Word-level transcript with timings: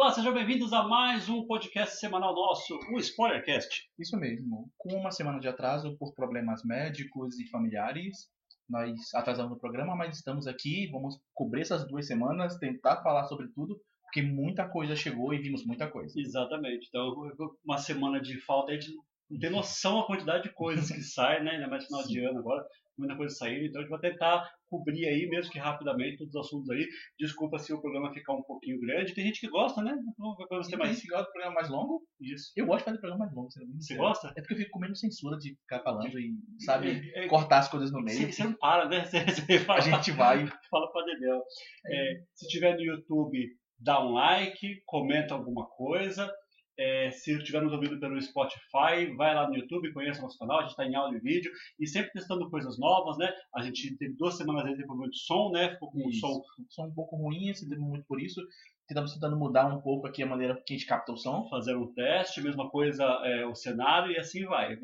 Olá, 0.00 0.12
sejam 0.12 0.32
bem-vindos 0.32 0.72
a 0.72 0.82
mais 0.82 1.28
um 1.28 1.46
podcast 1.46 1.98
semanal 1.98 2.34
nosso, 2.34 2.74
o 2.90 2.98
Spoilercast. 2.98 3.86
Isso 3.98 4.16
mesmo. 4.16 4.72
Com 4.78 4.94
uma 4.94 5.10
semana 5.10 5.38
de 5.38 5.46
atraso 5.46 5.94
por 5.98 6.14
problemas 6.14 6.64
médicos 6.64 7.38
e 7.38 7.46
familiares, 7.50 8.30
nós 8.66 8.94
atrasamos 9.14 9.58
o 9.58 9.60
programa, 9.60 9.94
mas 9.94 10.16
estamos 10.16 10.46
aqui, 10.46 10.88
vamos 10.90 11.20
cobrir 11.34 11.60
essas 11.60 11.86
duas 11.86 12.06
semanas, 12.06 12.56
tentar 12.56 13.02
falar 13.02 13.24
sobre 13.24 13.48
tudo, 13.48 13.78
porque 14.04 14.22
muita 14.22 14.66
coisa 14.66 14.96
chegou 14.96 15.34
e 15.34 15.38
vimos 15.38 15.66
muita 15.66 15.86
coisa. 15.86 16.18
Exatamente. 16.18 16.88
Então, 16.88 17.14
uma 17.62 17.76
semana 17.76 18.22
de 18.22 18.40
falta, 18.40 18.72
a 18.72 18.74
gente 18.76 18.94
não 19.28 19.38
tem 19.38 19.50
noção 19.50 20.00
a 20.00 20.06
quantidade 20.06 20.44
de 20.44 20.54
coisas 20.54 20.90
que 20.90 21.02
sai, 21.04 21.44
né? 21.44 21.50
Ainda 21.50 21.68
mais 21.68 21.84
final 21.84 22.02
de 22.06 22.24
ano 22.24 22.38
agora, 22.38 22.64
muita 22.96 23.14
coisa 23.14 23.34
saindo. 23.34 23.66
Então, 23.66 23.82
a 23.82 23.84
gente 23.84 23.90
vai 23.90 24.00
tentar 24.00 24.50
cobrir 24.70 25.06
aí, 25.06 25.26
mesmo 25.28 25.50
que 25.52 25.58
rapidamente, 25.58 26.16
todos 26.18 26.34
os 26.34 26.46
assuntos 26.46 26.70
aí. 26.70 26.86
Desculpa 27.18 27.58
se 27.58 27.72
o 27.72 27.80
programa 27.80 28.12
ficar 28.14 28.32
um 28.34 28.42
pouquinho 28.42 28.78
grande. 28.80 29.12
Tem 29.14 29.24
gente 29.24 29.40
que 29.40 29.48
gosta, 29.48 29.82
né? 29.82 29.92
Então, 30.00 30.34
Você 30.62 30.70
ter 30.70 30.76
mais 30.76 30.90
mais. 30.90 31.02
que 31.02 31.08
gosta 31.08 31.24
do 31.26 31.32
programa 31.32 31.54
mais 31.56 31.68
longo? 31.68 32.02
Isso. 32.20 32.52
Eu 32.56 32.66
gosto 32.66 32.78
de 32.78 32.84
fazer 32.84 32.98
programa 33.00 33.24
mais 33.24 33.34
longo. 33.34 33.48
Você 33.50 33.96
gosta? 33.96 34.28
É 34.36 34.40
porque 34.40 34.54
eu 34.54 34.58
fico 34.58 34.70
com 34.70 34.78
menos 34.78 35.00
censura 35.00 35.36
de 35.36 35.50
ficar 35.56 35.80
falando 35.82 36.18
e, 36.18 36.34
sabe, 36.64 37.10
É, 37.14 37.24
é, 37.24 37.28
cortar 37.28 37.58
as 37.58 37.68
coisas 37.68 37.90
no 37.92 38.00
Você, 38.02 38.18
meio. 38.20 38.32
você 38.32 38.44
não 38.44 38.54
para, 38.54 38.88
né? 38.88 39.04
Você, 39.04 39.24
você 39.24 39.58
fala, 39.58 39.78
A 39.80 39.82
gente 39.82 40.12
vai. 40.12 40.46
fala 40.70 40.90
pra 40.92 41.04
Dedéu. 41.04 41.42
É, 41.86 42.22
se 42.34 42.46
tiver 42.48 42.74
no 42.76 42.82
YouTube, 42.82 43.38
dá 43.78 44.00
um 44.04 44.12
like, 44.12 44.82
comenta 44.86 45.34
alguma 45.34 45.66
coisa. 45.70 46.30
É, 46.80 47.10
se 47.10 47.36
estiver 47.36 47.60
nos 47.60 47.74
ouvindo 47.74 48.00
pelo 48.00 48.20
Spotify, 48.22 49.14
vai 49.14 49.34
lá 49.34 49.46
no 49.46 49.54
YouTube, 49.54 49.92
conheça 49.92 50.20
o 50.20 50.22
nosso 50.22 50.38
canal, 50.38 50.60
a 50.60 50.62
gente 50.62 50.70
está 50.70 50.86
em 50.86 50.94
áudio 50.94 51.18
e 51.18 51.20
vídeo 51.20 51.52
e 51.78 51.86
sempre 51.86 52.10
testando 52.12 52.48
coisas 52.48 52.78
novas, 52.78 53.18
né? 53.18 53.30
A 53.54 53.60
gente 53.60 53.94
teve 53.98 54.14
duas 54.14 54.38
semanas 54.38 54.64
aí 54.64 54.74
de 54.74 54.86
problema 54.86 55.10
de 55.10 55.18
som, 55.18 55.50
né? 55.50 55.74
Ficou 55.74 55.90
com 55.90 56.06
o 56.06 56.08
Isso. 56.08 56.20
som 56.20 56.42
Som 56.70 56.86
um 56.86 56.94
pouco 56.94 57.16
ruim, 57.16 57.52
se 57.52 57.68
deu 57.68 57.78
muito 57.78 58.06
por 58.06 58.18
isso. 58.18 58.40
Estamos 58.88 59.12
tentando 59.12 59.36
mudar 59.36 59.66
um 59.66 59.82
pouco 59.82 60.06
aqui 60.06 60.22
a 60.22 60.26
maneira 60.26 60.54
que 60.66 60.72
a 60.72 60.76
gente 60.76 60.86
capta 60.86 61.12
o 61.12 61.16
som. 61.18 61.46
fazendo 61.50 61.82
um 61.82 61.92
teste, 61.92 62.40
mesma 62.40 62.70
coisa 62.70 63.04
é, 63.24 63.44
o 63.44 63.54
cenário 63.54 64.10
e 64.10 64.18
assim 64.18 64.46
vai. 64.46 64.78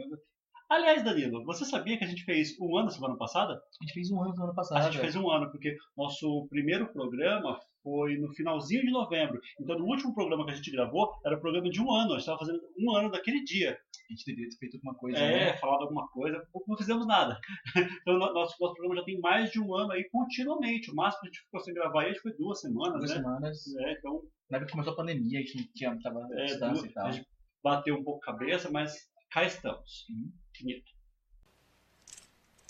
Aliás, 0.69 1.03
Danilo, 1.03 1.45
você 1.45 1.65
sabia 1.65 1.97
que 1.97 2.05
a 2.05 2.09
gente 2.09 2.25
fez 2.25 2.59
um 2.61 2.77
ano 2.77 2.91
semana 2.91 3.17
passada? 3.17 3.55
A 3.55 3.85
gente 3.85 3.95
fez 3.95 4.11
um 4.11 4.21
ano 4.21 4.35
no 4.35 4.45
ano 4.45 4.55
A 4.73 4.81
gente 4.83 4.99
fez 4.99 5.17
um 5.17 5.31
ano, 5.31 5.51
porque 5.51 5.77
nosso 5.97 6.47
primeiro 6.49 6.93
programa 6.93 7.59
foi 7.87 8.17
no 8.19 8.35
finalzinho 8.35 8.83
de 8.83 8.91
novembro. 8.91 9.41
Então, 9.61 9.79
no 9.79 9.85
último 9.85 10.13
programa 10.13 10.45
que 10.45 10.51
a 10.51 10.55
gente 10.57 10.73
gravou, 10.73 11.13
era 11.25 11.37
o 11.37 11.41
programa 11.41 11.71
de 11.71 11.81
um 11.81 11.89
ano. 11.93 12.07
A 12.11 12.15
gente 12.15 12.21
estava 12.23 12.39
fazendo 12.41 12.61
um 12.77 12.91
ano 12.97 13.13
daquele 13.13 13.45
dia. 13.45 13.79
A 14.09 14.13
gente 14.13 14.25
deveria 14.27 14.51
ter 14.51 14.57
feito 14.57 14.75
alguma 14.77 14.95
coisa, 14.97 15.19
É, 15.19 15.53
né? 15.53 15.57
falado 15.59 15.83
alguma 15.83 16.09
coisa, 16.09 16.45
não 16.67 16.77
fizemos 16.77 17.07
nada. 17.07 17.39
Então, 18.03 18.15
no- 18.15 18.35
nosso, 18.35 18.57
nosso 18.61 18.75
programa 18.75 18.97
já 18.97 19.05
tem 19.05 19.21
mais 19.21 19.53
de 19.53 19.61
um 19.61 19.73
ano 19.77 19.93
aí 19.93 20.03
continuamente. 20.11 20.91
O 20.91 20.95
máximo 20.97 21.21
que 21.23 21.29
a 21.29 21.31
gente 21.31 21.43
ficou 21.45 21.61
sem 21.61 21.75
gravar 21.75 22.03
aí 22.03 22.07
acho 22.11 22.17
que 22.23 22.29
foi 22.29 22.37
duas 22.37 22.61
semanas, 22.61 22.99
Duas 22.99 23.11
né? 23.11 23.17
semanas. 23.19 23.77
É, 23.77 23.93
então, 23.93 24.23
Na 24.51 24.57
época 24.59 24.67
que 24.67 24.73
começou 24.73 24.93
a 24.93 24.97
pandemia, 24.97 25.39
a 25.39 25.43
gente 25.43 25.57
não 25.59 25.65
tinha, 25.73 25.99
tava 26.03 26.27
é, 26.33 26.45
distância 26.47 26.69
duas- 26.83 26.85
e 26.91 26.93
tal. 26.95 27.07
a 27.07 27.11
gente 27.13 27.27
bateu 27.63 27.95
um 27.97 28.03
pouco 28.05 28.21
a 28.25 28.33
cabeça, 28.33 28.69
mas 28.71 28.97
cá 29.31 29.45
estamos. 29.45 30.07
Uhum. 30.11 30.33
Finito. 30.57 30.91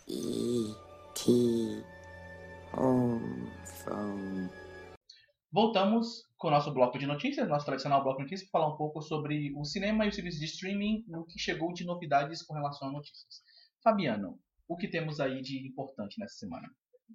E.T. 0.08 1.82
Home 2.76 3.50
Phone. 3.84 4.48
Voltamos 5.56 6.26
com 6.36 6.48
o 6.48 6.50
nosso 6.50 6.70
bloco 6.70 6.98
de 6.98 7.06
notícias, 7.06 7.48
nosso 7.48 7.64
tradicional 7.64 8.02
bloco 8.02 8.18
de 8.18 8.24
notícias, 8.24 8.50
para 8.50 8.60
falar 8.60 8.74
um 8.74 8.76
pouco 8.76 9.00
sobre 9.00 9.54
o 9.56 9.64
cinema 9.64 10.04
e 10.04 10.10
os 10.10 10.14
serviços 10.14 10.38
de 10.38 10.44
streaming, 10.44 11.02
no 11.08 11.24
que 11.24 11.38
chegou 11.38 11.72
de 11.72 11.82
novidades 11.82 12.42
com 12.42 12.52
relação 12.52 12.88
a 12.88 12.92
notícias. 12.92 13.40
Fabiano, 13.82 14.38
o 14.68 14.76
que 14.76 14.86
temos 14.86 15.18
aí 15.18 15.40
de 15.40 15.66
importante 15.66 16.20
nessa 16.20 16.34
semana? 16.34 16.68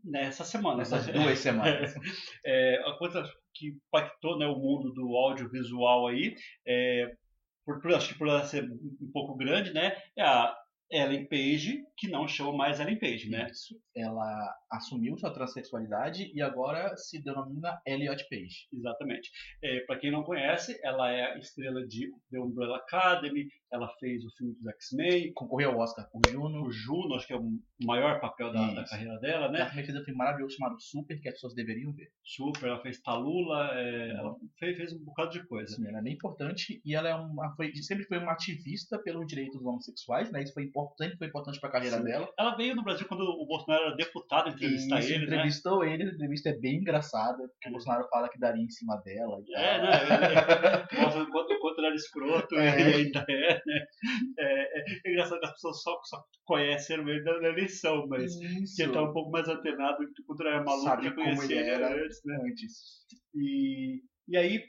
Nessa 0.04 0.44
semana. 0.44 0.78
Nessas 0.78 1.06
né? 1.06 1.14
duas 1.14 1.38
semanas. 1.38 1.94
É, 2.44 2.82
a 2.84 2.98
coisa 2.98 3.24
que 3.54 3.68
impactou 3.68 4.40
né, 4.40 4.48
o 4.48 4.58
mundo 4.58 4.92
do 4.92 5.16
audiovisual 5.16 6.08
aí, 6.08 6.34
é, 6.66 7.16
por, 7.64 7.80
por, 7.80 7.94
acho 7.94 8.12
que 8.12 8.18
por 8.18 8.28
ela 8.28 8.44
ser 8.44 8.64
um 8.64 9.12
pouco 9.14 9.38
grande, 9.38 9.72
né, 9.72 9.96
é 10.18 10.24
a 10.24 10.52
Ellen 10.92 11.28
Page, 11.28 11.84
que 11.96 12.08
não 12.08 12.28
chama 12.28 12.58
mais 12.58 12.80
Ellen 12.80 12.98
Page, 12.98 13.30
né? 13.30 13.52
Isso. 13.52 13.80
Ela 13.96 14.56
assumiu 14.72 15.18
sua 15.18 15.34
transexualidade 15.34 16.32
e 16.34 16.42
agora 16.42 16.96
se 16.98 17.22
denomina 17.22 17.82
Elliot 17.86 18.26
Page. 18.30 18.68
Exatamente. 18.74 19.30
É, 19.62 19.82
para 19.82 20.00
quem 20.00 20.12
não 20.12 20.24
conhece, 20.24 20.80
ela 20.84 21.12
é 21.12 21.34
a 21.34 21.38
estrela 21.38 21.86
de 21.86 22.10
The 22.32 22.40
Umbrella 22.40 22.78
Academy, 22.78 23.48
ela 23.72 23.88
fez 24.00 24.24
o 24.26 24.30
filme 24.38 24.54
dos 24.54 24.68
X-Men, 24.68 25.34
Concorreu 25.34 25.72
ao 25.72 25.80
Oscar 25.80 26.10
por 26.10 26.22
Juno. 26.30 26.66
o 26.66 26.72
Juno, 26.72 27.16
acho 27.16 27.28
que 27.28 27.34
é 27.34 27.38
o 27.38 27.60
maior 27.84 28.20
papel 28.20 28.52
da, 28.52 28.74
da 28.74 28.84
carreira 28.86 29.18
dela, 29.20 29.46
Ela 29.46 29.52
né? 29.52 29.66
também 29.66 29.86
fez 29.86 29.98
um 29.98 30.04
filme 30.04 30.18
maravilhoso 30.18 30.56
chamado 30.56 30.80
Super, 30.80 31.20
que 31.20 31.28
as 31.28 31.36
pessoas 31.36 31.54
deveriam 31.54 31.94
ver. 31.94 32.10
Super, 32.24 32.68
ela 32.68 32.82
fez 32.82 33.02
Talula, 33.02 33.72
é, 33.74 34.12
ela 34.12 34.36
fez, 34.60 34.78
fez 34.78 34.94
um 34.94 35.04
bocado 35.04 35.32
de 35.32 35.46
coisa. 35.48 35.74
Assim, 35.74 35.88
ela 35.88 36.00
é 36.00 36.02
bem 36.02 36.14
importante 36.14 36.82
e 36.86 36.96
ela 36.96 37.10
é 37.10 37.16
uma, 37.16 37.54
foi, 37.56 37.74
sempre 37.76 38.06
foi 38.06 38.18
uma 38.18 38.34
ativista 38.34 39.02
pelos 39.02 39.26
direitos 39.28 39.62
homossexuais, 39.64 40.32
né? 40.32 40.44
Isso 40.44 40.54
foi 40.54 40.64
importante, 40.64 41.18
foi 41.18 41.28
importante 41.28 41.60
para 41.60 41.70
a 41.70 41.72
carreira 41.72 41.98
Sim. 41.98 42.04
dela. 42.04 42.30
Ela 42.38 42.56
veio 42.56 42.76
no 42.76 42.84
Brasil 42.84 43.08
quando 43.08 43.22
o 43.22 43.46
Bolsonaro 43.46 43.86
era 43.86 43.96
deputado 43.96 44.56
entrevistar 44.66 45.00
Isso, 45.00 45.10
ele, 45.10 45.18
né? 45.20 45.24
entrevistou 45.26 45.84
ele, 45.84 46.04
a 46.04 46.08
entrevista 46.14 46.50
é 46.50 46.58
bem 46.60 46.78
engraçada, 46.78 47.38
porque 47.38 47.70
o 47.70 47.72
Bolsonaro 47.72 48.08
fala 48.10 48.30
que 48.30 48.40
daria 48.40 48.64
em 48.64 48.70
cima 48.70 48.96
dela. 49.04 49.38
e 49.46 49.56
É, 49.56 49.82
né? 49.82 50.88
Mostra 51.02 51.24
o 51.24 51.30
quanto, 51.30 51.54
o 51.54 51.60
quanto 51.60 51.80
ele 51.80 51.88
era 51.88 51.96
escroto, 51.96 52.56
É. 52.56 52.82
ele 52.82 52.96
ainda 53.06 53.26
é, 53.30 53.54
né? 53.66 53.86
É, 54.40 54.80
é, 54.80 54.84
é 55.06 55.12
engraçado 55.12 55.40
que 55.40 55.46
as 55.46 55.52
pessoas 55.54 55.82
só, 55.82 56.00
só 56.04 56.24
conheceram 56.46 57.08
ele 57.10 57.24
da, 57.24 57.40
da 57.40 57.50
eleição, 57.50 58.06
mas 58.08 58.34
Isso. 58.36 58.76
que 58.76 58.84
ele 58.84 58.94
tá 58.94 59.02
um 59.04 59.14
pouco 59.14 59.32
mais 59.32 59.48
antenado 59.48 59.98
quando 60.26 60.42
era 60.48 60.64
maluco, 60.64 60.86
Sabe 60.86 61.04
já 61.06 61.14
conhecia 61.16 61.56
ele 61.60 61.70
ele 61.70 61.84
era. 61.84 62.06
antes, 62.06 62.22
né? 62.26 62.40
Antes. 62.46 62.74
E, 63.36 64.02
e 64.28 64.38
aí, 64.38 64.64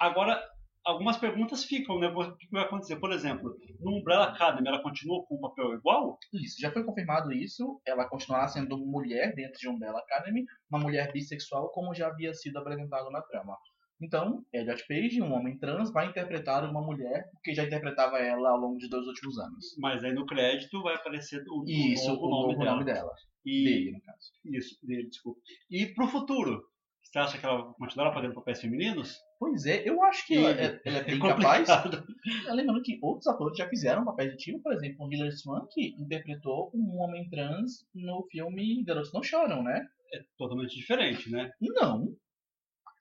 agora, 0.00 0.42
algumas 0.86 1.16
perguntas 1.18 1.64
ficam, 1.64 1.98
né? 1.98 2.08
O 2.08 2.36
que 2.36 2.48
vai 2.50 2.62
acontecer? 2.62 2.96
Por 2.96 3.12
exemplo, 3.12 3.54
no 3.80 3.98
Umbrella 3.98 4.26
Academy, 4.26 4.68
ela 4.68 4.82
continua 4.82 5.24
com 5.26 5.34
o 5.34 5.40
papel 5.40 5.74
igual? 5.74 6.18
Isso, 6.32 6.60
já 6.60 6.70
foi 6.70 6.84
confirmado 6.84 7.32
isso. 7.32 7.80
Ela 7.86 8.08
continuará 8.08 8.46
sendo 8.48 8.78
mulher 8.78 9.34
dentro 9.34 9.58
de 9.58 9.68
Umbrella 9.68 9.98
Academy, 9.98 10.44
uma 10.70 10.80
mulher 10.80 11.12
bissexual, 11.12 11.70
como 11.70 11.94
já 11.94 12.06
havia 12.08 12.32
sido 12.32 12.58
apresentado 12.58 13.10
na 13.10 13.20
trama. 13.20 13.56
Então, 14.00 14.44
Elliot 14.52 14.84
Page, 14.86 15.22
um 15.22 15.32
homem 15.32 15.58
trans, 15.58 15.90
vai 15.90 16.06
interpretar 16.08 16.68
uma 16.68 16.82
mulher 16.82 17.24
que 17.42 17.54
já 17.54 17.64
interpretava 17.64 18.18
ela 18.18 18.50
ao 18.50 18.58
longo 18.58 18.76
de 18.76 18.88
dois 18.90 19.06
últimos 19.06 19.38
anos. 19.38 19.74
Mas 19.78 20.04
aí 20.04 20.12
no 20.12 20.26
crédito 20.26 20.82
vai 20.82 20.94
aparecer 20.94 21.42
o, 21.48 21.64
Isso, 21.66 22.08
novo 22.08 22.26
o 22.26 22.30
nome 22.30 22.52
novo 22.52 22.58
dela. 22.58 22.72
nome 22.72 22.84
dela. 22.84 23.12
E, 23.44 23.64
Dele, 23.64 23.92
no 23.92 24.00
caso. 24.02 24.32
Isso, 24.44 24.76
dele, 24.86 25.08
desculpa. 25.08 25.40
E 25.70 25.86
pro 25.94 26.08
futuro? 26.08 26.62
Você 27.10 27.18
acha 27.18 27.38
que 27.38 27.46
ela 27.46 27.62
vai 27.62 27.74
continuar 27.74 28.12
fazendo 28.12 28.34
papéis 28.34 28.60
femininos? 28.60 29.16
Pois 29.38 29.64
é, 29.64 29.88
eu 29.88 30.02
acho 30.04 30.26
que 30.26 30.34
ela, 30.36 30.50
é- 30.50 30.80
ela 30.84 30.98
é 30.98 31.04
bem 31.04 31.18
capaz. 31.18 31.68
Lembrando 32.52 32.82
que 32.82 32.98
outros 33.02 33.26
atores 33.26 33.56
já 33.56 33.68
fizeram 33.68 34.04
papéis 34.04 34.32
de 34.32 34.36
tipo, 34.38 34.60
por 34.60 34.72
exemplo, 34.72 35.06
o 35.06 35.12
Hilary 35.12 35.32
Swank 35.32 35.68
interpretou 35.98 36.70
um 36.74 36.98
homem 37.00 37.28
trans 37.30 37.86
no 37.94 38.26
filme 38.30 38.82
Garotos 38.84 39.12
Não 39.12 39.22
Choram, 39.22 39.62
né? 39.62 39.86
É 40.12 40.20
totalmente 40.36 40.74
diferente, 40.74 41.30
né? 41.30 41.50
Não. 41.60 42.14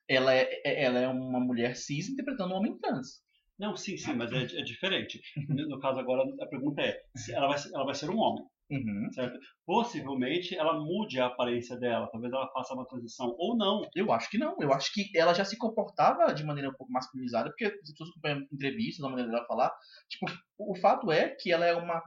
Ela 0.08 0.34
é, 0.34 0.50
é- 0.64 0.84
ela 0.84 1.00
é 1.00 1.08
uma 1.08 1.40
mulher 1.40 1.76
cis 1.76 2.10
interpretando 2.10 2.54
um 2.54 2.58
homem 2.58 2.78
trans. 2.78 3.24
Não, 3.58 3.76
sim, 3.76 3.98
sim, 3.98 4.14
mas 4.14 4.32
é, 4.34 4.44
é 4.60 4.64
diferente. 4.64 5.22
No 5.48 5.80
caso 5.80 6.00
agora, 6.00 6.24
a 6.42 6.46
pergunta 6.48 6.82
é, 6.82 7.02
ela 7.30 7.48
vai, 7.48 7.58
ela 7.74 7.86
vai 7.86 7.96
ser 7.96 8.10
um 8.10 8.18
homem, 8.20 8.44
Uhum. 8.70 9.10
certo? 9.14 9.40
Possivelmente 9.64 10.56
ela 10.58 10.74
mude 10.80 11.20
a 11.20 11.28
aparência 11.28 11.78
dela, 11.78 12.10
talvez 12.12 12.34
ela 12.34 12.50
faça 12.52 12.74
uma 12.74 12.88
transição, 12.88 13.36
ou 13.38 13.56
não. 13.56 13.88
Eu 13.96 14.12
acho 14.12 14.30
que 14.30 14.40
não. 14.40 14.56
Eu 14.60 14.74
acho 14.74 14.92
que 14.92 15.16
ela 15.16 15.34
já 15.36 15.46
se 15.46 15.56
comportava 15.58 16.34
de 16.34 16.44
maneira 16.44 16.70
um 16.70 16.74
pouco 16.74 16.92
masculinizada, 16.92 17.50
porque 17.50 17.66
as 17.66 17.74
pessoas 17.92 18.10
acompanham 18.10 18.40
entrevistas, 18.52 19.06
a 19.06 19.10
maneira 19.10 19.30
dela 19.32 19.46
falar. 19.46 19.72
Tipo, 20.10 20.26
o 20.58 20.76
fato 20.76 21.12
é 21.12 21.30
que 21.30 21.52
ela 21.52 21.66
é 21.66 21.76
uma. 21.76 22.02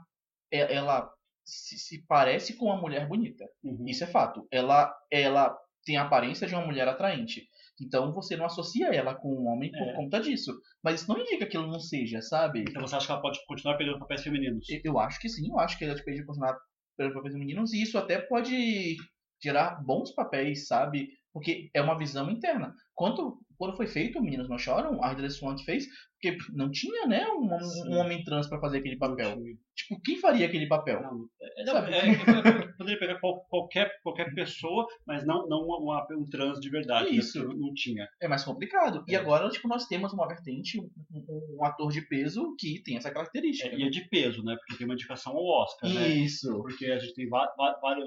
é- 0.53 0.75
Ela 0.75 1.11
se, 1.45 1.79
se 1.79 2.05
parece 2.07 2.57
com 2.57 2.67
uma 2.67 2.81
mulher 2.81 3.09
bonita. 3.09 3.45
Uhum. 3.63 3.87
Isso 3.87 4.05
é 4.05 4.07
fato. 4.07 4.47
Ela, 4.51 4.95
ela 5.11 5.57
tem 5.85 5.97
a 5.97 6.05
aparência 6.05 6.47
de 6.47 6.55
uma 6.55 6.67
mulher 6.67 6.89
atraente. 6.89 7.47
Então 7.81 8.12
você 8.12 8.37
não 8.37 8.47
associa 8.47 8.89
ela 8.94 9.15
com 9.15 9.28
um 9.34 9.47
homem 9.49 9.71
por 9.71 9.87
É. 9.89 9.94
conta 9.94 10.21
disso. 10.21 10.53
Mas 10.83 11.01
isso 11.01 11.09
não 11.13 11.21
indica 11.21 11.47
que 11.47 11.57
ela 11.57 11.66
não 11.66 11.80
seja, 11.80 12.21
sabe? 12.22 12.60
Então 12.69 12.83
você 12.83 12.97
acha 12.97 13.07
que 13.07 13.13
ela 13.13 13.22
pode 13.22 13.39
continuar 13.47 13.77
pegando 13.77 13.98
papéis 13.98 14.22
femininos? 14.22 14.66
Eu- 14.69 14.80
Eu 14.84 14.98
acho 14.98 15.21
que 15.21 15.28
sim, 15.28 15.48
eu 15.51 15.59
acho 15.59 15.78
que 15.78 15.84
ela 15.84 15.95
depende 15.95 16.19
de 16.21 16.27
continuar 16.27 16.57
pelos 16.97 17.15
papéis 17.15 17.34
femininos 17.34 17.72
e 17.72 17.83
isso 17.83 17.97
até 17.98 18.19
pode 18.19 18.97
gerar 19.42 19.83
bons 19.84 20.13
papéis, 20.15 20.66
sabe? 20.66 21.09
Porque 21.33 21.71
é 21.75 21.80
uma 21.80 21.97
visão 21.97 22.28
interna. 22.30 22.75
Quando, 22.95 23.39
quando 23.57 23.77
foi 23.77 23.86
feito 23.86 24.19
o 24.19 24.22
Meninos 24.22 24.48
Não 24.48 24.59
Choram, 24.59 25.03
a 25.04 25.13
Hilary 25.13 25.30
Swank 25.30 25.63
fez, 25.65 25.84
porque 26.21 26.36
não 26.53 26.69
tinha, 26.71 27.07
né, 27.07 27.25
um, 27.28 27.48
um 27.92 27.98
homem 27.98 28.25
trans 28.25 28.48
pra 28.48 28.59
fazer 28.60 28.78
aquele 28.78 28.97
papel. 28.97 29.36
Tipo, 29.77 30.01
quem 30.03 30.16
faria 30.19 30.47
aquele 30.47 30.66
papel? 30.66 31.01
Não, 31.03 31.28
é, 31.63 31.65
Sabe? 31.66 31.93
é, 31.93 31.99
é, 31.99 32.72
poderia 32.77 32.99
pegar 33.01 33.21
qual- 33.21 33.41
qualquer, 33.49 33.91
qualquer 34.03 34.34
pessoa, 34.34 34.87
mas 35.07 35.27
não, 35.27 35.47
não 35.49 35.60
uma, 35.66 36.07
um 36.13 36.25
trans 36.28 36.60
de 36.60 36.71
verdade. 36.71 37.10
né? 37.10 37.16
Isso. 37.16 37.41
Porque 37.43 37.57
Não 37.59 37.72
tinha. 37.75 38.09
É 38.21 38.28
mais 38.28 38.45
complicado. 38.45 39.05
E 39.09 39.15
É. 39.15 39.19
agora, 39.19 39.49
tipo, 39.51 39.66
nós 39.69 39.87
temos 39.87 40.13
uma 40.13 40.27
vertente, 40.28 40.81
um, 40.81 40.89
um- 41.13 41.57
um 41.59 41.65
ator 41.65 41.91
de 41.91 42.03
peso 42.03 42.55
que 42.59 42.83
tem 42.83 42.97
essa 42.97 43.10
característica. 43.10 43.69
É, 43.75 43.78
e 43.78 43.83
é 43.83 43.89
de 43.91 44.09
peso, 44.09 44.43
né? 44.45 44.57
Porque 44.57 44.77
tem 44.78 44.87
uma 44.87 44.95
indicação 44.95 45.33
ao 45.37 45.45
Oscar, 45.45 45.93
né? 45.93 46.09
Isso. 46.09 46.51
Porque 46.63 46.87
a 46.87 46.99
gente 46.99 47.15
tem 47.15 47.28
vários, 47.28 47.55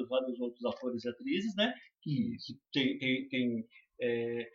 vários 0.09 0.39
outros 0.39 0.65
atores 0.65 1.04
e 1.04 1.09
atrizes, 1.09 1.56
né? 1.56 1.74
Que, 2.01 2.36
que 2.45 2.54
tem, 2.74 2.97
tem, 2.97 3.27
tem, 3.30 3.65
é, 4.01 4.47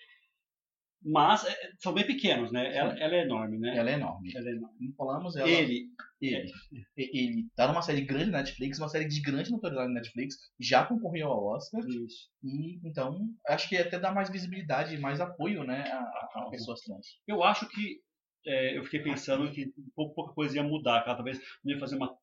Mas 1.09 1.45
é, 1.45 1.55
são 1.79 1.95
bem 1.95 2.05
pequenos, 2.07 2.51
né? 2.51 2.77
Ela, 2.77 2.99
ela 2.99 3.15
é 3.15 3.23
enorme, 3.23 3.59
né? 3.59 3.77
Ela 3.77 3.91
é 3.91 3.95
enorme. 3.95 4.33
Ela 4.35 4.49
é 4.49 4.53
enorme. 4.53 4.77
Como 4.79 4.95
falamos, 4.95 5.37
ela, 5.37 5.49
Ele, 5.49 5.89
ele, 6.21 6.53
ele 6.97 7.47
tá 7.55 7.69
numa 7.69 7.83
série 7.83 8.01
grande 8.01 8.31
na 8.31 8.39
Netflix, 8.39 8.79
uma 8.79 8.89
série 8.89 9.07
de 9.07 9.21
grande 9.21 9.51
notoriedade 9.51 9.89
na 9.93 10.01
Netflix, 10.01 10.35
já 10.59 10.85
concorreu 10.85 11.29
ao 11.29 11.45
Oscar, 11.47 11.81
isso. 11.87 12.29
e 12.43 12.81
então 12.85 13.21
acho 13.47 13.69
que 13.69 13.77
até 13.77 13.99
dá 14.01 14.11
mais 14.13 14.31
visibilidade 14.31 14.99
mais 14.99 15.21
apoio, 15.21 15.63
né, 15.63 15.83
a, 15.93 16.01
a- 16.01 16.49
pessoas 16.51 16.81
trans. 16.81 17.07
Eu 17.27 17.43
acho 17.45 17.69
que 17.69 18.01
é, 18.47 18.77
eu 18.79 18.85
fiquei 18.85 19.01
pensando 19.01 19.51
que 19.53 19.73
pouca, 19.95 20.15
pouca 20.15 20.35
coisa 20.35 20.57
ia 20.57 20.63
mudar, 20.63 21.03
que 21.03 21.09
ela 21.09 21.17
talvez 21.17 21.39
não 21.65 21.73
ia 21.75 21.79
fazer 21.81 21.97
uma 21.97 22.17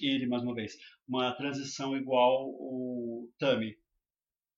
ele 0.00 0.26
mais 0.26 0.42
uma 0.42 0.54
vez, 0.54 0.76
uma 1.08 1.32
transição 1.32 1.96
igual 1.96 2.46
o 2.48 3.30
Tammy. 3.38 3.74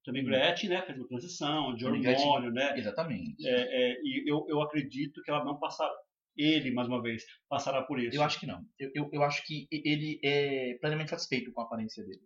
Tammy 0.09 0.23
Gretchen, 0.23 0.71
né, 0.71 0.81
fez 0.81 0.97
uma 0.97 1.07
transição 1.07 1.75
de 1.77 1.85
hormônio, 1.85 2.51
né? 2.51 2.79
Exatamente. 2.79 3.47
É, 3.47 3.93
é, 3.93 4.01
e 4.03 4.25
eu, 4.27 4.47
eu 4.49 4.63
acredito 4.63 5.23
que 5.23 5.31
ela 5.31 5.45
não 5.45 5.59
passará, 5.59 5.93
ele 6.35 6.71
mais 6.71 6.89
uma 6.89 7.03
vez, 7.03 7.25
passará 7.47 7.83
por 7.83 8.01
isso. 8.01 8.17
Eu 8.17 8.23
acho 8.23 8.41
que 8.41 8.47
não. 8.47 8.65
Eu, 8.79 8.91
eu, 8.95 9.11
eu 9.13 9.23
acho 9.23 9.45
que 9.47 9.69
ele 9.71 10.19
é 10.25 10.79
plenamente 10.81 11.11
satisfeito 11.11 11.53
com 11.53 11.61
a 11.61 11.65
aparência 11.65 12.03
dele. 12.03 12.23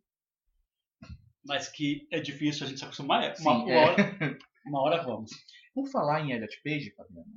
Mas 1.44 1.68
que 1.68 2.06
é 2.12 2.20
difícil 2.20 2.66
a 2.66 2.68
gente 2.68 2.78
se 2.78 2.84
acostumar. 2.84 3.24
É, 3.24 3.34
Sim, 3.34 3.42
uma, 3.42 3.64
uma 3.64 3.72
é. 3.72 3.76
hora, 3.76 3.96
uma 4.64 4.80
hora 4.80 5.02
vamos. 5.02 5.32
Por 5.74 5.88
falar 5.88 6.20
em 6.20 6.30
Elliot 6.30 6.60
Page, 6.62 6.94
Fabiana, 6.94 7.32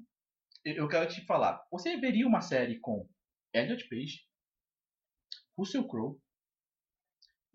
eu 0.64 0.76
eu 0.76 0.88
quero 0.88 1.10
te 1.10 1.26
falar. 1.26 1.66
Você 1.72 1.98
veria 1.98 2.28
uma 2.28 2.42
série 2.42 2.80
com 2.80 3.10
Elliot 3.52 3.90
Page, 3.90 4.20
Russell 5.58 5.88
Crowe, 5.88 6.20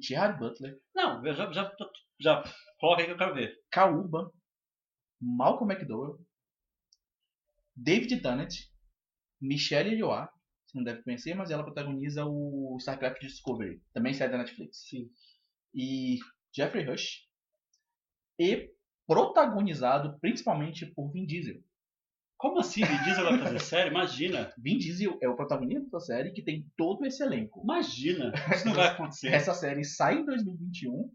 Gerard 0.01 0.41
Butler, 0.41 0.81
Não, 0.93 1.25
eu 1.25 1.35
já, 1.35 1.53
já, 1.53 1.77
já 2.19 2.43
coloca 2.81 3.03
aí 3.03 3.06
que 3.06 3.12
eu 3.12 3.19
quero 3.19 3.35
ver. 3.35 3.62
Kauba, 3.71 4.32
Malcolm 5.21 5.73
McDowell, 5.73 6.19
David 7.77 8.21
Tennant, 8.21 8.55
Michelle 9.41 9.94
Yeoh, 9.94 10.29
você 10.67 10.79
não 10.79 10.85
deve 10.85 11.03
conhecer, 11.03 11.35
mas 11.35 11.50
ela 11.50 11.65
protagoniza 11.65 12.25
o 12.25 12.77
StarCraft 12.79 13.21
Discovery, 13.21 13.82
também 13.93 14.15
sai 14.15 14.31
da 14.31 14.38
Netflix. 14.38 14.88
Sim. 14.88 15.11
E 15.75 16.19
Jeffrey 16.53 16.85
Rush, 16.85 17.29
e 18.38 18.71
protagonizado 19.06 20.19
principalmente 20.21 20.87
por 20.87 21.11
Vin 21.12 21.27
Diesel. 21.27 21.62
Como 22.38 22.59
assim? 22.59 22.81
Me 22.81 23.05
diz 23.05 23.19
ela 23.19 23.37
fazer 23.38 23.61
série? 23.61 23.91
Imagina. 23.91 24.50
Vin 24.56 24.79
Diesel 24.79 25.19
é 25.21 25.29
o 25.29 25.37
protagonista 25.37 25.91
da 25.91 26.00
série 26.00 26.32
que 26.32 26.43
tem 26.43 26.67
todo 26.75 27.05
esse 27.05 27.23
elenco. 27.23 27.61
Imagina. 27.62 28.32
Isso 28.55 28.65
não 28.65 28.73
vai 28.75 28.88
acontecer. 28.88 29.29
Essa 29.29 29.53
série 29.53 29.85
sai 29.85 30.21
em 30.21 30.25
2021 30.25 31.12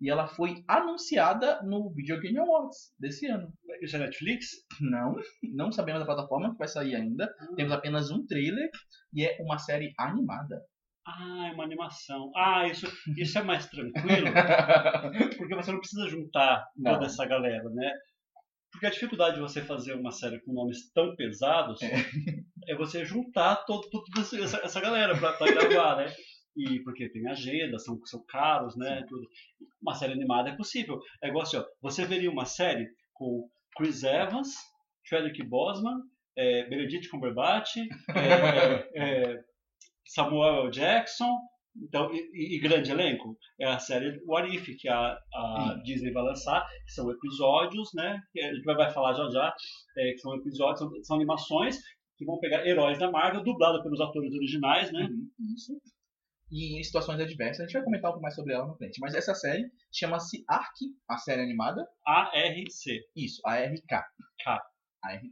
e 0.00 0.10
ela 0.10 0.28
foi 0.28 0.64
anunciada 0.68 1.60
no 1.62 1.90
Video 1.92 2.20
Game 2.20 2.38
Awards 2.38 2.94
desse 2.98 3.26
ano. 3.26 3.52
Isso 3.82 3.96
é 3.96 4.00
Netflix? 4.00 4.46
Não, 4.80 5.16
não 5.54 5.72
sabemos 5.72 6.02
a 6.02 6.06
plataforma 6.06 6.52
que 6.52 6.58
vai 6.58 6.68
sair 6.68 6.94
ainda. 6.94 7.32
Temos 7.56 7.72
apenas 7.72 8.10
um 8.10 8.26
trailer 8.26 8.70
e 9.12 9.24
é 9.24 9.36
uma 9.40 9.58
série 9.58 9.92
animada. 9.98 10.62
Ah, 11.06 11.48
é 11.48 11.52
uma 11.52 11.64
animação. 11.64 12.30
Ah, 12.36 12.66
isso, 12.66 12.86
isso 13.16 13.38
é 13.38 13.42
mais 13.42 13.66
tranquilo, 13.66 14.26
porque 15.38 15.54
você 15.54 15.72
não 15.72 15.78
precisa 15.78 16.06
juntar 16.06 16.66
Não. 16.76 16.92
toda 16.92 17.06
essa 17.06 17.24
galera, 17.24 17.68
né? 17.70 17.90
Porque 18.70 18.86
a 18.86 18.90
dificuldade 18.90 19.36
de 19.36 19.40
você 19.40 19.62
fazer 19.62 19.94
uma 19.94 20.10
série 20.10 20.40
com 20.40 20.52
nomes 20.52 20.92
tão 20.92 21.16
pesados 21.16 21.80
é, 22.68 22.74
você 22.76 23.04
juntar 23.04 23.56
todo, 23.64 23.88
todo 23.88 24.04
essa, 24.20 24.58
essa 24.58 24.80
galera 24.80 25.16
pra, 25.16 25.32
pra 25.32 25.50
gravar, 25.50 25.96
né? 25.96 26.12
E 26.58 26.80
porque 26.80 27.08
tem 27.08 27.28
agenda, 27.28 27.78
são, 27.78 28.04
são 28.04 28.24
caros, 28.26 28.76
né? 28.76 29.04
Tudo. 29.08 29.26
Uma 29.80 29.94
série 29.94 30.12
animada 30.12 30.50
é 30.50 30.56
possível. 30.56 31.00
É 31.22 31.28
igual 31.28 31.42
assim, 31.42 31.56
ó, 31.56 31.64
você 31.80 32.04
veria 32.04 32.30
uma 32.30 32.44
série 32.44 32.88
com 33.14 33.48
Chris 33.76 34.02
Evans, 34.02 34.54
Chadwick 35.04 35.42
Boseman, 35.44 36.02
é, 36.36 36.68
Benedict 36.68 37.08
Cumberbatch, 37.08 37.76
é, 37.76 37.84
é, 38.94 39.44
Samuel 40.04 40.64
L. 40.64 40.70
Jackson, 40.70 41.36
então, 41.76 42.10
e, 42.12 42.56
e- 42.56 42.60
grande 42.60 42.90
elenco. 42.90 43.36
É 43.60 43.66
a 43.66 43.78
série 43.78 44.20
What 44.26 44.52
If, 44.54 44.66
que 44.80 44.88
a, 44.88 45.16
a. 45.34 45.80
Disney 45.84 46.12
vai 46.12 46.24
lançar, 46.24 46.66
que 46.84 46.92
são 46.92 47.10
episódios, 47.10 47.90
né? 47.94 48.20
Que 48.32 48.40
a 48.40 48.52
gente 48.52 48.64
vai, 48.64 48.74
vai 48.74 48.92
falar 48.92 49.14
já 49.14 49.30
já, 49.30 49.54
é, 49.96 50.12
que 50.12 50.18
são 50.18 50.34
episódios, 50.34 50.80
são, 50.80 51.04
são 51.04 51.16
animações 51.16 51.78
que 52.16 52.24
vão 52.24 52.38
pegar 52.40 52.66
heróis 52.66 52.98
da 52.98 53.10
Marvel, 53.10 53.44
dublado 53.44 53.80
pelos 53.82 54.00
atores 54.00 54.34
originais, 54.34 54.90
né? 54.92 55.02
Uhum, 55.04 55.54
Isso. 55.54 55.80
E 56.50 56.78
em 56.80 56.82
situações 56.82 57.20
adversas, 57.20 57.60
a 57.60 57.64
gente 57.64 57.74
vai 57.74 57.84
comentar 57.84 58.10
um 58.10 58.12
pouco 58.12 58.22
mais 58.22 58.34
sobre 58.34 58.54
ela 58.54 58.66
na 58.66 58.74
frente. 58.74 58.98
Mas 59.00 59.14
essa 59.14 59.34
série 59.34 59.70
chama-se 59.92 60.44
Ark, 60.48 60.74
a 61.08 61.18
série 61.18 61.42
animada. 61.42 61.86
ARC. 62.06 62.64
Isso, 63.14 63.40
ARK. 63.44 63.82
K. 63.86 64.62
ARK. 65.04 65.24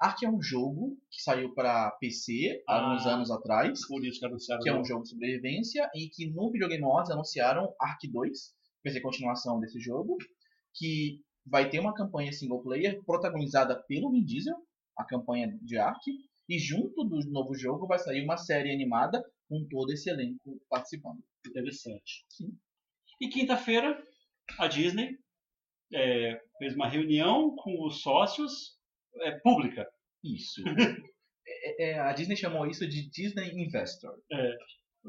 Ark 0.00 0.24
é 0.24 0.30
um 0.30 0.40
jogo 0.42 0.96
que 1.10 1.22
saiu 1.22 1.54
para 1.54 1.90
PC 2.00 2.62
há 2.66 2.78
Ah. 2.78 2.94
uns 2.94 3.06
anos 3.06 3.30
atrás. 3.30 3.86
Por 3.86 4.04
isso 4.04 4.18
que 4.18 4.26
anunciaram. 4.26 4.62
que 4.62 4.68
é 4.68 4.74
um 4.76 4.84
jogo 4.84 5.02
de 5.04 5.10
sobrevivência, 5.10 5.88
e 5.94 6.08
que 6.08 6.30
no 6.30 6.50
Videogame 6.50 6.82
Awards 6.84 7.10
anunciaram 7.10 7.72
Ark 7.80 8.08
2, 8.10 8.32
que 8.48 8.54
vai 8.84 8.92
ser 8.92 9.00
continuação 9.02 9.60
desse 9.60 9.78
jogo, 9.78 10.16
que 10.74 11.20
vai 11.46 11.68
ter 11.70 11.78
uma 11.80 11.94
campanha 11.94 12.32
single 12.32 12.62
player 12.62 13.00
protagonizada 13.04 13.76
pelo 13.86 14.10
Vin 14.10 14.24
Diesel, 14.24 14.56
a 14.96 15.04
campanha 15.04 15.56
de 15.62 15.76
Ark, 15.78 16.00
e 16.48 16.58
junto 16.58 17.04
do 17.04 17.20
novo 17.30 17.54
jogo 17.54 17.86
vai 17.86 17.98
sair 17.98 18.24
uma 18.24 18.36
série 18.36 18.72
animada 18.72 19.22
com 19.50 19.66
todo 19.68 19.92
esse 19.92 20.08
elenco 20.08 20.58
participando. 20.70 21.18
Interessante. 21.46 22.24
Sim. 22.30 22.56
E 23.20 23.28
quinta-feira, 23.28 24.02
a 24.58 24.66
Disney 24.68 25.18
é, 25.92 26.40
fez 26.58 26.74
uma 26.74 26.88
reunião 26.88 27.54
com 27.56 27.84
os 27.84 28.00
sócios 28.00 28.78
é, 29.16 29.32
pública. 29.40 29.86
Isso. 30.24 30.62
É- 31.52 31.90
é- 31.90 31.98
a 31.98 32.12
Disney 32.12 32.36
chamou 32.36 32.64
isso 32.66 32.86
de 32.86 33.10
Disney 33.10 33.50
Investor. 33.52 34.14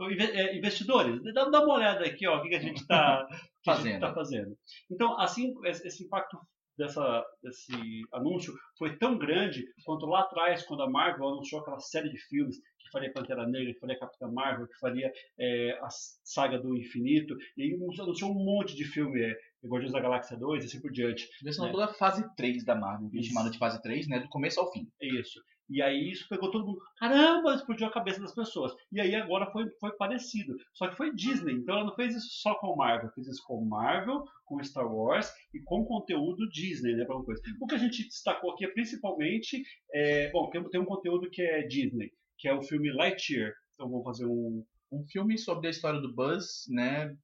Inve- 0.09 0.31
é, 0.31 0.57
investidores, 0.57 1.21
dá, 1.35 1.45
dá 1.49 1.63
uma 1.63 1.75
olhada 1.75 2.03
aqui, 2.05 2.25
ó, 2.25 2.37
o 2.39 2.41
que, 2.41 2.55
a 2.55 2.59
gente 2.59 2.81
está 2.81 3.27
Fazendo. 3.63 3.99
tá 3.99 4.13
fazendo. 4.13 4.57
Então, 4.89 5.19
assim, 5.19 5.53
esse, 5.65 5.85
esse 5.87 6.03
impacto 6.05 6.39
dessa, 6.75 7.23
desse 7.43 7.73
anúncio 8.13 8.53
foi 8.77 8.97
tão 8.97 9.19
grande 9.19 9.63
quanto 9.85 10.07
lá 10.07 10.21
atrás, 10.21 10.65
quando 10.65 10.81
a 10.81 10.89
Marvel 10.89 11.27
anunciou 11.27 11.61
aquela 11.61 11.79
série 11.79 12.09
de 12.09 12.17
filmes 12.17 12.55
que 12.83 12.91
faria 12.91 13.11
Pantera 13.13 13.47
Negra, 13.47 13.73
que 13.73 13.79
faria 13.79 13.99
Capitã 13.99 14.27
Marvel, 14.31 14.67
que 14.67 14.79
faria 14.79 15.11
é, 15.39 15.71
a 15.81 15.87
saga 16.23 16.57
do 16.59 16.75
infinito, 16.77 17.35
e 17.57 17.73
anunciou 17.99 18.31
um 18.31 18.43
monte 18.45 18.75
de 18.75 18.85
filme, 18.85 19.21
é, 19.21 19.35
Guardiões 19.65 19.93
da 19.93 19.99
Galáxia 19.99 20.35
2 20.37 20.63
e 20.63 20.67
assim 20.67 20.81
por 20.81 20.91
diante. 20.91 21.27
Mencionou 21.43 21.69
É. 21.69 21.71
toda 21.73 21.85
a 21.85 21.93
fase 21.93 22.25
3 22.35 22.65
da 22.65 22.75
Marvel, 22.75 23.09
que 23.09 23.17
é 23.17 23.21
Isso. 23.21 23.29
chamada 23.29 23.49
de 23.51 23.57
fase 23.57 23.81
3, 23.81 24.07
né? 24.07 24.19
Do 24.19 24.29
começo 24.29 24.59
ao 24.59 24.71
fim. 24.71 24.87
É 25.01 25.07
isso. 25.19 25.39
E 25.69 25.81
aí 25.81 26.11
isso 26.11 26.27
pegou 26.27 26.51
todo 26.51 26.65
mundo. 26.65 26.79
Caramba, 26.97 27.55
explodiu 27.55 27.87
a 27.87 27.91
cabeça 27.93 28.19
das 28.19 28.35
pessoas. 28.35 28.73
E 28.91 28.99
aí 28.99 29.15
agora 29.15 29.49
foi, 29.53 29.69
foi 29.79 29.91
parecido. 29.95 30.53
Só 30.73 30.89
que 30.89 30.97
foi 30.97 31.13
Disney. 31.15 31.53
Então 31.53 31.75
ela 31.75 31.85
não 31.85 31.95
fez 31.95 32.13
isso 32.13 32.27
só 32.41 32.55
com 32.55 32.75
Marvel. 32.75 33.09
Fez 33.15 33.25
isso 33.27 33.41
com 33.47 33.63
Marvel, 33.63 34.21
com 34.43 34.61
Star 34.61 34.85
Wars 34.93 35.31
e 35.53 35.61
com 35.63 35.85
conteúdo 35.85 36.49
Disney, 36.49 36.93
né? 36.95 37.05
pra 37.05 37.15
uma 37.15 37.23
coisa. 37.23 37.41
O 37.61 37.67
que 37.67 37.75
a 37.75 37.77
gente 37.77 38.03
destacou 38.03 38.51
aqui 38.51 38.65
é 38.65 38.73
principalmente. 38.73 39.63
é, 39.93 40.29
bom, 40.31 40.49
tem, 40.49 40.61
tem 40.69 40.81
um 40.81 40.85
conteúdo 40.85 41.29
que 41.29 41.41
é 41.41 41.61
Disney, 41.67 42.11
que 42.41 42.47
é 42.49 42.53
o 42.53 42.61
filme 42.63 42.91
Lightyear. 42.91 43.53
Então 43.75 43.87
vamos 43.89 44.03
fazer 44.03 44.25
um. 44.25 44.65
um 44.91 45.05
filme 45.07 45.37
sobre 45.37 45.67
a 45.67 45.69
história 45.69 46.01
do 46.01 46.13
Buzz, 46.13 46.65
né? 46.69 47.15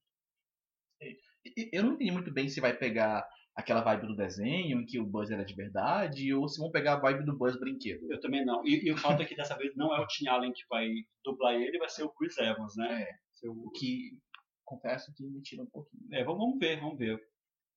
Eu 1.72 1.84
não 1.84 1.94
entendi 1.94 2.12
muito 2.12 2.32
bem 2.32 2.48
se 2.50 2.60
vai 2.62 2.76
pegar 2.78 3.26
aquela 3.56 3.82
vibe 3.82 4.08
do 4.08 4.16
desenho, 4.16 4.80
em 4.82 4.86
que 4.86 5.00
o 5.00 5.06
Buzz 5.06 5.32
era 5.32 5.44
de 5.44 5.56
verdade, 5.56 6.32
ou 6.34 6.48
se 6.48 6.60
vão 6.60 6.70
pegar 6.70 6.94
a 6.94 7.00
vibe 7.00 7.26
do 7.26 7.36
Buzz 7.36 7.60
brinquedo. 7.60 8.12
Eu 8.12 8.20
também 8.20 8.46
não. 8.46 8.64
E, 8.66 8.86
e 8.88 8.92
o 8.92 8.98
fato 8.98 9.22
é 9.22 9.26
que 9.26 9.36
dessa 9.36 9.58
vez 9.58 9.76
não 9.76 9.96
é 9.96 10.00
o 10.00 10.08
Tim 10.08 10.28
Allen 10.28 10.52
que 10.54 10.62
vai 10.70 10.88
dublar 11.26 11.56
ele, 11.56 11.80
vai 11.80 11.90
ser 11.90 12.04
o 12.04 12.10
Chris 12.10 12.38
Evans, 12.38 12.76
né? 12.76 13.04
É. 13.04 13.50
O- 13.50 13.72
que, 13.72 14.20
confesso 14.64 15.12
que 15.16 15.24
me 15.26 15.42
tira 15.42 15.64
um 15.64 15.68
pouquinho. 15.68 16.04
É, 16.12 16.24
vamos 16.24 16.60
ver, 16.60 16.80
vamos 16.80 16.98
ver. 17.00 17.20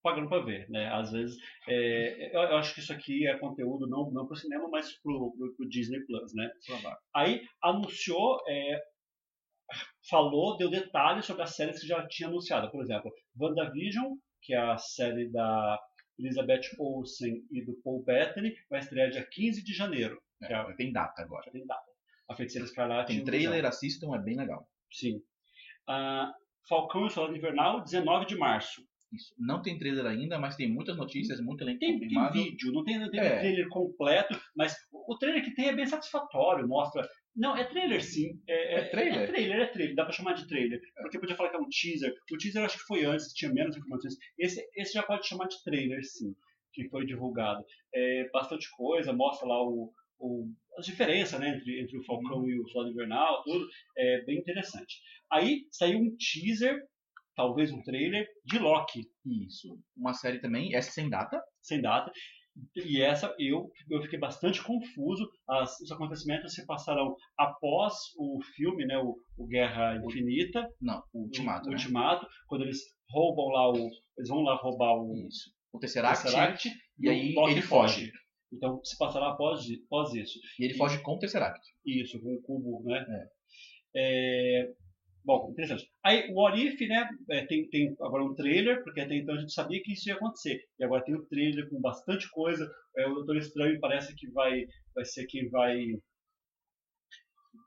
Pagando 0.02 0.28
pra 0.28 0.40
ver, 0.40 0.69
né? 0.71 0.88
Às 0.92 1.12
vezes, 1.12 1.37
é, 1.69 2.35
eu, 2.35 2.40
eu 2.40 2.57
acho 2.57 2.75
que 2.75 2.80
isso 2.80 2.92
aqui 2.92 3.26
é 3.26 3.38
conteúdo 3.38 3.87
não, 3.87 4.11
não 4.11 4.26
pro 4.26 4.37
cinema, 4.37 4.69
mas 4.71 4.92
pro, 5.02 5.35
pro 5.57 5.69
Disney 5.69 6.00
Plus, 6.07 6.35
né? 6.35 6.50
Aí 7.14 7.42
anunciou, 7.62 8.38
é, 8.49 8.80
falou, 10.09 10.57
deu 10.57 10.71
detalhes 10.71 11.26
sobre 11.26 11.42
as 11.42 11.54
séries 11.54 11.80
que 11.80 11.87
já 11.87 12.07
tinha 12.09 12.28
anunciado. 12.28 12.71
Por 12.71 12.83
exemplo, 12.83 13.12
WandaVision, 13.38 14.14
que 14.42 14.54
é 14.54 14.59
a 14.59 14.78
série 14.78 15.30
da 15.30 15.78
Elizabeth 16.19 16.62
Olsen 16.78 17.42
e 17.50 17.64
do 17.64 17.75
Paul 17.83 18.02
Bettany, 18.02 18.54
vai 18.69 18.80
estrear 18.80 19.11
dia 19.11 19.26
15 19.30 19.62
de 19.62 19.73
janeiro. 19.73 20.21
É, 20.42 20.49
Já, 20.49 20.73
tem 20.75 20.92
data 20.92 21.23
agora. 21.23 21.45
já 21.45 21.52
tem 21.52 21.66
data. 21.66 21.90
A 22.28 22.35
Feiticeira 22.35 22.66
Escarlate. 22.66 23.12
Tem 23.12 23.21
o 23.21 23.25
trailer, 23.25 23.64
assistam, 23.66 24.14
é 24.14 24.19
bem 24.19 24.37
legal. 24.37 24.66
Sim. 24.92 25.21
Ah, 25.88 26.33
Falcão 26.69 27.02
e 27.02 27.07
o 27.07 27.11
Soldado 27.11 27.37
Invernal, 27.37 27.83
19 27.83 28.26
de 28.26 28.37
março. 28.37 28.83
Isso. 29.12 29.35
Não 29.38 29.61
tem 29.61 29.76
trailer 29.79 30.07
ainda, 30.07 30.38
mas 30.38 30.55
tem 30.57 30.69
muitas 30.73 30.97
notícias, 30.97 31.40
muito 31.40 31.62
elenco 31.62 31.81
Tem, 31.81 31.99
tem 31.99 32.00
confirmado. 32.09 32.33
vídeo, 32.33 32.73
não 32.73 32.85
tem, 32.85 32.99
não 32.99 33.11
tem 33.11 33.21
É. 33.21 33.38
trailer 33.40 33.69
completo, 33.69 34.40
mas 34.57 34.75
o 34.93 35.17
trailer 35.19 35.45
que 35.45 35.55
tem 35.55 35.69
é 35.69 35.75
bem 35.75 35.87
satisfatório, 35.87 36.67
mostra. 36.69 37.07
Não, 37.35 37.57
é 37.57 37.64
trailer 37.64 38.02
sim. 38.05 38.40
É, 38.49 38.81
É 38.81 38.85
trailer? 38.88 39.21
É 39.23 39.26
trailer, 39.26 39.61
é 39.61 39.67
trailer, 39.67 39.95
dá 39.97 40.05
pra 40.05 40.12
chamar 40.12 40.35
de 40.35 40.47
trailer. 40.47 40.81
Porque 41.02 41.19
podia 41.19 41.37
falar 41.37 41.49
que 41.50 41.57
é 41.57 41.61
um 41.61 41.69
teaser. 41.69 42.12
O 42.33 42.37
teaser 42.37 42.62
eu 42.62 42.67
acho 42.67 42.79
que 42.79 42.85
foi 42.85 43.05
antes, 43.05 43.33
tinha 43.33 43.52
menos 43.52 43.76
informações. 43.76 44.14
Esse, 44.38 44.64
esse 44.76 44.93
já 44.93 45.02
pode 45.02 45.26
chamar 45.26 45.47
de 45.49 45.62
trailer 45.64 46.05
sim. 46.05 46.35
que 46.73 46.88
foi 46.88 47.05
divulgado. 47.05 47.64
É 47.95 48.29
bastante 48.33 48.69
coisa, 48.76 49.12
mostra 49.12 49.47
lá 49.49 49.61
o, 49.62 49.93
o, 50.21 50.47
as 50.79 50.87
diferenças 50.87 51.38
né, 51.40 51.57
entre, 51.57 51.81
entre 51.81 51.99
o 51.99 52.05
Falcão 52.05 52.49
e 52.49 52.61
o 52.61 52.69
Soldado 52.69 52.93
Invernal, 52.95 53.43
tudo. 53.45 53.67
É 53.97 54.23
bem 54.25 54.38
interessante. 54.38 55.00
Aí 55.33 55.62
saiu 55.71 55.99
um 55.99 56.17
teaser, 56.17 56.81
talvez 57.40 57.73
um 57.73 57.82
trailer, 57.82 58.26
de 58.44 58.59
Loki. 58.59 59.06
Isso. 59.47 59.78
Uma 59.97 60.12
série 60.12 60.40
também, 60.40 60.75
essa 60.75 60.90
sem 60.90 61.09
data. 61.09 61.40
Sem 61.62 61.80
data. 61.80 62.12
E 62.76 63.00
essa 63.00 63.35
eu, 63.38 63.70
eu 63.88 64.02
fiquei 64.02 64.18
bastante 64.18 64.62
confuso. 64.62 65.26
As, 65.49 65.80
os 65.80 65.90
acontecimentos 65.90 66.52
se 66.52 66.66
passarão 66.66 67.16
após 67.38 67.94
o 68.18 68.38
filme, 68.54 68.85
né, 68.85 68.99
o, 68.99 69.16
o 69.38 69.47
Guerra 69.47 69.97
Infinita. 70.04 70.68
Não, 70.80 71.02
o 71.14 71.23
Ultimato. 71.23 71.66
O 71.66 71.70
né? 71.70 71.76
Ultimato, 71.76 72.26
quando 72.47 72.62
eles 72.62 72.78
roubam 73.09 73.47
lá 73.47 73.70
o. 73.70 73.88
Eles 74.18 74.28
vão 74.28 74.42
lá 74.42 74.56
roubar 74.56 74.94
o 74.97 75.16
Isso. 75.26 75.50
O 75.73 75.78
Tesseract, 75.78 76.25
Tesseract 76.25 76.68
e 76.99 77.09
aí 77.09 77.32
o 77.32 77.40
Loki 77.40 77.52
ele 77.52 77.62
foge. 77.62 78.12
Então 78.52 78.85
se 78.85 78.99
passará 78.99 79.30
após, 79.30 79.61
após 79.87 80.12
isso. 80.12 80.38
E 80.59 80.64
ele 80.64 80.75
foge 80.75 81.00
com 81.00 81.12
o 81.12 81.18
Tesseract. 81.18 81.64
Isso, 81.87 82.20
com 82.20 82.35
o 82.35 82.42
cubo, 82.42 82.82
né? 82.85 83.06
É, 83.97 84.73
Bom, 85.25 85.50
interessante. 85.50 85.91
Aí 86.03 86.31
o 86.31 86.35
What 86.35 86.59
If, 86.59 86.81
né, 86.89 87.09
é, 87.31 87.45
tem, 87.47 87.69
tem 87.69 87.95
agora 88.00 88.25
um 88.25 88.35
trailer, 88.35 88.83
porque 88.83 89.00
até 89.00 89.17
então 89.17 89.35
a 89.35 89.39
gente 89.39 89.53
sabia 89.53 89.83
que 89.83 89.93
isso 89.93 90.09
ia 90.09 90.15
acontecer. 90.15 90.65
E 90.79 90.85
agora 90.85 91.05
tem 91.05 91.15
um 91.15 91.25
trailer 91.27 91.69
com 91.69 91.81
bastante 91.81 92.29
coisa. 92.31 92.71
É, 92.97 93.07
o 93.07 93.15
Doutor 93.15 93.37
Estranho 93.37 93.79
parece 93.81 94.15
que 94.15 94.31
vai, 94.31 94.67
vai 94.95 95.05
ser 95.05 95.27
quem 95.27 95.49
vai 95.50 95.95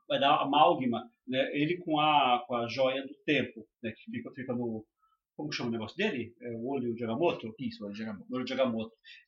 vai 0.08 0.20
dar 0.20 0.42
amálgama, 0.42 1.10
né, 1.26 1.50
ele 1.56 1.78
com 1.78 1.98
a, 1.98 2.44
com 2.46 2.56
a 2.56 2.68
joia 2.68 3.02
do 3.06 3.14
tempo, 3.24 3.66
né, 3.82 3.90
que 3.92 4.10
fica, 4.10 4.30
fica 4.32 4.52
no, 4.52 4.84
como 5.36 5.52
chama 5.52 5.68
o 5.68 5.72
negócio 5.72 5.96
dele? 5.96 6.34
É 6.42 6.50
o 6.50 6.66
olho 6.66 6.94
de 6.94 7.02
Agamotto? 7.04 7.54
Isso, 7.58 7.82
o 7.82 7.86
olho 7.86 7.94
de 7.94 8.02
Agamotto. 8.02 8.26
O 8.30 8.36
olho 8.36 8.44
de. 8.44 8.54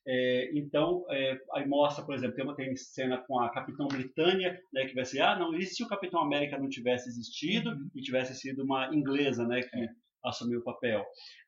É, 0.07 0.51
então, 0.57 1.05
é, 1.09 1.37
aí 1.53 1.67
mostra, 1.67 2.03
por 2.05 2.15
exemplo, 2.15 2.35
tem 2.35 2.45
uma 2.45 2.55
tem 2.55 2.75
cena 2.75 3.17
com 3.17 3.39
a 3.39 3.49
Capitão 3.51 3.87
Britânia, 3.87 4.59
né, 4.73 4.85
que 4.85 4.95
vai 4.95 5.05
ser, 5.05 5.21
ah, 5.21 5.37
não, 5.37 5.53
e 5.55 5.65
se 5.65 5.83
o 5.83 5.87
Capitão 5.87 6.21
América 6.21 6.57
não 6.57 6.69
tivesse 6.69 7.09
existido 7.09 7.71
Uhum. 7.71 7.89
e 7.95 8.01
tivesse 8.01 8.35
sido 8.35 8.63
uma 8.63 8.93
inglesa, 8.95 9.45
né, 9.47 9.61
que 9.61 9.77
É. 9.77 9.89
assumiu 10.23 10.59
o 10.59 10.63
papel. 10.63 11.05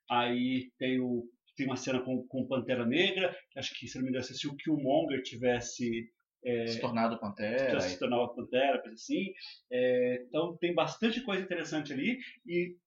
Aí 0.09 0.71
tem 0.77 0.99
o 0.99 1.25
tem 1.55 1.65
uma 1.65 1.75
cena 1.75 1.99
com, 1.99 2.25
com 2.27 2.47
Pantera 2.47 2.85
Negra, 2.85 3.35
que 3.51 3.59
acho 3.59 3.77
que, 3.77 3.85
se 3.85 3.97
não 3.97 4.03
me 4.05 4.09
engano, 4.11 4.23
se 4.23 4.47
o 4.47 4.55
Killmonger 4.55 5.21
tivesse 5.23 6.09
é, 6.45 6.67
Se 6.67 6.79
tornado 6.79 7.19
Pantera. 7.19 7.81
se 7.81 7.99
tornar 7.99 8.17
uma 8.19 8.33
pantera, 8.33 8.79
coisa 8.79 8.95
assim. 8.95 9.33
É, 9.69 10.23
então 10.25 10.55
tem 10.55 10.73
bastante 10.73 11.19
coisa 11.21 11.43
interessante 11.43 11.91
ali 11.91 12.17
e 12.47 12.77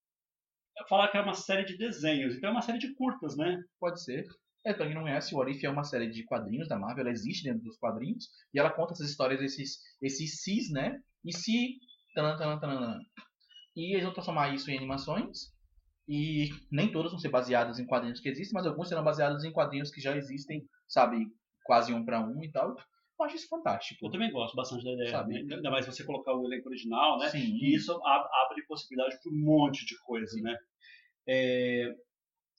falar 0.88 1.08
que 1.08 1.16
é 1.16 1.20
uma 1.20 1.34
série 1.34 1.64
de 1.64 1.76
desenhos, 1.76 2.36
então 2.36 2.50
é 2.50 2.52
uma 2.52 2.62
série 2.62 2.78
de 2.78 2.94
curtas, 2.94 3.36
né? 3.36 3.62
Pode 3.78 4.02
ser. 4.02 4.26
É, 4.64 4.72
pra 4.72 4.86
quem 4.86 4.94
não 4.94 5.02
conhece, 5.02 5.34
o 5.34 5.38
What 5.38 5.50
If 5.50 5.64
é 5.64 5.68
uma 5.68 5.82
série 5.82 6.08
de 6.08 6.24
quadrinhos 6.24 6.68
da 6.68 6.78
Marvel, 6.78 7.02
ela 7.02 7.10
existe 7.10 7.44
dentro 7.44 7.64
dos 7.64 7.76
quadrinhos, 7.78 8.28
e 8.54 8.60
ela 8.60 8.70
conta 8.70 8.92
essas 8.92 9.10
histórias 9.10 9.40
desses 9.40 9.78
esses 10.00 10.42
cis, 10.42 10.70
né? 10.70 11.00
E 11.24 11.36
se. 11.36 11.78
Tanan. 12.14 13.00
E 13.74 13.94
eles 13.94 14.04
vão 14.04 14.12
transformar 14.12 14.54
isso 14.54 14.70
em 14.70 14.76
animações, 14.76 15.52
e 16.08 16.50
nem 16.70 16.92
todas 16.92 17.10
vão 17.10 17.18
ser 17.18 17.30
baseadas 17.30 17.78
em 17.78 17.86
quadrinhos 17.86 18.20
que 18.20 18.28
existem, 18.28 18.54
mas 18.54 18.66
alguns 18.66 18.88
serão 18.88 19.02
baseados 19.02 19.44
em 19.44 19.52
quadrinhos 19.52 19.90
que 19.90 20.00
já 20.00 20.16
existem, 20.16 20.64
sabe, 20.88 21.26
quase 21.64 21.92
um 21.92 22.04
para 22.04 22.20
um 22.20 22.42
e 22.42 22.50
tal. 22.50 22.76
Eu 23.18 23.26
acho 23.26 23.36
isso 23.36 23.48
fantástico. 23.48 24.06
Eu 24.06 24.10
também 24.10 24.32
gosto 24.32 24.54
bastante 24.56 24.84
da 24.84 24.92
ideia, 24.92 25.10
Sabe? 25.10 25.42
né? 25.42 25.54
ainda 25.56 25.70
mais 25.70 25.86
você 25.86 26.04
colocar 26.04 26.34
o 26.34 26.44
elenco 26.44 26.68
original, 26.68 27.18
né? 27.18 27.28
Sim. 27.28 27.38
E 27.38 27.74
isso 27.74 27.92
ab- 27.92 28.28
abre 28.46 28.64
possibilidade 28.66 29.20
para 29.22 29.32
um 29.32 29.36
monte 29.36 29.84
de 29.86 29.96
coisa, 30.02 30.40
né? 30.42 30.56
É, 31.28 31.94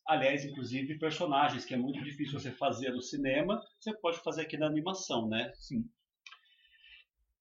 aliás, 0.07 0.45
inclusive 0.45 0.98
personagens 1.00 1.65
que 1.65 1.74
é 1.74 1.77
muito 1.77 2.01
difícil 2.03 2.39
você 2.39 2.51
fazer 2.51 2.91
no 2.91 3.01
cinema, 3.01 3.62
você 3.79 3.93
pode 3.98 4.19
fazer 4.19 4.43
aqui 4.43 4.57
na 4.57 4.67
animação, 4.67 5.27
né? 5.27 5.51
Sim. 5.55 5.83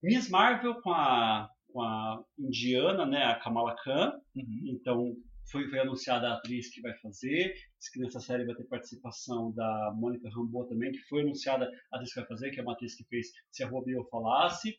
Miss 0.02 0.28
Marvel 0.28 0.80
com 0.82 0.92
a, 0.92 1.48
com 1.68 1.80
a 1.80 2.24
indiana, 2.38 3.06
né? 3.06 3.24
A 3.24 3.36
Kamala 3.38 3.76
Khan. 3.76 4.12
Uhum. 4.34 4.64
Então, 4.74 5.14
foi, 5.50 5.68
foi 5.68 5.80
anunciada 5.80 6.28
a 6.28 6.34
atriz 6.34 6.72
que 6.72 6.80
vai 6.80 6.94
fazer. 6.98 7.54
Diz 7.78 7.90
que 7.90 8.00
nessa 8.00 8.20
série 8.20 8.44
vai 8.44 8.54
ter 8.54 8.64
participação 8.64 9.52
da 9.52 9.92
Mônica 9.96 10.28
Rambeau 10.28 10.66
também, 10.66 10.92
que 10.92 11.00
foi 11.08 11.22
anunciada 11.22 11.68
a 11.92 11.96
atriz 11.96 12.12
que 12.12 12.20
vai 12.20 12.28
fazer, 12.28 12.50
que 12.50 12.60
é 12.60 12.62
uma 12.62 12.72
atriz 12.72 12.94
que 12.94 13.04
fez 13.04 13.28
Se 13.50 13.62
a 13.62 13.68
Rua 13.68 13.84
Bill 13.84 14.04
Falasse. 14.10 14.76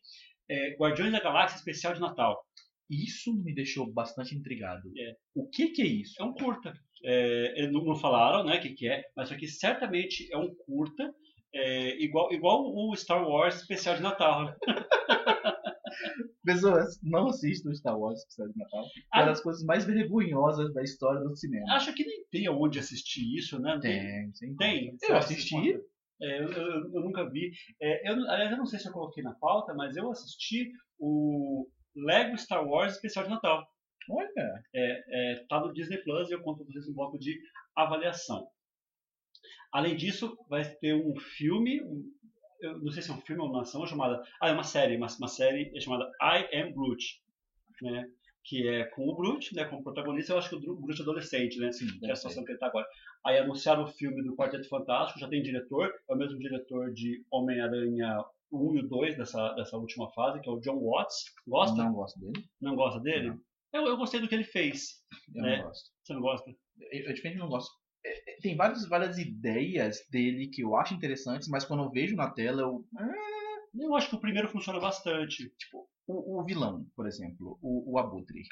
É, 0.50 0.76
Guardiões 0.76 1.12
da 1.12 1.22
Galáxia 1.22 1.58
especial 1.58 1.94
de 1.94 2.02
Natal. 2.02 2.44
Isso 2.90 3.34
me 3.34 3.54
deixou 3.54 3.92
bastante 3.92 4.36
intrigado. 4.36 4.92
É. 4.98 5.16
O 5.34 5.50
que 5.50 5.70
que 5.70 5.82
é 5.82 5.86
isso? 5.86 6.22
É 6.22 6.26
um 6.26 6.34
curta. 6.34 6.74
É, 7.04 7.60
eles 7.60 7.72
não, 7.72 7.84
não 7.84 7.96
falaram 7.96 8.46
né, 8.46 8.58
o 8.58 8.62
que, 8.62 8.74
que 8.74 8.88
é, 8.88 9.04
mas 9.16 9.32
aqui 9.32 9.48
certamente 9.48 10.28
é 10.32 10.38
um 10.38 10.54
curta, 10.56 11.14
é, 11.54 12.02
igual, 12.02 12.32
igual 12.32 12.64
o 12.64 12.96
Star 12.96 13.28
Wars 13.28 13.56
especial 13.56 13.96
de 13.96 14.02
Natal. 14.02 14.56
Pessoas, 16.44 17.00
não 17.04 17.28
assistam 17.28 17.74
Star 17.74 17.98
Wars 17.98 18.20
Especial 18.20 18.50
de 18.50 18.58
Natal. 18.58 18.84
É 18.84 18.88
Ah. 19.12 19.20
uma 19.22 19.26
das 19.28 19.42
coisas 19.42 19.64
mais 19.64 19.86
vergonhosas 19.86 20.74
da 20.74 20.82
história 20.84 21.22
do 21.22 21.36
cinema. 21.36 21.74
Acho 21.74 21.94
que 21.94 22.06
nem 22.06 22.26
tem 22.32 22.48
aonde 22.48 22.80
assistir 22.80 23.24
isso, 23.38 23.60
né? 23.60 23.80
Tem, 23.82 24.32
Tem? 24.58 24.98
Será 24.98 25.14
Eu 25.14 25.18
assisti. 25.18 25.80
É, 26.22 26.40
eu, 26.44 26.50
eu- 26.52 26.94
eu 26.94 27.02
nunca 27.02 27.30
vi. 27.30 27.52
É, 27.82 28.10
eu, 28.10 28.14
aliás, 28.30 28.52
eu 28.52 28.58
não 28.58 28.66
sei 28.66 28.80
se 28.80 28.88
eu 28.88 28.94
coloquei 28.94 29.24
na 29.24 29.34
pauta, 29.36 29.74
mas 29.74 29.96
eu 29.98 30.10
assisti 30.12 30.72
o 31.00 31.68
Lego 31.96 32.38
Star 32.38 32.66
Wars 32.66 32.94
especial 32.96 33.26
de 33.26 33.32
Natal. 33.32 33.66
Olha, 34.10 34.64
É, 34.76 35.46
tá 35.50 35.60
no 35.62 35.74
Disney 35.74 35.98
Plus 36.04 36.30
e 36.30 36.34
eu 36.34 36.42
conto 36.42 36.60
com 36.66 36.72
vocês 36.72 36.88
um 36.88 36.94
bloco 36.94 37.18
de 37.18 37.38
avaliação. 37.76 38.48
Além 39.72 39.96
disso, 39.96 40.38
vai 40.50 40.64
ter 40.76 40.94
um 40.94 41.16
filme, 41.38 41.82
um- 41.84 42.04
eu 42.64 42.80
não 42.80 42.92
sei 42.92 43.04
se 43.04 43.12
é 43.12 43.14
um 43.14 43.22
filme 43.22 43.42
ou 43.42 43.50
uma 43.50 43.62
ação 43.62 43.86
chamada. 43.86 44.22
Ah, 44.42 44.50
é 44.50 44.54
uma 44.54 44.64
série, 44.64 44.96
uma, 44.96 45.08
uma 45.20 45.28
série 45.28 45.80
chamada 45.82 46.10
I 46.22 46.62
Am 46.62 46.72
Groot, 46.72 47.22
né? 47.82 48.10
Que 48.46 48.68
é 48.68 48.86
com 48.86 49.08
o 49.08 49.16
Groot, 49.16 49.54
né? 49.56 49.66
Como 49.66 49.84
protagonista, 49.84 50.34
eu 50.34 50.38
acho 50.38 50.50
que 50.50 50.56
o 50.56 50.76
Groot 50.82 51.00
é 51.00 51.04
adolescente, 51.04 51.60
né? 51.60 51.72
sim, 51.72 51.88
que 52.00 52.06
é 52.06 52.12
a 52.12 52.16
situação 52.16 52.44
que 52.44 52.52
ele 52.52 52.58
está 52.58 52.68
agora. 52.68 52.88
Aí 53.26 53.38
anunciaram 53.38 53.84
o 53.84 53.88
filme 53.88 54.24
do 54.24 54.36
Quarteto 54.36 54.68
Fantástico, 54.68 55.20
já 55.20 55.28
tem 55.28 55.42
diretor, 55.42 55.94
é 56.10 56.14
o 56.14 56.18
mesmo 56.18 56.40
diretor 56.40 56.92
de 56.94 57.24
Homem-Aranha 57.32 58.24
1 58.52 58.76
e 58.76 58.80
o 58.80 58.88
2 58.88 59.18
dessa, 59.18 59.54
dessa 59.54 59.78
última 59.78 60.12
fase, 60.12 60.42
que 60.42 60.50
é 60.50 60.52
o 60.52 60.60
John 60.60 60.80
Watts. 60.80 61.34
Gosta? 61.48 61.78
Não, 61.78 61.86
Não 61.86 61.94
gosto 61.94 62.20
dele. 62.20 62.46
gosta 62.76 63.00
dele? 63.00 63.34
Eu, 63.74 63.88
eu 63.88 63.98
gostei 63.98 64.20
do 64.22 64.28
que 64.28 64.36
ele 64.36 64.44
fez. 64.44 65.04
Eu 65.34 65.42
né? 65.42 65.58
não 65.58 65.66
gosto. 65.66 65.90
Você 66.04 66.14
não 66.14 66.22
gosta? 66.22 66.52
Eu, 66.92 67.06
eu 67.06 67.14
diferente 67.14 67.40
não 67.40 67.50
gosto. 67.50 67.72
É, 68.06 68.32
é, 68.32 68.38
Tem 68.42 68.56
várias, 68.56 68.88
várias 68.88 69.18
ideias 69.18 70.06
dele 70.10 70.48
que 70.48 70.62
eu 70.62 70.76
acho 70.76 70.94
interessantes, 70.94 71.48
mas 71.48 71.66
quando 71.66 71.84
eu 71.84 71.92
vejo 71.92 72.16
na 72.16 72.30
tela, 72.30 72.62
eu. 72.62 72.86
Eu 73.76 73.96
acho 73.96 74.10
que 74.10 74.16
o 74.16 74.20
primeiro 74.20 74.50
funciona 74.50 74.80
bastante. 74.80 75.50
Tipo, 75.58 75.88
o, 76.08 76.40
o 76.40 76.44
vilão, 76.44 76.86
por 76.96 77.08
exemplo, 77.08 77.58
o, 77.62 77.94
o 77.94 77.98
Abutre. 77.98 78.44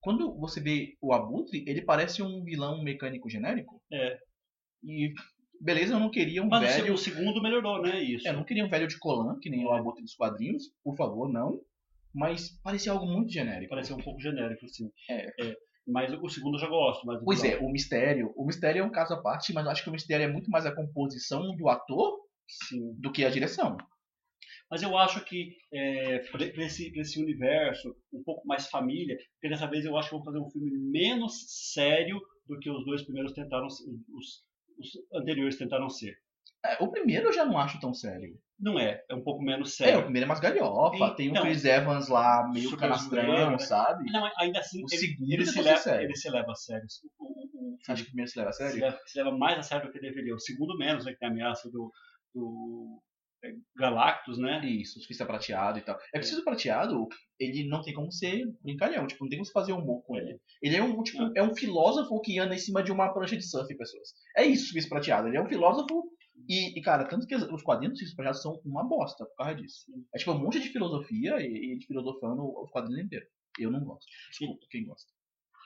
Quando 0.00 0.38
você 0.38 0.60
vê 0.60 0.96
o 1.00 1.12
Abutre, 1.12 1.64
ele 1.66 1.82
parece 1.82 2.22
um 2.22 2.44
vilão 2.44 2.82
mecânico 2.82 3.28
genérico. 3.28 3.82
É. 3.92 4.18
E 4.84 5.12
beleza, 5.60 5.94
eu 5.94 6.00
não 6.00 6.10
queria 6.10 6.42
um 6.42 6.48
Mas 6.48 6.76
velho. 6.76 6.94
o 6.94 6.98
segundo 6.98 7.42
melhorou, 7.42 7.82
né? 7.82 8.00
Isso. 8.00 8.28
Eu 8.28 8.34
não 8.34 8.44
queria 8.44 8.64
um 8.64 8.68
velho 8.68 8.86
de 8.86 8.98
Colan, 8.98 9.38
que 9.40 9.50
nem 9.50 9.66
o 9.66 9.72
Abutre 9.72 10.02
dos 10.02 10.14
quadrinhos, 10.14 10.70
por 10.84 10.96
favor, 10.96 11.28
não. 11.28 11.60
Mas 12.14 12.50
parecia 12.62 12.92
algo 12.92 13.06
muito 13.06 13.32
genérico. 13.32 13.70
Pareceu 13.70 13.96
um 13.96 14.02
pouco 14.02 14.20
genérico, 14.20 14.64
assim. 14.64 14.90
É. 15.10 15.56
Mas 15.90 16.12
o 16.12 16.28
segundo 16.28 16.56
eu 16.56 16.60
já 16.60 16.68
gosto. 16.68 17.06
Mas 17.06 17.22
Pois 17.24 17.42
é, 17.42 17.56
o 17.58 17.70
mistério. 17.70 18.32
O 18.36 18.44
mistério 18.44 18.82
é 18.82 18.84
um 18.84 18.90
caso 18.90 19.14
à 19.14 19.22
parte, 19.22 19.52
mas 19.54 19.64
eu 19.64 19.70
acho 19.70 19.82
que 19.82 19.88
o 19.88 19.92
mistério 19.92 20.24
é 20.24 20.28
muito 20.28 20.50
mais 20.50 20.66
a 20.66 20.74
composição 20.74 21.56
do 21.56 21.68
ator 21.68 22.20
Sim. 22.46 22.92
do 22.98 23.10
que 23.10 23.24
a 23.24 23.30
direção. 23.30 23.76
Mas 24.70 24.82
eu 24.82 24.96
acho 24.98 25.24
que 25.24 25.56
é, 25.72 26.18
para 26.30 26.44
esse, 26.44 26.92
esse 26.98 27.18
universo 27.18 27.96
um 28.12 28.22
pouco 28.22 28.46
mais 28.46 28.68
família, 28.68 29.16
porque 29.32 29.48
dessa 29.48 29.66
vez 29.66 29.86
eu 29.86 29.96
acho 29.96 30.10
que 30.10 30.14
vão 30.16 30.24
fazer 30.24 30.38
um 30.38 30.50
filme 30.50 30.70
menos 30.76 31.46
sério 31.72 32.20
do 32.46 32.58
que 32.58 32.70
os 32.70 32.84
dois 32.84 33.02
primeiros 33.02 33.32
tentaram 33.32 33.70
ser- 33.70 33.84
os, 34.12 34.44
os 34.78 34.90
anteriores 35.14 35.56
tentaram 35.56 35.88
ser. 35.88 36.18
É, 36.64 36.82
o 36.82 36.90
primeiro 36.90 37.28
eu 37.28 37.32
já 37.32 37.46
não 37.46 37.56
acho 37.58 37.80
tão 37.80 37.94
sério. 37.94 38.38
Não 38.58 38.78
é, 38.78 39.04
é 39.08 39.14
um 39.14 39.22
pouco 39.22 39.42
menos 39.42 39.68
É, 39.80 39.84
o 39.84 39.86
sério. 39.86 40.02
primeiro 40.02 40.24
é 40.24 40.28
mais 40.28 40.40
galhofa. 40.40 41.14
tem 41.14 41.30
o 41.30 41.40
Chris 41.42 41.64
Evans 41.64 42.08
lá, 42.08 42.48
meio 42.52 42.76
canastrão, 42.76 43.52
né? 43.52 43.58
sabe? 43.58 44.10
Não, 44.10 44.28
ainda 44.38 44.58
assim, 44.58 44.82
O 44.82 44.86
ele, 44.90 44.98
segundo 44.98 45.32
ele 45.32 45.44
tentou 45.44 45.52
se 45.52 45.62
leva, 45.62 45.78
sério. 45.80 46.04
ele 46.06 46.16
se 46.16 46.30
leva 46.30 46.50
a 46.52 46.54
sério. 46.54 46.86
O, 47.20 47.24
o, 47.24 47.74
o 47.74 47.78
Acho 47.88 48.02
que 48.02 48.08
o 48.08 48.10
primeiro 48.12 48.30
se 48.30 48.38
leva 48.38 48.50
a 48.50 48.52
se, 48.52 48.58
sério. 48.58 48.80
leva, 48.80 48.98
se 49.06 49.18
leva 49.18 49.36
mais 49.38 49.58
a 49.58 49.62
sério 49.62 49.86
do 49.86 49.92
que 49.92 50.00
deveria. 50.00 50.34
O 50.34 50.40
segundo 50.40 50.76
menos, 50.76 51.04
né, 51.04 51.12
que 51.12 51.18
tem 51.18 51.28
a 51.28 51.30
ameaça 51.30 51.70
do, 51.70 51.92
do 52.34 53.00
é, 53.44 53.52
Galactus, 53.76 54.38
né? 54.38 54.60
Isso, 54.66 54.98
o 54.98 55.00
surfista 55.02 55.24
prateado 55.24 55.78
e 55.78 55.82
tal. 55.82 55.96
É 56.12 56.18
preciso 56.18 56.42
prateado, 56.42 57.06
ele 57.38 57.68
não 57.68 57.80
tem 57.82 57.94
como 57.94 58.10
ser 58.10 58.44
brincalhão, 58.62 59.06
tipo, 59.06 59.22
não 59.24 59.28
tem 59.28 59.38
como 59.38 59.46
se 59.46 59.52
fazer 59.52 59.72
humor 59.72 60.02
com 60.04 60.16
ele. 60.16 60.36
Ele 60.60 60.76
é 60.76 60.82
um, 60.82 61.00
tipo, 61.04 61.30
é 61.36 61.42
um 61.44 61.54
filósofo 61.54 62.20
que 62.20 62.38
anda 62.40 62.56
em 62.56 62.58
cima 62.58 62.82
de 62.82 62.90
uma 62.90 63.12
prancha 63.14 63.36
de 63.36 63.48
surf, 63.48 63.72
pessoas. 63.76 64.08
É 64.36 64.44
isso, 64.44 64.64
o 64.64 64.66
surfista 64.66 64.88
prateado. 64.90 65.28
Ele 65.28 65.36
é 65.36 65.40
um 65.42 65.48
filósofo 65.48 66.07
e, 66.46 66.78
e, 66.78 66.82
cara, 66.82 67.04
tanto 67.08 67.26
que 67.26 67.34
os 67.34 67.62
quadrinhos 67.62 67.98
do 67.98 68.16
prateado 68.16 68.38
são 68.38 68.60
uma 68.64 68.84
bosta 68.84 69.24
por 69.24 69.36
causa 69.36 69.54
disso. 69.54 69.86
É 70.14 70.18
tipo 70.18 70.32
um 70.32 70.38
monte 70.38 70.60
de 70.60 70.68
filosofia 70.68 71.40
e, 71.40 71.72
e 71.72 71.78
de 71.78 71.86
filosofando 71.86 72.42
os 72.62 72.70
quadrinhos 72.70 73.04
inteiros. 73.04 73.28
Eu 73.58 73.70
não 73.70 73.82
gosto. 73.84 74.06
Desculpa, 74.30 74.66
quem 74.70 74.84
gosta. 74.84 75.10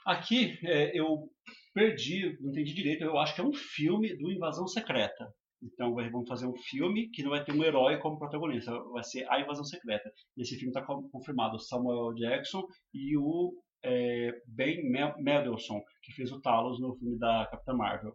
Aqui 0.06 0.58
é, 0.64 0.98
eu 0.98 1.30
perdi, 1.74 2.36
não 2.40 2.50
entendi 2.50 2.74
direito, 2.74 3.04
eu 3.04 3.18
acho 3.18 3.34
que 3.34 3.40
é 3.40 3.44
um 3.44 3.52
filme 3.52 4.16
do 4.16 4.32
Invasão 4.32 4.66
Secreta. 4.66 5.32
Então 5.62 5.94
vão 5.94 6.26
fazer 6.26 6.46
um 6.46 6.56
filme 6.56 7.08
que 7.10 7.22
não 7.22 7.30
vai 7.30 7.44
ter 7.44 7.52
um 7.52 7.62
herói 7.62 7.98
como 7.98 8.18
protagonista, 8.18 8.72
vai 8.90 9.04
ser 9.04 9.30
A 9.30 9.40
Invasão 9.40 9.64
Secreta. 9.64 10.12
E 10.36 10.42
esse 10.42 10.56
filme 10.56 10.70
está 10.70 10.82
confirmado, 10.82 11.60
Samuel 11.60 12.14
Jackson 12.14 12.66
e 12.92 13.16
o 13.16 13.54
é, 13.84 14.32
Ben 14.46 14.90
Me- 14.90 15.14
Mendelsohn, 15.18 15.80
que 16.02 16.12
fez 16.12 16.32
o 16.32 16.40
Talos 16.40 16.80
no 16.80 16.96
filme 16.96 17.16
da 17.18 17.46
Capitã 17.48 17.74
Marvel. 17.74 18.12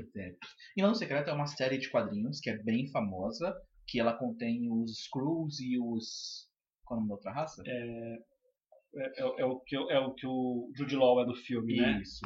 Pois 0.00 0.16
é. 0.16 0.34
Invasão 0.76 0.94
Secreta 0.94 1.30
é 1.30 1.34
uma 1.34 1.46
série 1.46 1.78
de 1.78 1.90
quadrinhos 1.90 2.40
que 2.40 2.50
é 2.50 2.56
bem 2.62 2.88
famosa, 2.90 3.54
que 3.86 3.98
ela 4.00 4.12
contém 4.14 4.70
os 4.70 4.90
Skrulls 5.00 5.60
e 5.60 5.78
os... 5.78 6.48
Qual 6.84 6.98
é 6.98 7.02
o 7.02 7.06
nome 7.06 7.08
da 7.08 7.14
outra 7.14 7.32
raça? 7.32 7.62
É, 7.66 8.14
é- 8.96 9.22
é 9.42 9.44
o, 9.44 9.58
que, 9.60 9.76
é 9.76 9.98
o 9.98 10.14
que 10.14 10.26
o 10.26 10.70
Jude 10.76 10.96
Law 10.96 11.22
é 11.22 11.26
no 11.26 11.34
filme, 11.34 11.76
né? 11.76 12.00
Isso. 12.02 12.20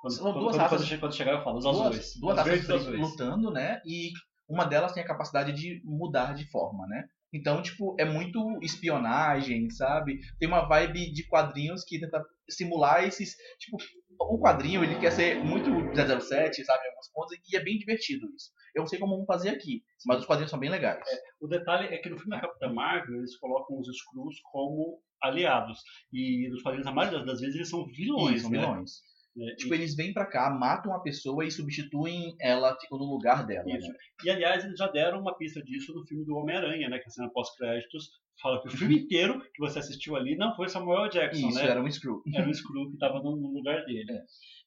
Quando, 0.00 0.12
São 0.14 0.24
quando, 0.32 0.40
duas 0.40 0.52
quando, 0.56 0.60
raças- 0.62 0.78
quando 0.80 0.88
che- 0.88 0.98
quando 0.98 1.14
chegar 1.16 1.32
eu 1.32 1.42
falo, 1.44 1.58
os 1.58 1.64
duas, 1.64 1.76
azuis. 1.80 2.12
duas 2.20 2.38
os 2.38 2.44
raças 2.46 2.70
azuis. 2.70 3.00
lutando, 3.00 3.50
né? 3.50 3.80
E 3.86 4.10
uma 4.48 4.64
delas 4.66 4.92
tem 4.92 5.02
a 5.02 5.06
capacidade 5.06 5.52
de 5.52 5.80
mudar 5.84 6.34
de 6.34 6.48
forma, 6.50 6.86
né? 6.86 7.06
Então, 7.32 7.60
tipo, 7.62 7.96
é 7.98 8.04
muito 8.04 8.38
espionagem, 8.62 9.68
sabe? 9.70 10.20
Tem 10.38 10.46
uma 10.46 10.68
vibe 10.68 11.10
de 11.12 11.26
quadrinhos 11.26 11.82
que 11.84 11.98
tenta 11.98 12.22
simular 12.48 13.02
esses. 13.04 13.34
Tipo, 13.58 13.78
o 14.18 14.38
quadrinho 14.38 14.82
ele 14.82 14.98
quer 14.98 15.10
ser 15.10 15.42
muito 15.44 15.70
007, 15.94 16.64
sabe? 16.64 16.88
Alguns 16.88 17.08
pontos, 17.12 17.36
e 17.50 17.56
é 17.56 17.62
bem 17.62 17.78
divertido 17.78 18.26
isso. 18.34 18.50
Eu 18.74 18.80
não 18.80 18.86
sei 18.86 18.98
como 18.98 19.12
vamos 19.12 19.26
fazer 19.26 19.50
aqui, 19.50 19.82
mas 20.06 20.20
os 20.20 20.26
quadrinhos 20.26 20.50
são 20.50 20.58
bem 20.58 20.70
legais. 20.70 21.04
O 21.40 21.46
detalhe 21.46 21.92
é 21.94 21.98
que 21.98 22.08
no 22.08 22.18
filme 22.18 22.36
da 22.36 22.40
Capitã 22.40 22.72
Marvel 22.72 23.18
eles 23.18 23.36
colocam 23.38 23.78
os 23.78 23.88
Skrulls 23.88 24.40
como 24.50 25.00
aliados. 25.22 25.80
E 26.12 26.48
nos 26.50 26.62
quadrinhos, 26.62 26.86
a 26.86 26.92
maioria 26.92 27.24
das 27.24 27.40
vezes, 27.40 27.56
eles 27.56 27.68
são 27.68 27.86
vilões. 27.86 28.42
Sim, 28.42 28.42
são 28.42 28.50
né? 28.50 28.60
vilões. 28.60 28.90
É, 29.36 29.54
Tipo, 29.56 29.74
eles 29.74 29.96
vêm 29.96 30.12
pra 30.12 30.26
cá, 30.26 30.50
matam 30.50 30.94
a 30.94 31.00
pessoa 31.00 31.44
e 31.44 31.50
substituem 31.50 32.36
ela, 32.40 32.78
ficam 32.80 32.98
no 32.98 33.04
lugar 33.04 33.44
dela. 33.44 33.68
Isso. 33.68 33.88
Né? 33.88 33.94
E 34.24 34.30
aliás, 34.30 34.64
eles 34.64 34.78
já 34.78 34.86
deram 34.88 35.20
uma 35.20 35.36
pista 35.36 35.62
disso 35.62 35.92
no 35.92 36.06
filme 36.06 36.24
do 36.24 36.36
Homem-Aranha, 36.36 36.88
né? 36.88 36.98
Que 36.98 37.08
a 37.08 37.10
cena 37.10 37.30
pós-créditos 37.30 38.10
fala 38.40 38.60
que 38.60 38.68
o 38.68 38.70
filme 38.70 38.98
inteiro 38.98 39.40
que 39.52 39.60
você 39.60 39.78
assistiu 39.78 40.16
ali 40.16 40.36
não 40.36 40.54
foi 40.54 40.68
Samuel 40.68 41.08
Jackson, 41.08 41.48
Isso, 41.48 41.58
né? 41.58 41.68
era 41.68 41.82
um 41.82 41.90
Screw. 41.90 42.22
Era 42.34 42.46
o 42.48 42.50
Skrull 42.50 42.88
que 42.88 42.94
estava 42.94 43.20
no, 43.20 43.30
lugar 43.30 43.84
dele. 43.84 44.12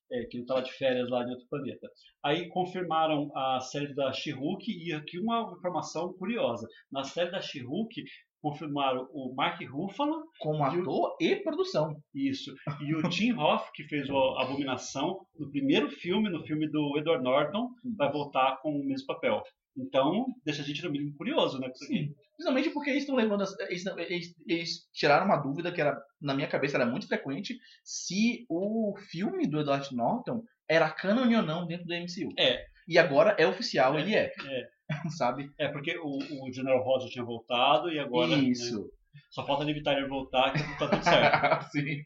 É, 0.09 0.23
que 0.23 0.37
ele 0.37 0.43
estava 0.43 0.61
de 0.61 0.71
férias 0.71 1.09
lá 1.09 1.21
em 1.23 1.31
outro 1.31 1.45
planeta. 1.49 1.85
Aí 2.23 2.47
confirmaram 2.47 3.29
a 3.35 3.59
série 3.59 3.93
da 3.93 4.13
She-Hulk 4.13 4.65
e 4.71 4.93
aqui 4.93 5.19
uma 5.19 5.53
informação 5.57 6.13
curiosa. 6.13 6.65
Na 6.89 7.03
série 7.03 7.29
da 7.29 7.41
She-Hulk 7.41 8.03
confirmaram 8.41 9.07
o 9.11 9.33
Mark 9.35 9.61
Ruffalo, 9.69 10.23
Como 10.39 10.63
ator 10.63 11.15
e 11.19 11.35
produção. 11.37 11.95
isso, 12.13 12.53
e 12.81 12.95
o 12.95 13.09
Tim 13.09 13.33
Hoff, 13.33 13.69
que 13.73 13.83
fez 13.85 14.09
o 14.09 14.37
Abominação 14.39 15.19
no 15.39 15.49
primeiro 15.51 15.89
filme, 15.89 16.29
no 16.29 16.43
filme 16.45 16.69
do 16.69 16.97
Edward 16.97 17.23
Norton, 17.23 17.69
vai 17.97 18.11
voltar 18.11 18.57
com 18.61 18.71
o 18.71 18.85
mesmo 18.85 19.07
papel. 19.07 19.41
Então, 19.79 20.25
deixa 20.43 20.61
a 20.63 20.65
gente 20.65 20.83
no 20.83 20.91
mínimo 20.91 21.15
curioso, 21.15 21.59
né? 21.59 21.69
Sim. 21.75 22.11
Principalmente 22.35 22.69
porque 22.71 22.89
eles 22.89 23.03
estão 23.03 23.15
levando. 23.15 23.41
as- 23.43 23.59
Eles, 23.69 23.85
eles- 23.85 24.35
eles 24.47 24.69
tiraram 24.91 25.25
uma 25.25 25.37
dúvida 25.37 25.71
que 25.71 25.79
era, 25.81 25.95
na 26.21 26.33
minha 26.33 26.47
cabeça, 26.47 26.77
era 26.77 26.85
muito 26.85 27.07
frequente 27.07 27.55
se 27.83 28.45
o 28.49 28.95
filme 29.11 29.47
do 29.47 29.59
Edward 29.59 29.87
Norton 29.95 30.41
era 30.69 30.89
canon 30.89 31.35
ou 31.37 31.43
não 31.43 31.67
dentro 31.67 31.85
do 31.85 31.93
MCU. 31.93 32.29
É. 32.39 32.63
E 32.87 32.97
agora 32.97 33.35
é 33.37 33.45
oficial, 33.45 33.95
É, 33.97 34.01
ele 34.01 34.15
é. 34.15 34.25
é. 34.45 34.67
Sabe? 35.17 35.51
É, 35.57 35.67
porque 35.67 35.97
o, 35.97 36.45
o 36.45 36.51
General 36.51 36.83
já 37.01 37.09
tinha 37.09 37.25
voltado 37.25 37.91
e 37.91 37.99
agora 37.99 38.35
né, 38.35 38.43
Isso. 38.43 38.89
só 39.29 39.45
falta 39.45 39.69
evitar 39.69 39.97
ele 39.97 40.07
voltar 40.07 40.53
que 40.53 40.79
tá 40.79 40.89
tudo 40.89 41.03
certo. 41.03 41.65
Sim. 41.71 42.03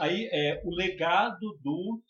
Aí 0.00 0.28
é 0.32 0.62
o 0.64 0.74
legado 0.74 1.58
do 1.62 2.02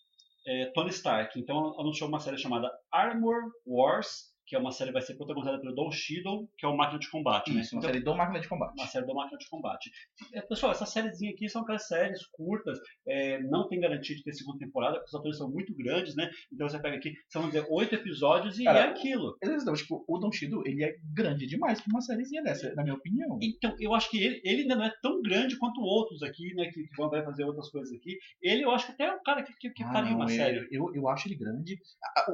é, 0.47 0.67
Tony 0.67 0.91
Stark. 0.91 1.39
Então 1.39 1.79
anunciou 1.81 2.09
uma 2.09 2.21
série 2.21 2.39
chamada 2.39 2.71
Armor 2.93 3.51
Wars, 3.67 4.33
que 4.47 4.55
é 4.55 4.59
uma 4.59 4.71
série 4.71 4.91
que 4.91 4.95
vai 4.95 5.03
ser 5.03 5.15
protagonizada 5.17 5.61
pelo 5.61 5.75
Don 5.75 5.91
Cheadle, 5.91 6.49
que 6.57 6.65
é 6.65 6.69
o 6.69 6.77
máquina 6.77 6.99
de 6.99 7.11
combate. 7.11 7.53
né? 7.53 7.61
Isso, 7.61 7.75
uma 7.75 7.81
Então, 7.81 7.91
série 7.93 8.05
do 8.05 8.15
Máquina 8.15 8.41
de 8.41 8.49
Combate. 8.49 8.75
uma 8.79 8.87
série 8.87 9.07
do 9.07 9.15
máquina 9.15 9.39
de 9.39 9.49
combate. 9.49 9.91
É, 10.33 10.41
pessoal, 10.43 10.73
essas 10.73 10.89
sériezinhas 10.91 11.35
aqui 11.35 11.49
são 11.49 11.63
aquelas 11.63 11.87
séries 11.87 12.25
curtas, 12.27 12.79
é, 13.07 13.43
não 13.43 13.69
tem 13.69 13.81
garantia 13.81 14.15
de 14.15 14.23
ter 14.23 14.33
segunda 14.33 14.59
temporada, 14.59 14.95
porque 14.99 15.09
os 15.09 15.15
atores 15.15 15.39
são 15.39 15.51
muito 15.51 15.75
grandes, 15.75 16.15
né? 16.15 16.31
Então 16.53 16.69
você 16.69 16.79
pega 16.81 16.97
aqui, 16.97 17.13
são 17.29 17.43
vamos 17.43 17.55
dizer, 17.55 17.67
oito 17.71 17.95
episódios 17.95 18.59
e 18.59 18.65
Cara, 18.65 18.79
é 18.79 18.83
aquilo. 18.91 19.37
Então, 19.43 19.75
tipo, 19.75 20.05
o 20.09 20.19
Don 20.19 20.31
Shido, 20.33 20.63
ele 20.67 20.85
é 20.85 20.95
grande 21.15 21.47
demais 21.47 21.81
pra 21.81 21.91
uma 21.93 22.01
sériezinha 22.01 22.43
dessa, 22.43 22.75
na 22.75 22.83
minha 22.83 22.95
opinião. 22.95 23.39
Então, 23.43 23.75
eu 23.81 23.95
acho 23.95 24.11
que 24.11 24.23
ele, 24.23 24.41
ele 24.45 24.63
ainda 24.63 24.77
não 24.77 24.85
é 24.85 24.93
tão 25.03 25.21
grande 25.23 25.59
quanto 25.59 25.81
outros 25.81 26.23
aqui, 26.23 26.55
né? 26.55 26.67
Que, 26.67 26.83
que 26.85 26.97
vão 26.97 27.11
vai 27.11 27.25
fazer 27.25 27.45
outras 27.45 27.69
coisas 27.71 27.93
aqui. 27.93 28.17
Ele, 28.43 28.65
eu 28.65 28.71
acho 28.71 28.87
que 28.87 28.93
até 28.93 29.05
é 29.07 29.13
um 29.13 29.23
cara 29.23 29.43
que, 29.43 29.53
que, 29.59 29.71
que 29.71 29.83
Ah, 29.83 29.93
faria 29.93 30.15
uma 30.15 30.29
série. 30.29 30.67
Eu, 30.71 30.95
eu 30.95 31.09
acho 31.09 31.29
ele 31.29 31.37
grande. 31.37 31.79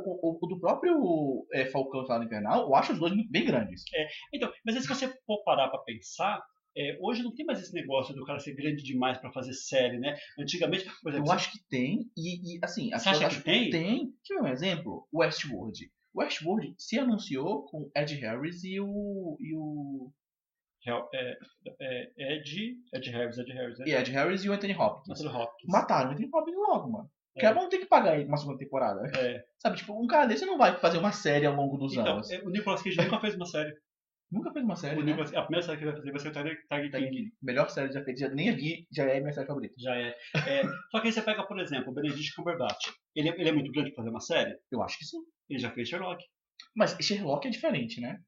O, 0.04 0.30
o- 0.32 0.38
o 0.42 0.46
do 0.46 0.58
próprio 0.60 1.46
é, 1.52 1.66
Falcão 1.66 2.01
Salário 2.06 2.26
Invernal, 2.26 2.62
eu 2.62 2.74
acho 2.74 2.92
os 2.92 2.98
dois 2.98 3.14
muito 3.14 3.30
bem 3.30 3.44
grandes. 3.44 3.84
Então, 4.32 4.52
mas 4.64 4.76
se 4.76 4.88
você 4.88 5.08
for 5.26 5.42
parar 5.44 5.68
pra 5.68 5.78
pensar, 5.80 6.42
é, 6.76 6.96
hoje 7.00 7.22
não 7.22 7.34
tem 7.34 7.44
mais 7.44 7.60
esse 7.60 7.74
negócio 7.74 8.14
do 8.14 8.24
cara 8.24 8.38
ser 8.38 8.54
grande 8.54 8.82
demais 8.82 9.18
pra 9.18 9.32
fazer 9.32 9.52
série, 9.52 9.98
né? 9.98 10.16
Antigamente, 10.38 10.86
por 11.02 11.10
exemplo, 11.10 11.28
Eu 11.28 11.32
acho 11.32 11.52
que 11.52 11.58
tem, 11.68 12.10
e, 12.16 12.56
e, 12.56 12.60
assim, 12.62 12.92
as 12.94 13.02
Você 13.02 13.10
acha 13.10 13.28
que 13.28 13.44
tem? 13.44 13.70
Tem. 13.70 13.98
Deixa 14.06 14.34
eu 14.34 14.42
ver 14.42 14.48
um 14.48 14.52
exemplo. 14.52 15.08
Westworld. 15.12 15.90
Westworld 16.14 16.74
se 16.78 16.98
anunciou 16.98 17.64
com 17.66 17.90
Ed 17.94 18.14
Harris 18.14 18.64
e 18.64 18.80
o. 18.80 19.36
E 19.40 19.54
o. 19.54 20.12
É, 21.14 21.36
é, 21.80 22.34
Ed, 22.34 22.76
Ed 22.92 23.10
Harris, 23.10 23.38
Ed 23.38 23.52
Harris, 23.52 23.78
né? 23.78 23.84
E 23.86 23.94
Ed 23.94 24.10
Harris 24.10 24.44
e 24.44 24.48
o 24.48 24.52
Anthony 24.52 24.74
Hopkins. 24.74 25.20
Anthony 25.20 25.36
Hopkins. 25.36 25.68
Mataram 25.68 26.10
o 26.10 26.12
Anthony 26.12 26.30
Hopkins 26.32 26.56
logo, 26.56 26.90
mano. 26.90 27.10
Porque 27.34 27.46
É. 27.46 27.52
vão 27.54 27.68
ter 27.68 27.78
que 27.78 27.86
pagar 27.86 28.16
ele 28.18 28.28
uma 28.28 28.36
segunda 28.36 28.58
temporada. 28.58 29.00
É. 29.16 29.42
Sabe, 29.58 29.76
tipo, 29.76 29.92
um 30.02 30.06
cara 30.06 30.26
desse 30.26 30.44
não 30.44 30.58
vai 30.58 30.78
fazer 30.78 30.98
uma 30.98 31.12
série 31.12 31.46
ao 31.46 31.54
longo 31.54 31.76
dos 31.78 31.92
Então, 31.94 32.14
anos. 32.14 32.30
é, 32.30 32.40
o 32.42 32.50
Nicolas 32.50 32.82
Cage 32.82 32.96
nunca 32.96 33.20
fez 33.20 33.34
uma 33.34 33.46
série. 33.46 33.74
Nunca 34.30 34.50
fez 34.52 34.64
uma 34.64 34.76
série. 34.76 34.96
O 34.96 35.00
né? 35.00 35.06
Nicolas- 35.06 35.34
a 35.34 35.42
primeira 35.42 35.64
série 35.66 35.78
que 35.78 35.84
ele 35.84 35.90
vai 35.92 36.00
fazer 36.00 36.10
vai 36.10 36.20
ser 36.20 36.28
o 36.28 36.32
Tiger, 36.32 36.58
Tiger 36.70 36.90
King. 36.90 37.06
aqui. 37.06 37.32
Melhor 37.42 37.68
série 37.68 37.92
já 37.92 38.02
feita. 38.02 38.20
Já, 38.20 38.28
nem 38.30 38.48
a 38.50 38.54
vi, 38.54 38.86
já 38.90 39.04
é 39.04 39.20
minha 39.20 39.32
série 39.32 39.46
favorita. 39.46 39.74
Já 39.78 39.94
é. 39.94 40.14
É, 40.46 40.62
Só 40.90 41.00
que 41.00 41.06
aí 41.08 41.12
você 41.12 41.20
pega, 41.22 41.42
por 41.46 41.58
exemplo, 41.60 41.90
o 41.90 41.94
Benedict 41.94 42.34
Cumberbatch. 42.34 42.86
Ele, 43.14 43.28
é- 43.28 43.40
ele 43.40 43.48
é 43.48 43.52
muito 43.52 43.70
grande 43.70 43.90
pra 43.90 43.96
fazer 44.02 44.10
uma 44.10 44.20
série. 44.20 44.56
Eu 44.70 44.82
acho 44.82 44.98
que 44.98 45.04
sim. 45.04 45.18
Ele 45.50 45.58
já 45.58 45.70
fez 45.70 45.88
Sherlock. 45.88 46.24
Mas 46.74 46.96
Sherlock 47.00 47.46
é 47.46 47.50
diferente, 47.50 48.00
né? 48.00 48.18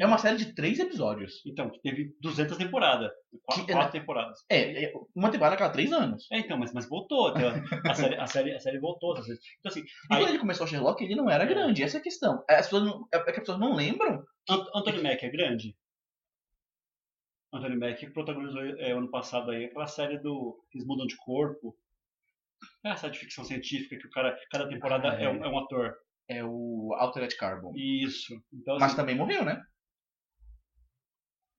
É 0.00 0.06
uma 0.06 0.18
série 0.18 0.36
de 0.36 0.54
três 0.54 0.78
episódios. 0.78 1.40
Então, 1.46 1.70
que 1.70 1.80
teve 1.80 2.14
200 2.20 2.56
temporadas. 2.58 3.10
Quatro, 3.44 3.64
Que- 3.66 3.72
quatro 3.72 3.92
temporadas. 3.92 4.44
É, 4.50 4.84
é 4.86 4.92
uma 5.14 5.30
temporada 5.30 5.54
a 5.54 5.58
cada 5.58 5.72
três 5.72 5.92
anos. 5.92 6.26
É, 6.32 6.38
então, 6.40 6.58
mas, 6.58 6.72
mas 6.72 6.88
voltou. 6.88 7.30
então, 7.30 7.50
A 7.86 7.94
série, 7.94 8.16
a, 8.16 8.26
série, 8.26 8.54
a 8.54 8.60
série 8.60 8.78
voltou. 8.80 9.12
Então, 9.16 9.32
assim, 9.66 9.80
E 9.80 9.84
aí, 10.14 10.20
quando 10.20 10.28
ele 10.30 10.38
começou 10.38 10.64
a 10.64 10.68
Sherlock, 10.68 11.02
ele 11.02 11.14
não 11.14 11.30
era 11.30 11.44
grande. 11.44 11.82
Essa 11.82 11.98
é 11.98 12.00
a 12.00 12.02
questão. 12.02 12.44
As 12.50 12.66
pessoas 12.66 12.84
não, 12.84 13.06
é 13.12 13.18
que 13.20 13.30
as 13.30 13.38
pessoas 13.38 13.58
não 13.60 13.74
lembram. 13.74 14.22
Ant- 14.48 14.68
Anthony 14.74 15.02
Mack 15.02 15.22
é 15.24 15.30
grande? 15.30 15.76
Anthony 17.52 17.76
Mack 17.76 18.10
protagonizou 18.12 18.62
é, 18.62 18.92
ano 18.92 19.10
passado 19.10 19.50
aí 19.50 19.64
aquela 19.66 19.86
série 19.86 20.18
do. 20.18 20.62
que 20.70 20.78
Eles 20.78 20.86
mudam 20.86 21.06
de 21.06 21.16
corpo. 21.16 21.74
É 22.84 22.90
essa 22.90 23.08
de 23.08 23.18
ficção 23.18 23.44
científica 23.44 23.96
que 23.96 24.06
o 24.06 24.10
cara, 24.10 24.36
cada 24.50 24.68
temporada 24.68 25.10
Ah, 25.12 25.20
é. 25.20 25.24
é. 25.24 25.28
um, 25.30 25.44
é 25.44 25.48
um 25.48 25.58
ator. 25.58 25.96
É 26.28 26.44
o 26.44 26.94
Altered 26.98 27.34
Carbon. 27.36 27.72
Isso. 27.74 28.34
Então, 28.52 28.74
assim, 28.74 28.84
Mas 28.84 28.94
também 28.94 29.16
morreu, 29.16 29.44
né? 29.44 29.62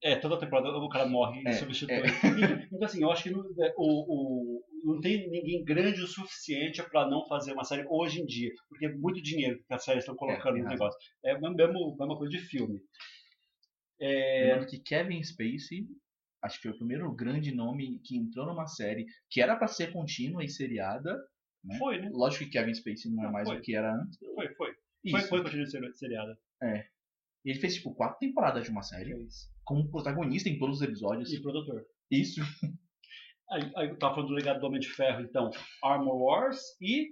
É, 0.02 0.16
toda 0.16 0.40
temporada 0.40 0.70
o 0.70 0.90
cara 0.90 1.06
morre 1.08 1.44
É, 1.46 1.50
e 1.50 1.54
substitui. 1.54 1.98
Então, 1.98 2.10
então, 2.72 2.86
assim, 2.86 3.02
eu 3.02 3.12
acho 3.12 3.24
que 3.24 3.32
não, 3.32 3.42
é, 3.42 3.74
o, 3.76 3.84
o, 3.84 4.64
não 4.86 5.02
tem 5.02 5.30
ninguém 5.30 5.64
grande 5.64 6.02
o 6.02 6.08
suficiente 6.08 6.82
para 6.90 7.10
não 7.10 7.26
fazer 7.28 7.52
uma 7.52 7.66
série 7.66 7.86
hoje 7.90 8.22
em 8.22 8.26
dia. 8.26 8.52
Porque 8.70 8.86
é 8.86 8.96
muito 8.96 9.22
dinheiro 9.22 9.62
que 9.68 9.74
as 9.74 9.84
séries 9.84 10.04
estão 10.04 10.16
colocando 10.16 10.54
tem 10.54 10.64
no 10.64 10.70
negócio. 10.70 10.98
É 11.24 11.32
a 11.32 11.40
mesma, 11.40 12.18
coisa 12.18 12.32
de 12.32 12.40
filme. 12.40 12.80
É, 14.00 14.44
Lembrando 14.44 14.70
que 14.70 14.80
Kevin 14.80 15.22
Spacey, 15.22 15.86
acho 16.42 16.58
que 16.58 16.64
foi 16.64 16.72
o 16.72 16.78
primeiro 16.78 17.14
grande 17.14 17.54
nome 17.54 18.00
que 18.00 18.16
entrou 18.16 18.46
numa 18.46 18.68
série 18.68 19.06
que 19.30 19.42
era 19.42 19.58
pra 19.58 19.68
ser 19.68 19.92
contínua 19.92 20.46
e 20.46 20.50
seriada. 20.50 21.14
Né? 21.64 21.78
foi, 21.78 22.00
né? 22.02 22.10
Lógico 22.12 22.46
que 22.46 22.52
Kevin 22.52 22.74
Spacey 22.74 23.12
não 23.12 23.26
é 23.26 23.32
mais 23.32 23.48
foi. 23.48 23.58
o 23.58 23.62
que 23.62 23.76
era 23.76 23.94
antes. 23.94 24.18
Foi, 24.20 24.48
foi. 24.56 24.74
Foi, 25.12 25.20
Isso. 25.20 25.30
foi 25.30 25.44
continua 25.44 25.66
de 25.66 25.72
ser 25.72 25.94
seriada. 25.96 26.38
Ele 27.46 27.60
fez 27.60 27.76
tipo 27.76 27.94
quatro 27.96 28.20
temporadas 28.20 28.64
de 28.66 28.70
uma 28.70 28.84
série, 28.84 29.16
como 29.64 29.90
protagonista 29.90 30.50
em 30.50 30.60
todos 30.60 30.78
os 30.78 30.82
episódios. 30.82 31.32
E 31.32 31.42
produtor. 31.42 31.86
Isso. 32.12 32.42
Aí, 33.52 33.64
aí 33.78 33.90
eu 33.90 33.98
tava 33.98 34.14
falando 34.14 34.30
do 34.30 34.36
legado 34.36 34.60
do 34.60 34.68
Homem 34.68 34.80
de 34.80 34.90
Ferro, 34.90 35.22
então. 35.22 35.50
Armor 35.84 36.16
Wars 36.22 36.60
e 36.80 37.10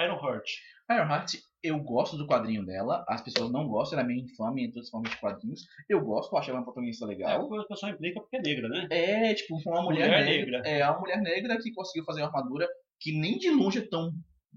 Iron 0.00 0.24
Heart. 0.24 0.48
Ironheart, 0.88 1.34
eu 1.60 1.76
gosto 1.80 2.16
do 2.16 2.24
quadrinho 2.24 2.64
dela. 2.64 3.04
As 3.08 3.20
pessoas 3.20 3.50
não 3.50 3.66
gostam, 3.66 3.98
ela 3.98 4.06
é 4.06 4.08
meio 4.08 4.24
infame 4.24 4.64
entre 4.64 4.78
os 4.78 4.88
fãs 4.88 5.02
de 5.10 5.16
quadrinhos. 5.18 5.62
Eu 5.88 6.04
gosto, 6.04 6.32
eu 6.32 6.38
acho 6.38 6.50
ela 6.50 6.60
uma 6.60 6.64
protagonista 6.64 7.04
É, 7.04 7.08
legal. 7.08 7.50
o 7.50 7.66
pessoal 7.66 7.90
implica 7.90 8.20
porque 8.20 8.36
é 8.36 8.40
negra, 8.42 8.68
né? 8.68 8.86
É, 8.92 9.34
tipo, 9.34 9.56
uma 9.66 9.82
mulher, 9.82 10.06
Mulher 10.06 10.24
negra. 10.24 10.58
negra. 10.62 10.68
É, 10.70 10.88
uma 10.88 11.00
mulher 11.00 11.20
negra 11.20 11.58
que 11.60 11.72
conseguiu 11.72 12.04
fazer 12.04 12.20
uma 12.20 12.28
armadura 12.28 12.68
que 13.00 13.12
nem 13.12 13.38
de 13.38 13.50
longe 13.50 13.78
é 13.78 13.88
tão 13.88 14.12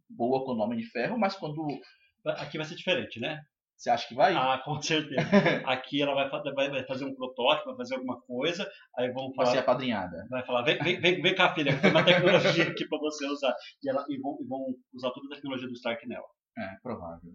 boa 0.09 0.43
quanto 0.43 0.59
o 0.59 0.63
Homem 0.63 0.79
de 0.79 0.85
Ferro, 0.85 1.17
mas 1.17 1.35
quando 1.35 1.67
Aqui 2.25 2.57
vai 2.57 2.67
ser 2.67 2.75
diferente, 2.75 3.19
né? 3.19 3.41
você 3.79 3.89
acha 3.89 4.07
que 4.09 4.13
vai, 4.13 4.33
Ah, 4.35 4.61
com 4.63 4.81
certeza. 4.81 5.21
Aqui 5.65 6.01
ela 6.01 6.13
vai, 6.13 6.29
vai, 6.53 6.69
vai 6.69 6.85
fazer 6.85 7.05
um 7.05 7.15
protótipo, 7.15 7.69
vai 7.69 7.77
fazer 7.77 7.95
alguma 7.95 8.19
coisa, 8.21 8.69
aí 8.97 9.09
vão 9.09 9.27
vai 9.27 9.35
falar, 9.45 9.51
ser 9.51 9.57
apadrinhada. 9.59 10.27
vai 10.29 10.45
falar, 10.45 10.63
vem, 10.63 10.77
vem, 10.79 10.99
vem, 10.99 11.21
vem 11.21 11.33
cá, 11.33 11.53
filha, 11.53 11.79
tem 11.79 11.89
uma 11.89 12.03
tecnologia 12.03 12.67
aqui 12.67 12.85
pra 12.89 12.99
você 12.99 13.25
usar. 13.25 13.55
E, 13.81 13.89
ela, 13.89 14.05
e, 14.09 14.19
vão, 14.19 14.37
e 14.41 14.45
vão 14.45 14.75
usar 14.93 15.11
toda 15.11 15.27
a 15.27 15.35
tecnologia 15.35 15.67
do 15.67 15.73
Stark 15.75 16.05
nela. 16.05 16.27
É, 16.57 16.75
provável. 16.83 17.31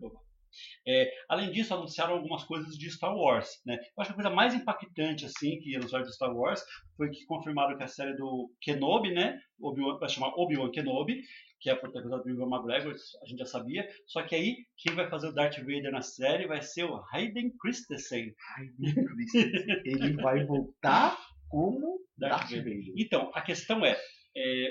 É, 0.87 1.11
além 1.29 1.51
disso, 1.51 1.75
anunciaram 1.75 2.15
algumas 2.15 2.45
coisas 2.45 2.77
de 2.77 2.91
Star 2.91 3.15
Wars. 3.15 3.61
Né? 3.65 3.77
Eu 3.77 4.03
acho 4.03 4.09
que 4.09 4.13
a 4.13 4.23
coisa 4.23 4.31
mais 4.31 4.55
impactante 4.55 5.25
assim 5.25 5.59
que 5.61 5.77
anunciaram 5.77 6.05
de 6.05 6.15
Star 6.15 6.35
Wars 6.35 6.63
foi 6.97 7.11
que 7.11 7.25
confirmaram 7.27 7.77
que 7.77 7.83
a 7.83 7.89
série 7.89 8.17
do 8.17 8.51
Kenobi, 8.61 9.13
né, 9.13 9.39
Obi 9.61 9.83
vai 9.99 10.09
chamar 10.09 10.35
Obi-Wan 10.37 10.71
Kenobi, 10.71 11.23
que 11.61 11.71
é 11.71 11.73
a 11.73 11.77
protagonista 11.77 12.23
do 12.23 12.31
Ivan 12.31 12.49
McGregor, 12.49 12.95
a 13.23 13.27
gente 13.27 13.39
já 13.39 13.47
sabia. 13.47 13.89
Só 14.07 14.23
que 14.23 14.35
aí, 14.35 14.57
quem 14.77 14.95
vai 14.95 15.09
fazer 15.09 15.29
o 15.29 15.33
Darth 15.33 15.59
Vader 15.59 15.91
na 15.91 16.03
série 16.03 16.47
vai 16.47 16.61
ser 16.61 16.85
o 16.85 17.03
Hayden 17.13 17.53
Christensen. 17.59 18.35
Hayden 18.57 19.07
Christensen. 19.07 19.83
Ele 19.85 20.13
vai 20.15 20.45
voltar 20.45 21.17
como 21.49 22.01
Darth 22.19 22.41
Darth 22.41 22.51
Vader. 22.51 22.65
Vader. 22.65 22.95
Então, 22.99 23.31
a 23.35 23.41
questão 23.41 23.85
é, 23.85 23.99
é, 24.37 24.69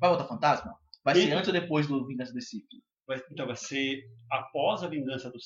Vai 0.00 0.10
voltar 0.10 0.26
fantasma? 0.26 0.74
Vai 1.04 1.14
ser 1.14 1.32
antes 1.32 1.48
ou 1.48 1.54
depois 1.54 1.86
do 1.86 2.06
Vingança 2.06 2.32
do 2.32 2.40
Sith? 2.40 2.66
Vai, 3.06 3.20
então 3.30 3.46
vai 3.46 3.56
ser 3.56 4.02
após 4.30 4.82
a 4.82 4.88
vingança 4.88 5.30
do 5.30 5.38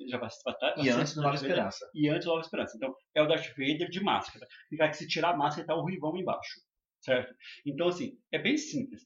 ele 0.00 0.10
já 0.10 0.18
vai, 0.18 0.28
estar- 0.28 0.56
vai 0.74 0.84
E 0.84 0.88
antes 0.90 1.14
do 1.14 1.22
Nova 1.22 1.34
Esperança. 1.34 1.90
E 1.94 2.08
antes 2.08 2.24
do 2.24 2.30
Nova 2.30 2.40
Esperança. 2.42 2.76
Então, 2.76 2.94
é 3.14 3.22
o 3.22 3.26
Darth 3.26 3.48
Vader 3.56 3.88
de 3.90 4.00
máscara. 4.02 4.46
Fica 4.68 4.88
que 4.88 4.96
se 4.96 5.06
tirar 5.08 5.30
a 5.30 5.36
máscara, 5.36 5.66
tá 5.66 5.74
o 5.74 5.82
Ruivão 5.82 6.16
embaixo. 6.16 6.60
Certo? 7.00 7.34
Então, 7.66 7.88
assim, 7.88 8.12
é 8.32 8.38
bem 8.38 8.56
simples. 8.56 9.02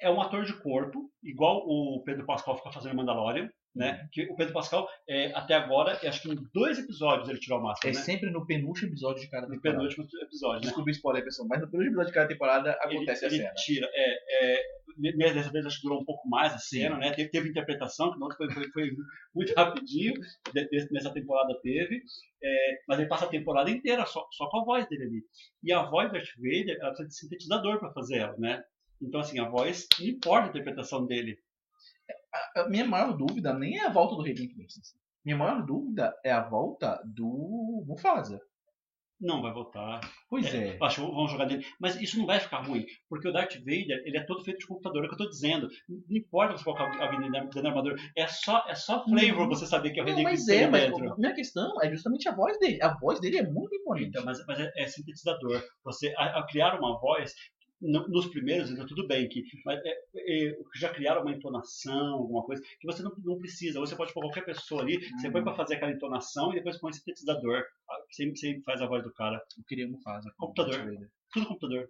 É 0.00 0.10
um 0.10 0.20
ator 0.20 0.44
de 0.44 0.58
corpo, 0.62 1.10
igual 1.22 1.58
o 1.66 2.02
Pedro 2.04 2.24
Pascal 2.26 2.56
fica 2.56 2.72
fazendo 2.72 2.96
Mandalorian. 2.96 3.48
Né? 3.74 4.06
Que 4.12 4.24
o 4.30 4.36
Pedro 4.36 4.52
Pascal, 4.52 4.88
é, 5.08 5.32
até 5.34 5.54
agora, 5.54 5.98
acho 6.06 6.22
que 6.22 6.30
em 6.30 6.36
dois 6.52 6.78
episódios 6.78 7.28
ele 7.28 7.38
tirou 7.38 7.58
a 7.58 7.60
É 7.60 7.64
máscara, 7.64 7.94
né? 7.94 8.00
sempre 8.00 8.30
no 8.30 8.46
penúltimo 8.46 8.88
episódio 8.90 9.22
de 9.22 9.30
cada 9.30 9.46
No 9.46 9.54
temporada. 9.54 9.78
penúltimo 9.88 10.06
episódio, 10.22 10.60
né? 10.60 10.66
Desculpa 10.66 10.88
o 10.88 10.92
spoiler, 10.92 11.24
pessoal, 11.24 11.48
mas 11.48 11.60
no 11.60 11.70
penúltimo 11.70 11.92
episódio 11.94 12.08
de 12.12 12.14
cada 12.14 12.28
temporada 12.28 12.78
Ele, 12.84 12.94
acontece 12.96 13.24
ele 13.26 13.34
a 13.34 13.38
cena. 13.38 13.54
tira. 13.54 13.90
É, 13.92 14.56
é, 14.58 15.32
dessa 15.32 15.50
vez 15.50 15.64
acho 15.64 15.76
que 15.78 15.82
durou 15.84 16.02
um 16.02 16.04
pouco 16.04 16.28
mais 16.28 16.52
a 16.52 16.58
Sim. 16.58 16.80
cena, 16.80 16.98
né? 16.98 17.12
Teve, 17.12 17.30
teve 17.30 17.48
interpretação, 17.48 18.12
que 18.12 18.18
não 18.20 18.28
foi, 18.36 18.50
foi, 18.52 18.68
foi 18.72 18.90
muito 19.34 19.54
rapidinho, 19.54 20.12
nessa 20.90 21.12
temporada 21.12 21.58
teve. 21.62 22.02
É, 22.44 22.78
mas 22.88 22.98
ele 22.98 23.08
passa 23.08 23.24
a 23.24 23.28
temporada 23.28 23.70
inteira 23.70 24.04
só, 24.04 24.26
só 24.32 24.48
com 24.50 24.60
a 24.60 24.64
voz 24.64 24.86
dele 24.88 25.04
ali. 25.04 25.22
E 25.62 25.72
a 25.72 25.84
voz 25.84 26.08
do 26.08 26.12
Darth 26.14 26.28
Vader, 26.36 26.76
ela 26.80 26.88
precisa 26.90 27.08
de 27.08 27.14
sintetizador 27.16 27.78
para 27.78 27.92
fazer 27.92 28.18
ela, 28.18 28.36
né? 28.36 28.62
Então, 29.00 29.20
assim, 29.20 29.38
a 29.40 29.48
voz 29.48 29.86
não 29.98 30.06
importa 30.08 30.46
a 30.46 30.50
interpretação 30.50 31.06
dele. 31.06 31.38
A 32.56 32.68
minha 32.68 32.84
maior 32.84 33.16
dúvida 33.16 33.52
nem 33.54 33.78
é 33.78 33.86
a 33.86 33.92
volta 33.92 34.14
do 34.16 34.22
Hayden 34.22 34.48
Christensen. 34.48 34.98
Minha 35.24 35.36
maior 35.36 35.64
dúvida 35.64 36.14
é 36.24 36.32
a 36.32 36.42
volta 36.48 37.00
do 37.04 37.84
Mufasa. 37.86 38.40
Não 39.20 39.40
vai 39.40 39.52
voltar. 39.52 40.00
Pois 40.28 40.52
é. 40.52 40.76
Eu 40.76 40.84
Acho 40.84 41.00
que 41.06 41.14
vão 41.14 41.28
jogar 41.28 41.44
dele. 41.44 41.64
Mas 41.80 41.94
isso 42.00 42.18
não 42.18 42.26
vai 42.26 42.40
ficar 42.40 42.60
ruim, 42.66 42.84
porque 43.08 43.28
o 43.28 43.32
Darth 43.32 43.54
Vader, 43.58 44.02
ele 44.04 44.18
é 44.18 44.24
todo 44.26 44.42
feito 44.42 44.58
de 44.58 44.66
computador, 44.66 45.04
é 45.04 45.06
o 45.06 45.08
que 45.08 45.14
eu 45.14 45.18
tô 45.18 45.28
dizendo. 45.28 45.68
Não 45.88 46.16
importa 46.16 46.56
você 46.58 46.64
colocar 46.64 47.00
alguém 47.00 47.30
dentro 47.30 47.62
da 47.62 47.68
armadura, 47.68 47.94
é 48.16 48.26
só, 48.26 48.64
é 48.66 48.74
só 48.74 49.04
flavor 49.04 49.42
Não. 49.42 49.48
você 49.48 49.64
saber 49.64 49.92
que 49.92 50.00
é 50.00 50.02
o 50.02 50.06
Hayden 50.08 50.24
mas 50.24 50.40
Christensen 50.44 50.64
é, 50.64 50.68
mas 50.68 50.90
dentro. 50.90 51.12
a 51.12 51.16
minha 51.16 51.34
questão 51.34 51.72
é 51.80 51.88
justamente 51.88 52.28
a 52.28 52.34
voz 52.34 52.58
dele. 52.58 52.82
A 52.82 52.98
voz 52.98 53.20
dele 53.20 53.38
é 53.38 53.48
muito 53.48 53.72
imponente. 53.76 54.08
Então, 54.08 54.24
mas, 54.24 54.44
mas 54.44 54.58
é, 54.58 54.72
é 54.76 54.86
sintetizador. 54.88 55.62
Você, 55.84 56.12
a- 56.18 56.38
ao 56.40 56.46
criar 56.48 56.76
uma 56.80 56.98
voz, 56.98 57.32
nos 57.82 58.26
primeiros 58.28 58.70
ainda 58.70 58.86
tudo 58.86 59.06
bem, 59.06 59.28
que, 59.28 59.42
mas 59.64 59.80
é, 59.84 59.90
é, 60.16 60.56
já 60.76 60.88
criaram 60.88 61.22
uma 61.22 61.32
entonação, 61.32 62.14
alguma 62.14 62.42
coisa, 62.44 62.62
que 62.80 62.86
você 62.86 63.02
não, 63.02 63.12
não 63.24 63.38
precisa. 63.38 63.80
Você 63.80 63.96
pode 63.96 64.12
pôr 64.14 64.20
qualquer 64.20 64.44
pessoa 64.44 64.82
ali, 64.82 64.98
você 65.16 65.30
põe 65.30 65.42
para 65.42 65.54
fazer 65.54 65.74
aquela 65.74 65.92
entonação 65.92 66.52
e 66.52 66.56
depois 66.56 66.78
põe 66.78 66.92
sintetizador. 66.92 67.64
Ah, 67.90 67.98
Você, 68.10 68.30
você 68.30 68.60
faz 68.64 68.80
a 68.80 68.86
voz 68.86 69.02
do 69.02 69.12
cara. 69.12 69.42
Eu 69.58 69.64
queria 69.64 69.88
Mufasa. 69.88 70.30
com 70.36 70.46
Computador. 70.46 70.76
Darth 70.76 70.86
Vader. 70.94 71.10
Tudo 71.32 71.46
computador. 71.46 71.88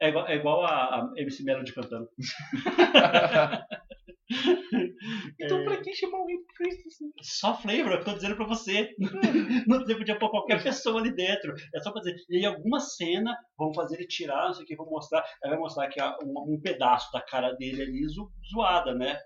É 0.00 0.10
igual, 0.10 0.26
é 0.28 0.36
igual 0.36 0.64
a, 0.64 0.96
a 0.96 1.12
MC 1.16 1.42
Melody 1.42 1.72
cantando. 1.72 2.08
Então 5.40 5.58
É. 5.58 5.64
pra 5.64 5.80
que 5.82 5.94
chamar 5.94 6.18
o 6.18 6.22
Hayden 6.28 6.44
Christensen? 6.56 7.08
Só 7.22 7.56
flavor, 7.56 7.92
eu 7.92 8.04
tô 8.04 8.12
dizendo 8.14 8.36
pra 8.36 8.46
você. 8.46 8.90
Não 9.66 9.78
você 9.80 9.94
podia 9.94 10.18
pôr 10.18 10.30
qualquer 10.30 10.62
pessoa 10.62 11.00
ali 11.00 11.14
dentro. 11.14 11.52
É 11.74 11.80
só 11.80 11.90
pra 11.92 12.00
dizer. 12.02 12.16
E 12.30 12.38
em 12.38 12.46
alguma 12.46 12.80
cena 12.80 13.36
vão 13.58 13.72
fazer 13.74 13.96
ele 13.96 14.06
tirar, 14.06 14.46
não 14.46 14.54
sei 14.54 14.64
o 14.64 14.66
que, 14.66 14.76
vão 14.76 14.86
mostrar. 14.86 15.22
Aí 15.42 15.50
vai 15.50 15.58
mostrar 15.58 15.88
que 15.88 16.00
há 16.00 16.16
um, 16.22 16.54
um 16.54 16.60
pedaço 16.60 17.10
da 17.12 17.20
cara 17.20 17.52
dele 17.52 17.82
ali 17.82 18.06
zo- 18.08 18.30
zoada, 18.52 18.94
né? 18.94 19.18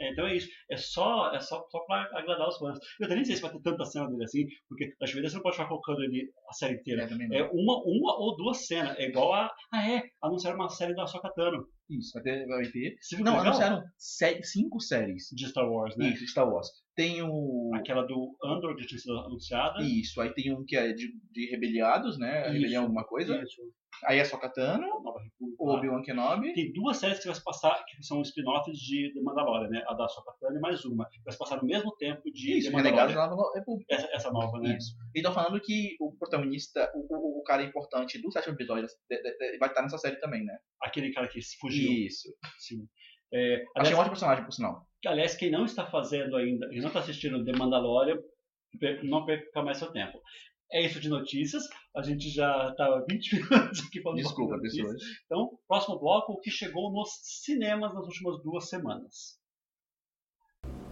É, 0.00 0.10
então 0.10 0.26
é 0.26 0.36
isso. 0.36 0.48
É 0.70 0.76
só, 0.76 1.32
é 1.32 1.40
só, 1.40 1.64
só 1.70 1.78
pra 1.86 2.02
agradar 2.18 2.48
os 2.48 2.56
fãs. 2.58 2.78
Eu 2.98 3.06
até 3.06 3.14
nem 3.14 3.24
sei 3.24 3.36
se 3.36 3.42
vai 3.42 3.52
ter 3.52 3.60
tanta 3.62 3.84
cena 3.84 4.08
dele 4.08 4.24
assim, 4.24 4.44
porque 4.68 4.92
às 5.00 5.12
vezes 5.12 5.30
você 5.30 5.36
não 5.36 5.42
pode 5.42 5.56
ficar 5.56 5.68
colocando 5.68 6.02
ele 6.02 6.30
a 6.48 6.52
série 6.52 6.74
inteira. 6.74 7.02
É. 7.32 7.38
É 7.38 7.44
uma, 7.52 7.82
uma 7.84 8.18
ou 8.18 8.36
duas 8.36 8.66
cenas. 8.66 8.96
É 8.98 9.04
igual 9.08 9.32
a. 9.32 9.50
Ah, 9.72 9.88
é. 9.90 10.02
Anunciaram 10.22 10.58
uma 10.58 10.68
série 10.68 10.94
da 10.94 11.06
Sokatano. 11.06 11.64
Isso, 11.88 12.12
vai 12.14 12.22
ter. 12.22 12.46
Vai 12.46 12.64
ter. 12.66 12.96
Não, 13.18 13.32
legal? 13.32 13.40
anunciaram 13.40 13.82
sé- 13.96 14.40
cinco 14.42 14.80
séries. 14.80 15.28
De 15.32 15.46
Star 15.48 15.68
Wars, 15.70 15.96
né? 15.96 16.08
Isso, 16.08 16.26
Star 16.26 16.48
Wars. 16.50 16.68
Tem 16.94 17.22
o. 17.22 17.70
Aquela 17.74 18.02
do 18.02 18.36
Andor 18.44 18.76
que 18.76 18.86
tinha 18.86 18.98
sido 18.98 19.18
anunciada. 19.18 19.82
Isso, 19.82 20.20
aí 20.20 20.32
tem 20.32 20.54
um 20.54 20.64
que 20.64 20.76
é 20.76 20.92
de, 20.92 21.12
de 21.32 21.50
rebeliados, 21.50 22.18
né? 22.18 22.42
Isso. 22.44 22.52
Rebelião 22.52 22.82
alguma 22.84 23.04
coisa. 23.04 23.36
Isso. 23.42 23.62
Aí 24.06 24.18
é 24.18 24.24
Sokatano, 24.24 24.86
Nova 25.02 25.20
República. 25.22 25.62
o. 25.62 25.70
Obi-Wan 25.70 26.02
Kenobi. 26.02 26.52
Tem 26.52 26.72
duas 26.72 26.96
séries 26.98 27.20
que 27.20 27.26
vai 27.26 27.34
se 27.34 27.42
passar, 27.42 27.82
que 27.84 28.02
são 28.04 28.20
spin-offs 28.22 28.76
de 28.78 29.12
The 29.14 29.20
Mandalorian, 29.22 29.68
né? 29.70 29.82
A 29.88 29.94
da 29.94 30.08
Sokatana 30.08 30.56
e 30.58 30.60
mais 30.60 30.84
uma. 30.84 31.08
Vai 31.24 31.32
se 31.32 31.38
passar 31.38 31.56
no 31.62 31.64
mesmo 31.66 31.94
tempo 31.96 32.22
de 32.32 32.58
Isso, 32.58 32.70
The 32.70 32.76
Renegados 32.76 33.14
Mandalorian. 33.14 33.36
da 33.36 33.36
Nova 33.42 33.58
República. 33.58 33.94
Essa, 33.94 34.08
essa 34.12 34.30
nova, 34.32 34.58
né? 34.60 34.76
Isso. 34.76 34.94
E 35.14 35.18
estão 35.20 35.32
falando 35.32 35.60
que 35.60 35.96
o 36.00 36.12
protagonista, 36.16 36.90
o, 36.94 37.06
o, 37.14 37.40
o 37.40 37.42
cara 37.44 37.62
importante 37.62 38.20
do 38.20 38.30
sétimo 38.32 38.54
episódio 38.54 38.86
de- 39.08 39.16
de- 39.22 39.38
de- 39.38 39.58
vai 39.58 39.68
estar 39.68 39.82
nessa 39.82 39.96
série 39.98 40.16
também, 40.20 40.44
né? 40.44 40.56
Aquele 40.82 41.12
cara 41.12 41.28
que 41.28 41.40
fugiu. 41.60 41.92
Isso. 41.92 42.28
Sim. 42.58 42.86
É, 43.34 43.54
Achei 43.56 43.66
aliás, 43.76 43.94
um 43.96 43.98
ótimo 43.98 44.10
personagem, 44.12 44.44
por 44.44 44.52
sinal. 44.52 44.86
aliás, 45.06 45.34
quem 45.34 45.50
não 45.50 45.64
está 45.64 45.84
fazendo 45.86 46.36
ainda, 46.36 46.68
quem 46.68 46.80
não 46.80 46.86
está 46.88 47.00
assistindo 47.00 47.44
The 47.44 47.52
Mandalorian, 47.58 48.16
não 49.02 49.26
perca 49.26 49.60
mais 49.62 49.78
seu 49.78 49.90
tempo. 49.90 50.20
É 50.72 50.84
isso 50.86 51.00
de 51.00 51.08
notícias. 51.08 51.64
A 51.96 52.02
gente 52.02 52.30
já 52.30 52.70
está 52.70 53.04
20 53.10 53.34
minutos 53.50 53.80
aqui 53.86 54.00
falando 54.02 54.18
Desculpa, 54.18 54.56
de 54.56 54.62
notícias. 54.62 54.92
pessoas. 54.92 55.02
Então, 55.26 55.58
próximo 55.66 55.98
bloco, 55.98 56.32
o 56.32 56.40
que 56.40 56.50
chegou 56.50 56.92
nos 56.92 57.10
cinemas 57.42 57.92
nas 57.92 58.04
últimas 58.04 58.42
duas 58.42 58.68
semanas. 58.68 59.38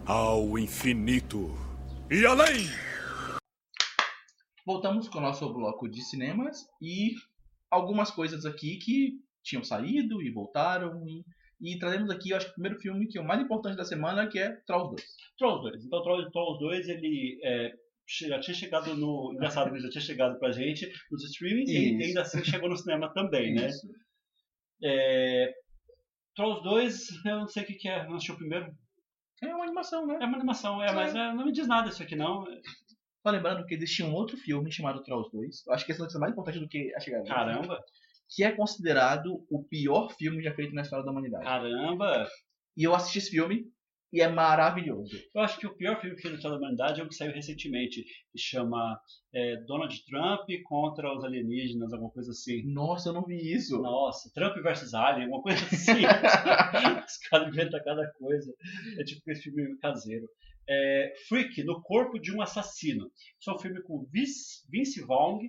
Ao 0.04 0.58
infinito 0.58 1.48
e 2.10 2.26
além! 2.26 2.66
Voltamos 4.66 5.08
com 5.08 5.18
o 5.18 5.22
nosso 5.22 5.52
bloco 5.52 5.88
de 5.88 6.02
cinemas 6.02 6.66
e 6.80 7.12
algumas 7.70 8.10
coisas 8.10 8.44
aqui 8.44 8.78
que 8.78 9.12
tinham 9.42 9.64
saído 9.64 10.22
e 10.22 10.30
voltaram. 10.30 11.04
E, 11.08 11.24
e 11.62 11.78
trazemos 11.78 12.10
aqui, 12.10 12.30
eu 12.30 12.36
acho 12.36 12.46
que 12.46 12.52
o 12.52 12.54
primeiro 12.54 12.80
filme 12.80 13.06
que 13.06 13.16
é 13.16 13.20
o 13.20 13.26
mais 13.26 13.40
importante 13.40 13.76
da 13.76 13.84
semana, 13.84 14.26
que 14.26 14.38
é 14.38 14.50
Trolls 14.66 14.90
2. 14.90 15.16
Trolls 15.38 15.70
2. 15.70 15.84
Então, 15.84 16.02
Trolls, 16.02 16.30
Trolls 16.32 16.58
2, 16.58 16.88
ele 16.88 17.38
é, 17.44 17.72
já 18.28 18.40
tinha 18.40 18.54
chegado 18.54 18.96
no. 18.96 19.32
Engraçado 19.32 19.68
ele 19.68 19.80
já 19.80 19.90
tinha 19.90 20.02
chegado 20.02 20.38
pra 20.40 20.50
gente 20.50 20.90
nos 21.10 21.22
streamings 21.24 21.70
e 21.70 21.94
Isso. 21.94 22.08
ainda 22.08 22.22
assim 22.22 22.42
chegou 22.44 22.68
no 22.68 22.76
cinema 22.76 23.12
também, 23.14 23.54
né? 23.54 23.68
Isso. 23.68 23.86
É, 24.82 25.54
Trolls 26.34 26.64
2, 26.64 27.24
eu 27.26 27.36
não 27.40 27.46
sei 27.46 27.62
o 27.62 27.66
que, 27.66 27.74
que 27.74 27.88
é. 27.88 28.04
Não 28.08 28.16
assisti 28.16 28.32
o 28.32 28.36
primeiro. 28.36 28.74
É 29.40 29.54
uma 29.54 29.64
animação, 29.64 30.06
né? 30.06 30.18
É 30.20 30.24
uma 30.24 30.36
animação, 30.36 30.82
é, 30.82 30.92
mas 30.92 31.14
é, 31.14 31.32
não 31.32 31.44
me 31.44 31.52
diz 31.52 31.68
nada 31.68 31.88
isso 31.88 32.02
aqui, 32.02 32.16
não. 32.16 32.44
Só 33.22 33.30
lembrando 33.30 33.64
que 33.66 33.74
existia 33.74 34.04
um 34.04 34.14
outro 34.14 34.36
filme 34.36 34.70
chamado 34.72 35.02
Trolls 35.04 35.30
2. 35.32 35.66
Eu 35.66 35.72
acho 35.72 35.86
que 35.86 35.92
essa 35.92 36.00
notícia 36.00 36.18
é 36.18 36.20
mais 36.20 36.32
importante 36.32 36.58
do 36.58 36.68
que 36.68 36.92
a 36.94 37.00
chegada. 37.00 37.24
Caramba, 37.24 37.80
Que 38.34 38.44
é 38.44 38.52
considerado 38.52 39.44
o 39.50 39.62
pior 39.64 40.10
filme 40.16 40.42
já 40.42 40.54
feito 40.54 40.74
na 40.74 40.82
história 40.82 41.04
da 41.04 41.10
humanidade. 41.10 41.44
caramba. 41.44 42.26
E 42.76 42.84
eu 42.84 42.94
assisti 42.94 43.18
esse 43.18 43.30
filme 43.30 43.66
e 44.12 44.20
é 44.20 44.28
maravilhoso. 44.28 45.16
Eu 45.34 45.40
acho 45.40 45.58
que 45.58 45.66
o 45.66 45.74
pior 45.74 45.98
filme 45.98 46.14
que 46.14 46.22
fez 46.22 46.42
da 46.42 46.54
humanidade 46.54 47.00
é 47.00 47.04
o 47.04 47.08
que 47.08 47.14
saiu 47.14 47.32
recentemente, 47.32 48.02
que 48.02 48.38
chama 48.38 49.00
é, 49.34 49.56
Donald 49.66 50.04
Trump 50.04 50.46
contra 50.64 51.16
os 51.16 51.24
alienígenas, 51.24 51.92
alguma 51.92 52.10
coisa 52.10 52.30
assim. 52.30 52.62
Nossa, 52.64 53.08
eu 53.08 53.14
não 53.14 53.24
vi 53.24 53.54
isso. 53.54 53.80
Nossa, 53.80 54.30
Trump 54.34 54.54
versus 54.62 54.92
Alien, 54.92 55.24
alguma 55.24 55.42
coisa 55.42 55.64
assim. 55.72 56.02
Os 57.06 57.16
caras 57.28 57.48
inventam 57.48 57.80
cada 57.82 58.06
coisa. 58.12 58.52
É 58.98 59.04
tipo 59.04 59.30
esse 59.30 59.44
filme 59.44 59.78
caseiro. 59.78 60.28
É, 60.68 61.14
Freak, 61.28 61.64
no 61.64 61.80
corpo 61.82 62.18
de 62.18 62.36
um 62.36 62.42
assassino. 62.42 63.10
Isso 63.40 63.50
é 63.50 63.54
um 63.54 63.58
filme 63.58 63.82
com 63.82 64.06
Vince, 64.12 64.62
Vince 64.70 65.00
Vaughn, 65.00 65.40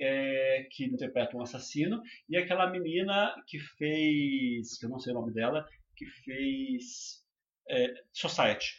é, 0.00 0.66
que 0.70 0.84
interpreta 0.84 1.36
um 1.36 1.42
assassino, 1.42 2.02
e 2.28 2.36
aquela 2.36 2.70
menina 2.70 3.34
que 3.46 3.58
fez, 3.58 4.78
que 4.78 4.86
eu 4.86 4.90
não 4.90 4.98
sei 4.98 5.12
o 5.12 5.20
nome 5.20 5.32
dela, 5.32 5.66
que 5.96 6.06
fez 6.06 7.24
é, 7.68 7.92
Society. 8.12 8.74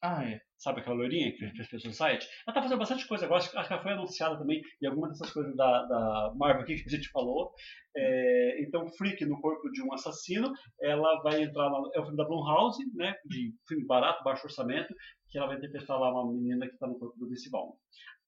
Ah, 0.00 0.24
é. 0.24 0.40
Sabe 0.56 0.80
aquela 0.80 0.96
loirinha 0.96 1.32
que 1.32 1.64
fez 1.64 1.82
Society? 1.82 2.28
Ela 2.46 2.54
tá 2.54 2.62
fazendo 2.62 2.78
bastante 2.78 3.06
coisa 3.06 3.24
agora, 3.24 3.40
acho, 3.40 3.56
acho 3.56 3.68
que 3.68 3.72
ela 3.72 3.82
foi 3.82 3.92
anunciada 3.92 4.36
também 4.36 4.60
em 4.82 4.86
alguma 4.86 5.08
dessas 5.08 5.30
coisas 5.30 5.54
da, 5.56 5.84
da 5.84 6.32
Marvel 6.36 6.62
aqui 6.62 6.76
que 6.82 6.88
a 6.88 6.96
gente 6.96 7.08
falou. 7.10 7.52
É, 7.96 8.62
então, 8.62 8.88
Freak 8.88 9.24
no 9.24 9.40
corpo 9.40 9.70
de 9.70 9.82
um 9.82 9.92
assassino, 9.92 10.52
ela 10.80 11.20
vai 11.22 11.42
entrar 11.42 11.70
na, 11.70 11.78
é 11.94 12.00
o 12.00 12.02
filme 12.02 12.16
da 12.16 12.24
Blumhouse, 12.24 12.78
né, 12.94 13.14
de 13.24 13.54
filme 13.68 13.84
barato, 13.86 14.24
baixo 14.24 14.46
orçamento, 14.46 14.92
que 15.28 15.38
ela 15.38 15.46
vai 15.46 15.58
interpretar 15.58 15.98
lá 15.98 16.12
uma 16.12 16.32
menina 16.32 16.66
que 16.66 16.74
está 16.74 16.86
no 16.86 16.98
corpo 16.98 17.16
do 17.18 17.28
Vince 17.28 17.50
Vaughn. 17.50 17.76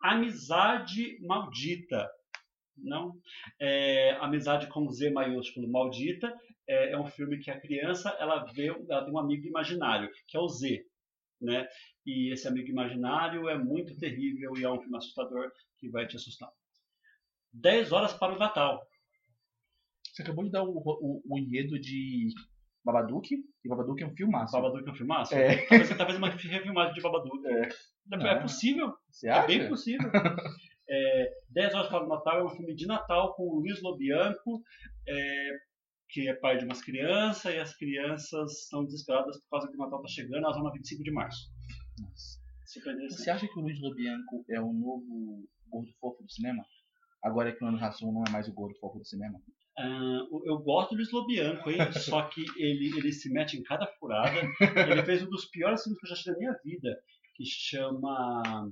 Amizade 0.01 1.19
Maldita. 1.21 2.11
Não? 2.77 3.21
É, 3.61 4.13
Amizade 4.21 4.67
com 4.69 4.89
Z 4.91 5.11
maiúsculo, 5.11 5.71
Maldita. 5.71 6.33
É, 6.67 6.93
é 6.93 6.99
um 6.99 7.07
filme 7.07 7.39
que 7.39 7.51
a 7.51 7.61
criança 7.61 8.11
ela 8.19 8.45
vê, 8.45 8.69
ela 8.69 9.05
tem 9.05 9.13
um 9.13 9.19
amigo 9.19 9.47
imaginário, 9.47 10.11
que 10.27 10.37
é 10.37 10.41
o 10.41 10.49
Z. 10.49 10.85
Né? 11.41 11.67
E 12.07 12.33
esse 12.33 12.47
amigo 12.49 12.69
imaginário 12.69 13.49
é 13.49 13.59
muito 13.59 13.97
terrível 13.99 14.57
e 14.57 14.65
é 14.65 14.71
um 14.71 14.81
filme 14.81 14.97
assustador 14.97 15.51
que 15.79 15.89
vai 15.91 16.07
te 16.07 16.17
assustar. 16.17 16.51
10 17.53 17.93
horas 17.93 18.13
para 18.13 18.35
o 18.35 18.39
Natal. 18.39 18.87
Você 20.05 20.23
acabou 20.23 20.45
de 20.45 20.51
dar 20.51 20.63
o, 20.63 20.77
o, 20.77 21.23
o 21.25 21.39
enredo 21.39 21.79
de 21.79 22.29
Babadook, 22.85 23.35
e 23.65 23.69
Babadook 23.69 24.03
é 24.03 24.07
um 24.07 24.15
filmaço. 24.17 24.53
Babadook 24.53 24.89
é 24.89 24.93
um 24.93 24.95
filmaço? 24.97 25.35
É. 25.35 25.67
Talvez, 25.67 25.97
talvez 25.97 26.19
uma 26.19 26.31
refilmagem 26.31 26.95
de 26.95 27.01
Babadook. 27.01 27.47
É. 27.47 27.61
É, 27.63 27.69
Ah. 28.31 28.41
possível. 28.41 28.93
Você 29.11 29.29
É 29.29 29.33
acha? 29.33 29.47
bem 29.47 29.69
possível. 29.69 30.11
É, 30.89 31.31
10 31.51 31.75
Horas 31.75 31.89
para 31.89 32.05
o 32.05 32.09
Natal 32.09 32.41
é 32.41 32.45
um 32.45 32.49
filme 32.51 32.75
de 32.75 32.87
Natal 32.87 33.35
com 33.35 33.45
o 33.45 33.61
Luiz 33.61 33.81
Lobianco, 33.81 34.61
é, 35.07 35.51
que 36.09 36.29
é 36.29 36.35
pai 36.35 36.59
de 36.59 36.65
umas 36.65 36.83
crianças, 36.83 37.55
e 37.55 37.59
as 37.59 37.77
crianças 37.77 38.63
estão 38.65 38.85
desesperadas 38.85 39.39
por 39.43 39.51
causa 39.51 39.69
que 39.69 39.75
o 39.77 39.79
Natal 39.79 40.01
está 40.05 40.09
chegando, 40.23 40.45
elas 40.45 40.57
vão 40.57 40.65
na 40.65 40.73
25 40.73 41.05
de 41.05 41.13
março. 41.13 41.49
Interessante. 42.77 43.13
Você 43.15 43.31
acha 43.31 43.47
que 43.47 43.59
o 43.59 43.63
Luiz 43.63 43.81
Lobianco 43.81 44.45
é 44.49 44.61
o 44.61 44.73
novo 44.73 45.45
gordo 45.69 45.93
fofo 46.01 46.23
do 46.23 46.31
cinema? 46.31 46.65
Agora 47.23 47.53
que 47.55 47.63
o 47.63 47.69
Ano 47.69 47.77
Rassum 47.79 48.11
não 48.13 48.25
é 48.27 48.31
mais 48.31 48.49
o 48.49 48.53
gordo 48.55 48.77
fofo 48.79 48.99
do 48.99 49.05
cinema? 49.07 49.41
Ah, 49.83 50.27
eu 50.45 50.59
gosto 50.59 50.91
do 50.91 50.97
Luiz 50.97 51.11
Lobianco, 51.11 51.71
hein? 51.71 51.79
só 52.05 52.29
que 52.29 52.45
ele, 52.57 52.99
ele 52.99 53.13
se 53.13 53.33
mete 53.33 53.57
em 53.57 53.63
cada 53.63 53.87
furada. 53.99 54.39
Ele 54.61 55.03
fez 55.03 55.23
um 55.23 55.31
dos 55.31 55.47
piores 55.47 55.83
filmes 55.83 55.99
que 55.99 56.05
eu 56.05 56.09
já 56.09 56.13
assisti 56.13 56.31
na 56.31 56.37
minha 56.37 56.61
vida, 56.63 57.03
que 57.35 57.45
chama 57.47 58.71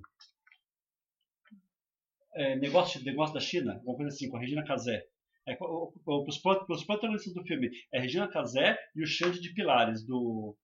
é, 2.35 2.57
negócio, 2.57 3.03
negócio 3.03 3.35
da 3.35 3.41
China, 3.41 3.75
alguma 3.77 3.97
coisa 3.97 4.15
assim, 4.15 4.29
com 4.29 4.37
a 4.37 4.41
Regina 4.41 4.65
Casé. 4.67 5.03
É, 5.47 5.57
os, 5.61 6.43
os 6.69 6.85
protagonistas 6.85 7.33
do 7.33 7.43
filme 7.43 7.71
é 7.91 8.01
Regina 8.01 8.29
Casé 8.29 8.79
e 8.95 9.03
o 9.03 9.07
Xande 9.07 9.41
de 9.41 9.55
Pilares, 9.55 10.05
do 10.05 10.55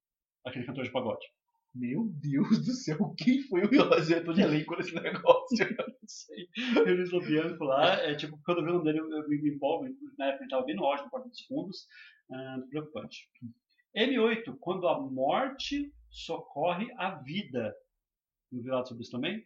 aquele 0.44 0.66
cantor 0.66 0.85
de 0.85 0.92
pagode. 0.92 1.24
Meu 1.74 2.04
Deus 2.08 2.64
do 2.64 2.72
céu, 2.72 3.14
quem 3.18 3.42
foi 3.42 3.64
o 3.64 3.68
diretor 3.68 4.32
de 4.32 4.42
elenco 4.42 4.76
nesse 4.76 4.94
negócio? 4.94 5.66
Não 5.76 6.08
sei. 6.08 6.48
E 6.56 6.90
o 6.90 6.94
Luiz 6.96 7.10
Lobianco 7.10 7.64
lá, 7.64 7.94
é 7.94 8.14
tipo, 8.14 8.38
quando 8.44 8.58
eu 8.58 8.64
vi 8.64 8.70
o 8.70 8.72
nome 8.74 8.84
dele, 8.84 9.00
eu 9.00 9.10
eu 9.10 9.28
me 9.28 9.50
empolgo. 9.50 9.84
Na 10.16 10.26
época 10.26 10.40
a 10.40 10.42
gente 10.42 10.50
tava 10.50 10.64
bem 10.64 10.76
no 10.76 10.84
auge, 10.84 11.02
no 11.02 11.10
Porta 11.10 11.28
dos 11.28 11.40
Fundos. 11.46 11.88
ah, 12.30 12.58
preocupante. 12.70 13.28
M8, 13.96 14.56
quando 14.60 14.87
a 14.87 15.00
morte 15.00 15.92
socorre 16.10 16.92
a 16.96 17.16
vida. 17.22 17.74
Não 18.52 18.62
viu 18.62 18.72
nada 18.72 18.87
sobre 18.87 19.02
isso 19.02 19.10
também? 19.10 19.44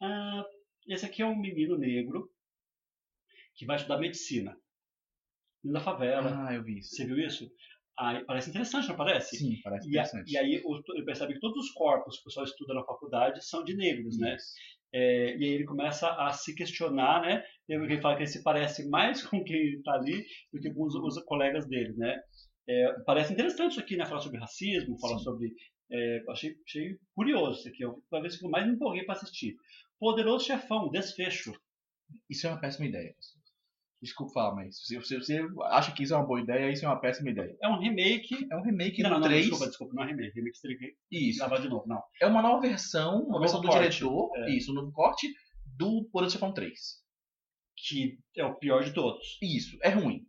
Ah, 0.00 0.44
esse 0.86 1.04
aqui 1.04 1.20
é 1.20 1.26
um 1.26 1.38
menino 1.38 1.76
negro 1.76 2.30
que 3.54 3.66
vai 3.66 3.76
estudar 3.76 3.98
medicina. 3.98 4.56
Na 5.62 5.80
favela. 5.80 6.46
Ah, 6.48 6.54
eu 6.54 6.64
vi 6.64 6.78
isso. 6.78 6.96
Você 6.96 7.04
viu 7.04 7.18
isso? 7.18 7.50
Aí, 7.98 8.24
parece 8.24 8.50
interessante, 8.50 8.88
não 8.88 8.96
parece? 8.96 9.36
Sim, 9.36 9.60
parece 9.62 9.86
E, 9.88 9.98
a- 9.98 10.02
interessante. 10.02 10.32
e 10.32 10.38
aí 10.38 10.62
ele 10.94 11.04
percebe 11.04 11.34
que 11.34 11.40
todos 11.40 11.66
os 11.66 11.70
corpos 11.72 12.16
que 12.16 12.22
o 12.22 12.24
pessoal 12.24 12.44
estuda 12.46 12.74
na 12.74 12.84
faculdade 12.84 13.44
são 13.44 13.62
de 13.62 13.74
negros, 13.76 14.18
né? 14.18 14.36
É, 14.94 15.36
e 15.36 15.44
aí 15.44 15.50
ele 15.50 15.64
começa 15.64 16.10
a 16.10 16.32
se 16.32 16.54
questionar, 16.54 17.22
né? 17.22 17.44
Que 17.66 18.00
fala 18.00 18.16
que 18.16 18.22
ele 18.22 18.30
se 18.30 18.42
parece 18.42 18.88
mais 18.88 19.22
com 19.26 19.42
quem 19.44 19.74
está 19.74 19.92
ali 19.94 20.24
do 20.52 20.60
que 20.60 20.72
com 20.72 20.84
os, 20.84 20.94
os 20.94 21.22
colegas 21.24 21.66
dele, 21.68 21.92
né? 21.96 22.20
É, 22.68 22.92
parece 23.06 23.32
interessante 23.32 23.72
isso 23.72 23.80
aqui, 23.80 23.96
né? 23.96 24.06
Falar 24.06 24.20
sobre 24.20 24.38
racismo, 24.38 24.98
falar 24.98 25.18
Sim. 25.18 25.24
sobre... 25.24 25.52
é, 25.90 26.22
achei, 26.28 26.54
achei 26.66 26.96
curioso 27.14 27.60
isso 27.60 27.68
aqui. 27.68 27.82
Eu, 27.84 28.02
talvez 28.10 28.36
que 28.38 28.44
eu 28.46 28.50
mais 28.50 28.66
me 28.66 28.74
empolguei 28.74 29.04
para 29.04 29.14
assistir. 29.14 29.56
Poderoso 29.98 30.46
Chefão, 30.46 30.90
Desfecho. 30.90 31.52
Isso 32.28 32.46
é 32.46 32.50
uma 32.50 32.60
péssima 32.60 32.86
ideia. 32.86 33.14
Desculpa 34.02 34.32
falar, 34.32 34.54
mas 34.56 34.84
se 34.84 34.96
você, 34.96 35.16
você 35.16 35.46
acha 35.66 35.92
que 35.92 36.02
isso 36.02 36.12
é 36.12 36.16
uma 36.16 36.26
boa 36.26 36.40
ideia, 36.40 36.72
isso 36.72 36.84
é 36.84 36.88
uma 36.88 37.00
péssima 37.00 37.30
ideia. 37.30 37.56
É 37.62 37.68
um 37.68 37.78
remake... 37.78 38.48
É 38.50 38.56
um 38.56 38.62
remake 38.62 39.00
não, 39.00 39.10
do 39.10 39.14
não, 39.14 39.20
não, 39.20 39.28
3. 39.28 39.42
desculpa, 39.42 39.66
desculpa, 39.68 39.94
não 39.94 40.02
é 40.02 40.06
remake. 40.06 40.34
Remake 40.34 40.60
teria 40.60 40.76
que 40.76 40.96
Isso. 41.12 41.38
gravar 41.38 41.58
de 41.58 41.68
novo, 41.68 41.86
não. 41.86 42.02
É 42.20 42.26
uma 42.26 42.42
nova 42.42 42.60
versão, 42.60 43.22
uma 43.22 43.36
Um 43.36 43.40
versão 43.40 43.60
do 43.60 43.68
corte, 43.68 43.80
diretor. 43.80 44.30
é. 44.38 44.50
Isso, 44.50 44.72
um 44.72 44.74
novo 44.74 44.90
corte 44.90 45.32
do 45.78 46.04
Poderoso 46.10 46.34
Chefão 46.34 46.52
3. 46.52 46.76
Que 47.76 48.18
é 48.36 48.44
o 48.44 48.56
pior 48.56 48.82
de 48.82 48.92
todos. 48.92 49.38
Isso, 49.40 49.78
é 49.82 49.90
ruim. 49.90 50.26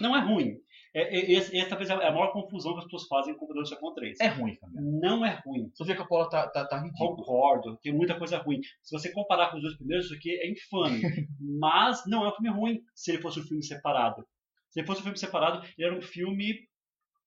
Não 0.00 0.14
é 0.14 0.20
ruim. 0.20 0.58
É, 0.94 1.02
é, 1.02 1.32
esse, 1.32 1.56
esse 1.56 1.68
talvez 1.68 1.90
é 1.90 1.94
a 1.94 2.12
maior 2.12 2.32
confusão 2.32 2.72
que 2.72 2.78
as 2.78 2.84
pessoas 2.84 3.06
fazem 3.06 3.34
com 3.36 3.44
o 3.44 3.48
Poderoso 3.48 3.74
Chefão 3.74 3.94
3. 3.94 4.20
É 4.20 4.28
ruim 4.28 4.56
também. 4.56 4.82
Não 4.82 5.24
é 5.24 5.40
ruim. 5.44 5.70
Sofia 5.74 5.96
Coppola 5.96 6.28
tá, 6.28 6.48
tá, 6.48 6.66
tá 6.66 6.78
ridículo. 6.78 7.16
Concordo, 7.16 7.76
tem 7.82 7.92
muita 7.92 8.18
coisa 8.18 8.38
ruim. 8.38 8.60
Se 8.82 8.96
você 8.96 9.12
comparar 9.12 9.50
com 9.50 9.56
os 9.56 9.62
dois 9.62 9.76
primeiros, 9.76 10.06
isso 10.06 10.14
aqui 10.14 10.32
é 10.32 10.50
infame. 10.50 11.00
Mas 11.60 12.04
não 12.06 12.24
é 12.24 12.28
um 12.28 12.32
filme 12.32 12.50
ruim 12.50 12.82
se 12.94 13.12
ele 13.12 13.22
fosse 13.22 13.40
um 13.40 13.44
filme 13.44 13.62
separado. 13.62 14.26
Se 14.70 14.80
ele 14.80 14.86
fosse 14.86 15.00
um 15.00 15.04
filme 15.04 15.18
separado, 15.18 15.64
ele 15.76 15.86
era 15.86 15.96
um 15.96 16.02
filme 16.02 16.68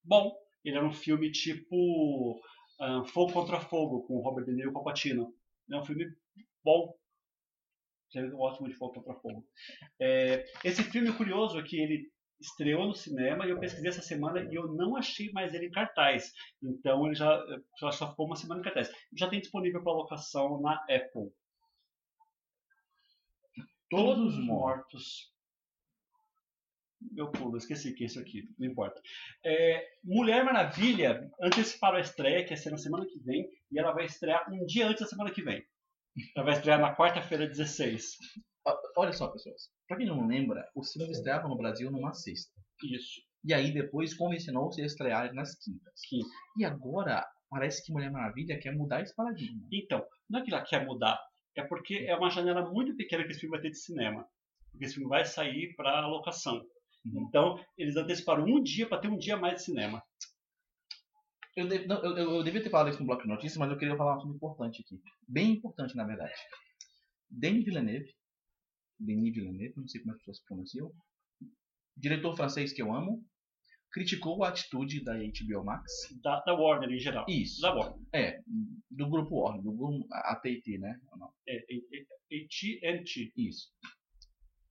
bom. 0.04 0.36
Ele 0.64 0.78
era 0.78 0.86
um 0.86 0.94
filme 0.94 1.32
tipo 1.32 2.40
ah, 2.80 3.04
Fogo 3.06 3.32
contra 3.32 3.60
Fogo, 3.60 4.04
com 4.04 4.20
Robert 4.22 4.46
De 4.46 4.54
Niro 4.54 4.70
e 4.70 4.72
o 4.72 4.74
Palpatino. 4.74 5.34
É 5.72 5.78
um 5.78 5.84
filme 5.84 6.06
bom. 6.64 6.94
Gosto 8.32 8.60
muito 8.60 8.74
de 8.74 8.78
Fogo 8.80 8.94
contra 8.94 9.14
Fogo. 9.16 9.46
É, 10.00 10.46
esse 10.64 10.84
filme 10.84 11.14
curioso 11.14 11.60
é 11.60 11.64
que 11.64 11.80
ele 11.80 12.12
estreou 12.42 12.88
no 12.88 12.96
cinema 12.96 13.46
e 13.46 13.52
eu 13.52 13.60
pesquisei 13.60 13.90
essa 13.90 14.02
semana 14.02 14.42
e 14.42 14.56
eu 14.56 14.68
não 14.68 14.96
achei 14.96 15.32
mais 15.32 15.54
ele 15.54 15.68
em 15.68 15.72
cartaz. 15.72 16.34
Então 16.62 17.06
ele 17.06 17.16
já, 17.16 17.40
já 17.80 17.92
só 17.92 18.10
ficou 18.10 18.26
uma 18.26 18.36
semana 18.36 18.60
em 18.60 18.64
cartaz. 18.64 18.92
Já 19.16 19.30
tem 19.30 19.40
disponível 19.40 19.84
para 19.84 19.94
locação 19.94 20.60
na 20.60 20.74
Apple. 20.90 21.32
Todos 23.90 24.34
os 24.34 24.44
mortos. 24.44 25.32
Meu 27.00 27.32
pulo, 27.32 27.58
esqueci 27.58 27.94
que 27.94 28.04
é 28.04 28.08
isso 28.08 28.20
aqui, 28.20 28.48
não 28.60 28.68
importa. 28.68 29.02
É, 29.44 29.88
Mulher 30.04 30.44
Maravilha 30.44 31.32
anteciparam 31.42 31.98
a 31.98 32.02
estreia, 32.02 32.44
que 32.44 32.50
vai 32.50 32.58
ser 32.58 32.70
na 32.70 32.78
semana 32.78 33.08
que 33.08 33.20
vem, 33.20 33.50
e 33.72 33.80
ela 33.80 33.92
vai 33.92 34.06
estrear 34.06 34.52
um 34.54 34.66
dia 34.66 34.88
antes 34.88 35.02
da 35.02 35.08
semana 35.08 35.32
que 35.32 35.42
vem. 35.42 35.66
Ela 36.36 36.46
vai 36.46 36.54
estrear 36.54 36.80
na 36.80 36.96
quarta-feira, 36.96 37.48
16. 37.48 38.18
Olha 38.96 39.14
só, 39.14 39.28
pessoas. 39.30 39.70
Pra 39.88 39.98
quem 39.98 40.06
não 40.06 40.28
lembra, 40.28 40.68
os 40.76 40.92
filmes 40.92 41.18
estreavam 41.18 41.50
no 41.50 41.58
Brasil 41.58 41.90
numa 41.92 42.14
sexta. 42.14 42.52
Isso. 42.84 43.22
E 43.44 43.54
aí 43.54 43.72
depois 43.74 44.14
convencionou-se 44.14 44.82
a 44.82 44.86
estrear 44.86 45.34
nas 45.34 45.56
quintas. 45.58 45.94
Quinta. 46.08 46.28
E 46.58 46.64
agora 46.66 47.26
parece 47.50 47.84
que 47.84 47.92
Mulher 47.92 48.12
Maravilha 48.12 48.60
quer 48.60 48.76
mudar 48.76 49.02
esse 49.02 49.16
paradigma. 49.16 49.62
Então, 49.72 50.06
não 50.30 50.40
é 50.40 50.44
que 50.44 50.54
ela 50.54 50.64
quer 50.64 50.86
mudar, 50.86 51.20
é 51.56 51.64
porque 51.64 52.06
é 52.08 52.16
uma 52.16 52.30
janela 52.30 52.70
muito 52.72 52.96
pequena 52.96 53.24
que 53.24 53.32
esse 53.32 53.40
filme 53.42 53.56
vai 53.56 53.62
ter 53.62 53.72
de 53.72 53.78
cinema. 53.80 54.28
Porque 54.72 54.86
esse 54.86 54.94
filme 54.94 55.10
vai 55.10 55.26
sair 55.26 55.74
para 55.76 56.08
locação. 56.08 56.58
Uhum. 57.04 57.26
Então, 57.28 57.60
eles 57.78 57.96
anteciparam 57.98 58.46
um 58.46 58.62
dia 58.62 58.88
para 58.88 59.00
ter 59.00 59.08
um 59.10 59.18
dia 59.18 59.36
mais 59.38 59.56
de 59.56 59.64
cinema. 59.64 60.02
Eu, 61.56 61.68
de- 61.68 61.86
não, 61.88 61.98
eu, 62.04 62.18
eu- 62.18 62.32
eu 62.36 62.44
devia 62.44 62.64
ter 62.64 62.70
falado 62.70 62.90
isso 62.90 63.00
no 63.00 63.06
bloco 63.08 63.24
de 63.24 63.28
notícias, 63.28 63.58
mas 63.58 63.70
eu 63.72 63.78
queria 63.78 63.98
falar 63.98 64.14
um 64.14 64.18
assunto 64.20 64.36
importante 64.36 64.82
aqui. 64.86 65.02
Bem 65.28 65.52
importante, 65.52 65.96
na 65.96 66.06
verdade. 66.06 66.34
Denis 67.30 67.66
Villeneuve. 67.66 68.14
Denis 69.02 69.34
Villeneuve, 69.34 69.74
não 69.78 69.88
sei 69.88 70.02
como 70.02 70.14
as 70.14 70.20
pessoas 70.20 70.40
pronunciam. 70.46 70.92
Diretor 71.98 72.36
francês 72.36 72.74
que 72.74 72.82
eu 72.82 72.94
amo. 72.94 73.24
Criticou 73.92 74.44
a 74.44 74.50
atitude 74.50 75.04
da 75.04 75.16
HBO 75.18 75.66
Max. 75.66 75.92
Da, 76.24 76.40
da 76.42 76.54
Warner 76.54 76.90
em 76.90 77.00
geral. 77.00 77.26
Isso. 77.28 77.62
Da 77.62 77.74
Warner. 77.74 78.00
É, 78.14 78.40
do 78.90 79.10
grupo 79.10 79.36
Warner, 79.36 79.62
do 79.62 79.74
grupo 79.74 80.08
AT&T, 80.10 80.78
né? 80.78 80.98
Não. 81.18 81.30
É, 81.46 81.58
é, 81.58 82.94
AT&T. 82.94 83.34
Isso. 83.36 83.70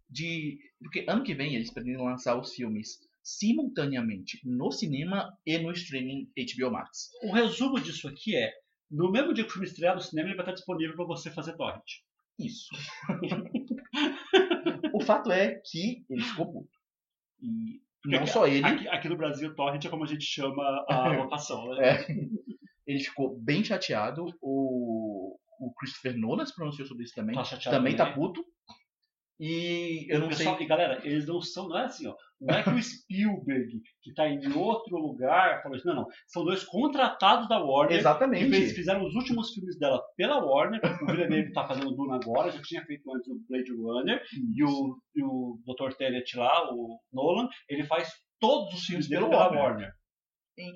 De, 0.09 0.59
porque 0.79 1.05
ano 1.07 1.23
que 1.23 1.35
vem 1.35 1.55
eles 1.55 1.71
pretendem 1.71 2.03
lançar 2.03 2.39
os 2.39 2.55
filmes 2.55 2.99
simultaneamente 3.23 4.41
no 4.43 4.73
cinema 4.73 5.37
e 5.47 5.59
no 5.59 5.71
streaming 5.73 6.31
HBO 6.35 6.71
Max. 6.71 7.11
O 7.23 7.33
resumo 7.33 7.79
disso 7.79 8.09
aqui 8.09 8.35
é, 8.35 8.51
no 8.91 9.11
mesmo 9.13 9.33
dia 9.33 9.45
que 9.45 9.51
o 9.51 9.53
filme 9.53 9.69
estrear 9.69 9.95
no 9.95 10.01
cinema, 10.01 10.29
ele 10.29 10.37
vai 10.37 10.45
estar 10.45 10.55
disponível 10.55 10.97
para 10.97 11.05
você 11.05 11.31
fazer 11.31 11.57
torrent. 11.57 11.85
Isso. 12.39 12.71
o 15.01 15.07
fato 15.07 15.31
é 15.31 15.61
que 15.65 16.05
ele 16.09 16.23
ficou 16.23 16.53
puto. 16.53 16.79
E 17.41 17.81
não 18.05 18.27
só 18.27 18.47
ele, 18.47 18.65
Aqui, 18.65 18.89
aqui 18.89 19.09
no 19.09 19.17
Brasil, 19.17 19.55
torrent 19.55 19.85
é 19.85 19.89
como 19.89 20.05
a 20.05 20.07
gente 20.07 20.25
chama 20.25 20.63
a 20.89 21.09
locação, 21.17 21.75
né? 21.75 21.89
É. 21.89 22.07
ele 22.87 23.01
ficou 23.01 23.39
bem 23.39 23.63
chateado. 23.63 24.27
O, 24.41 25.39
o 25.61 25.73
Christopher 25.75 26.17
Nolan 26.17 26.47
se 26.47 26.55
pronunciou 26.55 26.87
sobre 26.87 27.05
isso 27.05 27.15
também. 27.15 27.35
Tá 27.35 27.45
chateado 27.45 27.77
também 27.77 27.97
tá 27.97 28.07
também. 28.07 28.21
puto. 28.21 28.45
E 29.43 30.07
eu 30.13 30.21
não 30.21 30.29
Pessoal, 30.29 30.55
sei. 30.59 30.67
E 30.67 30.69
galera, 30.69 31.01
eles 31.03 31.27
não 31.27 31.41
são, 31.41 31.67
não 31.67 31.79
é 31.79 31.85
assim, 31.87 32.07
ó. 32.07 32.15
Não 32.39 32.55
é 32.55 32.63
que 32.63 32.69
o 32.69 32.77
Spielberg, 32.83 33.81
que 34.03 34.13
tá 34.13 34.29
em 34.29 34.53
outro 34.53 34.99
lugar, 34.99 35.63
falou 35.63 35.79
isso. 35.79 35.87
Não, 35.87 35.95
não. 35.95 36.07
São 36.29 36.45
dois 36.45 36.63
contratados 36.65 37.49
da 37.49 37.59
Warner. 37.59 37.87
Que 37.89 37.95
fez- 37.95 38.01
Exatamente. 38.05 38.75
fizeram 38.75 39.03
os 39.07 39.15
últimos 39.15 39.51
filmes 39.55 39.79
dela 39.79 39.99
pela 40.15 40.45
Warner. 40.45 40.81
O 41.03 41.07
Villeneuve 41.07 41.53
tá 41.55 41.67
fazendo 41.67 41.91
Duna 41.97 42.17
agora, 42.17 42.51
já 42.53 42.61
tinha 42.61 42.85
feito 42.85 43.11
antes 43.15 43.29
o 43.31 43.41
Blade 43.49 43.73
Runner. 43.73 44.23
E 44.55 44.63
o, 44.63 44.99
e 45.17 45.25
o 45.25 45.59
Dr. 45.67 45.95
Tenet 45.97 46.37
lá, 46.37 46.71
o 46.75 47.01
Nolan, 47.11 47.49
ele 47.69 47.85
faz 47.85 48.11
todos 48.39 48.75
os 48.75 48.85
filmes 48.85 49.09
dele 49.09 49.25
pela 49.27 49.47
Warner. 49.47 49.63
Warner. 49.63 49.93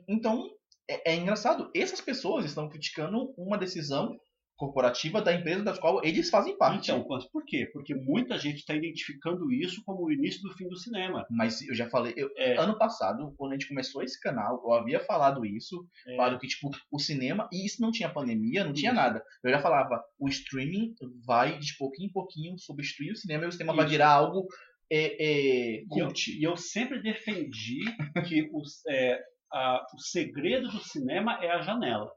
Então, 0.09 0.49
é, 0.89 1.13
é 1.13 1.17
engraçado. 1.17 1.71
Essas 1.77 2.01
pessoas 2.01 2.45
estão 2.47 2.69
criticando 2.69 3.35
uma 3.37 3.59
decisão 3.59 4.17
corporativa 4.57 5.21
da 5.21 5.33
empresa 5.35 5.63
da 5.65 5.77
qual 5.77 6.05
eles 6.05 6.31
fazem 6.31 6.57
parte. 6.57 6.91
Então, 6.91 7.05
por 7.33 7.45
quê? 7.45 7.69
Porque 7.73 7.95
muita 7.95 8.39
gente 8.39 8.59
está 8.59 8.75
identificando 8.75 9.53
isso 9.53 9.83
como 9.85 10.05
o 10.05 10.13
início 10.13 10.43
do 10.43 10.53
fim 10.55 10.69
do 10.69 10.77
cinema. 10.77 11.27
Mas 11.31 11.61
eu 11.63 11.75
já 11.75 11.89
falei, 11.91 12.15
eu- 12.17 12.31
É. 12.37 12.57
ano 12.57 12.79
passado, 12.79 13.35
quando 13.37 13.53
a 13.53 13.55
gente 13.55 13.69
começou 13.69 14.03
esse 14.03 14.21
canal, 14.21 14.63
eu 14.65 14.73
havia 14.73 15.01
falado 15.01 15.45
isso, 15.45 15.85
É, 16.07 16.39
que, 16.39 16.47
tipo, 16.47 16.71
o 16.91 16.99
cinema, 16.99 17.49
e 17.53 17.67
isso 17.67 17.81
não 17.83 17.91
tinha 17.91 18.09
pandemia, 18.09 18.65
não 18.65 18.73
tinha 18.73 18.93
Isso. 18.93 19.01
nada. 19.01 19.23
Eu 19.43 19.51
já 19.51 19.61
falava, 19.61 20.03
o 20.19 20.29
streaming 20.29 20.95
vai, 21.27 21.59
de 21.59 21.77
pouquinho 21.77 22.09
em 22.09 22.13
pouquinho, 22.13 22.59
substituir 22.59 23.13
o 23.13 23.17
cinema 23.17 23.45
e 23.45 23.49
o 23.49 23.53
cinema 23.53 23.75
vai 23.75 23.85
Isso. 23.85 23.93
virar 23.93 24.11
algo 24.11 24.47
é, 24.91 25.17
é, 25.19 25.77
E 25.81 25.87
eu, 25.99 26.07
cult. 26.09 26.31
e 26.39 26.43
eu 26.45 26.57
sempre 26.57 27.01
defendi 27.03 27.81
que 28.29 28.49
os, 28.53 28.85
é, 28.87 29.19
a- 29.53 29.83
o 29.95 29.99
segredo 29.99 30.69
do 30.69 30.79
cinema 30.85 31.39
é 31.43 31.51
a 31.51 31.63
janela. 31.63 32.11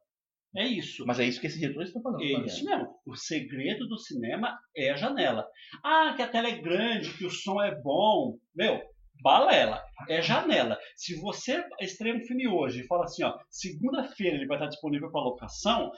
É 0.58 0.66
isso. 0.66 1.06
Mas 1.06 1.20
é 1.20 1.26
isso 1.26 1.40
que 1.40 1.46
esses 1.46 1.60
diretores 1.60 1.90
estão 1.90 2.02
falando. 2.02 2.24
É 2.24 2.46
isso 2.46 2.66
mesmo. 2.66 2.88
O 3.06 3.16
segredo 3.16 3.88
do 3.88 3.98
cinema 4.00 4.58
é 4.76 4.90
a 4.90 4.96
janela. 4.96 5.48
Ah, 5.84 6.14
que 6.16 6.22
a 6.24 6.28
tela 6.28 6.48
é 6.48 6.58
grande, 6.58 7.16
que 7.16 7.26
o 7.26 7.30
som 7.30 7.62
é 7.62 7.80
bom. 7.80 8.38
Meu, 8.56 8.82
balela. 9.22 9.84
É 10.10 10.20
janela. 10.20 10.78
Se 10.96 11.16
você 11.22 11.64
estreia 11.80 12.16
um 12.16 12.26
filme 12.26 12.48
hoje 12.48 12.82
e 12.82 12.88
fala 12.88 13.04
assim, 13.04 13.24
ó, 13.24 13.38
segunda-feira 13.52 14.36
ele 14.36 14.48
vai 14.48 14.58
estar 14.58 14.68
disponível 14.68 15.12
para 15.12 15.22
locação, 15.22 15.92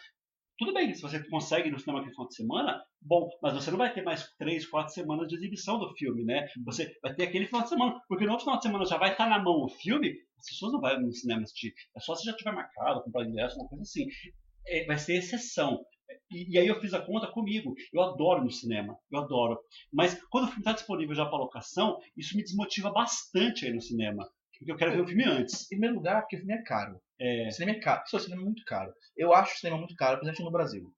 tudo 0.58 0.74
bem, 0.74 0.94
se 0.94 1.02
você 1.02 1.26
consegue 1.30 1.70
ir 1.70 1.72
no 1.72 1.80
cinema 1.80 2.00
aquele 2.00 2.14
final 2.14 2.28
de 2.28 2.36
semana, 2.36 2.84
bom, 3.02 3.30
mas 3.42 3.54
você 3.54 3.72
não 3.72 3.78
vai 3.78 3.94
ter 3.94 4.02
mais 4.04 4.30
três, 4.38 4.68
quatro 4.68 4.94
semanas 4.94 5.30
de 5.30 5.36
exibição 5.36 5.80
do 5.80 5.96
filme, 5.96 6.26
né? 6.26 6.46
Você 6.66 6.94
vai 7.02 7.16
ter 7.16 7.24
aquele 7.24 7.46
final 7.46 7.64
de 7.64 7.70
semana, 7.70 8.02
porque 8.10 8.26
no 8.26 8.32
outro 8.32 8.44
final 8.44 8.58
de 8.58 8.64
semana 8.64 8.84
já 8.84 8.98
vai 8.98 9.14
estar 9.14 9.30
na 9.30 9.42
mão 9.42 9.64
o 9.64 9.70
filme, 9.70 10.14
as 10.38 10.46
pessoas 10.50 10.74
não 10.74 10.82
vão 10.82 11.00
no 11.00 11.14
cinema 11.14 11.44
assistir. 11.44 11.74
É 11.96 12.02
só 12.02 12.14
se 12.14 12.26
já 12.26 12.36
tiver 12.36 12.52
marcado, 12.52 13.04
comprar 13.04 13.26
ingresso, 13.26 13.58
uma 13.58 13.70
coisa 13.70 13.84
assim. 13.84 14.06
É, 14.70 14.86
vai 14.86 14.98
ser 14.98 15.16
exceção. 15.16 15.84
E, 16.32 16.54
e 16.56 16.60
aí 16.60 16.68
eu 16.68 16.80
fiz 16.80 16.94
a 16.94 17.02
conta 17.02 17.28
comigo. 17.28 17.74
Eu 17.94 18.02
adoro 18.02 18.44
no 18.44 18.52
cinema, 18.52 18.98
eu 19.12 19.20
adoro. 19.20 19.60
Mas 19.92 20.20
quando 20.30 20.46
o 20.46 20.48
filme 20.48 20.62
está 20.62 20.74
disponível 20.74 21.16
já 21.16 21.26
para 21.26 21.38
locação, 21.38 22.00
isso 22.16 22.36
me 22.36 22.44
desmotiva 22.44 22.92
bastante 22.92 23.66
aí 23.66 23.74
no 23.74 23.82
cinema. 23.82 24.28
Porque 24.58 24.72
eu 24.72 24.76
quero 24.76 24.92
ver 24.92 25.02
o 25.02 25.08
filme 25.08 25.24
antes. 25.24 25.66
Em 25.66 25.70
primeiro 25.70 25.96
lugar, 25.96 26.22
porque 26.22 26.36
o 26.36 26.40
filme 26.40 26.54
é 26.54 26.62
caro. 26.64 27.00
É, 27.20 27.48
O 27.48 27.52
cinema 27.52 27.78
é 27.78 27.82
caro. 27.82 28.04
Isso, 28.06 28.18
o 28.18 28.20
cinema 28.20 28.42
é 28.42 28.46
muito 28.46 28.64
caro. 28.66 28.94
Eu 29.16 29.34
acho 29.34 29.56
o 29.56 29.58
cinema 29.58 29.78
muito 29.78 29.96
caro, 29.96 30.20
principalmente 30.20 30.44
no 30.46 30.52
Brasil. 30.52 30.94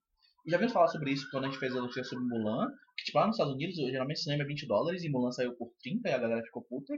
Já 0.46 0.58
vimos 0.58 0.72
falar 0.72 0.88
sobre 0.88 1.12
isso 1.12 1.28
quando 1.30 1.44
a 1.44 1.48
gente 1.48 1.58
fez 1.60 1.74
a 1.74 1.80
notícia 1.80 2.02
sobre 2.04 2.24
Mulan, 2.24 2.68
tipo, 3.04 3.18
lá 3.18 3.26
nos 3.26 3.36
Estados 3.36 3.54
Unidos, 3.54 3.76
geralmente 3.76 4.18
o 4.18 4.22
cinema 4.22 4.42
é 4.42 4.46
20 4.46 4.66
dólares 4.66 5.02
e 5.04 5.08
Mulan 5.10 5.30
saiu 5.32 5.54
por 5.56 5.70
30 5.82 6.08
e 6.08 6.12
a 6.12 6.18
galera 6.18 6.42
ficou 6.44 6.62
puta. 6.62 6.94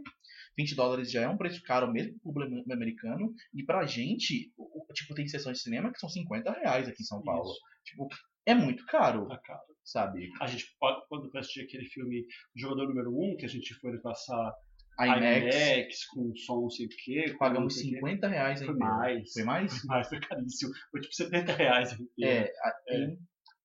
20 0.56 0.74
dólares 0.74 1.10
já 1.10 1.22
é 1.22 1.28
um 1.28 1.36
preço 1.36 1.62
caro 1.62 1.90
mesmo 1.92 2.12
pro 2.20 2.32
público 2.32 2.72
americano. 2.72 3.32
E 3.54 3.64
pra 3.64 3.84
gente, 3.86 4.52
o- 4.56 4.86
tipo, 4.94 5.14
tem 5.14 5.26
sessões 5.26 5.58
de 5.58 5.62
cinema 5.64 5.92
que 5.92 5.98
são 5.98 6.08
50 6.08 6.52
reais 6.52 6.88
aqui 6.88 7.02
em 7.02 7.06
São 7.06 7.22
Paulo. 7.22 7.50
Isso. 7.50 7.60
Tipo, 7.84 8.08
é 8.46 8.54
muito 8.54 8.84
caro, 8.86 9.26
tá 9.28 9.38
caro. 9.44 9.60
sabe? 9.84 10.30
A 10.40 10.46
gente 10.46 10.64
pode, 10.80 11.00
quando 11.08 11.30
vai 11.30 11.40
assistir 11.40 11.62
aquele 11.62 11.84
filme 11.86 12.24
Jogador 12.56 12.88
Número 12.88 13.10
1, 13.10 13.32
um, 13.32 13.36
que 13.36 13.44
a 13.44 13.48
gente 13.48 13.74
foi 13.74 13.98
passar 14.00 14.52
IMAX, 15.00 15.54
IMAX 15.56 16.06
com 16.06 16.36
som 16.36 16.60
não 16.62 16.70
sei 16.70 16.86
o 16.86 16.88
quê. 16.88 17.34
pagamos 17.38 17.74
não 17.74 17.82
sei 17.82 17.88
o 17.88 17.90
quê. 17.90 17.96
50 17.96 18.28
reais 18.28 18.58
Foi 18.60 18.68
ainda. 18.68 18.78
mais. 18.84 19.32
Foi 19.32 19.42
mais? 19.44 19.72
Foi 19.78 19.88
mais, 19.88 20.08
foi 20.08 20.20
caríssimo. 20.20 20.72
Foi 20.90 21.00
tipo 21.00 21.14
70 21.14 21.52
reais. 21.52 21.92
É, 22.22 22.50
tem- 22.86 23.18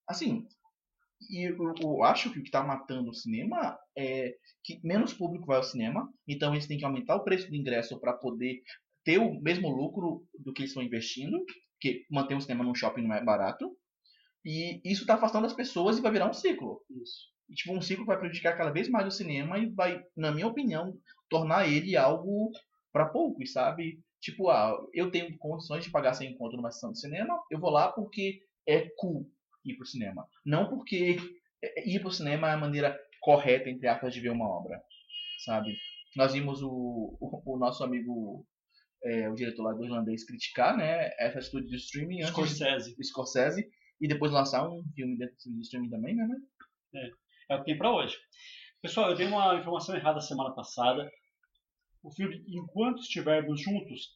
assim, 0.08 0.48
e 1.30 1.50
eu, 1.50 1.74
eu 1.82 2.04
acho 2.04 2.32
que 2.32 2.40
o 2.40 2.44
que 2.44 2.52
tá 2.52 2.64
matando 2.64 3.10
o 3.10 3.14
cinema 3.14 3.78
é 3.98 4.36
que 4.64 4.80
menos 4.84 5.14
público 5.14 5.46
vai 5.46 5.58
ao 5.58 5.64
cinema, 5.64 6.10
então 6.28 6.54
eles 6.54 6.68
têm 6.68 6.78
que 6.78 6.86
aumentar 6.86 7.16
o 7.16 7.24
preço 7.24 7.50
do 7.50 7.56
ingresso 7.56 8.00
para 8.00 8.14
poder 8.14 8.62
ter 9.04 9.18
o 9.18 9.40
mesmo 9.42 9.70
lucro 9.70 10.26
do 10.38 10.54
que 10.54 10.62
eles 10.62 10.72
estão 10.72 10.84
investindo, 10.84 11.44
porque 11.74 12.06
manter 12.10 12.36
um 12.36 12.42
cinema 12.42 12.64
num 12.64 12.76
shopping 12.76 13.02
não 13.02 13.16
é 13.16 13.24
barato. 13.24 13.76
E 14.46 14.82
isso 14.86 15.06
tá 15.06 15.16
afastando 15.16 15.46
as 15.46 15.54
pessoas 15.54 15.98
e 15.98 16.02
vai 16.02 16.12
virar 16.12 16.30
um 16.30 16.34
ciclo. 16.34 16.82
Isso. 16.90 17.28
E, 17.50 17.56
tipo, 17.56 17.74
um 17.74 17.82
ciclo 17.82 18.06
vai 18.06 18.18
prejudicar 18.18 18.58
cada 18.58 18.72
vez 18.72 18.90
mais 18.90 19.08
o 19.08 19.12
cinema 19.12 19.58
e 19.58 19.70
vai, 19.70 20.02
na 20.16 20.32
minha 20.32 20.48
opinião, 20.48 20.98
tornar 21.30 21.68
ele 21.68 21.98
algo 21.98 22.52
para 22.94 23.10
poucos, 23.10 23.52
sabe? 23.52 24.00
Tipo, 24.22 24.50
ah, 24.50 24.78
eu 24.94 25.12
tenho 25.12 25.38
condições 25.38 25.84
de 25.84 25.92
pagar 25.92 26.14
sem 26.14 26.38
conto 26.38 26.56
numa 26.56 26.72
sessão 26.72 26.92
de 26.92 27.00
cinema, 27.00 27.38
eu 27.50 27.60
vou 27.60 27.70
lá 27.70 27.92
porque 27.92 28.42
é 28.68 28.90
cool 28.98 29.30
ir 29.66 29.76
pro 29.76 29.86
cinema. 29.86 30.28
Não 30.46 30.70
porque 30.70 31.18
é- 31.62 31.90
ir 31.90 32.00
pro 32.00 32.12
cinema 32.12 32.50
é 32.50 32.54
a 32.54 32.58
maneira 32.58 32.98
correta, 33.20 33.70
entre 33.70 33.88
aspas, 33.88 34.14
de 34.14 34.22
ver 34.22 34.32
uma 34.32 34.48
obra, 34.48 34.82
sabe? 35.46 35.76
Nós 36.16 36.34
vimos 36.34 36.62
o, 36.62 37.18
o, 37.20 37.54
o 37.54 37.58
nosso 37.58 37.84
amigo, 37.84 38.46
é, 39.04 39.30
o 39.30 39.36
diretor 39.36 39.64
lá 39.64 39.74
do 39.74 39.84
irlandês, 39.84 40.26
criticar, 40.26 40.76
né, 40.76 41.12
essa 41.20 41.40
atitude 41.40 41.68
de 41.68 41.76
streaming 41.76 42.18
de 42.18 42.28
Scorsese. 42.28 42.96
Scorsese 43.04 43.70
e 44.02 44.08
depois 44.08 44.32
lançar 44.32 44.68
um 44.68 44.84
filme 44.96 45.18
dentro 45.18 45.36
do 45.46 45.62
streaming 45.62 45.90
também, 45.90 46.16
né? 46.16 46.28
né? 46.94 47.10
É 47.50 47.56
o 47.56 47.60
que 47.60 47.66
tem 47.66 47.78
pra 47.78 47.92
hoje. 47.92 48.18
Pessoal, 48.82 49.10
eu 49.12 49.18
dei 49.18 49.28
uma 49.28 49.56
informação 49.56 49.96
errada 49.96 50.22
semana 50.22 50.54
passada. 50.56 51.12
O 52.02 52.10
filme 52.12 52.42
Enquanto 52.48 53.02
Estivermos 53.02 53.62
Juntos, 53.62 54.16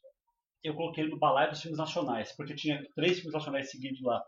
eu 0.63 0.73
coloquei 0.73 1.03
ele 1.03 1.11
no 1.11 1.19
balaio 1.19 1.51
dos 1.51 1.61
filmes 1.61 1.77
nacionais, 1.77 2.31
porque 2.31 2.55
tinha 2.55 2.81
três 2.95 3.17
filmes 3.17 3.33
nacionais 3.33 3.69
seguidos 3.69 4.01
lá. 4.01 4.23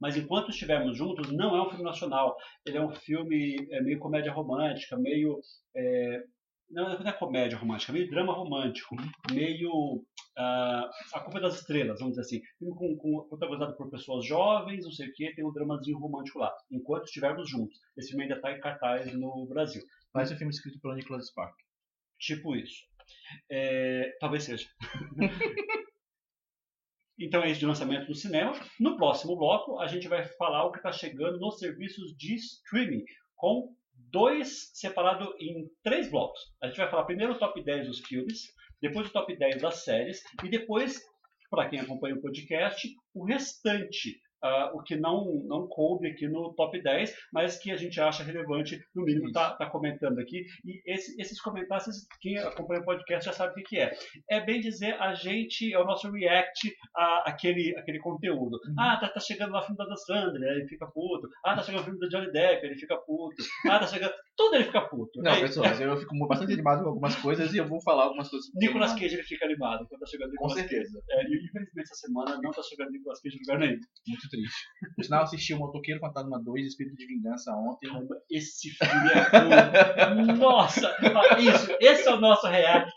Mas 0.00 0.16
Enquanto 0.16 0.50
Estivermos 0.50 0.96
Juntos 0.96 1.32
não 1.32 1.56
é 1.56 1.62
um 1.62 1.68
filme 1.68 1.84
nacional. 1.84 2.36
Ele 2.64 2.78
é 2.78 2.80
um 2.80 2.94
filme 2.94 3.66
é, 3.70 3.80
meio 3.82 3.98
comédia 3.98 4.32
romântica, 4.32 4.96
meio. 4.96 5.40
é, 5.74 6.24
não, 6.70 6.98
não 6.98 7.08
é 7.08 7.12
comédia 7.12 7.56
romântica, 7.56 7.92
meio 7.92 8.10
drama 8.10 8.32
romântico, 8.32 8.94
meio. 9.32 10.04
ah, 10.36 10.90
a 11.14 11.20
Culpa 11.20 11.40
das 11.40 11.60
Estrelas, 11.60 11.98
vamos 11.98 12.16
dizer 12.16 12.22
assim. 12.22 12.42
Filme 12.58 12.74
com, 12.74 12.96
com, 12.96 13.28
protagonizado 13.28 13.76
por 13.76 13.90
pessoas 13.90 14.26
jovens, 14.26 14.84
não 14.84 14.92
sei 14.92 15.08
o 15.08 15.12
que, 15.12 15.34
tem 15.34 15.44
um 15.44 15.52
dramazinho 15.52 15.98
romântico 15.98 16.38
lá. 16.38 16.52
Enquanto 16.70 17.06
estivermos 17.06 17.48
juntos. 17.48 17.78
Esse 17.96 18.08
filme 18.10 18.24
ainda 18.24 18.36
está 18.36 18.52
em 18.52 18.60
cartaz 18.60 19.12
no 19.14 19.46
Brasil. 19.46 19.82
Parece 20.12 20.34
um 20.34 20.38
filme 20.38 20.52
escrito 20.52 20.80
pelo 20.80 20.94
Nicholas 20.94 21.28
Spark. 21.28 21.54
Tipo 22.18 22.54
isso. 22.54 22.82
É, 23.50 24.16
talvez 24.20 24.44
seja. 24.44 24.68
então 27.18 27.42
é 27.42 27.50
isso 27.50 27.60
de 27.60 27.66
lançamento 27.66 28.08
no 28.08 28.14
cinema. 28.14 28.52
No 28.78 28.96
próximo 28.96 29.36
bloco, 29.36 29.78
a 29.80 29.86
gente 29.86 30.06
vai 30.08 30.24
falar 30.24 30.64
o 30.64 30.72
que 30.72 30.78
está 30.78 30.92
chegando 30.92 31.38
nos 31.38 31.58
serviços 31.58 32.16
de 32.16 32.34
streaming, 32.34 33.04
com 33.34 33.74
dois 34.10 34.70
separado 34.74 35.34
em 35.38 35.68
três 35.82 36.10
blocos. 36.10 36.40
A 36.62 36.68
gente 36.68 36.76
vai 36.76 36.88
falar 36.88 37.04
primeiro 37.04 37.32
o 37.32 37.38
top 37.38 37.62
10 37.62 37.86
dos 37.86 38.00
filmes, 38.00 38.54
depois 38.80 39.08
o 39.08 39.12
top 39.12 39.36
10 39.36 39.60
das 39.60 39.84
séries, 39.84 40.22
e 40.44 40.48
depois, 40.48 41.00
para 41.50 41.68
quem 41.68 41.80
acompanha 41.80 42.14
o 42.14 42.20
podcast, 42.20 42.88
o 43.14 43.24
restante. 43.24 44.20
Ah, 44.42 44.70
o 44.74 44.82
que 44.82 44.96
não, 44.96 45.42
não 45.46 45.66
coube 45.66 46.08
aqui 46.08 46.28
no 46.28 46.52
top 46.54 46.80
10, 46.82 47.14
mas 47.32 47.58
que 47.58 47.70
a 47.70 47.76
gente 47.76 48.00
acha 48.00 48.22
relevante, 48.22 48.78
no 48.94 49.04
mínimo, 49.04 49.32
tá, 49.32 49.54
tá 49.54 49.66
comentando 49.66 50.18
aqui. 50.18 50.44
E 50.64 50.80
esse- 50.86 51.20
esses 51.20 51.40
comentários, 51.40 52.06
quem 52.20 52.38
acompanha 52.38 52.80
o 52.80 52.84
podcast 52.84 53.26
já 53.26 53.32
sabe 53.32 53.52
o 53.52 53.54
que, 53.56 53.62
que 53.62 53.78
é. 53.78 53.92
É 54.30 54.40
bem 54.40 54.60
dizer, 54.60 54.94
a 55.00 55.14
gente, 55.14 55.72
é 55.72 55.78
o 55.78 55.84
nosso 55.84 56.10
react 56.10 56.74
a 56.96 57.30
aquele, 57.30 57.76
aquele 57.76 57.98
conteúdo. 57.98 58.54
Uhum. 58.68 58.74
Ah, 58.78 58.96
tá, 59.00 59.08
tá 59.08 59.20
chegando 59.20 59.52
lá 59.52 59.60
o 59.60 59.62
filme 59.62 59.76
da 59.78 59.84
Dan 59.86 59.96
Sandler, 59.96 60.52
ele 60.56 60.68
fica 60.68 60.86
puto. 60.86 61.28
Ah, 61.44 61.56
tá 61.56 61.62
chegando 61.62 61.80
o 61.80 61.84
filme 61.84 61.98
do 61.98 62.08
Johnny 62.08 62.30
Depp, 62.32 62.64
ele 62.66 62.76
fica 62.76 62.96
puto. 62.96 63.36
Ah, 63.68 63.78
tá 63.78 63.86
chegando... 63.86 64.12
Tudo 64.38 64.54
ele 64.54 64.64
fica 64.64 64.80
puto. 64.82 65.20
Não, 65.20 65.32
Aí, 65.32 65.40
pessoas, 65.40 65.80
eu 65.80 65.96
fico 65.96 66.14
bastante 66.28 66.52
animado 66.52 66.84
com 66.84 66.90
algumas 66.90 67.16
coisas 67.16 67.52
e 67.52 67.58
eu 67.58 67.66
vou 67.66 67.82
falar 67.82 68.04
algumas 68.04 68.28
coisas. 68.28 68.48
Nicolas 68.54 68.92
Cage 68.92 69.14
ele 69.16 69.24
fica 69.24 69.44
animado 69.44 69.84
quando 69.88 70.00
tá 70.00 70.06
chegando 70.06 70.28
Com 70.36 70.46
Nicolas 70.46 70.54
Cage. 70.54 70.68
certeza. 70.68 71.02
É, 71.10 71.22
e 71.24 71.44
infelizmente 71.44 71.82
essa 71.82 71.94
semana 71.96 72.40
não 72.40 72.52
tá 72.52 72.62
chegando 72.62 72.92
Nicolas 72.92 73.20
Cage 73.20 73.34
em 73.36 73.40
lugar 73.40 73.58
nenhum. 73.58 73.80
Muito 74.06 74.28
triste. 74.30 74.64
Por 74.94 75.04
sinal, 75.04 75.22
assisti 75.24 75.54
o 75.54 75.58
Motoqueiro 75.58 75.98
Fantasma 76.00 76.40
2, 76.40 76.66
Espírito 76.68 76.94
de 76.96 77.06
Vingança 77.06 77.50
ontem. 77.52 77.88
Caramba, 77.88 78.14
esse 78.30 78.70
filme 78.70 79.10
é. 79.10 80.32
Nossa! 80.38 80.88
Ah, 81.00 81.40
Isso, 81.40 81.76
esse 81.80 82.08
é 82.08 82.14
o 82.14 82.20
nosso 82.20 82.46
react 82.46 82.94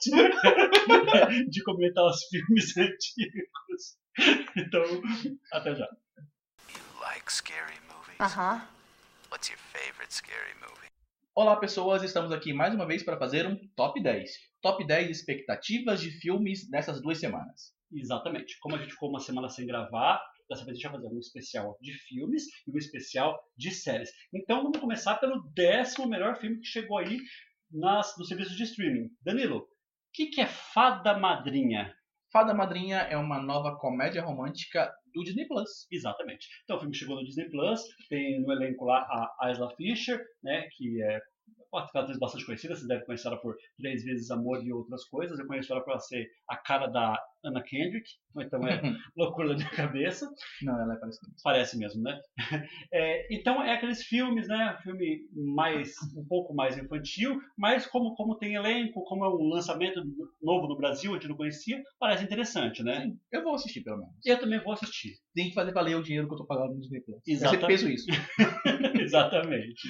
de 1.49 1.63
comentar 1.63 2.05
os 2.05 2.23
filmes 2.25 2.77
antigos. 2.77 3.97
Então, 4.57 4.83
até 5.53 5.73
já. 5.75 5.87
You 6.69 7.01
like 7.01 7.31
scary 7.33 7.79
movies? 7.87 8.19
Uh 8.19 8.29
huh. 8.39 8.61
What's 9.31 9.49
your 9.49 9.57
favorite 9.57 10.13
scary 10.13 10.53
movie? 10.59 10.80
Olá, 11.33 11.55
pessoas, 11.55 12.03
estamos 12.03 12.29
aqui 12.33 12.51
mais 12.51 12.75
uma 12.75 12.85
vez 12.85 13.03
para 13.03 13.17
fazer 13.17 13.47
um 13.47 13.55
top 13.73 14.03
10. 14.03 14.29
Top 14.61 14.85
10 14.85 15.09
expectativas 15.09 16.01
de 16.01 16.11
filmes 16.11 16.69
nessas 16.69 17.01
duas 17.01 17.19
semanas. 17.19 17.73
Exatamente. 17.89 18.59
Como 18.59 18.75
a 18.75 18.77
gente 18.77 18.91
ficou 18.91 19.07
uma 19.07 19.21
semana 19.21 19.47
sem 19.47 19.65
gravar, 19.65 20.21
dessa 20.49 20.65
vez 20.65 20.75
a 20.75 20.81
gente 20.81 20.91
vai 20.91 21.01
fazer 21.01 21.07
um 21.07 21.19
especial 21.19 21.77
de 21.79 21.93
filmes 21.93 22.43
e 22.67 22.71
um 22.75 22.77
especial 22.77 23.41
de 23.55 23.71
séries. 23.71 24.11
Então 24.33 24.61
vamos 24.61 24.77
começar 24.77 25.15
pelo 25.15 25.41
décimo 25.53 26.05
melhor 26.05 26.35
filme 26.35 26.59
que 26.59 26.67
chegou 26.67 26.97
aí 26.97 27.17
nas, 27.71 28.13
no 28.17 28.25
serviço 28.25 28.53
de 28.53 28.63
streaming. 28.63 29.09
Danilo, 29.21 29.59
o 29.59 29.67
que, 30.11 30.25
que 30.25 30.41
é 30.41 30.47
Fada 30.47 31.17
Madrinha? 31.17 31.95
Fada 32.31 32.53
Madrinha 32.53 32.97
é 32.97 33.17
uma 33.17 33.41
nova 33.41 33.77
comédia 33.77 34.23
romântica 34.23 34.91
do 35.13 35.23
Disney 35.23 35.45
Plus. 35.47 35.87
Exatamente. 35.91 36.47
Então 36.63 36.77
o 36.77 36.79
filme 36.79 36.95
chegou 36.95 37.17
no 37.17 37.25
Disney 37.25 37.49
Plus, 37.49 37.81
tem 38.09 38.41
no 38.41 38.51
elenco 38.51 38.85
lá 38.85 39.05
a 39.39 39.51
Isla 39.51 39.69
Fisher, 39.75 40.19
né, 40.41 40.67
que 40.77 41.03
é 41.03 41.19
uma 41.71 41.83
atriz 41.93 42.19
bastante 42.19 42.45
conhecida, 42.45 42.75
vocês 42.75 42.87
devem 42.87 43.05
conhecer 43.05 43.27
ela 43.27 43.37
por 43.37 43.55
Três 43.77 44.03
Vezes 44.03 44.29
Amor 44.31 44.63
e 44.63 44.73
outras 44.73 45.05
coisas. 45.05 45.39
Eu 45.39 45.47
conheço 45.47 45.71
ela 45.71 45.81
por 45.81 45.91
ela 45.91 45.99
ser 45.99 46.27
a 46.47 46.57
cara 46.57 46.87
da 46.87 47.17
Anna 47.43 47.63
Kendrick, 47.63 48.07
então 48.37 48.67
é 48.67 48.81
loucura 49.15 49.49
da 49.49 49.55
minha 49.55 49.69
cabeça. 49.69 50.29
Não, 50.61 50.79
ela 50.79 50.93
é 50.93 50.97
parecida. 50.97 51.31
Parece 51.43 51.77
mesmo, 51.77 52.01
né? 52.01 52.19
É, 52.93 53.33
então 53.33 53.63
é 53.63 53.73
aqueles 53.73 54.03
filmes, 54.03 54.47
né? 54.47 54.77
Filme 54.83 55.21
mais 55.33 55.93
um 56.15 56.25
pouco 56.25 56.53
mais 56.53 56.77
infantil, 56.77 57.39
mas 57.57 57.85
como, 57.85 58.13
como 58.15 58.37
tem 58.37 58.55
elenco, 58.55 59.03
como 59.05 59.23
é 59.23 59.29
um 59.29 59.49
lançamento 59.49 60.01
novo 60.41 60.67
no 60.67 60.75
Brasil, 60.75 61.11
a 61.11 61.13
gente 61.15 61.29
não 61.29 61.37
conhecia, 61.37 61.81
parece 61.97 62.23
interessante, 62.23 62.83
né? 62.83 63.03
Sim, 63.05 63.19
eu 63.31 63.43
vou 63.43 63.55
assistir 63.55 63.81
pelo 63.81 63.99
menos. 63.99 64.13
Eu 64.25 64.39
também 64.39 64.59
vou 64.59 64.73
assistir. 64.73 65.13
Tem 65.33 65.47
que 65.47 65.53
fazer 65.53 65.71
valer 65.71 65.95
o 65.95 66.03
dinheiro 66.03 66.27
que 66.27 66.33
eu 66.33 66.37
tô 66.39 66.45
pagando 66.45 66.73
no 66.73 66.81
Disney 66.81 67.01
Plus. 67.01 67.21
Eu 67.25 67.33
Exatamente. 67.33 67.77
sempre 67.77 67.95
penso 67.95 68.11
isso. 68.11 68.21
Exatamente. 69.01 69.87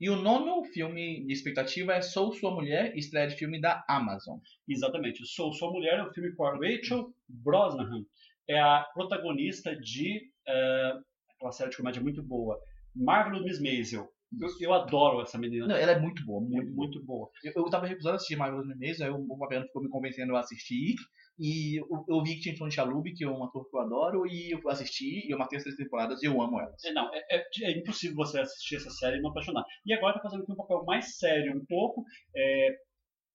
E 0.00 0.08
o 0.08 0.16
nono 0.16 0.64
filme 0.64 1.26
de 1.26 1.32
expectativa 1.32 1.92
é 1.92 2.00
Sou 2.00 2.32
Sua 2.32 2.50
Mulher, 2.50 2.96
estreia 2.96 3.28
de 3.28 3.36
filme 3.36 3.60
da 3.60 3.84
Amazon. 3.86 4.38
Exatamente. 4.66 5.26
Sou 5.26 5.52
Sua 5.52 5.70
Mulher 5.70 5.98
é 5.98 6.02
um 6.02 6.12
filme 6.12 6.32
com 6.34 6.46
a 6.46 6.54
Rachel 6.54 7.12
Brosnahan. 7.28 8.02
É 8.48 8.58
a 8.58 8.88
protagonista 8.94 9.76
de 9.76 10.22
é, 10.48 10.92
aquela 11.36 11.52
série 11.52 11.70
de 11.70 11.76
comédia 11.76 12.00
muito 12.00 12.22
boa, 12.22 12.58
Marvelous 12.96 13.44
Miss 13.44 13.60
Maisel. 13.60 14.08
Eu, 14.40 14.48
eu 14.60 14.72
adoro 14.72 15.20
essa 15.20 15.36
menina. 15.36 15.66
Não, 15.66 15.76
ela 15.76 15.92
é 15.92 15.98
muito 15.98 16.24
boa, 16.24 16.40
muito, 16.40 16.54
muito, 16.54 16.74
muito 16.74 17.04
boa. 17.04 17.28
Eu, 17.44 17.52
eu 17.56 17.70
tava 17.70 17.86
recusando 17.86 18.16
assistir 18.16 18.36
Marvelous 18.36 18.66
Miss 18.66 18.78
Maisel, 18.78 19.06
aí 19.06 19.12
o 19.12 19.36
Fabiano 19.36 19.66
ficou 19.66 19.82
me 19.82 19.88
convencendo 19.90 20.34
a 20.34 20.40
assistir. 20.40 20.94
E 21.40 21.80
eu, 21.80 21.86
eu 22.06 22.22
vi 22.22 22.34
que 22.34 22.40
tinha 22.40 22.56
Tony 22.56 22.70
Shalhoub, 22.70 23.14
que 23.14 23.24
é 23.24 23.28
um 23.28 23.42
ator 23.42 23.68
que 23.68 23.74
eu 23.74 23.80
adoro, 23.80 24.26
e 24.26 24.50
eu 24.50 24.60
assisti, 24.68 25.26
e 25.26 25.32
eu 25.32 25.38
matei 25.38 25.56
as 25.56 25.62
três 25.62 25.76
temporadas 25.76 26.22
e 26.22 26.26
eu 26.26 26.40
amo 26.40 26.60
elas. 26.60 26.84
É, 26.84 26.92
não, 26.92 27.08
é, 27.14 27.24
é, 27.30 27.44
é 27.62 27.70
impossível 27.78 28.16
você 28.16 28.40
assistir 28.40 28.76
essa 28.76 28.90
série 28.90 29.16
e 29.16 29.22
não 29.22 29.30
apaixonar. 29.30 29.64
E 29.86 29.94
agora 29.94 30.20
tá 30.20 30.28
fazendo 30.28 30.44
um 30.46 30.54
papel 30.54 30.84
mais 30.84 31.16
sério 31.16 31.56
um 31.56 31.64
pouco. 31.64 32.04
É, 32.36 32.76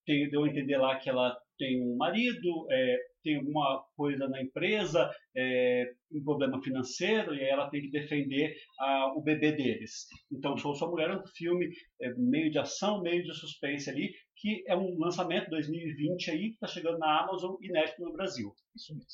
tem, 0.06 0.30
deu 0.30 0.44
a 0.44 0.48
entender 0.48 0.76
lá 0.76 0.96
que 1.00 1.10
ela 1.10 1.36
tem 1.58 1.82
um 1.82 1.96
marido, 1.96 2.66
é, 2.70 2.96
tem 3.24 3.36
alguma 3.38 3.84
coisa 3.96 4.28
na 4.28 4.40
empresa, 4.40 5.10
é, 5.36 5.90
um 6.12 6.22
problema 6.22 6.62
financeiro, 6.62 7.34
e 7.34 7.42
ela 7.42 7.68
tem 7.70 7.80
que 7.80 7.90
defender 7.90 8.54
a, 8.78 9.12
o 9.16 9.22
bebê 9.22 9.50
deles. 9.52 10.06
Então, 10.30 10.56
Sou 10.56 10.76
Sua 10.76 10.88
Mulher 10.88 11.10
é 11.10 11.16
um 11.16 11.26
filme 11.34 11.68
é, 12.00 12.14
meio 12.14 12.50
de 12.50 12.58
ação, 12.58 13.02
meio 13.02 13.24
de 13.24 13.34
suspense 13.34 13.90
ali, 13.90 14.12
que 14.36 14.64
é 14.66 14.76
um 14.76 14.98
lançamento 14.98 15.50
2020 15.50 16.30
aí, 16.30 16.48
que 16.48 16.54
está 16.54 16.66
chegando 16.66 16.98
na 16.98 17.22
Amazon 17.22 17.56
e 17.60 17.68
Netflix 17.68 18.00
no 18.00 18.12
Brasil. 18.12 18.54
Isso 18.74 18.94
mesmo. 18.94 19.08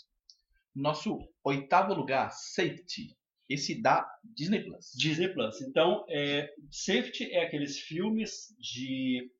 Nosso 0.75 1.18
oitavo 1.45 1.95
lugar, 1.95 2.31
Safety. 2.31 3.16
Esse 3.49 3.81
da 3.81 4.09
Disney 4.25 4.64
Plus. 4.64 4.93
Disney 4.97 5.29
Plus. 5.29 5.61
Então, 5.61 6.05
é, 6.09 6.53
Safety 6.70 7.31
é 7.31 7.45
aqueles 7.45 7.79
filmes 7.79 8.55
de 8.59 9.31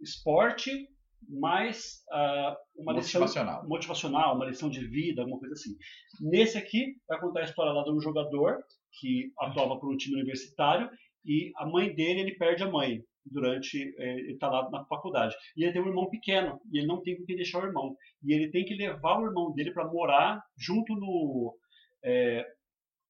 esporte, 0.00 0.88
mais 1.28 2.02
uh, 2.10 2.56
uma 2.76 2.94
Motivacional. 2.94 3.54
lição 3.56 3.68
motivacional, 3.68 4.34
uma 4.34 4.46
lição 4.46 4.68
de 4.68 4.84
vida, 4.86 5.22
alguma 5.22 5.38
coisa 5.38 5.54
assim. 5.54 5.76
Nesse 6.20 6.58
aqui, 6.58 6.96
vai 7.06 7.20
contar 7.20 7.40
a 7.40 7.44
história 7.44 7.72
lá 7.72 7.84
de 7.84 7.92
um 7.92 8.00
jogador 8.00 8.58
que 8.98 9.32
atuava 9.38 9.78
por 9.78 9.92
um 9.92 9.96
time 9.96 10.16
universitário 10.16 10.90
e 11.24 11.52
a 11.56 11.64
mãe 11.64 11.94
dele, 11.94 12.20
ele 12.20 12.34
perde 12.34 12.64
a 12.64 12.70
mãe 12.70 13.04
durante 13.24 13.76
ele 13.98 14.32
está 14.32 14.48
lá 14.48 14.68
na 14.70 14.84
faculdade. 14.84 15.34
E 15.56 15.64
ele 15.64 15.72
tem 15.72 15.82
um 15.82 15.88
irmão 15.88 16.08
pequeno 16.08 16.60
e 16.72 16.78
ele 16.78 16.86
não 16.86 17.02
tem 17.02 17.16
com 17.16 17.24
quem 17.24 17.36
deixar 17.36 17.62
o 17.62 17.66
irmão. 17.66 17.96
E 18.22 18.32
ele 18.32 18.50
tem 18.50 18.64
que 18.64 18.74
levar 18.74 19.18
o 19.18 19.26
irmão 19.26 19.52
dele 19.52 19.72
para 19.72 19.88
morar 19.88 20.42
junto 20.56 20.94
no 20.94 21.56
eh, 22.04 22.44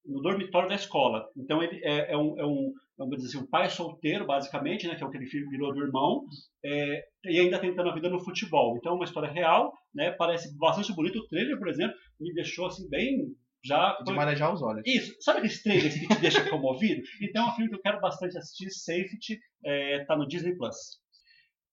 no 0.05 0.21
dormitório 0.21 0.69
da 0.69 0.75
escola. 0.75 1.25
Então 1.35 1.63
ele 1.63 1.79
é, 1.83 2.11
é 2.11 2.17
um, 2.17 2.39
é 2.39 2.45
um 2.45 2.73
vamos 2.97 3.17
dizer 3.17 3.37
assim, 3.37 3.45
um 3.45 3.49
pai 3.49 3.69
solteiro 3.69 4.25
basicamente 4.25 4.87
né 4.87 4.95
que 4.95 5.03
é 5.03 5.05
o 5.05 5.09
que 5.09 5.17
ele 5.17 5.25
virou 5.25 5.73
do 5.73 5.81
irmão 5.81 6.25
é, 6.63 7.03
e 7.25 7.39
ainda 7.39 7.59
tentando 7.59 7.89
a 7.89 7.93
vida 7.93 8.09
no 8.09 8.19
futebol. 8.19 8.77
Então 8.77 8.93
é 8.93 8.95
uma 8.95 9.05
história 9.05 9.31
real 9.31 9.73
né 9.93 10.11
parece 10.11 10.55
bastante 10.57 10.93
bonito. 10.93 11.19
O 11.19 11.27
trailer 11.27 11.57
por 11.57 11.69
exemplo 11.69 11.95
me 12.19 12.33
deixou 12.33 12.67
assim 12.67 12.87
bem 12.89 13.33
já 13.63 13.97
De 14.03 14.11
marejar 14.13 14.53
os 14.53 14.61
olhos. 14.61 14.83
isso, 14.85 15.15
sabe 15.21 15.39
aqueles 15.39 15.63
trailers 15.63 15.93
que 15.93 16.07
te 16.07 16.21
deixam 16.21 16.45
comovido? 16.49 17.01
Então 17.21 17.45
é 17.45 17.49
um 17.49 17.55
filme 17.55 17.69
que 17.69 17.75
eu 17.75 17.81
quero 17.81 18.01
bastante 18.01 18.37
assistir, 18.37 18.69
Safety, 18.69 19.39
é, 19.65 20.03
tá 20.05 20.15
no 20.17 20.27
Disney 20.27 20.55
Plus. 20.55 21.01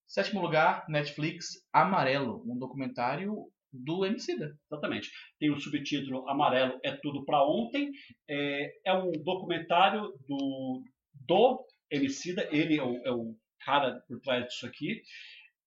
Sétimo 0.06 0.40
lugar, 0.40 0.84
Netflix, 0.88 1.46
Amarelo, 1.72 2.42
um 2.46 2.58
documentário 2.58 3.46
do 3.72 4.04
Emicida. 4.04 4.56
Exatamente. 4.70 5.10
Tem 5.38 5.50
o 5.50 5.60
subtítulo 5.60 6.28
Amarelo 6.28 6.78
é 6.82 6.92
Tudo 6.92 7.24
Pra 7.24 7.44
Ontem. 7.44 7.90
É, 8.28 8.72
é 8.86 8.92
um 8.92 9.12
documentário 9.12 10.12
do, 10.28 10.82
do 11.26 11.64
Emicida, 11.90 12.48
ele 12.50 12.78
é 12.78 12.82
o, 12.82 12.96
é 13.04 13.10
o 13.12 13.36
cara 13.64 14.02
por 14.08 14.20
trás 14.20 14.46
disso 14.46 14.66
aqui. 14.66 15.02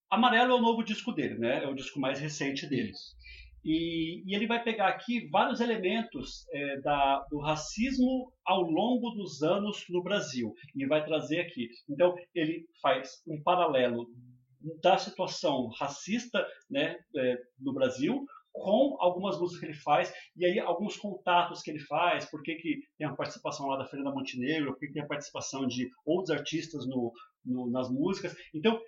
Amarelo 0.10 0.52
é 0.52 0.56
o 0.56 0.62
novo 0.62 0.84
disco 0.84 1.12
dele, 1.12 1.38
né? 1.38 1.64
É 1.64 1.68
o 1.68 1.74
disco 1.74 2.00
mais 2.00 2.20
recente 2.20 2.68
dele. 2.68 2.92
E, 3.64 4.24
e, 4.26 4.36
ele 4.36 4.48
vai 4.48 4.62
pegar 4.64 4.88
aqui 4.88 5.28
vários 5.30 5.62
elementos 5.62 6.46
é, 6.52 6.82
da, 6.82 7.26
do 7.30 7.40
racismo 7.40 8.32
ao 8.46 8.62
longo 8.62 9.12
dos 9.12 9.42
anos 9.42 9.86
no 9.90 10.04
Brasil 10.04 10.54
e 10.76 10.86
vai 10.86 11.04
trazer 11.06 11.40
aqui. 11.42 11.70
Então 11.90 12.16
ele 12.36 12.66
faz 12.82 13.24
um 13.28 13.42
paralelo 13.42 14.08
da 14.82 14.98
situação 14.98 15.68
racista 15.78 16.46
né, 16.70 16.98
é, 17.16 17.38
no 17.60 17.74
Brasil 17.74 18.26
com 18.54 18.96
algumas 19.00 19.40
músicas 19.40 19.60
que 19.60 19.66
ele 19.66 19.74
faz 19.74 20.14
e 20.38 20.46
aí 20.46 20.60
alguns 20.60 20.96
contatos 20.96 21.62
que 21.62 21.72
ele 21.72 21.80
faz, 21.80 22.30
por 22.30 22.44
que, 22.44 22.56
tem 22.98 23.08
a 23.08 23.16
participação 23.16 23.68
lá 23.68 23.78
da 23.78 23.86
Fernanda 23.86 24.14
Montenegro, 24.16 24.74
por 24.74 24.80
que 24.80 24.94
tem 24.94 25.02
a 25.02 25.08
participação 25.08 25.66
de 25.66 25.90
outros 26.06 26.30
artistas 26.30 26.86
no, 26.86 27.12
no, 27.44 27.70
nas 27.70 27.90
músicas. 27.90 28.36
Então 28.54 28.80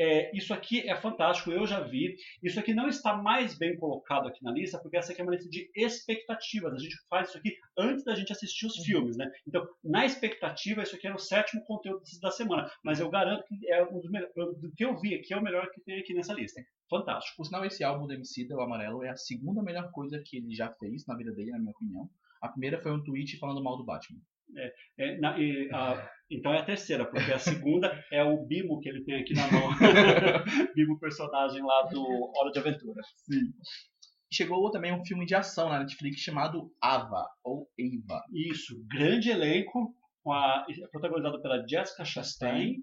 é, 0.00 0.34
isso 0.34 0.54
aqui 0.54 0.88
é 0.88 0.96
fantástico, 0.96 1.52
eu 1.52 1.66
já 1.66 1.80
vi. 1.80 2.16
Isso 2.42 2.58
aqui 2.58 2.72
não 2.72 2.88
está 2.88 3.14
mais 3.14 3.58
bem 3.58 3.76
colocado 3.76 4.28
aqui 4.28 4.42
na 4.42 4.50
lista, 4.50 4.78
porque 4.78 4.96
essa 4.96 5.12
aqui 5.12 5.20
é 5.20 5.24
uma 5.24 5.34
lista 5.34 5.50
de 5.50 5.70
expectativas. 5.76 6.72
A 6.72 6.78
gente 6.78 6.96
faz 7.10 7.28
isso 7.28 7.36
aqui 7.36 7.54
antes 7.76 8.02
da 8.02 8.14
gente 8.14 8.32
assistir 8.32 8.64
os 8.64 8.76
filmes, 8.76 9.18
né? 9.18 9.30
Então, 9.46 9.68
na 9.84 10.06
expectativa, 10.06 10.82
isso 10.82 10.96
aqui 10.96 11.06
era 11.06 11.14
o 11.14 11.18
sétimo 11.18 11.62
conteúdo 11.66 12.00
da 12.22 12.30
semana. 12.30 12.70
Mas 12.82 12.98
eu 12.98 13.10
garanto 13.10 13.44
que 13.44 13.70
é 13.70 13.84
um 13.84 14.00
dos 14.00 14.10
melhores. 14.10 14.32
Do 14.34 14.72
que 14.74 14.86
eu 14.86 14.98
vi 14.98 15.14
aqui, 15.14 15.34
é 15.34 15.36
o 15.36 15.42
melhor 15.42 15.70
que 15.70 15.82
tem 15.82 16.00
aqui 16.00 16.14
nessa 16.14 16.32
lista. 16.32 16.62
Fantástico. 16.88 17.36
Por 17.36 17.44
sinal, 17.44 17.62
esse 17.66 17.84
álbum 17.84 18.06
do 18.06 18.14
MC, 18.14 18.48
o 18.54 18.60
Amarelo, 18.62 19.04
é 19.04 19.10
a 19.10 19.16
segunda 19.16 19.62
melhor 19.62 19.90
coisa 19.92 20.22
que 20.24 20.38
ele 20.38 20.54
já 20.54 20.72
fez 20.76 21.04
na 21.06 21.14
vida 21.14 21.30
dele, 21.32 21.50
na 21.50 21.58
minha 21.58 21.72
opinião. 21.72 22.08
A 22.40 22.48
primeira 22.48 22.80
foi 22.80 22.90
um 22.90 23.04
tweet 23.04 23.38
falando 23.38 23.62
mal 23.62 23.76
do 23.76 23.84
Batman. 23.84 24.18
É, 24.56 24.72
é, 24.98 25.18
na, 25.18 25.38
e, 25.38 25.68
a, 25.72 26.10
então 26.30 26.52
é 26.52 26.58
a 26.58 26.64
terceira, 26.64 27.04
porque 27.04 27.32
a 27.32 27.38
segunda 27.38 28.04
é 28.12 28.22
o 28.22 28.44
Bimo 28.46 28.80
que 28.80 28.88
ele 28.88 29.04
tem 29.04 29.20
aqui 29.20 29.34
na 29.34 29.50
mão. 29.50 29.70
Bimo, 30.74 30.98
personagem 30.98 31.62
lá 31.62 31.82
do 31.90 32.32
Hora 32.36 32.50
de 32.50 32.58
Aventura. 32.58 33.02
Sim. 33.16 33.52
Chegou 34.32 34.70
também 34.70 34.92
um 34.92 35.04
filme 35.04 35.26
de 35.26 35.34
ação 35.34 35.68
na 35.68 35.80
Netflix 35.80 36.20
chamado 36.20 36.72
Ava, 36.80 37.26
ou 37.42 37.68
Eva. 37.78 38.22
Isso, 38.32 38.80
grande 38.86 39.30
elenco, 39.30 39.92
a, 40.28 40.64
protagonizado 40.92 41.42
pela 41.42 41.66
Jessica 41.66 42.04
Chastain, 42.04 42.76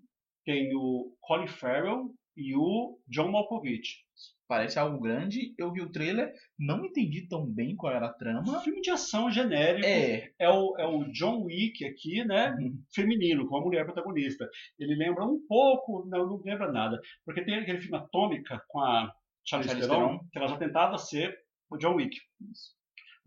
tem 0.46 0.76
o 0.76 1.16
Colin 1.22 1.48
Farrell 1.48 2.14
e 2.38 2.56
o 2.56 3.00
John 3.08 3.32
Malkovich. 3.32 4.06
Parece 4.48 4.80
algo 4.80 5.02
grande. 5.02 5.54
Eu 5.58 5.74
vi 5.74 5.82
o 5.82 5.92
trailer, 5.92 6.32
não 6.58 6.86
entendi 6.86 7.28
tão 7.28 7.46
bem 7.46 7.76
qual 7.76 7.92
era 7.92 8.06
a 8.06 8.14
trama. 8.14 8.62
Filme 8.62 8.80
de 8.80 8.90
ação 8.90 9.30
genérico. 9.30 9.86
É. 9.86 10.32
É 10.40 10.50
o, 10.50 10.78
é 10.78 10.88
o 10.88 11.04
John 11.12 11.44
Wick 11.44 11.84
aqui, 11.84 12.24
né? 12.24 12.56
Uhum. 12.58 12.82
Feminino, 12.94 13.46
com 13.48 13.58
a 13.58 13.62
mulher 13.62 13.84
protagonista. 13.84 14.50
Ele 14.80 14.96
lembra 14.96 15.26
um 15.26 15.46
pouco, 15.48 16.08
não, 16.08 16.26
não 16.26 16.42
lembra 16.46 16.72
nada. 16.72 17.02
Porque 17.26 17.44
tem 17.44 17.56
aquele 17.56 17.82
filme 17.82 17.98
Atômica 17.98 18.64
com 18.70 18.80
a 18.80 19.12
Charlize 19.44 19.82
Theron, 19.82 20.20
que 20.32 20.38
ela 20.38 20.48
já 20.48 20.58
tentava 20.58 20.98
ser 20.98 21.38
o 21.70 21.78
John 21.78 21.96
Wick. 21.96 22.18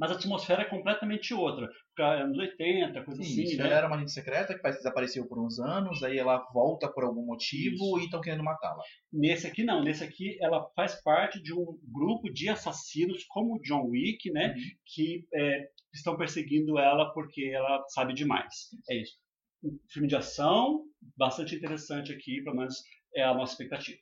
Mas 0.01 0.11
a 0.11 0.15
atmosfera 0.15 0.63
é 0.63 0.65
completamente 0.65 1.35
outra. 1.35 1.69
Porque 1.95 2.01
é 2.01 2.23
anos 2.23 2.39
80, 2.39 3.05
coisa 3.05 3.21
assim, 3.21 3.43
Isso, 3.43 3.59
né? 3.59 3.67
ela 3.67 3.75
era 3.75 3.87
uma 3.87 3.97
agente 3.97 4.13
secreta 4.13 4.59
que 4.59 4.63
desapareceu 4.63 5.29
por 5.29 5.39
uns 5.39 5.59
anos, 5.59 6.03
aí 6.03 6.17
ela 6.17 6.43
volta 6.55 6.91
por 6.91 7.05
algum 7.05 7.27
motivo 7.27 7.75
Isso. 7.75 7.99
e 7.99 8.05
estão 8.05 8.23
querendo 8.23 8.43
matá-la. 8.43 8.83
Nesse 9.13 9.47
aqui 9.47 9.63
não, 9.63 9.85
nesse 9.85 10.03
aqui 10.03 10.39
ela 10.41 10.67
faz 10.75 10.95
parte 11.03 11.43
de 11.43 11.53
um 11.53 11.79
grupo 11.93 12.33
de 12.33 12.49
assassinos 12.49 13.27
como 13.29 13.57
o 13.57 13.61
John 13.61 13.89
Wick, 13.91 14.33
né? 14.33 14.55
Uhum. 14.57 14.63
Que 14.87 15.27
é, 15.35 15.69
estão 15.93 16.17
perseguindo 16.17 16.79
ela 16.79 17.13
porque 17.13 17.51
ela 17.53 17.85
sabe 17.89 18.15
demais. 18.15 18.71
É 18.89 19.03
isso. 19.03 19.19
Um 19.63 19.79
filme 19.91 20.09
de 20.09 20.17
ação, 20.17 20.83
bastante 21.15 21.55
interessante 21.55 22.11
aqui, 22.11 22.43
pelo 22.43 22.57
menos 22.57 22.77
é 23.15 23.23
a 23.23 23.35
nossa 23.35 23.53
expectativa. 23.53 23.99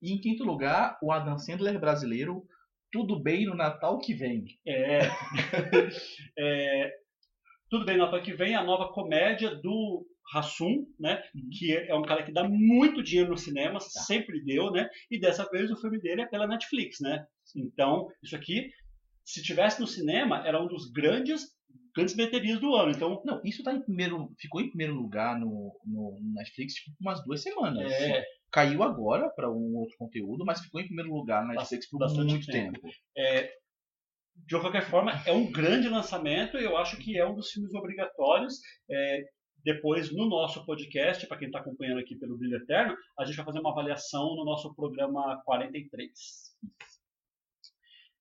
E 0.00 0.12
em 0.12 0.20
quinto 0.20 0.44
lugar, 0.44 0.96
o 1.02 1.10
Adam 1.10 1.36
Sandler 1.36 1.80
brasileiro, 1.80 2.46
Tudo 2.96 3.22
Bem 3.22 3.44
no 3.44 3.54
Natal 3.54 3.98
que 3.98 4.14
vem. 4.14 4.46
É, 4.66 5.00
é, 6.38 6.92
tudo 7.68 7.84
bem, 7.84 7.98
Natal 7.98 8.22
que 8.22 8.32
vem, 8.32 8.54
a 8.54 8.64
nova 8.64 8.90
comédia 8.90 9.54
do 9.54 10.06
Hassum, 10.34 10.86
né? 10.98 11.22
Que 11.58 11.74
é 11.74 11.94
um 11.94 12.00
cara 12.00 12.22
que 12.22 12.32
dá 12.32 12.48
muito 12.48 13.02
dinheiro 13.02 13.28
no 13.28 13.36
cinema, 13.36 13.78
sempre 13.80 14.42
deu, 14.42 14.70
né? 14.70 14.88
E 15.10 15.20
dessa 15.20 15.46
vez 15.50 15.70
o 15.70 15.76
filme 15.76 16.00
dele 16.00 16.22
é 16.22 16.26
pela 16.26 16.46
Netflix, 16.46 17.00
né? 17.00 17.26
Então, 17.54 18.08
isso 18.22 18.34
aqui, 18.34 18.70
se 19.26 19.42
tivesse 19.42 19.78
no 19.78 19.86
cinema, 19.86 20.42
era 20.46 20.58
um 20.58 20.66
dos 20.66 20.90
grandes 20.90 21.54
grandes 21.94 22.14
bilheterias 22.14 22.60
do 22.60 22.74
ano. 22.74 22.92
Então, 22.92 23.22
Não, 23.26 23.42
isso 23.44 23.62
tá 23.62 23.74
em 23.74 23.82
primeiro. 23.82 24.32
Ficou 24.38 24.62
em 24.62 24.68
primeiro 24.68 24.94
lugar 24.94 25.38
no, 25.38 25.78
no 25.84 26.18
Netflix 26.34 26.74
tipo, 26.74 26.96
por 26.96 27.02
umas 27.02 27.22
duas 27.24 27.42
semanas. 27.42 27.92
é, 27.92 28.24
Caiu 28.56 28.82
agora 28.82 29.28
para 29.28 29.52
um 29.52 29.76
outro 29.76 29.98
conteúdo, 29.98 30.42
mas 30.42 30.62
ficou 30.62 30.80
em 30.80 30.86
primeiro 30.86 31.12
lugar 31.12 31.44
no 31.44 31.52
Netflix 31.52 31.90
por 31.90 31.98
Bastante 31.98 32.30
muito 32.30 32.46
tempo. 32.46 32.80
tempo. 32.80 33.52
de 34.34 34.58
qualquer 34.58 34.88
forma, 34.88 35.12
é 35.26 35.32
um 35.32 35.52
grande 35.52 35.90
lançamento 35.90 36.56
e 36.56 36.64
eu 36.64 36.74
acho 36.78 36.96
que 36.96 37.18
é 37.18 37.26
um 37.28 37.34
dos 37.34 37.50
filmes 37.50 37.74
obrigatórios. 37.74 38.54
É, 38.90 39.24
depois, 39.62 40.10
no 40.10 40.26
nosso 40.26 40.64
podcast, 40.64 41.26
para 41.26 41.36
quem 41.36 41.48
está 41.48 41.58
acompanhando 41.58 42.00
aqui 42.00 42.16
pelo 42.16 42.38
Brilho 42.38 42.56
Eterno, 42.56 42.96
a 43.18 43.26
gente 43.26 43.36
vai 43.36 43.44
fazer 43.44 43.60
uma 43.60 43.72
avaliação 43.72 44.34
no 44.34 44.42
nosso 44.42 44.74
programa 44.74 45.38
43. 45.44 46.10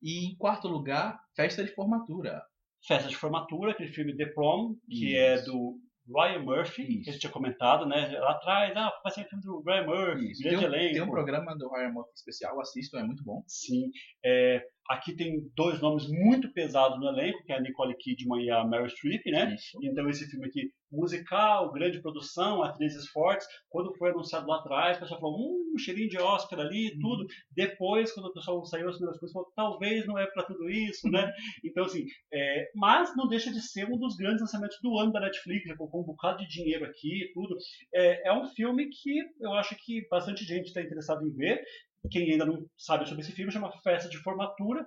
E 0.02 0.26
em 0.26 0.36
quarto 0.36 0.68
lugar, 0.68 1.18
Festa 1.34 1.64
de 1.64 1.74
Formatura. 1.74 2.44
Festa 2.86 3.08
de 3.08 3.16
Formatura, 3.16 3.72
aquele 3.72 3.94
filme 3.94 4.18
The 4.18 4.26
Prom, 4.34 4.76
que 4.90 5.14
Isso. 5.14 5.18
é 5.18 5.42
do 5.44 5.80
Ryan 6.08 6.40
Murphy, 6.40 6.86
que 6.86 6.92
a 6.92 7.00
Isso. 7.00 7.12
gente 7.12 7.20
tinha 7.20 7.32
comentado, 7.32 7.86
né? 7.86 8.18
Lá 8.20 8.32
atrás, 8.32 8.76
ah, 8.76 8.92
vai 9.04 9.12
ser 9.12 9.26
filme 9.26 9.44
do 9.44 9.62
Ryan 9.62 9.86
Murphy, 9.86 10.32
Isso. 10.32 10.44
Tem 10.44 10.52
grande 10.52 10.66
um, 10.66 10.68
elenco. 10.68 10.94
tem 10.94 11.02
um 11.02 11.10
programa 11.10 11.58
do 11.58 11.70
Ryan 11.70 11.92
Murphy 11.92 12.14
especial, 12.16 12.60
assistam, 12.62 13.00
é 13.00 13.04
muito 13.04 13.24
bom. 13.24 13.44
Sim. 13.48 13.90
É, 14.24 14.64
aqui 14.90 15.16
tem 15.16 15.42
dois 15.56 15.80
nomes 15.82 16.08
muito 16.08 16.52
pesados 16.54 17.00
no 17.00 17.08
elenco, 17.08 17.44
que 17.44 17.52
é 17.52 17.58
a 17.58 17.62
Nicole 17.62 17.96
Kidman 17.98 18.44
e 18.44 18.52
a 18.52 18.64
Meryl 18.66 18.90
Streep, 18.90 19.26
né? 19.28 19.56
Isso. 19.56 19.78
Então 19.84 20.08
esse 20.10 20.30
filme 20.30 20.48
aqui, 20.48 20.72
musical, 20.92 21.72
grande 21.72 22.02
produção, 22.02 22.64
atrizes 22.64 23.08
fortes. 23.10 23.46
Quando 23.70 23.96
foi 23.98 24.12
anunciado 24.12 24.48
lá 24.48 24.58
atrás, 24.60 24.98
o 24.98 25.00
pessoal 25.02 25.20
falou, 25.20 25.38
hum, 25.40 25.74
um 25.76 25.78
cheirinho 25.78 26.10
de 26.10 26.18
Oscar 26.18 26.60
ali, 26.60 26.92
Uhum. 26.94 27.00
tudo. 27.02 27.26
Depois, 27.52 28.12
quando 28.14 28.28
o 28.28 28.34
pessoal 28.34 28.64
saiu 28.66 28.88
as 28.90 28.96
primeiras 28.96 29.20
coisas, 29.20 29.34
falou, 29.34 29.52
talvez 29.56 30.06
não 30.06 30.18
é 30.18 30.26
para 30.28 30.44
tudo 30.44 30.70
isso, 30.70 31.10
né? 31.10 31.32
Então 31.66 31.84
assim, 31.86 32.06
é, 32.32 32.70
mas 32.76 33.16
não 33.16 33.28
deixa 33.28 33.52
de 33.52 33.62
ser 33.62 33.86
um 33.92 33.98
dos 33.98 34.16
grandes 34.16 34.42
lançamentos 34.42 34.78
do 34.82 34.98
ano 34.98 35.12
da 35.12 35.20
Netflix, 35.20 35.68
já 35.68 35.76
colocou 35.76 36.02
um 36.02 36.06
bocado 36.06 36.38
de 36.40 36.48
dinheiro 36.48 36.86
aqui, 36.86 37.30
tudo. 37.34 37.56
É, 37.94 38.30
é 38.30 38.34
um 38.34 38.46
filme 38.46 38.88
que 38.90 39.20
eu 39.42 39.52
acho 39.54 39.76
que 39.84 40.08
bastante 40.10 40.46
gente 40.46 40.68
está 40.68 40.82
interessado 40.82 41.26
em 41.28 41.32
ver. 41.36 41.62
Quem 42.10 42.32
ainda 42.32 42.46
não 42.46 42.66
sabe 42.78 43.08
sobre 43.08 43.24
esse 43.24 43.32
filme 43.32 43.52
chama 43.52 43.72
Festa 43.84 44.10
de 44.10 44.18
Formatura. 44.18 44.86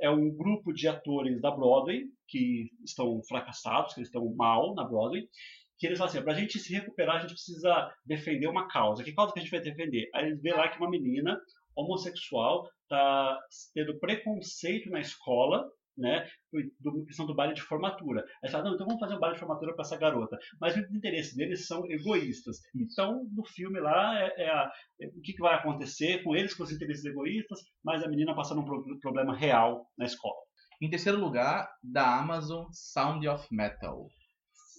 É 0.00 0.08
um 0.08 0.30
grupo 0.30 0.72
de 0.72 0.86
atores 0.86 1.40
da 1.40 1.50
Broadway 1.50 2.04
que 2.28 2.70
estão 2.84 3.20
fracassados, 3.28 3.94
que 3.94 4.02
estão 4.02 4.32
mal 4.34 4.74
na 4.74 4.84
Broadway. 4.84 5.28
Que 5.78 5.86
eles 5.86 5.98
falam 5.98 6.10
assim: 6.10 6.22
para 6.22 6.32
a 6.32 6.36
gente 6.36 6.58
se 6.58 6.72
recuperar, 6.72 7.16
a 7.16 7.20
gente 7.20 7.34
precisa 7.34 7.92
defender 8.04 8.46
uma 8.48 8.68
causa. 8.68 9.02
Que 9.02 9.12
causa 9.12 9.32
que 9.32 9.40
a 9.40 9.42
gente 9.42 9.50
vai 9.50 9.60
defender? 9.60 10.08
Aí 10.14 10.26
eles 10.26 10.40
vê 10.40 10.52
lá 10.52 10.68
que 10.68 10.78
uma 10.78 10.90
menina 10.90 11.40
homossexual 11.76 12.68
está 12.82 13.38
tendo 13.74 13.98
preconceito 13.98 14.90
na 14.90 15.00
escola, 15.00 15.68
né? 15.98 16.26
Do, 16.80 17.04
questão 17.04 17.26
do 17.26 17.34
baile 17.34 17.52
de 17.54 17.62
formatura. 17.62 18.24
Aí 18.42 18.50
falam, 18.50 18.68
não, 18.68 18.74
então 18.74 18.86
vamos 18.86 19.00
fazer 19.00 19.14
um 19.16 19.20
baile 19.20 19.34
de 19.34 19.40
formatura 19.40 19.74
para 19.74 19.82
essa 19.84 19.98
garota. 19.98 20.38
Mas 20.60 20.76
os 20.76 20.90
interesses 20.94 21.34
deles 21.34 21.66
são 21.66 21.84
egoístas. 21.90 22.58
Então, 22.74 23.24
no 23.34 23.44
filme 23.44 23.80
lá, 23.80 24.18
é, 24.20 24.44
é 24.44 24.48
a- 24.50 24.70
é 25.02 25.06
o 25.08 25.20
que, 25.20 25.32
que 25.34 25.40
vai 25.42 25.54
acontecer 25.54 26.22
com 26.22 26.34
eles, 26.36 26.54
com 26.54 26.62
os 26.62 26.72
interesses 26.72 27.04
egoístas, 27.04 27.58
mas 27.84 28.02
a 28.02 28.08
menina 28.08 28.34
passando 28.34 28.60
um 28.60 28.64
pro- 28.64 28.98
problema 29.00 29.36
real 29.36 29.86
na 29.98 30.04
escola. 30.06 30.36
Em 30.80 30.88
terceiro 30.88 31.18
lugar, 31.18 31.68
da 31.82 32.18
Amazon, 32.18 32.66
Sound 32.72 33.26
of 33.28 33.46
Metal. 33.50 34.06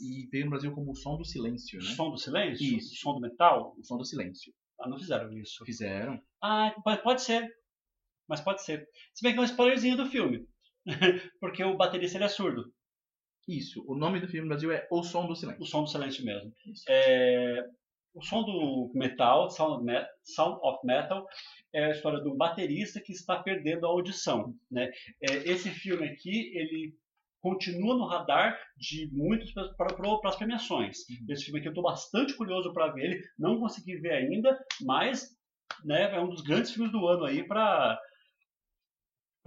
E 0.01 0.27
veio 0.31 0.45
no 0.45 0.51
Brasil 0.51 0.71
como 0.71 0.91
o 0.91 0.95
Som 0.95 1.17
do 1.17 1.25
Silêncio, 1.25 1.77
O 1.79 1.83
né? 1.83 1.89
som 1.91 2.09
do 2.09 2.17
silêncio? 2.17 2.77
Isso. 2.77 2.93
O 2.93 2.97
som 2.97 3.13
do 3.15 3.19
metal? 3.19 3.75
O 3.77 3.83
Som 3.83 3.97
do 3.97 4.05
Silêncio. 4.05 4.53
Ah, 4.79 4.87
não 4.87 4.97
fizeram 4.97 5.29
isso. 5.37 5.65
Fizeram. 5.65 6.17
Ah, 6.41 6.73
pode, 6.85 7.03
pode 7.03 7.21
ser. 7.21 7.45
Mas 8.29 8.39
pode 8.39 8.63
ser. 8.63 8.87
Se 9.13 9.21
bem 9.21 9.33
que 9.33 9.39
é 9.39 9.41
um 9.41 9.45
spoilerzinho 9.45 9.97
do 9.97 10.05
filme. 10.05 10.47
Porque 11.39 11.63
o 11.63 11.77
baterista 11.77 12.17
ele 12.17 12.25
é 12.25 12.29
surdo. 12.29 12.73
Isso. 13.47 13.83
O 13.87 13.95
nome 13.95 14.19
do 14.19 14.27
filme 14.27 14.41
no 14.41 14.49
Brasil 14.49 14.71
é 14.71 14.87
O 14.91 15.03
Som 15.03 15.27
do 15.27 15.35
Silêncio. 15.35 15.61
O 15.61 15.65
som 15.65 15.83
do 15.83 15.89
silêncio 15.89 16.23
mesmo. 16.23 16.53
É, 16.87 17.65
o 18.13 18.21
som 18.23 18.43
do 18.43 18.91
metal, 18.93 19.49
Sound 19.49 19.85
Sound 20.23 20.59
of 20.61 20.85
Metal, 20.85 21.25
é 21.73 21.85
a 21.85 21.91
história 21.91 22.19
do 22.19 22.35
baterista 22.35 22.99
que 22.99 23.11
está 23.11 23.41
perdendo 23.41 23.85
a 23.85 23.89
audição. 23.89 24.53
Né? 24.69 24.91
É, 25.21 25.49
esse 25.49 25.69
filme 25.69 26.07
aqui, 26.07 26.51
ele 26.55 26.93
continua 27.41 27.95
no 27.95 28.05
radar 28.05 28.59
de 28.77 29.09
muitos 29.13 29.51
para, 29.53 29.73
para, 29.75 29.93
para 29.93 30.29
as 30.29 30.35
premiações. 30.35 30.97
Esse 31.29 31.45
filme 31.45 31.59
aqui 31.59 31.69
eu 31.69 31.71
estou 31.71 31.83
bastante 31.83 32.35
curioso 32.35 32.73
para 32.73 32.91
ver 32.91 33.05
ele, 33.05 33.23
não 33.37 33.59
consegui 33.59 33.95
ver 33.97 34.11
ainda, 34.11 34.59
mas 34.81 35.29
né, 35.85 36.13
é 36.13 36.19
um 36.19 36.29
dos 36.29 36.41
grandes 36.41 36.71
filmes 36.71 36.91
do 36.91 37.07
ano 37.07 37.23
aí 37.25 37.47
para 37.47 37.99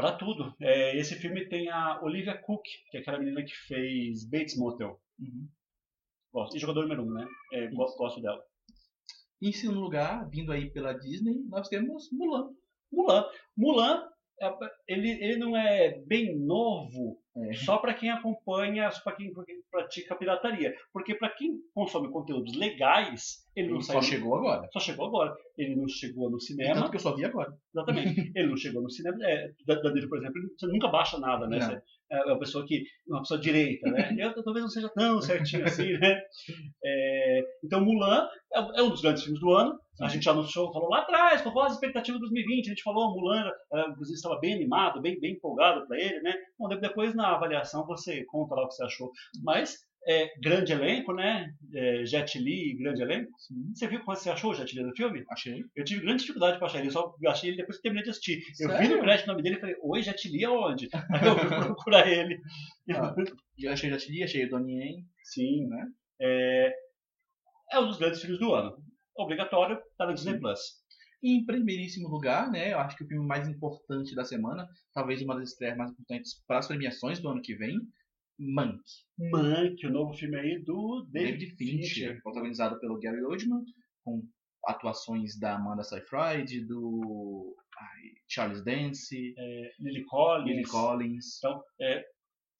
para 0.02 0.16
tudo. 0.16 0.52
É, 0.60 0.96
esse 0.98 1.14
filme 1.14 1.48
tem 1.48 1.70
a 1.70 2.02
Olivia 2.02 2.36
Cook, 2.36 2.64
que 2.90 2.96
é 2.96 3.00
aquela 3.00 3.20
menina 3.20 3.44
que 3.44 3.54
fez 3.68 4.28
Bates 4.28 4.58
Motel. 4.58 5.00
Uhum. 5.16 5.48
Gosto. 6.32 6.56
E 6.56 6.58
jogador 6.58 6.82
número 6.82 7.04
um, 7.04 7.12
né? 7.12 7.24
É, 7.52 7.68
gosto, 7.68 7.96
gosto 7.96 8.20
dela. 8.20 8.42
Em 9.40 9.52
segundo 9.52 9.78
lugar, 9.78 10.28
vindo 10.28 10.50
aí 10.50 10.68
pela 10.72 10.92
Disney, 10.92 11.44
nós 11.48 11.68
temos 11.68 12.10
Mulan. 12.10 12.50
Mulan. 12.90 13.24
Mulan, 13.56 14.08
é, 14.40 14.52
ele, 14.88 15.08
ele 15.24 15.36
não 15.36 15.56
é 15.56 16.00
bem 16.00 16.36
novo 16.36 17.21
É. 17.34 17.52
só 17.54 17.78
para 17.78 17.94
quem 17.94 18.10
acompanha, 18.10 18.90
para 19.02 19.16
quem, 19.16 19.32
quem 19.32 19.56
pratica 19.70 20.14
pirataria. 20.14 20.74
Porque 20.92 21.14
para 21.14 21.30
quem 21.30 21.58
consome 21.74 22.10
conteúdos 22.10 22.54
legais, 22.54 23.46
ele 23.56 23.68
não 23.68 23.76
Ele 23.76 23.84
saiu. 23.84 24.02
só 24.02 24.08
chegou 24.08 24.34
agora. 24.36 24.68
Só 24.72 24.78
chegou 24.80 25.06
agora. 25.06 25.34
Ele 25.56 25.74
não 25.76 25.88
chegou 25.88 26.30
no 26.30 26.38
cinema. 26.40 26.74
Tanto 26.74 26.90
que 26.90 26.96
eu 26.96 27.00
só 27.00 27.14
vi 27.16 27.24
agora. 27.24 27.50
Exatamente. 27.74 28.32
Ele 28.34 28.48
não 28.48 28.56
chegou 28.56 28.82
no 28.82 28.90
cinema. 28.90 29.16
É, 29.22 29.50
da- 29.66 29.80
Danilo, 29.80 30.08
por 30.08 30.18
exemplo, 30.18 30.40
você 30.58 30.66
nunca 30.66 30.88
baixa 30.88 31.18
nada, 31.18 31.46
né? 31.46 31.58
Não. 31.58 31.66
Você 31.66 31.82
é 32.12 32.24
uma 32.26 32.38
pessoa 32.38 32.64
que. 32.66 32.84
uma 33.08 33.20
pessoa 33.20 33.40
direita, 33.40 33.90
né? 33.90 34.14
Eu 34.18 34.42
talvez 34.44 34.62
não 34.64 34.70
seja 34.70 34.88
tão 34.94 35.20
certinho 35.22 35.64
assim, 35.64 35.92
né? 35.98 36.20
É, 36.84 37.40
então, 37.64 37.80
Mulan 37.80 38.28
é, 38.54 38.80
é 38.80 38.82
um 38.82 38.90
dos 38.90 39.00
grandes 39.00 39.22
filmes 39.22 39.40
do 39.40 39.52
ano. 39.52 39.78
A 40.00 40.08
gente 40.08 40.28
anunciou, 40.28 40.72
falou 40.72 40.88
lá 40.88 41.00
atrás, 41.00 41.42
qual 41.42 41.64
as 41.64 41.74
expectativas 41.74 42.18
de 42.20 42.26
2020? 42.26 42.66
A 42.66 42.68
gente 42.70 42.82
falou, 42.82 43.14
Mulan, 43.14 43.48
inclusive, 43.90 44.16
estava 44.16 44.38
bem 44.40 44.54
animado, 44.54 45.00
bem, 45.00 45.20
bem 45.20 45.34
empolgado 45.34 45.86
para 45.86 45.98
ele, 46.00 46.20
né? 46.22 46.34
Bom, 46.58 46.68
de- 46.68 46.80
depois 46.80 47.14
na 47.14 47.34
avaliação 47.34 47.86
você 47.86 48.24
conta 48.24 48.54
lá 48.54 48.64
o 48.64 48.68
que 48.68 48.74
você 48.74 48.84
achou. 48.84 49.10
Mas, 49.44 49.76
é, 50.06 50.32
grande 50.40 50.72
elenco, 50.72 51.12
né? 51.12 51.52
É, 51.74 52.04
Jet 52.04 52.38
Li, 52.38 52.76
grande 52.76 53.02
elenco. 53.02 53.30
Você 53.74 53.86
viu 53.86 54.00
como 54.00 54.16
você 54.16 54.30
achou 54.30 54.50
o 54.50 54.54
Jet 54.54 54.74
Li 54.74 54.82
no 54.82 54.94
filme? 54.96 55.24
Achei. 55.30 55.64
Eu 55.76 55.84
tive 55.84 56.02
grande 56.02 56.20
dificuldade 56.20 56.58
para 56.58 56.66
achar 56.66 56.80
ele, 56.80 56.90
só 56.90 57.14
achei 57.26 57.50
ele 57.50 57.58
depois 57.58 57.76
que 57.76 57.82
terminei 57.82 58.04
de 58.04 58.10
assistir. 58.10 58.42
Eu 58.58 58.68
vi 58.68 58.76
Sério? 58.76 58.96
no 58.96 59.02
crédito 59.02 59.24
o 59.26 59.28
nome 59.28 59.42
dele 59.42 59.56
e 59.56 59.60
falei, 59.60 59.76
oi, 59.80 60.02
Jet 60.02 60.28
Li 60.28 60.44
aonde? 60.44 60.88
Aí 60.92 61.26
eu 61.26 61.38
fui 61.38 61.48
procurar 61.66 62.08
ele. 62.08 62.40
Ah. 62.90 63.14
Eu 63.58 63.72
achei 63.72 63.90
Jatili, 63.90 64.24
achei 64.24 64.48
Donnie 64.48 64.76
Yen. 64.76 65.06
Sim, 65.24 65.68
né? 65.68 65.86
É, 66.20 66.74
é 67.72 67.78
um 67.78 67.86
dos 67.86 67.98
grandes 67.98 68.20
filmes 68.20 68.38
do 68.38 68.52
ano. 68.52 68.76
Obrigatório, 69.16 69.78
tá 69.96 70.06
na 70.06 70.12
Disney 70.12 70.38
Plus. 70.38 70.82
E 71.22 71.36
em 71.36 71.46
primeiríssimo 71.46 72.08
lugar, 72.08 72.50
né, 72.50 72.72
eu 72.72 72.78
acho 72.80 72.96
que 72.96 73.04
o 73.04 73.06
filme 73.06 73.24
mais 73.24 73.46
importante 73.46 74.14
da 74.14 74.24
semana, 74.24 74.66
talvez 74.92 75.22
uma 75.22 75.36
das 75.36 75.50
estreias 75.50 75.76
mais 75.76 75.92
importantes 75.92 76.42
para 76.46 76.58
as 76.58 76.66
premiações 76.66 77.20
do 77.20 77.28
ano 77.28 77.40
que 77.40 77.54
vem, 77.54 77.78
Mank. 78.42 78.80
Mank, 79.18 79.86
o 79.86 79.90
novo 79.90 80.14
filme 80.14 80.36
aí 80.36 80.62
do 80.64 81.06
David, 81.10 81.38
David 81.38 81.56
Fincher, 81.56 82.22
protagonizado 82.22 82.78
pelo 82.80 82.98
Gary 82.98 83.22
Oldman, 83.22 83.64
com 84.04 84.22
atuações 84.66 85.38
da 85.38 85.56
Amanda 85.56 85.82
Seyfried, 85.82 86.66
do 86.66 87.56
Charles 88.28 88.64
Dance, 88.64 89.34
É, 89.36 89.72
Lily 89.78 90.04
Collins. 90.04 90.48
Lily 90.48 90.64
Collins. 90.64 91.38
Então, 91.38 91.62
é, 91.80 92.04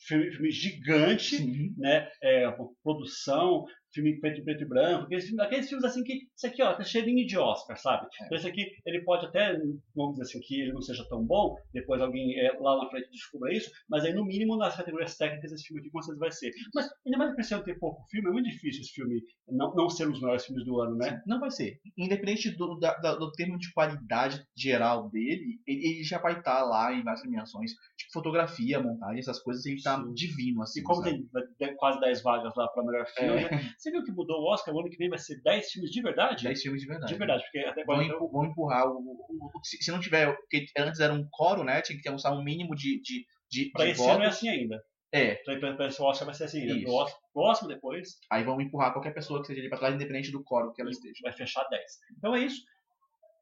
filme, 0.01 0.31
filme 0.33 0.51
gigante, 0.51 1.37
Sim. 1.37 1.75
né? 1.79 2.09
É, 2.23 2.51
produção, 2.83 3.65
filme 3.93 4.19
preto, 4.21 4.43
preto 4.45 4.63
e 4.63 4.67
branco, 4.67 5.05
aqueles 5.05 5.25
filmes, 5.25 5.45
aqueles 5.45 5.69
filmes 5.69 5.85
assim 5.85 6.03
que, 6.03 6.15
isso 6.35 6.47
aqui, 6.47 6.63
ó, 6.63 6.75
tá 6.75 6.83
cheirinho 6.85 7.27
de 7.27 7.37
Oscar, 7.39 7.77
sabe? 7.79 8.07
É. 8.21 8.25
Então, 8.27 8.39
esse 8.39 8.49
aqui, 8.49 8.67
ele 8.87 9.03
pode 9.03 9.27
até, 9.27 9.57
vamos 9.95 10.13
dizer 10.13 10.23
assim, 10.23 10.41
que 10.41 10.61
ele 10.63 10.73
não 10.73 10.81
seja 10.83 11.07
tão 11.09 11.25
bom, 11.25 11.57
depois 11.73 12.01
alguém 12.01 12.39
é, 12.39 12.53
lá 12.59 12.83
na 12.83 12.91
frente 12.91 13.11
descubra 13.11 13.53
isso, 13.55 13.71
mas 13.89 14.05
aí 14.05 14.13
no 14.13 14.25
mínimo 14.25 14.57
nas 14.57 14.77
categorias 14.77 15.17
técnicas 15.17 15.53
esse 15.53 15.65
filme 15.65 15.81
aqui 15.81 15.91
com 15.91 16.01
certeza 16.03 16.21
vai 16.21 16.33
ser. 16.33 16.51
Mas 16.75 16.89
ainda 17.07 17.19
mais 17.19 17.49
por 17.51 17.65
ter 17.65 17.79
pouco 17.79 18.05
filme, 18.11 18.29
é 18.29 18.33
muito 18.33 18.49
difícil 18.49 18.81
esse 18.83 18.93
filme 18.93 19.21
não, 19.49 19.75
não 19.75 19.89
ser 19.91 20.09
um 20.09 20.13
dos 20.13 20.21
melhores 20.21 20.45
filmes 20.47 20.65
do 20.65 20.81
ano, 20.81 20.97
né? 20.97 21.23
Não 21.27 21.39
vai 21.41 21.51
ser. 21.51 21.79
Independente 21.97 22.51
do, 22.51 22.79
da- 22.79 22.99
do 22.99 23.31
termo 23.33 23.59
de 23.59 23.73
qualidade 23.73 24.43
geral 24.57 25.11
dele, 25.11 25.61
ele, 25.67 25.87
ele 25.87 26.05
já 26.05 26.19
vai 26.19 26.39
estar 26.39 26.63
lá 26.65 26.93
em 26.93 27.03
várias 27.03 27.21
premiações. 27.21 27.73
Tipo, 27.97 28.13
fotografia, 28.13 28.81
montagem, 28.81 29.19
essas 29.19 29.41
coisas, 29.41 29.65
ele 29.67 29.83
tá 29.83 29.97
Sim. 30.03 30.13
divino, 30.15 30.63
assim. 30.63 30.81
E 30.81 30.83
como 30.83 31.03
sabe? 31.03 31.29
tem 31.31 31.43
tem 31.59 31.77
quase 31.77 32.01
10 32.01 32.23
vagas 32.23 32.53
lá 32.57 32.69
para 32.69 32.85
melhor 32.85 33.07
filme, 33.07 33.43
É. 33.45 33.61
você 33.83 33.91
viu 33.91 34.05
que 34.05 34.13
mudou 34.13 34.41
o 34.41 34.53
Oscar? 34.53 34.75
O 34.75 34.81
ano 34.81 34.89
que 34.91 34.97
vem 34.97 35.09
vai 35.11 35.19
ser 35.19 35.41
10 35.43 35.71
filmes 35.73 35.91
de 35.91 36.01
verdade? 36.03 36.45
10 36.45 36.63
filmes 36.63 36.81
de 36.81 36.87
verdade. 36.87 37.13
De 37.13 37.19
verdade, 37.19 37.43
porque 37.45 37.59
até 37.59 37.85
Vão, 37.85 37.95
agora 37.97 38.07
então, 38.07 38.17
empu- 38.17 38.31
vão 38.33 38.45
empurrar 38.45 38.87
o, 38.89 38.97
o- 38.99 39.51
o- 39.55 39.65
se, 39.65 39.83
se 39.83 39.91
não 39.91 40.01
tiver. 40.01 40.33
Porque 40.37 40.67
antes 40.79 41.01
era 41.01 41.13
um 41.13 41.27
coro, 41.31 41.65
né? 41.65 41.83
Tinha 41.83 41.97
que 41.97 42.03
ter 42.03 42.11
um, 42.11 42.43
mínimo 42.45 42.75
de, 42.75 43.01
de, 43.03 43.27
de, 43.51 43.71
Pra 43.73 43.85
de 43.85 43.91
esse 43.93 44.03
ano 44.03 44.11
é 44.23 44.27
votos. 44.27 44.37
assim 44.39 44.49
ainda. 44.49 44.83
É, 45.15 45.35
Pra, 45.45 45.87
esse 45.89 46.01
Oscar 46.01 46.25
vai 46.27 46.35
ser 46.35 46.45
assim. 46.45 46.83
Pro 46.85 46.93
Oscar, 46.95 47.21
próximo 47.35 47.69
depois 47.69 48.17
aí 48.31 48.43
vão 48.45 48.59
empurrar 48.61 48.93
qualquer 48.95 49.13
pessoa 49.13 49.41
que 49.41 49.43
esteja 49.43 49.61
ali 49.61 49.69
pra 49.69 49.79
trás, 49.79 49.95
independente 49.95 50.31
do 50.33 50.43
coro 50.43 50.73
que 50.73 50.81
ela 50.81 50.91
esteja. 50.91 51.15
vai 51.23 51.33
fechar 51.33 51.63
10. 51.69 51.83
Então 52.17 52.35
é 52.35 52.41
isso. 52.41 52.63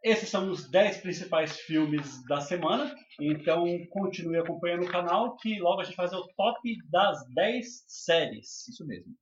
Esses 0.02 0.30
são 0.30 0.50
os 0.50 0.68
10 0.70 0.96
principais 0.96 1.60
filmes 1.60 2.24
da 2.26 2.40
semana. 2.40 2.92
Então 3.20 3.64
continue 3.90 4.38
acompanhando 4.38 4.84
o 4.84 4.90
canal 4.90 5.36
que 5.36 5.60
logo 5.60 5.80
a 5.80 5.84
gente 5.84 5.94
vai 5.94 6.06
fazer 6.08 6.16
o 6.20 6.26
top 6.36 6.58
das 6.90 7.18
10 7.34 7.84
séries. 7.86 8.66
Isso 8.66 8.84
mesmo. 8.86 9.12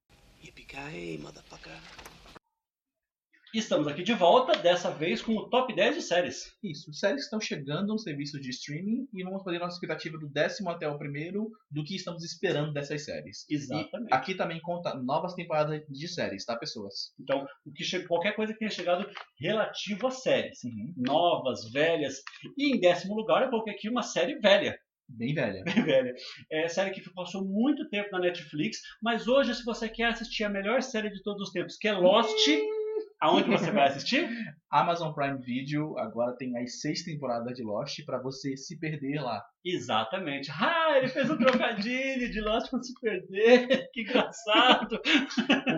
Estamos 3.55 3.89
aqui 3.89 4.03
de 4.03 4.13
volta, 4.13 4.53
dessa 4.61 4.91
vez 4.91 5.23
com 5.23 5.33
o 5.35 5.49
top 5.49 5.75
10 5.75 5.95
de 5.97 6.03
séries. 6.03 6.53
Isso. 6.63 6.93
Séries 6.93 7.23
que 7.23 7.25
estão 7.25 7.41
chegando 7.41 7.87
no 7.89 7.99
serviço 7.99 8.39
de 8.39 8.51
streaming 8.51 9.09
e 9.15 9.25
vamos 9.25 9.43
fazer 9.43 9.59
nossa 9.59 9.75
expectativa 9.77 10.19
do 10.19 10.29
décimo 10.29 10.69
até 10.69 10.87
o 10.87 10.99
primeiro 10.99 11.51
do 11.71 11.83
que 11.83 11.97
estamos 11.97 12.23
esperando 12.23 12.75
dessas 12.75 13.07
séries. 13.07 13.47
Exatamente. 13.49 14.11
E 14.13 14.15
aqui 14.15 14.35
também 14.35 14.61
conta 14.61 14.95
novas 14.95 15.33
temporadas 15.33 15.81
de 15.89 16.09
séries, 16.09 16.45
tá, 16.45 16.59
pessoas? 16.59 17.15
Então, 17.19 17.47
o 17.65 17.73
que 17.73 17.85
che- 17.85 18.07
qualquer 18.07 18.37
coisa 18.37 18.53
que 18.53 18.59
tenha 18.59 18.71
chegado 18.71 19.09
relativo 19.41 20.07
a 20.09 20.11
séries. 20.11 20.63
Uhum. 20.65 20.93
Novas, 20.99 21.71
velhas. 21.73 22.17
E 22.59 22.75
em 22.77 22.79
décimo 22.79 23.15
lugar 23.15 23.43
eu 23.43 23.49
coloquei 23.51 23.73
aqui 23.73 23.89
uma 23.89 24.03
série 24.03 24.39
velha. 24.39 24.79
Bem 25.09 25.35
velha. 25.35 25.63
bem 25.65 25.83
velha. 25.85 26.15
É 26.51 26.69
série 26.69 26.91
que 26.91 27.03
passou 27.15 27.45
muito 27.45 27.89
tempo 27.89 28.09
na 28.13 28.21
Netflix, 28.21 28.79
mas 29.03 29.27
hoje, 29.27 29.55
se 29.55 29.65
você 29.65 29.89
quer 29.89 30.05
assistir 30.07 30.45
a 30.45 30.49
melhor 30.51 30.83
série 30.83 31.11
de 31.11 31.23
todos 31.23 31.49
os 31.49 31.53
tempos, 31.53 31.77
que 31.77 31.89
é 31.89 31.93
Lost, 31.93 32.29
aonde 33.21 33.49
você 33.49 33.71
vai 33.71 33.89
assistir? 33.89 34.29
Amazon 34.71 35.13
Prime 35.15 35.39
Video 35.39 35.99
agora 35.99 36.37
tem 36.37 36.57
as 36.59 36.81
seis 36.81 37.03
temporadas 37.03 37.55
de 37.57 37.63
Lost 37.65 38.05
pra 38.05 38.21
você 38.21 38.57
se 38.57 38.79
perder 38.79 39.21
lá. 39.21 39.43
Exatamente. 39.65 40.51
Ah, 40.53 40.99
ele 40.99 41.09
fez 41.09 41.29
um 41.31 41.37
trocadilho 41.39 42.31
de 42.31 42.41
Lost 42.41 42.71
pra 42.71 42.83
se 42.83 42.93
perder. 43.01 43.89
Que 43.93 44.03
engraçado. 44.03 45.01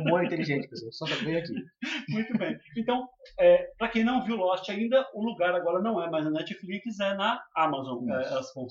Humor 0.00 0.24
inteligente, 0.24 0.68
pessoal. 0.68 0.92
Só 0.92 1.06
veio 1.06 1.38
aqui. 1.38 1.54
Muito 2.08 2.36
bem. 2.36 2.58
Então, 2.76 3.08
é, 3.38 3.70
para 3.78 3.88
quem 3.88 4.04
não 4.04 4.24
viu 4.24 4.36
Lost 4.36 4.68
ainda, 4.68 5.06
o 5.14 5.22
lugar 5.24 5.54
agora 5.54 5.80
não 5.80 6.02
é 6.02 6.10
mais 6.10 6.24
na 6.24 6.32
Netflix, 6.32 6.98
é 7.00 7.14
na 7.14 7.40
Amazon. 7.56 8.06
É, 8.10 8.26
elas 8.26 8.52
vão- 8.54 8.66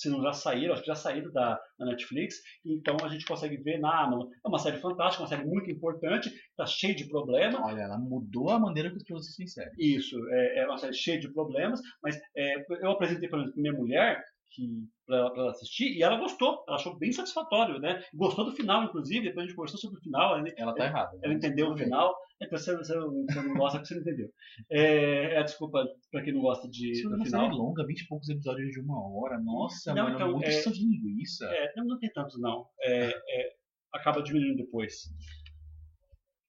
se 0.00 0.08
não 0.08 0.22
já 0.22 0.32
saíram, 0.32 0.72
acho 0.72 0.82
que 0.82 0.88
já 0.88 0.94
saíram 0.94 1.30
da, 1.30 1.60
da 1.78 1.86
Netflix, 1.86 2.36
então 2.64 2.96
a 3.04 3.08
gente 3.08 3.26
consegue 3.26 3.58
ver 3.58 3.78
na 3.78 4.04
Amazon. 4.04 4.28
É 4.44 4.48
uma 4.48 4.58
série 4.58 4.78
fantástica, 4.78 5.22
uma 5.22 5.28
série 5.28 5.44
muito 5.44 5.70
importante, 5.70 6.32
tá 6.56 6.64
cheia 6.64 6.94
de 6.94 7.06
problema. 7.06 7.62
Olha, 7.62 7.82
ela 7.82 7.98
mudou 7.98 8.48
a 8.48 8.58
maneira 8.58 8.90
que 8.90 8.96
as 8.96 9.02
pessoas 9.02 9.26
assistem 9.26 9.46
série. 9.46 9.70
Isso, 9.78 10.16
é, 10.30 10.60
é 10.60 10.66
uma 10.66 10.78
série 10.78 10.94
cheia 10.94 11.20
de 11.20 11.30
problemas, 11.32 11.80
mas 12.02 12.18
é, 12.34 12.54
eu 12.82 12.90
apresentei 12.90 13.28
para 13.28 13.44
minha 13.54 13.74
mulher 13.74 14.24
que 14.50 14.66
para 15.06 15.16
ela, 15.18 15.30
pra 15.32 15.42
ela 15.42 15.50
assistir 15.52 15.96
e 15.96 16.02
ela 16.02 16.16
gostou, 16.18 16.64
ela 16.66 16.76
achou 16.76 16.96
bem 16.98 17.12
satisfatório, 17.12 17.78
né? 17.78 18.02
Gostou 18.14 18.44
do 18.44 18.52
final, 18.52 18.84
inclusive, 18.84 19.26
depois 19.28 19.44
a 19.44 19.46
gente 19.46 19.56
conversou 19.56 19.78
sobre 19.80 19.98
o 19.98 20.02
final, 20.02 20.36
ela, 20.36 20.48
Ela 20.56 20.74
tá 20.74 20.84
errada. 20.86 21.18
ela 21.22 21.32
entendeu 21.34 21.70
o 21.70 21.76
final, 21.76 22.14
então 22.42 22.58
você, 22.58 22.76
você, 22.76 22.94
você 22.98 23.42
não 23.42 23.54
gosta 23.54 23.78
porque 23.78 23.88
você 23.88 23.94
não 23.94 24.02
entendeu. 24.02 24.28
É, 24.70 25.34
é, 25.38 25.42
desculpa 25.42 25.84
para 26.10 26.22
quem 26.22 26.32
não 26.32 26.40
gosta 26.40 26.68
de, 26.68 26.90
Isso 26.90 27.06
é 27.06 27.10
do 27.10 27.16
uma 27.16 27.24
final. 27.24 27.42
série 27.44 27.54
longa, 27.54 27.86
20 27.86 28.00
e 28.00 28.08
poucos 28.08 28.28
episódios 28.28 28.70
de 28.70 28.80
uma 28.80 28.98
hora. 28.98 29.38
Nossa, 29.40 29.94
Não, 29.94 30.02
mano, 30.04 30.14
então, 30.16 30.32
muito 30.32 30.46
é- 30.48 30.62
de 30.62 30.84
linguiça. 30.84 31.46
É, 31.46 31.72
não, 31.76 31.84
não 31.84 31.98
tem 31.98 32.10
tantos 32.12 32.40
não. 32.40 32.66
É, 32.82 33.06
é, 33.10 33.52
acaba 33.94 34.22
diminuindo 34.22 34.56
depois. 34.56 35.08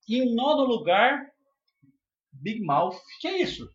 Em 0.10 0.34
nono 0.36 0.66
lugar, 0.66 1.22
Big 2.34 2.62
Mouth. 2.66 2.97
que 3.20 3.28
é 3.28 3.41
isso? 3.41 3.70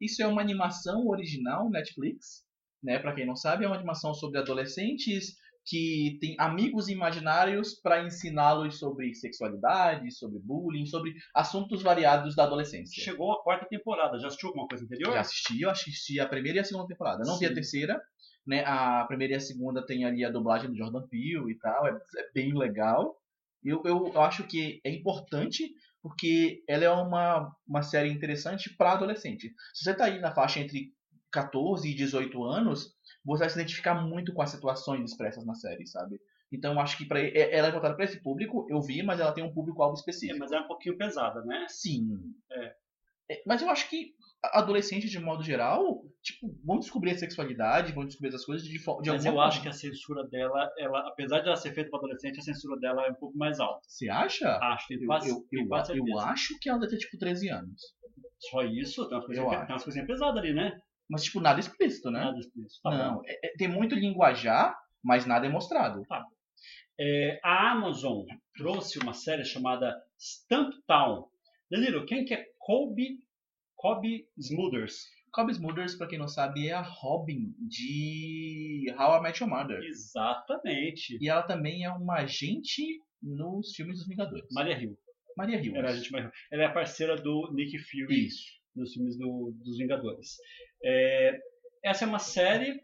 Isso 0.00 0.22
é 0.22 0.26
uma 0.26 0.40
animação 0.40 1.06
original 1.08 1.68
Netflix, 1.70 2.44
né? 2.82 2.98
Para 2.98 3.14
quem 3.14 3.26
não 3.26 3.36
sabe, 3.36 3.64
é 3.64 3.66
uma 3.66 3.76
animação 3.76 4.14
sobre 4.14 4.38
adolescentes 4.38 5.36
que 5.64 6.18
tem 6.20 6.34
amigos 6.38 6.88
imaginários 6.88 7.74
para 7.74 8.02
ensiná-los 8.02 8.78
sobre 8.78 9.14
sexualidade, 9.14 10.10
sobre 10.10 10.38
bullying, 10.38 10.86
sobre 10.86 11.14
assuntos 11.34 11.82
variados 11.82 12.34
da 12.34 12.44
adolescência. 12.44 13.02
Chegou 13.02 13.32
a 13.32 13.42
quarta 13.42 13.66
temporada. 13.66 14.18
Já 14.18 14.28
assistiu 14.28 14.48
alguma 14.48 14.66
coisa 14.66 14.84
anterior? 14.84 15.12
Já 15.12 15.20
assisti, 15.20 15.60
eu 15.60 15.70
assisti 15.70 16.18
a 16.18 16.26
primeira 16.26 16.58
e 16.58 16.60
a 16.60 16.64
segunda 16.64 16.88
temporada. 16.88 17.24
Não 17.24 17.38
vi 17.38 17.44
a 17.44 17.48
Sim. 17.48 17.54
terceira, 17.54 18.00
né? 18.46 18.64
A 18.66 19.04
primeira 19.06 19.34
e 19.34 19.36
a 19.36 19.40
segunda 19.40 19.84
tem 19.84 20.04
ali 20.04 20.24
a 20.24 20.30
dublagem 20.30 20.70
do 20.70 20.76
Jordan 20.76 21.06
Peele 21.08 21.52
e 21.52 21.58
tal, 21.58 21.86
é, 21.86 21.90
é 21.90 22.32
bem 22.34 22.56
legal. 22.56 23.16
Eu, 23.62 23.82
eu 23.84 24.20
acho 24.20 24.44
que 24.44 24.80
é 24.82 24.90
importante 24.90 25.70
porque 26.02 26.64
ela 26.66 26.84
é 26.84 26.90
uma, 26.90 27.54
uma 27.68 27.82
série 27.82 28.08
interessante 28.08 28.74
para 28.74 28.92
adolescente. 28.92 29.52
Se 29.74 29.84
você 29.84 29.94
tá 29.94 30.06
aí 30.06 30.18
na 30.18 30.34
faixa 30.34 30.58
entre 30.58 30.94
14 31.32 31.88
e 31.90 31.94
18 31.94 32.42
anos, 32.44 32.94
você 33.24 33.40
vai 33.40 33.50
se 33.50 33.56
identificar 33.60 33.94
muito 33.94 34.32
com 34.32 34.42
as 34.42 34.50
situações 34.50 35.10
expressas 35.10 35.44
na 35.46 35.54
série, 35.54 35.86
sabe? 35.86 36.20
Então 36.52 36.72
eu 36.74 36.80
acho 36.80 36.96
que 36.98 37.04
pra, 37.04 37.20
é- 37.20 37.54
ela 37.56 37.68
é 37.68 37.70
voltada 37.72 37.94
para 37.94 38.04
esse 38.04 38.20
público, 38.22 38.66
eu 38.68 38.80
vi, 38.80 39.02
mas 39.02 39.20
ela 39.20 39.32
tem 39.32 39.44
um 39.44 39.52
público-alvo 39.52 39.94
É, 39.96 39.98
específico. 40.00 40.38
mas 40.40 40.50
é 40.52 40.58
um 40.60 40.66
pouquinho 40.66 40.96
pesada, 40.96 41.42
né? 41.44 41.66
Sim. 41.68 42.08
É. 42.50 42.74
É, 43.30 43.42
Mas 43.46 43.62
eu 43.62 43.70
acho 43.70 43.88
que 43.88 44.12
adolescentes, 44.42 45.10
de 45.10 45.20
modo 45.20 45.42
geral, 45.44 46.02
tipo, 46.22 46.52
vão 46.64 46.78
descobrir 46.80 47.12
a 47.12 47.18
sexualidade, 47.18 47.92
vão 47.92 48.04
descobrir 48.06 48.34
as 48.34 48.44
coisas 48.44 48.66
de, 48.66 48.72
de 48.72 48.84
Mas 49.10 49.24
eu 49.24 49.38
acho 49.40 49.58
forma. 49.58 49.62
que 49.62 49.68
a 49.68 49.72
censura 49.72 50.26
dela, 50.28 50.68
ela, 50.78 51.00
apesar 51.08 51.40
de 51.40 51.46
ela 51.46 51.56
ser 51.56 51.72
feita 51.72 51.90
para 51.90 52.00
adolescente, 52.00 52.40
a 52.40 52.42
censura 52.42 52.76
dela 52.80 53.06
é 53.06 53.10
um 53.10 53.14
pouco 53.14 53.36
mais 53.38 53.60
alta. 53.60 53.80
Você 53.86 54.08
acha? 54.08 54.48
Acho, 54.60 54.88
tem 54.88 55.00
eu, 55.00 55.06
quase, 55.06 55.30
eu, 55.30 55.46
eu, 56.08 56.18
acho 56.18 56.58
que 56.58 56.68
ela 56.68 56.80
deve 56.80 56.92
ter, 56.92 56.98
tipo, 56.98 57.18
13 57.18 57.48
anos. 57.50 57.80
Só 58.50 58.62
isso, 58.64 59.06
tem 59.08 59.18
umas 59.18 59.24
Eu 59.24 59.26
coisinhas, 59.26 59.52
acho. 59.52 59.66
tem 59.66 59.74
umas 59.74 59.84
coisinhas 59.84 60.06
pesadas 60.08 60.36
ali, 60.38 60.52
né? 60.54 60.80
Mas, 61.10 61.24
tipo, 61.24 61.40
nada 61.40 61.58
explícito, 61.58 62.10
né? 62.10 62.20
Nada 62.24 62.38
explícito. 62.38 62.80
Tá. 62.82 62.90
Não, 62.90 63.22
é- 63.26 63.40
é- 63.48 63.56
tem 63.58 63.66
muito 63.68 63.94
linguajar, 63.96 64.78
mas 65.02 65.26
nada 65.26 65.44
é 65.46 65.50
mostrado. 65.50 66.06
É, 66.98 67.40
a 67.42 67.72
Amazon 67.72 68.24
trouxe 68.56 68.98
uma 68.98 69.12
série 69.12 69.44
chamada 69.44 70.00
Stump 70.18 70.72
Town. 70.86 71.26
Danilo, 71.70 72.04
quem 72.06 72.24
que 72.24 72.34
é 72.34 72.46
Colby, 72.58 73.18
Colby 73.74 74.26
Smulders? 74.38 75.06
Cobb 75.32 75.50
Smulders, 75.52 75.94
pra 75.96 76.06
quem 76.08 76.18
não 76.18 76.26
sabe, 76.28 76.68
é 76.68 76.72
a 76.72 76.82
Robin 76.82 77.54
de 77.58 78.92
How 78.98 79.18
I 79.18 79.22
Met 79.22 79.42
Your 79.42 79.48
Mother. 79.50 79.80
Exatamente. 79.84 81.16
E 81.20 81.28
ela 81.28 81.42
também 81.42 81.84
é 81.84 81.90
uma 81.90 82.16
agente 82.16 82.82
nos 83.22 83.74
filmes 83.74 83.98
dos 83.98 84.08
Vingadores. 84.08 84.46
Maria 84.52 84.76
Hill. 84.80 84.98
Maria 85.36 85.60
Hill. 85.62 85.76
Era 85.76 85.90
a 85.90 85.96
gente 85.96 86.10
Maria 86.10 86.26
Hill. 86.26 86.32
Ela 86.52 86.62
é 86.64 86.66
a 86.66 86.72
parceira 86.72 87.16
do 87.16 87.50
Nick 87.54 87.78
Fury 87.78 88.26
Isso. 88.26 88.44
nos 88.74 88.92
filmes 88.92 89.16
do- 89.16 89.52
dos 89.64 89.78
Vingadores. 89.78 90.36
É, 90.84 91.38
essa 91.84 92.04
é 92.04 92.08
uma 92.08 92.18
série 92.18 92.80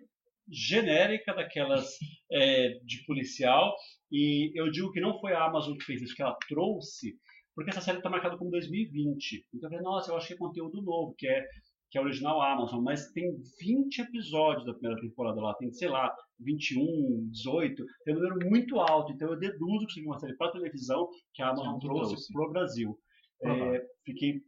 genérica 0.48 1.34
daquelas 1.34 1.96
é, 2.30 2.78
de 2.84 3.04
policial 3.04 3.74
e 4.10 4.52
eu 4.54 4.70
digo 4.70 4.92
que 4.92 5.00
não 5.00 5.18
foi 5.18 5.32
a 5.32 5.44
Amazon 5.44 5.76
que 5.76 5.84
fez 5.84 6.02
isso, 6.02 6.14
que 6.14 6.22
ela 6.22 6.36
trouxe, 6.48 7.16
porque 7.54 7.70
essa 7.70 7.80
série 7.80 7.98
está 7.98 8.08
marcada 8.08 8.36
como 8.36 8.50
2020. 8.50 9.46
Então 9.54 9.68
eu 9.68 9.70
falei, 9.70 9.84
nossa, 9.84 10.10
eu 10.10 10.16
acho 10.16 10.28
que 10.28 10.34
é 10.34 10.38
conteúdo 10.38 10.82
novo, 10.82 11.14
que 11.16 11.26
é 11.26 11.44
que 11.90 11.98
é 11.98 12.00
original 12.00 12.42
Amazon, 12.42 12.82
mas 12.82 13.12
tem 13.12 13.36
20 13.60 14.00
episódios 14.00 14.66
da 14.66 14.72
primeira 14.72 15.00
temporada 15.00 15.40
lá, 15.40 15.54
tem, 15.54 15.72
sei 15.72 15.88
lá, 15.88 16.12
21, 16.40 17.28
18, 17.30 17.84
tem 18.04 18.14
um 18.14 18.18
número 18.18 18.50
muito 18.50 18.80
alto, 18.80 19.12
então 19.12 19.30
eu 19.30 19.38
deduzo 19.38 19.86
que 19.86 20.00
é 20.00 20.04
uma 20.04 20.18
série 20.18 20.36
para 20.36 20.52
televisão 20.52 21.08
que 21.32 21.42
a 21.42 21.50
Amazon 21.50 21.78
trouxe 21.78 22.14
trouxe. 22.14 22.32
para 22.32 22.46
o 22.46 22.50
Brasil. 22.50 22.98
Provável. 23.38 23.74
É, 23.74 23.86
fiquei. 24.04 24.40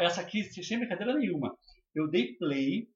Essa 0.00 0.20
aqui, 0.20 0.42
sem 0.44 0.78
brincadeira 0.78 1.14
nenhuma. 1.14 1.54
Eu 1.94 2.08
dei 2.08 2.34
play, 2.36 2.88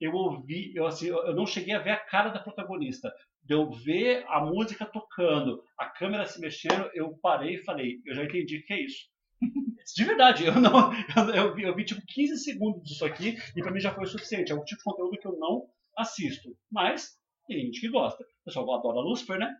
eu 0.00 0.12
ouvi, 0.12 0.74
eu, 0.74 0.86
assim, 0.86 1.08
eu 1.08 1.34
não 1.34 1.46
cheguei 1.46 1.74
a 1.74 1.78
ver 1.78 1.90
a 1.90 2.04
cara 2.04 2.30
da 2.30 2.40
protagonista. 2.40 3.12
De 3.42 3.54
eu 3.54 3.70
ver 3.70 4.24
a 4.28 4.40
música 4.40 4.86
tocando, 4.86 5.62
a 5.78 5.86
câmera 5.86 6.26
se 6.26 6.40
mexendo, 6.40 6.90
eu 6.94 7.16
parei 7.22 7.56
e 7.56 7.64
falei, 7.64 8.00
eu 8.06 8.14
já 8.14 8.24
entendi 8.24 8.58
o 8.58 8.64
que 8.64 8.72
é 8.72 8.84
isso. 8.84 9.06
De 9.96 10.04
verdade, 10.04 10.46
eu 10.46 10.54
não. 10.60 10.92
Eu, 11.34 11.58
eu 11.58 11.74
vi, 11.74 11.84
tipo 11.84 12.00
15 12.06 12.38
segundos 12.38 12.82
disso 12.82 13.04
aqui 13.04 13.36
e 13.54 13.62
pra 13.62 13.70
mim 13.70 13.80
já 13.80 13.94
foi 13.94 14.04
o 14.04 14.06
suficiente. 14.06 14.50
É 14.50 14.54
um 14.54 14.64
tipo 14.64 14.78
de 14.78 14.84
conteúdo 14.84 15.18
que 15.18 15.26
eu 15.26 15.38
não 15.38 15.66
assisto. 15.98 16.56
Mas 16.72 17.18
tem 17.46 17.60
gente 17.60 17.80
que 17.80 17.88
gosta. 17.88 18.22
O 18.22 18.44
pessoal 18.46 18.74
adora 18.74 19.00
Lucifer, 19.00 19.38
né? 19.38 19.54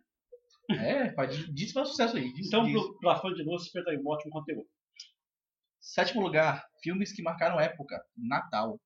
É, 0.71 1.13
faz, 1.13 1.37
diz 1.53 1.71
faz 1.71 1.89
sucesso 1.89 2.17
aí. 2.17 2.33
Diz, 2.33 2.47
Então, 2.47 2.65
pra 2.99 3.17
fã 3.17 3.31
de 3.33 3.43
Lucifer, 3.43 3.83
tá 3.83 3.91
aí 3.91 3.97
um 3.97 4.07
ótimo 4.07 4.31
conteúdo. 4.31 4.67
Sétimo 5.85 6.21
lugar, 6.21 6.65
filmes 6.81 7.13
que 7.13 7.21
marcaram 7.21 7.59
época. 7.59 8.03
Natal. 8.17 8.81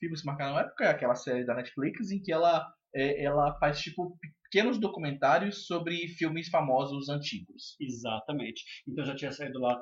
Filmes 0.00 0.22
que 0.22 0.26
marcaram 0.26 0.58
época 0.58 0.84
é 0.84 0.88
aquela 0.88 1.14
série 1.14 1.44
da 1.44 1.54
Netflix 1.54 2.10
em 2.10 2.22
que 2.22 2.32
ela, 2.32 2.66
é, 2.94 3.22
ela 3.22 3.58
faz 3.58 3.78
tipo 3.78 4.18
pequenos 4.44 4.78
documentários 4.78 5.66
sobre 5.66 6.08
filmes 6.08 6.48
famosos 6.48 7.10
antigos. 7.10 7.76
Exatamente. 7.78 8.64
Então 8.88 9.04
já 9.04 9.14
tinha 9.14 9.30
saído 9.30 9.60
lá 9.60 9.78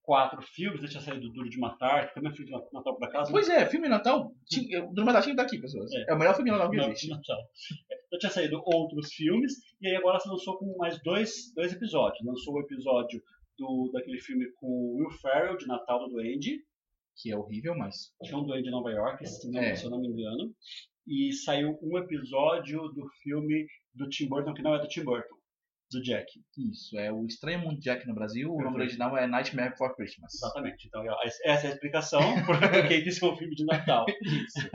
quatro 0.00 0.40
filmes, 0.40 0.80
já 0.80 0.88
tinha 0.88 1.02
saído 1.02 1.28
Duro 1.32 1.50
de 1.50 1.58
Matar, 1.58 2.08
que 2.08 2.14
também 2.14 2.30
é 2.30 2.34
filme 2.36 2.52
de 2.52 2.72
Natal 2.72 2.96
por 2.96 3.04
acaso. 3.04 3.32
Pois 3.32 3.48
é, 3.48 3.66
filme 3.66 3.88
Natal. 3.88 4.32
Tinha, 4.46 4.84
o 4.84 4.94
Drama 4.94 5.10
tinha 5.10 5.22
que 5.22 5.30
estar 5.30 5.42
aqui, 5.42 5.58
pessoas. 5.60 5.92
É. 5.92 6.04
É. 6.08 6.14
o 6.14 6.18
melhor 6.18 6.36
filme 6.36 6.52
Natal 6.52 6.70
que 6.70 6.76
existe. 6.76 7.08
Natal. 7.08 7.42
Já 8.12 8.18
tinha 8.20 8.30
saído 8.30 8.62
outros 8.64 9.12
filmes, 9.12 9.54
e 9.80 9.88
aí 9.88 9.96
agora 9.96 10.20
se 10.20 10.28
lançou 10.28 10.56
com 10.56 10.76
mais 10.78 11.02
dois, 11.02 11.52
dois 11.56 11.72
episódios. 11.72 12.24
Lançou 12.24 12.54
o 12.54 12.60
episódio 12.60 13.20
do, 13.58 13.90
daquele 13.92 14.18
filme 14.20 14.50
com 14.56 14.66
o 14.66 14.96
Will 14.98 15.10
Ferrell, 15.20 15.56
de 15.56 15.66
Natal 15.66 15.98
do 16.00 16.08
Duende, 16.14 16.62
Que 17.16 17.32
é 17.32 17.36
horrível, 17.36 17.74
mas. 17.76 18.12
que 18.22 18.32
é 18.32 18.36
um 18.36 18.44
Duende 18.44 18.64
de 18.64 18.70
Nova 18.70 18.90
York, 18.90 19.26
se 19.26 19.50
não, 19.50 19.60
É. 19.60 19.74
se 19.74 19.84
eu 19.84 19.90
não 19.90 20.00
me 20.00 20.08
engano. 20.08 20.54
E 21.06 21.32
saiu 21.32 21.78
um 21.82 21.96
episódio 21.98 22.80
do 22.88 23.06
filme 23.22 23.66
do 23.94 24.08
Tim 24.08 24.28
Burton, 24.28 24.52
que 24.54 24.62
não 24.62 24.74
é 24.74 24.80
do 24.80 24.88
Tim 24.88 25.04
Burton. 25.04 25.35
Do 25.90 26.02
Jack. 26.02 26.26
Isso, 26.58 26.98
é 26.98 27.12
o 27.12 27.24
Estranho 27.26 27.60
Mundo 27.60 27.78
Jack 27.80 28.06
no 28.08 28.14
Brasil. 28.14 28.48
O 28.48 28.56
nome 28.56 28.76
Perfeito. 28.76 28.80
original 28.82 29.16
é 29.16 29.26
Nightmare 29.26 29.70
Before 29.70 29.94
Christmas. 29.94 30.34
Exatamente. 30.34 30.86
Então, 30.88 31.04
essa 31.44 31.66
é 31.66 31.70
a 31.70 31.72
explicação 31.74 32.20
por 32.46 32.58
que 32.88 32.94
isso 32.96 33.24
é 33.24 33.32
um 33.32 33.36
filme 33.36 33.54
de 33.54 33.64
Natal. 33.64 34.04
Isso. 34.22 34.68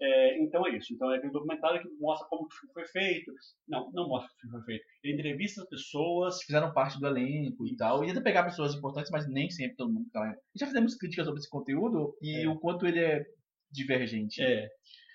É, 0.00 0.38
então 0.42 0.66
é 0.66 0.76
isso. 0.76 0.92
Então 0.94 1.10
é 1.12 1.16
aquele 1.16 1.32
documentário 1.32 1.82
que 1.82 1.88
mostra 2.00 2.28
como 2.28 2.46
o 2.46 2.50
filme 2.50 2.72
foi 2.72 2.86
feito. 2.86 3.32
Não, 3.68 3.90
não 3.92 4.08
mostra 4.08 4.28
como 4.30 4.38
o 4.38 4.40
filme 4.40 4.64
foi 4.64 4.74
feito. 4.74 4.84
Ele 5.02 5.14
entrevista 5.14 5.62
as 5.62 5.68
pessoas. 5.68 6.42
Fizeram 6.42 6.72
parte 6.72 6.98
do 7.00 7.06
elenco 7.06 7.66
e 7.66 7.76
tal. 7.76 8.04
Ia 8.04 8.22
pegar 8.22 8.44
pessoas 8.44 8.74
importantes, 8.74 9.10
mas 9.10 9.28
nem 9.28 9.50
sempre 9.50 9.76
todo 9.76 9.92
mundo 9.92 10.08
tá 10.12 10.20
lá. 10.20 10.32
E 10.54 10.58
já 10.60 10.66
fizemos 10.66 10.94
críticas 10.94 11.26
sobre 11.26 11.40
esse 11.40 11.50
conteúdo 11.50 12.14
e 12.22 12.44
É. 12.44 12.48
o 12.48 12.58
quanto 12.58 12.86
ele 12.86 13.00
é 13.00 13.24
divergente. 13.70 14.42
É, 14.42 14.68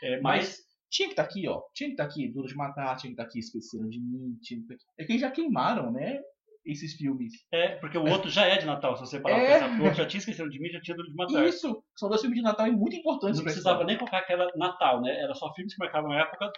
é, 0.03 0.19
mas 0.21 0.59
Tinha 0.89 1.07
que 1.07 1.13
estar 1.13 1.23
aqui, 1.23 1.47
ó. 1.47 1.61
Tinha 1.73 1.89
que 1.89 1.93
estar 1.93 2.03
aqui 2.05 2.27
Duro 2.31 2.47
de 2.47 2.55
Matar, 2.55 2.95
tinha 2.97 3.09
que 3.09 3.13
estar 3.13 3.23
aqui 3.23 3.39
Esqueceram 3.39 3.89
de 3.89 3.99
Mim, 3.99 4.37
tinha 4.41 4.59
que 4.59 4.63
estar 4.65 4.75
aqui. 4.75 4.83
É 4.97 5.05
que 5.05 5.19
já 5.19 5.31
queimaram, 5.31 5.91
né? 5.91 6.19
Esses 6.65 6.95
filmes. 6.95 7.31
é 7.53 7.75
porque 7.77 7.97
o 7.97 8.05
outro 8.09 8.29
já 8.29 8.45
é 8.45 8.57
de 8.57 8.65
Natal, 8.65 8.95
se 8.97 9.01
você 9.01 9.21
parar 9.21 9.35
pra 9.35 9.43
É. 9.45 9.59
pensar. 9.59 9.79
O 9.79 9.83
outro 9.83 9.97
já 9.99 10.05
tinha 10.05 10.19
esquecido 10.19 10.49
de 10.49 10.59
mim, 10.59 10.69
já 10.69 10.81
tinha 10.81 10.97
duro 10.97 11.07
de 11.09 11.15
matar. 11.15 11.45
Isso! 11.47 11.81
São 11.95 12.09
dois 12.09 12.19
filmes 12.19 12.37
de 12.37 12.43
Natal 12.43 12.67
e 12.67 12.71
muito 12.71 12.95
importantes 12.97 13.37
Não 13.37 13.43
pra 13.45 13.53
precisava 13.53 13.83
nem 13.85 13.97
colocar 13.97 14.21
que 14.23 14.33
era 14.33 14.51
Natal, 14.55 15.01
né? 15.01 15.17
Era 15.17 15.33
só 15.33 15.53
filmes 15.53 15.73
que 15.73 15.79
marcavam 15.79 16.11
a 16.11 16.19
época 16.19 16.51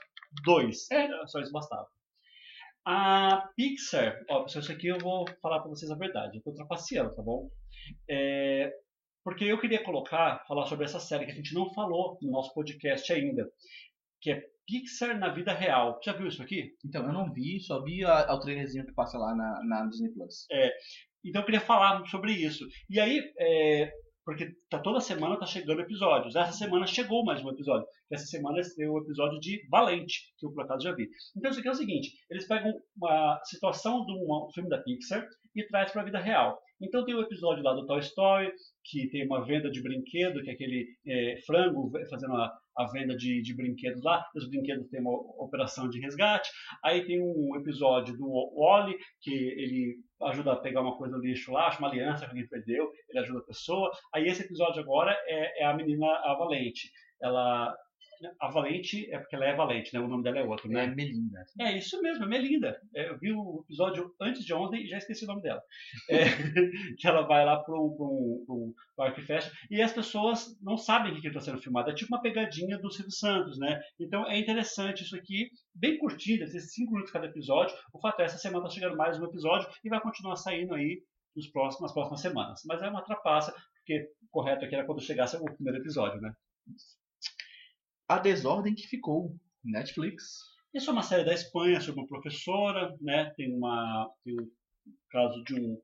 dois. 0.44 0.90
É. 0.92 1.08
Só 1.28 1.40
isso 1.40 1.52
bastava. 1.52 1.88
A 2.86 3.48
Pixar, 3.56 4.16
ó, 4.30 4.44
pessoal, 4.44 4.64
isso 4.64 4.72
aqui 4.72 4.88
eu 4.88 4.98
vou 4.98 5.26
falar 5.42 5.60
pra 5.60 5.70
vocês 5.70 5.92
a 5.92 5.96
verdade. 5.96 6.38
Eu 6.38 6.44
tô 6.44 6.54
trapaceando, 6.54 7.14
tá 7.16 7.22
bom? 7.22 7.48
É, 8.10 8.72
porque 9.24 9.44
eu 9.46 9.60
queria 9.60 9.84
colocar, 9.84 10.44
falar 10.48 10.66
sobre 10.66 10.86
essa 10.86 11.00
série 11.00 11.26
que 11.26 11.32
a 11.32 11.36
gente 11.36 11.54
não 11.54 11.72
falou 11.74 12.18
no 12.22 12.32
nosso 12.32 12.52
podcast 12.54 13.12
ainda, 13.14 13.48
que 14.22 14.32
é 14.32 14.41
Pixar 14.67 15.17
na 15.17 15.30
vida 15.30 15.51
real. 15.51 15.99
Já 16.03 16.13
viu 16.13 16.28
isso 16.28 16.43
aqui? 16.43 16.74
Então, 16.86 17.03
eu 17.05 17.11
não 17.11 17.34
vi, 17.34 17.59
só 17.59 17.84
vi 17.84 18.05
a, 18.05 18.32
o 18.34 18.39
trailerzinho 18.39 18.86
que 18.86 18.93
passa 18.93 19.17
lá 19.17 19.36
na, 19.36 19.63
na 19.63 19.86
Disney 19.88 20.09
Plus. 20.13 20.45
Então 21.26 21.41
eu 21.41 21.45
queria 21.45 21.61
falar 21.61 22.05
sobre 22.05 22.32
isso. 22.32 22.65
E 22.89 22.99
aí, 22.99 23.22
é, 23.38 23.91
porque 24.26 24.47
tá, 24.70 24.80
toda 24.80 24.99
semana 24.99 25.39
tá 25.39 25.45
chegando 25.45 25.82
episódios. 25.82 26.36
Essa 26.36 26.51
semana 26.51 26.86
chegou 26.86 27.26
mais 27.26 27.43
um 27.43 27.49
episódio. 27.49 27.88
Essa 28.11 28.26
semana 28.26 28.59
é 28.59 28.88
o 28.88 28.99
episódio 28.99 29.39
de 29.39 29.67
Valente, 29.70 30.20
que 30.38 30.45
eu 30.45 30.53
por 30.53 30.63
acaso 30.63 30.84
já 30.84 30.93
vi. 30.93 31.09
Então 31.36 31.51
isso 31.51 31.59
aqui 31.59 31.67
é 31.67 31.72
o 31.72 31.76
seguinte: 31.76 32.11
eles 32.30 32.47
pegam 32.47 32.72
uma 32.95 33.39
situação 33.43 34.05
de 34.05 34.13
um 34.13 34.47
um 34.47 34.51
filme 34.53 34.70
da 34.70 34.78
Pixar 34.78 35.26
e 35.55 35.65
traz 35.67 35.91
para 35.91 36.03
a 36.03 36.05
vida 36.05 36.20
real. 36.20 36.59
Então 36.82 37.03
tem 37.03 37.15
o 37.15 37.22
episódio 37.22 37.63
lá 37.63 37.74
do 37.74 37.86
Toy 37.86 37.99
Story, 37.99 38.51
que 38.86 39.09
tem 39.09 39.26
uma 39.26 39.43
venda 39.43 39.70
de 39.70 39.82
brinquedo, 39.82 40.41
que 40.41 40.49
é 40.49 40.53
aquele 40.53 40.88
é, 41.05 41.36
frango 41.45 41.91
fazendo 42.09 42.36
a, 42.36 42.53
a 42.80 42.86
venda 42.86 43.16
de, 43.16 43.42
de 43.42 43.54
brinquedos 43.54 44.02
lá. 44.02 44.26
Os 44.34 44.48
brinquedos 44.50 44.88
têm 44.90 45.02
uma 45.02 45.12
operação 45.12 45.90
de 45.90 46.00
resgate. 46.00 46.50
Aí 46.84 47.06
tem 47.06 47.22
um 47.22 47.56
episódio 47.58 48.18
do 48.18 48.54
Wally, 48.56 48.98
que 49.22 49.34
ele 49.34 49.98
ajuda 50.22 50.54
a 50.54 50.56
pegar 50.56 50.82
uma 50.82 50.98
coisa 50.98 51.18
no 51.18 51.22
lixo 51.24 51.52
lá, 51.52 51.68
acha 51.68 51.80
uma 51.80 51.90
aliança 51.90 52.24
que 52.24 52.32
alguém 52.32 52.48
perdeu, 52.48 52.90
ele 53.10 53.20
ajuda 53.20 53.40
a 53.40 53.44
pessoa. 53.44 53.92
Aí 54.14 54.28
esse 54.28 54.44
episódio 54.44 54.82
agora 54.82 55.12
é, 55.28 55.64
é 55.64 55.66
a 55.66 55.74
menina 55.74 56.08
a 56.08 56.36
Valente. 56.38 56.90
Ela. 57.22 57.76
A 58.39 58.49
Valente 58.49 59.09
é 59.11 59.17
porque 59.17 59.36
ela 59.36 59.45
é 59.45 59.55
Valente, 59.55 59.93
né? 59.93 59.99
O 59.99 60.07
nome 60.07 60.24
dela 60.24 60.39
é 60.39 60.43
outro, 60.43 60.70
É 60.72 60.74
né? 60.74 60.88
Melinda. 60.88 61.45
É 61.59 61.78
isso 61.78 62.01
mesmo, 62.01 62.26
é 62.26 62.28
Melinda. 62.28 62.80
É, 62.93 63.09
eu 63.09 63.17
vi 63.17 63.32
o 63.32 63.61
episódio 63.63 64.13
antes 64.20 64.43
de 64.43 64.53
ontem 64.53 64.84
e 64.84 64.88
já 64.88 64.97
esqueci 64.97 65.24
o 65.24 65.28
nome 65.28 65.41
dela. 65.41 65.61
É, 66.09 66.24
que 66.97 67.07
ela 67.07 67.22
vai 67.22 67.45
lá 67.45 67.57
para 67.57 67.76
um 67.76 68.74
Parque 68.95 69.22
Fest 69.22 69.51
e 69.72 69.82
as 69.82 69.93
pessoas 69.93 70.57
não 70.61 70.78
sabem 70.78 71.13
o 71.13 71.22
que 71.22 71.28
está 71.28 71.39
sendo 71.39 71.61
filmado. 71.61 71.89
É 71.89 71.93
tipo 71.93 72.13
uma 72.13 72.22
pegadinha 72.22 72.78
do 72.78 72.91
Silvio 72.91 73.11
Santos, 73.11 73.57
né? 73.57 73.82
Então 73.99 74.28
é 74.28 74.38
interessante 74.38 75.03
isso 75.03 75.15
aqui, 75.15 75.49
bem 75.74 75.97
curtido, 75.97 76.43
esses 76.43 76.74
cinco 76.74 76.91
minutos 76.91 77.13
cada 77.13 77.28
episódio. 77.28 77.76
O 77.93 77.99
fato 77.99 78.22
é, 78.22 78.26
essa 78.26 78.38
semana 78.38 78.65
está 78.65 78.76
chegando 78.76 78.97
mais 78.97 79.20
um 79.20 79.26
episódio 79.26 79.70
e 79.84 79.89
vai 79.89 80.01
continuar 80.01 80.36
saindo 80.36 80.74
aí 80.74 81.01
nos 81.36 81.47
próximos, 81.47 81.84
nas 81.84 81.93
próximas 81.93 82.22
semanas. 82.22 82.61
Mas 82.65 82.82
é 82.82 82.89
uma 82.89 83.03
trapaça, 83.03 83.53
porque 83.78 84.09
o 84.24 84.28
correto 84.30 84.65
aqui 84.65 84.76
era 84.76 84.86
quando 84.86 85.01
chegasse 85.01 85.38
o 85.38 85.45
primeiro 85.45 85.80
episódio, 85.80 86.20
né? 86.20 86.34
A 88.10 88.18
Desordem 88.18 88.74
que 88.76 88.88
Ficou. 88.88 89.36
Netflix. 89.64 90.39
Isso 90.74 90.89
é 90.89 90.93
uma 90.93 91.03
série 91.03 91.24
da 91.26 91.34
Espanha 91.34 91.80
sobre 91.82 92.01
uma 92.01 92.07
professora, 92.07 92.95
né? 93.01 93.32
Tem 93.36 93.53
uma 93.53 94.10
tem 94.24 94.39
um 94.39 94.47
caso 95.12 95.43
de 95.43 95.53
um, 95.60 95.80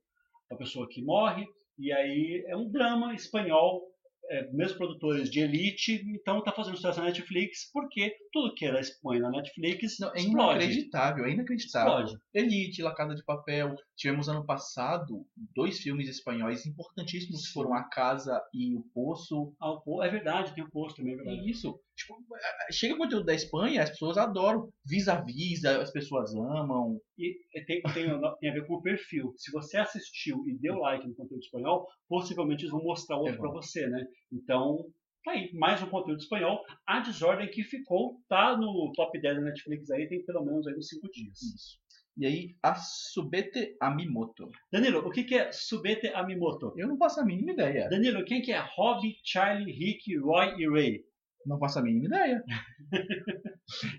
uma 0.49 0.57
pessoa 0.57 0.88
que 0.89 1.01
morre 1.03 1.45
e 1.78 1.91
aí 1.91 2.43
é 2.47 2.55
um 2.55 2.69
drama 2.71 3.13
espanhol, 3.13 3.82
é, 4.30 4.49
mesmo 4.53 4.78
produtores 4.78 5.30
de 5.30 5.41
elite, 5.41 6.03
então 6.07 6.41
tá 6.43 6.51
fazendo 6.51 6.78
sucesso 6.78 6.99
na 6.99 7.07
Netflix 7.07 7.69
porque 7.71 8.15
tudo 8.32 8.53
que 8.55 8.65
é 8.65 8.71
da 8.71 8.80
Espanha 8.80 9.21
na 9.21 9.30
Netflix 9.32 9.99
Não, 9.99 10.13
é 10.13 10.17
explode. 10.19 10.55
inacreditável, 10.63 11.26
é 11.26 11.32
inacreditável. 11.32 12.05
Explode. 12.05 12.23
Elite, 12.34 12.82
La 12.82 12.95
Casa 12.95 13.13
de 13.15 13.23
Papel. 13.26 13.76
Tivemos 13.95 14.30
ano 14.30 14.45
passado 14.45 15.26
dois 15.53 15.80
filmes 15.80 16.07
espanhóis 16.07 16.65
importantíssimos 16.65 17.47
que 17.47 17.53
foram 17.53 17.73
A 17.73 17.84
Casa 17.84 18.41
e 18.53 18.73
O 18.76 18.82
Poço. 18.93 19.53
Ah, 19.59 19.71
o 19.71 19.82
po- 19.82 20.01
é 20.01 20.09
verdade, 20.09 20.55
tem 20.55 20.63
o 20.63 20.71
posto 20.71 20.97
também, 20.97 21.13
é 21.13 21.17
verdade. 21.17 21.49
Isso. 21.49 21.80
Tipo, 21.96 22.18
é, 22.36 22.72
chega 22.74 22.98
conteúdo 22.98 23.26
da 23.26 23.34
Espanha, 23.34 23.82
as 23.82 23.89
pessoas 23.89 24.18
adoram. 24.18 24.70
Vis-a-vis, 24.86 25.64
as 25.64 25.91
pessoas 25.91 26.34
amam. 26.36 27.00
E 27.18 27.36
tem, 27.66 27.82
tem, 27.82 28.04
tem 28.39 28.50
a 28.50 28.54
ver 28.54 28.68
com 28.68 28.76
o 28.76 28.82
perfil. 28.82 29.34
Se 29.38 29.52
você 29.52 29.78
assistiu 29.78 30.43
e 30.48 30.58
deu 30.58 30.76
like 30.76 31.08
no 31.08 31.16
conteúdo 31.16 31.41
espanhol, 31.41 31.88
possivelmente 32.08 32.64
eles 32.64 32.72
vão 32.72 32.84
mostrar 32.84 33.18
outro 33.18 33.36
É 33.36 33.38
para 33.38 33.52
você, 33.52 33.88
né? 33.88 34.06
Então, 34.32 34.86
tá 35.24 35.32
aí, 35.32 35.54
mais 35.54 35.82
um 35.82 35.89
conteúdo 35.89 36.20
espanhol. 36.20 36.62
A 36.86 37.00
desordem 37.00 37.50
que 37.50 37.64
ficou, 37.64 38.22
tá 38.28 38.58
no 38.58 38.91
top 38.93 39.20
10 39.20 39.38
da 39.38 39.41
Netflix 39.43 39.89
aí, 39.89 40.08
tem 40.10 40.26
pelo 40.26 40.43
menos 40.43 40.68
aí 40.68 40.76
uns 40.76 40.89
5 40.89 41.10
dias. 41.12 41.41
Isso. 41.41 41.86
E 42.18 42.26
aí, 42.26 42.56
a 42.64 42.76
Subete 42.76 43.76
Amimoto. 43.82 44.50
Danilo, 44.72 45.00
o 45.00 45.12
que, 45.12 45.26
que 45.26 45.36
é 45.36 45.52
Subete 45.52 46.08
Amimoto? 46.08 46.74
Eu 46.78 46.88
não 46.88 46.98
faço 46.98 47.20
a 47.20 47.26
mínima 47.26 47.52
ideia. 47.52 47.89
Danilo, 47.89 48.24
quem 48.24 48.41
que 48.41 48.54
é 48.54 48.60
Robbie, 48.60 49.18
Charlie, 49.22 49.74
Rick, 49.74 50.18
Roy 50.18 50.56
e 50.58 50.70
Ray? 50.70 51.04
Não 51.46 51.60
faço 51.60 51.80
a 51.80 51.82
mínima 51.82 52.06
ideia. 52.06 52.43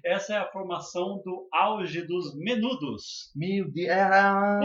Essa 0.04 0.34
é 0.34 0.36
a 0.38 0.50
formação 0.50 1.22
do 1.24 1.48
auge 1.52 2.02
dos 2.02 2.34
menudos. 2.36 3.30
Meu 3.34 3.70
Deus. 3.70 3.90
Ah, 3.90 4.60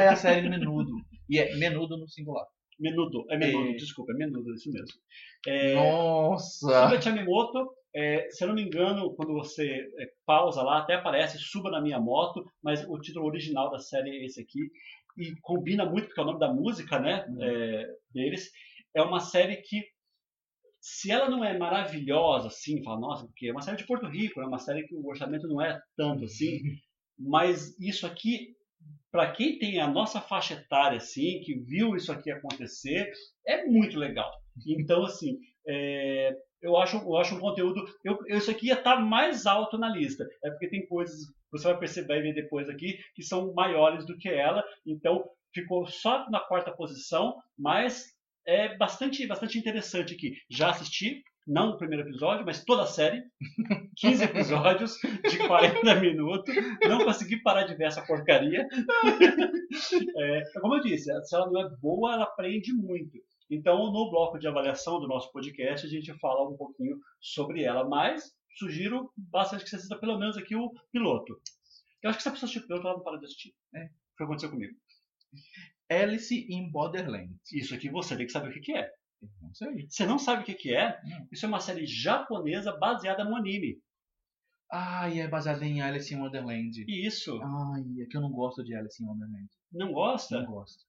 é 0.00 0.08
a 0.08 0.16
série 0.16 0.42
do 0.42 0.50
Menudo. 0.50 0.92
E 1.28 1.38
é 1.38 1.54
Menudo 1.56 1.96
no 1.96 2.08
singular. 2.08 2.44
Menudo, 2.78 3.24
é 3.30 3.38
menudo, 3.38 3.70
É. 3.70 3.72
desculpa, 3.76 4.12
é 4.12 4.16
menudo, 4.16 4.50
é 4.50 4.54
isso 4.54 4.70
mesmo. 4.70 4.98
É, 5.46 5.74
Nossa! 5.74 6.48
Suba 6.88 7.00
Chamimoto, 7.00 7.70
é, 7.94 8.28
se 8.30 8.44
eu 8.44 8.48
não 8.48 8.54
me 8.54 8.62
engano, 8.62 9.14
quando 9.14 9.32
você 9.32 9.66
é, 9.98 10.10
pausa 10.26 10.62
lá, 10.62 10.80
até 10.80 10.92
aparece 10.94 11.38
Suba 11.38 11.70
na 11.70 11.80
Minha 11.80 11.98
Moto, 11.98 12.44
mas 12.62 12.84
o 12.86 12.98
título 13.00 13.24
original 13.26 13.70
da 13.70 13.78
série 13.78 14.10
é 14.10 14.24
esse 14.26 14.42
aqui. 14.42 14.60
E 15.16 15.34
combina 15.40 15.86
muito, 15.86 16.08
porque 16.08 16.20
é 16.20 16.22
o 16.22 16.26
nome 16.26 16.38
da 16.38 16.52
música 16.52 16.98
né, 16.98 17.24
Uhum. 17.30 17.42
é, 17.42 17.86
deles. 18.12 18.50
É 18.94 19.00
uma 19.00 19.20
série 19.20 19.56
que, 19.56 19.82
se 20.88 21.10
ela 21.10 21.28
não 21.28 21.44
é 21.44 21.58
maravilhosa, 21.58 22.46
assim, 22.46 22.80
fala, 22.84 23.00
nossa, 23.00 23.26
porque 23.26 23.48
é 23.48 23.50
uma 23.50 23.60
série 23.60 23.76
de 23.76 23.86
Porto 23.86 24.06
Rico, 24.06 24.40
é 24.40 24.46
uma 24.46 24.60
série 24.60 24.86
que 24.86 24.94
o 24.94 25.04
orçamento 25.04 25.48
não 25.48 25.60
é 25.60 25.80
tanto 25.96 26.24
assim, 26.24 26.60
mas 27.18 27.76
isso 27.80 28.06
aqui, 28.06 28.54
para 29.10 29.32
quem 29.32 29.58
tem 29.58 29.80
a 29.80 29.88
nossa 29.88 30.20
faixa 30.20 30.54
etária, 30.54 30.98
assim, 30.98 31.40
que 31.40 31.58
viu 31.58 31.96
isso 31.96 32.12
aqui 32.12 32.30
acontecer, 32.30 33.10
é 33.44 33.66
muito 33.66 33.98
legal. 33.98 34.30
Então, 34.64 35.04
assim, 35.04 35.36
é, 35.66 36.32
eu, 36.62 36.76
acho, 36.76 36.98
eu 36.98 37.16
acho 37.16 37.34
um 37.34 37.40
conteúdo. 37.40 37.84
Eu, 38.04 38.16
isso 38.28 38.52
aqui 38.52 38.68
ia 38.68 38.74
estar 38.74 39.00
mais 39.00 39.44
alto 39.44 39.76
na 39.76 39.88
lista. 39.88 40.24
É 40.44 40.50
porque 40.50 40.68
tem 40.68 40.86
coisas, 40.86 41.18
você 41.50 41.64
vai 41.64 41.80
perceber 41.80 42.18
e 42.18 42.22
ver 42.22 42.34
depois 42.34 42.68
aqui, 42.68 42.96
que 43.16 43.24
são 43.24 43.52
maiores 43.54 44.06
do 44.06 44.16
que 44.16 44.28
ela. 44.28 44.62
Então, 44.86 45.28
ficou 45.52 45.84
só 45.86 46.30
na 46.30 46.38
quarta 46.38 46.70
posição, 46.70 47.34
mas 47.58 48.15
é 48.46 48.76
bastante, 48.76 49.26
bastante 49.26 49.58
interessante 49.58 50.14
aqui. 50.14 50.36
Já 50.48 50.70
assisti, 50.70 51.22
não 51.46 51.70
o 51.70 51.76
primeiro 51.76 52.08
episódio, 52.08 52.44
mas 52.44 52.64
toda 52.64 52.82
a 52.82 52.86
série. 52.86 53.22
15 53.96 54.24
episódios 54.24 54.98
de 55.28 55.38
40 55.46 55.94
minutos. 56.00 56.54
Não 56.88 57.04
consegui 57.04 57.42
parar 57.42 57.64
de 57.64 57.74
ver 57.74 57.86
essa 57.86 58.04
porcaria. 58.04 58.66
É, 60.18 60.42
como 60.60 60.76
eu 60.76 60.80
disse, 60.80 61.12
se 61.24 61.34
ela 61.34 61.50
não 61.50 61.60
é 61.60 61.68
boa, 61.80 62.14
ela 62.14 62.24
aprende 62.24 62.72
muito. 62.72 63.18
Então, 63.50 63.92
no 63.92 64.10
bloco 64.10 64.38
de 64.38 64.46
avaliação 64.48 64.98
do 64.98 65.08
nosso 65.08 65.30
podcast, 65.32 65.86
a 65.86 65.90
gente 65.90 66.14
fala 66.18 66.48
um 66.48 66.56
pouquinho 66.56 66.98
sobre 67.20 67.64
ela, 67.64 67.86
mas 67.86 68.32
sugiro 68.56 69.12
bastante 69.16 69.64
que 69.64 69.70
você 69.70 69.76
assista 69.76 69.98
pelo 69.98 70.18
menos 70.18 70.36
aqui 70.36 70.56
o 70.56 70.72
piloto. 70.90 71.38
Eu 72.02 72.10
acho 72.10 72.18
que 72.18 72.22
se 72.22 72.28
a 72.28 72.32
pessoa 72.32 72.46
assistir 72.48 72.64
o 72.64 72.66
piloto, 72.66 72.86
ela 72.86 72.96
não 72.96 73.04
para 73.04 73.18
de 73.18 73.26
assistir. 73.26 73.54
É, 73.74 73.80
foi 73.80 73.86
o 73.88 74.16
que 74.16 74.22
aconteceu 74.24 74.50
comigo. 74.50 74.74
Alice 75.90 76.46
in 76.48 76.70
Borderland. 76.70 77.34
Isso 77.52 77.74
aqui 77.74 77.88
você 77.88 78.16
tem 78.16 78.26
que 78.26 78.32
saber 78.32 78.50
o 78.50 78.52
que, 78.52 78.60
que 78.60 78.72
é. 78.72 78.90
Não 79.40 79.54
sei. 79.54 79.86
Você 79.88 80.06
não 80.06 80.18
sabe 80.18 80.42
o 80.42 80.44
que, 80.44 80.54
que 80.54 80.74
é? 80.74 81.00
Não. 81.04 81.28
Isso 81.32 81.46
é 81.46 81.48
uma 81.48 81.60
série 81.60 81.86
japonesa 81.86 82.76
baseada 82.76 83.24
no 83.24 83.36
anime. 83.36 83.80
Ai, 84.70 85.20
é 85.20 85.28
baseada 85.28 85.64
em 85.64 85.80
Alice 85.80 86.12
in 86.12 86.18
Wonderland. 86.18 86.84
E 86.86 87.06
isso, 87.06 87.40
Ai, 87.42 88.02
é 88.02 88.06
que 88.06 88.16
eu 88.16 88.20
não 88.20 88.32
gosto 88.32 88.64
de 88.64 88.74
Alice 88.74 89.02
in 89.02 89.06
Wonderland. 89.06 89.48
não 89.72 89.92
gosta? 89.92 90.42
Não 90.42 90.52
gosto. 90.52 90.84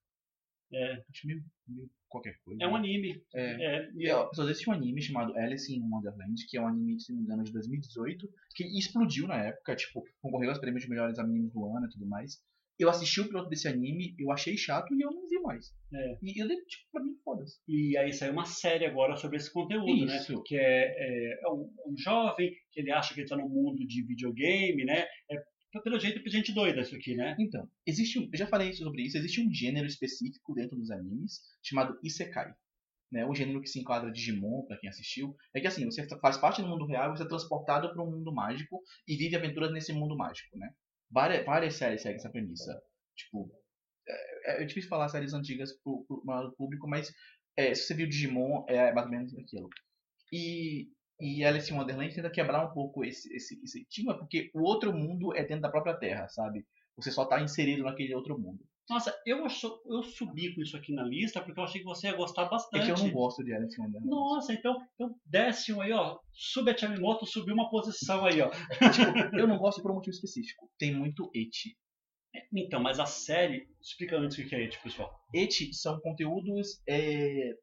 É. 0.74 1.04
Acho 1.10 1.28
meio, 1.28 1.44
meio 1.68 1.90
qualquer 2.10 2.38
coisa. 2.44 2.62
É 2.62 2.68
um 2.68 2.76
anime. 2.76 3.24
É. 3.34 3.42
É, 3.64 3.92
e 3.96 4.08
E, 4.08 4.12
ó, 4.12 4.26
pessoas, 4.26 4.50
existe 4.50 4.70
um 4.70 4.74
anime 4.74 5.02
chamado 5.02 5.38
Alice 5.38 5.74
in 5.74 5.82
Wonderland, 5.82 6.46
que 6.48 6.58
é 6.58 6.62
um 6.62 6.68
anime, 6.68 7.00
se 7.00 7.12
não 7.12 7.20
me 7.20 7.26
engano, 7.26 7.44
de 7.44 7.52
2018, 7.54 8.28
que 8.56 8.64
explodiu 8.78 9.28
na 9.28 9.38
época, 9.38 9.76
tipo, 9.76 10.04
concorreu 10.22 10.50
aos 10.50 10.60
prêmios 10.60 10.84
de 10.84 10.90
melhores 10.90 11.20
animes 11.20 11.52
do 11.52 11.66
ano 11.66 11.86
e 11.86 11.90
tudo 11.90 12.06
mais. 12.08 12.42
Eu 12.80 12.90
assisti 12.90 13.22
o 13.22 13.28
piloto 13.28 13.50
desse 13.50 13.68
anime, 13.68 14.16
eu 14.20 14.32
achei 14.32 14.56
chato 14.56 14.94
e 14.94 15.02
eu 15.02 15.12
não 15.12 15.28
vi 15.28 15.40
mais. 15.40 15.74
É. 15.94 16.18
E 16.22 16.42
eu, 16.42 16.48
tipo, 16.48 16.92
pra 16.92 17.04
mim, 17.04 17.16
foda-se. 17.24 17.60
E 17.68 17.98
aí 17.98 18.14
saiu 18.14 18.34
uma 18.34 18.46
série 18.46 18.86
agora 18.86 19.16
sobre 19.16 19.38
esse 19.38 19.52
conteúdo, 19.52 20.06
né? 20.06 20.18
Isso. 20.18 20.44
Que 20.44 20.56
é, 20.56 20.86
é, 20.86 21.40
é 21.44 21.50
um, 21.50 21.72
um 21.88 21.98
jovem 21.98 22.52
que 22.72 22.80
ele 22.80 22.92
acha 22.92 23.14
que 23.14 23.22
ele 23.22 23.28
tá 23.28 23.36
no 23.36 23.50
mundo 23.50 23.86
de 23.86 24.06
videogame, 24.06 24.86
né? 24.86 25.06
É, 25.32 25.82
pelo 25.84 26.00
jeito, 26.00 26.28
gente 26.30 26.54
doida 26.54 26.82
isso 26.82 26.96
aqui, 26.96 27.16
né? 27.16 27.36
Então, 27.40 27.68
existe 27.86 28.20
um, 28.20 28.30
eu 28.32 28.38
já 28.38 28.48
falei 28.48 28.74
sobre 28.74 29.04
isso, 29.04 29.18
existe 29.18 29.42
um 29.42 29.54
gênero 29.54 29.88
específico 29.88 30.54
dentro 30.54 30.78
dos 30.78 30.92
animes 30.92 31.42
chamado 31.64 31.98
Isekai. 32.04 32.54
Né, 33.10 33.26
o 33.26 33.34
gênero 33.34 33.62
que 33.62 33.70
se 33.70 33.80
enquadra 33.80 34.12
Digimon, 34.12 34.66
pra 34.66 34.78
quem 34.78 34.90
assistiu, 34.90 35.34
é 35.56 35.62
que 35.62 35.68
assim, 35.68 35.86
você 35.86 36.06
faz 36.20 36.38
parte 36.38 36.62
do 36.62 36.68
mundo 36.68 36.86
real, 36.86 37.16
você 37.16 37.24
é 37.24 37.28
transportado 37.28 37.90
para 37.94 38.04
um 38.04 38.12
mundo 38.12 38.34
mágico 38.34 38.82
e 39.08 39.16
vive 39.16 39.34
aventuras 39.34 39.72
nesse 39.72 39.94
mundo 39.94 40.18
mágico, 40.18 40.58
né? 40.58 40.70
Várias, 41.10 41.46
várias 41.46 41.76
séries 41.76 42.02
seguem 42.02 42.18
essa 42.18 42.30
premissa. 42.30 42.82
Tipo, 43.16 43.52
é, 44.08 44.64
é 44.64 44.66
difícil 44.66 44.90
falar 44.90 45.10
séries 45.10 45.34
antigas 45.34 45.74
pro, 45.82 46.06
pro 46.08 46.24
maior 46.26 46.52
público, 46.52 46.88
mas 46.88 47.14
é, 47.56 47.74
se 47.74 47.84
você 47.84 47.94
viu 47.94 48.08
Digimon, 48.08 48.66
é 48.68 48.94
menos 49.08 49.36
aquilo. 49.38 49.70
E, 50.32 50.90
e 51.20 51.44
Alice 51.44 51.72
in 51.74 51.78
Wonderland 51.78 52.14
tenta 52.14 52.30
quebrar 52.30 52.66
um 52.66 52.74
pouco 52.74 53.04
esse, 53.04 53.34
esse, 53.36 53.60
esse 53.64 53.82
estigma, 53.82 54.18
porque 54.18 54.52
o 54.54 54.62
outro 54.62 54.94
mundo 54.94 55.36
é 55.36 55.44
dentro 55.44 55.62
da 55.62 55.70
própria 55.70 55.98
Terra, 55.98 56.28
sabe? 56.30 56.66
Você 56.96 57.12
só 57.12 57.26
tá 57.26 57.42
inserido 57.42 57.84
naquele 57.84 58.14
outro 58.14 58.38
mundo. 58.38 58.64
Nossa, 58.90 59.14
eu, 59.26 59.44
acho, 59.46 59.82
eu 59.86 60.02
subi 60.02 60.56
com 60.56 60.62
isso 60.62 60.78
aqui 60.78 60.94
na 60.94 61.04
lista 61.04 61.42
porque 61.42 61.60
eu 61.60 61.64
achei 61.64 61.82
que 61.82 61.86
você 61.86 62.08
ia 62.08 62.16
gostar 62.16 62.44
É 62.44 62.50
bastante. 62.50 62.86
que 62.86 62.92
eu 62.92 62.98
não 62.98 63.12
gosto 63.12 63.44
de 63.44 63.52
in 63.52 63.56
Wonderland. 63.56 64.08
Nossa, 64.08 64.54
então, 64.54 64.78
então 64.96 65.14
desce 65.26 65.74
um 65.74 65.82
aí, 65.82 65.92
ó. 65.92 66.18
Sube 66.32 66.72
a 66.72 66.78
Chamimoto, 66.78 67.26
subiu 67.26 67.54
uma 67.54 67.70
posição 67.70 68.26
aí, 68.26 68.42
ó. 68.42 68.50
tipo, 68.50 69.36
eu 69.38 69.48
não 69.48 69.58
gosto 69.58 69.82
por 69.82 69.92
um 69.92 69.96
motivo 69.96 70.16
específico. 70.16 70.70
Tem 70.78 70.96
muito 70.96 71.30
eti. 71.34 71.78
Então, 72.54 72.82
mas 72.82 73.00
a 73.00 73.06
série, 73.06 73.68
explica 73.82 74.18
antes 74.18 74.38
o 74.38 74.48
que 74.48 74.56
é 74.56 74.60
It, 74.60 74.80
pessoal. 74.82 75.12
Eti 75.34 75.74
são 75.74 76.00
conteúdos 76.00 76.82
é, 76.88 77.56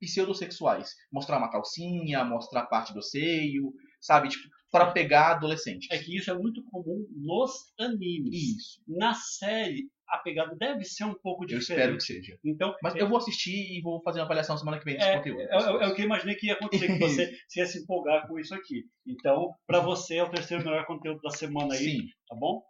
pseudossexuais. 0.00 0.94
Mostrar 1.10 1.38
uma 1.38 1.50
calcinha, 1.50 2.24
mostrar 2.24 2.66
parte 2.66 2.92
do 2.92 3.02
seio, 3.02 3.72
sabe? 4.00 4.28
Tipo, 4.28 4.48
para 4.70 4.92
pegar 4.92 5.32
adolescente. 5.32 5.88
É 5.90 5.98
que 5.98 6.16
isso 6.16 6.30
é 6.30 6.38
muito 6.38 6.62
comum 6.64 7.06
nos 7.16 7.72
animes. 7.78 8.56
Isso. 8.56 8.82
Na 8.86 9.14
série, 9.14 9.88
a 10.10 10.18
pegada 10.18 10.56
deve 10.56 10.84
ser 10.84 11.04
um 11.04 11.14
pouco 11.14 11.44
Eu 11.44 11.58
diferente. 11.58 11.68
espero 11.80 11.96
que 11.96 12.02
seja. 12.04 12.38
Então, 12.44 12.74
Mas 12.82 12.94
eu 12.96 13.08
vou 13.08 13.18
assistir 13.18 13.76
e 13.76 13.80
vou 13.82 14.00
fazer 14.02 14.20
uma 14.20 14.24
avaliação 14.24 14.56
semana 14.56 14.78
que 14.78 14.84
vem 14.84 14.94
desse 14.96 15.08
É, 15.08 15.16
conteúdo. 15.18 15.40
é, 15.40 15.44
é- 15.44 15.84
é 15.84 15.86
o 15.88 15.94
que 15.94 16.00
eu 16.02 16.06
imaginei 16.06 16.34
que 16.36 16.46
ia 16.46 16.54
acontecer, 16.54 16.86
que 16.86 16.98
você, 16.98 17.36
você 17.46 17.60
ia 17.60 17.66
se 17.66 17.78
empolgar 17.82 18.26
com 18.26 18.38
isso 18.38 18.54
aqui. 18.54 18.84
Então, 19.06 19.54
para 19.66 19.80
você 19.80 20.16
é 20.16 20.22
o 20.24 20.30
terceiro 20.30 20.64
melhor 20.64 20.86
conteúdo 20.86 21.20
da 21.20 21.30
semana 21.30 21.74
aí, 21.74 21.78
Sim. 22.00 22.06
tá 22.28 22.34
bom? 22.36 22.62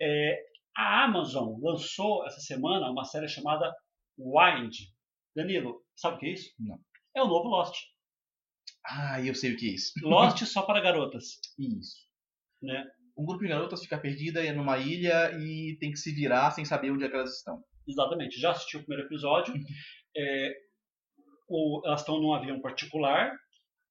É, 0.00 0.38
a 0.76 1.04
Amazon 1.04 1.58
lançou 1.60 2.24
essa 2.26 2.40
semana 2.40 2.90
uma 2.90 3.04
série 3.04 3.28
chamada 3.28 3.72
Wind. 4.18 4.72
Danilo, 5.36 5.82
sabe 5.96 6.16
o 6.16 6.18
que 6.20 6.26
é 6.26 6.32
isso? 6.32 6.50
Não. 6.58 6.78
É 7.16 7.22
o 7.22 7.26
novo 7.28 7.48
Lost. 7.48 7.74
Ah, 8.86 9.20
eu 9.20 9.34
sei 9.34 9.52
o 9.52 9.56
que 9.56 9.68
é 9.68 9.72
isso. 9.74 9.92
Lost 10.02 10.38
só 10.46 10.62
para 10.62 10.80
garotas, 10.80 11.40
Isso. 11.58 11.96
né? 12.62 12.84
Um 13.16 13.24
grupo 13.24 13.42
de 13.42 13.48
garotas 13.48 13.80
fica 13.82 13.98
perdida 13.98 14.44
em 14.44 14.58
uma 14.58 14.78
ilha 14.78 15.32
e 15.38 15.76
tem 15.78 15.90
que 15.90 15.98
se 15.98 16.12
virar 16.12 16.50
sem 16.50 16.64
saber 16.64 16.90
onde 16.90 17.04
é 17.04 17.08
que 17.08 17.14
elas 17.14 17.36
estão. 17.36 17.62
Exatamente. 17.86 18.40
Já 18.40 18.50
assisti 18.50 18.76
o 18.76 18.80
primeiro 18.80 19.06
episódio. 19.06 19.54
É, 20.16 20.52
o- 21.48 21.82
elas 21.84 22.00
estão 22.00 22.20
num 22.20 22.32
avião 22.34 22.60
particular, 22.60 23.32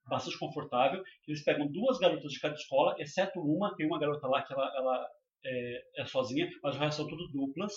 bastante 0.07 0.37
confortável. 0.37 1.01
Eles 1.27 1.43
pegam 1.43 1.67
duas 1.71 1.97
garotas 1.99 2.31
de 2.31 2.39
cada 2.39 2.55
escola, 2.55 2.95
exceto 2.99 3.39
uma. 3.39 3.75
Tem 3.75 3.85
uma 3.85 3.99
garota 3.99 4.27
lá 4.27 4.41
que 4.43 4.53
ela, 4.53 4.71
ela 4.75 5.07
é, 5.45 5.81
é 6.01 6.05
sozinha, 6.05 6.49
mas 6.61 6.75
o 6.75 6.79
resto 6.79 6.97
são 6.97 7.07
tudo 7.07 7.27
duplas. 7.31 7.71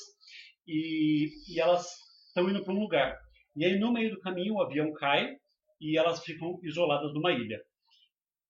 E, 0.67 1.29
e 1.49 1.61
elas 1.61 1.87
estão 2.29 2.49
indo 2.51 2.65
para 2.65 2.73
um 2.75 2.81
lugar. 2.81 3.17
E 3.55 3.65
aí, 3.65 3.79
no 3.79 3.93
meio 3.93 4.11
do 4.11 4.21
caminho, 4.21 4.55
o 4.55 4.63
avião 4.63 4.93
cai 4.95 5.37
e 5.81 5.97
elas 5.97 6.23
ficam 6.25 6.59
isoladas 6.63 7.13
numa 7.15 7.33
ilha. 7.33 7.61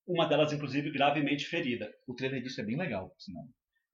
Uma 0.07 0.27
delas, 0.27 0.53
inclusive, 0.53 0.91
gravemente 0.91 1.47
ferida. 1.47 1.93
O 2.07 2.15
trailer 2.15 2.43
disso 2.43 2.61
é 2.61 2.65
bem 2.65 2.77
legal, 2.77 3.13
sinal. 3.19 3.45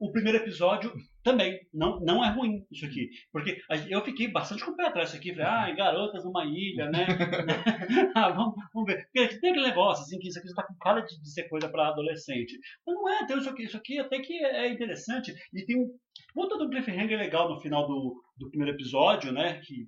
O 0.03 0.11
primeiro 0.11 0.39
episódio 0.39 0.93
também 1.23 1.61
não, 1.73 2.01
não 2.01 2.25
é 2.25 2.29
ruim 2.29 2.67
isso 2.73 2.85
aqui. 2.85 3.09
Porque 3.31 3.63
eu 3.89 4.05
fiquei 4.05 4.27
bastante 4.27 4.65
com 4.65 4.73
o 4.73 4.77
pé 4.77 4.87
atrás 4.87 5.09
disso 5.09 5.21
aqui. 5.21 5.31
Falei, 5.31 5.47
ah, 5.47 5.71
garotas 5.77 6.25
numa 6.25 6.45
ilha, 6.45 6.91
né? 6.91 7.07
ah, 8.17 8.31
vamos, 8.31 8.55
vamos 8.75 8.93
ver. 8.93 9.05
Porque 9.05 9.39
tem 9.39 9.51
aquele 9.51 9.65
negócio, 9.65 10.03
assim, 10.03 10.19
que 10.19 10.27
isso 10.27 10.41
aqui 10.41 10.49
já 10.49 10.57
tá 10.57 10.65
com 10.65 10.75
cara 10.75 11.03
de, 11.03 11.31
ser 11.31 11.49
coisa 11.49 11.69
para 11.69 11.87
adolescente. 11.87 12.59
Mas 12.85 12.97
não 12.97 13.09
é, 13.09 13.23
então 13.23 13.39
isso 13.39 13.49
aqui, 13.49 13.63
isso 13.63 13.77
aqui 13.77 13.99
até 14.01 14.19
que 14.19 14.45
é, 14.45 14.67
é 14.67 14.73
interessante. 14.73 15.33
E 15.55 15.65
tem 15.65 15.79
um 15.81 15.89
puta 16.35 16.59
do 16.59 16.69
cliffhanger 16.69 17.17
legal 17.17 17.49
no 17.49 17.61
final 17.61 17.87
do, 17.87 18.21
do 18.37 18.51
primeiro 18.51 18.75
episódio, 18.75 19.31
né? 19.31 19.61
Que 19.61 19.87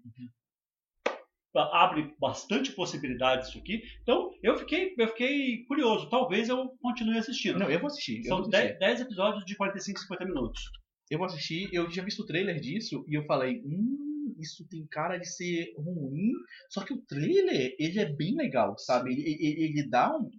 abre 1.54 2.14
bastante 2.18 2.72
possibilidades 2.72 3.48
isso 3.48 3.58
aqui. 3.58 3.82
Então, 4.02 4.30
eu 4.42 4.58
fiquei, 4.58 4.94
eu 4.98 5.08
fiquei 5.08 5.64
curioso. 5.64 6.08
Talvez 6.08 6.48
eu 6.48 6.68
continue 6.80 7.18
assistindo. 7.18 7.58
Não, 7.58 7.70
eu 7.70 7.78
vou 7.78 7.88
assistir. 7.88 8.22
São 8.24 8.38
vou 8.38 8.48
assistir. 8.48 8.78
10, 8.78 8.78
10 8.78 9.00
episódios 9.02 9.44
de 9.44 9.56
45, 9.56 10.00
50 10.00 10.24
minutos. 10.24 10.70
Eu 11.10 11.18
vou 11.18 11.26
assistir, 11.26 11.68
eu 11.72 11.88
tinha 11.88 12.04
visto 12.04 12.20
o 12.20 12.26
trailer 12.26 12.58
disso 12.58 13.04
e 13.08 13.14
eu 13.14 13.24
falei, 13.26 13.62
hum, 13.64 14.34
isso 14.38 14.66
tem 14.68 14.86
cara 14.86 15.16
de 15.16 15.28
ser 15.28 15.72
ruim. 15.76 16.32
Só 16.70 16.84
que 16.84 16.92
o 16.92 17.02
trailer, 17.02 17.74
ele 17.78 18.00
é 18.00 18.12
bem 18.12 18.34
legal, 18.34 18.76
sabe? 18.78 19.12
Ele, 19.12 19.22
ele, 19.22 19.64
ele 19.64 19.88
dá 19.88 20.16
um. 20.16 20.30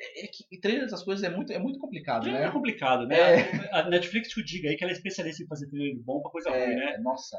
É, 0.00 0.24
é 0.24 0.28
que 0.28 0.58
trailer 0.60 0.84
dessas 0.84 1.02
coisas 1.04 1.22
é 1.22 1.28
muito, 1.28 1.52
é 1.52 1.58
muito 1.58 1.78
complicado, 1.78 2.28
É 2.28 2.32
né? 2.32 2.50
complicado, 2.50 3.06
né? 3.06 3.16
É. 3.18 3.70
A 3.70 3.80
a 3.80 3.88
Netflix 3.88 4.32
que 4.32 4.42
diga 4.42 4.68
aí 4.70 4.76
que 4.76 4.82
ela 4.84 4.92
é 4.92 4.96
especialista 4.96 5.42
em 5.42 5.46
fazer 5.46 5.68
trailer 5.68 5.96
bom 6.02 6.22
pra 6.22 6.30
coisa 6.30 6.50
ruim, 6.50 6.74
né? 6.76 6.94
É, 6.94 6.98
nossa. 7.00 7.36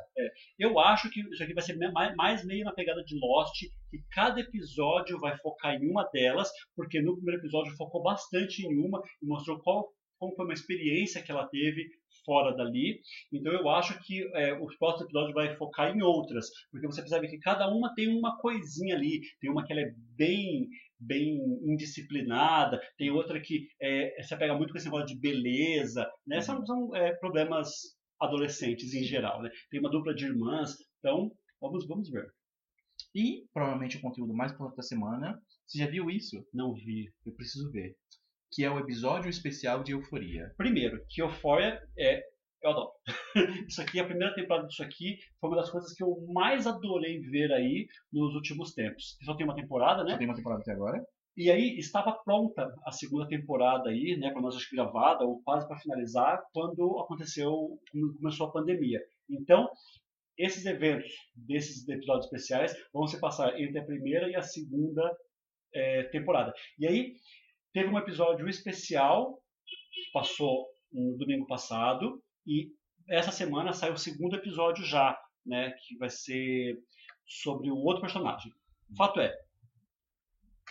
Eu 0.60 0.80
acho 0.80 1.10
que 1.10 1.22
isso 1.22 1.44
aqui 1.44 1.54
vai 1.54 1.64
ser 1.64 1.76
mais, 1.92 2.16
mais 2.16 2.46
meio 2.46 2.64
na 2.64 2.74
pegada 2.74 3.04
de 3.04 3.18
Lost, 3.20 3.60
que 3.90 3.98
cada 4.12 4.40
episódio 4.40 5.20
vai 5.20 5.36
focar 5.38 5.74
em 5.76 5.90
uma 5.90 6.04
delas, 6.14 6.52
porque 6.76 7.02
no 7.02 7.16
primeiro 7.16 7.42
episódio 7.42 7.76
focou 7.76 8.04
bastante 8.04 8.66
em 8.66 8.78
uma 8.78 9.02
e 9.22 9.26
mostrou 9.26 9.60
qual, 9.62 9.90
como 10.20 10.36
foi 10.36 10.46
uma 10.46 10.54
experiência 10.54 11.22
que 11.22 11.32
ela 11.32 11.48
teve 11.48 11.88
fora 12.26 12.56
dali. 12.56 13.00
Então 13.32 13.52
eu 13.52 13.70
acho 13.70 14.00
que 14.04 14.30
é, 14.34 14.54
os 14.60 14.76
próximos 14.78 15.06
episódios 15.06 15.34
vai 15.34 15.56
focar 15.56 15.96
em 15.96 16.02
outras, 16.02 16.48
porque 16.72 16.88
você 16.88 17.02
percebe 17.02 17.28
que 17.28 17.40
cada 17.40 17.68
uma 17.68 17.94
tem 17.94 18.08
uma 18.08 18.38
coisinha 18.38 18.96
ali. 18.96 19.22
Tem 19.40 19.50
uma 19.50 19.66
que 19.66 19.74
ela 19.74 19.82
é 19.82 19.94
bem 20.16 20.68
bem 21.04 21.40
indisciplinada, 21.64 22.80
tem 22.96 23.10
outra 23.10 23.42
que 23.42 23.68
é, 23.82 24.22
se 24.22 24.36
apega 24.36 24.56
muito 24.56 24.72
com 24.72 24.78
esse 24.78 24.86
negócio 24.86 25.08
de 25.08 25.20
beleza, 25.20 26.08
né? 26.28 26.42
São, 26.42 26.64
são 26.64 26.96
é, 26.96 27.14
problemas 27.16 27.72
adolescentes 28.20 28.94
em 28.94 29.04
geral, 29.04 29.42
né? 29.42 29.50
Tem 29.72 29.80
uma 29.80 29.90
dupla 29.90 30.14
de 30.14 30.26
irmãs, 30.26 30.76
então 31.00 31.32
vamos, 31.60 31.88
vamos 31.88 32.10
ver. 32.12 32.32
E 33.16 33.46
provavelmente 33.52 33.98
o 33.98 34.02
conteúdo 34.02 34.34
mais 34.34 34.52
importante 34.52 34.78
da 34.78 34.84
semana. 34.84 35.42
Você 35.66 35.80
já 35.80 35.88
viu 35.88 36.10
isso? 36.10 36.46
Não 36.54 36.74
vi. 36.74 37.12
Eu 37.26 37.34
preciso 37.34 37.72
ver. 37.72 37.96
Que 38.52 38.64
é 38.64 38.70
o 38.70 38.80
episódio 38.80 39.30
especial 39.30 39.84
de 39.84 39.94
Euforia. 39.94 40.54
Primeiro, 40.58 41.04
que 41.10 41.22
Euphoria 41.22 41.82
é. 41.98 42.22
Eu 42.62 42.70
adoro. 42.70 42.92
Isso 43.68 43.82
aqui, 43.82 44.00
a 44.00 44.06
primeira 44.06 44.36
temporada 44.36 44.68
disso 44.68 44.84
aqui, 44.84 45.18
foi 45.40 45.50
uma 45.50 45.58
das 45.58 45.72
coisas 45.72 45.94
que 45.94 46.04
eu 46.04 46.16
mais 46.32 46.68
adorei 46.68 47.20
ver 47.20 47.52
aí 47.52 47.88
nos 48.14 48.36
últimos 48.36 48.74
tempos. 48.74 49.18
Só 49.24 49.36
tem 49.36 49.46
uma 49.46 49.56
temporada, 49.56 50.04
né? 50.04 50.12
Só 50.12 50.18
tem 50.18 50.28
uma 50.28 50.36
temporada 50.36 50.62
até 50.62 50.72
agora. 50.72 51.04
E 51.36 51.50
aí 51.50 51.78
estava 51.80 52.12
pronta 52.12 52.72
a 52.86 52.92
segunda 52.92 53.28
temporada 53.28 53.90
aí, 53.90 54.18
né, 54.18 54.30
pelo 54.30 54.42
menos 54.42 54.58
acho 54.58 54.70
que 54.70 54.76
gravada 54.76 55.24
ou 55.24 55.42
quase 55.44 55.66
para 55.66 55.80
finalizar, 55.80 56.44
quando 56.54 57.00
aconteceu, 57.00 57.80
começou 58.18 58.48
a 58.48 58.52
pandemia. 58.52 59.00
Então, 59.30 59.70
esses 60.38 60.66
eventos 60.66 61.10
desses 61.34 61.88
episódios 61.88 62.26
especiais 62.26 62.76
vão 62.94 63.08
se 63.08 63.20
passar 63.20 63.60
entre 63.60 63.80
a 63.80 63.86
primeira 63.86 64.30
e 64.30 64.36
a 64.36 64.42
segunda 64.42 65.02
eh, 65.74 66.04
temporada. 66.12 66.54
E 66.78 66.86
aí 66.86 67.14
teve 67.74 67.90
um 67.90 67.98
episódio 67.98 68.48
especial 68.50 69.42
que 69.66 70.12
passou 70.14 70.68
no 70.92 71.18
domingo 71.18 71.46
passado 71.48 72.22
e 72.46 72.70
essa 73.10 73.32
semana 73.32 73.74
sai 73.74 73.92
o 73.92 73.98
segundo 73.98 74.36
episódio 74.36 74.84
já, 74.86 75.18
né, 75.46 75.72
que 75.88 75.98
vai 75.98 76.10
ser 76.10 76.78
sobre 77.26 77.70
o 77.72 77.78
outro 77.78 78.02
personagem. 78.02 78.52
Fato 78.98 79.20
é, 79.20 79.34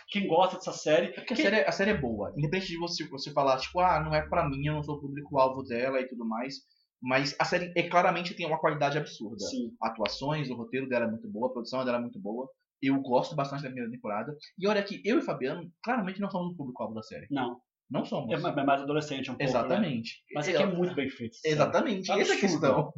quem 0.09 0.27
gosta 0.27 0.57
dessa 0.57 0.73
série, 0.73 1.07
É 1.07 1.11
porque 1.11 1.33
a 1.33 1.35
quem- 1.35 1.45
série, 1.45 1.61
a 1.61 1.71
série 1.71 1.91
é 1.91 1.97
boa. 1.97 2.33
Independente 2.37 2.67
de 2.71 2.77
você, 2.77 3.07
você 3.07 3.31
falar, 3.31 3.57
tipo, 3.59 3.79
ah, 3.79 3.99
não 4.03 4.13
é 4.13 4.21
pra 4.27 4.47
mim, 4.47 4.65
eu 4.65 4.73
não 4.73 4.83
sou 4.83 4.95
o 4.97 5.01
público-alvo 5.01 5.63
dela 5.63 5.99
e 6.01 6.07
tudo 6.07 6.25
mais. 6.25 6.55
Mas 7.01 7.35
a 7.39 7.45
série 7.45 7.71
é, 7.75 7.87
claramente 7.89 8.35
tem 8.35 8.45
uma 8.45 8.59
qualidade 8.59 8.97
absurda. 8.97 9.39
Sim. 9.45 9.73
Atuações, 9.81 10.49
o 10.49 10.55
roteiro 10.55 10.87
dela 10.87 11.05
é 11.05 11.09
muito 11.09 11.27
boa, 11.29 11.47
a 11.47 11.51
produção 11.51 11.83
dela 11.85 11.97
é 11.97 12.01
muito 12.01 12.19
boa. 12.19 12.47
Eu 12.81 12.99
gosto 13.01 13.35
bastante 13.35 13.63
da 13.63 13.69
primeira 13.69 13.91
temporada. 13.91 14.35
E 14.57 14.67
olha 14.67 14.81
que 14.83 15.01
eu 15.05 15.19
e 15.19 15.21
Fabiano 15.21 15.71
claramente 15.83 16.19
não 16.19 16.29
somos 16.29 16.53
o 16.53 16.57
público-alvo 16.57 16.95
da 16.95 17.03
série. 17.03 17.27
Não, 17.29 17.59
Não 17.89 18.03
somos. 18.05 18.31
é 18.31 18.35
é 18.47 18.63
mais 18.65 18.81
adolescente 18.81 19.29
um 19.29 19.35
pouco, 19.35 19.43
né? 19.43 19.49
Exatamente. 19.49 20.23
Mas 20.33 20.47
é 20.47 20.53
que 20.53 20.63
é 20.63 20.65
muito 20.65 20.95
bem 20.95 21.09
feito. 21.09 21.37
Exatamente. 21.45 22.11
Essa 22.11 22.33
é 22.33 22.37
a 22.37 22.39
questão. 22.39 22.93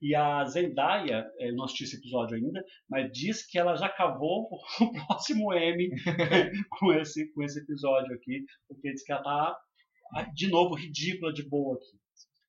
E 0.00 0.14
a 0.14 0.44
Zendaya, 0.44 1.26
eh, 1.40 1.52
não 1.52 1.64
assisti 1.64 1.84
esse 1.84 1.96
episódio 1.96 2.36
ainda, 2.36 2.62
mas 2.88 3.10
diz 3.12 3.44
que 3.46 3.58
ela 3.58 3.74
já 3.76 3.88
cavou 3.88 4.48
o 4.80 4.92
próximo 5.06 5.52
M 5.54 5.88
com 6.78 6.92
esse, 6.92 7.32
com 7.32 7.42
esse 7.42 7.60
episódio 7.60 8.14
aqui, 8.14 8.44
porque 8.68 8.92
diz 8.92 9.02
que 9.04 9.12
ela 9.12 9.22
tá, 9.22 9.56
ah, 10.14 10.22
de 10.34 10.48
novo, 10.48 10.74
ridícula 10.74 11.32
de 11.32 11.48
boa 11.48 11.76
aqui. 11.76 11.96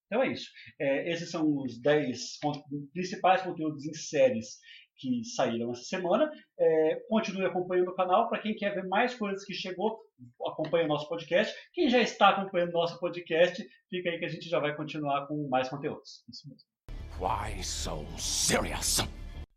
Então 0.05 0.23
é 0.23 0.31
isso. 0.31 0.49
É, 0.79 1.11
esses 1.11 1.29
são 1.31 1.43
os 1.57 1.81
10 1.81 2.37
con- 2.41 2.63
principais 2.93 3.41
conteúdos 3.41 3.85
em 3.85 3.93
séries 3.93 4.57
que 4.97 5.23
saíram 5.23 5.71
essa 5.71 5.83
semana. 5.83 6.29
É, 6.59 6.95
continue 7.09 7.45
acompanhando 7.45 7.89
o 7.89 7.95
canal. 7.95 8.27
Para 8.29 8.39
quem 8.39 8.55
quer 8.55 8.73
ver 8.73 8.87
mais 8.87 9.15
coisas 9.15 9.45
que 9.45 9.53
chegou, 9.53 9.99
acompanhe 10.45 10.85
o 10.85 10.89
nosso 10.89 11.07
podcast. 11.07 11.53
Quem 11.73 11.89
já 11.89 12.01
está 12.01 12.29
acompanhando 12.29 12.69
o 12.69 12.79
nosso 12.79 12.99
podcast, 12.99 13.63
fica 13.89 14.09
aí 14.09 14.19
que 14.19 14.25
a 14.25 14.29
gente 14.29 14.49
já 14.49 14.59
vai 14.59 14.75
continuar 14.75 15.27
com 15.27 15.47
mais 15.47 15.69
conteúdos. 15.69 16.23
Isso 16.29 16.49
mesmo. 16.49 16.67
Why 17.19 17.63
so 17.63 18.05
serious? 18.17 18.99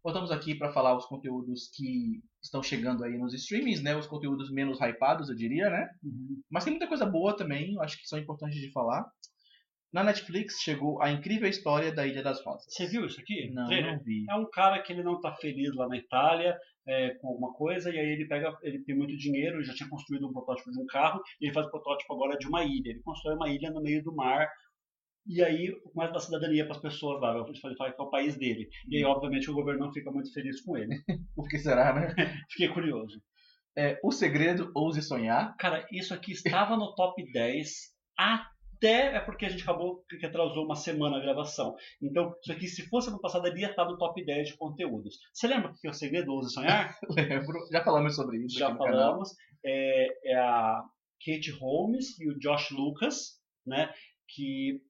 Voltamos 0.02 0.30
aqui 0.30 0.54
para 0.54 0.72
falar 0.72 0.96
os 0.96 1.04
conteúdos 1.04 1.70
que 1.74 2.22
estão 2.42 2.62
chegando 2.62 3.04
aí 3.04 3.18
nos 3.18 3.34
streamings, 3.34 3.82
né? 3.82 3.94
Os 3.94 4.06
conteúdos 4.06 4.50
menos 4.50 4.80
hypados, 4.80 5.28
eu 5.28 5.34
diria, 5.34 5.68
né? 5.68 5.90
Mas 6.50 6.64
tem 6.64 6.72
muita 6.72 6.88
coisa 6.88 7.04
boa 7.04 7.36
também, 7.36 7.74
eu 7.74 7.82
acho 7.82 8.00
que 8.00 8.08
são 8.08 8.18
importantes 8.18 8.58
de 8.58 8.72
falar. 8.72 9.04
Na 9.92 10.04
Netflix 10.04 10.60
chegou 10.60 11.02
a 11.02 11.10
incrível 11.10 11.48
história 11.48 11.92
da 11.92 12.06
Ilha 12.06 12.22
das 12.22 12.44
Rosas. 12.44 12.72
Você 12.72 12.86
viu 12.86 13.06
isso 13.06 13.20
aqui? 13.20 13.50
Não, 13.50 13.66
Trailer? 13.66 13.96
não 13.96 14.04
vi. 14.04 14.24
É 14.30 14.34
um 14.36 14.48
cara 14.48 14.80
que 14.80 14.92
ele 14.92 15.02
não 15.02 15.20
tá 15.20 15.34
feliz 15.34 15.74
lá 15.74 15.88
na 15.88 15.96
Itália 15.96 16.56
é, 16.86 17.10
com 17.14 17.28
alguma 17.28 17.52
coisa, 17.52 17.90
e 17.90 17.98
aí 17.98 18.10
ele 18.10 18.26
pega, 18.26 18.56
ele 18.62 18.82
tem 18.84 18.96
muito 18.96 19.16
dinheiro, 19.16 19.56
ele 19.56 19.64
já 19.64 19.74
tinha 19.74 19.88
construído 19.88 20.28
um 20.28 20.32
protótipo 20.32 20.70
de 20.70 20.80
um 20.80 20.86
carro, 20.86 21.20
e 21.40 21.46
ele 21.46 21.54
faz 21.54 21.66
o 21.66 21.70
protótipo 21.70 22.14
agora 22.14 22.38
de 22.38 22.46
uma 22.46 22.64
ilha. 22.64 22.90
Ele 22.90 23.02
constrói 23.02 23.34
uma 23.34 23.48
ilha 23.48 23.70
no 23.70 23.82
meio 23.82 24.02
do 24.02 24.14
mar, 24.14 24.48
e 25.26 25.42
aí 25.42 25.72
começa 25.92 26.10
a 26.10 26.14
dar 26.14 26.20
cidadania 26.20 26.64
para 26.64 26.76
as 26.76 26.82
pessoas 26.82 27.20
lá, 27.20 27.36
ele 27.36 27.76
fala 27.76 27.92
que 27.92 28.00
é 28.00 28.04
o 28.04 28.10
país 28.10 28.36
dele. 28.36 28.68
E 28.88 28.96
aí, 28.96 29.04
obviamente, 29.04 29.50
o 29.50 29.54
governo 29.54 29.86
não 29.86 29.92
fica 29.92 30.10
muito 30.10 30.32
feliz 30.32 30.60
com 30.62 30.76
ele. 30.76 30.96
Por 31.34 31.48
que 31.48 31.58
será, 31.58 31.92
né? 31.92 32.14
Fiquei 32.50 32.68
curioso. 32.68 33.20
É, 33.76 34.00
o 34.02 34.10
Segredo, 34.10 34.72
Ouse 34.74 35.02
Sonhar. 35.02 35.56
Cara, 35.56 35.86
isso 35.92 36.12
aqui 36.12 36.32
estava 36.32 36.76
no 36.76 36.94
top 36.94 37.22
10 37.32 37.68
até. 38.16 38.59
É 38.86 39.20
porque 39.20 39.46
a 39.46 39.48
gente 39.48 39.62
acabou 39.62 40.04
que 40.08 40.24
atrasou 40.24 40.64
uma 40.64 40.74
semana 40.74 41.16
a 41.16 41.20
gravação. 41.20 41.74
Então, 42.02 42.34
isso 42.42 42.52
aqui, 42.52 42.66
se 42.66 42.88
fosse 42.88 43.10
no 43.10 43.20
passado, 43.20 43.46
ele 43.46 43.60
ia 43.60 43.70
estar 43.70 43.84
no 43.84 43.98
top 43.98 44.24
10 44.24 44.48
de 44.48 44.56
conteúdos. 44.56 45.18
Você 45.32 45.46
lembra 45.46 45.70
o 45.70 45.74
que 45.74 45.86
é 45.86 45.90
o 45.90 45.94
segredo 45.94 46.32
Ouse 46.32 46.52
Sonhar? 46.52 46.96
Lembro. 47.10 47.58
Já 47.70 47.84
falamos 47.84 48.14
sobre 48.16 48.38
isso 48.44 48.58
Já 48.58 48.68
aqui 48.68 48.74
no 48.74 48.84
canal. 48.84 49.00
falamos. 49.00 49.30
É, 49.64 50.32
é 50.32 50.36
a 50.36 50.82
Kate 51.24 51.50
Holmes 51.50 52.18
e 52.18 52.28
o 52.28 52.38
Josh 52.38 52.70
Lucas, 52.70 53.38
né? 53.66 53.92
Que 54.28 54.80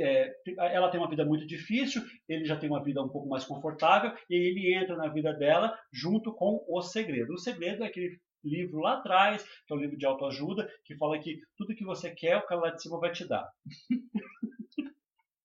é, 0.00 0.34
ela 0.74 0.90
tem 0.90 0.98
uma 0.98 1.10
vida 1.10 1.24
muito 1.24 1.46
difícil, 1.46 2.02
ele 2.28 2.44
já 2.44 2.56
tem 2.56 2.70
uma 2.70 2.82
vida 2.82 3.02
um 3.02 3.08
pouco 3.08 3.28
mais 3.28 3.44
confortável, 3.44 4.12
e 4.28 4.34
ele 4.34 4.74
entra 4.74 4.96
na 4.96 5.08
vida 5.08 5.32
dela 5.34 5.76
junto 5.92 6.32
com 6.34 6.64
O 6.68 6.80
Segredo. 6.80 7.34
O 7.34 7.38
Segredo 7.38 7.84
é 7.84 7.86
aquele 7.86 8.18
livro 8.44 8.78
lá 8.80 8.94
atrás, 8.94 9.42
que 9.66 9.72
é 9.72 9.76
um 9.76 9.80
livro 9.80 9.96
de 9.96 10.06
autoajuda, 10.06 10.68
que 10.84 10.96
fala 10.96 11.18
que 11.18 11.40
tudo 11.56 11.74
que 11.74 11.84
você 11.84 12.10
quer, 12.10 12.36
o 12.36 12.46
cara 12.46 12.60
lá 12.60 12.70
de 12.70 12.82
cima 12.82 12.98
vai 12.98 13.12
te 13.12 13.26
dar. 13.26 13.48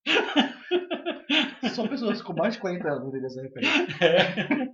São 1.74 1.88
pessoas 1.88 2.22
com 2.22 2.34
mais 2.34 2.54
de 2.54 2.60
40 2.60 2.88
anos 2.88 3.08
entendem 3.08 3.26
essa 3.26 3.42
referência. 3.42 4.74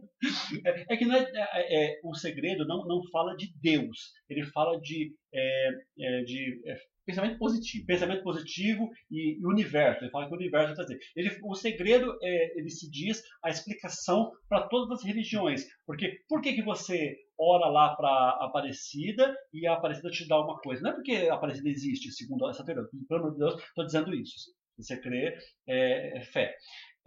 É, 0.66 0.94
é 0.94 0.98
que 0.98 1.06
não 1.06 1.16
é, 1.16 1.32
é- 1.34 1.94
é- 1.94 2.00
o 2.04 2.14
segredo 2.14 2.68
não, 2.68 2.86
não 2.86 3.02
fala 3.10 3.36
de 3.38 3.54
Deus, 3.62 4.12
ele 4.30 4.44
fala 4.48 4.78
de, 4.82 5.14
é, 5.34 5.70
é, 5.98 6.24
de 6.24 6.62
é, 6.66 6.76
Pensamento 7.10 7.40
positivo. 7.40 7.86
pensamento 7.88 8.22
positivo 8.22 8.88
e, 9.10 9.40
e 9.40 9.46
universo. 9.46 10.04
Ele 10.04 10.12
fala 10.12 10.28
que 10.28 10.34
o 10.34 10.38
universo 10.38 10.68
vai 10.68 10.76
fazer. 10.76 11.00
Ele, 11.16 11.36
o 11.44 11.56
segredo, 11.56 12.16
é, 12.22 12.60
ele 12.60 12.70
se 12.70 12.88
diz 12.88 13.24
a 13.44 13.50
explicação 13.50 14.32
para 14.48 14.68
todas 14.68 15.00
as 15.00 15.04
religiões. 15.04 15.66
Porque 15.88 16.20
por 16.28 16.40
que, 16.40 16.54
que 16.54 16.62
você 16.62 17.16
ora 17.40 17.68
lá 17.70 17.96
para 17.96 18.32
Aparecida 18.46 19.36
e 19.54 19.66
a 19.66 19.74
Aparecida 19.74 20.10
te 20.10 20.28
dá 20.28 20.40
uma 20.44 20.60
coisa? 20.60 20.82
Não 20.82 20.92
é 20.92 20.94
porque 20.94 21.14
a 21.30 21.36
Aparecida 21.36 21.70
existe, 21.70 22.12
segundo 22.12 22.50
essa 22.50 22.66
teoria. 22.66 22.84
Pelo 23.08 23.22
amor 23.22 23.32
de 23.34 23.40
Deus, 23.40 23.62
estou 23.64 23.86
dizendo 23.86 24.14
isso. 24.14 24.36
Se 24.36 24.84
você 24.84 25.00
crê, 25.00 25.38
é, 25.68 26.18
é 26.18 26.22
fé. 26.22 26.56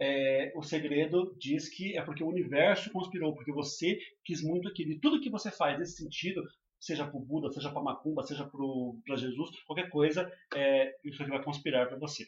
É, 0.01 0.51
o 0.55 0.63
segredo 0.63 1.35
diz 1.39 1.69
que 1.69 1.97
é 1.97 2.01
porque 2.01 2.23
o 2.23 2.27
universo 2.27 2.91
conspirou, 2.91 3.33
porque 3.35 3.53
você 3.53 3.97
quis 4.25 4.41
muito 4.43 4.67
aquilo. 4.67 4.91
E 4.91 4.99
tudo 4.99 5.21
que 5.21 5.29
você 5.29 5.51
faz 5.51 5.77
nesse 5.79 5.97
sentido, 5.97 6.43
seja 6.79 7.07
para 7.07 7.15
o 7.17 7.23
Buda, 7.23 7.49
seja 7.51 7.71
para 7.71 7.81
Macumba, 7.81 8.23
seja 8.23 8.45
para 8.45 9.15
Jesus, 9.15 9.51
qualquer 9.65 9.89
coisa, 9.89 10.29
é, 10.55 10.93
isso 11.03 11.21
aqui 11.21 11.31
vai 11.31 11.43
conspirar 11.43 11.87
para 11.87 11.97
você. 11.97 12.25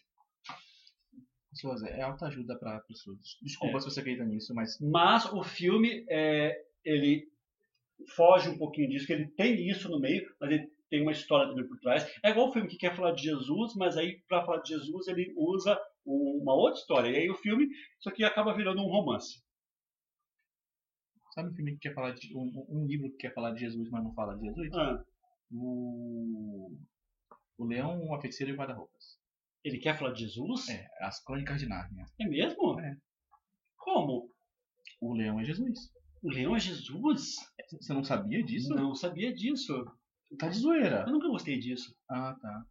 Pessoas, 1.52 1.84
é 1.84 2.02
autoajuda 2.02 2.58
para 2.58 2.80
pessoas. 2.82 3.38
Desculpa 3.42 3.78
É. 3.78 3.80
se 3.82 3.90
você 3.90 4.00
acredita 4.02 4.26
nisso, 4.26 4.54
mas 4.54 4.78
Mas 4.80 5.26
o 5.32 5.42
filme, 5.42 6.06
é, 6.10 6.54
ele 6.84 7.28
foge 8.16 8.50
um 8.50 8.58
pouquinho 8.58 8.90
disso, 8.90 9.06
que 9.08 9.14
ele 9.14 9.28
tem 9.32 9.68
isso 9.70 9.90
no 9.90 10.00
meio, 10.00 10.24
mas 10.40 10.52
ele 10.52 10.68
tem 10.90 11.02
uma 11.02 11.12
história 11.12 11.48
também 11.50 11.68
por 11.68 11.80
trás. 11.80 12.04
É 12.24 12.30
igual 12.30 12.50
o 12.50 12.52
filme 12.54 12.68
que 12.68 12.78
quer 12.78 12.96
falar 12.96 13.12
de 13.14 13.24
Jesus, 13.24 13.74
mas 13.76 13.98
aí 13.98 14.22
para 14.28 14.46
falar 14.46 14.62
de 14.62 14.70
Jesus 14.70 15.08
ele 15.08 15.34
usa 15.36 15.80
um- 16.06 16.40
uma 16.42 16.54
outra 16.54 16.80
história. 16.80 17.10
E 17.10 17.16
aí 17.16 17.30
o 17.30 17.36
filme, 17.36 17.66
isso 18.00 18.10
aqui 18.10 18.24
acaba 18.24 18.54
virando 18.56 18.82
um 18.82 18.88
romance. 18.88 19.44
sabe 21.34 21.50
um 21.50 21.54
filme 21.54 21.74
que 21.74 21.80
quer 21.80 21.94
falar 21.94 22.12
de. 22.14 22.34
Um, 22.34 22.66
um 22.70 22.86
livro 22.88 23.10
que 23.12 23.18
quer 23.18 23.34
falar 23.34 23.52
de 23.52 23.60
Jesus, 23.60 23.90
mas 23.90 24.02
não 24.04 24.14
fala 24.14 24.38
de 24.38 24.46
Jesus? 24.46 24.74
Ah, 24.74 25.04
O. 25.52 26.72
O 27.58 27.66
Leão, 27.66 28.14
a 28.14 28.22
Feiticeira 28.22 28.52
e 28.52 28.56
o 28.56 28.58
Guarda-Roupas. 28.58 29.18
ele 29.64 29.78
quer 29.80 29.98
falar 29.98 30.12
de 30.14 30.22
Jesus? 30.22 30.70
É, 30.70 30.88
As 31.02 31.22
Crônicas 31.24 31.60
de 31.60 31.68
Nárnia. 31.68 32.06
É 32.22 32.26
mesmo? 32.28 32.80
É. 32.80 32.96
Como? 33.78 34.30
O 35.02 35.14
Leão 35.14 35.40
é 35.40 35.44
Jesus. 35.44 35.92
O 36.26 36.30
leão 36.30 36.56
é 36.56 36.60
Jesus? 36.60 37.36
Você 37.80 37.94
não 37.94 38.04
sabia 38.04 38.44
disso? 38.44 38.74
Não 38.74 38.96
sabia 38.96 39.32
disso. 39.32 39.86
Tá 40.40 40.48
de 40.48 40.58
zoeira. 40.58 41.04
Eu 41.06 41.14
nunca 41.14 41.28
gostei 41.28 41.60
disso. 41.60 41.96
Ah, 42.10 42.36
tá. 42.42 42.66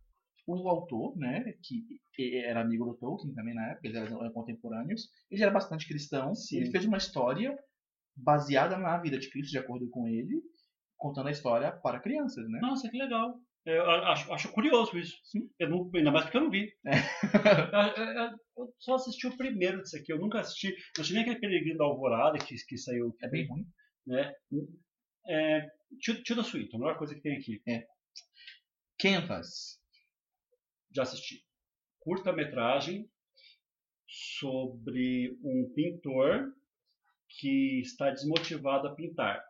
O 0.45 0.69
autor, 0.69 1.17
né, 1.17 1.55
que 1.63 2.37
era 2.45 2.61
amigo 2.61 2.85
do 2.85 2.97
Tolkien 2.97 3.33
também 3.33 3.55
na 3.55 3.71
época, 3.71 3.87
eles 3.87 3.97
eram 3.97 4.33
contemporâneos, 4.33 5.09
ele 5.31 5.41
era 5.41 5.53
bastante 5.53 5.87
cristão, 5.87 6.35
Sim. 6.35 6.57
ele 6.57 6.71
fez 6.73 6.85
uma 6.85 6.99
história 6.99 7.57
baseada 8.17 8.77
na 8.77 8.99
vida 8.99 9.19
de 9.19 9.31
Cristo, 9.31 9.53
de 9.53 9.59
acordo 9.59 9.89
com 9.89 10.09
ele, 10.09 10.43
contando 10.97 11.29
a 11.29 11.33
história 11.33 11.71
para 11.71 12.01
crianças, 12.01 12.47
né? 12.51 12.59
Nossa, 12.61 12.91
que 12.91 12.99
legal. 12.99 13.39
Eu 13.67 13.91
acho, 13.91 14.33
acho 14.33 14.53
curioso 14.53 14.97
isso. 14.99 15.17
Sim. 15.25 15.49
Eu 15.59 15.71
não, 15.71 15.91
ainda 15.95 16.11
mais 16.13 16.25
porque 16.25 16.37
eu 16.37 16.43
não 16.43 16.51
vi. 16.51 16.71
É. 16.87 16.93
eu, 17.99 18.05
eu- 18.05 18.39
eu 18.59 18.75
só 18.79 18.95
assisti 18.97 19.27
o 19.27 19.37
primeiro 19.37 19.83
disso 19.83 19.97
aqui. 19.97 20.13
Eu 20.13 20.19
nunca 20.19 20.41
assisti. 20.41 20.69
Eu 20.69 20.75
assisti 20.99 21.15
nem 21.15 21.23
aquele 21.23 21.41
Peregrino 21.41 21.79
da 21.79 21.85
Alvorada 21.85 22.39
que, 22.39 22.55
que 22.67 22.77
saiu. 22.77 23.17
É 23.23 23.29
bem 23.29 23.47
ruim. 23.49 23.67
Né? 24.07 24.35
É, 25.29 25.67
Tio, 26.01 26.37
da 26.37 26.45
Suíte, 26.45 26.77
a 26.77 26.79
melhor 26.79 26.99
coisa 26.99 27.15
que 27.15 27.21
tem 27.23 27.37
aqui. 27.37 27.63
Canvas. 28.99 29.79
Já 30.91 31.03
assisti. 31.03 31.45
Curta-metragem 32.01 33.09
sobre 34.07 35.39
um 35.43 35.73
pintor 35.75 36.53
que 37.29 37.81
está 37.81 38.11
desmotivado 38.11 38.89
a 38.89 38.95
pintar. 38.95 39.45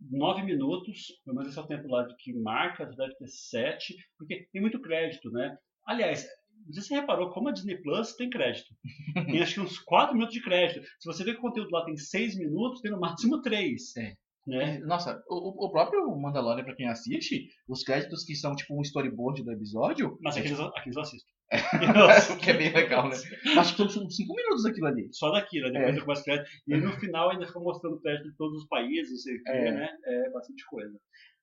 Nove 0.00 0.42
minutos, 0.42 1.06
pelo 1.24 1.36
menos 1.36 1.50
esse 1.50 1.58
é 1.58 1.62
o 1.62 1.66
tempo 1.66 1.88
lá 1.88 2.06
de 2.06 2.14
que 2.16 2.32
marca, 2.32 2.86
deve 2.86 3.14
ter 3.16 3.28
sete, 3.28 3.96
porque 4.16 4.48
tem 4.52 4.60
muito 4.60 4.80
crédito, 4.80 5.30
né? 5.30 5.56
Aliás, 5.86 6.26
não 6.66 6.72
sei 6.72 6.82
se 6.82 6.88
você 6.88 6.94
reparou 6.94 7.30
como 7.30 7.48
a 7.48 7.52
Disney 7.52 7.80
Plus 7.82 8.14
tem 8.14 8.30
crédito. 8.30 8.68
Tem 9.26 9.42
acho 9.42 9.54
que 9.54 9.60
uns 9.60 9.78
quatro 9.78 10.14
minutos 10.14 10.34
de 10.34 10.42
crédito. 10.42 10.84
Se 10.98 11.06
você 11.06 11.24
vê 11.24 11.32
que 11.32 11.38
o 11.38 11.42
conteúdo 11.42 11.70
lá 11.70 11.84
tem 11.84 11.96
seis 11.96 12.36
minutos, 12.36 12.80
tem 12.80 12.90
no 12.90 13.00
máximo 13.00 13.40
três. 13.40 13.96
É. 13.96 14.14
Né? 14.46 14.78
Nossa, 14.80 15.22
o, 15.28 15.66
o 15.66 15.70
próprio 15.70 16.10
Mandalorian, 16.16 16.64
pra 16.64 16.74
quem 16.74 16.88
assiste, 16.88 17.48
os 17.68 17.82
créditos 17.82 18.24
que 18.24 18.34
são 18.34 18.54
tipo 18.54 18.78
um 18.78 18.82
storyboard 18.82 19.42
do 19.42 19.52
episódio, 19.52 20.18
Mas 20.22 20.36
é, 20.36 20.40
aqueles, 20.40 20.58
aqueles 20.58 20.96
eu 20.96 21.02
assisto. 21.02 21.30
o 22.32 22.36
que 22.38 22.50
é 22.50 22.54
bem 22.54 22.72
legal, 22.72 23.08
né? 23.08 23.16
Acho 23.58 23.74
que 23.76 23.88
são 23.90 24.08
5 24.10 24.34
minutos 24.34 24.66
aquilo 24.66 24.86
ali. 24.86 25.08
Só 25.12 25.30
daquilo, 25.30 25.72
depois 25.72 25.96
É. 25.96 25.98
eu 25.98 26.04
começo 26.04 26.24
crédito. 26.24 26.50
E 26.66 26.76
no 26.76 26.92
final 27.00 27.30
ainda 27.30 27.46
ficou 27.46 27.62
mostrando 27.62 28.00
crédito 28.00 28.30
de 28.30 28.36
todos 28.36 28.62
os 28.62 28.68
países, 28.68 29.10
não 29.12 29.18
sei 29.18 29.36
o 29.36 29.42
que, 29.44 29.50
É. 29.50 29.72
né? 29.72 29.88
É 30.04 30.30
bastante 30.30 30.64
coisa. 30.66 30.98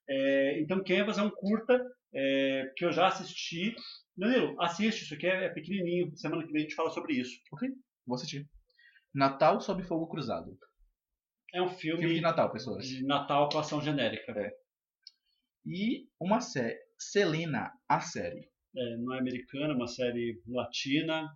É, 0.07 0.59
então, 0.61 0.83
Canvas 0.83 1.17
é 1.17 1.23
um 1.23 1.31
curta 1.31 1.81
é, 2.13 2.71
que 2.77 2.85
eu 2.85 2.91
já 2.91 3.07
assisti. 3.07 3.75
Danilo, 4.15 4.55
assiste, 4.61 5.03
isso 5.03 5.13
aqui 5.15 5.25
é, 5.27 5.45
é 5.45 5.49
pequenininho. 5.49 6.15
Semana 6.15 6.45
que 6.45 6.51
vem 6.51 6.61
a 6.61 6.63
gente 6.65 6.75
fala 6.75 6.91
sobre 6.91 7.13
isso. 7.15 7.31
Vou 8.05 8.15
assistir. 8.15 8.47
Natal 9.13 9.59
sob 9.59 9.81
fogo 9.83 10.07
cruzado. 10.07 10.55
É 11.53 11.61
um 11.61 11.69
filme, 11.69 12.01
Filme 12.01 12.15
de 12.15 12.21
Natal, 12.21 12.51
pessoas. 12.51 12.85
de 12.85 13.03
Natal 13.05 13.49
com 13.49 13.57
ação 13.57 13.81
genérica. 13.81 14.33
E 15.65 16.07
uma 16.19 16.41
série. 16.41 16.77
Selena, 16.99 17.71
a 17.89 17.99
série. 18.01 18.47
É, 18.77 18.97
não 18.97 19.13
é 19.13 19.19
americana, 19.19 19.73
é 19.73 19.75
uma 19.75 19.87
série 19.87 20.41
latina. 20.47 21.29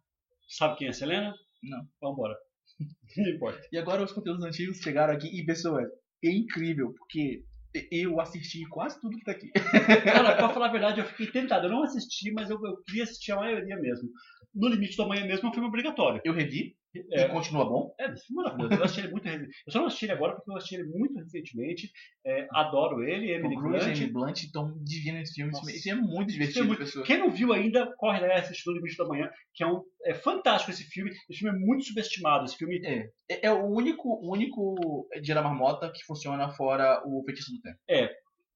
Sabe 0.47 0.77
quem 0.77 0.87
é 0.87 0.93
Selena? 0.93 1.33
Não. 1.63 1.87
Vambora. 2.01 2.35
Não 3.17 3.29
importa. 3.29 3.61
E 3.71 3.77
agora 3.77 4.03
os 4.03 4.11
conteúdos 4.11 4.43
antigos 4.43 4.77
chegaram 4.77 5.13
aqui 5.13 5.27
e, 5.27 5.45
pessoas, 5.45 5.87
é 6.23 6.29
incrível, 6.29 6.93
porque 6.93 7.43
eu 7.91 8.19
assisti 8.19 8.65
quase 8.67 8.99
tudo 8.99 9.17
que 9.17 9.23
tá 9.23 9.31
aqui. 9.31 9.49
Cara, 10.03 10.35
pra 10.35 10.49
falar 10.49 10.67
a 10.67 10.71
verdade, 10.73 10.99
eu 10.99 11.05
fiquei 11.05 11.27
tentado. 11.27 11.67
Eu 11.67 11.71
não 11.71 11.83
assisti, 11.83 12.31
mas 12.31 12.49
eu, 12.49 12.59
eu 12.63 12.83
queria 12.83 13.03
assistir 13.03 13.31
a 13.31 13.37
maioria 13.37 13.77
mesmo. 13.77 14.09
No 14.53 14.67
Limite 14.67 14.95
do 14.95 15.03
Amanhã 15.03 15.25
mesmo 15.25 15.47
é 15.47 15.49
um 15.49 15.53
filme 15.53 15.67
obrigatório. 15.67 16.21
Eu 16.23 16.33
revi, 16.33 16.75
É. 17.11 17.21
E 17.21 17.29
continua 17.29 17.65
bom? 17.65 17.93
É, 17.99 18.11
esse 18.11 18.25
filme 18.25 18.41
é 18.41 18.45
maravilhoso. 18.45 18.73
Eu 18.73 18.83
assisti 18.83 19.01
ele 19.01 19.11
muito 19.11 19.27
Eu 19.27 19.71
só 19.71 19.79
não 19.79 19.87
assisti 19.87 20.05
ele 20.05 20.13
agora 20.13 20.35
porque 20.35 20.51
eu 20.51 20.55
assisti 20.55 20.75
ele 20.75 20.89
muito 20.89 21.19
recentemente. 21.19 21.91
É, 22.25 22.47
adoro 22.51 23.03
ele, 23.03 23.31
Emily 23.31 23.55
Tom 23.55 23.61
Blunt. 23.61 23.83
Emily 23.83 24.11
Blunt 24.11 24.43
estão 24.43 24.83
divino 24.83 25.17
nesse 25.19 25.33
filme. 25.35 25.51
Nossa. 25.51 25.69
Esse 25.69 25.83
filme 25.83 26.01
é 26.01 26.05
muito 26.05 26.31
divertido, 26.31 26.65
é 26.65 26.67
muito-. 26.67 27.03
Quem 27.03 27.19
não 27.19 27.29
viu 27.29 27.53
ainda, 27.53 27.93
corre 27.97 28.19
lá 28.21 28.27
e 28.27 28.31
assiste 28.39 28.65
No 28.65 28.73
Limite 28.73 28.97
da 28.97 29.05
Manhã, 29.05 29.29
que 29.53 29.63
é 29.63 29.67
um 29.67 29.83
é 30.03 30.13
fantástico 30.13 30.71
esse 30.71 30.83
filme. 30.83 31.11
Esse 31.29 31.39
filme 31.39 31.55
é 31.55 31.59
muito 31.59 31.85
subestimado. 31.85 32.45
Esse 32.45 32.57
filme 32.57 32.81
É, 32.83 33.09
é, 33.29 33.39
é 33.47 33.51
o 33.51 33.65
único, 33.65 34.09
o 34.09 34.31
único 34.31 35.07
Dia 35.21 35.35
da 35.35 35.43
Marmota 35.43 35.91
que 35.91 36.03
funciona 36.05 36.49
fora 36.49 37.03
o 37.05 37.23
Feitiço 37.25 37.51
do 37.51 37.61
Tempo. 37.61 37.77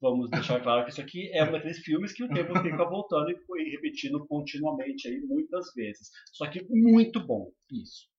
Vamos 0.04 0.30
deixar 0.30 0.62
claro 0.62 0.84
que 0.84 0.92
isso 0.92 1.00
aqui 1.00 1.32
é 1.32 1.46
um 1.46 1.52
daqueles 1.54 1.80
filmes 1.80 2.12
que 2.12 2.26
o 2.26 2.28
tempo 2.28 2.52
fica 2.62 2.84
voltando 2.84 3.32
e 3.32 3.40
foi 3.46 3.64
repetindo 3.70 4.28
continuamente 4.28 5.08
aí 5.08 5.22
muitas 5.22 5.74
vezes. 5.74 6.10
Só 6.34 6.46
que 6.50 6.62
muito 6.70 7.26
bom. 7.26 7.50
Isso. 7.72 8.13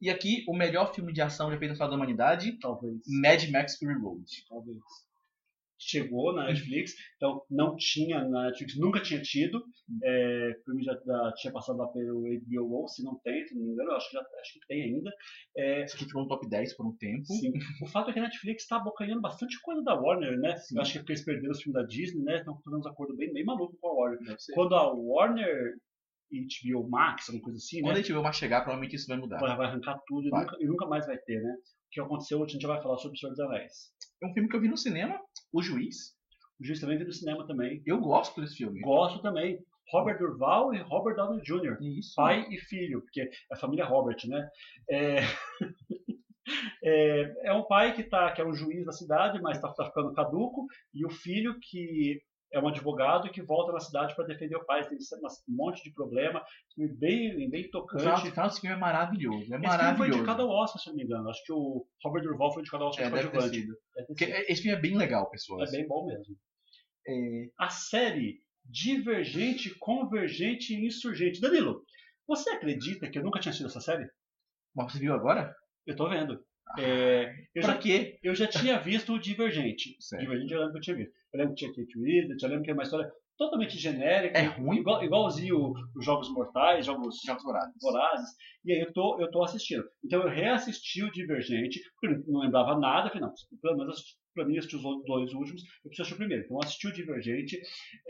E 0.00 0.10
aqui, 0.10 0.44
o 0.48 0.56
melhor 0.56 0.94
filme 0.94 1.12
de 1.12 1.20
ação 1.20 1.50
já 1.50 1.58
feito 1.58 1.70
na 1.70 1.72
história 1.72 1.90
da 1.90 1.96
humanidade, 1.96 2.58
Talvez. 2.60 3.00
Mad 3.20 3.50
Max 3.50 3.76
Fury 3.78 3.94
Road. 3.94 4.24
Talvez. 4.48 4.78
Chegou 5.80 6.34
na 6.34 6.46
Netflix, 6.46 6.92
então 7.16 7.42
não 7.48 7.76
tinha 7.76 8.24
na 8.24 8.46
Netflix, 8.46 8.76
nunca 8.76 9.00
tinha 9.00 9.22
tido. 9.22 9.62
É, 10.02 10.56
o 10.58 10.64
filme 10.64 10.82
já, 10.82 10.92
já 10.92 11.32
tinha 11.36 11.52
passado 11.52 11.78
lá 11.78 11.86
pelo 11.88 12.22
HBO 12.22 12.68
Go, 12.68 12.88
se 12.88 13.02
não 13.04 13.16
tem, 13.20 13.46
se 13.46 13.54
não 13.54 13.64
me 13.64 13.72
engano, 13.72 13.90
eu 13.90 13.96
acho 13.96 14.10
que, 14.10 14.16
já, 14.16 14.20
acho 14.20 14.52
que 14.54 14.66
tem 14.66 14.82
ainda. 14.82 15.10
É, 15.56 15.84
Esse 15.84 15.94
aqui 15.94 16.04
ficou 16.04 16.22
no 16.22 16.28
top 16.28 16.48
10 16.48 16.76
por 16.76 16.86
um 16.86 16.96
tempo. 16.96 17.26
Sim. 17.26 17.52
O 17.80 17.86
fato 17.86 18.10
é 18.10 18.12
que 18.12 18.18
a 18.18 18.22
Netflix 18.22 18.64
está 18.64 18.76
abocanhando 18.76 19.20
bastante 19.20 19.60
coisa 19.62 19.80
da 19.82 19.94
Warner, 19.94 20.36
né? 20.38 20.56
Sim. 20.56 20.76
Eu 20.76 20.82
acho 20.82 20.92
que 20.92 20.98
é 20.98 21.00
porque 21.00 21.12
eles 21.12 21.24
perderam 21.24 21.52
os 21.52 21.62
filmes 21.62 21.80
da 21.80 21.86
Disney, 21.86 22.24
né? 22.24 22.38
Estão 22.38 22.56
fazendo 22.56 22.80
uns 22.80 22.86
acordos 22.86 23.16
bem, 23.16 23.32
bem 23.32 23.44
malucos 23.44 23.78
com 23.80 23.88
a 23.88 23.92
Warner. 23.92 24.36
Quando 24.54 24.74
a 24.74 24.92
Warner 24.92 25.76
HBO 26.30 26.88
Max, 26.88 27.28
alguma 27.28 27.44
coisa 27.44 27.58
assim, 27.58 27.80
Quando 27.80 27.94
né? 27.94 28.00
a 28.00 28.02
gente 28.02 28.12
mais 28.12 28.36
chegar, 28.36 28.60
provavelmente 28.60 28.96
isso 28.96 29.06
vai 29.06 29.16
mudar. 29.16 29.38
Vai, 29.38 29.56
vai 29.56 29.66
arrancar 29.66 29.98
tudo 30.06 30.26
e 30.26 30.30
Vai. 30.30 30.44
nunca, 30.44 30.56
e 30.60 30.66
nunca 30.66 30.86
mais 30.86 31.06
vai 31.06 31.18
ter, 31.18 31.40
né? 31.42 31.52
O 31.52 31.90
que 31.90 32.00
aconteceu, 32.00 32.38
hoje 32.38 32.50
a 32.50 32.52
gente 32.52 32.62
já 32.62 32.68
vai 32.68 32.82
falar 32.82 32.98
sobre 32.98 33.16
o 33.16 33.18
Senhor 33.18 33.30
dos 33.30 33.40
Anéis. 33.40 33.72
É 34.22 34.26
um 34.26 34.32
filme 34.32 34.48
que 34.48 34.56
eu 34.56 34.60
vi 34.60 34.68
no 34.68 34.76
cinema, 34.76 35.18
O 35.52 35.62
Juiz. 35.62 36.14
O 36.60 36.64
Juiz 36.64 36.80
também 36.80 36.96
veio 36.96 37.08
do 37.08 37.14
cinema 37.14 37.46
também. 37.46 37.82
Eu 37.86 37.98
gosto 38.00 38.40
desse 38.40 38.56
filme. 38.56 38.80
Gosto 38.80 39.22
também. 39.22 39.58
Robert 39.90 40.18
Durval 40.18 40.74
e 40.74 40.82
Robert 40.82 41.16
Downey 41.16 41.40
Jr. 41.42 41.78
Isso. 41.80 42.14
pai 42.14 42.46
e 42.50 42.58
filho, 42.58 43.00
porque 43.00 43.22
é 43.22 43.30
a 43.52 43.56
família 43.56 43.86
Robert, 43.86 44.18
né? 44.26 44.48
É, 44.90 45.16
é, 46.84 47.48
é 47.48 47.52
um 47.54 47.64
pai 47.64 47.94
que, 47.94 48.02
tá, 48.02 48.30
que 48.32 48.40
é 48.40 48.46
um 48.46 48.54
juiz 48.54 48.84
da 48.84 48.92
cidade, 48.92 49.40
mas 49.40 49.56
está 49.56 49.84
ficando 49.86 50.12
caduco, 50.12 50.66
e 50.94 51.06
o 51.06 51.10
filho 51.10 51.58
que 51.60 52.20
é 52.52 52.58
um 52.60 52.68
advogado 52.68 53.30
que 53.30 53.42
volta 53.42 53.72
na 53.72 53.80
cidade 53.80 54.14
para 54.16 54.26
defender 54.26 54.56
o 54.56 54.64
pai. 54.64 54.86
Tem 54.88 54.96
um 54.98 55.54
monte 55.56 55.82
de 55.82 55.92
problema, 55.92 56.42
filme 56.74 56.92
bem, 56.94 57.50
bem 57.50 57.70
tocante. 57.70 58.02
final, 58.02 58.16
o 58.18 58.20
final 58.20 58.48
desse 58.48 58.60
filme 58.60 58.76
é 58.76 58.78
maravilhoso. 58.78 59.38
É 59.38 59.40
Esse 59.42 59.48
filme 59.50 59.66
maravilhoso. 59.66 59.98
foi 59.98 60.08
indicado 60.08 60.42
ao 60.42 60.48
Oscar, 60.50 60.80
se 60.82 60.88
eu 60.88 60.92
não 60.92 60.96
me 60.98 61.04
engano. 61.04 61.28
Acho 61.30 61.44
que 61.44 61.52
o 61.52 61.86
Robert 62.04 62.22
Durval 62.22 62.52
foi 62.52 62.60
indicado 62.62 62.84
ao 62.84 62.90
Oscar 62.90 63.06
É, 63.06 63.22
de 63.22 63.28
coadjuvante. 63.30 63.66
esse 64.48 64.62
filme 64.62 64.76
é 64.76 64.80
bem 64.80 64.96
legal, 64.96 65.28
pessoas. 65.30 65.72
É 65.72 65.76
bem 65.76 65.86
bom 65.86 66.06
mesmo. 66.06 66.36
É, 67.06 67.50
A 67.58 67.68
série 67.70 68.40
Divergente, 68.64 69.74
Convergente 69.78 70.74
e 70.74 70.86
Insurgente. 70.86 71.40
Danilo, 71.40 71.82
você 72.26 72.50
acredita 72.50 73.10
que 73.10 73.18
eu 73.18 73.22
nunca 73.22 73.40
tinha 73.40 73.50
assistido 73.50 73.68
essa 73.70 73.80
série? 73.80 74.08
Mas 74.74 74.92
você 74.92 74.98
viu 74.98 75.14
agora? 75.14 75.54
Eu 75.86 75.96
tô 75.96 76.08
vendo. 76.08 76.42
É, 76.76 77.34
eu, 77.54 77.62
pra 77.62 77.72
já, 77.74 77.78
quê? 77.78 78.18
eu 78.22 78.34
já 78.34 78.46
tinha 78.46 78.78
visto 78.78 79.12
o 79.12 79.18
Divergente. 79.18 79.96
Certo. 80.00 80.22
Divergente 80.22 80.52
eu 80.52 80.58
lembro 80.58 80.72
que 80.72 80.78
eu 80.78 80.82
tinha 80.82 80.96
visto. 80.96 81.12
Eu 81.32 81.38
lembro 81.38 81.54
que 81.54 81.58
tinha 81.60 81.74
Kate 81.74 81.98
Winslet, 81.98 82.42
eu 82.42 82.48
lembro 82.48 82.64
que 82.64 82.70
é 82.70 82.74
uma 82.74 82.82
história 82.82 83.12
totalmente 83.38 83.78
genérica. 83.78 84.38
É 84.38 84.42
ruim? 84.42 84.78
Igual, 84.80 85.02
igualzinho 85.04 85.72
os 85.96 86.04
Jogos 86.04 86.28
Mortais, 86.32 86.84
Jogos 86.84 87.16
Jogos 87.24 87.42
Vorazes. 87.44 87.74
Vorazes. 87.80 88.28
E 88.64 88.72
aí 88.72 88.80
eu 88.80 88.92
tô, 88.92 89.18
eu 89.20 89.30
tô 89.30 89.42
assistindo. 89.42 89.84
Então 90.04 90.20
eu 90.22 90.28
reassisti 90.28 91.02
o 91.02 91.10
Divergente, 91.12 91.80
porque 92.00 92.14
eu 92.16 92.32
não 92.32 92.40
lembrava 92.40 92.78
nada. 92.78 93.08
Falei, 93.08 93.22
não, 93.22 93.32
pelo 93.62 93.76
menos 93.78 93.94
assisti- 93.94 94.18
pra 94.34 94.44
mim 94.44 94.56
assistir 94.56 94.76
os 94.76 94.82
dois 95.04 95.32
últimos, 95.32 95.62
eu 95.62 95.88
preciso 95.90 96.02
assistir 96.02 96.14
o 96.14 96.16
primeiro. 96.18 96.44
Então 96.44 96.56
eu 96.56 96.60
assisti 96.64 96.86
o 96.86 96.92
Divergente. 96.92 97.58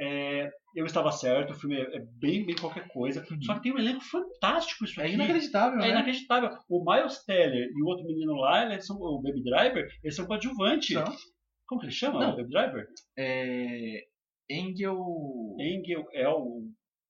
é, 0.01 0.51
eu 0.75 0.85
estava 0.85 1.11
certo, 1.13 1.53
o 1.53 1.55
filme 1.55 1.77
é, 1.77 1.97
é 1.97 2.01
bem, 2.19 2.45
bem 2.45 2.55
qualquer 2.57 2.87
coisa. 2.89 3.25
Só 3.43 3.55
que 3.55 3.63
tem 3.63 3.73
um 3.73 3.79
elenco 3.79 4.03
fantástico 4.05 4.85
isso 4.85 5.01
É 5.01 5.05
aqui. 5.05 5.15
inacreditável, 5.15 5.79
É 5.79 5.83
né? 5.83 5.91
inacreditável. 5.91 6.51
O 6.69 6.85
Miles 6.85 7.25
Teller 7.25 7.71
e 7.75 7.83
o 7.83 7.87
outro 7.87 8.05
menino 8.07 8.35
lá, 8.35 8.65
eles 8.71 8.87
são, 8.87 8.97
o 8.99 9.21
Baby 9.23 9.43
Driver, 9.43 9.89
eles 10.03 10.17
são 10.17 10.27
coadjuvantes. 10.27 10.93
São. 10.95 11.05
Como 11.67 11.81
que 11.81 11.87
ele 11.87 11.93
chama? 11.95 12.21
Não. 12.21 12.33
O 12.33 12.37
Baby 12.37 12.49
Driver? 12.51 12.87
É... 13.17 14.05
Engel... 14.51 15.57
Engel 15.59 16.05
El 16.13 16.63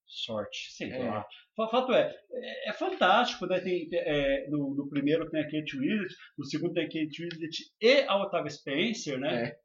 Sorte, 0.07 0.72
sei 0.72 0.91
É. 0.91 0.99
lá. 1.05 1.26
O 1.59 1.68
fato 1.68 1.93
é, 1.93 2.14
é, 2.32 2.70
é 2.70 2.72
fantástico, 2.72 3.47
né? 3.47 3.61
Tem, 3.61 3.86
é, 3.93 4.49
no, 4.49 4.74
no 4.74 4.89
primeiro 4.89 5.28
tem 5.28 5.41
a 5.41 5.45
Kate 5.45 5.76
Winslet, 5.78 6.14
no 6.39 6.45
segundo 6.47 6.72
tem 6.72 6.84
a 6.84 6.86
Kate 6.86 7.22
Winslet 7.22 7.57
e 7.80 8.01
a 8.07 8.16
Octavia 8.22 8.51
Spencer, 8.51 9.18
né? 9.18 9.45
É. 9.45 9.59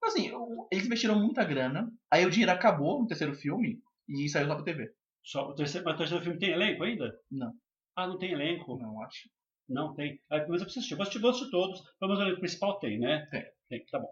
Assim, 0.00 0.30
o- 0.30 0.68
eles 0.70 0.86
investiram 0.86 1.18
muita 1.18 1.42
grana, 1.42 1.90
aí 2.08 2.24
o 2.24 2.30
dinheiro 2.30 2.52
acabou 2.52 3.00
no 3.00 3.08
terceiro 3.08 3.34
filme 3.34 3.80
e 4.08 4.28
saiu 4.28 4.46
lá 4.46 4.54
pra 4.54 4.64
TV. 4.64 4.88
Só, 5.24 5.48
o 5.48 5.54
terceiro, 5.54 5.84
mas 5.84 5.96
o 5.96 5.98
terceiro 5.98 6.22
filme 6.22 6.38
tem 6.38 6.50
elenco 6.50 6.84
ainda? 6.84 7.12
Não. 7.28 7.52
Ah, 7.96 8.06
não 8.06 8.18
tem 8.18 8.30
elenco? 8.32 8.78
Não, 8.78 9.02
acho. 9.02 9.28
Não 9.68 9.94
tem. 9.94 10.20
Ah, 10.30 10.38
mas 10.48 10.60
eu 10.60 10.66
preciso 10.66 10.78
assistir. 10.78 11.00
Assistir, 11.00 11.18
vou 11.18 11.30
assistir 11.30 11.50
todos. 11.50 11.80
Pelo 11.98 12.12
menos 12.12 12.18
o 12.20 12.22
elenco 12.26 12.40
principal 12.40 12.78
tem, 12.78 13.00
né? 13.00 13.26
Tem. 13.32 13.44
Tem, 13.68 13.84
tá 13.86 13.98
bom. 13.98 14.10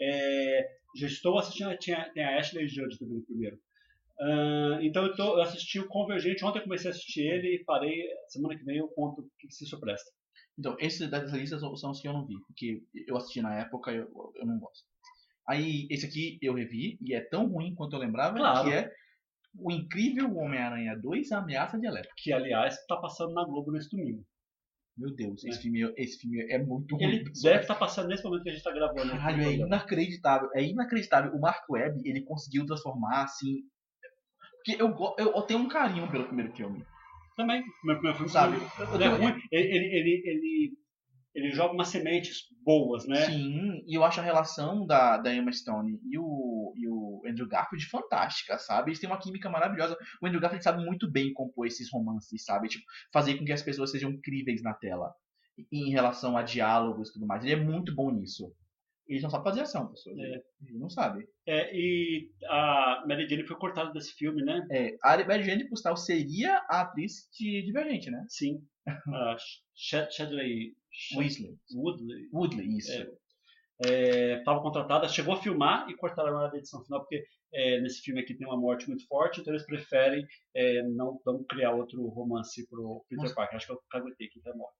É, 0.00 0.77
já 0.98 1.06
estou 1.06 1.38
assistindo, 1.38 1.76
tinha, 1.78 2.10
tem 2.12 2.24
a 2.24 2.38
Ashley 2.38 2.68
Judd 2.68 2.98
também 2.98 3.16
no 3.18 3.24
primeiro. 3.24 3.58
Ah, 4.20 4.78
então 4.82 5.04
eu, 5.06 5.14
tô, 5.14 5.36
eu 5.36 5.42
assisti 5.42 5.78
o 5.78 5.86
Convergente, 5.88 6.44
ontem 6.44 6.58
eu 6.58 6.64
comecei 6.64 6.90
a 6.90 6.92
assistir 6.92 7.22
ele 7.22 7.54
e 7.56 7.64
parei. 7.64 8.04
Semana 8.28 8.56
que 8.58 8.64
vem 8.64 8.78
eu 8.78 8.88
conto 8.88 9.20
o 9.22 9.30
que 9.38 9.46
que 9.46 9.54
se 9.54 9.64
isso 9.64 9.78
presta. 9.78 10.10
Então, 10.58 10.76
esses 10.80 11.08
dessas 11.08 11.32
listas 11.32 11.60
são 11.60 11.90
os 11.90 12.00
que 12.00 12.08
eu 12.08 12.12
não 12.12 12.26
vi, 12.26 12.34
porque 12.46 12.82
eu 13.06 13.16
assisti 13.16 13.40
na 13.40 13.60
época 13.60 13.92
e 13.92 13.96
eu, 13.98 14.32
eu 14.34 14.44
não 14.44 14.58
gosto. 14.58 14.84
Aí, 15.48 15.86
esse 15.88 16.04
aqui 16.04 16.36
eu 16.42 16.52
revi, 16.54 16.98
e 17.00 17.14
é 17.14 17.20
tão 17.20 17.46
ruim 17.46 17.74
quanto 17.76 17.94
eu 17.94 18.00
lembrava, 18.00 18.36
Claro. 18.36 18.68
que 18.68 18.74
é 18.74 18.92
o 19.56 19.70
incrível 19.70 20.36
Homem-Aranha 20.36 20.98
2, 21.00 21.30
A 21.32 21.38
Ameaça 21.38 21.78
de 21.78 21.86
Elétrica. 21.86 22.14
Que, 22.18 22.32
aliás, 22.32 22.74
está 22.74 22.96
passando 22.96 23.32
na 23.34 23.44
Globo 23.44 23.70
nesse 23.70 23.88
domingo. 23.96 24.26
Meu 24.98 25.14
Deus, 25.14 25.44
É. 25.44 25.48
esse, 25.48 25.62
filme, 25.62 25.94
esse 25.96 26.18
filme 26.18 26.40
é 26.50 26.58
muito 26.58 26.96
ruim. 26.96 27.04
Ele 27.04 27.24
deve 27.24 27.60
estar 27.60 27.76
passando 27.76 28.08
nesse 28.08 28.24
momento 28.24 28.42
que 28.42 28.48
a 28.48 28.52
gente 28.52 28.58
está 28.58 28.72
gravando. 28.72 29.02
esse 29.02 29.16
Caralho, 29.16 29.42
é 29.42 29.52
inacreditável. 29.52 30.50
É 30.54 30.62
inacreditável. 30.64 31.32
O 31.34 31.40
Mark 31.40 31.64
Webb, 31.70 32.02
ele 32.04 32.22
conseguiu 32.22 32.66
transformar, 32.66 33.22
assim... 33.22 33.62
Porque 34.56 34.82
eu, 34.82 34.94
eu, 35.18 35.32
eu 35.36 35.42
tenho 35.42 35.60
um 35.60 35.68
carinho 35.68 36.10
pelo 36.10 36.24
primeiro 36.24 36.52
filme. 36.52 36.84
Também. 37.36 37.62
Meu 37.84 37.94
primeiro 37.94 38.16
filme 38.16 38.32
Sabe? 38.32 38.56
Ele 38.92 39.04
é 39.04 39.08
ruim. 39.08 39.40
Ele, 39.52 39.68
ele, 39.68 39.86
ele, 39.86 40.22
ele, 40.26 40.77
ele 41.38 41.50
joga 41.52 41.72
umas 41.72 41.88
sementes 41.88 42.48
boas, 42.64 43.06
né? 43.06 43.26
Sim, 43.26 43.82
e 43.86 43.94
eu 43.94 44.04
acho 44.04 44.20
a 44.20 44.22
relação 44.22 44.86
da, 44.86 45.16
da 45.16 45.32
Emma 45.32 45.52
Stone 45.52 45.98
e 46.10 46.18
o, 46.18 46.72
e 46.76 46.88
o 46.88 47.22
Andrew 47.26 47.46
Garfield 47.46 47.86
fantástica, 47.86 48.58
sabe? 48.58 48.90
Eles 48.90 49.00
têm 49.00 49.08
uma 49.08 49.20
química 49.20 49.48
maravilhosa. 49.48 49.96
O 50.20 50.26
Andrew 50.26 50.40
Garfield 50.40 50.64
sabe 50.64 50.84
muito 50.84 51.10
bem 51.10 51.32
compor 51.32 51.66
esses 51.66 51.90
romances, 51.90 52.44
sabe? 52.44 52.68
Tipo, 52.68 52.84
fazer 53.12 53.36
com 53.38 53.44
que 53.44 53.52
as 53.52 53.62
pessoas 53.62 53.90
sejam 53.90 54.18
críveis 54.20 54.62
na 54.62 54.74
tela. 54.74 55.14
Em 55.72 55.90
relação 55.90 56.36
a 56.36 56.42
diálogos 56.42 57.08
e 57.08 57.12
tudo 57.14 57.26
mais. 57.26 57.42
Ele 57.44 57.54
é 57.54 57.64
muito 57.64 57.94
bom 57.94 58.10
nisso. 58.10 58.52
Ele 59.08 59.22
não 59.22 59.30
sabe 59.30 59.44
fazer 59.44 59.60
ação, 59.62 59.88
pessoal. 59.88 60.14
É. 60.20 60.42
Não 60.72 60.90
sabe. 60.90 61.26
É, 61.46 61.74
e 61.74 62.30
a 62.44 63.04
Mary 63.08 63.26
Jane 63.28 63.46
foi 63.46 63.56
cortada 63.56 63.90
desse 63.92 64.12
filme, 64.12 64.42
né? 64.44 64.66
É, 64.70 64.96
a 65.02 65.16
Mary 65.24 65.44
Jane, 65.44 65.68
por 65.68 65.78
seria 65.96 66.58
a 66.68 66.82
atriz 66.82 67.28
de 67.32 67.62
Divergente, 67.62 68.10
né? 68.10 68.24
Sim. 68.28 68.62
A 69.14 69.36
Sh- 69.74 70.10
Shadley 70.10 70.74
Weasley. 71.16 71.58
Woodley 71.74 72.28
Woodley, 72.32 72.76
isso. 72.78 72.92
É. 73.86 74.38
estava 74.38 74.60
contratada, 74.60 75.08
chegou 75.08 75.34
a 75.34 75.40
filmar 75.40 75.88
e 75.88 75.96
cortaram 75.96 76.30
ela 76.30 76.48
da 76.48 76.58
edição 76.58 76.82
final, 76.84 77.00
porque 77.00 77.24
é, 77.52 77.80
nesse 77.80 78.00
filme 78.00 78.20
aqui 78.20 78.34
tem 78.34 78.46
uma 78.46 78.56
morte 78.58 78.88
muito 78.88 79.06
forte, 79.06 79.40
então 79.40 79.52
eles 79.54 79.64
preferem 79.64 80.26
é, 80.54 80.82
não, 80.82 81.20
não 81.24 81.44
criar 81.44 81.72
outro 81.72 82.04
romance 82.08 82.66
pro 82.68 83.04
Peter 83.08 83.22
Nossa. 83.22 83.34
Parker. 83.34 83.56
Acho 83.56 83.66
que 83.66 83.72
eu 83.72 83.82
caguetei 83.90 84.26
aqui, 84.26 84.40
tá 84.40 84.54
morto. 84.54 84.74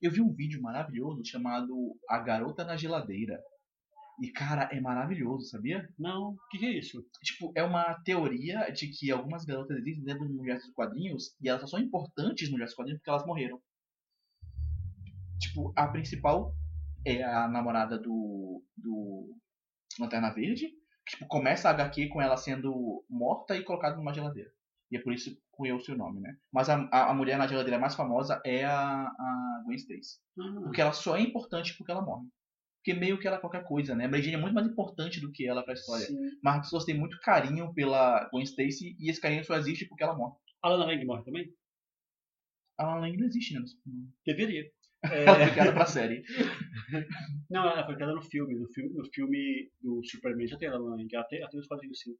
Eu 0.00 0.10
vi 0.10 0.20
um 0.20 0.32
vídeo 0.32 0.60
maravilhoso 0.60 1.24
chamado 1.24 1.96
A 2.08 2.18
Garota 2.18 2.64
na 2.64 2.76
Geladeira. 2.76 3.40
E, 4.20 4.30
cara, 4.30 4.68
é 4.72 4.80
maravilhoso, 4.80 5.48
sabia? 5.48 5.86
Não, 5.98 6.30
o 6.30 6.36
que, 6.50 6.58
que 6.58 6.66
é 6.66 6.78
isso? 6.78 7.04
Tipo, 7.22 7.52
é 7.54 7.62
uma 7.62 7.94
teoria 8.02 8.70
de 8.70 8.88
que 8.88 9.10
algumas 9.10 9.44
garotas 9.44 9.76
existem 9.78 10.04
dentro 10.04 10.26
do 10.26 10.32
universo 10.38 10.66
dos 10.66 10.74
quadrinhos 10.74 11.36
e 11.40 11.48
elas 11.48 11.60
só 11.62 11.66
são 11.66 11.80
importantes 11.80 12.48
no 12.48 12.54
universo 12.54 12.72
dos 12.72 12.76
quadrinhos 12.76 13.00
porque 13.00 13.10
elas 13.10 13.26
morreram. 13.26 13.60
Tipo, 15.38 15.72
a 15.76 15.86
principal 15.88 16.54
é 17.04 17.22
a 17.22 17.46
namorada 17.46 17.98
do, 17.98 18.64
do 18.76 19.36
Lanterna 20.00 20.32
Verde, 20.32 20.68
que 21.06 21.12
tipo, 21.12 21.26
começa 21.26 21.68
a 21.68 21.72
HQ 21.72 22.08
com 22.08 22.20
ela 22.20 22.36
sendo 22.36 23.04
morta 23.08 23.54
e 23.54 23.64
colocada 23.64 23.96
numa 23.96 24.14
geladeira. 24.14 24.50
E 24.90 24.96
é 24.96 25.00
por 25.02 25.12
isso 25.12 25.30
que 25.34 25.40
conheceu 25.50 25.94
o 25.94 25.98
nome, 25.98 26.20
né? 26.20 26.36
Mas 26.52 26.68
a, 26.68 26.76
a, 26.92 27.10
a 27.10 27.14
mulher 27.14 27.36
na 27.38 27.46
geladeira 27.46 27.78
mais 27.78 27.94
famosa 27.94 28.40
é 28.44 28.64
a, 28.64 29.06
a 29.08 29.62
Gwen 29.64 29.76
Stacy. 29.76 30.18
Ah, 30.38 30.60
Porque 30.62 30.80
ela 30.80 30.92
só 30.92 31.16
é 31.16 31.20
importante 31.20 31.76
porque 31.76 31.90
ela 31.90 32.02
morre. 32.02 32.26
Porque 32.78 32.98
meio 33.00 33.18
que 33.18 33.26
ela 33.26 33.36
é 33.36 33.40
qualquer 33.40 33.64
coisa, 33.64 33.96
né? 33.96 34.04
A 34.04 34.08
Mary 34.08 34.22
Jane 34.22 34.36
é 34.36 34.40
muito 34.40 34.54
mais 34.54 34.66
importante 34.66 35.20
do 35.20 35.32
que 35.32 35.44
ela 35.46 35.64
pra 35.64 35.74
história. 35.74 36.06
sim. 36.06 36.16
Mas 36.40 36.56
as 36.58 36.66
pessoas 36.66 36.84
têm 36.84 36.96
muito 36.96 37.18
carinho 37.20 37.74
pela 37.74 38.28
Gwen 38.30 38.44
Stacy 38.44 38.96
e 39.00 39.10
esse 39.10 39.20
carinho 39.20 39.44
só 39.44 39.56
existe 39.56 39.86
porque 39.86 40.04
ela 40.04 40.14
morre. 40.14 40.36
A 40.62 40.68
Lana 40.68 40.86
Lang 40.86 41.04
morre 41.04 41.24
também? 41.24 41.52
Alan 42.78 43.00
Lang 43.00 43.16
não 43.16 43.26
existe, 43.26 43.54
né? 43.54 43.64
Deveria. 44.24 44.70
Ela 45.06 45.38
É, 45.38 45.44
foi 45.44 45.52
criada 45.52 45.72
pra 45.72 45.86
série. 45.86 46.22
não, 47.50 47.68
ela 47.68 47.84
foi 47.86 47.94
criada 47.94 48.14
no 48.14 48.22
filme. 48.22 48.54
No 48.54 48.66
filme, 48.68 48.94
no 48.94 49.04
filme 49.12 49.70
do 49.80 50.02
Superman 50.04 50.46
já 50.48 50.56
tem 50.56 50.68
a 50.68 50.72
Lana 50.76 50.96
Lang. 50.96 51.08
Ela 51.14 51.24
tem, 51.24 51.40
ela 51.40 51.50
tem 51.50 51.60
os 51.60 51.66
quadrinhos 51.66 52.00
sim. 52.00 52.16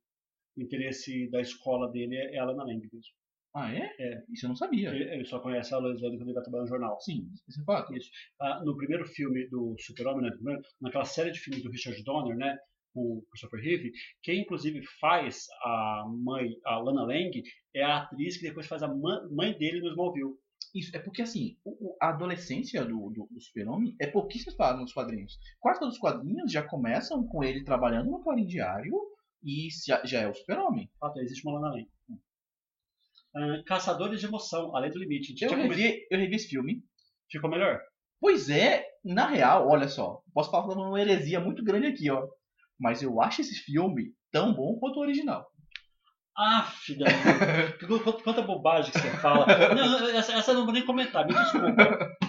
O 0.56 0.62
interesse 0.62 1.28
da 1.30 1.40
escola 1.40 1.90
dele 1.90 2.16
é 2.16 2.38
a 2.38 2.44
Lana 2.44 2.64
Lang 2.64 2.80
mesmo. 2.80 3.12
Ah, 3.54 3.72
é? 3.74 3.90
É. 3.98 4.22
Isso 4.30 4.44
eu 4.44 4.48
não 4.48 4.56
sabia. 4.56 4.90
Ele, 4.90 5.04
ele 5.04 5.24
só 5.24 5.38
conhece 5.40 5.72
a 5.72 5.78
Lois 5.78 6.00
Lane 6.02 6.18
quando 6.18 6.28
ele 6.28 6.34
vai 6.34 6.42
trabalhar 6.42 6.64
no 6.64 6.68
jornal. 6.68 7.00
Sim, 7.00 7.26
esse 7.48 7.60
é 7.60 7.64
fato. 7.64 7.96
Isso. 7.96 8.10
Ah, 8.38 8.62
no 8.64 8.76
primeiro 8.76 9.06
filme 9.06 9.48
do 9.48 9.74
Super-Homem, 9.78 10.30
né, 10.40 10.60
naquela 10.80 11.06
série 11.06 11.30
de 11.30 11.40
filmes 11.40 11.62
do 11.62 11.70
Richard 11.70 12.02
Donner, 12.04 12.36
né, 12.36 12.56
com 12.92 13.00
o 13.00 13.22
Christopher 13.30 13.60
Reeve, 13.60 13.92
quem 14.22 14.40
inclusive 14.42 14.82
faz 15.00 15.46
a 15.62 16.04
mãe, 16.06 16.50
a 16.66 16.78
Lana 16.78 17.04
Lang, 17.04 17.42
é 17.74 17.82
a 17.82 17.98
atriz 18.02 18.36
que 18.36 18.46
depois 18.46 18.66
faz 18.66 18.82
a 18.82 18.88
mã- 18.88 19.26
mãe 19.30 19.56
dele 19.56 19.80
no 19.80 19.88
Smallville. 19.88 20.34
Isso, 20.74 20.94
é 20.94 20.98
porque 20.98 21.22
assim, 21.22 21.56
a 22.00 22.10
adolescência 22.10 22.84
do, 22.84 23.10
do, 23.10 23.26
do 23.30 23.40
super-homem 23.40 23.94
é 23.98 24.06
pouquíssimo 24.06 24.50
explorada 24.50 24.80
nos 24.80 24.92
quadrinhos. 24.92 25.38
Quase 25.58 25.80
todos 25.80 25.94
os 25.94 26.00
quadrinhos 26.00 26.52
já 26.52 26.62
começam 26.62 27.26
com 27.26 27.42
ele 27.42 27.64
trabalhando 27.64 28.10
no 28.10 28.22
Clarim 28.22 28.46
Diário 28.46 28.94
e 29.42 29.68
já, 29.86 30.04
já 30.04 30.20
é 30.20 30.28
o 30.28 30.34
super-homem. 30.34 30.90
Fato, 30.98 31.20
existe 31.20 31.46
uma 31.46 31.58
Lana 31.60 31.74
Lang. 31.74 31.88
Ah, 33.34 33.62
Caçadores 33.66 34.20
de 34.20 34.26
Emoção, 34.26 34.74
Além 34.74 34.90
do 34.90 34.98
Limite. 34.98 35.34
Eu 35.42 35.50
comentou- 35.50 35.76
revi, 35.76 36.06
eu 36.10 36.18
revi 36.18 36.36
esse 36.36 36.48
filme. 36.48 36.82
Ficou 37.30 37.50
melhor? 37.50 37.80
Pois 38.20 38.48
é, 38.48 38.86
na 39.04 39.26
real, 39.26 39.68
olha 39.68 39.88
só, 39.88 40.22
posso 40.32 40.50
falar 40.50 40.74
uma 40.74 41.00
heresia 41.00 41.38
muito 41.38 41.62
grande 41.62 41.86
aqui, 41.88 42.10
ó. 42.10 42.26
Mas 42.78 43.02
eu 43.02 43.20
acho 43.20 43.40
esse 43.42 43.54
filme 43.56 44.12
tão 44.32 44.54
bom 44.54 44.78
quanto 44.78 44.96
o 44.98 45.02
original. 45.02 45.46
Ah, 46.36 46.62
filha. 46.84 47.06
quanta, 48.22 48.42
bobagem 48.42 48.92
que 48.92 48.98
você 48.98 49.10
fala. 49.18 49.46
Não, 49.74 50.08
essa, 50.10 50.32
essa 50.32 50.50
eu 50.52 50.56
não 50.56 50.64
vou 50.64 50.72
nem 50.74 50.84
comentar, 50.84 51.26
me 51.26 51.34
desculpa. 51.34 51.66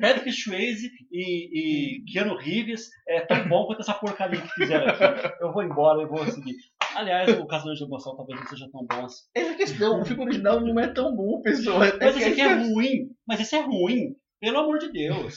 Patrick 0.00 0.32
Swayze 0.32 0.90
e, 1.10 1.98
e 1.98 2.04
Keanu 2.04 2.36
Reeves 2.36 2.90
é 3.08 3.20
tão 3.20 3.48
bom 3.48 3.66
quanto 3.66 3.80
essa 3.80 3.94
porcaria 3.94 4.40
que 4.40 4.48
fizeram 4.48 4.86
aqui. 4.88 5.34
Eu 5.40 5.52
vou 5.52 5.62
embora, 5.62 6.02
eu 6.02 6.08
vou 6.08 6.24
seguir. 6.26 6.54
Aliás, 6.94 7.38
o 7.38 7.46
Caçador 7.46 7.74
de 7.74 7.84
Emoção 7.84 8.16
talvez 8.16 8.38
não 8.40 8.46
seja 8.46 8.68
tão 8.70 8.86
bom 8.86 9.04
assim. 9.04 9.22
Essa 9.34 9.50
é 9.50 9.54
questão, 9.54 10.00
o 10.00 10.04
filme 10.04 10.22
original 10.24 10.60
não 10.60 10.78
é 10.78 10.88
tão 10.88 11.14
bom, 11.14 11.40
pessoal. 11.42 11.78
Mas 11.80 11.92
que 11.92 12.04
esse 12.04 12.24
aqui 12.24 12.40
é 12.40 12.54
ruim. 12.54 13.10
Mas 13.26 13.40
esse 13.40 13.54
é 13.56 13.60
ruim. 13.60 14.14
Pelo 14.40 14.58
amor 14.58 14.78
de 14.78 14.92
Deus. 14.92 15.36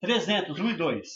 300, 0.00 0.58
1 0.58 0.70
e 0.70 0.76
2. 0.76 1.08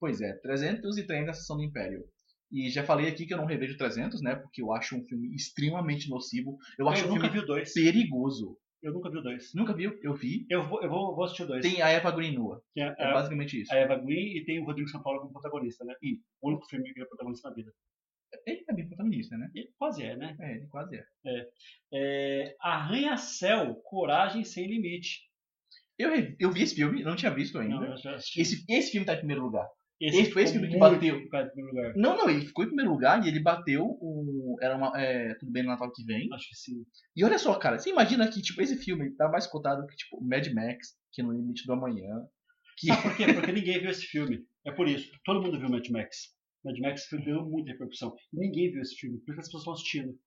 Pois 0.00 0.20
é, 0.20 0.32
330 0.34 1.26
na 1.26 1.32
Sessão 1.32 1.56
do 1.56 1.62
Império. 1.64 2.04
E 2.50 2.70
já 2.70 2.82
falei 2.82 3.08
aqui 3.08 3.26
que 3.26 3.34
eu 3.34 3.38
não 3.38 3.44
revejo 3.46 3.76
300, 3.76 4.22
né? 4.22 4.34
Porque 4.36 4.62
eu 4.62 4.72
acho 4.72 4.96
um 4.96 5.04
filme 5.04 5.34
extremamente 5.34 6.08
nocivo. 6.08 6.56
Eu 6.78 6.88
acho 6.88 7.02
Eu 7.04 7.08
um 7.08 7.14
nunca 7.14 7.24
filme 7.28 7.38
vi 7.40 7.44
o 7.44 7.46
2. 7.46 7.74
perigoso. 7.74 8.56
Eu 8.82 8.92
nunca 8.92 9.10
vi 9.10 9.18
o 9.18 9.22
2. 9.22 9.54
Nunca 9.54 9.74
viu? 9.74 9.98
Eu 10.02 10.14
vi. 10.14 10.46
Eu 10.48 10.68
vou, 10.68 10.80
eu 10.82 10.88
vou, 10.88 11.14
vou 11.14 11.24
assistir 11.24 11.42
o 11.42 11.46
2. 11.46 11.62
Tem 11.62 11.82
a 11.82 11.88
Eva 11.88 12.10
Green 12.12 12.32
nua. 12.34 12.62
Tem 12.74 12.84
a, 12.84 12.94
É 12.98 13.04
a, 13.06 13.12
basicamente 13.12 13.60
isso. 13.60 13.72
a 13.72 13.76
Eva 13.76 13.96
Green 13.96 14.36
e 14.36 14.44
tem 14.44 14.60
o 14.60 14.64
Rodrigo 14.64 14.88
São 14.88 15.02
Paulo 15.02 15.20
como 15.20 15.32
protagonista, 15.32 15.84
né? 15.84 15.94
E- 16.02 16.20
O 16.40 16.48
único 16.50 16.66
filme 16.66 16.84
que 16.92 16.98
ele 16.98 17.04
é 17.04 17.08
protagonista 17.08 17.48
na 17.48 17.54
vida. 17.56 17.72
Ele 18.46 18.64
é 18.68 18.74
bem 18.74 18.86
protagonista, 18.86 19.36
né? 19.38 19.50
E 19.54 19.68
quase 19.78 20.02
é, 20.04 20.14
né? 20.16 20.36
É, 20.38 20.56
ele 20.56 20.66
quase 20.68 20.96
é. 20.96 21.04
É, 21.92 22.56
Arranha-Céu, 22.60 23.74
Coragem 23.84 24.44
Sem 24.44 24.66
Limite. 24.68 25.26
Eu, 25.98 26.10
eu 26.38 26.52
vi 26.52 26.62
esse 26.62 26.74
filme, 26.76 27.02
não 27.02 27.16
tinha 27.16 27.32
visto 27.34 27.58
ainda. 27.58 27.74
Não. 27.80 27.94
Esse, 28.36 28.64
esse 28.68 28.90
filme 28.92 29.06
tá 29.06 29.14
em 29.14 29.18
primeiro 29.18 29.42
lugar. 29.42 29.66
Esse, 30.00 30.20
esse 30.20 30.30
foi 30.30 30.42
esse 30.44 30.52
que 30.52 30.78
bateu. 30.78 31.28
primeiro 31.28 31.66
lugar. 31.66 31.92
Não, 31.96 32.16
não, 32.16 32.30
ele 32.30 32.46
ficou 32.46 32.64
em 32.64 32.68
primeiro 32.68 32.92
lugar 32.92 33.24
e 33.24 33.28
ele 33.28 33.40
bateu 33.40 33.84
o. 33.84 34.56
Era 34.60 34.76
uma. 34.76 34.92
É, 34.96 35.34
tudo 35.34 35.50
bem 35.50 35.64
no 35.64 35.70
Natal 35.70 35.90
que 35.92 36.04
vem. 36.04 36.28
Acho 36.32 36.48
que 36.48 36.56
sim. 36.56 36.84
E 37.16 37.24
olha 37.24 37.38
só, 37.38 37.52
cara, 37.58 37.78
você 37.78 37.90
imagina 37.90 38.28
que, 38.30 38.40
tipo, 38.40 38.62
esse 38.62 38.76
filme 38.76 39.10
tá 39.16 39.28
mais 39.28 39.46
cotado 39.46 39.86
que, 39.88 39.96
tipo, 39.96 40.22
Mad 40.22 40.46
Max, 40.52 40.96
que 41.12 41.20
é 41.20 41.24
no 41.24 41.32
Limite 41.32 41.66
do 41.66 41.72
Amanhã. 41.72 42.24
Que... 42.78 42.86
Sabe 42.86 43.02
por 43.02 43.16
quê? 43.16 43.24
Porque 43.34 43.52
ninguém 43.52 43.80
viu 43.80 43.90
esse 43.90 44.06
filme. 44.06 44.46
É 44.64 44.70
por 44.70 44.86
isso. 44.88 45.10
Todo 45.24 45.42
mundo 45.42 45.58
viu 45.58 45.68
Mad 45.68 45.88
Max. 45.88 46.28
Mad 46.64 46.78
Max 46.78 47.08
deu 47.24 47.44
muita 47.44 47.72
repercussão. 47.72 48.14
Ninguém 48.32 48.70
viu 48.70 48.82
esse 48.82 48.94
filme. 48.94 49.18
Por 49.18 49.32
isso 49.32 49.40
as 49.40 49.46
pessoas 49.46 49.62
estão 49.62 49.72
assistindo. 49.74 50.18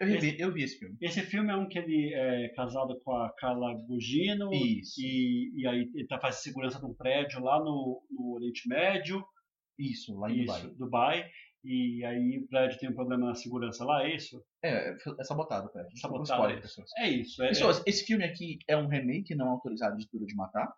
Eu, 0.00 0.06
revi, 0.06 0.40
eu 0.40 0.52
vi 0.52 0.62
esse 0.62 0.78
filme. 0.78 0.96
Esse 1.00 1.22
filme 1.22 1.50
é 1.50 1.56
um 1.56 1.68
que 1.68 1.78
ele 1.78 2.12
é 2.14 2.48
casado 2.54 2.98
com 3.04 3.14
a 3.16 3.32
Carla 3.34 3.74
Gugino. 3.86 4.52
Isso. 4.52 5.00
E, 5.00 5.52
e 5.56 5.66
aí 5.66 5.90
ele 5.94 6.06
tá 6.06 6.18
fazendo 6.18 6.40
segurança 6.40 6.78
de 6.78 6.86
um 6.86 6.94
prédio 6.94 7.42
lá 7.42 7.58
no, 7.58 8.02
no 8.10 8.34
Oriente 8.34 8.68
Médio. 8.68 9.24
Isso, 9.78 10.14
lá 10.18 10.30
em 10.30 10.42
Isso, 10.42 10.68
Dubai. 10.76 11.22
Dubai. 11.22 11.30
E 11.64 12.04
aí 12.04 12.38
o 12.38 12.48
prédio 12.48 12.78
tem 12.78 12.90
um 12.90 12.94
problema 12.94 13.26
na 13.26 13.34
segurança 13.34 13.84
lá, 13.84 14.04
é 14.04 14.16
isso? 14.16 14.42
É, 14.64 14.90
é 14.90 15.24
sabotado. 15.24 15.70
Sabotado, 15.94 16.24
Spoiler, 16.24 16.58
é. 16.58 16.60
pessoas. 16.60 16.90
É 16.98 17.08
isso. 17.08 17.42
É, 17.42 17.48
Pessoas, 17.48 17.82
esse 17.86 18.04
filme 18.04 18.24
aqui 18.24 18.58
é 18.66 18.76
um 18.76 18.88
remake 18.88 19.34
não 19.34 19.48
autorizado 19.48 19.96
de 19.96 20.08
Duro 20.12 20.26
de 20.26 20.34
Matar, 20.34 20.72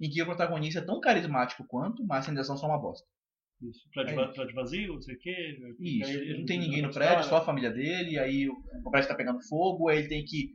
em 0.00 0.08
que 0.08 0.22
o 0.22 0.26
protagonista 0.26 0.78
é 0.78 0.84
tão 0.84 1.00
carismático 1.00 1.66
quanto, 1.66 2.06
mas 2.06 2.24
a 2.24 2.30
rendição 2.30 2.56
só 2.56 2.66
uma 2.66 2.78
bosta. 2.78 3.06
Isso. 3.70 3.88
Prédio, 3.92 4.20
É 4.20 4.28
prédio 4.32 4.54
vazio, 4.54 4.94
não 4.94 5.00
sei 5.02 5.14
o 5.14 5.18
quê. 5.18 5.58
Isso, 5.80 6.04
Aí 6.10 6.16
ele- 6.16 6.38
não 6.38 6.46
tem 6.46 6.58
ninguém 6.58 6.82
no 6.82 6.92
prédio, 6.92 7.24
só 7.24 7.36
a 7.38 7.44
família 7.44 7.70
dele, 7.70 8.18
aí 8.18 8.48
o, 8.48 8.54
o 8.84 8.90
prédio 8.90 9.08
tá 9.08 9.14
pegando 9.14 9.42
fogo, 9.48 9.88
aí 9.88 9.98
ele 9.98 10.08
tem 10.08 10.24
que 10.24 10.50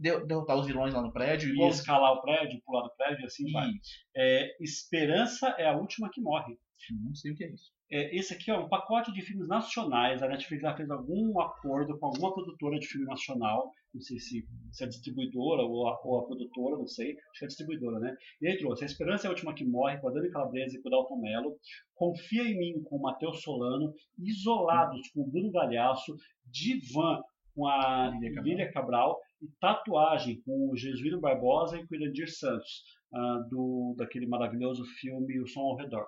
de- 0.00 0.24
derrotar 0.26 0.56
os 0.58 0.66
vilões 0.66 0.94
lá 0.94 1.02
no 1.02 1.12
prédio. 1.12 1.54
E 1.54 1.68
escalar 1.68 2.12
o 2.12 2.22
prédio, 2.22 2.60
pular 2.64 2.82
do 2.82 2.94
prédio, 2.96 3.22
e 3.22 3.26
assim 3.26 3.50
vai. 3.52 3.68
Ih, 3.68 3.80
É, 4.16 4.56
Esperança 4.62 5.48
é 5.58 5.66
a 5.68 5.76
última 5.76 6.10
que 6.10 6.20
morre. 6.20 6.56
não 7.04 7.14
sei 7.14 7.32
o 7.32 7.34
que 7.36 7.44
é 7.44 7.52
isso. 7.52 7.70
É, 7.90 8.14
esse 8.14 8.34
aqui 8.34 8.50
é 8.50 8.58
um 8.58 8.68
pacote 8.68 9.10
de 9.12 9.22
filmes 9.22 9.48
nacionais. 9.48 10.22
A 10.22 10.28
Netflix 10.28 10.62
já 10.62 10.76
fez 10.76 10.90
algum 10.90 11.40
acordo 11.40 11.98
com 11.98 12.06
alguma 12.06 12.34
produtora 12.34 12.78
de 12.78 12.86
filme 12.86 13.06
nacional. 13.06 13.72
Não 13.94 14.00
sei 14.02 14.18
se, 14.18 14.46
se 14.70 14.84
é 14.84 14.86
distribuidora 14.86 15.62
ou 15.62 15.88
a, 15.88 15.98
ou 16.04 16.20
a 16.20 16.26
produtora, 16.26 16.76
não 16.76 16.86
sei. 16.86 17.12
Acho 17.12 17.38
que 17.38 17.44
é 17.44 17.46
a 17.46 17.48
distribuidora, 17.48 17.98
né? 17.98 18.14
E 18.42 18.48
aí 18.48 18.58
trouxe 18.58 18.84
A 18.84 18.86
Esperança 18.86 19.26
é 19.26 19.28
a 19.28 19.30
Última 19.30 19.54
que 19.54 19.64
Morre, 19.64 19.98
com 20.00 20.08
a 20.08 20.12
Dani 20.12 20.30
Calabresa 20.30 20.76
e 20.76 20.82
com 20.82 20.88
o 20.88 20.90
Dalton 20.90 21.16
Mello. 21.16 21.56
Confia 21.94 22.42
em 22.42 22.58
Mim, 22.58 22.82
com 22.82 22.96
o 22.96 23.02
Matheus 23.02 23.40
Solano. 23.42 23.94
Isolados, 24.18 25.08
com 25.14 25.22
o 25.22 25.26
Bruno 25.26 25.50
Galhaço. 25.50 26.14
Divan, 26.44 27.22
com 27.54 27.66
a 27.66 28.10
Lília 28.20 28.70
Cabral. 28.70 29.18
E 29.40 29.48
Tatuagem, 29.60 30.42
com 30.44 30.70
o 30.70 30.76
Jesuíno 30.76 31.20
Barbosa 31.20 31.78
e 31.78 31.86
com 31.86 31.94
o 31.94 31.98
Irandir 31.98 32.28
Santos. 32.28 32.82
ah, 33.14 33.38
do, 33.48 33.94
daquele 33.96 34.26
maravilhoso 34.26 34.84
filme 35.00 35.40
O 35.40 35.46
Som 35.46 35.60
ao 35.60 35.76
Redor 35.76 36.06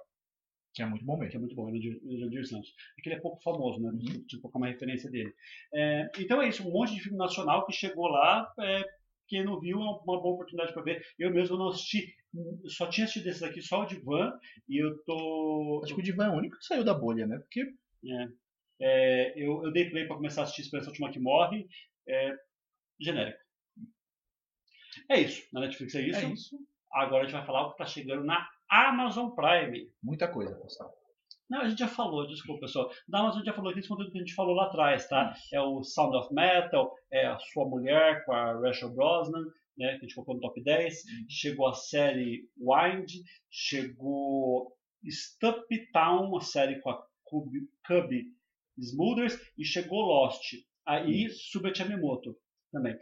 Que 0.73 0.83
é 0.83 0.87
muito 0.87 1.05
bom 1.05 1.15
que 1.15 1.25
mesmo. 1.25 1.37
é 1.37 1.41
muito 1.41 1.55
bom, 1.55 1.65
o 1.65 1.77
Edir 1.77 2.47
Santos. 2.47 2.73
É 2.99 3.03
que 3.03 3.09
ele 3.09 3.17
é 3.17 3.21
pouco 3.21 3.43
famoso, 3.43 3.81
né? 3.81 3.91
Uhum. 3.91 4.25
Tipo, 4.27 4.49
como 4.49 4.65
uma 4.65 4.71
referência 4.71 5.11
dele. 5.11 5.35
É, 5.75 6.11
então 6.19 6.41
é 6.41 6.49
isso, 6.49 6.67
um 6.67 6.73
monte 6.73 6.95
de 6.95 7.01
filme 7.01 7.19
nacional 7.19 7.67
que 7.67 7.73
chegou 7.73 8.07
lá, 8.07 8.53
é, 8.61 8.85
quem 9.27 9.45
não 9.45 9.61
viu 9.61 9.81
é 9.81 9.85
uma 9.85 9.99
boa 10.05 10.35
oportunidade 10.35 10.73
para 10.73 10.83
ver. 10.83 11.05
Eu 11.19 11.33
mesmo 11.33 11.57
não 11.57 11.69
assisti, 11.69 12.15
só 12.67 12.89
tinha 12.89 13.05
assistido 13.05 13.29
esses 13.29 13.43
aqui, 13.43 13.61
só 13.61 13.83
o 13.83 13.87
Divan, 13.87 14.33
e 14.69 14.79
eu 14.79 14.97
tô... 15.05 15.81
Acho 15.85 15.95
que 15.95 16.01
o 16.01 16.05
Divan 16.05 16.27
é 16.27 16.31
o 16.31 16.39
único 16.39 16.59
que 16.59 16.65
saiu 16.65 16.85
da 16.85 16.95
bolha, 16.95 17.27
né? 17.27 17.39
Porque 17.39 17.73
é, 18.81 19.33
eu, 19.37 19.65
eu 19.65 19.73
dei 19.73 19.91
play 19.91 20.07
para 20.07 20.17
começar 20.17 20.43
a 20.43 20.45
assistir 20.45 20.63
Esperança 20.63 20.91
Última 20.91 21.11
que 21.11 21.19
Morre, 21.19 21.69
é, 22.09 22.35
genérico. 22.99 23.39
É 25.09 25.21
isso, 25.21 25.47
na 25.53 25.61
Netflix 25.61 25.95
é 25.95 26.03
isso. 26.03 26.19
é 26.19 26.33
isso. 26.33 26.59
Agora 26.93 27.23
a 27.23 27.27
gente 27.27 27.37
vai 27.37 27.47
falar 27.47 27.63
o 27.63 27.69
que 27.69 27.83
está 27.83 27.87
chegando 27.87 28.25
na 28.25 28.49
Amazon 28.71 29.31
Prime. 29.31 29.91
Muita 30.03 30.29
coisa, 30.29 30.55
pessoal. 30.57 30.95
Não, 31.49 31.63
a 31.63 31.69
gente 31.69 31.79
já 31.81 31.89
falou, 31.89 32.27
desculpa, 32.29 32.61
pessoal. 32.61 32.89
Da 33.09 33.19
Amazon 33.19 33.43
já 33.43 33.53
falou 33.53 33.71
aqui, 33.71 33.81
esse 33.81 33.89
conteúdo 33.89 34.13
que 34.13 34.19
a 34.19 34.21
gente 34.21 34.35
falou 34.35 34.55
lá 34.55 34.67
atrás, 34.67 35.09
tá? 35.09 35.35
É 35.53 35.61
o 35.61 35.83
Sound 35.83 36.17
of 36.17 36.33
Metal, 36.33 36.95
é 37.11 37.27
a 37.27 37.39
Sua 37.41 37.69
Mulher 37.69 38.25
com 38.25 38.33
a 38.33 38.53
Rachel 38.61 38.95
Brosnan, 38.95 39.45
né? 39.77 39.91
Que 39.93 39.97
a 39.97 40.01
gente 40.03 40.15
colocou 40.15 40.37
no 40.37 40.41
top 40.41 40.63
10. 40.63 41.03
Chegou 41.29 41.67
a 41.69 41.75
série 41.75 42.49
Wind, 42.57 43.11
chegou 43.51 44.77
Stump 45.11 45.67
Town, 45.93 46.37
a 46.37 46.41
série 46.41 46.81
com 46.81 46.91
a 46.91 47.03
Cub- 47.25 47.51
Cubby 47.87 48.27
Smulders, 48.79 49.37
e 49.59 49.65
chegou 49.65 50.03
Lost. 50.03 50.55
Aí 50.87 51.29
Subet 51.31 51.81
Yamamoto 51.83 52.37
também. 52.73 52.97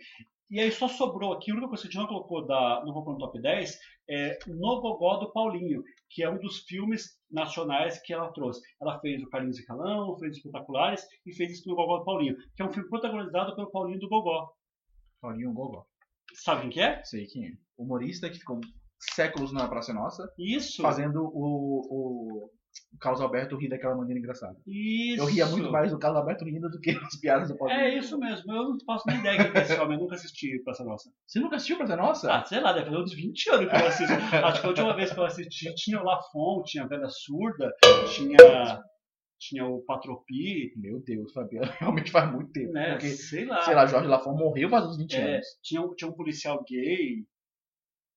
E 0.51 0.61
aí 0.61 0.73
só 0.73 0.89
sobrou 0.89 1.33
aqui, 1.33 1.51
a 1.51 1.55
única 1.55 1.69
coisa 1.69 1.83
que 1.83 1.89
a 1.89 1.91
gente 1.91 2.01
não 2.01 2.07
colocou, 2.07 2.47
da, 2.47 2.83
não 2.85 2.93
colocou 2.93 3.13
no 3.13 3.19
top 3.19 3.41
10 3.41 3.79
é 4.09 4.39
No 4.47 4.81
Gogó 4.81 5.19
do 5.19 5.31
Paulinho, 5.33 5.83
que 6.09 6.23
é 6.23 6.31
um 6.31 6.39
dos 6.39 6.61
filmes 6.61 7.19
nacionais 7.31 8.01
que 8.01 8.15
ela 8.15 8.33
trouxe. 8.33 8.63
Ela 8.81 8.99
fez 9.01 9.23
o 9.23 9.29
Carlinhos 9.29 9.59
e 9.59 9.67
Calão, 9.67 10.17
fez 10.19 10.37
Espetaculares 10.37 11.07
e 11.27 11.35
fez 11.35 11.53
isso 11.53 11.69
no 11.69 11.77
Gogó 11.77 11.99
do 11.99 12.05
Paulinho, 12.05 12.37
que 12.57 12.63
é 12.63 12.65
um 12.65 12.73
filme 12.73 12.89
protagonizado 12.89 13.55
pelo 13.55 13.71
Paulinho 13.71 14.01
do 14.01 14.09
Gogó. 14.09 14.51
Paulinho 15.21 15.53
Gogó. 15.53 15.85
Sabe 16.35 16.63
quem 16.63 16.71
que 16.71 16.81
é? 16.81 17.05
Sei 17.05 17.27
quem 17.27 17.47
é. 17.47 17.53
Humorista 17.77 18.31
que 18.31 18.39
ficou 18.39 18.61
séculos 18.99 19.53
na 19.53 19.69
Praça 19.69 19.93
Nossa, 19.93 20.33
Isso. 20.39 20.83
fazendo 20.83 21.25
o, 21.25 21.83
o, 21.91 22.51
o 22.93 22.99
Carlos 22.99 23.21
Alberto 23.21 23.57
rir 23.57 23.69
daquela 23.69 23.95
maneira 23.97 24.19
engraçada. 24.19 24.57
Isso. 24.67 25.21
Eu 25.23 25.27
ria 25.27 25.47
muito 25.47 25.71
mais 25.71 25.91
do 25.93 25.99
Carlos 25.99 26.21
Alberto 26.21 26.45
rindo 26.45 26.69
do 26.71 26.81
que 26.81 26.91
as 26.91 27.17
piadas 27.21 27.49
do 27.49 27.57
Paulinho. 27.57 27.81
É 27.81 27.97
isso 27.99 28.19
mesmo, 28.19 28.53
eu 28.53 28.69
não 28.71 28.79
faço 28.87 29.05
nem 29.07 29.19
ideia 29.19 29.51
que 29.51 29.57
é 29.59 29.63
esse 29.63 29.79
homem, 29.81 29.97
eu 29.97 30.03
nunca 30.03 30.15
assisti 30.15 30.59
Praça 30.65 30.85
Nossa. 30.85 31.11
Você 31.27 31.39
nunca 31.41 31.57
assistiu 31.57 31.77
Praça 31.79 31.97
Nossa? 31.97 32.33
Ah, 32.33 32.45
sei 32.45 32.61
lá, 32.61 32.73
deve 32.73 32.87
fazer 32.87 32.99
uns 32.99 33.13
20 33.15 33.51
anos 33.51 33.71
que 33.71 33.77
eu 33.77 33.87
assisto. 33.87 34.15
Acho 34.15 34.61
que 34.61 34.67
a 34.67 34.71
última 34.71 34.95
vez 34.97 35.13
que 35.13 35.19
eu 35.19 35.25
assisti 35.25 35.75
tinha 35.75 36.01
o 36.01 36.05
Lafon, 36.05 36.63
tinha 36.65 36.85
a 36.85 36.87
Velha 36.89 37.09
Surda, 37.09 37.73
tinha 38.15 38.83
tinha 39.41 39.65
o 39.65 39.81
Patropi, 39.85 40.73
Meu 40.77 41.01
Deus, 41.01 41.33
Fabiano, 41.33 41.71
realmente 41.79 42.11
faz 42.11 42.33
muito 42.33 42.51
tempo. 42.51 42.73
né? 42.73 42.91
Porque, 42.93 43.11
sei 43.11 43.45
lá. 43.45 43.63
sei 43.63 43.75
lá, 43.75 43.87
Jorge 43.87 44.09
Lafon 44.09 44.35
morreu 44.37 44.69
faz 44.69 44.85
uns 44.85 44.97
20 44.99 45.15
É, 45.15 45.35
anos. 45.35 45.47
tinha, 45.63 45.81
um- 45.81 45.95
tinha 45.95 46.11
um 46.11 46.15
policial 46.15 46.65
gay, 46.69 47.25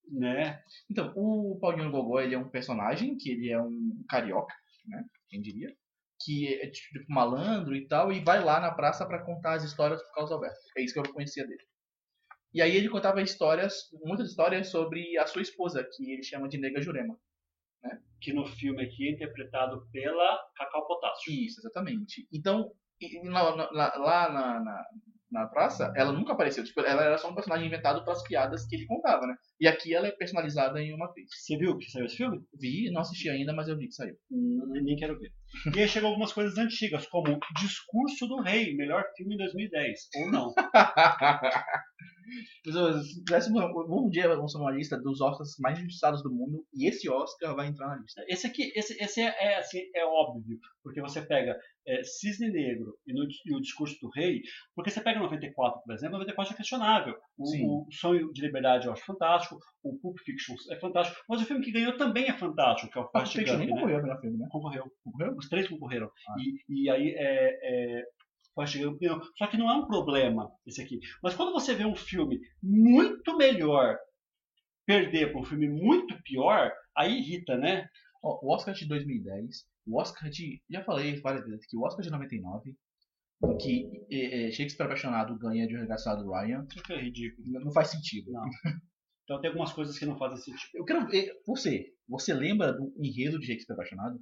né? 0.09 0.61
Então, 0.89 1.13
o 1.15 1.57
Paulinho 1.59 1.91
Gogó, 1.91 2.19
ele 2.19 2.35
é 2.35 2.37
um 2.37 2.49
personagem 2.49 3.17
que 3.17 3.29
ele 3.31 3.49
é 3.51 3.61
um 3.61 4.03
carioca, 4.09 4.53
né? 4.85 5.03
Quem 5.29 5.41
diria? 5.41 5.75
Que 6.23 6.53
é 6.61 6.69
tipo 6.69 6.99
malandro 7.09 7.75
e 7.75 7.87
tal, 7.87 8.11
e 8.11 8.23
vai 8.23 8.43
lá 8.43 8.59
na 8.59 8.71
praça 8.71 9.05
pra 9.05 9.23
contar 9.25 9.53
as 9.55 9.63
histórias 9.63 10.01
pro 10.03 10.11
Carlos 10.13 10.31
Alberto. 10.31 10.59
É 10.77 10.83
isso 10.83 10.93
que 10.93 10.99
eu 10.99 11.13
conhecia 11.13 11.45
dele. 11.47 11.63
E 12.53 12.61
aí 12.61 12.75
ele 12.75 12.89
contava 12.89 13.21
histórias, 13.21 13.89
muitas 14.05 14.29
histórias 14.29 14.69
sobre 14.69 15.17
a 15.17 15.27
sua 15.27 15.41
esposa, 15.41 15.85
que 15.95 16.11
ele 16.11 16.23
chama 16.23 16.47
de 16.49 16.57
Nega 16.57 16.81
Jurema. 16.81 17.17
Que 18.21 18.31
no 18.33 18.45
filme 18.45 18.83
aqui 18.83 19.07
é 19.07 19.11
interpretado 19.11 19.87
pela 19.91 20.39
Cacau 20.55 20.85
Potássio. 20.87 21.33
Isso, 21.33 21.59
exatamente. 21.59 22.27
Então, 22.31 22.71
lá, 23.23 23.55
na- 23.55 23.71
na- 23.71 23.95
lá 23.97 24.29
na, 24.31 24.59
na, 24.59 24.85
na 25.31 25.47
praça, 25.47 25.91
ela 25.95 26.11
nunca 26.11 26.33
apareceu. 26.33 26.63
Tipo, 26.63 26.81
ela 26.81 27.03
era 27.03 27.17
só 27.17 27.29
um 27.29 27.35
personagem 27.35 27.65
inventado 27.67 28.03
pelas 28.03 28.21
piadas 28.23 28.67
que 28.67 28.75
ele 28.75 28.85
contava, 28.85 29.25
né? 29.25 29.35
E 29.61 29.67
aqui 29.67 29.93
ela 29.93 30.07
é 30.07 30.11
personalizada 30.11 30.81
em 30.81 30.91
uma 30.91 31.05
atriz. 31.05 31.29
Você 31.45 31.55
viu 31.55 31.77
que 31.77 31.89
saiu 31.91 32.07
esse 32.07 32.17
filme? 32.17 32.41
Vi, 32.59 32.89
não 32.91 33.01
assisti 33.01 33.29
ainda, 33.29 33.53
mas 33.53 33.67
eu 33.67 33.77
vi 33.77 33.87
que 33.87 33.93
saiu. 33.93 34.15
Hum, 34.31 34.67
nem 34.83 34.95
quero 34.95 35.19
ver. 35.19 35.31
E 35.75 35.79
aí 35.79 35.87
chegou 35.87 36.09
algumas 36.09 36.33
coisas 36.33 36.57
antigas, 36.57 37.05
como 37.07 37.37
Discurso 37.61 38.25
do 38.27 38.41
Rei, 38.41 38.75
melhor 38.75 39.03
filme 39.15 39.35
em 39.35 39.37
2010. 39.37 39.99
Ou 40.15 40.31
não. 40.31 40.53
Um 43.89 44.09
dia 44.09 44.27
vamos 44.29 44.53
fazer 44.53 44.63
uma 44.63 44.71
lista 44.71 44.97
dos 44.97 45.19
Oscars 45.21 45.55
mais 45.59 45.77
injustiçados 45.79 46.23
do 46.23 46.31
mundo 46.31 46.65
e 46.73 46.87
esse 46.87 47.09
Oscar 47.09 47.55
vai 47.55 47.67
entrar 47.67 47.87
na 47.89 47.97
lista. 47.97 48.23
Esse 48.27 48.47
aqui, 48.47 48.71
esse, 48.75 48.93
esse 49.03 49.21
é, 49.21 49.35
é, 49.39 49.57
assim, 49.57 49.79
é 49.95 50.05
óbvio, 50.05 50.57
porque 50.83 51.01
você 51.01 51.21
pega 51.21 51.57
é, 51.87 52.03
Cisne 52.03 52.49
Negro 52.51 52.95
e, 53.05 53.13
no- 53.13 53.25
e 53.45 53.55
o 53.55 53.59
Discurso 53.61 53.95
do 54.01 54.09
Rei, 54.15 54.41
porque 54.75 54.89
você 54.89 55.01
pega 55.01 55.19
94, 55.19 55.81
por 55.83 55.93
exemplo, 55.93 56.13
94 56.13 56.53
é 56.53 56.57
questionável. 56.57 57.15
O, 57.37 57.87
o 57.87 57.91
Sonho 57.91 58.31
de 58.31 58.41
Liberdade 58.41 58.85
eu 58.87 58.93
acho 58.93 59.03
fantástico, 59.05 59.50
o 59.83 59.97
Pulp 59.99 60.17
Fiction 60.19 60.55
é 60.69 60.79
fantástico, 60.79 61.19
mas 61.27 61.41
o 61.41 61.45
filme 61.45 61.63
que 61.63 61.71
ganhou 61.71 61.97
também 61.97 62.25
é 62.25 62.37
fantástico, 62.37 62.91
que 62.91 62.97
é 62.97 63.01
o 63.01 63.03
Pulp 63.05 63.13
Forrest 63.13 63.33
Fiction 63.33 63.57
Gump, 63.57 63.65
nem 63.65 63.67
né? 63.67 63.73
concorreu 63.73 63.97
ao 63.97 64.03
melhor 64.03 64.21
filme, 64.21 64.37
né? 64.37 64.47
Concorreu. 64.49 64.91
Concorreu? 65.03 65.35
Os 65.37 65.49
três 65.49 65.67
concorreram. 65.67 66.07
Ah. 66.29 66.35
E, 66.39 66.83
e 66.83 66.89
aí 66.89 67.09
é, 67.15 67.99
é, 67.99 68.03
Forrest 68.53 68.77
Gump 68.77 68.99
ganhou. 68.99 69.21
Só 69.37 69.47
que 69.47 69.57
não 69.57 69.69
é 69.69 69.73
um 69.75 69.87
problema 69.87 70.51
esse 70.65 70.81
aqui. 70.81 70.99
Mas 71.23 71.35
quando 71.35 71.51
você 71.51 71.73
vê 71.73 71.85
um 71.85 71.95
filme 71.95 72.39
muito 72.61 73.37
melhor 73.37 73.97
perder 74.85 75.31
para 75.31 75.41
um 75.41 75.45
filme 75.45 75.69
muito 75.69 76.21
pior, 76.23 76.71
aí 76.95 77.17
irrita, 77.19 77.57
né? 77.57 77.87
Ó, 78.23 78.39
o 78.43 78.53
Oscar 78.53 78.73
de 78.73 78.87
2010, 78.87 79.65
o 79.87 79.99
Oscar 79.99 80.29
de. 80.29 80.61
Já 80.69 80.83
falei 80.83 81.19
várias 81.21 81.45
vezes 81.45 81.65
que 81.65 81.77
o 81.77 81.83
Oscar 81.83 82.03
de 82.03 82.11
99, 82.11 82.75
em 83.43 83.57
que 83.57 83.89
é, 84.11 84.47
é, 84.47 84.51
Shakespeare 84.51 84.85
Apaixonado 84.85 85.37
ganha 85.37 85.67
de 85.67 85.75
um 85.75 85.79
Arregaçado 85.79 86.29
Ryan, 86.29 86.65
Isso 86.75 86.93
é 86.93 87.01
ridículo. 87.01 87.59
não 87.59 87.71
faz 87.71 87.89
sentido. 87.89 88.31
Não. 88.31 88.43
Então 89.31 89.39
tem 89.39 89.47
algumas 89.49 89.71
coisas 89.71 89.97
que 89.97 90.05
não 90.05 90.17
fazem 90.17 90.37
sentido. 90.37 90.71
Eu 90.73 90.83
quero 90.83 91.07
ver. 91.07 91.31
Você, 91.47 91.93
você 92.05 92.33
lembra 92.33 92.73
do 92.73 92.93
enredo 92.97 93.39
de 93.39 93.47
Shakespeare 93.47 93.75
Apaixonado? 93.75 94.19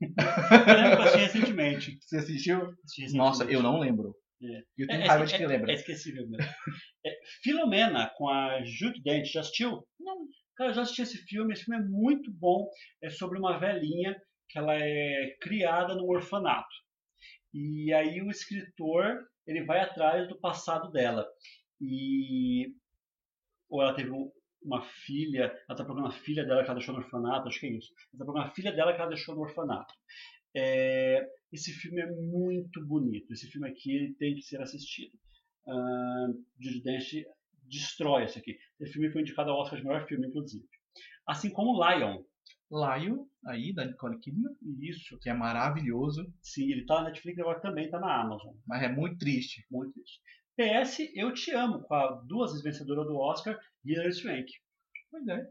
Eu 0.00 0.76
lembro 0.76 0.96
que 0.96 0.96
eu 0.96 1.02
assisti 1.02 1.18
recentemente. 1.18 1.98
Você 2.00 2.18
assistiu? 2.18 2.58
Assisti 2.84 3.00
recentemente. 3.02 3.16
Nossa, 3.16 3.44
eu 3.46 3.60
não 3.60 3.80
lembro. 3.80 4.14
É. 4.40 4.58
Eu 4.78 4.84
É, 4.84 4.86
tenho 4.86 5.02
é, 5.02 5.06
raiva 5.06 5.24
é, 5.24 5.26
de 5.26 5.36
quem 5.36 5.46
lembra. 5.48 5.72
É 5.72 5.74
esquecível 5.74 6.28
mesmo. 6.28 6.52
É, 7.04 7.10
Filomena, 7.42 8.12
com 8.16 8.28
a 8.28 8.62
Judy 8.62 9.02
Dent, 9.02 9.26
já 9.26 9.40
assistiu? 9.40 9.84
Não. 9.98 10.28
Cara, 10.56 10.70
eu 10.70 10.74
já 10.74 10.82
assisti 10.82 11.02
esse 11.02 11.18
filme. 11.24 11.52
Esse 11.52 11.64
filme 11.64 11.82
é 11.82 11.88
muito 11.88 12.30
bom. 12.32 12.68
É 13.02 13.10
sobre 13.10 13.36
uma 13.36 13.58
velhinha 13.58 14.16
que 14.48 14.56
ela 14.56 14.72
é 14.76 15.36
criada 15.40 15.96
num 15.96 16.06
orfanato. 16.08 16.68
E 17.52 17.92
aí 17.92 18.22
o 18.22 18.30
escritor, 18.30 19.18
ele 19.48 19.64
vai 19.64 19.80
atrás 19.80 20.28
do 20.28 20.38
passado 20.38 20.92
dela. 20.92 21.26
E... 21.80 22.68
Ou 23.68 23.82
ela 23.82 23.94
teve 23.96 24.12
um- 24.12 24.30
uma 24.64 24.82
filha, 24.82 25.44
ela 25.44 25.56
está 25.70 25.84
procurando 25.84 26.08
a 26.08 26.12
filha 26.12 26.44
dela 26.44 26.62
que 26.62 26.70
ela 26.70 26.78
deixou 26.78 26.94
no 26.94 27.00
orfanato, 27.00 27.48
acho 27.48 27.60
que 27.60 27.66
é 27.66 27.72
isso. 27.72 27.92
Ela 27.92 28.14
está 28.14 28.24
procurando 28.24 28.48
a 28.48 28.54
filha 28.54 28.72
dela 28.72 28.92
que 28.94 29.00
ela 29.00 29.10
deixou 29.10 29.34
no 29.34 29.42
orfanato. 29.42 29.94
É, 30.56 31.26
esse 31.52 31.72
filme 31.72 32.00
é 32.00 32.10
muito 32.10 32.84
bonito. 32.86 33.32
Esse 33.32 33.46
filme 33.48 33.68
aqui 33.68 34.14
tem 34.18 34.34
que 34.34 34.42
ser 34.42 34.60
assistido. 34.62 35.12
Uh, 35.66 36.44
Judy 36.60 36.82
Dench 36.82 37.26
destrói 37.62 38.24
esse 38.24 38.38
aqui. 38.38 38.56
Esse 38.80 38.92
filme 38.92 39.10
foi 39.10 39.22
indicado 39.22 39.50
ao 39.50 39.58
Oscar 39.58 39.78
de 39.78 39.84
melhor 39.84 40.06
filme, 40.06 40.28
inclusive. 40.28 40.64
Assim 41.26 41.50
como 41.50 41.82
Lion. 41.82 42.22
Lion, 42.70 43.24
aí, 43.46 43.72
da 43.72 43.84
Nicole 43.84 44.18
Kidman, 44.20 44.52
Isso. 44.80 45.18
que 45.20 45.28
é 45.28 45.34
maravilhoso, 45.34 46.26
Sim, 46.42 46.72
ele 46.72 46.84
tá 46.86 46.96
na 46.96 47.08
Netflix 47.08 47.38
agora 47.38 47.60
também, 47.60 47.90
tá 47.90 48.00
na 48.00 48.20
Amazon. 48.20 48.54
mas 48.66 48.82
é 48.82 48.88
muito 48.88 49.18
triste. 49.18 49.64
Muito 49.70 49.92
triste. 49.92 50.20
PS, 50.56 51.10
Eu 51.14 51.32
Te 51.34 51.50
Amo, 51.52 51.80
com 51.82 51.94
a 51.94 52.12
duas 52.26 52.50
vezes 52.52 52.64
vencedora 52.64 53.04
do 53.04 53.16
Oscar, 53.16 53.58
Hilary 53.84 54.12
Swank. 54.12 54.52
Pois 55.10 55.26
é. 55.28 55.48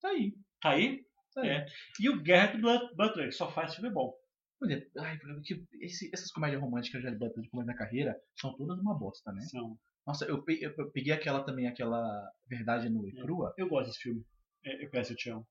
Tá 0.00 0.08
aí. 0.08 0.34
Tá 0.60 0.70
aí? 0.70 1.04
Tá 1.34 1.42
aí. 1.42 1.48
É. 1.50 1.66
E 2.00 2.08
o 2.08 2.22
Garrett 2.22 2.58
Butler, 2.60 3.26
que 3.28 3.32
só 3.32 3.50
faz 3.50 3.74
filme 3.74 3.90
bom. 3.90 4.14
Pois 4.58 4.70
é, 4.70 4.86
ai, 4.98 5.18
porque 5.18 5.62
esse- 5.80 6.10
essas 6.14 6.30
comédias 6.30 6.62
românticas 6.62 7.02
de 7.02 7.10
Butler 7.10 7.42
de 7.42 7.50
começo 7.50 7.66
da 7.66 7.74
carreira 7.74 8.18
são 8.40 8.56
todas 8.56 8.78
uma 8.78 8.94
bosta, 8.98 9.30
né? 9.32 9.42
São- 9.42 9.78
Nossa, 10.06 10.24
eu, 10.24 10.42
pe- 10.42 10.58
eu- 10.62 10.72
eu 10.78 10.90
peguei 10.92 11.12
aquela 11.12 11.42
também, 11.44 11.66
aquela 11.66 12.30
Verdade 12.46 12.88
Nua 12.88 13.08
e 13.10 13.18
É. 13.18 13.20
Eu 13.22 13.52
Eu 13.58 13.68
gosto 13.68 13.88
desse 13.88 14.00
filme. 14.00 14.24
É, 14.64 14.84
Eu 14.84 14.88
PS, 14.90 15.10
Eu 15.10 15.16
Te 15.16 15.30
Amo. 15.30 15.46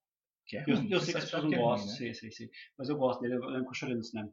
que 0.48 0.58
é 0.58 0.64
Eu, 0.68 0.76
ruim. 0.78 0.90
eu 0.92 1.00
Você 1.00 1.06
sei 1.06 1.14
que 1.14 1.18
as 1.20 1.24
pessoas 1.26 1.44
não 1.44 1.52
é 1.52 1.56
ruim, 1.56 1.64
gostam, 1.66 1.88
né? 1.92 1.98
sei, 1.98 2.14
sei, 2.16 2.32
sei. 2.32 2.50
Mas 2.78 2.90
eu 2.90 2.98
gosto 2.98 3.22
dele, 3.22 3.36
eu 3.36 3.40
lembro 3.46 3.64
que 3.66 3.70
eu 3.70 3.74
chorei 3.76 3.96
no 3.96 4.04
cinema. 4.04 4.32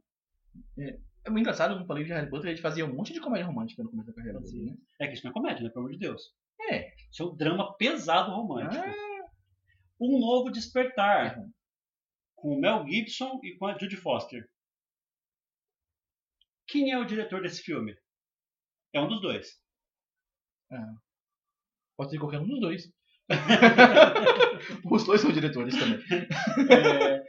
É 0.78 0.98
muito 1.30 1.40
engraçado, 1.42 1.78
no 1.78 1.86
falei 1.86 2.04
de 2.04 2.12
Harry 2.12 2.28
Potter, 2.28 2.50
ele 2.50 2.60
fazia 2.60 2.84
um 2.84 2.94
monte 2.94 3.12
de 3.12 3.20
comédia 3.20 3.46
romântica 3.46 3.82
no 3.82 3.90
começo 3.90 4.08
da 4.08 4.14
carreira 4.14 4.40
dele, 4.40 4.64
né? 4.64 4.76
É 5.00 5.06
que 5.06 5.14
isso 5.14 5.24
não 5.24 5.30
é 5.30 5.34
comédia, 5.34 5.62
né? 5.62 5.68
Pelo 5.70 5.86
amor 5.86 5.92
de 5.92 5.98
Deus. 5.98 6.22
É. 6.70 6.92
Isso 7.10 7.22
é 7.22 7.26
um 7.26 7.36
drama 7.36 7.76
pesado 7.76 8.32
romântico. 8.32 8.82
Ah, 8.84 9.30
Um 10.00 10.18
Novo 10.18 10.50
Despertar, 10.50 11.26
é 11.26 11.28
ruim. 11.36 11.52
com 12.34 12.56
o 12.56 12.60
Mel 12.60 12.84
Gibson 12.88 13.38
e 13.42 13.56
com 13.56 13.66
a 13.66 13.78
Judy 13.78 13.96
Foster. 13.96 14.48
Quem 16.66 16.90
é 16.90 16.98
o 16.98 17.04
diretor 17.04 17.42
desse 17.42 17.62
filme? 17.62 17.94
É 18.92 19.00
um 19.00 19.08
dos 19.08 19.20
dois. 19.20 19.60
Pode 21.96 22.10
ser 22.10 22.18
qualquer 22.18 22.40
um 22.40 22.48
dos 22.48 22.60
dois. 22.60 22.92
Os 24.90 25.04
dois 25.04 25.20
são 25.20 25.32
diretores 25.32 25.74
também. 25.78 26.00
É, 26.70 27.21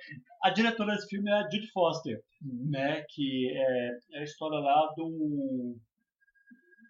a 0.43 0.49
diretora 0.49 0.93
desse 0.93 1.07
filme 1.07 1.31
é 1.31 1.33
a 1.33 1.49
Judy 1.49 1.71
Foster, 1.71 2.21
né? 2.41 3.05
Que 3.09 3.49
é, 3.55 3.97
é 4.11 4.19
a 4.19 4.23
história 4.23 4.59
lá 4.59 4.93
de 4.93 5.01
um, 5.01 5.79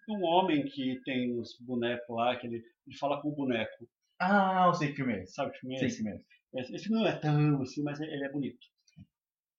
homem 0.08 0.64
que 0.64 1.00
tem 1.04 1.38
os 1.38 1.56
bonecos 1.60 2.16
lá, 2.16 2.36
que 2.36 2.48
ele, 2.48 2.62
ele 2.86 2.96
fala 2.98 3.22
com 3.22 3.28
o 3.28 3.34
boneco. 3.34 3.88
Ah, 4.20 4.64
eu 4.66 4.74
sei 4.74 4.88
que 4.88 4.96
filme 4.96 5.14
é 5.14 5.22
esse. 5.22 5.34
Sabe 5.34 5.52
que 5.52 5.60
filme 5.60 5.76
é 5.76 5.78
Sei 5.78 5.86
esse? 5.86 5.96
que 5.98 6.02
filme 6.02 6.18
é 6.18 6.60
esse. 6.60 6.74
Esse 6.74 6.84
filme 6.84 7.00
não 7.00 7.08
é 7.08 7.16
tão 7.16 7.62
assim, 7.62 7.82
mas 7.84 8.00
ele 8.00 8.24
é 8.24 8.28
bonito. 8.30 8.66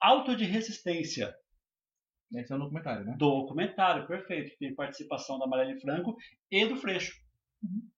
Auto 0.02 0.36
de 0.36 0.44
Resistência, 0.44 1.34
Esse 2.34 2.52
é 2.52 2.56
um 2.56 2.60
documentário, 2.60 3.06
né? 3.06 3.16
documentário, 3.18 4.06
perfeito. 4.08 4.58
Tem 4.60 4.76
participação 4.76 5.40
da 5.40 5.48
Marielle 5.48 5.80
Franco 5.80 6.18
e 6.52 6.66
do 6.66 6.76
Freixo. 6.76 7.14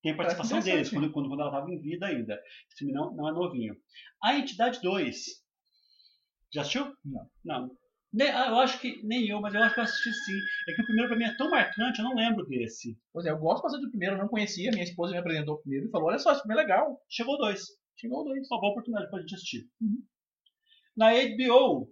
Tem 0.04 0.16
participação 0.16 0.60
deles, 0.60 0.92
quando, 0.92 1.12
quando 1.12 1.34
ela 1.34 1.50
estava 1.50 1.70
em 1.72 1.80
vida 1.80 2.06
ainda. 2.06 2.40
Esse 2.70 2.78
filme 2.78 2.94
não, 2.94 3.14
não 3.16 3.28
é 3.28 3.34
novinho. 3.34 3.76
A 4.24 4.38
Entidade 4.38 4.80
2. 4.82 5.47
Já 6.54 6.62
assistiu? 6.62 6.94
Não. 7.04 7.30
Não. 7.44 7.78
Ne- 8.14 8.30
ah, 8.30 8.48
eu 8.48 8.56
acho 8.60 8.80
que 8.80 9.02
nem 9.04 9.28
eu, 9.28 9.42
mas 9.42 9.54
eu 9.54 9.62
acho 9.62 9.74
que 9.74 9.80
eu 9.80 9.84
assisti 9.84 10.14
sim. 10.14 10.38
É 10.70 10.74
que 10.74 10.82
o 10.82 10.86
primeiro 10.86 11.10
pra 11.10 11.18
mim 11.18 11.26
é 11.26 11.38
tão 11.38 11.50
marcante, 11.50 12.00
eu 12.00 12.06
não 12.06 12.16
lembro 12.16 12.46
desse. 12.46 12.98
Pois 13.12 13.26
é, 13.26 13.32
eu 13.32 13.38
gosto 13.38 13.64
bastante 13.64 13.84
do 13.84 13.90
primeiro, 13.90 14.16
eu 14.16 14.20
não 14.20 14.28
conhecia, 14.28 14.72
minha 14.72 14.84
esposa 14.84 15.12
me 15.12 15.20
apresentou 15.20 15.56
o 15.56 15.62
primeiro 15.62 15.88
e 15.88 15.92
falou, 15.92 16.08
olha 16.08 16.20
só, 16.20 16.32
esse 16.32 16.42
filme 16.42 16.56
é 16.56 16.58
legal. 16.58 17.02
Chegou 17.10 17.38
dois. 17.38 17.66
Chegou 17.98 18.24
dois. 18.24 18.48
Uma 18.50 18.62
boa 18.62 18.72
oportunidade 18.72 19.10
pra 19.10 19.20
gente 19.20 19.36
assistir. 19.36 19.70
Uhum. 19.82 20.02
Na 20.96 21.12
HBO, 21.12 21.92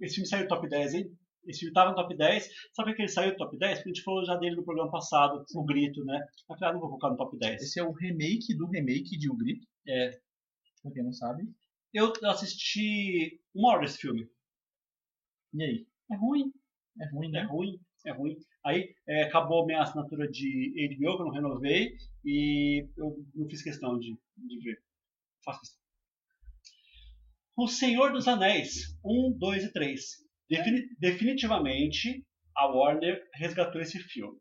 esse 0.00 0.16
filme 0.16 0.28
saiu 0.28 0.44
do 0.44 0.48
top 0.48 0.68
10, 0.68 0.94
hein? 0.94 1.18
Esse 1.46 1.60
filme 1.60 1.72
tava 1.72 1.90
no 1.90 1.96
top 1.96 2.16
10. 2.16 2.48
Sabe 2.74 2.94
que 2.94 3.02
ele 3.02 3.08
saiu 3.08 3.32
do 3.32 3.36
top 3.36 3.56
10? 3.56 3.78
Porque 3.78 3.90
a 3.90 3.92
gente 3.92 4.04
falou 4.04 4.24
já 4.24 4.36
dele 4.36 4.56
no 4.56 4.64
programa 4.64 4.90
passado, 4.90 5.44
o 5.54 5.64
Grito, 5.64 6.04
né? 6.04 6.16
Eu 6.48 6.56
falei, 6.56 6.70
ah, 6.70 6.72
não 6.72 6.80
vou 6.80 6.90
colocar 6.90 7.10
no 7.10 7.16
top 7.16 7.36
10. 7.38 7.62
Esse 7.62 7.80
é 7.80 7.82
o 7.84 7.92
remake 7.92 8.54
do 8.56 8.66
remake 8.66 9.16
de 9.16 9.30
O 9.30 9.36
Grito. 9.36 9.66
É. 9.88 10.10
Pra 10.82 10.92
quem 10.92 11.02
não 11.02 11.12
sabe. 11.12 11.44
Eu 11.94 12.12
assisti 12.24 13.40
uma 13.56 13.70
hora 13.70 13.82
desse 13.82 13.98
filme. 13.98 14.28
E 15.54 15.62
aí? 15.62 15.86
É 16.12 16.16
ruim, 16.16 16.52
É 17.00 17.08
ruim, 17.10 17.28
é 17.28 17.30
né? 17.30 17.42
ruim, 17.44 17.80
é 18.06 18.12
ruim. 18.12 18.36
Aí 18.64 18.94
é, 19.08 19.22
acabou 19.24 19.66
minha 19.66 19.82
assinatura 19.82 20.28
de 20.28 20.72
HBO, 20.96 21.16
que 21.16 21.22
eu 21.22 21.26
não 21.26 21.32
renovei, 21.32 21.96
e 22.24 22.86
eu 22.96 23.16
não 23.34 23.48
fiz 23.48 23.62
questão 23.62 23.98
de, 23.98 24.16
de 24.36 24.58
ver. 24.60 24.78
Faço 25.44 25.60
questão. 25.60 25.80
O 27.56 27.66
Senhor 27.66 28.12
dos 28.12 28.28
Anéis, 28.28 28.96
1, 29.04 29.36
2 29.38 29.64
e 29.64 29.72
3. 29.72 30.02
Defini- 30.48 30.86
definitivamente, 30.98 32.24
a 32.54 32.66
Warner 32.66 33.20
resgatou 33.34 33.80
esse 33.80 33.98
filme. 33.98 34.38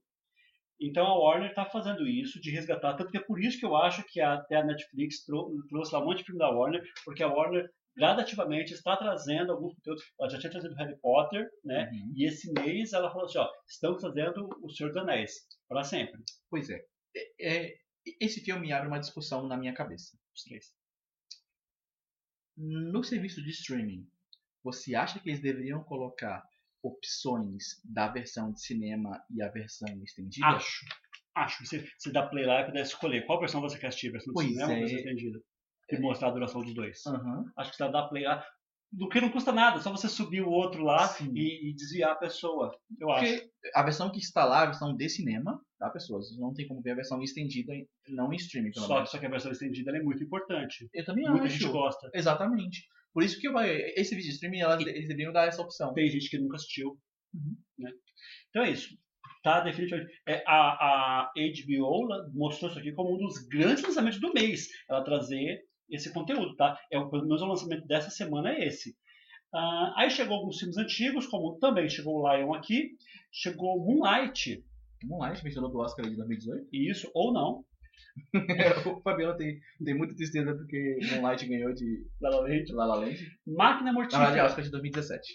Então 0.79 1.05
a 1.07 1.17
Warner 1.17 1.49
está 1.49 1.65
fazendo 1.65 2.07
isso, 2.07 2.39
de 2.41 2.51
resgatar, 2.51 2.95
tanto 2.95 3.11
que 3.11 3.17
é 3.17 3.23
por 3.23 3.41
isso 3.41 3.59
que 3.59 3.65
eu 3.65 3.75
acho 3.77 4.03
que 4.07 4.19
até 4.21 4.57
a 4.57 4.65
Netflix 4.65 5.23
trou- 5.25 5.51
trouxe 5.69 5.93
lá 5.93 6.01
um 6.01 6.05
monte 6.05 6.19
de 6.19 6.25
filme 6.25 6.39
da 6.39 6.49
Warner, 6.51 6.83
porque 7.05 7.23
a 7.23 7.27
Warner 7.27 7.69
gradativamente 7.95 8.73
está 8.73 8.97
trazendo 8.97 9.51
alguns 9.51 9.73
conteúdos. 9.75 10.03
Ela 10.19 10.29
já 10.29 10.39
tinha 10.39 10.51
trazido 10.51 10.75
Harry 10.75 10.97
Potter, 10.99 11.49
né? 11.63 11.89
Uhum. 11.91 12.13
E 12.15 12.25
esse 12.27 12.51
mês 12.51 12.93
ela 12.93 13.09
falou 13.09 13.25
assim, 13.25 13.37
ó, 13.37 13.49
estamos 13.67 14.01
fazendo 14.01 14.49
o 14.61 14.69
Senhor 14.69 14.89
dos 14.89 14.97
Anéis 15.01 15.47
para 15.67 15.83
sempre. 15.83 16.21
Pois 16.49 16.69
é. 16.69 16.85
É- 17.15 17.57
é- 17.57 17.75
Esse 18.21 18.39
filme 18.41 18.71
abre 18.71 18.87
uma 18.87 18.99
discussão 18.99 19.47
na 19.47 19.57
minha 19.57 19.73
cabeça. 19.73 20.15
Os 20.35 20.43
três. 20.43 20.73
No 22.57 23.03
serviço 23.03 23.41
de 23.43 23.49
streaming, 23.49 24.07
você 24.63 24.95
acha 24.95 25.19
que 25.19 25.29
eles 25.29 25.41
deveriam 25.41 25.83
colocar 25.83 26.43
opções 26.83 27.81
da 27.83 28.07
versão 28.07 28.51
de 28.53 28.61
cinema 28.61 29.21
e 29.29 29.41
a 29.41 29.49
versão 29.49 29.87
estendida? 30.03 30.45
Acho. 30.47 30.85
Acho. 31.35 31.65
Você, 31.65 31.85
você 31.97 32.11
dá 32.11 32.27
play 32.27 32.45
lá 32.45 32.61
e 32.61 32.65
puder 32.65 32.81
escolher 32.81 33.25
qual 33.25 33.39
versão 33.39 33.59
você 33.59 33.77
quer 33.79 33.87
assistir, 33.87 34.11
versão 34.11 34.33
Pois 34.33 34.47
cinema 34.47 34.67
ou 34.67 34.73
a 34.73 34.77
é. 34.77 34.79
versão 34.81 34.97
estendida. 34.99 35.39
E 35.89 35.99
mostrar 35.99 36.29
a 36.29 36.31
duração 36.31 36.61
dos 36.61 36.73
dois. 36.73 37.05
Aham. 37.05 37.45
Acho 37.57 37.71
que 37.71 37.77
você 37.77 37.91
dá 37.91 38.07
play 38.07 38.23
lá. 38.23 38.43
Do 38.91 39.09
que 39.09 39.19
não 39.19 39.29
custa 39.29 39.51
nada, 39.51 39.81
só 39.81 39.91
você 39.91 40.07
subir 40.07 40.41
o 40.41 40.49
outro 40.49 40.83
lá 40.83 41.13
e, 41.33 41.69
e 41.69 41.73
desviar 41.73 42.11
a 42.11 42.15
pessoa. 42.15 42.71
Eu 42.99 43.11
acho. 43.11 43.25
Porque 43.25 43.51
a 43.73 43.83
versão 43.83 44.09
que 44.09 44.19
está 44.19 44.45
lá, 44.45 44.61
a 44.61 44.65
versão 44.67 44.95
de 44.95 45.09
cinema, 45.09 45.59
tá, 45.77 45.89
pessoas? 45.89 46.27
Não 46.39 46.53
tem 46.53 46.67
como 46.67 46.81
ver 46.81 46.91
a 46.91 46.95
versão 46.95 47.21
estendida, 47.21 47.73
não 48.07 48.31
em 48.31 48.37
streaming, 48.37 48.71
pelo 48.71 48.85
Só, 48.85 48.93
menos. 48.95 49.09
só 49.09 49.17
que 49.17 49.25
a 49.25 49.29
versão 49.29 49.51
estendida 49.51 49.95
é 49.95 50.01
muito 50.01 50.23
importante. 50.23 50.87
Eu 50.93 51.03
também 51.03 51.27
Muita 51.29 51.45
acho. 51.45 51.57
gente 51.57 51.71
gosta. 51.71 52.09
Exatamente. 52.13 52.87
Por 53.13 53.23
isso 53.23 53.39
que 53.39 53.47
eu, 53.47 53.53
esse 53.59 54.15
vídeo 54.15 54.29
de 54.29 54.35
streaming, 54.35 54.59
elas, 54.59 54.79
eles 54.81 55.07
deveriam 55.07 55.33
dar 55.33 55.47
essa 55.47 55.61
opção. 55.61 55.93
Tem 55.93 56.07
gente 56.09 56.29
que 56.29 56.37
nunca 56.37 56.55
assistiu. 56.55 56.97
Uhum. 57.33 57.55
Né? 57.79 57.91
Então 58.49 58.63
é 58.63 58.69
isso. 58.71 58.95
Tá, 59.43 59.59
definitivamente. 59.61 60.11
É, 60.27 60.43
a, 60.47 61.23
a 61.27 61.31
HBO 61.35 62.07
mostrou 62.33 62.69
isso 62.69 62.79
aqui 62.79 62.91
como 62.93 63.13
um 63.15 63.17
dos 63.17 63.39
grandes 63.47 63.83
lançamentos 63.83 64.19
do 64.19 64.33
mês. 64.33 64.67
Ela 64.89 65.03
trazer 65.03 65.61
esse 65.89 66.11
conteúdo, 66.13 66.55
tá? 66.55 66.77
É, 66.91 66.97
o- 66.97 67.09
pelo 67.09 67.23
menos 67.23 67.41
o 67.41 67.45
lançamento 67.45 67.85
dessa 67.87 68.09
semana 68.09 68.49
é 68.51 68.67
esse. 68.67 68.95
Ah, 69.53 69.93
aí 69.97 70.09
chegou 70.09 70.37
alguns 70.37 70.57
filmes 70.59 70.77
antigos, 70.77 71.27
como 71.27 71.57
também 71.59 71.87
chegou 71.89 72.21
o 72.21 72.29
Lion 72.35 72.53
aqui. 72.53 72.91
Chegou 73.31 73.79
Moonlight. 73.85 74.63
Moonlight, 75.03 75.41
vencedor 75.43 75.69
do 75.69 75.77
Oscar 75.79 76.05
de 76.09 76.15
2018. 76.15 76.67
Isso, 76.73 77.09
ou 77.13 77.31
não. 77.33 77.63
o 78.97 79.01
Fabiano 79.01 79.35
tem, 79.37 79.59
tem 79.83 79.93
muita 79.97 80.15
tristeza 80.15 80.53
porque 80.55 80.97
Moonlight 81.11 81.45
ganhou 81.47 81.73
de 81.73 82.05
La 82.21 82.29
La 82.29 82.39
Land. 82.41 82.63
de 82.65 82.73
La 82.73 82.85
La 82.85 82.95
Land. 82.95 83.17
Máquina 83.45 83.91
Na 83.91 83.99
verdade, 83.99 84.17
Mortífera. 84.17 84.45
Oscar 84.45 84.63
de 84.63 84.71
2017. 84.71 85.33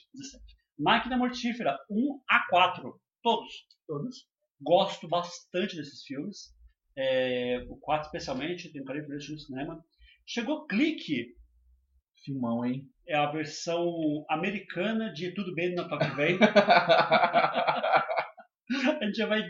Máquina 0.78 1.16
Mortífera 1.16 1.78
1 1.90 2.20
a 2.28 2.46
4. 2.48 3.00
Todos. 3.22 3.52
Todos. 3.86 4.26
Gosto 4.62 5.08
bastante 5.08 5.76
desses 5.76 6.02
filmes. 6.04 6.54
É, 6.96 7.64
o 7.68 7.76
4 7.78 8.06
especialmente, 8.06 8.72
tenho 8.72 8.84
carinho 8.84 9.06
por 9.06 9.16
esse 9.16 9.30
no 9.32 9.38
cinema. 9.38 9.82
Chegou 10.32 10.64
Clique, 10.64 11.34
Filmão, 12.24 12.64
hein? 12.64 12.88
é 13.04 13.16
a 13.16 13.32
versão 13.32 14.24
americana 14.28 15.12
de 15.12 15.34
Tudo 15.34 15.52
Bem 15.56 15.74
Natal 15.74 15.98
que 15.98 16.10
vem. 16.14 16.38
A 18.70 19.04
gente 19.04 19.16
já 19.16 19.26
vai, 19.26 19.42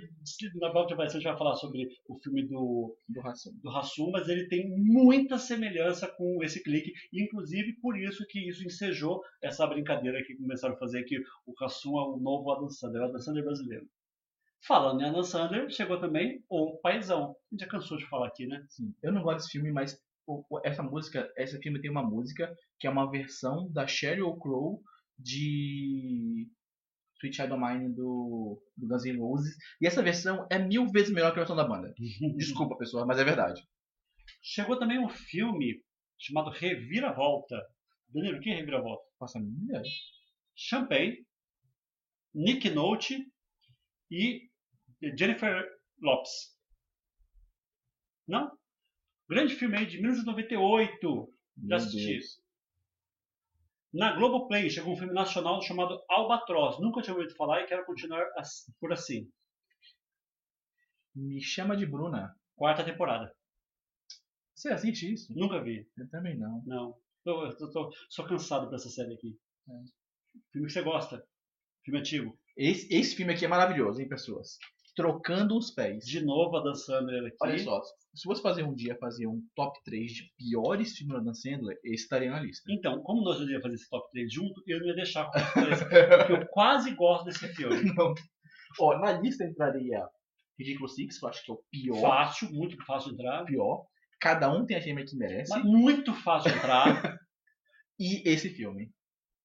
na 0.54 0.72
volta 0.72 0.96
vai, 0.96 1.04
a 1.04 1.10
gente 1.10 1.24
vai 1.24 1.36
falar 1.36 1.54
sobre 1.56 1.86
o 2.08 2.18
filme 2.20 2.48
do, 2.48 2.96
do 3.06 3.20
Rassum. 3.20 3.50
do 3.62 3.68
Hassum, 3.68 4.10
mas 4.10 4.26
ele 4.30 4.48
tem 4.48 4.70
muita 4.78 5.38
semelhança 5.38 6.08
com 6.08 6.42
esse 6.42 6.62
clique, 6.62 6.94
inclusive 7.12 7.74
por 7.82 7.98
isso 7.98 8.24
que 8.26 8.48
isso 8.48 8.64
ensejou 8.64 9.20
essa 9.42 9.66
brincadeira 9.66 10.24
que 10.24 10.34
começaram 10.36 10.74
a 10.74 10.78
fazer 10.78 11.04
que 11.04 11.18
o 11.46 11.52
Hassum 11.62 11.98
é 11.98 12.04
o 12.04 12.16
novo 12.16 12.50
Adam 12.50 12.70
Sandler, 12.70 13.02
o 13.02 13.04
Adam 13.04 13.20
Sandler 13.20 13.44
brasileiro. 13.44 13.86
Falando 14.66 15.02
em 15.02 15.04
Adam 15.04 15.22
Sandler, 15.22 15.68
chegou 15.68 16.00
também 16.00 16.42
o 16.48 16.78
Paizão. 16.78 17.36
A 17.52 17.54
gente 17.54 17.60
já 17.60 17.68
cansou 17.68 17.98
de 17.98 18.06
falar 18.06 18.28
aqui, 18.28 18.46
né? 18.46 18.64
Sim. 18.70 18.94
Eu 19.02 19.12
não 19.12 19.22
gosto 19.22 19.40
desse 19.40 19.50
filme, 19.50 19.70
mas 19.70 20.00
essa 20.64 20.82
música, 20.82 21.30
esse 21.36 21.58
filme 21.60 21.80
tem 21.80 21.90
uma 21.90 22.02
música 22.02 22.54
que 22.78 22.86
é 22.86 22.90
uma 22.90 23.10
versão 23.10 23.70
da 23.72 23.86
Sheryl 23.86 24.36
Crow 24.38 24.82
de 25.18 26.48
Sweet 27.16 27.36
Child 27.36 27.52
of 27.52 27.62
Mine 27.62 27.94
do, 27.94 28.62
do 28.76 28.88
Guns 28.88 29.04
N' 29.04 29.18
Roses. 29.18 29.56
E 29.80 29.86
essa 29.86 30.02
versão 30.02 30.46
é 30.50 30.58
mil 30.58 30.86
vezes 30.86 31.12
melhor 31.12 31.32
que 31.32 31.38
a 31.38 31.42
versão 31.42 31.56
da 31.56 31.68
banda. 31.68 31.92
Desculpa, 32.36 32.76
pessoal, 32.76 33.06
mas 33.06 33.18
é 33.18 33.24
verdade. 33.24 33.62
Chegou 34.42 34.78
também 34.78 34.98
um 34.98 35.08
filme 35.08 35.82
chamado 36.18 36.50
Reviravolta. 36.50 37.56
Danilo, 38.08 38.38
o 38.38 38.40
que 38.40 38.50
é 38.50 38.56
Reviravolta? 38.56 39.04
Nossa, 39.20 39.38
minha. 39.38 39.82
Champagne, 40.54 41.24
Nick 42.34 42.70
Note 42.70 43.26
e 44.10 44.48
Jennifer 45.16 45.66
Lopes. 46.00 46.56
Não? 48.26 48.59
Grande 49.30 49.54
filme 49.54 49.76
aí 49.78 49.86
de 49.86 49.96
1998. 50.00 51.32
Já 51.68 51.76
assisti. 51.76 52.18
Na 53.92 54.12
Globoplay 54.16 54.68
chegou 54.68 54.92
um 54.92 54.96
filme 54.96 55.14
nacional 55.14 55.62
chamado 55.62 56.02
Albatroz. 56.08 56.80
Nunca 56.80 57.00
tinha 57.00 57.14
ouvido 57.14 57.34
falar 57.36 57.62
e 57.62 57.66
quero 57.66 57.86
continuar 57.86 58.24
ass- 58.36 58.70
por 58.80 58.92
assim. 58.92 59.30
Me 61.14 61.40
chama 61.40 61.76
de 61.76 61.86
Bruna. 61.86 62.34
Quarta 62.56 62.84
temporada. 62.84 63.32
Você 64.54 64.68
assiste 64.72 65.12
isso? 65.12 65.32
Nunca 65.36 65.62
vi. 65.62 65.88
Eu 65.96 66.08
também 66.10 66.36
não. 66.36 66.62
Não. 66.66 66.98
Tô, 67.24 67.54
tô- 67.56 67.70
tô- 67.70 67.90
sou 68.08 68.26
cansado 68.26 68.66
pra 68.66 68.76
essa 68.76 68.88
série 68.90 69.14
aqui. 69.14 69.38
É. 69.68 69.72
Filme 70.52 70.66
que 70.66 70.72
você 70.72 70.82
gosta. 70.82 71.24
Filme 71.84 72.00
antigo. 72.00 72.38
Esse, 72.56 72.92
esse 72.94 73.14
filme 73.16 73.32
aqui 73.32 73.44
é 73.44 73.48
maravilhoso, 73.48 74.00
hein, 74.00 74.08
pessoas? 74.08 74.58
Trocando 75.00 75.56
os 75.56 75.70
pés. 75.70 76.04
De 76.04 76.24
novo 76.24 76.56
a 76.56 76.62
Dan 76.62 76.74
Sandler 76.74 77.26
aqui. 77.26 77.36
Olha 77.40 77.58
só, 77.58 77.80
se 78.14 78.22
fosse 78.24 78.42
fazer 78.42 78.64
um 78.64 78.74
dia 78.74 78.96
fazer 78.96 79.26
um 79.26 79.40
top 79.54 79.78
3 79.84 80.12
de 80.12 80.32
piores 80.36 80.96
filmes 80.96 81.16
da 81.16 81.22
Dan 81.22 81.34
Sandler, 81.34 81.78
esse 81.84 82.02
estaria 82.02 82.30
na 82.30 82.40
lista. 82.40 82.70
Então, 82.72 83.00
como 83.02 83.22
nós 83.22 83.40
íamos 83.40 83.62
fazer 83.62 83.74
esse 83.74 83.88
top 83.88 84.10
3 84.10 84.32
junto, 84.32 84.62
eu 84.66 84.80
não 84.80 84.86
ia 84.86 84.94
deixar 84.94 85.30
com 85.30 85.40
porque 85.40 86.32
eu 86.32 86.46
quase 86.48 86.94
gosto 86.94 87.24
desse 87.24 87.48
filme. 87.54 87.82
Não. 87.94 88.14
Ó, 88.78 88.98
na 88.98 89.12
lista 89.12 89.44
entraria 89.44 90.06
Ridículo 90.58 90.88
Six, 90.88 91.18
que 91.18 91.24
eu 91.24 91.28
acho 91.28 91.44
que 91.44 91.50
é 91.50 91.54
o 91.54 91.62
pior. 91.70 92.00
Fácil, 92.00 92.52
muito 92.52 92.76
fácil 92.84 93.10
de 93.10 93.14
entrar. 93.14 93.44
pior. 93.44 93.84
Cada 94.20 94.52
um 94.52 94.66
tem 94.66 94.76
a 94.76 94.80
gêmea 94.80 95.04
que 95.04 95.16
merece. 95.16 95.50
Mas 95.50 95.64
muito 95.64 96.12
fácil 96.14 96.50
de 96.52 96.58
entrar. 96.58 97.18
E 98.02 98.22
esse 98.26 98.48
filme. 98.48 98.90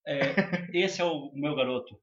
É, 0.08 0.34
esse 0.72 1.02
é 1.02 1.04
o 1.04 1.30
meu 1.34 1.54
garoto. 1.54 2.00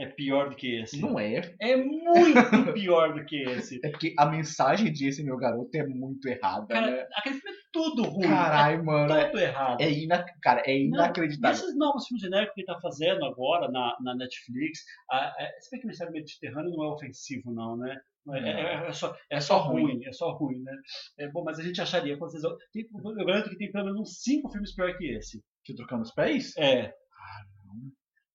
É 0.00 0.06
pior 0.06 0.50
do 0.50 0.54
que 0.56 0.76
esse. 0.80 1.00
Não 1.00 1.18
é. 1.18 1.40
É 1.60 1.76
muito 1.76 2.72
pior 2.72 3.14
do 3.14 3.24
que 3.24 3.36
esse. 3.42 3.80
É 3.84 3.90
porque 3.90 4.14
a 4.16 4.26
mensagem 4.26 4.92
de 4.92 5.08
esse 5.08 5.24
meu 5.24 5.36
garoto 5.36 5.76
é 5.76 5.84
muito 5.84 6.28
errada, 6.28 6.66
Cara, 6.68 6.90
né? 6.90 7.06
aquele 7.16 7.34
filme 7.40 7.50
é 7.56 7.60
tudo 7.72 8.02
ruim. 8.04 8.28
Caralho, 8.28 8.84
mano. 8.84 9.12
é 9.12 9.22
É, 9.22 9.24
tudo 9.26 9.40
errado. 9.40 9.80
é 9.80 9.90
ina... 9.90 10.24
Cara, 10.40 10.62
é 10.64 10.78
Não, 10.78 10.84
inacreditável. 10.98 11.56
Esses 11.56 11.76
novos 11.76 12.06
filmes 12.06 12.22
genéricos 12.22 12.54
que 12.54 12.60
ele 12.60 12.66
tá 12.66 12.78
fazendo 12.80 13.24
agora 13.24 13.68
na, 13.70 13.96
na 14.00 14.14
Netflix, 14.14 14.84
a, 15.10 15.16
a, 15.30 15.48
se 15.60 15.70
bem 15.70 15.80
que 15.80 15.86
o 15.86 15.88
Mistério 15.88 16.12
Mediterrâneo 16.12 16.70
não 16.70 16.84
é 16.84 16.88
ofensivo, 16.88 17.52
não, 17.52 17.76
né? 17.76 17.98
É, 18.34 18.38
é- 18.50 18.88
é 18.88 18.92
só, 18.92 19.16
é 19.30 19.40
só 19.40 19.58
ruim, 19.58 20.04
é 20.04 20.12
só 20.12 20.30
ruim, 20.32 20.60
né? 20.62 20.72
É, 21.18 21.28
bom, 21.28 21.42
mas 21.42 21.58
a 21.58 21.62
gente 21.62 21.80
acharia, 21.80 22.16
vocês, 22.18 22.42
tem, 22.72 22.86
eu 22.92 23.24
garanto 23.26 23.48
que 23.50 23.56
tem 23.56 23.72
pelo 23.72 23.86
menos 23.86 24.00
uns 24.00 24.22
cinco 24.22 24.48
filmes 24.50 24.74
pior 24.74 24.96
que 24.96 25.06
esse. 25.16 25.42
Que 25.64 25.74
trocando 25.74 26.02
os 26.02 26.12
pés? 26.12 26.54
É. 26.56 26.92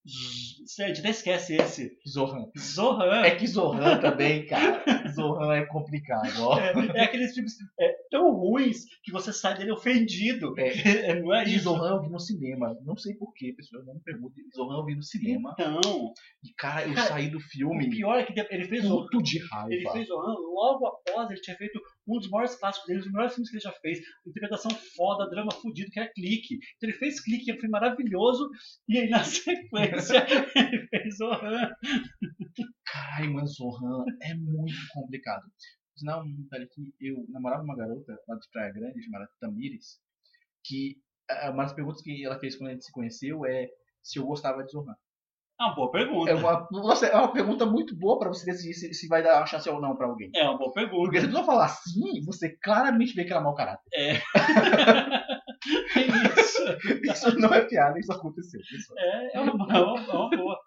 Z- 0.05 0.83
A 0.83 0.87
gente 0.87 0.99
até 0.99 1.09
esquece 1.11 1.55
esse. 1.55 1.97
Zohan. 2.07 2.49
Zohan. 2.57 3.21
É 3.21 3.35
que 3.35 3.47
Zohan 3.47 3.99
também, 3.99 4.45
cara. 4.45 4.83
Zohan 5.13 5.55
é 5.55 5.65
complicado, 5.65 6.41
ó. 6.41 6.59
É, 6.59 6.73
é 6.95 7.03
aqueles 7.03 7.33
filmes 7.33 7.53
é, 7.79 7.95
tão 8.11 8.31
ruins 8.33 8.85
que 9.03 9.11
você 9.11 9.31
sai 9.31 9.57
dele 9.57 9.71
ofendido. 9.71 10.53
É. 10.59 11.13
não 11.21 11.33
é 11.33 11.45
E 11.47 11.55
isso? 11.55 11.63
Zohan 11.65 11.95
eu 11.95 12.01
vi 12.01 12.09
no 12.09 12.19
cinema. 12.19 12.77
Não 12.85 12.97
sei 12.97 13.13
porquê, 13.15 13.53
pessoal. 13.55 13.83
Não 13.85 13.93
me 13.93 14.01
perguntem. 14.01 14.43
Zohan 14.55 14.77
eu 14.79 14.85
vi 14.85 14.95
no 14.95 15.03
cinema. 15.03 15.55
Então, 15.57 16.13
E, 16.43 16.53
cara, 16.57 16.85
eu 16.87 16.93
Cara, 16.93 17.07
saí 17.07 17.29
do 17.29 17.37
o 17.37 17.41
filme 17.41 17.89
pior 17.89 18.17
é 18.17 18.23
que 18.23 18.33
ele 18.51 18.65
fez 18.65 18.85
o 18.89 19.03
puto 19.03 19.21
de 19.23 19.39
raiva. 19.47 19.73
Ele 19.73 19.89
fez 19.89 20.07
Zohan 20.07 20.35
logo 20.53 20.85
após 20.85 21.29
ele 21.31 21.39
tinha 21.41 21.55
feito 21.55 21.79
um 22.07 22.17
dos 22.17 22.29
maiores 22.29 22.55
clássicos 22.55 22.87
dele, 22.87 22.99
um 22.99 23.03
dos 23.03 23.11
melhores 23.11 23.33
filmes 23.33 23.49
que 23.49 23.55
ele 23.57 23.63
já 23.63 23.71
fez. 23.73 23.99
Interpretação 24.25 24.71
foda, 24.95 25.29
drama 25.29 25.51
fudido, 25.51 25.91
que 25.91 25.99
é 25.99 26.07
Clique. 26.07 26.55
Então 26.77 26.89
ele 26.89 26.97
fez 26.97 27.21
Clique, 27.21 27.45
que 27.45 27.51
é 27.51 27.55
filme 27.55 27.69
maravilhoso, 27.69 28.49
e 28.87 28.97
aí 28.97 29.09
na 29.09 29.23
sequência 29.23 30.25
ele 30.55 30.87
fez 30.87 31.17
Zohan. 31.17 31.71
Ai, 33.17 33.27
mano, 33.27 33.47
Zohan 33.47 34.05
é 34.21 34.33
muito 34.35 34.75
complicado. 34.93 35.43
Sinal, 35.95 36.23
um 36.23 36.35
detalhe 36.35 36.67
que 36.67 36.93
eu 36.99 37.25
namorava 37.29 37.63
uma 37.63 37.75
garota 37.75 38.17
lá 38.27 38.35
de 38.35 38.49
Praia 38.51 38.73
Grande, 38.73 39.03
chamada 39.03 39.29
Tamires, 39.39 39.99
que 40.63 40.97
uma 41.51 41.63
das 41.63 41.73
perguntas 41.73 42.01
que 42.01 42.25
ela 42.25 42.39
fez 42.39 42.55
quando 42.55 42.69
a 42.69 42.73
gente 42.73 42.85
se 42.85 42.91
conheceu 42.91 43.45
é 43.45 43.69
se 44.01 44.19
eu 44.19 44.25
gostava 44.25 44.63
de 44.63 44.71
Zohan. 44.71 44.95
É 45.59 45.63
uma 45.63 45.75
boa 45.75 45.91
pergunta. 45.91 46.31
É 46.31 46.35
uma, 46.35 46.67
nossa, 46.71 47.05
é 47.05 47.15
uma 47.15 47.31
pergunta 47.31 47.65
muito 47.65 47.95
boa 47.95 48.19
pra 48.19 48.27
você 48.29 48.45
decidir 48.45 48.73
se, 48.73 48.93
se 48.93 49.07
vai 49.07 49.23
dar 49.23 49.37
uma 49.37 49.45
chance 49.45 49.69
ou 49.69 49.79
não 49.79 49.95
pra 49.95 50.07
alguém. 50.07 50.29
É 50.35 50.43
uma 50.43 50.57
boa 50.57 50.71
Porque 50.73 50.89
pergunta. 50.89 51.21
se 51.21 51.27
tu 51.27 51.33
não 51.33 51.45
falar 51.45 51.69
sim, 51.69 52.21
você 52.25 52.57
claramente 52.61 53.13
vê 53.13 53.23
que 53.23 53.31
ela 53.31 53.41
é 53.41 53.43
mau 53.43 53.55
caráter. 53.55 53.83
É 53.93 54.21
isso. 56.39 56.63
Isso 57.03 57.39
não 57.39 57.53
é 57.53 57.61
piada, 57.65 57.99
isso 57.99 58.11
aconteceu. 58.11 58.59
pessoal. 58.69 58.99
É, 58.99 59.37
é 59.37 59.41
uma, 59.41 59.51
é 59.51 59.79
uma, 59.79 59.99
é 59.99 60.15
uma 60.15 60.29
boa. 60.29 60.59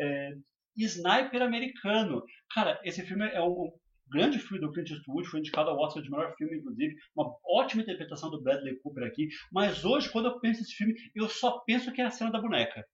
É, 0.00 0.30
Sniper 0.76 1.42
americano. 1.42 2.22
Cara, 2.54 2.80
esse 2.84 3.02
filme 3.02 3.26
é 3.28 3.42
um 3.42 3.70
grande 4.10 4.38
filme 4.38 4.60
do 4.60 4.72
Clint 4.72 4.90
Eastwood, 4.90 5.28
foi 5.28 5.40
indicado 5.40 5.70
ao 5.70 5.78
Oscar 5.78 6.02
de 6.02 6.10
melhor 6.10 6.34
filme, 6.36 6.58
inclusive. 6.58 6.94
Uma 7.16 7.34
ótima 7.46 7.82
interpretação 7.82 8.30
do 8.30 8.42
Bradley 8.42 8.78
Cooper 8.82 9.06
aqui. 9.06 9.28
Mas 9.50 9.84
hoje, 9.84 10.10
quando 10.10 10.26
eu 10.26 10.40
penso 10.40 10.60
nesse 10.60 10.74
filme, 10.74 10.94
eu 11.14 11.28
só 11.28 11.60
penso 11.66 11.92
que 11.92 12.00
é 12.00 12.04
a 12.06 12.10
cena 12.10 12.30
da 12.30 12.40
boneca. 12.40 12.84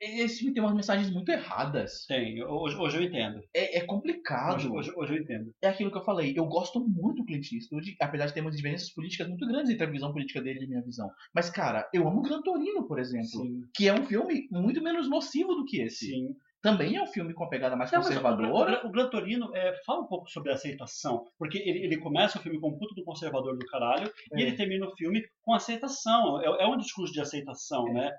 Esse 0.00 0.38
filme 0.38 0.54
tem 0.54 0.62
umas 0.62 0.74
mensagens 0.74 1.10
muito 1.12 1.30
erradas. 1.30 2.06
Tem, 2.06 2.42
hoje, 2.42 2.76
hoje 2.76 2.96
eu 2.96 3.02
entendo. 3.02 3.42
É, 3.54 3.78
é 3.78 3.80
complicado. 3.84 4.56
Hoje, 4.56 4.68
hoje, 4.68 4.92
hoje 4.96 5.14
eu 5.14 5.22
entendo. 5.22 5.52
É 5.60 5.68
aquilo 5.68 5.90
que 5.90 5.98
eu 5.98 6.04
falei. 6.04 6.32
Eu 6.34 6.46
gosto 6.46 6.80
muito 6.80 7.16
do 7.20 7.26
Clint 7.26 7.52
Eastwood, 7.52 7.96
apesar 8.00 8.26
de 8.26 8.32
termos 8.34 8.56
diferenças 8.56 8.90
políticas 8.90 9.28
muito 9.28 9.46
grandes 9.46 9.70
entre 9.70 9.84
a 9.86 9.90
visão 9.90 10.10
política 10.12 10.40
dele 10.40 10.60
e 10.60 10.64
a 10.64 10.68
minha 10.68 10.82
visão. 10.82 11.10
Mas, 11.34 11.50
cara, 11.50 11.86
eu 11.92 12.08
amo 12.08 12.22
Gran 12.22 12.40
Torino, 12.40 12.86
por 12.86 12.98
exemplo. 12.98 13.28
Sim. 13.28 13.62
Que 13.74 13.88
é 13.88 13.92
um 13.92 14.06
filme 14.06 14.48
muito 14.50 14.82
menos 14.82 15.08
nocivo 15.08 15.54
do 15.54 15.66
que 15.66 15.82
esse. 15.82 16.06
Sim. 16.06 16.34
Também 16.62 16.96
é 16.96 17.02
um 17.02 17.06
filme 17.06 17.32
com 17.32 17.44
a 17.44 17.48
pegada 17.48 17.74
mais 17.74 17.90
Não, 17.90 18.00
o, 18.00 18.02
conservadora. 18.02 18.82
o, 18.84 18.88
o 18.88 18.92
Gran 18.92 19.08
Torino 19.08 19.50
é, 19.54 19.74
fala 19.86 20.00
um 20.02 20.06
pouco 20.06 20.28
sobre 20.30 20.50
a 20.50 20.54
aceitação, 20.54 21.24
porque 21.38 21.56
ele, 21.56 21.78
ele 21.84 21.96
começa 21.96 22.38
o 22.38 22.42
filme 22.42 22.60
com 22.60 22.68
um 22.68 22.78
puto 22.78 22.94
do 22.94 23.02
conservador 23.02 23.56
do 23.56 23.64
caralho 23.64 24.12
e 24.34 24.42
É. 24.42 24.46
ele 24.46 24.56
termina 24.56 24.86
o 24.86 24.94
filme 24.94 25.22
com 25.42 25.54
aceitação. 25.54 26.38
É, 26.42 26.64
é 26.64 26.66
um 26.66 26.76
discurso 26.76 27.14
de 27.14 27.20
aceitação, 27.22 27.84
né? 27.84 28.10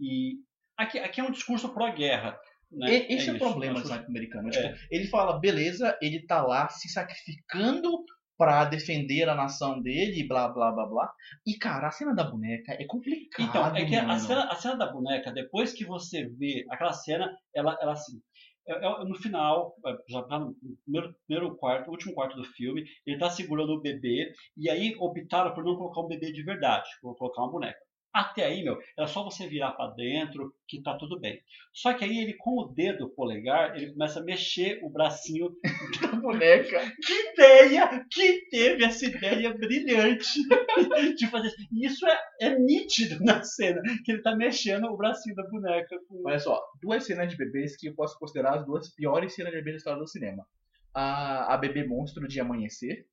É, 0.00 0.04
e 0.04 0.36
aqui, 0.76 0.98
aqui 0.98 1.20
é 1.20 1.24
um 1.24 1.32
discurso 1.32 1.72
pró-guerra. 1.72 2.38
Né? 2.70 3.06
Esse 3.08 3.30
é, 3.30 3.32
o 3.32 3.36
isso, 3.36 3.38
problema 3.38 3.78
um 3.78 3.82
do 3.82 3.92
americano. 3.92 4.48
É. 4.48 4.50
Tipo, 4.50 4.86
ele 4.90 5.06
fala, 5.06 5.38
beleza, 5.38 5.96
ele 6.02 6.26
tá 6.26 6.42
lá 6.42 6.68
se 6.68 6.88
sacrificando 6.88 8.04
pra 8.36 8.64
defender 8.64 9.28
a 9.28 9.34
nação 9.34 9.82
dele, 9.82 10.26
blá 10.28 10.48
blá 10.48 10.70
blá 10.70 10.86
blá. 10.86 11.12
E, 11.44 11.58
cara, 11.58 11.88
a 11.88 11.90
cena 11.90 12.14
da 12.14 12.22
boneca 12.22 12.72
é 12.72 12.84
complicada. 12.84 13.48
Então, 13.48 13.76
é 13.76 13.84
que 13.84 13.96
a 13.96 14.18
cena, 14.18 14.44
a 14.44 14.54
cena 14.54 14.76
da 14.76 14.86
boneca, 14.86 15.32
depois 15.32 15.72
que 15.72 15.84
você 15.84 16.28
vê 16.28 16.64
aquela 16.70 16.92
cena, 16.92 17.36
ela, 17.54 17.76
ela 17.80 17.92
assim. 17.92 18.20
é- 18.68 18.84
é 18.86 19.04
no 19.04 19.14
final, 19.16 19.74
é, 19.84 19.96
já 20.08 20.22
tá 20.22 20.38
no 20.38 20.54
primeiro, 20.84 21.16
primeiro 21.26 21.56
quarto, 21.56 21.90
último 21.90 22.14
quarto 22.14 22.36
do 22.36 22.44
filme, 22.44 22.84
ele 23.06 23.18
tá 23.18 23.28
segurando 23.30 23.72
o 23.72 23.80
bebê, 23.80 24.30
e 24.56 24.70
aí 24.70 24.94
optaram 25.00 25.52
por 25.54 25.64
não 25.64 25.74
colocar 25.74 26.02
um 26.02 26.06
bebê 26.06 26.30
de 26.30 26.42
verdade, 26.44 26.88
por 27.00 27.16
colocar 27.16 27.42
uma 27.42 27.50
boneca. 27.50 27.87
Até 28.18 28.46
aí, 28.46 28.64
meu, 28.64 28.76
era 28.96 29.06
só 29.06 29.22
você 29.22 29.46
virar 29.46 29.70
para 29.74 29.94
dentro 29.94 30.52
que 30.66 30.82
tá 30.82 30.96
tudo 30.98 31.20
bem. 31.20 31.40
Só 31.72 31.94
que 31.94 32.04
aí 32.04 32.18
ele, 32.18 32.34
com 32.34 32.58
o 32.58 32.64
dedo 32.64 33.08
polegar, 33.10 33.76
ele 33.76 33.92
começa 33.92 34.18
a 34.18 34.24
mexer 34.24 34.80
o 34.82 34.90
bracinho 34.90 35.50
da 36.02 36.08
boneca. 36.16 36.80
que 37.00 37.12
ideia! 37.12 38.04
Que 38.10 38.48
teve 38.50 38.84
essa 38.84 39.06
ideia 39.06 39.54
brilhante 39.54 40.26
de 41.16 41.28
fazer 41.28 41.46
isso. 41.46 41.68
Isso 41.70 42.06
é, 42.08 42.20
é 42.40 42.58
nítido 42.58 43.24
na 43.24 43.44
cena, 43.44 43.80
que 44.04 44.10
ele 44.10 44.22
tá 44.22 44.34
mexendo 44.34 44.86
o 44.86 44.96
bracinho 44.96 45.36
da 45.36 45.44
boneca. 45.44 45.96
Com... 46.08 46.22
Olha 46.26 46.40
só, 46.40 46.60
duas 46.82 47.06
cenas 47.06 47.30
de 47.30 47.36
bebês 47.36 47.76
que 47.76 47.88
eu 47.88 47.94
posso 47.94 48.18
considerar 48.18 48.58
as 48.58 48.66
duas 48.66 48.92
piores 48.92 49.32
cenas 49.32 49.52
de 49.52 49.58
bebês 49.58 49.74
da 49.74 49.78
história 49.78 50.00
do 50.00 50.08
cinema. 50.08 50.44
A, 50.92 51.54
a 51.54 51.56
bebê 51.56 51.86
monstro 51.86 52.26
de 52.26 52.40
amanhecer 52.40 53.06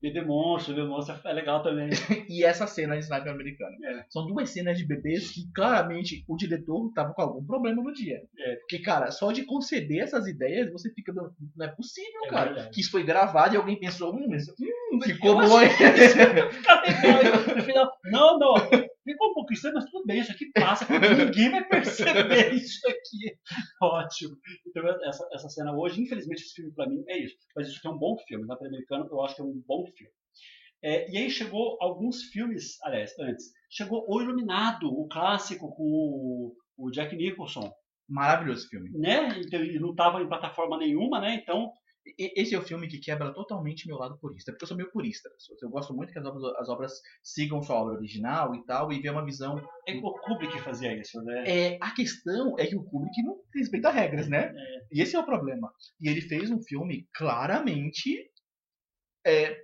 Bebê 0.00 0.20
monstro, 0.20 0.74
bebê 0.74 0.86
monstro 0.86 1.16
é 1.24 1.32
legal 1.32 1.62
também. 1.62 1.88
e 2.28 2.44
essa 2.44 2.66
cena 2.66 2.94
de 2.96 3.04
sniper 3.04 3.32
americano. 3.32 3.76
É. 3.84 4.04
São 4.10 4.26
duas 4.26 4.50
cenas 4.50 4.76
de 4.78 4.86
bebês 4.86 5.30
que 5.30 5.50
claramente 5.54 6.24
o 6.28 6.36
diretor 6.36 6.92
tava 6.94 7.14
com 7.14 7.22
algum 7.22 7.44
problema 7.44 7.82
no 7.82 7.92
dia. 7.92 8.22
É. 8.38 8.56
Porque, 8.56 8.78
cara, 8.80 9.10
só 9.10 9.32
de 9.32 9.44
conceber 9.44 10.02
essas 10.02 10.26
ideias, 10.26 10.70
você 10.70 10.92
fica. 10.92 11.12
Não 11.12 11.32
é 11.64 11.68
possível, 11.68 12.24
É 12.26 12.28
cara. 12.28 12.44
verdade. 12.46 12.70
Que 12.70 12.80
isso 12.80 12.90
foi 12.90 13.02
gravado 13.04 13.54
e 13.54 13.56
alguém 13.56 13.78
pensou, 13.78 14.14
hum, 14.14 14.26
Hum, 14.92 15.00
ficou 15.02 15.34
bom. 15.36 15.58
Fica 15.60 17.16
legal. 17.18 17.56
No 17.56 17.62
final, 17.62 17.92
não, 18.04 18.38
não, 18.38 18.54
ficou 19.12 19.30
um 19.30 19.34
pouco 19.34 19.52
estranho, 19.52 19.76
mas 19.76 19.90
tudo 19.90 20.04
bem, 20.04 20.20
isso 20.20 20.32
aqui 20.32 20.50
passa. 20.52 20.86
Ninguém 20.90 21.50
vai 21.50 21.66
perceber 21.66 22.52
isso 22.54 22.86
aqui. 22.88 23.38
Ótimo. 23.80 24.36
Então, 24.66 24.86
essa, 25.04 25.28
essa 25.32 25.48
cena 25.48 25.74
hoje, 25.74 26.02
infelizmente, 26.02 26.42
esse 26.42 26.54
filme 26.54 26.72
pra 26.74 26.88
mim 26.88 27.02
é 27.08 27.18
isso. 27.18 27.36
Mas 27.54 27.68
isso 27.68 27.78
aqui 27.78 27.86
é 27.86 27.90
um 27.90 27.98
bom 27.98 28.16
filme. 28.26 28.46
Na 28.46 28.54
americano, 28.56 29.08
eu 29.10 29.22
acho 29.22 29.36
que 29.36 29.40
é 29.40 29.44
um 29.44 29.62
bom 29.66 29.86
filme. 29.96 30.12
É, 30.82 31.10
e 31.10 31.16
aí 31.16 31.30
chegou 31.30 31.78
alguns 31.80 32.24
filmes, 32.24 32.82
aliás, 32.82 33.18
antes. 33.18 33.46
Chegou 33.70 34.04
O 34.08 34.20
Iluminado, 34.20 34.86
o 34.88 35.08
clássico 35.08 35.74
com 35.74 35.82
o, 35.82 36.54
o 36.76 36.90
Jack 36.90 37.16
Nicholson, 37.16 37.72
Maravilhoso 38.08 38.68
filme. 38.68 38.90
né? 38.90 39.40
Então, 39.40 39.60
ele 39.60 39.80
não 39.80 39.90
estava 39.90 40.22
em 40.22 40.28
plataforma 40.28 40.78
nenhuma, 40.78 41.20
né? 41.20 41.34
Então, 41.34 41.72
Esse 42.18 42.54
é 42.54 42.58
o 42.58 42.62
filme 42.62 42.88
que 42.88 42.98
quebra 42.98 43.32
totalmente 43.32 43.86
meu 43.86 43.96
lado 43.96 44.18
purista, 44.18 44.52
porque 44.52 44.64
eu 44.64 44.68
sou 44.68 44.76
meio 44.76 44.90
purista. 44.90 45.28
Eu 45.62 45.70
gosto 45.70 45.94
muito 45.94 46.12
que 46.12 46.18
as 46.18 46.24
obras, 46.24 46.44
as 46.58 46.68
obras 46.68 46.92
sigam 47.22 47.62
sua 47.62 47.76
obra 47.76 47.94
original 47.94 48.54
e 48.54 48.64
tal, 48.64 48.92
e 48.92 49.00
ver 49.00 49.10
uma 49.10 49.24
visão. 49.24 49.56
é 49.86 49.92
que 49.92 49.98
o 49.98 50.12
Kubrick 50.12 50.58
fazia 50.60 50.94
isso, 50.98 51.20
né? 51.22 51.44
É, 51.46 51.78
a 51.80 51.92
questão 51.94 52.54
é 52.58 52.66
que 52.66 52.76
o 52.76 52.84
Kubrick 52.84 53.22
não 53.22 53.36
respeita 53.54 53.90
regras, 53.90 54.28
né? 54.28 54.52
E 54.92 55.02
esse 55.02 55.16
é 55.16 55.18
o 55.18 55.24
problema. 55.26 55.70
E 56.00 56.08
ele 56.08 56.20
fez 56.22 56.50
um 56.50 56.62
filme 56.62 57.08
claramente 57.14 58.30
é, 59.26 59.56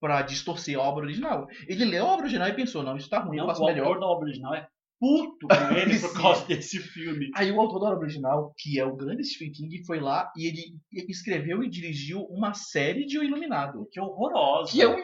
para 0.00 0.22
distorcer 0.22 0.78
a 0.78 0.82
obra 0.82 1.04
original. 1.04 1.46
Ele 1.68 1.84
leu 1.84 2.06
a 2.06 2.12
obra 2.12 2.24
original 2.24 2.48
e 2.48 2.54
pensou, 2.56 2.82
não, 2.82 2.96
isso 2.96 3.08
tá 3.08 3.20
ruim, 3.20 3.36
eu 3.36 3.42
Não, 3.42 3.48
faço 3.48 3.62
o 3.62 3.66
melhor. 3.66 3.86
autor 3.86 4.00
da 4.00 4.06
obra 4.06 4.24
original 4.26 4.54
é 4.54 4.66
puto 5.02 5.48
com 5.48 5.74
ele 5.76 5.98
por 5.98 6.14
causa 6.14 6.46
desse 6.46 6.78
filme. 6.78 7.28
Aí 7.34 7.50
o 7.50 7.60
autor 7.60 7.98
original, 7.98 8.54
que 8.56 8.78
é 8.78 8.84
o 8.86 8.94
grande 8.94 9.24
Stephen 9.24 9.50
King, 9.50 9.84
foi 9.84 9.98
lá 9.98 10.30
e 10.36 10.46
ele 10.46 10.78
escreveu 11.10 11.60
e 11.64 11.68
dirigiu 11.68 12.20
uma 12.30 12.54
série 12.54 13.04
de 13.04 13.18
O 13.18 13.24
Iluminado. 13.24 13.88
Que 13.90 14.00
horrorosa. 14.00 14.70
Que 14.70 14.82
é 14.82 14.88
um 14.88 14.96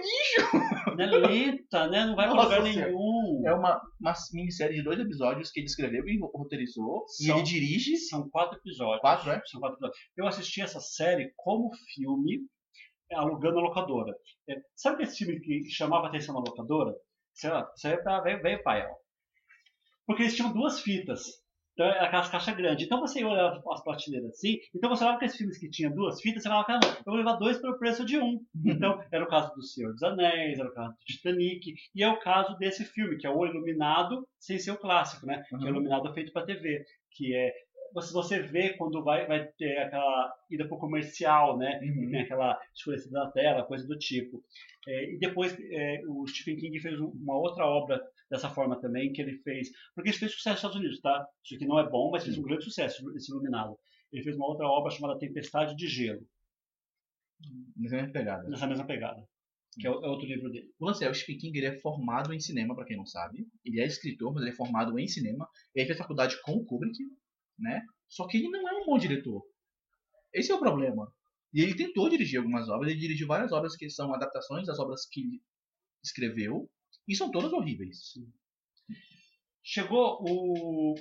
né? 0.97 1.07
Lenta, 1.07 1.89
né? 1.89 2.07
Não 2.07 2.15
vai 2.15 2.27
pra 2.27 2.37
Nossa 2.37 2.59
lugar 2.59 2.73
Senhora. 2.73 2.87
nenhum. 2.93 3.43
É 3.45 3.53
uma, 3.53 3.81
uma 4.01 4.13
minissérie 4.33 4.77
de 4.77 4.85
dois 4.85 5.01
episódios 5.01 5.51
que 5.51 5.59
ele 5.59 5.67
escreveu 5.67 6.09
e 6.09 6.19
roteirizou. 6.33 7.05
E 7.21 7.27
São- 7.27 7.37
ele 7.37 7.45
dirige. 7.45 7.97
São 7.97 8.29
quatro 8.31 8.57
episódios. 8.59 9.01
Quatro, 9.01 9.31
é? 9.33 9.43
São 9.47 9.61
quatro 9.61 9.77
episódios. 9.79 9.99
Eu 10.17 10.27
assisti 10.29 10.63
essa 10.63 10.79
série 10.79 11.33
como 11.37 11.71
filme, 11.95 12.41
é, 13.11 13.17
alugando 13.17 13.59
a 13.59 13.63
locadora. 13.63 14.13
É, 14.49 14.55
sabe 14.77 15.03
esse 15.03 15.25
filme 15.25 15.41
que 15.41 15.69
chamava 15.71 16.07
atenção 16.07 16.35
na 16.35 16.41
locadora? 16.41 16.95
Sei 17.35 17.51
lá, 17.51 17.69
isso 17.77 17.87
aí 17.89 17.95
é 17.95 17.97
pra 17.99 18.63
pai, 18.63 18.87
ó. 18.87 19.08
Porque 20.09 20.23
eles 20.25 20.35
tinham 20.35 20.53
duas 20.53 20.81
fitas. 20.81 21.23
Então, 21.75 21.87
aquelas 21.89 22.29
caixas 22.29 22.57
grandes. 22.57 22.85
Então 22.85 22.99
você 22.99 23.23
olhava 23.23 23.63
as 23.71 23.85
prateleiras 23.85 24.31
assim. 24.31 24.59
Então 24.75 24.91
você 24.91 25.05
olhava 25.05 25.19
aqueles 25.19 25.37
filmes 25.37 25.57
que 25.59 25.71
tinham 25.71 25.95
duas 25.95 26.21
fitas, 26.21 26.43
você 26.43 26.49
falava, 26.49 26.67
caramba, 26.67 26.89
eu 26.89 27.05
vou 27.05 27.15
levar 27.15 27.35
dois 27.35 27.57
pelo 27.59 27.79
preço 27.79 28.05
de 28.05 28.19
um. 28.19 28.41
Então, 28.65 29.01
era 29.13 29.25
o 29.25 29.29
caso 29.29 29.55
do 29.55 29.63
Senhor 29.63 29.93
dos 29.93 30.03
Anéis, 30.03 30.59
era 30.59 30.69
o 30.69 30.75
caso 30.75 30.91
do 30.95 31.05
Titanic, 31.07 31.75
e 31.95 32.03
é 32.03 32.09
o 32.09 32.19
caso 32.19 32.57
desse 32.59 32.85
filme, 32.85 33.17
que 33.17 33.29
é 33.29 33.31
o 33.31 33.47
Iluminado, 33.47 34.27
sem 34.41 34.59
ser 34.59 34.73
o 34.73 34.77
clássico, 34.79 35.25
né? 35.25 35.45
Que 35.49 35.55
é 35.55 35.59
o 35.59 35.61
Uhum. 35.61 35.69
Iluminado 35.69 36.13
feito 36.15 36.33
para 36.33 36.47
TV, 36.47 36.85
que 37.13 37.33
é 37.37 37.53
você, 37.95 38.13
você 38.13 38.41
vê 38.43 38.71
quando 38.77 39.03
vai, 39.05 39.27
vai 39.27 39.47
ter 39.57 39.79
aquela 39.79 40.35
ida 40.51 40.67
pro 40.67 40.79
comercial, 40.79 41.57
né? 41.57 41.79
Uhum. 41.83 42.11
Tem 42.11 42.23
aquela 42.23 42.59
escurecida 42.75 43.21
da 43.21 43.31
tela, 43.31 43.63
coisa 43.65 43.87
do 43.87 43.97
tipo. 43.97 44.43
É, 44.89 45.15
e 45.15 45.19
depois 45.21 45.57
é, 45.71 46.01
o 46.09 46.27
Stephen 46.27 46.57
King 46.57 46.81
fez 46.81 47.01
um- 47.01 47.13
uma 47.23 47.39
outra 47.39 47.65
obra 47.65 48.01
dessa 48.31 48.51
forma 48.51 48.81
também, 48.81 49.13
que 49.13 49.21
ele 49.23 49.39
fez. 49.39 49.69
Porque 49.95 50.11
isso 50.11 50.19
fez 50.19 50.33
sucesso 50.33 50.51
nos 50.51 50.59
Estados 50.59 50.77
Unidos, 50.77 51.01
tá? 51.01 51.27
Isso 51.45 51.55
aqui 51.57 51.67
não 51.67 51.79
é 51.79 51.89
bom, 51.89 52.11
mas 52.11 52.25
fez 52.25 52.37
um 52.39 52.43
grande 52.43 52.65
sucesso, 52.65 53.03
esse 53.17 53.31
Iluminado. 53.31 53.79
Ele 54.13 54.23
fez 54.23 54.37
uma 54.37 54.47
outra 54.47 54.67
obra 54.67 54.91
chamada 54.91 55.19
Tempestade 55.19 55.75
de 55.77 55.87
Gelo, 55.87 56.27
Nessa 57.77 57.97
mesma 57.97 58.13
pegada. 58.13 58.49
nessa 58.49 58.67
mesma 58.67 58.87
pegada. 58.87 59.23
Que 59.81 59.87
é, 59.87 59.91
o- 59.91 60.05
é 60.05 60.09
outro 60.09 60.27
livro 60.27 60.51
dele. 60.51 60.73
O 60.79 60.87
lance 60.87 61.05
é, 61.05 61.11
o 61.11 61.13
ele 61.13 61.67
é 61.67 61.79
formado 61.79 62.33
em 62.33 62.41
cinema, 62.41 62.75
pra 62.75 62.85
quem 62.85 62.97
não 62.97 63.07
sabe. 63.07 63.47
Ele 63.65 63.81
é 63.81 63.87
escritor, 63.87 64.33
mas 64.33 64.43
ele 64.43 64.51
é 64.53 64.57
formado 64.57 64.99
em 64.99 65.07
cinema. 65.07 65.49
Ele 65.75 65.87
fez 65.87 65.99
faculdade 65.99 66.41
com 66.43 66.53
o 66.57 66.65
Kubrick, 66.65 66.99
né? 67.59 67.85
Só 68.09 68.27
que 68.27 68.39
ele 68.39 68.49
não 68.49 68.69
é 68.69 68.73
um 68.83 68.87
bom 68.87 68.99
diretor. 68.99 69.45
Esse 70.33 70.51
é 70.51 70.55
o 70.55 70.59
problema. 70.59 71.13
E 71.53 71.63
ele 71.63 71.77
tentou 71.77 72.09
dirigir 72.09 72.39
algumas 72.39 72.69
obras, 72.69 72.91
ele 72.91 73.01
dirigiu 73.01 73.27
várias 73.27 73.53
obras 73.53 73.77
que 73.77 73.89
são 73.89 74.13
adaptações 74.13 74.67
das 74.67 74.79
obras 74.79 75.07
que 75.07 75.21
ele 75.21 75.43
escreveu, 76.03 76.69
e 77.09 77.17
são 77.17 77.31
todas 77.31 77.53
horríveis. 77.53 78.15
Chegou 79.65 80.19
o 80.23 80.95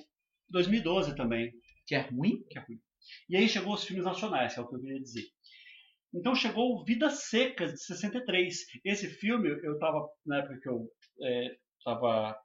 2012 0.50 1.16
também, 1.16 1.54
Que 1.86 1.96
é 1.96 2.02
ruim, 2.02 2.44
que 2.50 2.58
é 2.58 2.62
ruim. 2.62 2.80
E 3.30 3.38
aí 3.38 3.48
chegou 3.48 3.74
os 3.74 3.84
filmes 3.84 4.06
nacionais, 4.06 4.54
que 4.54 4.60
é 4.60 4.64
o 4.64 4.68
que 4.68 4.76
eu 4.76 4.82
queria 4.82 5.00
dizer. 5.00 5.26
Então 6.14 6.34
chegou 6.36 6.84
Vidas 6.84 7.26
Secas, 7.30 7.74
de 7.74 7.84
63. 7.84 8.56
Esse 8.84 9.10
filme, 9.10 9.50
eu 9.50 9.74
estava, 9.74 10.10
na 10.26 10.40
época 10.40 10.60
que 10.62 10.70
eu 10.70 10.90
estava 11.78 12.36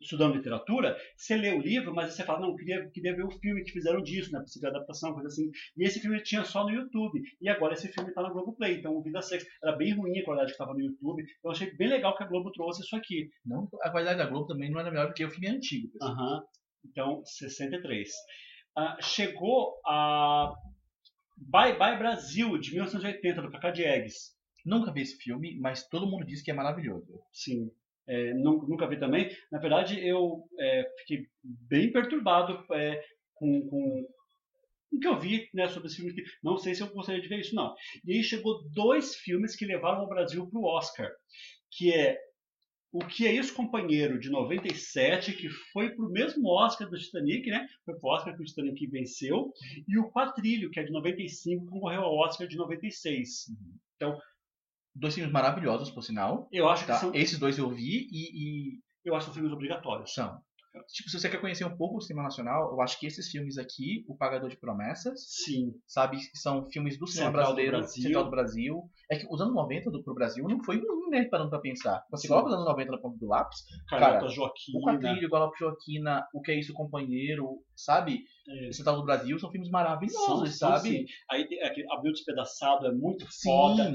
estudando 0.00 0.34
literatura, 0.34 0.96
você 1.16 1.36
lê 1.36 1.52
o 1.52 1.60
livro, 1.60 1.94
mas 1.94 2.14
você 2.14 2.24
fala, 2.24 2.40
não, 2.40 2.56
queria, 2.56 2.88
queria 2.90 3.16
ver 3.16 3.24
o 3.24 3.30
filme 3.30 3.64
que 3.64 3.72
fizeram 3.72 4.02
disso, 4.02 4.30
né, 4.32 4.40
possível 4.40 4.70
adaptação, 4.70 5.12
coisa 5.12 5.28
assim. 5.28 5.50
E 5.76 5.84
esse 5.84 6.00
filme 6.00 6.22
tinha 6.22 6.44
só 6.44 6.64
no 6.64 6.70
YouTube. 6.70 7.20
E 7.40 7.48
agora 7.48 7.74
esse 7.74 7.88
filme 7.88 8.10
está 8.10 8.22
no 8.22 8.32
Globoplay. 8.32 8.78
Então 8.78 8.96
o 8.96 9.02
Vidas 9.02 9.28
Secas 9.28 9.46
era 9.62 9.76
bem 9.76 9.94
ruim 9.94 10.18
a 10.18 10.24
qualidade 10.24 10.52
que 10.52 10.54
estava 10.54 10.74
no 10.74 10.80
YouTube. 10.80 11.24
Eu 11.42 11.50
achei 11.50 11.74
bem 11.76 11.88
legal 11.88 12.16
que 12.16 12.22
a 12.22 12.26
Globo 12.26 12.52
trouxe 12.52 12.82
isso 12.82 12.96
aqui. 12.96 13.30
não, 13.44 13.68
a 13.82 13.90
qualidade 13.90 14.18
da 14.18 14.26
Globo 14.26 14.46
também 14.46 14.70
não 14.70 14.80
era 14.80 14.90
melhor 14.90 15.06
porque 15.06 15.24
o 15.24 15.30
filme 15.30 15.46
é 15.46 15.50
antigo. 15.50 15.90
Aham. 16.02 16.42
Então, 16.84 17.22
63. 17.24 18.10
Ah, 18.76 18.98
chegou 19.00 19.80
a 19.86 20.52
Bye 21.36 21.78
Bye 21.78 21.98
Brasil, 21.98 22.58
de 22.58 22.72
1980, 22.72 23.42
do 23.42 23.50
Cacá 23.50 23.70
Diegues. 23.70 24.34
Nunca 24.64 24.92
vi 24.92 25.02
esse 25.02 25.16
filme, 25.16 25.58
mas 25.60 25.86
todo 25.88 26.06
mundo 26.06 26.24
diz 26.24 26.42
que 26.42 26.50
é 26.50 26.54
maravilhoso. 26.54 27.20
Sim. 27.32 27.70
É, 28.06 28.34
nu- 28.34 28.66
nunca 28.68 28.86
vi 28.86 28.98
também. 28.98 29.30
Na 29.50 29.58
verdade, 29.58 30.06
eu 30.06 30.44
é, 30.58 30.84
fiquei 31.00 31.26
bem 31.42 31.90
perturbado 31.92 32.64
é, 32.72 33.02
com, 33.34 33.66
com 33.68 34.06
o 34.92 34.98
que 35.00 35.08
eu 35.08 35.18
vi 35.18 35.48
né, 35.52 35.68
sobre 35.68 35.88
esse 35.88 35.96
filme, 35.96 36.14
não 36.42 36.56
sei 36.56 36.74
se 36.74 36.82
eu 36.82 36.88
gostaria 36.88 37.20
de 37.20 37.28
ver 37.28 37.40
isso, 37.40 37.54
não. 37.54 37.74
E 38.04 38.12
aí 38.14 38.22
chegou 38.22 38.62
dois 38.70 39.16
filmes 39.16 39.56
que 39.56 39.66
levaram 39.66 40.04
o 40.04 40.08
Brasil 40.08 40.46
para 40.48 40.58
o 40.58 40.64
Oscar, 40.64 41.10
que 41.70 41.92
é 41.92 42.18
O 42.92 43.00
Que 43.00 43.26
É 43.26 43.32
Isso, 43.32 43.54
Companheiro, 43.54 44.18
de 44.20 44.30
97, 44.30 45.32
que 45.32 45.48
foi 45.72 45.90
pro 45.94 46.08
mesmo 46.10 46.48
Oscar 46.48 46.88
do 46.88 46.96
Titanic, 46.96 47.50
né? 47.50 47.66
Foi 47.84 47.94
pro 47.98 48.08
Oscar 48.10 48.36
que 48.36 48.42
o 48.42 48.46
Titanic 48.46 48.86
venceu, 48.86 49.52
e 49.88 49.98
o 49.98 50.10
Quatrilho, 50.10 50.70
que 50.70 50.80
é 50.80 50.84
de 50.84 50.92
95, 50.92 51.66
concorreu 51.66 52.02
ao 52.02 52.16
Oscar 52.16 52.46
de 52.46 52.56
96. 52.56 53.46
Dois 54.94 55.14
filmes 55.14 55.32
maravilhosos, 55.32 55.90
por 55.90 56.02
sinal. 56.02 56.48
Eu 56.52 56.68
acho 56.68 56.82
que 56.84 56.92
Tá? 56.92 56.98
são, 56.98 57.14
Esses 57.14 57.38
dois 57.38 57.58
eu 57.58 57.68
vi 57.70 58.08
e, 58.12 58.72
e 58.74 58.78
eu 59.04 59.14
acho 59.14 59.26
que 59.26 59.32
são 59.32 59.34
filmes 59.34 59.52
obrigatórios. 59.52 60.12
são. 60.14 60.38
Tipo, 60.92 61.08
se 61.08 61.20
você 61.20 61.28
quer 61.28 61.40
conhecer 61.40 61.64
um 61.64 61.76
pouco 61.76 61.98
o 61.98 62.00
cinema 62.00 62.24
nacional, 62.24 62.72
eu 62.72 62.80
acho 62.80 62.98
que 62.98 63.06
esses 63.06 63.28
filmes 63.30 63.58
aqui, 63.58 64.04
O 64.08 64.16
Pagador 64.16 64.50
de 64.50 64.56
Promessas, 64.56 65.20
Sim. 65.44 65.72
sabe, 65.86 66.18
são 66.34 66.66
filmes 66.66 66.98
do 66.98 67.06
cinema 67.06 67.28
Central 67.30 67.44
do 67.44 67.54
brasileiro, 67.54 67.78
Brasil. 67.78 68.02
Central 68.02 68.24
do 68.24 68.30
Brasil. 68.30 68.82
É 69.08 69.16
que 69.16 69.26
os 69.30 69.40
anos 69.40 69.54
90 69.54 69.88
do, 69.92 70.02
pro 70.02 70.14
Brasil 70.14 70.44
não 70.48 70.60
foi 70.64 70.78
ruim, 70.78 71.10
né, 71.10 71.26
parando 71.30 71.50
pra 71.50 71.60
pensar. 71.60 72.02
Você 72.10 72.26
coloca 72.26 72.48
os 72.48 72.54
anos 72.54 72.66
90 72.66 72.90
na 72.90 72.98
ponta 72.98 73.16
do 73.16 73.26
lápis, 73.28 73.60
Carlota 73.88 74.14
Cara, 74.18 74.28
Joaquina. 74.28 74.78
o 74.78 74.82
Quatrilho, 74.82 75.30
Galope 75.30 75.58
Joaquina, 75.60 76.26
O 76.34 76.40
Que 76.42 76.50
É 76.50 76.58
Isso, 76.58 76.72
Companheiro, 76.74 77.62
sabe? 77.76 78.24
É. 78.48 78.72
Central 78.72 78.96
do 78.96 79.04
Brasil 79.04 79.38
são 79.38 79.52
filmes 79.52 79.70
maravilhosos, 79.70 80.58
são, 80.58 80.70
sabe? 80.70 80.88
sim. 80.88 81.04
Aí 81.30 81.46
tem 81.46 81.62
aquele 81.62 81.86
Abril 81.92 82.10
Despedaçado 82.12 82.84
é 82.88 82.92
muito 82.92 83.30
Sim, 83.30 83.48
foda. 83.48 83.94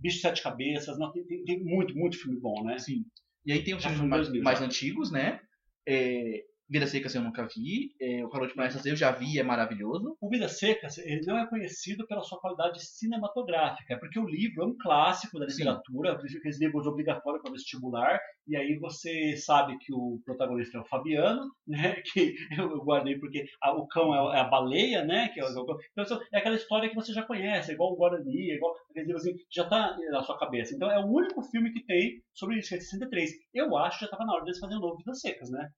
Bicho 0.00 0.16
de 0.16 0.22
Sete 0.22 0.42
Cabeças. 0.42 0.98
Não, 0.98 1.12
tem, 1.12 1.24
tem- 1.24 1.44
tem 1.44 1.64
muito, 1.64 1.96
muito 1.96 2.18
filme 2.18 2.38
bom, 2.38 2.64
né? 2.64 2.78
sim. 2.78 3.04
E 3.46 3.52
aí 3.52 3.62
tem 3.62 3.74
os 3.74 3.82
filmes 3.82 4.00
mais, 4.02 4.22
2000 4.26 4.42
mais 4.42 4.60
antigos, 4.60 5.10
né? 5.10 5.40
É, 5.86 6.44
Vida 6.70 6.86
Seca 6.86 7.08
eu 7.16 7.22
nunca 7.22 7.46
vi, 7.46 7.94
é, 8.00 8.22
O 8.24 8.28
de 8.28 8.52
Promessas 8.52 8.84
eu 8.84 8.94
já 8.94 9.10
vi, 9.10 9.38
é 9.38 9.42
maravilhoso. 9.42 10.16
O 10.20 10.28
Vidas 10.28 10.58
Secas 10.58 10.98
ele 10.98 11.22
não 11.26 11.38
é 11.38 11.48
conhecido 11.48 12.06
pela 12.06 12.22
sua 12.22 12.38
qualidade 12.38 12.84
cinematográfica, 12.84 13.94
é 13.94 13.96
porque 13.96 14.18
o 14.18 14.26
livro 14.28 14.62
é 14.62 14.66
um 14.66 14.76
clássico 14.76 15.38
da 15.38 15.48
Sim. 15.48 15.58
literatura, 15.58 16.12
aqueles 16.12 16.60
livros 16.60 16.86
obrigatórios 16.86 17.42
para 17.42 17.52
vestibular, 17.52 18.20
e 18.46 18.54
aí 18.56 18.76
você 18.78 19.34
sabe 19.36 19.78
que 19.78 19.94
o 19.94 20.20
protagonista 20.24 20.76
é 20.76 20.80
o 20.80 20.84
Fabiano, 20.84 21.50
né? 21.66 22.02
Que 22.12 22.34
eu 22.58 22.78
guardei 22.84 23.18
porque 23.18 23.44
a- 23.62 23.72
o 23.74 23.86
cão 23.86 24.14
é 24.14 24.18
a- 24.18 24.36
é 24.38 24.40
a 24.40 24.44
baleia, 24.44 25.04
né? 25.04 25.28
Que 25.28 25.40
é, 25.40 25.44
o- 25.44 25.48
então, 25.92 26.20
é 26.32 26.38
aquela 26.38 26.56
história 26.56 26.88
que 26.88 26.94
você 26.94 27.12
já 27.14 27.22
conhece, 27.22 27.70
é 27.70 27.74
igual 27.74 27.92
o 27.92 27.96
Guarani, 27.96 28.50
é 28.50 28.56
igual 28.56 28.74
aquele 28.90 29.06
livro 29.06 29.20
assim, 29.20 29.34
já 29.50 29.64
está 29.64 29.96
na 30.10 30.22
sua 30.22 30.38
cabeça. 30.38 30.74
Então 30.74 30.90
é 30.90 30.98
o 30.98 31.06
único 31.08 31.40
filme 31.42 31.72
que 31.72 31.84
tem 31.84 32.20
sobre 32.34 32.58
isso, 32.58 32.68
que 32.68 32.74
é 32.74 32.78
de 32.78 32.84
63. 32.84 33.30
Eu 33.54 33.76
acho 33.76 33.98
que 33.98 34.04
já 34.04 34.10
estava 34.10 34.24
na 34.26 34.34
hora 34.34 34.44
deles 34.44 34.58
fazerem 34.58 34.78
um 34.78 34.86
novo 34.86 34.98
Vidas 34.98 35.20
Secas, 35.20 35.50
né? 35.50 35.68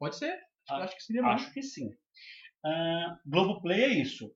Pode 0.00 0.16
ser. 0.16 0.34
Ah, 0.68 0.78
eu 0.78 0.82
acho 0.84 0.96
que 0.96 1.02
seria 1.04 1.22
bom. 1.22 1.28
Acho 1.28 1.52
que 1.52 1.62
sim. 1.62 1.90
Ah, 2.64 3.18
Globoplay 3.26 3.82
é 3.82 3.88
isso. 3.88 4.32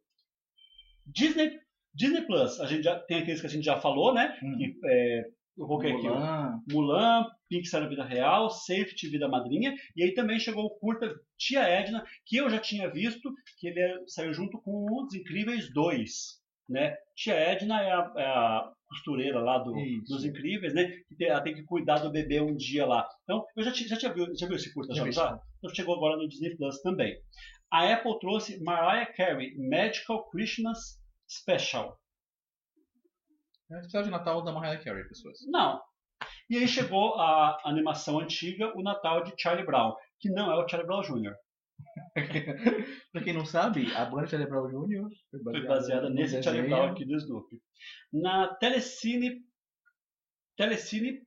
Disney, 1.07 1.59
Disney 1.95 2.23
Plus, 2.27 2.61
a 2.61 2.66
gente 2.66 2.82
já 2.85 2.99
tem 3.01 3.19
aqueles 3.19 3.41
que 3.41 3.47
a 3.47 3.51
gente 3.51 3.65
já 3.65 3.81
falou, 3.81 4.15
né? 4.15 4.39
Hum. 4.43 4.57
Que, 4.59 4.78
é, 4.85 5.24
eu 5.57 5.66
coloquei 5.66 5.93
aqui. 5.93 6.07
ó. 6.09 6.15
Mulan, 6.15 6.61
Mulan, 6.70 7.27
Pixar 7.49 7.81
na 7.82 7.89
Vida 7.89 8.05
Real, 8.05 8.51
Safety 8.51 9.09
Vida 9.09 9.28
Madrinha, 9.28 9.74
e 9.97 10.03
aí 10.03 10.12
também 10.12 10.39
chegou 10.39 10.65
o 10.65 10.78
curta 10.78 11.15
Tia 11.39 11.62
Edna, 11.62 12.05
que 12.27 12.36
eu 12.36 12.51
já 12.51 12.59
tinha 12.59 12.91
visto, 12.91 13.32
que 13.59 13.69
ele 13.69 13.81
é- 13.81 13.99
saiu 14.07 14.35
junto 14.35 14.61
com 14.61 14.86
Os 15.03 15.15
Incríveis 15.15 15.73
2. 15.73 16.43
Né? 16.69 16.97
Tia 17.15 17.35
Edna 17.35 17.81
é 17.82 17.93
a, 17.93 18.12
é 18.16 18.24
a 18.27 18.73
costureira 18.95 19.41
lá 19.41 19.59
do- 19.59 19.75
dos 20.09 20.25
Incríveis, 20.25 20.73
né? 20.75 20.85
Que 21.09 21.15
tem- 21.16 21.29
ela 21.29 21.41
tem 21.43 21.55
que 21.55 21.62
cuidar 21.65 21.99
do 21.99 22.11
bebê 22.11 22.41
um 22.41 22.55
dia 22.57 22.87
lá. 22.87 23.07
Então, 23.25 23.45
eu 23.57 23.62
já, 23.62 23.71
já 23.73 23.97
tinha 23.97 24.12
visto, 24.12 24.37
já 24.39 24.47
viu 24.47 24.57
esse 24.57 24.73
curta? 24.73 24.95
Já 24.95 25.03
Já? 25.16 25.41
Então 25.59 25.75
chegou 25.75 25.95
agora 25.97 26.16
no 26.16 26.29
Disney 26.29 26.57
Plus 26.57 26.81
também. 26.83 27.16
A 27.71 27.93
Apple 27.93 28.19
trouxe 28.21 28.62
Mariah 28.62 29.12
Carey 29.15 29.55
Magical 29.59 30.29
Christmas 30.31 30.79
Special. 31.29 31.99
É 33.71 33.77
o 33.77 33.79
especial 33.79 34.03
de 34.05 34.11
Natal 34.11 34.43
da 34.45 34.53
Mariah 34.53 34.83
Carey, 34.83 35.05
pessoas. 35.09 35.39
Não. 35.49 35.81
E 36.49 36.57
aí 36.59 36.69
chegou 36.69 37.15
a 37.19 37.59
animação 37.65 38.19
antiga, 38.21 38.73
o 38.77 38.83
Natal 38.83 39.25
de 39.25 39.33
Charlie 39.37 39.65
Brown, 39.66 39.95
que 40.21 40.29
não 40.31 40.51
é 40.53 40.57
o 40.62 40.69
Charlie 40.69 40.87
Brown 40.87 41.03
Jr. 41.03 41.35
pra 43.13 43.23
quem 43.23 43.33
não 43.33 43.45
sabe, 43.45 43.93
a 43.95 44.05
banda 44.05 44.27
Charlie 44.27 44.49
Brown 44.49 44.69
Jr. 44.69 45.09
foi 45.31 45.43
Foi 45.43 45.67
baseada 45.67 46.09
nesse 46.11 46.43
Charlie. 46.43 46.69
Brown 46.69 46.93
aqui 46.93 47.05
do 47.05 47.17
Snoopy. 47.17 47.61
Na 48.13 48.55
Telecine, 48.55 49.45
Telecine 50.57 51.23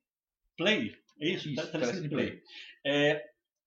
Play, 0.58 0.96
é 1.20 1.30
isso? 1.30 1.50
Isso, 1.50 1.56
Telecine 1.72 1.72
Telecine 1.72 2.10
Play. 2.10 2.42
É, 2.86 3.24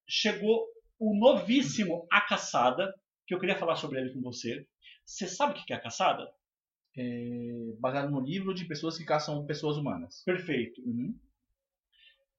chegou 0.09 0.67
o 0.99 1.19
novíssimo 1.19 2.07
A 2.11 2.21
Caçada, 2.21 2.93
que 3.27 3.35
eu 3.35 3.39
queria 3.39 3.59
falar 3.59 3.77
sobre 3.77 4.01
ele 4.01 4.13
com 4.13 4.21
você. 4.21 4.67
Você 5.05 5.27
sabe 5.27 5.59
o 5.59 5.65
que 5.65 5.73
é 5.73 5.77
A 5.77 5.81
Caçada? 5.81 6.31
É, 6.97 7.75
baseado 7.79 8.11
no 8.11 8.21
livro 8.21 8.53
de 8.53 8.65
pessoas 8.65 8.99
que 8.99 9.05
caçam 9.05 9.47
pessoas 9.47 9.77
humanas. 9.77 10.23
Perfeito. 10.25 10.81
Uhum. 10.83 11.19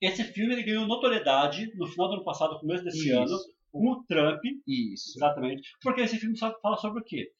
Esse 0.01 0.23
filme 0.23 0.53
ele 0.53 0.63
ganhou 0.63 0.87
notoriedade 0.87 1.71
no 1.75 1.87
final 1.87 2.09
do 2.09 2.15
ano 2.15 2.25
passado, 2.25 2.59
começo 2.59 2.83
desse 2.83 3.09
Isso. 3.09 3.17
ano, 3.17 3.37
com 3.71 3.91
o 3.91 4.03
Trump, 4.03 4.41
Isso. 4.67 5.13
exatamente. 5.17 5.61
Porque 5.81 6.01
esse 6.01 6.17
filme 6.17 6.37
fala 6.37 6.77
sobre 6.77 7.01
o 7.01 7.03
quê? 7.03 7.31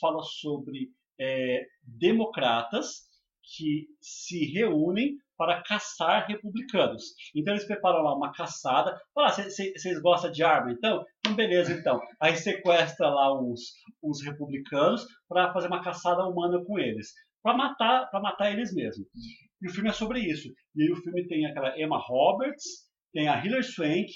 Fala 0.00 0.22
sobre 0.22 0.90
é, 1.20 1.66
democratas 1.82 3.10
que 3.56 3.88
se 4.00 4.44
reúnem 4.52 5.16
para 5.36 5.62
caçar 5.62 6.26
republicanos. 6.28 7.14
Então 7.34 7.54
eles 7.54 7.66
preparam 7.66 8.02
lá 8.02 8.14
uma 8.14 8.32
caçada. 8.32 9.00
Fala, 9.14 9.30
vocês 9.30 10.00
gostam 10.02 10.30
de 10.30 10.44
arma? 10.44 10.70
Então, 10.70 11.02
então 11.18 11.34
beleza, 11.34 11.72
então. 11.72 11.98
Aí 12.20 12.36
sequestra 12.36 13.08
lá 13.08 13.40
uns, 13.40 13.60
uns 14.02 14.22
republicanos 14.22 15.06
para 15.28 15.52
fazer 15.52 15.68
uma 15.68 15.82
caçada 15.82 16.26
humana 16.26 16.62
com 16.64 16.78
eles, 16.78 17.12
para 17.42 17.56
matar, 17.56 18.10
para 18.10 18.20
matar 18.20 18.52
eles 18.52 18.74
mesmos. 18.74 19.08
E 19.62 19.66
o 19.66 19.72
filme 19.72 19.88
é 19.88 19.92
sobre 19.94 20.20
isso. 20.20 20.48
E 20.76 20.82
aí 20.82 20.92
o 20.92 21.02
filme 21.02 21.26
tem 21.26 21.46
aquela 21.46 21.78
Emma 21.80 21.98
Roberts, 21.98 22.90
tem 23.12 23.26
a 23.26 23.42
Hilary 23.44 23.64
Swank, 23.64 24.12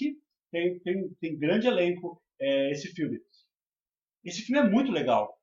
tem, 0.55 0.79
tem, 0.79 1.09
tem 1.19 1.37
grande 1.37 1.67
elenco 1.67 2.21
é, 2.39 2.71
esse 2.71 2.87
filme. 2.93 3.19
Esse 4.23 4.41
filme 4.41 4.65
é 4.65 4.69
muito 4.69 4.91
legal. 4.91 5.37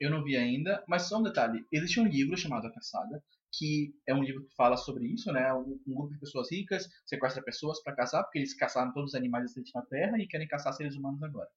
Eu 0.00 0.10
não 0.10 0.22
vi 0.22 0.36
ainda, 0.36 0.84
mas 0.86 1.08
só 1.08 1.18
um 1.18 1.22
detalhe. 1.22 1.64
Existe 1.72 1.98
um 1.98 2.06
livro 2.06 2.36
chamado 2.36 2.66
A 2.66 2.72
Caçada, 2.72 3.22
que 3.52 3.94
é 4.06 4.14
um 4.14 4.22
livro 4.22 4.44
que 4.44 4.54
fala 4.54 4.76
sobre 4.76 5.06
isso, 5.06 5.32
né? 5.32 5.52
Um, 5.54 5.80
um 5.86 5.94
grupo 5.94 6.12
de 6.12 6.20
pessoas 6.20 6.52
ricas 6.52 6.86
sequestra 7.06 7.42
pessoas 7.42 7.82
para 7.82 7.94
caçar, 7.94 8.22
porque 8.22 8.38
eles 8.38 8.54
caçaram 8.54 8.92
todos 8.92 9.10
os 9.10 9.14
animais 9.14 9.44
existentes 9.44 9.72
na 9.72 9.82
Terra 9.82 10.18
e 10.18 10.26
querem 10.26 10.46
caçar 10.46 10.74
seres 10.74 10.94
humanos 10.94 11.22
agora. 11.22 11.48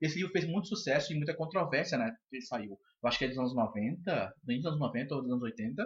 Esse 0.00 0.16
livro 0.16 0.32
fez 0.32 0.46
muito 0.46 0.68
sucesso 0.68 1.12
e 1.12 1.16
muita 1.16 1.34
controvérsia, 1.34 1.98
né? 1.98 2.16
Ele 2.30 2.42
saiu. 2.42 2.78
Eu 3.02 3.08
acho 3.08 3.18
que 3.18 3.24
é 3.24 3.28
dos 3.28 3.38
anos 3.38 3.54
90, 3.54 4.34
dos 4.44 4.66
anos 4.66 4.78
90 4.78 5.14
ou 5.14 5.22
dos 5.22 5.30
anos 5.30 5.42
80. 5.42 5.84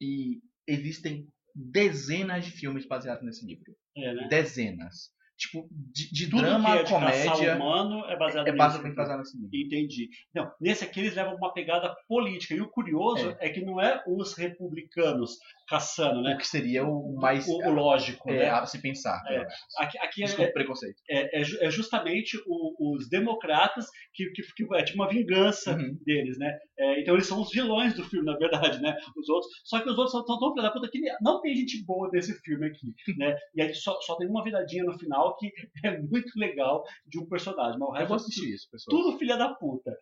E 0.00 0.40
existem 0.66 1.28
dezenas 1.54 2.44
de 2.44 2.52
filmes 2.52 2.86
baseados 2.86 3.24
nesse 3.24 3.44
livro. 3.44 3.76
É, 3.96 4.14
né? 4.14 4.28
Dezenas. 4.28 5.12
Tipo, 5.40 5.66
de, 5.72 6.12
de 6.12 6.28
Tudo 6.28 6.42
drama, 6.42 6.72
que 6.72 6.78
é 6.80 6.82
de 6.82 6.90
caçar 6.90 7.24
comédia. 7.34 7.56
humano 7.56 8.04
é 8.10 8.16
baseado 8.18 8.46
É 8.46 8.50
nisso. 8.52 8.58
basicamente 8.62 8.94
baseado 8.94 9.18
nesse 9.20 9.36
livro. 9.38 9.50
Entendi. 9.56 10.08
Não, 10.34 10.52
nesse 10.60 10.84
aqui 10.84 11.00
eles 11.00 11.14
levam 11.14 11.34
uma 11.34 11.50
pegada 11.54 11.96
política. 12.06 12.54
E 12.54 12.60
o 12.60 12.68
curioso 12.68 13.34
é, 13.40 13.48
que 13.48 13.62
não 13.64 13.80
é 13.80 14.02
os 14.06 14.34
republicanos 14.36 15.38
caçando, 15.66 16.20
né? 16.22 16.34
O 16.34 16.38
que 16.38 16.46
seria 16.46 16.84
o 16.84 17.14
mais 17.14 17.46
O, 17.48 17.52
o 17.56 17.70
lógico, 17.70 18.28
é, 18.30 18.38
né? 18.38 18.50
a 18.50 18.66
se 18.66 18.82
pensar. 18.82 19.18
É. 19.28 19.46
Aqui, 19.78 19.98
aqui 19.98 20.20
Desculpa 20.24 20.50
é, 20.50 20.52
preconceito. 20.52 20.96
é, 21.08 21.40
é 21.40 21.42
é 21.66 21.70
justamente 21.70 22.36
o- 22.46 22.94
os 22.94 23.08
democratas 23.08 23.86
que, 24.12 24.26
que, 24.32 24.42
que 24.42 24.74
é 24.74 24.84
tipo 24.84 24.98
uma 25.00 25.08
vingança 25.08 25.72
Uhum. 25.74 25.96
deles, 26.04 26.36
né? 26.38 26.52
É, 26.78 27.00
então 27.00 27.14
eles 27.14 27.26
são 27.26 27.40
os 27.40 27.50
vilões 27.50 27.94
do 27.94 28.04
filme, 28.04 28.26
na 28.26 28.36
verdade, 28.36 28.80
né? 28.82 28.94
Os 29.16 29.28
outros. 29.28 29.50
Só 29.64 29.80
que 29.80 29.88
os 29.88 29.96
outros 29.96 30.12
são 30.12 30.24
tão, 30.24 30.38
tão 30.38 30.52
filha 30.52 30.64
da 30.64 30.70
puta 30.72 30.88
que 30.90 31.00
não 31.22 31.40
tem 31.40 31.54
gente 31.54 31.82
boa 31.84 32.10
nesse 32.12 32.34
filme 32.40 32.66
aqui, 32.66 32.92
né? 33.16 33.36
E 33.54 33.62
aí 33.62 33.74
só, 33.74 33.98
só 34.02 34.16
tem 34.16 34.28
uma 34.28 34.42
viradinha 34.44 34.84
no 34.84 34.98
final 34.98 35.29
que 35.36 35.50
é 35.84 35.98
muito 36.00 36.30
legal 36.36 36.82
de 37.06 37.18
um 37.20 37.26
personagem. 37.26 37.78
Mas 37.78 37.88
o 37.88 37.92
Eu 37.92 37.94
resto 37.94 38.08
vou 38.08 38.16
é 38.16 38.20
assistir 38.20 38.54
isso, 38.54 38.68
pessoal. 38.70 39.02
tudo 39.02 39.18
filha 39.18 39.36
da 39.36 39.54
puta. 39.54 39.96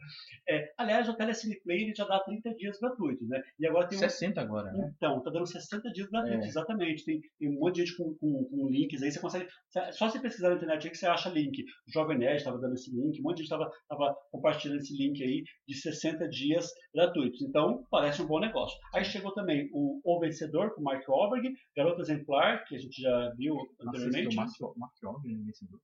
É, 0.48 0.72
aliás, 0.78 1.08
o 1.08 1.14
Telecine 1.14 1.60
Play 1.62 1.82
ele 1.82 1.94
já 1.94 2.04
dá 2.06 2.20
30 2.20 2.54
dias 2.54 2.78
gratuitos, 2.78 3.28
né? 3.28 3.42
E 3.58 3.66
agora 3.66 3.88
tem 3.88 3.96
um, 3.98 4.00
60 4.00 4.40
agora, 4.40 4.72
né? 4.72 4.92
então, 4.96 5.22
tá 5.22 5.30
dando 5.30 5.46
60 5.46 5.90
dias 5.92 6.08
gratuitos, 6.08 6.46
É. 6.46 6.48
exatamente. 6.48 7.04
Tem, 7.04 7.20
tem 7.38 7.48
um 7.48 7.58
monte 7.60 7.76
de 7.76 7.86
gente 7.86 7.96
com, 7.96 8.14
com, 8.14 8.44
com 8.44 8.68
links 8.68 9.02
aí, 9.02 9.10
você 9.10 9.20
consegue. 9.20 9.46
Só 9.92 10.08
você 10.08 10.20
pesquisar 10.20 10.50
na 10.50 10.56
internet 10.56 10.84
aí 10.84 10.90
que 10.90 10.98
você 10.98 11.06
acha 11.06 11.28
link. 11.28 11.62
O 11.62 11.92
Jovem 11.92 12.18
Nerd 12.18 12.36
estava 12.36 12.58
dando 12.58 12.74
esse 12.74 12.90
link, 12.94 13.20
um 13.20 13.22
monte 13.22 13.38
de 13.38 13.42
gente 13.44 13.52
estava 13.52 13.70
tava 13.88 14.14
compartilhando 14.30 14.78
esse 14.80 14.96
link 14.96 15.22
aí 15.22 15.42
de 15.66 15.74
60 15.74 16.28
dias 16.28 16.68
gratuitos. 16.94 17.42
Então, 17.42 17.84
parece 17.90 18.22
um 18.22 18.26
bom 18.26 18.40
negócio. 18.40 18.76
Aí 18.94 19.04
chegou 19.04 19.32
também 19.32 19.68
o 19.72 20.00
O 20.04 20.20
Vencedor 20.20 20.74
com 20.74 20.80
o 20.80 20.84
Mark 20.84 21.06
Wahlberg, 21.08 21.52
Garota 21.76 22.02
Exemplar, 22.02 22.64
que 22.66 22.74
a 22.76 22.78
gente 22.78 23.00
já 23.00 23.32
viu 23.36 23.54
anteriormente. 23.80 24.34
Mark, 24.36 24.50
Mark 24.76 24.92
Wahlberg 25.18 25.38
no 25.38 25.44
Vencedor. 25.44 25.80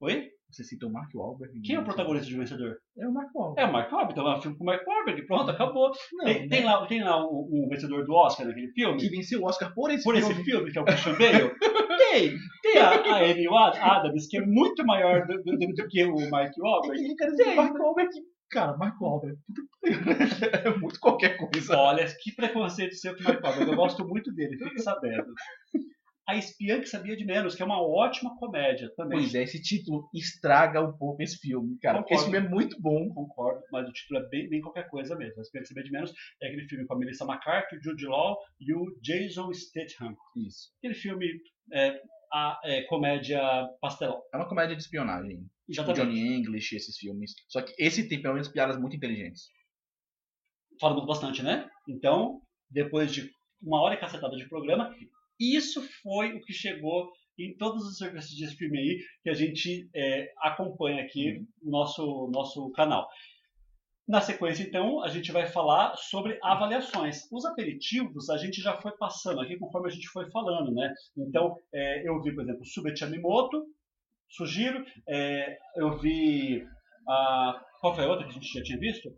Oi? 0.00 0.28
Você 0.50 0.64
citou 0.64 0.90
o 0.90 0.92
Mark 0.92 1.08
Wahlberg. 1.14 1.60
Quem 1.62 1.76
é 1.76 1.78
o 1.78 1.82
Vencedor. 1.82 1.84
protagonista 1.84 2.26
de 2.28 2.36
Vencedor? 2.36 2.76
É 2.98 3.06
o 3.06 3.12
Mark 3.12 3.28
É 3.34 3.38
Wahlberg. 3.38 3.70
o 3.70 3.72
Mark 3.72 3.92
Wahlberg, 3.92 4.12
então 4.20 4.32
é 4.32 4.36
um 4.36 4.42
filme 4.42 4.56
com 4.58 4.64
o 4.64 4.66
Mark 4.66 4.86
Wahlberg, 4.86 5.26
pronto, 5.26 5.50
acabou. 5.50 5.90
Não, 6.12 6.24
tem, 6.24 6.40
né? 6.42 6.48
tem 6.48 6.64
lá, 6.64 6.86
tem 6.86 7.04
lá 7.04 7.24
o, 7.24 7.48
o 7.64 7.68
vencedor 7.70 8.04
do 8.04 8.12
Oscar 8.14 8.46
naquele 8.46 8.70
filme? 8.72 8.98
Que 9.00 9.08
venceu 9.08 9.40
o 9.40 9.44
Oscar 9.46 9.72
por 9.74 9.90
esse 9.90 10.02
por 10.04 10.14
filme. 10.16 10.32
esse 10.32 10.44
filme, 10.44 10.70
que 10.72 10.78
é 10.78 10.82
o 10.82 10.84
Christian 10.84 11.12
Bale? 11.12 11.54
tem! 12.10 12.36
Tem 12.62 12.78
a, 12.80 12.90
a 12.90 13.18
Amy 13.18 13.46
Adams, 13.80 14.26
que 14.28 14.36
é 14.38 14.44
muito 14.44 14.84
maior 14.84 15.26
do, 15.26 15.42
do- 15.42 15.56
do 15.58 15.88
que 15.88 16.04
o 16.04 16.30
Mark 16.30 16.52
Wahlberg. 16.58 17.14
Dizer, 17.14 17.48
o 17.52 17.56
Mark 17.56 17.74
Wahlberg 17.78 18.10
Cara, 18.50 18.76
Mark 18.76 19.00
Wahlberg. 19.00 19.38
É 20.64 20.78
muito 20.78 21.00
qualquer 21.00 21.36
coisa. 21.38 21.76
Olha, 21.76 22.04
que 22.22 22.34
preconceito 22.34 22.94
seu 22.96 23.14
com 23.16 23.20
o 23.22 23.24
Mark 23.24 23.42
Wahlberg. 23.42 23.70
Eu 23.70 23.76
gosto 23.76 24.06
muito 24.06 24.30
dele, 24.34 24.58
fique 24.58 24.80
sabendo. 24.82 25.32
A 26.28 26.36
Espiã 26.36 26.80
que 26.80 26.86
Sabia 26.86 27.16
de 27.16 27.24
Menos, 27.24 27.54
que 27.54 27.62
é 27.62 27.64
uma 27.64 27.82
ótima 27.82 28.36
comédia 28.38 28.92
também. 28.96 29.18
Pois 29.18 29.34
é, 29.34 29.42
esse 29.42 29.60
título 29.60 30.08
estraga 30.14 30.80
um 30.80 30.96
pouco 30.96 31.20
esse 31.22 31.36
filme, 31.38 31.76
cara. 31.78 31.98
Porque 31.98 32.14
esse 32.14 32.24
Concordo. 32.24 32.40
filme 32.40 32.54
é 32.54 32.56
muito 32.56 32.80
bom. 32.80 33.12
Concordo, 33.12 33.62
mas 33.72 33.88
o 33.88 33.92
título 33.92 34.20
é 34.20 34.28
bem, 34.28 34.48
bem 34.48 34.60
qualquer 34.60 34.88
coisa 34.88 35.16
mesmo. 35.16 35.38
A 35.38 35.42
Espiã 35.42 35.60
que 35.60 35.68
Sabia 35.68 35.82
de 35.82 35.90
Menos 35.90 36.12
é 36.40 36.46
aquele 36.46 36.68
filme 36.68 36.86
com 36.86 36.94
a 36.94 36.98
Melissa 36.98 37.24
McCarthy, 37.24 37.76
o 37.76 37.82
Jude 37.82 38.06
Law 38.06 38.38
e 38.60 38.72
o 38.72 38.96
Jason 39.02 39.52
Statham. 39.52 40.16
Isso. 40.36 40.70
Aquele 40.78 40.94
filme 40.94 41.26
é, 41.72 42.00
a, 42.32 42.60
é, 42.64 42.82
comédia 42.82 43.40
pastelão. 43.80 44.22
É 44.32 44.36
uma 44.36 44.48
comédia 44.48 44.76
de 44.76 44.82
espionagem. 44.82 45.38
Tipo 45.70 45.90
Exatamente. 45.90 46.00
Johnny 46.00 46.36
English, 46.36 46.76
esses 46.76 46.96
filmes. 46.96 47.34
Só 47.48 47.62
que 47.62 47.72
esse 47.78 48.08
tem 48.08 48.22
pelo 48.22 48.34
menos 48.34 48.48
piadas 48.48 48.78
muito 48.78 48.96
inteligentes. 48.96 49.50
Fala 50.80 50.94
muito 50.94 51.06
bastante, 51.06 51.42
né? 51.42 51.68
Então, 51.88 52.40
depois 52.70 53.12
de 53.12 53.30
uma 53.60 53.80
hora 53.80 53.94
e 53.94 54.00
cacetada 54.00 54.36
de 54.36 54.48
programa, 54.48 54.94
isso 55.42 55.82
foi 56.02 56.34
o 56.34 56.40
que 56.40 56.52
chegou 56.52 57.10
em 57.38 57.56
todos 57.56 57.84
os 57.84 57.96
serviços 57.96 58.30
de 58.30 58.44
streaming 58.44 58.78
aí 58.78 58.98
que 59.22 59.30
a 59.30 59.34
gente 59.34 59.88
é, 59.94 60.32
acompanha 60.38 61.02
aqui 61.02 61.44
no 61.62 61.70
nosso, 61.70 62.30
nosso 62.32 62.70
canal. 62.72 63.08
Na 64.06 64.20
sequência, 64.20 64.64
então, 64.64 65.02
a 65.02 65.08
gente 65.08 65.30
vai 65.30 65.46
falar 65.46 65.96
sobre 65.96 66.38
avaliações. 66.42 67.28
Os 67.30 67.44
aperitivos 67.44 68.28
a 68.28 68.36
gente 68.36 68.60
já 68.60 68.76
foi 68.80 68.92
passando 68.92 69.40
aqui 69.40 69.56
conforme 69.56 69.88
a 69.88 69.92
gente 69.92 70.08
foi 70.08 70.28
falando, 70.30 70.72
né? 70.74 70.92
Então, 71.16 71.56
é, 71.72 72.08
eu 72.08 72.20
vi, 72.20 72.34
por 72.34 72.42
exemplo, 72.42 72.66
Subete 72.66 73.04
Amimoto, 73.04 73.64
sugiro. 74.28 74.84
É, 75.08 75.56
eu 75.76 75.96
vi. 75.98 76.66
A, 77.08 77.64
qual 77.80 77.94
foi 77.94 78.04
a 78.04 78.08
outra 78.08 78.24
que 78.24 78.32
a 78.32 78.34
gente 78.34 78.52
já 78.52 78.62
tinha 78.62 78.78
visto? 78.78 79.08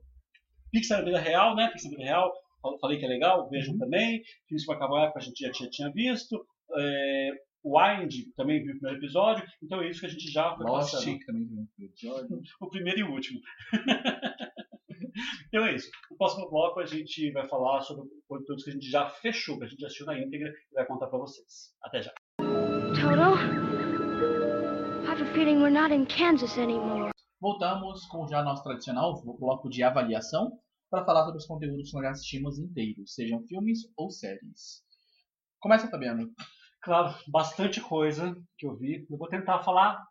Pixar 0.70 0.98
na 0.98 1.04
Vida 1.04 1.18
Real, 1.18 1.56
né? 1.56 1.68
Pixar 1.68 1.90
na 1.90 1.96
Vida 1.96 2.10
Real, 2.10 2.32
falei 2.80 2.98
que 2.98 3.04
é 3.04 3.08
legal, 3.08 3.48
vejam 3.48 3.76
também. 3.78 4.22
Filmes 4.48 4.66
para 4.66 4.76
acabar 4.76 5.12
a 5.14 5.20
gente 5.20 5.44
já 5.44 5.50
tinha, 5.50 5.70
tinha 5.70 5.90
visto. 5.92 6.44
É, 6.76 7.30
Wind 7.64 8.12
também 8.36 8.62
viu 8.62 8.74
o 8.74 8.78
primeiro 8.78 8.98
episódio. 8.98 9.44
Então 9.62 9.80
é 9.80 9.88
isso 9.88 10.00
que 10.00 10.06
a 10.06 10.10
gente 10.10 10.30
já 10.30 10.54
foi 10.54 10.66
Lost 10.66 10.92
passando. 10.92 11.18
também 11.26 11.46
viu 11.46 11.58
um 11.58 11.84
episódio. 11.84 12.40
O 12.60 12.68
primeiro 12.68 13.00
e 13.00 13.02
o 13.04 13.10
último. 13.10 13.40
então 15.48 15.66
é 15.66 15.74
isso. 15.74 15.90
No 16.10 16.16
próximo 16.16 16.50
bloco 16.50 16.80
a 16.80 16.86
gente 16.86 17.32
vai 17.32 17.48
falar 17.48 17.80
sobre 17.80 18.04
conteúdos 18.28 18.64
que 18.64 18.70
a 18.70 18.72
gente 18.74 18.90
já 18.90 19.08
fechou, 19.08 19.58
que 19.58 19.64
a 19.64 19.68
gente 19.68 19.80
já 19.80 19.86
assistiu 19.86 20.06
na 20.06 20.18
íntegra 20.18 20.48
e 20.48 20.74
vai 20.74 20.86
contar 20.86 21.06
para 21.06 21.18
vocês. 21.18 21.74
Até 21.82 22.02
já. 22.02 22.12
Toto? 22.38 23.38
I 25.04 25.16
have 25.16 25.22
a 25.22 25.32
feeling 25.32 25.60
we're 25.60 25.70
not 25.70 25.92
in 25.92 26.06
Kansas 26.06 26.58
anymore. 26.58 27.12
Voltamos 27.40 28.06
com 28.06 28.26
já 28.26 28.42
nosso 28.42 28.62
tradicional 28.62 29.22
bloco 29.38 29.68
de 29.68 29.82
avaliação 29.82 30.58
para 30.90 31.04
falar 31.04 31.24
sobre 31.24 31.38
os 31.38 31.46
conteúdos 31.46 31.90
que 31.90 31.96
nós 31.96 32.06
assistimos 32.06 32.58
inteiros, 32.58 33.14
sejam 33.14 33.42
filmes 33.46 33.80
ou 33.96 34.10
séries. 34.10 34.82
Começa, 35.60 35.88
Fabiano. 35.88 36.30
Claro, 36.82 37.14
bastante 37.28 37.80
coisa 37.80 38.36
que 38.58 38.66
eu 38.66 38.76
vi. 38.76 39.06
Eu 39.10 39.16
vou 39.16 39.28
tentar 39.28 39.62
falar 39.62 40.06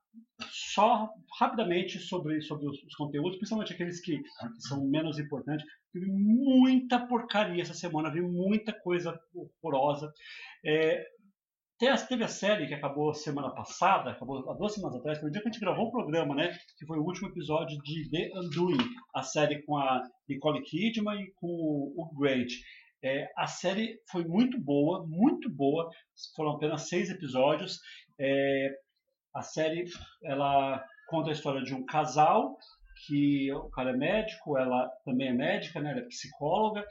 só 0.51 1.09
rapidamente 1.39 1.99
sobre, 1.99 2.41
sobre 2.41 2.67
os, 2.67 2.83
os 2.83 2.95
conteúdos, 2.95 3.37
principalmente 3.37 3.73
aqueles 3.73 4.01
que, 4.01 4.17
que 4.19 4.61
são 4.61 4.83
menos 4.87 5.19
importantes. 5.19 5.65
Eu 5.93 6.01
vi 6.01 6.07
muita 6.07 7.05
porcaria 7.05 7.61
essa 7.61 7.75
semana, 7.75 8.11
vi 8.11 8.21
muita 8.21 8.73
coisa 8.73 9.19
horrorosa. 9.61 10.11
É, 10.65 11.05
teve 11.79 12.23
a 12.23 12.27
série 12.27 12.67
que 12.67 12.73
acabou 12.73 13.13
semana 13.13 13.53
passada, 13.53 14.11
acabou 14.11 14.49
há 14.49 14.53
duas 14.53 14.73
semanas 14.73 14.97
atrás, 14.99 15.19
foi 15.19 15.29
o 15.29 15.31
dia 15.31 15.41
que 15.41 15.49
a 15.49 15.51
gente 15.51 15.61
gravou 15.61 15.87
o 15.87 15.91
programa, 15.91 16.35
né? 16.35 16.51
Que 16.77 16.85
foi 16.85 16.97
o 16.97 17.03
último 17.03 17.29
episódio 17.29 17.77
de 17.81 18.09
The 18.09 18.29
Undoing, 18.39 18.77
a 19.15 19.21
série 19.21 19.63
com 19.63 19.77
a 19.77 20.01
Nicole 20.27 20.61
Kidman 20.63 21.21
e 21.21 21.31
com 21.35 21.47
o 21.47 21.93
o 21.97 22.19
Grant. 22.19 22.51
É, 23.03 23.27
a 23.37 23.47
série 23.47 23.99
foi 24.09 24.23
muito 24.23 24.57
boa, 24.59 25.05
muito 25.05 25.49
boa. 25.49 25.89
Foram 26.35 26.51
apenas 26.51 26.87
seis 26.87 27.09
episódios. 27.09 27.79
É, 28.17 28.69
a 29.35 29.41
série 29.41 29.83
ela 30.23 30.81
conta 31.09 31.29
a 31.29 31.33
história 31.33 31.61
de 31.61 31.73
um 31.73 31.85
casal 31.85 32.55
que 33.05 33.51
o 33.53 33.69
cara 33.69 33.91
é 33.91 33.97
médico, 33.97 34.57
ela 34.57 34.87
também 35.03 35.29
é 35.29 35.33
médica, 35.33 35.79
né? 35.79 35.91
Ela 35.91 36.01
é 36.01 36.05
psicóloga 36.05 36.85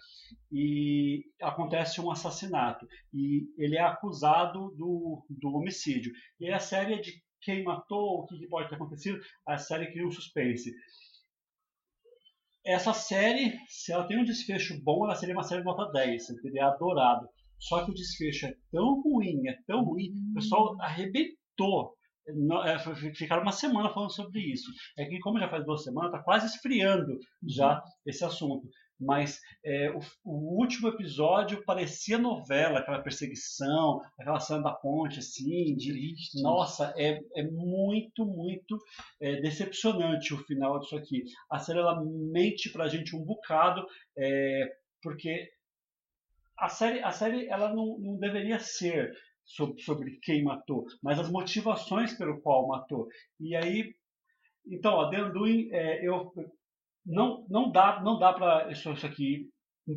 e 0.50 1.24
acontece 1.40 2.00
um 2.00 2.10
assassinato 2.10 2.86
e 3.12 3.44
ele 3.56 3.76
é 3.76 3.82
acusado 3.82 4.70
do, 4.76 5.24
do 5.28 5.54
homicídio. 5.54 6.12
E 6.40 6.50
a 6.50 6.58
série 6.58 6.94
é 6.94 7.00
de 7.00 7.12
quem 7.40 7.64
matou, 7.64 8.20
o 8.20 8.26
que 8.26 8.46
pode 8.48 8.68
ter 8.68 8.76
acontecido. 8.76 9.20
A 9.46 9.58
série 9.58 9.90
cria 9.90 10.06
um 10.06 10.10
suspense 10.10 10.72
essa 12.64 12.92
série, 12.92 13.58
se 13.68 13.92
ela 13.92 14.06
tem 14.06 14.18
um 14.18 14.24
desfecho 14.24 14.80
bom, 14.82 15.04
ela 15.04 15.16
seria 15.16 15.34
uma 15.34 15.42
série 15.42 15.64
nota 15.64 15.90
10, 15.90 16.30
eu 16.30 16.42
teria 16.42 16.66
adorado. 16.66 17.28
Só 17.58 17.84
que 17.84 17.90
o 17.90 17.94
desfecho 17.94 18.46
é 18.46 18.54
tão 18.70 19.00
ruim, 19.02 19.48
é 19.48 19.56
tão 19.66 19.84
ruim, 19.84 20.12
o 20.30 20.34
pessoal 20.34 20.76
arrebentou. 20.80 21.94
Não- 22.28 22.64
é, 22.64 22.78
Ficaram 23.14 23.42
uma 23.42 23.52
semana 23.52 23.92
falando 23.92 24.14
sobre 24.14 24.40
isso. 24.40 24.70
É 24.98 25.04
que, 25.04 25.18
como 25.20 25.38
já 25.38 25.48
faz 25.48 25.64
duas 25.64 25.82
semanas, 25.82 26.12
está 26.12 26.22
quase 26.22 26.46
esfriando 26.46 27.18
já 27.46 27.82
esse 28.06 28.24
assunto. 28.24 28.68
Mas 29.04 29.40
é, 29.64 29.90
o, 29.90 29.98
o 30.24 30.60
último 30.60 30.88
episódio 30.88 31.64
parecia 31.64 32.18
novela, 32.18 32.78
aquela 32.78 33.02
perseguição, 33.02 34.00
aquela 34.18 34.38
cena 34.38 34.62
da 34.62 34.72
ponte, 34.72 35.18
assim, 35.18 35.74
de, 35.74 36.14
nossa, 36.40 36.94
é, 36.96 37.20
é 37.34 37.42
muito, 37.42 38.24
muito 38.24 38.78
é, 39.20 39.40
decepcionante 39.40 40.32
o 40.32 40.38
final 40.44 40.78
disso 40.78 40.96
aqui. 40.96 41.24
A 41.50 41.58
série 41.58 41.80
ela 41.80 42.00
mente 42.04 42.70
pra 42.70 42.86
gente 42.88 43.16
um 43.16 43.24
bocado, 43.24 43.84
é, 44.16 44.72
porque 45.02 45.50
a 46.56 46.68
série, 46.68 47.02
a 47.02 47.10
série 47.10 47.48
ela 47.48 47.74
não, 47.74 47.98
não 47.98 48.16
deveria 48.16 48.60
ser 48.60 49.12
sobre, 49.44 49.80
sobre 49.82 50.18
quem 50.22 50.44
matou, 50.44 50.86
mas 51.02 51.18
as 51.18 51.30
motivações 51.30 52.12
pelo 52.14 52.40
qual 52.40 52.68
matou. 52.68 53.08
E 53.40 53.54
aí, 53.56 53.94
então, 54.66 55.10
The 55.10 55.24
Undoing, 55.24 55.68
é, 55.72 56.06
eu 56.06 56.32
não, 57.04 57.46
não 57.48 57.70
dá, 57.70 58.00
não 58.02 58.18
dá 58.18 58.32
para 58.32 58.70
isso, 58.70 58.92
isso 58.92 59.06
aqui 59.06 59.50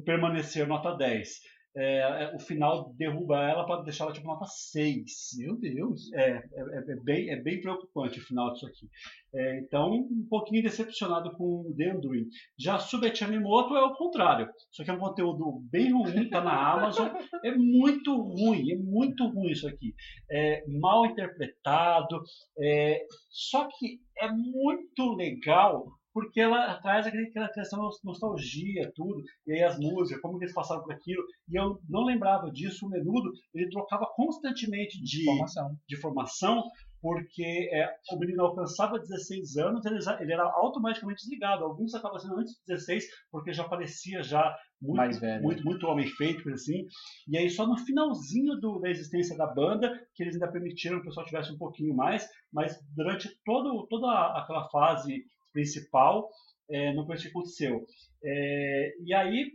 permanecer 0.03 0.67
nota 0.67 0.95
10. 0.95 1.30
É, 1.77 2.23
é, 2.23 2.35
o 2.35 2.39
final 2.39 2.93
derruba 2.97 3.38
ela 3.43 3.65
para 3.65 3.81
deixar 3.81 4.06
ela 4.06 4.14
tipo 4.14 4.27
nota 4.27 4.45
6. 4.45 5.11
Meu 5.38 5.57
Deus. 5.57 6.11
É, 6.14 6.31
é, 6.31 6.91
é 6.91 6.95
bem, 7.03 7.30
é 7.30 7.35
bem 7.35 7.60
preocupante 7.60 8.19
o 8.19 8.23
final 8.23 8.53
disso 8.53 8.65
aqui. 8.65 8.88
É, 9.34 9.60
então, 9.60 9.91
um 9.93 10.26
pouquinho 10.30 10.64
decepcionado 10.64 11.31
com 11.34 11.43
o 11.43 11.76
The 11.76 11.93
Undoing. 11.93 12.27
Já 12.57 12.80
Subete 12.80 13.23
Amimoto 13.23 13.76
é 13.76 13.84
o 13.84 13.95
contrário. 13.95 14.49
Isso 14.72 14.81
aqui 14.81 14.91
é 14.91 14.93
um 14.93 14.99
conteúdo 14.99 15.61
bem 15.69 15.91
ruim, 15.91 16.30
tá 16.30 16.41
na 16.41 16.73
Amazon. 16.73 17.10
É 17.43 17.52
muito 17.52 18.15
ruim, 18.15 18.72
é 18.72 18.77
muito 18.77 19.27
ruim 19.27 19.52
isso 19.52 19.68
aqui. 19.68 19.93
É 20.31 20.64
mal 20.68 21.06
interpretado. 21.06 22.22
é, 22.57 23.06
só 23.30 23.68
que 23.68 23.99
é 24.18 24.31
muito 24.31 25.14
legal 25.15 25.85
porque 26.15 26.39
ela 26.39 26.79
traz 26.81 27.05
aquela 27.05 27.49
questão 27.49 27.89
de 27.89 27.97
nostalgia, 28.05 28.89
tudo, 28.95 29.21
e 29.45 29.51
aí 29.51 29.63
as 29.63 29.77
músicas, 29.77 30.21
como 30.21 30.41
eles 30.41 30.53
passaram 30.53 30.81
por 30.81 30.93
aquilo, 30.93 31.21
e 31.49 31.59
eu 31.59 31.77
não 31.89 32.05
lembrava 32.05 32.49
disso, 32.49 32.85
o 32.85 32.89
Menudo, 32.89 33.33
ele 33.53 33.69
trocava 33.69 34.05
constantemente 34.15 34.97
de, 35.03 35.23
Informação. 35.23 35.75
de 35.85 35.97
formação, 35.97 36.63
porque 37.01 37.69
é, 37.71 37.93
o 38.13 38.17
menino 38.17 38.43
alcançava 38.43 38.97
16 38.97 39.57
anos, 39.57 39.85
ele, 39.85 39.99
ele 40.21 40.33
era 40.33 40.43
automaticamente 40.43 41.21
desligado. 41.21 41.65
Alguns 41.65 41.93
acabavam 41.93 42.19
sendo 42.19 42.39
antes 42.39 42.53
de 42.53 42.61
16, 42.65 43.05
porque 43.29 43.51
já 43.53 43.65
parecia 43.65 44.23
já 44.23 44.55
muito, 44.81 44.97
muito, 45.41 45.63
muito 45.65 45.85
homem 45.87 46.07
feito, 46.07 46.43
coisa 46.43 46.55
assim. 46.55 46.85
E 47.27 47.37
aí 47.37 47.49
só 47.49 47.67
no 47.67 47.77
finalzinho 47.77 48.55
do- 48.59 48.79
da 48.79 48.89
existência 48.89 49.37
da 49.37 49.45
banda, 49.47 49.91
que 50.15 50.23
eles 50.23 50.33
ainda 50.35 50.51
permitiram 50.51 50.97
que 50.97 51.03
o 51.03 51.05
pessoal 51.09 51.25
tivesse 51.25 51.51
um 51.51 51.57
pouquinho 51.57 51.93
mais, 51.95 52.25
mas 52.51 52.75
durante 52.95 53.29
todo, 53.43 53.85
toda 53.87 54.07
aquela 54.39 54.67
fase 54.69 55.23
principal, 55.56 56.30
é, 56.69 56.91
isso 56.91 57.23
que 57.23 57.30
aconteceu. 57.30 57.86
É, 58.22 58.94
e 59.06 59.14
aí, 59.14 59.52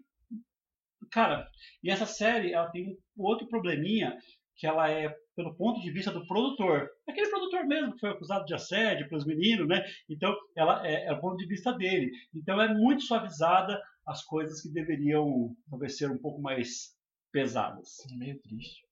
cara, 1.12 1.46
e 1.84 1.90
essa 1.90 2.06
série 2.06 2.54
ela 2.54 2.70
tem 2.70 2.96
um 3.16 3.22
outro 3.22 3.46
probleminha, 3.46 4.16
que 4.56 4.66
ela 4.66 4.90
é 4.90 5.14
pelo 5.36 5.54
ponto 5.56 5.80
de 5.80 5.90
vista 5.90 6.10
do 6.10 6.26
produtor. 6.26 6.88
Aquele 7.08 7.30
produtor 7.30 7.66
mesmo 7.66 7.92
que 7.94 8.00
foi 8.00 8.10
acusado 8.10 8.44
de 8.44 8.54
assédio 8.54 9.08
pelos 9.08 9.26
meninos, 9.26 9.66
né? 9.66 9.82
Então, 10.08 10.34
ela 10.56 10.86
é, 10.86 11.06
é 11.06 11.12
o 11.12 11.20
ponto 11.20 11.36
de 11.36 11.46
vista 11.46 11.72
dele. 11.72 12.10
Então, 12.34 12.60
é 12.60 12.72
muito 12.72 13.02
suavizada 13.02 13.80
as 14.06 14.22
coisas 14.24 14.60
que 14.60 14.70
deveriam 14.70 15.54
talvez 15.70 15.96
ser 15.96 16.10
um 16.10 16.18
pouco 16.18 16.42
mais 16.42 16.94
pesadas. 17.32 17.96
Meio 18.18 18.38
triste. 18.42 18.86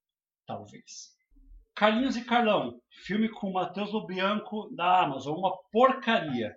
Talvez. 0.47 1.18
Carlinhos 1.79 2.17
e 2.17 2.25
Carlão, 2.25 2.81
filme 2.91 3.29
com 3.29 3.53
Matheus 3.53 3.93
Lobianco 3.93 4.69
da 4.75 5.05
Amazon, 5.05 5.39
uma 5.39 5.57
porcaria. 5.71 6.53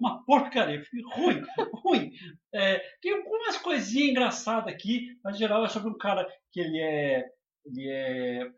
Uma 0.00 0.24
porcaria, 0.24 0.82
filme 0.82 1.08
ruim, 1.12 1.42
ruim. 1.82 2.12
É, 2.52 2.78
tem 3.00 3.12
algumas 3.12 3.56
coisinhas 3.56 4.10
engraçadas 4.10 4.72
aqui, 4.72 5.06
mas 5.22 5.38
geral 5.38 5.64
é 5.64 5.68
sobre 5.68 5.90
um 5.90 5.96
cara 5.96 6.26
que 6.52 6.60
ele 6.60 6.78
é, 6.80 7.24
ele 7.64 7.88
é 7.88 8.50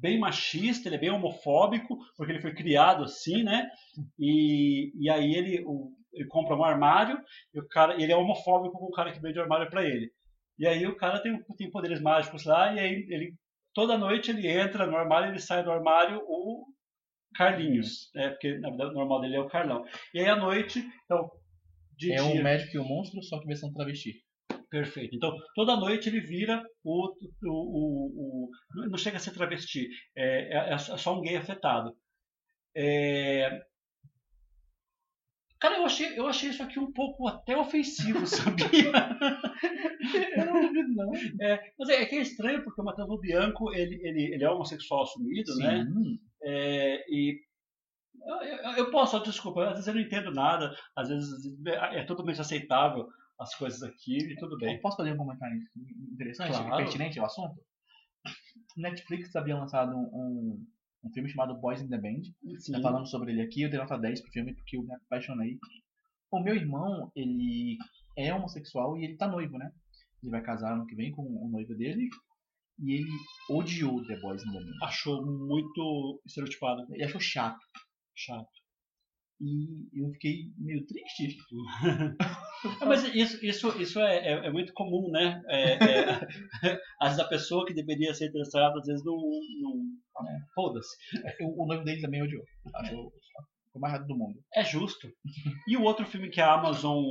bem 0.00 0.18
machista, 0.18 0.88
ele 0.88 0.96
é 0.96 1.00
bem 1.00 1.10
homofóbico, 1.10 1.98
porque 2.16 2.32
ele 2.32 2.40
foi 2.40 2.54
criado 2.54 3.04
assim, 3.04 3.42
né? 3.42 3.70
E, 4.18 4.92
e 4.98 5.10
aí 5.10 5.34
ele, 5.34 5.62
o, 5.66 5.92
ele 6.12 6.26
compra 6.26 6.56
um 6.56 6.64
armário 6.64 7.18
e 7.52 7.60
o 7.60 7.68
cara 7.68 8.00
ele 8.00 8.12
é 8.12 8.16
homofóbico 8.16 8.78
com 8.78 8.86
o 8.86 8.92
cara 8.92 9.12
que 9.12 9.20
vende 9.20 9.38
o 9.38 9.42
armário 9.42 9.68
para 9.68 9.84
ele. 9.86 10.10
E 10.58 10.66
aí 10.66 10.86
o 10.86 10.96
cara 10.96 11.20
tem, 11.20 11.38
tem 11.56 11.70
poderes 11.70 12.00
mágicos 12.00 12.44
lá 12.46 12.72
e 12.72 12.80
aí 12.80 13.06
ele 13.10 13.34
toda 13.78 13.96
noite 13.96 14.32
ele 14.32 14.48
entra 14.48 14.86
no 14.88 14.96
armário 14.96 15.30
ele 15.30 15.38
sai 15.38 15.62
do 15.62 15.70
armário 15.70 16.20
o 16.26 16.66
Carlinhos, 17.36 18.10
é 18.16 18.30
porque 18.30 18.58
na 18.58 18.70
verdade 18.70 18.90
o 18.90 18.94
normal 18.94 19.20
dele 19.20 19.36
é 19.36 19.40
o 19.40 19.46
Carlão. 19.48 19.84
E 20.12 20.18
aí 20.18 20.26
à 20.28 20.34
noite, 20.34 20.80
então 21.04 21.30
É 22.10 22.16
dia, 22.20 22.24
o 22.24 22.42
médico 22.42 22.74
e 22.74 22.78
o 22.80 22.84
monstro, 22.84 23.22
só 23.22 23.38
que 23.38 23.46
versão 23.46 23.72
travesti. 23.72 24.12
Perfeito. 24.68 25.14
Então, 25.14 25.32
toda 25.54 25.76
noite 25.76 26.08
ele 26.08 26.20
vira 26.20 26.60
o. 26.82 27.06
o, 27.06 27.50
o, 27.50 28.48
o- 28.48 28.50
não 28.90 28.98
chega 28.98 29.16
a 29.16 29.20
ser 29.20 29.32
travesti, 29.32 29.88
é, 30.16 30.56
é- 30.58 30.72
é 30.74 30.78
só 30.78 31.16
um 31.16 31.22
gay 31.22 31.36
afetado. 31.36 31.96
É, 32.76 33.48
Cara, 35.60 35.78
eu 35.78 35.84
achei, 35.84 36.18
eu 36.18 36.26
achei 36.28 36.50
isso 36.50 36.62
aqui 36.62 36.78
um 36.78 36.92
pouco 36.92 37.26
até 37.26 37.56
ofensivo, 37.56 38.24
sabia? 38.26 38.92
Eu 40.36 40.46
não 40.46 40.60
duvido, 40.60 40.88
não. 40.94 41.10
É, 41.40 41.72
mas 41.78 41.88
é, 41.88 42.02
é 42.02 42.06
que 42.06 42.16
é 42.16 42.20
estranho, 42.20 42.62
porque 42.62 42.80
o 42.80 42.84
Matheus 42.84 43.20
Bianco, 43.20 43.72
ele, 43.74 43.96
ele, 44.06 44.34
ele 44.34 44.44
é 44.44 44.50
homossexual 44.50 45.02
assumido, 45.02 45.54
né? 45.56 45.84
Sim. 45.84 46.18
É, 46.42 47.04
e 47.12 47.40
eu, 48.24 48.36
eu- 48.36 48.72
eu 48.76 48.90
posso, 48.90 49.18
desculpa, 49.20 49.64
às 49.64 49.70
vezes 49.72 49.88
eu 49.88 49.94
não 49.94 50.00
entendo 50.00 50.30
nada, 50.30 50.76
às 50.94 51.08
vezes 51.08 51.28
é 51.66 52.04
totalmente 52.04 52.40
aceitável 52.40 53.06
as 53.38 53.54
coisas 53.54 53.82
aqui 53.82 54.16
e 54.18 54.36
tudo 54.36 54.56
bem. 54.58 54.76
Eu 54.76 54.80
posso 54.80 54.96
fazer 54.96 55.12
um 55.12 55.16
comentário 55.16 55.58
interessante 56.12 56.50
Claro. 56.56 56.76
pertinente 56.84 57.18
ao 57.18 57.26
assunto? 57.26 57.56
Netflix 58.76 59.34
havia 59.34 59.56
lançado 59.56 59.96
um, 59.96 60.64
um, 61.04 61.10
filme 61.12 61.28
chamado 61.28 61.58
Boys 61.60 61.80
in 61.80 61.88
the 61.88 61.98
Band. 61.98 62.22
Sim. 62.58 62.72
Tá 62.72 62.80
falando 62.80 63.06
sobre 63.08 63.32
ele 63.32 63.42
aqui, 63.42 63.62
eu 63.62 63.70
dei 63.70 63.78
nota 63.78 63.98
10 63.98 64.20
pro 64.22 64.32
filme 64.32 64.54
porque 64.54 64.76
eu 64.76 64.82
me 64.82 64.94
apaixonei. 64.94 65.58
O 66.30 66.40
meu 66.40 66.54
irmão, 66.54 67.10
ele 67.16 67.78
é 68.16 68.34
homossexual 68.34 68.98
e 68.98 69.04
ele 69.04 69.16
tá 69.16 69.28
noivo, 69.28 69.56
né? 69.58 69.70
Ele 70.22 70.30
vai 70.30 70.42
casar 70.42 70.74
ano 70.74 70.86
que 70.86 70.94
vem 70.94 71.12
com 71.12 71.22
o 71.22 71.48
noivo 71.48 71.74
dele. 71.74 72.08
E 72.80 72.92
ele 72.92 73.10
odiou 73.50 74.04
The 74.06 74.20
Boys 74.20 74.42
in 74.42 74.52
the 74.52 74.58
Band. 74.58 74.86
Achou 74.86 75.24
muito 75.24 76.20
estereotipado. 76.26 76.86
Ele 76.94 77.04
achou 77.04 77.20
chato. 77.20 77.58
Chato. 78.14 78.48
E 79.40 80.02
eu 80.02 80.10
fiquei 80.12 80.52
meio 80.58 80.84
triste. 80.84 81.36
É, 82.80 82.84
mas 82.84 83.04
isso, 83.14 83.44
isso, 83.44 83.80
isso 83.80 84.00
é, 84.00 84.16
é, 84.16 84.46
é 84.46 84.50
muito 84.50 84.72
comum, 84.72 85.10
né? 85.10 85.40
É, 85.46 85.72
é, 85.74 86.20
às 87.00 87.10
vezes 87.10 87.20
a 87.20 87.28
pessoa 87.28 87.64
que 87.64 87.72
deveria 87.72 88.12
ser 88.14 88.28
interessada, 88.28 88.78
às 88.78 88.86
vezes 88.86 89.04
não. 89.04 89.16
não 89.16 90.28
é, 90.28 90.38
Foda-se. 90.54 90.96
O, 91.40 91.62
o 91.62 91.66
noivo 91.66 91.84
dele 91.84 92.00
também 92.00 92.22
odiou. 92.22 92.42
Achou 92.74 93.12
o 93.74 93.80
mais 93.80 93.94
errado 93.94 94.06
do 94.08 94.16
mundo. 94.16 94.38
É 94.54 94.64
justo. 94.64 95.08
E 95.66 95.76
o 95.76 95.82
outro 95.82 96.04
filme 96.04 96.30
que 96.30 96.40
a 96.40 96.52
Amazon 96.52 97.04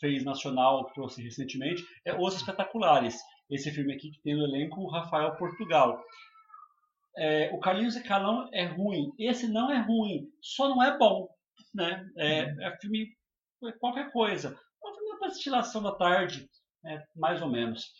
fez 0.00 0.24
nacional, 0.24 0.90
trouxe 0.92 1.22
recentemente, 1.22 1.84
é 2.04 2.14
Os 2.14 2.36
Espetaculares. 2.36 3.16
Esse 3.50 3.70
filme 3.70 3.92
aqui 3.92 4.10
que 4.10 4.22
tem 4.22 4.34
no 4.34 4.44
elenco 4.44 4.80
o 4.80 4.90
Rafael 4.90 5.36
Portugal. 5.36 6.02
É, 7.16 7.50
o 7.54 7.60
Carlinhos 7.60 7.94
e 7.96 8.02
Calão 8.02 8.48
é 8.52 8.64
ruim. 8.64 9.12
Esse 9.18 9.46
não 9.46 9.70
é 9.70 9.80
ruim, 9.80 10.26
só 10.40 10.68
não 10.68 10.82
é 10.82 10.96
bom. 10.98 11.28
Né? 11.74 12.08
É, 12.16 12.66
é 12.66 12.78
filme 12.80 13.08
é 13.64 13.72
qualquer 13.72 14.12
coisa. 14.12 14.48
É 14.48 14.88
um 14.88 14.94
filme 14.94 15.18
para 15.18 15.28
destilação 15.28 15.82
da 15.82 15.92
tarde, 15.92 16.48
é, 16.84 17.02
mais 17.16 17.40
ou 17.42 17.50
menos. 17.50 17.92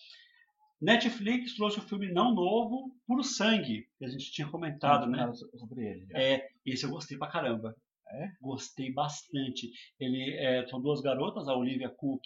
Netflix 0.81 1.55
trouxe 1.55 1.79
o 1.79 1.83
filme 1.83 2.13
não 2.13 2.35
novo, 2.35 2.95
Puro 3.07 3.25
Sangue, 3.25 3.87
que 3.99 4.05
a 4.05 4.09
gente 4.09 4.31
tinha 4.31 4.49
comentado, 4.49 5.07
né? 5.07 5.33
Sobre 5.33 5.87
ele. 5.87 6.07
já. 6.07 6.19
É, 6.19 6.49
esse 6.67 6.85
eu 6.85 6.91
gostei 6.91 7.17
pra 7.17 7.31
caramba. 7.31 7.75
É? 8.07 8.29
Gostei 8.41 8.93
bastante. 8.93 9.73
Ele 9.99 10.35
é, 10.35 10.67
são 10.67 10.81
duas 10.81 11.01
garotas, 11.01 11.49
a 11.49 11.57
Olivia 11.57 11.89
Cook 11.89 12.23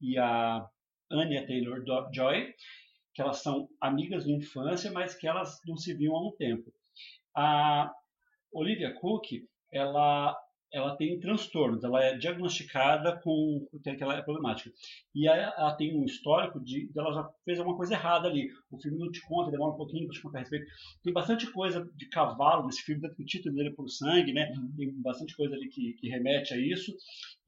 e 0.00 0.16
a 0.16 0.66
Anya 1.10 1.46
Taylor 1.46 1.84
Joy, 2.12 2.54
que 3.14 3.20
elas 3.20 3.42
são 3.42 3.68
amigas 3.80 4.24
de 4.24 4.32
infância, 4.32 4.90
mas 4.90 5.14
que 5.14 5.28
elas 5.28 5.60
não 5.66 5.76
se 5.76 5.92
viam 5.94 6.16
há 6.16 6.26
um 6.26 6.34
tempo. 6.36 6.72
A 7.36 7.92
Olivia 8.50 8.94
Cook, 8.94 9.26
ela 9.70 10.34
ela 10.72 10.96
tem 10.96 11.18
transtornos, 11.18 11.82
ela 11.82 12.02
é 12.02 12.16
diagnosticada 12.16 13.18
com 13.22 13.66
que 13.82 14.02
ela 14.02 14.16
é 14.16 14.22
problemática. 14.22 14.70
E 15.14 15.28
aí 15.28 15.40
ela 15.40 15.74
tem 15.74 15.96
um 15.96 16.04
histórico 16.04 16.60
de, 16.60 16.86
de 16.86 16.98
ela 16.98 17.12
já 17.12 17.28
fez 17.44 17.58
alguma 17.58 17.76
coisa 17.76 17.94
errada 17.94 18.28
ali. 18.28 18.48
O 18.70 18.80
filme 18.80 18.98
não 18.98 19.10
te 19.10 19.20
conta, 19.22 19.50
demora 19.50 19.72
um 19.72 19.76
pouquinho 19.76 20.06
para 20.06 20.14
te 20.14 20.22
contar 20.22 20.38
a 20.38 20.40
respeito. 20.42 20.66
Tem 21.02 21.12
bastante 21.12 21.50
coisa 21.50 21.88
de 21.96 22.08
cavalo 22.08 22.66
nesse 22.66 22.82
filme, 22.82 23.06
o 23.06 23.24
título 23.24 23.54
dele 23.54 23.70
é 23.70 23.72
por 23.72 23.88
sangue, 23.88 24.32
né? 24.32 24.52
Tem 24.76 24.92
bastante 25.00 25.36
coisa 25.36 25.54
ali 25.54 25.68
que, 25.68 25.94
que 25.94 26.08
remete 26.08 26.54
a 26.54 26.56
isso. 26.56 26.94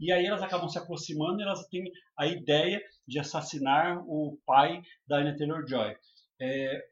E 0.01 0.11
aí 0.11 0.27
elas 0.27 0.43
acabam 0.43 0.69
se 0.69 0.79
aproximando 0.79 1.41
e 1.41 1.43
elas 1.45 1.67
têm 1.69 1.91
a 2.19 2.27
ideia 2.27 2.83
de 3.07 3.19
assassinar 3.21 4.03
o 4.07 4.39
pai 4.45 4.83
da 5.07 5.19
Anya 5.19 5.37
Taylor-Joy. 5.37 5.95
É... 6.41 6.85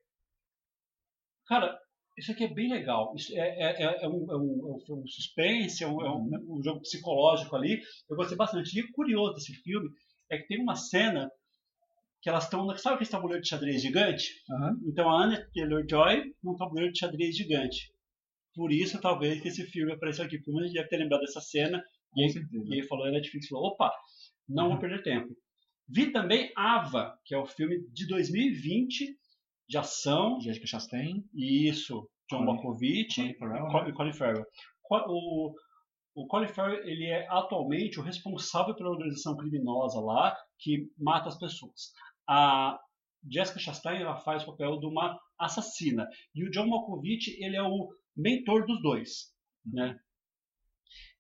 Cara, 1.47 1.77
isso 2.21 2.33
aqui 2.33 2.45
é 2.45 2.55
bem 2.55 2.71
legal. 2.71 3.13
Isso 3.17 3.33
é, 3.37 3.41
é, 3.41 3.83
é, 3.85 4.05
é 4.05 4.09
um, 4.09 4.31
é 4.31 4.37
um- 4.37 4.79
um 4.91 5.07
suspense, 5.07 5.83
é 5.83 5.89
um, 5.89 6.01
é 6.01 6.11
um- 6.11 6.63
jogo 6.63 6.81
psicológico 6.81 7.57
ali. 7.57 7.81
Eu 8.09 8.17
gostei 8.17 8.37
bastante. 8.37 8.79
E 8.79 8.91
curioso 8.93 9.35
desse 9.35 9.53
filme 9.63 9.89
é 10.31 10.39
que 10.39 10.47
tem 10.47 10.61
uma 10.63 10.77
cena 10.77 11.31
que 12.23 12.29
elas 12.29 12.45
estão. 12.45 12.67
Sabe 12.77 12.97
aquele 12.97 13.11
tabuleiro 13.11 13.43
de 13.43 13.49
xadrez 13.49 13.83
gigante? 13.83 14.25
Aham. 14.51 14.77
Então 14.87 15.09
a 15.11 15.25
Anya 15.25 15.47
Taylor-Joy 15.55 16.23
num 16.45 16.57
tabuleiro 16.57 16.93
de 16.93 16.99
xadrez 16.99 17.37
gigante. 17.37 17.93
Por 18.55 18.73
isso, 18.73 19.01
talvez, 19.01 19.41
que 19.41 19.49
esse 19.49 19.65
filme 19.67 19.93
apareceu 19.93 20.25
aqui. 20.25 20.39
Muita 20.47 20.67
gente 20.67 20.75
deve 20.77 20.89
ter 20.89 20.97
lembrado 20.99 21.21
dessa 21.21 21.41
cena. 21.41 21.83
E 22.17 22.25
aí, 22.25 22.31
e 22.69 22.75
aí 22.75 22.87
falou, 22.89 23.07
a 23.07 23.11
Netflix 23.11 23.47
falou, 23.49 23.69
opa, 23.69 23.91
não 24.49 24.69
vou 24.69 24.79
perder 24.79 25.03
tempo. 25.03 25.29
Vi 25.89 26.13
também 26.13 26.51
Ava, 26.57 27.17
que 27.25 27.35
é 27.35 27.39
o 27.39 27.47
filme 27.47 27.77
de 27.93 28.07
2020, 28.09 29.17
de 29.71 29.79
ação, 29.79 30.41
Jessica 30.41 30.67
Chastain. 30.67 31.25
isso, 31.33 32.11
John 32.29 32.45
Malkovich 32.45 33.23
e 33.23 33.31
e 33.31 33.93
Colin 33.93 34.13
Farrell. 34.13 34.45
O, 35.07 35.55
o 36.17 36.27
Colin 36.27 36.49
Farrell, 36.49 36.85
ele 36.85 37.07
é 37.07 37.29
atualmente 37.31 38.01
o 38.01 38.03
responsável 38.03 38.75
pela 38.75 38.91
organização 38.91 39.37
criminosa 39.37 40.01
lá, 40.01 40.37
que 40.59 40.91
mata 40.99 41.29
as 41.29 41.39
pessoas. 41.39 41.93
A 42.29 42.77
Jessica 43.31 43.61
Chastain, 43.61 44.03
ela 44.03 44.17
faz 44.17 44.43
o 44.43 44.47
papel 44.47 44.81
de 44.81 44.87
uma 44.87 45.17
assassina. 45.39 46.09
E 46.35 46.45
o 46.45 46.51
John 46.51 46.67
Malkovich, 46.67 47.31
ele 47.41 47.57
é 47.57 47.63
o 47.63 47.91
mentor 48.17 48.67
dos 48.67 48.83
dois, 48.83 49.33
né? 49.65 49.97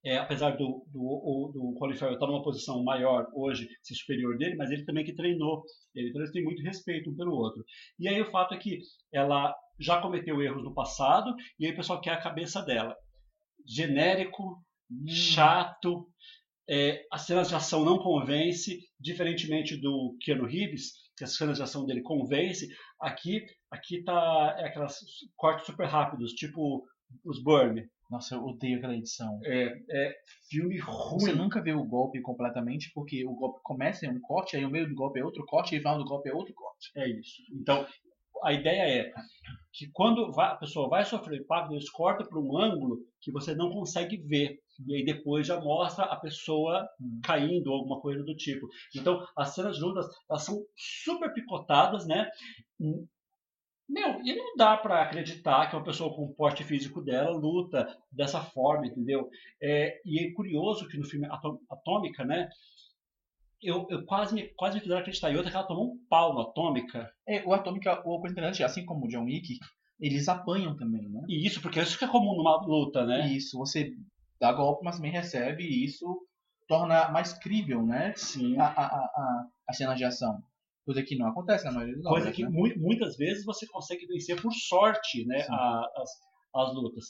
É, 0.05 0.17
apesar 0.17 0.57
do, 0.57 0.85
do, 0.87 1.51
do 1.53 1.75
Colin 1.79 1.95
Farrell 1.95 2.15
estar 2.15 2.27
numa 2.27 2.43
posição 2.43 2.83
maior 2.83 3.27
hoje, 3.35 3.69
ser 3.83 3.95
superior 3.95 4.39
dele, 4.39 4.57
mas 4.57 4.71
ele 4.71 4.85
também 4.85 5.05
que 5.05 5.15
treinou. 5.15 5.63
Ele, 5.95 6.09
então 6.09 6.23
eles 6.23 6.33
têm 6.33 6.43
muito 6.43 6.63
respeito 6.63 7.11
um 7.11 7.17
pelo 7.17 7.35
outro. 7.35 7.63
E 7.99 8.09
aí 8.09 8.21
o 8.21 8.31
fato 8.31 8.55
é 8.55 8.59
que 8.59 8.79
ela 9.13 9.55
já 9.79 10.01
cometeu 10.01 10.43
erros 10.43 10.65
no 10.65 10.75
passado 10.75 11.35
e 11.59 11.67
aí 11.67 11.73
o 11.73 11.77
pessoal 11.77 12.01
quer 12.01 12.13
a 12.13 12.23
cabeça 12.23 12.63
dela. 12.63 12.97
Genérico, 13.67 14.63
chato, 15.07 16.09
é, 16.69 17.05
as 17.11 17.23
cenas 17.23 17.49
de 17.49 17.55
ação 17.55 17.85
não 17.85 17.99
convence, 17.99 18.79
diferentemente 18.99 19.77
do 19.77 20.17
Keanu 20.21 20.47
Reeves, 20.47 20.93
que 21.17 21.25
as 21.25 21.37
cenas 21.37 21.57
de 21.57 21.63
ação 21.63 21.85
dele 21.85 22.01
convence. 22.01 22.69
Aqui, 23.01 23.45
aqui 23.71 24.03
tá 24.05 24.57
é 24.59 24.67
aquelas 24.67 24.99
cortes 25.37 25.67
super 25.67 25.87
rápidos, 25.87 26.33
tipo 26.33 26.87
os 27.25 27.43
Burn. 27.43 27.85
Nossa, 28.11 28.35
eu 28.35 28.45
odeio 28.45 28.79
aquela 28.79 28.97
edição. 28.97 29.39
É, 29.45 29.73
é 29.91 30.15
filme 30.49 30.79
Você 30.81 31.31
ruim. 31.31 31.39
nunca 31.39 31.63
vê 31.63 31.73
o 31.73 31.85
golpe 31.85 32.21
completamente, 32.21 32.91
porque 32.93 33.25
o 33.25 33.35
golpe 33.35 33.61
começa 33.63 34.05
em 34.05 34.11
um 34.11 34.21
corte, 34.21 34.57
aí 34.57 34.65
o 34.65 34.71
meio 34.71 34.89
do 34.89 34.95
golpe 34.95 35.21
é 35.21 35.25
outro 35.25 35.45
corte, 35.47 35.75
e 35.75 35.79
o 35.79 35.81
final 35.81 35.99
do 35.99 36.05
golpe 36.05 36.29
é 36.29 36.35
outro 36.35 36.53
corte. 36.53 36.91
É 36.97 37.09
isso. 37.09 37.43
Então, 37.53 37.87
a 38.43 38.53
ideia 38.53 38.83
é 38.83 39.13
que 39.73 39.89
quando 39.93 40.29
a 40.41 40.57
pessoa 40.57 40.89
vai 40.89 41.05
sofrer 41.05 41.41
impacto, 41.41 41.73
eles 41.73 41.89
cortam 41.91 42.27
para 42.27 42.41
um 42.41 42.59
ângulo 42.59 42.99
que 43.21 43.31
você 43.31 43.55
não 43.55 43.71
consegue 43.71 44.17
ver. 44.17 44.59
E 44.87 44.97
aí 44.97 45.05
depois 45.05 45.47
já 45.47 45.61
mostra 45.61 46.05
a 46.07 46.17
pessoa 46.17 46.89
caindo 47.23 47.69
ou 47.69 47.77
alguma 47.77 48.01
coisa 48.01 48.25
do 48.25 48.35
tipo. 48.35 48.67
Então, 48.97 49.25
as 49.37 49.55
cenas 49.55 49.79
lutas, 49.79 50.07
elas 50.29 50.43
são 50.43 50.59
super 50.75 51.33
picotadas, 51.33 52.07
né? 52.07 52.29
Meu, 53.91 54.23
e 54.25 54.35
não 54.37 54.57
dá 54.57 54.77
para 54.77 55.03
acreditar 55.03 55.69
que 55.69 55.75
uma 55.77 55.85
pessoa 55.85 56.15
com 56.15 56.25
o 56.25 56.35
porte 56.35 56.63
físico 56.65 57.03
dela 57.03 57.31
luta 57.37 57.99
dessa 58.11 58.41
forma, 58.41 58.87
entendeu? 58.87 59.29
É, 59.61 60.01
e 60.05 60.21
é 60.25 60.33
curioso 60.33 60.89
que 60.89 60.97
no 60.97 61.05
filme 61.05 61.27
Atô- 61.27 61.61
Atômica, 61.69 62.25
né? 62.25 62.49
Eu, 63.63 63.87
eu 63.91 64.05
quase, 64.07 64.35
me, 64.35 64.49
quase 64.55 64.77
me 64.77 64.81
fizeram 64.81 65.01
acreditar. 65.01 65.31
E 65.31 65.37
outra 65.37 65.51
que 65.51 65.57
ela 65.57 65.67
tomou 65.67 65.93
um 65.93 65.99
pau 66.09 66.33
no 66.35 66.41
Atômica. 66.41 67.11
É, 67.29 67.45
o 67.47 67.53
Atômica, 67.53 68.01
o 68.09 68.19
coisa 68.21 68.33
interessante, 68.33 68.65
assim 68.65 68.85
como 68.87 69.05
o 69.05 69.09
John 69.09 69.25
Wick, 69.25 69.59
eles 70.01 70.29
apanham 70.29 70.75
também, 70.77 71.09
né? 71.11 71.21
E 71.29 71.47
isso, 71.47 71.61
porque 71.61 71.81
isso 71.81 71.99
que 71.99 72.05
é 72.05 72.09
comum 72.09 72.35
numa 72.37 72.57
luta, 72.65 73.05
né? 73.05 73.29
Isso, 73.31 73.59
você 73.59 73.93
dá 74.41 74.53
golpe, 74.53 74.83
mas 74.85 74.97
também 74.97 75.13
recebe, 75.13 75.63
e 75.65 75.85
isso 75.85 76.07
torna 76.67 77.11
mais 77.11 77.35
crível, 77.35 77.85
né? 77.85 78.15
Sim. 78.17 78.59
A, 78.59 78.65
a, 78.67 78.87
a, 78.87 78.99
a, 79.05 79.47
a 79.69 79.73
cena 79.75 79.95
de 79.95 80.05
ação. 80.05 80.43
Coisa 80.93 81.03
que 81.07 81.17
não 81.17 81.29
acontece 81.29 81.65
na 81.65 81.73
maioria 81.73 81.95
das 81.97 82.05
Coisa 82.05 82.21
obras, 82.27 82.37
que 82.37 82.43
né? 82.43 82.49
mu- 82.51 82.75
muitas 82.79 83.17
vezes 83.17 83.45
você 83.45 83.67
consegue 83.69 84.07
vencer 84.07 84.41
por 84.41 84.53
sorte, 84.53 85.25
né? 85.27 85.47
A- 85.49 85.87
as, 85.97 86.11
as 86.55 86.75
lutas. 86.75 87.05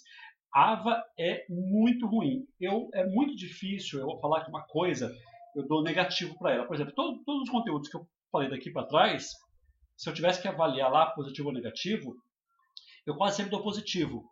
Ava 0.53 1.03
é 1.19 1.45
muito 1.49 2.07
ruim. 2.07 2.45
Eu 2.61 2.89
é 2.93 3.07
muito 3.07 3.35
difícil 3.37 4.01
eu 4.01 4.19
falar 4.21 4.45
que 4.45 4.51
uma 4.51 4.65
coisa 4.67 5.11
eu 5.57 5.67
dou 5.67 5.83
negativo 5.83 6.37
para 6.39 6.53
ela. 6.55 6.67
Por 6.67 6.75
exemplo, 6.75 6.93
todo- 6.95 7.23
todos 7.25 7.43
os 7.45 7.51
conteúdos 7.51 7.89
que 7.89 7.97
eu 7.97 8.07
falei 8.31 8.51
daqui 8.51 8.71
para 8.71 8.87
trás, 8.87 9.29
se 9.97 10.09
eu 10.11 10.15
tivesse 10.15 10.43
que 10.43 10.49
avaliar 10.49 10.91
lá 10.91 11.07
positivo 11.07 11.49
ou 11.49 11.55
negativo, 11.55 12.15
eu 13.07 13.17
quase 13.17 13.37
sempre 13.37 13.51
dou 13.51 13.63
positivo. 13.63 14.25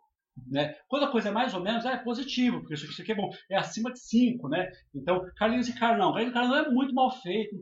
Né? 0.47 0.73
Quando 0.87 1.03
a 1.03 1.11
coisa 1.11 1.29
é 1.29 1.31
mais 1.31 1.53
ou 1.53 1.59
menos, 1.59 1.83
é 1.85 1.97
positivo, 1.97 2.59
porque 2.59 2.73
isso 2.75 2.83
aqui, 2.85 2.93
isso 2.93 3.01
aqui 3.01 3.11
é 3.11 3.15
bom, 3.15 3.29
é 3.51 3.57
acima 3.57 3.91
de 3.91 3.99
5, 3.99 4.47
né? 4.47 4.69
Então, 4.95 5.25
Carlinhos 5.35 5.67
e 5.67 5.77
Carlão, 5.77 6.13
Carlinhos 6.13 6.31
e 6.31 6.33
Carlão 6.33 6.55
é 6.65 6.69
muito 6.71 6.93
mal 6.93 7.11
feito. 7.21 7.55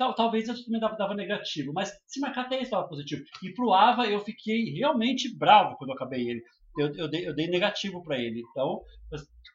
Tal- 0.00 0.14
talvez 0.14 0.48
eu 0.48 0.54
também 0.64 0.80
dava, 0.80 0.96
dava 0.96 1.14
negativo, 1.14 1.74
mas 1.74 1.92
se 2.06 2.20
marcar 2.20 2.46
até 2.46 2.58
isso 2.62 2.70
dava 2.70 2.88
positivo. 2.88 3.22
E 3.42 3.52
pro 3.52 3.74
Ava 3.74 4.06
eu 4.06 4.18
fiquei 4.24 4.70
realmente 4.72 5.36
bravo 5.36 5.76
quando 5.76 5.90
eu 5.90 5.94
acabei 5.94 6.26
ele. 6.26 6.42
Eu, 6.78 6.94
eu, 6.94 7.06
dei, 7.10 7.28
eu 7.28 7.34
dei 7.34 7.48
negativo 7.48 8.02
para 8.02 8.18
ele. 8.18 8.40
Então, 8.50 8.82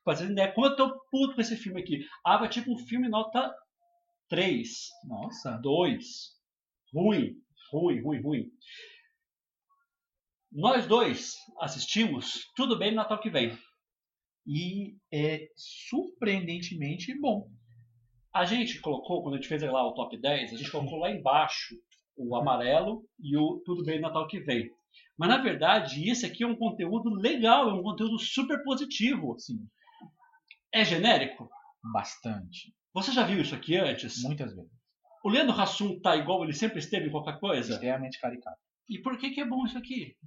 fazendo 0.03 0.33
ideia, 0.33 0.51
como 0.51 0.67
eu 0.67 0.75
tô 0.75 0.87
puto 1.09 1.33
com 1.33 1.41
esse 1.41 1.57
filme 1.57 1.81
aqui. 1.81 2.05
Ava 2.23 2.45
é 2.45 2.49
tipo 2.49 2.71
um 2.71 2.77
filme 2.77 3.09
nota 3.09 3.51
3, 4.29 4.69
Nossa. 5.07 5.57
2. 5.63 6.05
Ruim, 6.93 7.33
ruim, 7.71 8.01
ruim, 8.03 8.21
ruim. 8.21 8.51
Nós 10.51 10.85
dois 10.85 11.33
assistimos 11.59 12.51
Tudo 12.55 12.77
Bem 12.77 12.91
no 12.91 12.97
Natal 12.97 13.19
que 13.19 13.31
vem. 13.31 13.57
E 14.45 14.95
é 15.11 15.47
surpreendentemente 15.55 17.19
bom. 17.19 17.49
A 18.35 18.43
gente 18.43 18.81
colocou, 18.81 19.23
quando 19.23 19.35
a 19.35 19.37
gente 19.37 19.47
fez 19.47 19.61
lá 19.61 19.87
o 19.87 19.93
top 19.93 20.17
10, 20.17 20.53
a 20.53 20.57
gente 20.57 20.69
colocou 20.69 20.99
lá 20.99 21.09
embaixo 21.09 21.73
o 22.17 22.35
amarelo 22.35 23.05
e 23.17 23.37
o 23.37 23.61
Tudo 23.65 23.81
Bem 23.85 24.01
Natal 24.01 24.27
que 24.27 24.41
vem. 24.41 24.69
Mas 25.17 25.29
na 25.29 25.37
verdade, 25.37 26.09
isso 26.09 26.25
aqui 26.25 26.43
é 26.43 26.47
um 26.47 26.55
conteúdo 26.55 27.09
legal, 27.11 27.69
é 27.69 27.73
um 27.73 27.81
conteúdo 27.81 28.19
super 28.19 28.61
positivo. 28.63 29.39
Sim, 29.39 29.65
É 30.73 30.83
genérico? 30.83 31.49
bastante. 31.93 32.73
Você 32.93 33.11
já 33.13 33.23
viu 33.23 33.39
isso 33.41 33.55
aqui 33.55 33.77
antes? 33.77 34.21
Muitas 34.23 34.53
vezes. 34.53 34.71
O 35.23 35.29
Leandro 35.29 35.59
Hassum 35.59 35.99
tá 36.01 36.15
igual 36.17 36.43
ele 36.43 36.53
sempre 36.53 36.79
esteve 36.79 37.07
em 37.07 37.11
qualquer 37.11 37.39
coisa? 37.39 37.73
Extremamente 37.73 38.19
caricato. 38.19 38.57
E 38.89 38.99
por 38.99 39.17
que, 39.17 39.29
que 39.29 39.39
é 39.41 39.45
bom 39.45 39.65
isso 39.65 39.77
aqui? 39.77 40.17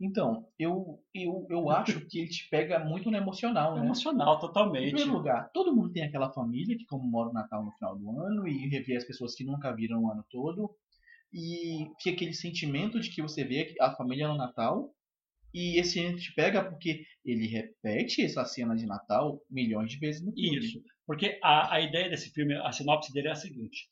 Então, 0.00 0.46
eu, 0.58 1.02
eu, 1.12 1.46
eu 1.50 1.70
acho 1.70 2.06
que 2.06 2.20
ele 2.20 2.28
te 2.28 2.48
pega 2.48 2.78
muito 2.78 3.10
no 3.10 3.16
emocional, 3.16 3.74
né? 3.74 3.84
emocional, 3.84 4.36
Em 4.36 4.40
totalmente. 4.40 4.86
primeiro 4.92 5.12
lugar, 5.12 5.50
todo 5.52 5.74
mundo 5.74 5.92
tem 5.92 6.04
aquela 6.04 6.32
família 6.32 6.76
que 6.76 6.86
comemora 6.86 7.30
o 7.30 7.32
Natal 7.32 7.64
no 7.64 7.72
final 7.72 7.98
do 7.98 8.08
ano 8.20 8.46
e 8.46 8.68
revê 8.68 8.96
as 8.96 9.04
pessoas 9.04 9.34
que 9.34 9.44
nunca 9.44 9.74
viram 9.74 10.04
o 10.04 10.10
ano 10.10 10.24
todo. 10.30 10.70
E 11.32 11.88
fica 12.00 12.14
aquele 12.16 12.32
sentimento 12.32 13.00
de 13.00 13.10
que 13.10 13.20
você 13.20 13.44
vê 13.44 13.74
a 13.80 13.90
família 13.96 14.28
no 14.28 14.36
Natal. 14.36 14.94
E 15.52 15.80
esse 15.80 15.98
ano 16.04 16.16
te 16.16 16.32
pega 16.34 16.62
porque 16.62 17.02
ele 17.24 17.46
repete 17.46 18.22
essa 18.22 18.44
cena 18.44 18.76
de 18.76 18.86
Natal 18.86 19.40
milhões 19.50 19.90
de 19.90 19.98
vezes 19.98 20.24
no 20.24 20.32
filme. 20.32 20.58
Isso. 20.58 20.80
Porque 21.06 21.40
a, 21.42 21.74
a 21.74 21.80
ideia 21.80 22.08
desse 22.08 22.30
filme, 22.30 22.54
a 22.54 22.70
sinopse 22.70 23.12
dele 23.12 23.28
é 23.28 23.32
a 23.32 23.34
seguinte: 23.34 23.88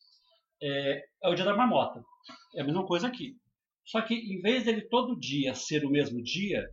é, 0.62 1.02
é 1.24 1.28
o 1.28 1.34
dia 1.34 1.44
da 1.44 1.56
marmota. 1.56 2.02
É 2.54 2.60
a 2.60 2.64
mesma 2.64 2.86
coisa 2.86 3.08
aqui. 3.08 3.36
Só 3.86 4.02
que 4.02 4.14
em 4.14 4.40
vez 4.40 4.64
dele 4.64 4.82
todo 4.82 5.18
dia 5.18 5.54
ser 5.54 5.84
o 5.84 5.90
mesmo 5.90 6.22
dia, 6.22 6.68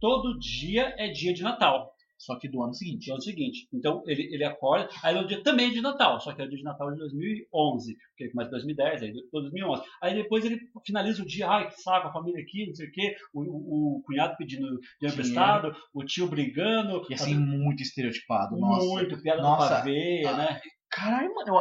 todo 0.00 0.38
dia 0.38 0.94
é 0.98 1.08
dia 1.08 1.32
de 1.32 1.42
Natal. 1.42 1.92
Só 2.18 2.38
que 2.38 2.48
do 2.48 2.62
ano 2.62 2.72
seguinte. 2.72 3.08
No 3.08 3.14
ano 3.14 3.22
seguinte. 3.22 3.68
Então 3.72 4.04
ele, 4.06 4.32
ele 4.32 4.44
acorda, 4.44 4.88
aí 5.02 5.12
no 5.12 5.26
dia 5.26 5.42
também 5.42 5.70
é 5.70 5.72
de 5.72 5.80
Natal, 5.80 6.20
só 6.20 6.32
que 6.32 6.40
é 6.40 6.44
o 6.44 6.48
dia 6.48 6.58
de 6.58 6.62
Natal 6.62 6.92
de 6.92 6.98
2011, 6.98 7.94
porque 7.94 8.24
ele 8.24 8.30
começa 8.30 8.48
em 8.48 8.52
2010, 8.52 9.02
aí 9.02 9.12
2011. 9.32 9.82
Aí 10.00 10.14
depois 10.14 10.44
ele 10.44 10.60
finaliza 10.86 11.20
o 11.20 11.26
dia, 11.26 11.48
ai 11.48 11.68
que 11.68 11.82
saco, 11.82 12.06
a 12.06 12.12
família 12.12 12.40
aqui, 12.40 12.66
não 12.68 12.74
sei 12.76 12.86
o 12.86 12.92
quê, 12.92 13.16
o, 13.34 13.40
o, 13.40 13.96
o 13.96 14.02
cunhado 14.02 14.36
pedindo 14.36 14.62
dinheiro 14.62 14.80
Dinheiro. 15.00 15.14
emprestado, 15.14 15.76
o 15.92 16.04
tio 16.04 16.28
brigando, 16.28 17.04
E 17.10 17.14
assim, 17.14 17.34
muito 17.34 17.82
estereotipado. 17.82 18.56
Nossa. 18.56 18.86
muito, 18.86 19.20
piada 19.20 19.42
Nossa. 19.42 19.66
do 19.66 19.70
pavê, 19.70 20.22
né? 20.22 20.60
Caralho, 20.92 21.34
mano, 21.34 21.56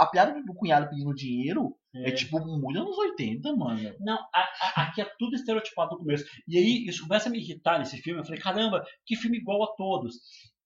a, 0.00 0.06
piada 0.06 0.42
do 0.42 0.54
cunhado 0.54 0.88
pedindo 0.90 1.14
dinheiro 1.14 1.76
é, 1.94 2.08
É. 2.08 2.12
tipo 2.12 2.40
muito 2.40 2.80
anos 2.80 2.98
80, 2.98 3.54
mano. 3.54 3.94
Não, 4.00 4.18
a- 4.34 4.48
a- 4.60 4.82
aqui 4.82 5.00
é 5.00 5.04
tudo 5.18 5.36
estereotipado 5.36 5.92
no 5.92 5.98
começo. 5.98 6.24
E 6.48 6.58
aí 6.58 6.84
isso 6.86 7.06
começa 7.06 7.28
a 7.28 7.32
me 7.32 7.38
irritar 7.38 7.78
nesse 7.78 7.98
filme. 7.98 8.20
Eu 8.20 8.24
falei, 8.24 8.40
caramba, 8.40 8.84
que 9.06 9.14
filme 9.14 9.38
igual 9.38 9.62
a 9.62 9.74
todos. 9.76 10.16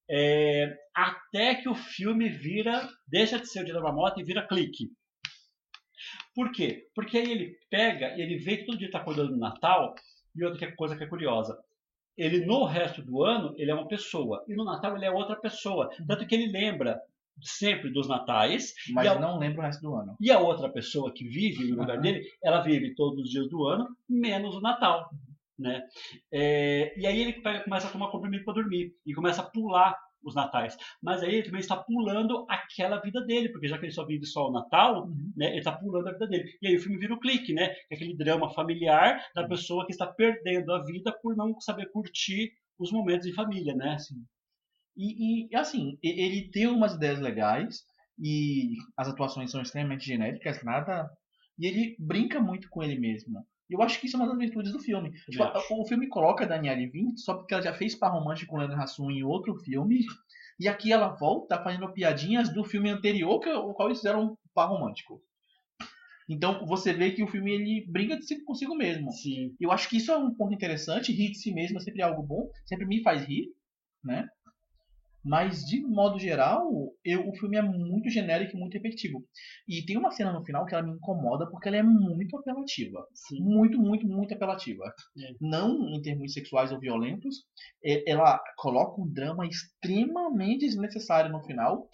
É, 0.08 0.74
até 0.94 1.56
que 1.56 1.68
o 1.68 1.74
filme 1.74 2.28
vira, 2.30 2.88
deixa 3.06 3.38
de 3.38 3.46
ser 3.50 3.60
o 3.60 3.64
Dia 3.64 3.74
da 3.74 3.82
Marmota 3.82 4.18
e 4.20 4.24
vira 4.24 4.46
clique. 4.46 4.88
Por 6.34 6.52
quê? 6.52 6.86
Porque 6.94 7.18
aí 7.18 7.30
ele 7.30 7.56
pega 7.70 8.14
e 8.16 8.20
ele 8.22 8.38
vê 8.38 8.58
que 8.58 8.66
todo 8.66 8.78
dia 8.78 8.86
está 8.88 8.98
acordando 8.98 9.32
no 9.32 9.38
Natal. 9.38 9.94
E 10.34 10.44
outra 10.44 10.66
é- 10.68 10.72
coisa 10.72 10.96
que 10.96 11.04
é 11.04 11.08
curiosa. 11.08 11.58
Ele, 12.16 12.46
no 12.46 12.64
resto 12.64 13.02
do 13.02 13.22
ano, 13.22 13.54
ele 13.58 13.70
é 13.70 13.74
uma 13.74 13.88
pessoa. 13.88 14.42
E 14.48 14.54
no 14.54 14.64
Natal 14.64 14.96
ele 14.96 15.04
é 15.06 15.10
outra 15.10 15.36
pessoa. 15.36 15.90
Tanto 16.06 16.26
que 16.26 16.34
ele 16.34 16.50
lembra 16.50 16.98
sempre 17.42 17.90
dos 17.92 18.08
natais. 18.08 18.72
Mas 18.92 19.06
a- 19.08 19.18
não 19.18 19.38
lembro 19.38 19.60
o 19.60 19.62
resto 19.62 19.80
do 19.82 19.94
ano. 19.94 20.16
E 20.20 20.30
a 20.30 20.38
outra 20.38 20.68
pessoa 20.70 21.12
que 21.12 21.26
vive 21.28 21.64
no 21.64 21.76
lugar 21.76 21.90
Aham. 21.96 22.00
dele, 22.00 22.22
ela 22.42 22.60
vive 22.60 22.94
todos 22.94 23.24
os 23.24 23.30
dias 23.30 23.48
do 23.48 23.66
ano, 23.66 23.86
menos 24.08 24.54
o 24.54 24.60
Natal. 24.60 25.08
Né? 25.58 25.82
É, 26.32 26.92
e 27.00 27.06
aí 27.06 27.18
ele 27.20 27.32
pega- 27.34 27.64
começa 27.64 27.88
a 27.88 27.90
tomar 27.90 28.10
comprimido 28.10 28.44
para 28.44 28.54
dormir 28.54 28.92
e 29.06 29.14
começa 29.14 29.40
a 29.40 29.44
pular 29.50 29.96
os 30.22 30.34
natais. 30.34 30.76
Mas 31.02 31.22
aí 31.22 31.34
ele 31.36 31.44
também 31.44 31.60
está 31.60 31.76
pulando 31.76 32.44
aquela 32.48 33.00
vida 33.00 33.20
dele, 33.24 33.48
porque 33.50 33.68
já 33.68 33.78
que 33.78 33.84
ele 33.86 33.92
só 33.92 34.04
vive 34.04 34.26
só 34.26 34.48
o 34.48 34.52
Natal, 34.52 35.04
Uhum. 35.06 35.32
né, 35.36 35.50
ele 35.50 35.58
está 35.58 35.72
pulando 35.72 36.08
a 36.08 36.12
vida 36.12 36.26
dele. 36.26 36.50
E 36.60 36.66
aí 36.66 36.76
o 36.76 36.80
filme 36.80 36.98
vira 36.98 37.14
o 37.14 37.20
clique, 37.20 37.52
né? 37.54 37.72
É 37.90 37.94
aquele 37.94 38.14
drama 38.16 38.50
familiar 38.52 39.24
da 39.34 39.42
Uhum. 39.42 39.48
pessoa 39.48 39.86
que 39.86 39.92
está 39.92 40.06
perdendo 40.06 40.72
a 40.74 40.82
vida 40.82 41.12
por 41.22 41.36
não 41.36 41.58
saber 41.60 41.86
curtir 41.92 42.50
os 42.78 42.90
momentos 42.92 43.26
em 43.26 43.32
família, 43.32 43.74
né? 43.74 43.96
E, 44.96 45.48
e, 45.50 45.56
assim, 45.56 45.98
ele 46.02 46.50
tem 46.50 46.66
umas 46.66 46.94
ideias 46.94 47.20
legais 47.20 47.84
e 48.18 48.76
as 48.96 49.08
atuações 49.08 49.50
são 49.50 49.60
extremamente 49.60 50.06
genéricas, 50.06 50.62
nada. 50.64 51.10
E 51.58 51.66
ele 51.66 51.96
brinca 51.98 52.40
muito 52.40 52.68
com 52.70 52.82
ele 52.82 52.98
mesmo. 52.98 53.44
E 53.68 53.74
eu 53.74 53.82
acho 53.82 54.00
que 54.00 54.06
isso 54.06 54.16
é 54.16 54.20
uma 54.20 54.28
das 54.28 54.38
virtudes 54.38 54.72
do 54.72 54.78
filme. 54.78 55.12
Tipo, 55.30 55.44
o 55.80 55.86
filme 55.86 56.08
coloca 56.08 56.44
a 56.44 56.46
Danielle 56.46 56.86
Vin 56.86 57.16
só 57.16 57.34
porque 57.34 57.52
ela 57.52 57.62
já 57.62 57.74
fez 57.74 57.94
par 57.94 58.12
romântico 58.12 58.50
com 58.50 58.56
o 58.56 58.60
Leandro 58.60 58.80
Hassum 58.80 59.10
em 59.10 59.24
outro 59.24 59.54
filme. 59.56 60.04
E 60.58 60.68
aqui 60.68 60.92
ela 60.92 61.08
volta 61.08 61.62
fazendo 61.62 61.92
piadinhas 61.92 62.48
do 62.48 62.64
filme 62.64 62.88
anterior, 62.88 63.40
que, 63.40 63.50
o 63.50 63.74
qual 63.74 63.88
eles 63.88 63.98
fizeram 63.98 64.24
um 64.24 64.36
par 64.54 64.68
romântico. 64.68 65.20
Então 66.28 66.64
você 66.66 66.92
vê 66.92 67.10
que 67.10 67.22
o 67.22 67.28
filme 67.28 67.52
ele 67.52 67.86
brinca 67.88 68.16
de 68.16 68.24
si 68.24 68.42
consigo 68.42 68.74
mesmo. 68.74 69.12
Sim. 69.12 69.54
Eu 69.60 69.70
acho 69.70 69.88
que 69.88 69.98
isso 69.98 70.10
é 70.10 70.16
um 70.16 70.32
ponto 70.32 70.54
interessante. 70.54 71.12
Rir 71.12 71.32
de 71.32 71.38
si 71.38 71.52
mesmo 71.52 71.78
é 71.78 71.80
sempre 71.80 72.02
algo 72.02 72.22
bom, 72.22 72.48
sempre 72.64 72.86
me 72.86 73.02
faz 73.02 73.24
rir, 73.24 73.48
né? 74.02 74.28
Mas 75.28 75.64
de 75.64 75.80
modo 75.80 76.18
geral, 76.20 76.70
eu, 77.04 77.28
o 77.28 77.34
filme 77.36 77.56
é 77.56 77.62
muito 77.62 78.08
genérico 78.08 78.56
e 78.56 78.60
muito 78.60 78.74
repetitivo. 78.74 79.24
E 79.68 79.84
tem 79.84 79.96
uma 79.96 80.12
cena 80.12 80.32
no 80.32 80.44
final 80.44 80.64
que 80.64 80.72
ela 80.74 80.84
me 80.84 80.92
incomoda 80.92 81.50
porque 81.50 81.66
ela 81.68 81.78
é 81.78 81.82
muito 81.82 82.36
apelativa. 82.36 83.04
Sim. 83.12 83.40
Muito, 83.42 83.76
muito, 83.78 84.06
muito 84.06 84.32
apelativa. 84.34 84.84
É. 85.18 85.32
Não 85.40 85.88
em 85.94 86.00
termos 86.00 86.32
sexuais 86.32 86.70
ou 86.70 86.78
violentos. 86.78 87.44
É- 87.84 88.08
Ela 88.10 88.40
coloca 88.56 89.00
um 89.02 89.12
drama 89.12 89.44
extremamente 89.46 90.66
desnecessário 90.66 91.30
no 91.32 91.42
final. 91.42 91.88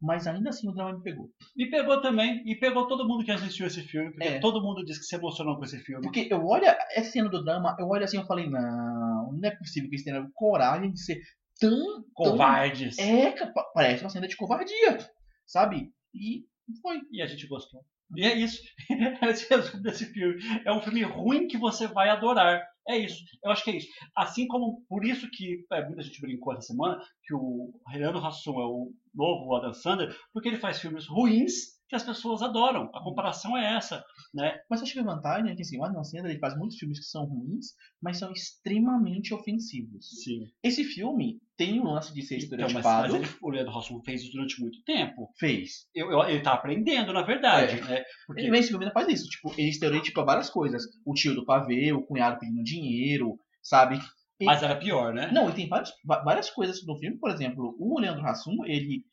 Mas 0.00 0.28
ainda 0.28 0.50
assim 0.50 0.68
o 0.68 0.72
drama 0.72 0.96
me 0.96 1.02
pegou. 1.02 1.28
Me 1.56 1.68
pegou 1.68 2.00
também, 2.00 2.40
e 2.46 2.54
pegou 2.54 2.86
todo 2.86 3.04
mundo 3.08 3.24
que 3.24 3.32
assistiu 3.32 3.66
esse 3.66 3.82
filme, 3.82 4.12
porque 4.12 4.28
É. 4.28 4.38
todo 4.38 4.62
mundo 4.62 4.84
disse 4.84 5.00
que 5.00 5.06
se 5.06 5.16
emocionou 5.16 5.56
com 5.56 5.64
esse 5.64 5.76
filme. 5.80 6.02
Porque 6.04 6.28
eu 6.30 6.46
olho 6.46 6.66
essa 6.92 7.10
cena 7.10 7.28
do 7.28 7.42
drama, 7.42 7.74
eu 7.80 7.88
olho 7.88 8.04
assim 8.04 8.20
e 8.20 8.24
falei, 8.24 8.48
não, 8.48 9.32
não 9.32 9.40
é 9.42 9.50
possível 9.56 9.88
que 9.88 9.96
eles 9.96 10.04
tenham 10.04 10.30
coragem 10.36 10.92
de 10.92 11.02
ser 11.02 11.20
tão. 11.58 11.76
tão- 11.76 12.04
Covardes. 12.14 12.98
É, 12.98 13.32
capa- 13.32 13.70
parece 13.74 14.02
uma 14.04 14.10
cena 14.10 14.28
de 14.28 14.36
covardia, 14.36 14.98
sabe? 15.46 15.92
E 16.14 16.44
foi. 16.82 17.00
E 17.12 17.22
a 17.22 17.26
gente 17.26 17.46
gostou. 17.46 17.80
E 18.16 18.24
é 18.24 18.34
isso. 18.34 18.60
Esse 19.22 19.52
é 19.52 19.56
resumo 19.56 19.82
desse 19.82 20.06
filme. 20.06 20.36
É 20.64 20.72
um 20.72 20.80
filme 20.80 21.02
ruim 21.02 21.46
que 21.46 21.58
você 21.58 21.86
vai 21.86 22.08
adorar. 22.08 22.62
É 22.88 22.96
isso. 22.96 23.22
Eu 23.44 23.50
acho 23.50 23.62
que 23.62 23.70
é 23.70 23.76
isso. 23.76 23.88
Assim 24.16 24.46
como, 24.46 24.82
por 24.88 25.04
isso 25.04 25.28
que 25.30 25.62
é, 25.72 25.84
muita 25.84 26.02
gente 26.02 26.20
brincou 26.22 26.54
essa 26.54 26.62
semana, 26.62 26.98
que 27.24 27.34
o 27.34 27.70
Leandro 27.92 28.24
Hassum 28.24 28.58
é 28.58 28.64
o 28.66 28.90
novo 29.14 29.54
Adam 29.54 29.74
Sandler, 29.74 30.16
porque 30.32 30.48
ele 30.48 30.56
faz 30.56 30.80
filmes 30.80 31.06
ruins 31.06 31.52
que 31.86 31.94
as 31.96 32.02
pessoas 32.02 32.40
adoram. 32.40 32.84
A 32.94 33.02
comparação 33.02 33.54
é 33.58 33.76
essa, 33.76 34.02
né? 34.34 34.58
Mas 34.68 34.82
acho 34.82 34.92
que 34.92 34.98
a 34.98 35.02
vantagem 35.04 35.50
é 35.50 35.54
que 35.56 35.62
assim, 35.62 35.78
o 35.78 35.84
Adam 35.84 36.04
Sandler 36.04 36.32
ele 36.32 36.38
faz 36.40 36.56
muitos 36.56 36.76
filmes 36.78 36.98
que 36.98 37.06
são 37.06 37.24
ruins, 37.24 37.68
mas 38.00 38.18
são 38.18 38.30
extremamente 38.32 39.32
ofensivos. 39.34 40.08
Sim. 40.22 40.50
Esse 40.62 40.84
filme 40.84 41.40
tem 41.56 41.80
o 41.80 41.84
lance 41.84 42.12
de 42.14 42.22
ser 42.22 42.36
Então, 42.36 42.48
mas, 42.60 42.66
estereotipado. 42.68 43.12
mas 43.12 43.22
ele, 43.22 43.38
o 43.42 43.50
Leandro 43.50 43.76
Hassum 43.76 44.00
fez 44.02 44.22
isso 44.22 44.32
durante 44.32 44.60
muito 44.60 44.82
tempo. 44.84 45.28
Fez. 45.38 45.86
Eu, 45.94 46.10
eu- 46.12 46.22
ele 46.28 46.40
tá 46.42 46.52
aprendendo, 46.52 47.12
na 47.12 47.22
verdade, 47.22 47.78
É. 47.80 47.84
né? 47.84 48.04
Porque 48.26 48.42
Ele 48.42 48.50
nesse 48.50 48.68
filme 48.68 48.84
ainda 48.84 48.94
faz 48.94 49.08
isso. 49.08 49.28
Tipo, 49.28 49.52
ele 49.58 49.68
estereotipa 49.68 50.24
várias 50.24 50.50
coisas. 50.50 50.84
O 51.04 51.14
tio 51.14 51.34
do 51.34 51.44
pavê, 51.44 51.92
o 51.92 52.02
cunhado 52.02 52.38
pedindo 52.38 52.62
dinheiro, 52.62 53.38
sabe? 53.62 53.98
Mas 54.40 54.62
era 54.62 54.76
pior, 54.76 55.12
né? 55.12 55.30
Não, 55.32 55.50
e 55.50 55.52
tem 55.54 55.68
várias, 55.68 55.90
várias 56.04 56.48
coisas 56.50 56.84
no 56.86 56.96
filme. 56.96 57.18
Por 57.18 57.30
exemplo, 57.30 57.74
o 57.78 57.98
Leandro 57.98 58.24
Hassum, 58.24 58.64
ele 58.64 59.04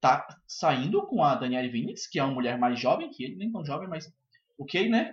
tá 0.00 0.26
saindo 0.48 1.06
com 1.06 1.22
a 1.22 1.34
Danielle 1.36 1.70
Vinitz, 1.70 2.08
que 2.08 2.18
é 2.18 2.24
uma 2.24 2.34
mulher 2.34 2.58
mais 2.58 2.78
jovem 2.80 3.08
que 3.08 3.22
ele, 3.24 3.36
nem 3.36 3.50
tão 3.52 3.64
jovem, 3.64 3.88
mas 3.88 4.12
ok, 4.58 4.88
né? 4.88 5.12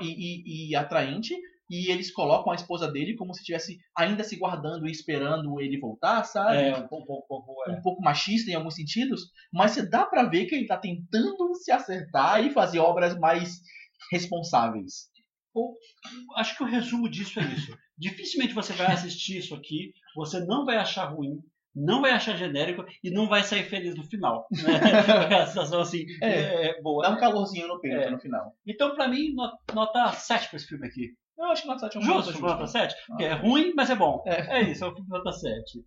E, 0.00 0.06
e- 0.06 0.70
e 0.70 0.76
atraente. 0.76 1.34
e 1.68 1.90
eles 1.90 2.12
colocam 2.12 2.52
a 2.52 2.54
esposa 2.54 2.90
dele 2.90 3.16
como 3.16 3.34
se 3.34 3.40
estivesse 3.40 3.78
ainda 3.96 4.22
se 4.22 4.36
guardando 4.36 4.86
e 4.86 4.90
esperando 4.92 5.60
ele 5.60 5.78
voltar, 5.80 6.22
sabe? 6.24 6.58
É, 6.58 6.76
um 6.76 6.86
pouco, 6.86 7.12
um 7.18 7.22
pouco, 7.26 7.54
é. 7.68 7.72
um 7.72 7.82
pouco 7.82 8.02
machista 8.02 8.48
em 8.50 8.54
alguns 8.54 8.76
sentidos, 8.76 9.32
mas 9.52 9.72
você 9.72 9.84
dá 9.88 10.06
pra 10.06 10.22
ver 10.24 10.46
que 10.46 10.54
ele 10.54 10.66
tá 10.68 10.76
tentando 10.76 11.52
se 11.56 11.72
acertar 11.72 12.44
e 12.44 12.52
fazer 12.52 12.78
obras 12.78 13.18
mais 13.18 13.60
responsáveis. 14.12 15.08
Acho 16.36 16.56
que 16.56 16.62
o 16.62 16.66
resumo 16.66 17.08
disso 17.08 17.40
é 17.40 17.44
isso. 17.44 17.76
Dificilmente 17.98 18.54
você 18.54 18.72
vai 18.74 18.92
assistir 18.92 19.38
isso 19.38 19.54
aqui, 19.54 19.92
você 20.14 20.38
não 20.40 20.64
vai 20.64 20.76
achar 20.76 21.06
ruim, 21.06 21.40
não 21.76 22.00
vai 22.00 22.12
achar 22.12 22.34
genérico 22.36 22.84
e 23.04 23.10
não 23.10 23.28
vai 23.28 23.44
sair 23.44 23.64
feliz 23.64 23.94
no 23.94 24.04
final. 24.04 24.46
Né? 24.50 24.80
a 25.42 25.46
sensação 25.46 25.80
assim, 25.82 26.06
É. 26.22 26.68
é, 26.70 26.82
boa. 26.82 27.02
Dá 27.02 27.10
um 27.14 27.18
calorzinho 27.18 27.68
no 27.68 27.78
peito 27.80 27.96
É. 27.98 28.10
no 28.10 28.18
final. 28.18 28.52
Então, 28.66 28.94
pra 28.94 29.06
mim, 29.06 29.34
no- 29.34 29.52
nota 29.74 30.10
7 30.12 30.48
pra 30.48 30.56
esse 30.56 30.66
filme 30.66 30.86
aqui. 30.86 31.10
Eu 31.38 31.44
acho 31.46 31.62
que 31.62 31.68
nota 31.68 31.80
7 31.80 31.96
é 31.96 32.00
um 32.00 32.02
Justo, 32.02 32.32
justo. 32.32 32.46
nota 32.46 32.66
7? 32.66 32.94
Porque 33.06 33.24
é 33.24 33.32
ruim, 33.34 33.74
mas 33.76 33.90
é 33.90 33.94
bom. 33.94 34.24
É. 34.26 34.60
É, 34.60 34.62
isso, 34.62 34.82
é 34.84 34.88
o 34.88 34.94
filme 34.94 35.10
nota 35.10 35.30
7. 35.32 35.84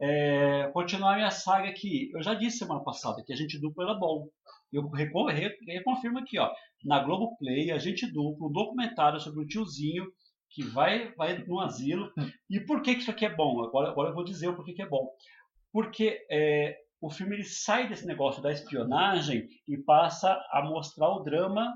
É, 0.00 0.68
continuar 0.72 1.14
minha 1.14 1.30
saga 1.30 1.68
aqui. 1.68 2.10
Eu 2.12 2.22
já 2.22 2.34
disse 2.34 2.58
semana 2.58 2.82
passada 2.82 3.22
que 3.24 3.32
a 3.32 3.36
gente 3.36 3.60
dupla 3.60 3.84
era 3.84 3.94
bom. 3.94 4.26
Eu 4.72 4.88
reco- 4.90 5.28
re- 5.28 5.56
reconfirmo 5.68 6.18
aqui, 6.18 6.38
ó. 6.38 6.50
Na 6.84 6.98
Globoplay, 6.98 7.70
a 7.70 7.78
gente 7.78 8.12
dupla 8.12 8.48
um 8.48 8.52
documentário 8.52 9.20
sobre 9.20 9.40
um 9.42 9.46
tiozinho 9.46 10.04
que 10.54 10.62
vai, 10.62 11.12
vai 11.14 11.36
no 11.38 11.60
asilo. 11.60 12.12
E 12.48 12.60
por 12.60 12.80
que, 12.80 12.94
que 12.94 13.00
isso 13.00 13.10
aqui 13.10 13.26
é 13.26 13.34
bom? 13.34 13.62
Agora, 13.62 13.90
agora 13.90 14.10
eu 14.10 14.14
vou 14.14 14.24
dizer 14.24 14.48
o 14.48 14.54
porquê 14.54 14.72
que 14.72 14.82
é 14.82 14.88
bom. 14.88 15.10
Porque 15.72 16.24
é, 16.30 16.78
o 17.00 17.10
filme 17.10 17.34
ele 17.34 17.44
sai 17.44 17.88
desse 17.88 18.06
negócio 18.06 18.40
da 18.40 18.52
espionagem 18.52 19.48
e 19.66 19.76
passa 19.76 20.32
a 20.52 20.62
mostrar 20.62 21.08
o 21.08 21.24
drama 21.24 21.74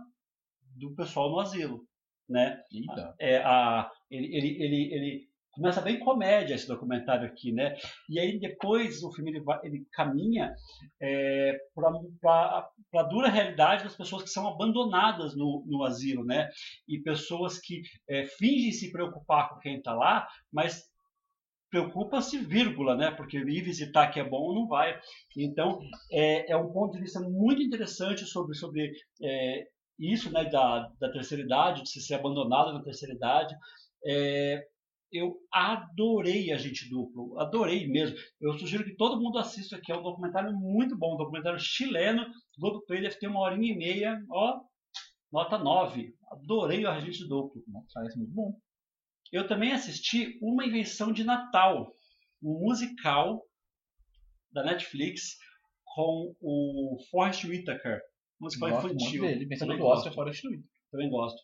do 0.77 0.95
pessoal 0.95 1.29
no 1.29 1.41
asilo. 1.41 1.85
Né? 2.29 2.63
Eita. 2.71 3.15
é, 3.19 3.39
a, 3.39 3.91
ele, 4.11 4.37
ele, 4.37 4.63
ele, 4.63 4.95
ele 4.95 5.28
começa 5.59 5.81
bem 5.81 5.99
comédia 5.99 6.55
esse 6.55 6.69
documentário 6.69 7.27
aqui, 7.27 7.53
né? 7.53 7.75
E 8.09 8.21
aí 8.21 8.39
depois 8.39 9.03
o 9.03 9.13
filme 9.13 9.33
ele, 9.33 9.45
ele 9.65 9.87
caminha 9.93 10.55
é, 11.03 11.59
para 12.21 12.71
a 12.95 13.03
dura 13.03 13.29
realidade 13.29 13.83
das 13.83 13.97
pessoas 13.97 14.23
que 14.23 14.31
são 14.31 14.47
abandonadas 14.47 15.37
no, 15.37 15.65
no 15.67 15.85
asilo, 15.85 16.25
né? 16.25 16.49
E 16.87 17.01
pessoas 17.01 17.59
que 17.59 17.83
é, 18.09 18.25
fingem 18.25 18.71
se 18.71 18.93
preocupar 18.93 19.51
com 19.51 19.59
quem 19.59 19.79
está 19.79 19.93
lá, 19.93 20.29
mas 20.53 20.85
preocupa-se 21.69 22.39
vírgula, 22.39 22.97
né? 22.97 23.11
Porque 23.11 23.39
ir 23.39 23.63
visitar 23.63 24.09
que 24.13 24.21
é 24.21 24.25
bom 24.25 24.55
não 24.55 24.69
vai. 24.69 24.97
Então 25.37 25.81
é, 26.13 26.53
é 26.53 26.57
um 26.57 26.73
ponto 26.73 26.93
de 26.93 27.03
vista 27.03 27.19
muito 27.21 27.61
interessante 27.61 28.25
sobre 28.25 28.55
sobre 28.55 28.93
é, 29.21 29.67
isso, 29.99 30.33
né? 30.33 30.45
Da, 30.45 30.89
da 31.01 31.11
terceira 31.11 31.43
idade, 31.43 31.83
de 31.83 31.91
se 31.91 32.01
ser 32.01 32.15
abandonado 32.15 32.73
na 32.73 32.85
terceira 32.85 33.13
idade. 33.13 33.57
É, 34.07 34.65
eu 35.13 35.37
adorei 35.53 36.53
a 36.53 36.57
gente 36.59 36.89
duplo, 36.89 37.39
adorei 37.39 37.87
mesmo. 37.89 38.17
Eu 38.41 38.59
sugiro 38.59 38.85
que 38.85 38.97
todo 38.97 39.21
mundo 39.21 39.39
assista 39.39 39.77
aqui, 39.77 39.91
é 39.91 39.97
um 39.97 40.03
documentário 40.03 40.53
muito 40.53 40.97
bom, 40.97 41.15
um 41.15 41.19
documentário 41.19 41.59
chileno, 41.59 42.27
Globoplay 42.59 43.01
deve 43.01 43.19
ter 43.19 43.29
uma 43.29 43.41
horinha 43.41 43.73
e 43.73 43.77
meia, 43.77 44.21
ó, 44.31 44.61
nota 45.33 45.59
9. 45.59 46.15
Adorei 46.31 46.85
o 46.85 46.91
Agente 46.91 47.27
Duplo. 47.27 47.63
Parece 47.95 48.19
muito 48.19 48.33
bom. 48.33 48.59
Eu 49.33 49.47
também 49.47 49.73
assisti 49.73 50.39
Uma 50.43 50.67
Invenção 50.67 51.13
de 51.13 51.25
Natal, 51.25 51.93
um 52.43 52.59
musical 52.61 53.43
da 54.53 54.63
Netflix 54.65 55.37
com 55.85 56.35
o 56.41 56.97
Forrest 57.11 57.45
Whitaker, 57.45 58.01
musical 58.41 58.71
muito 58.71 58.97
infantil. 58.97 59.23
dele. 59.23 59.47
Vencedor 59.47 59.73
Também 59.73 59.79
do 59.79 59.87
Oscar 59.87 60.15
fora 60.15 60.31
destruído. 60.31 60.65
também 60.91 61.11
gosto. 61.11 61.39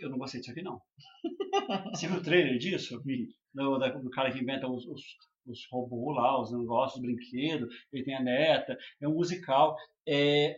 Eu 0.00 0.10
não 0.10 0.18
gostei 0.18 0.40
disso 0.40 0.52
aqui, 0.52 0.62
não. 0.62 0.80
Você 1.90 2.06
viu 2.06 2.18
o 2.18 2.22
trailer 2.22 2.58
disso? 2.58 3.00
Do, 3.54 3.78
do 3.78 4.10
cara 4.10 4.30
que 4.30 4.38
inventa 4.38 4.68
os, 4.68 4.86
os, 4.86 5.02
os 5.46 5.66
robôs 5.70 6.16
lá, 6.16 6.40
os 6.40 6.52
negócios, 6.52 6.96
os 6.96 7.02
brinquedos, 7.02 7.74
ele 7.92 8.04
tem 8.04 8.14
a 8.14 8.22
neta, 8.22 8.76
é 9.00 9.08
um 9.08 9.14
musical. 9.14 9.76
É, 10.06 10.56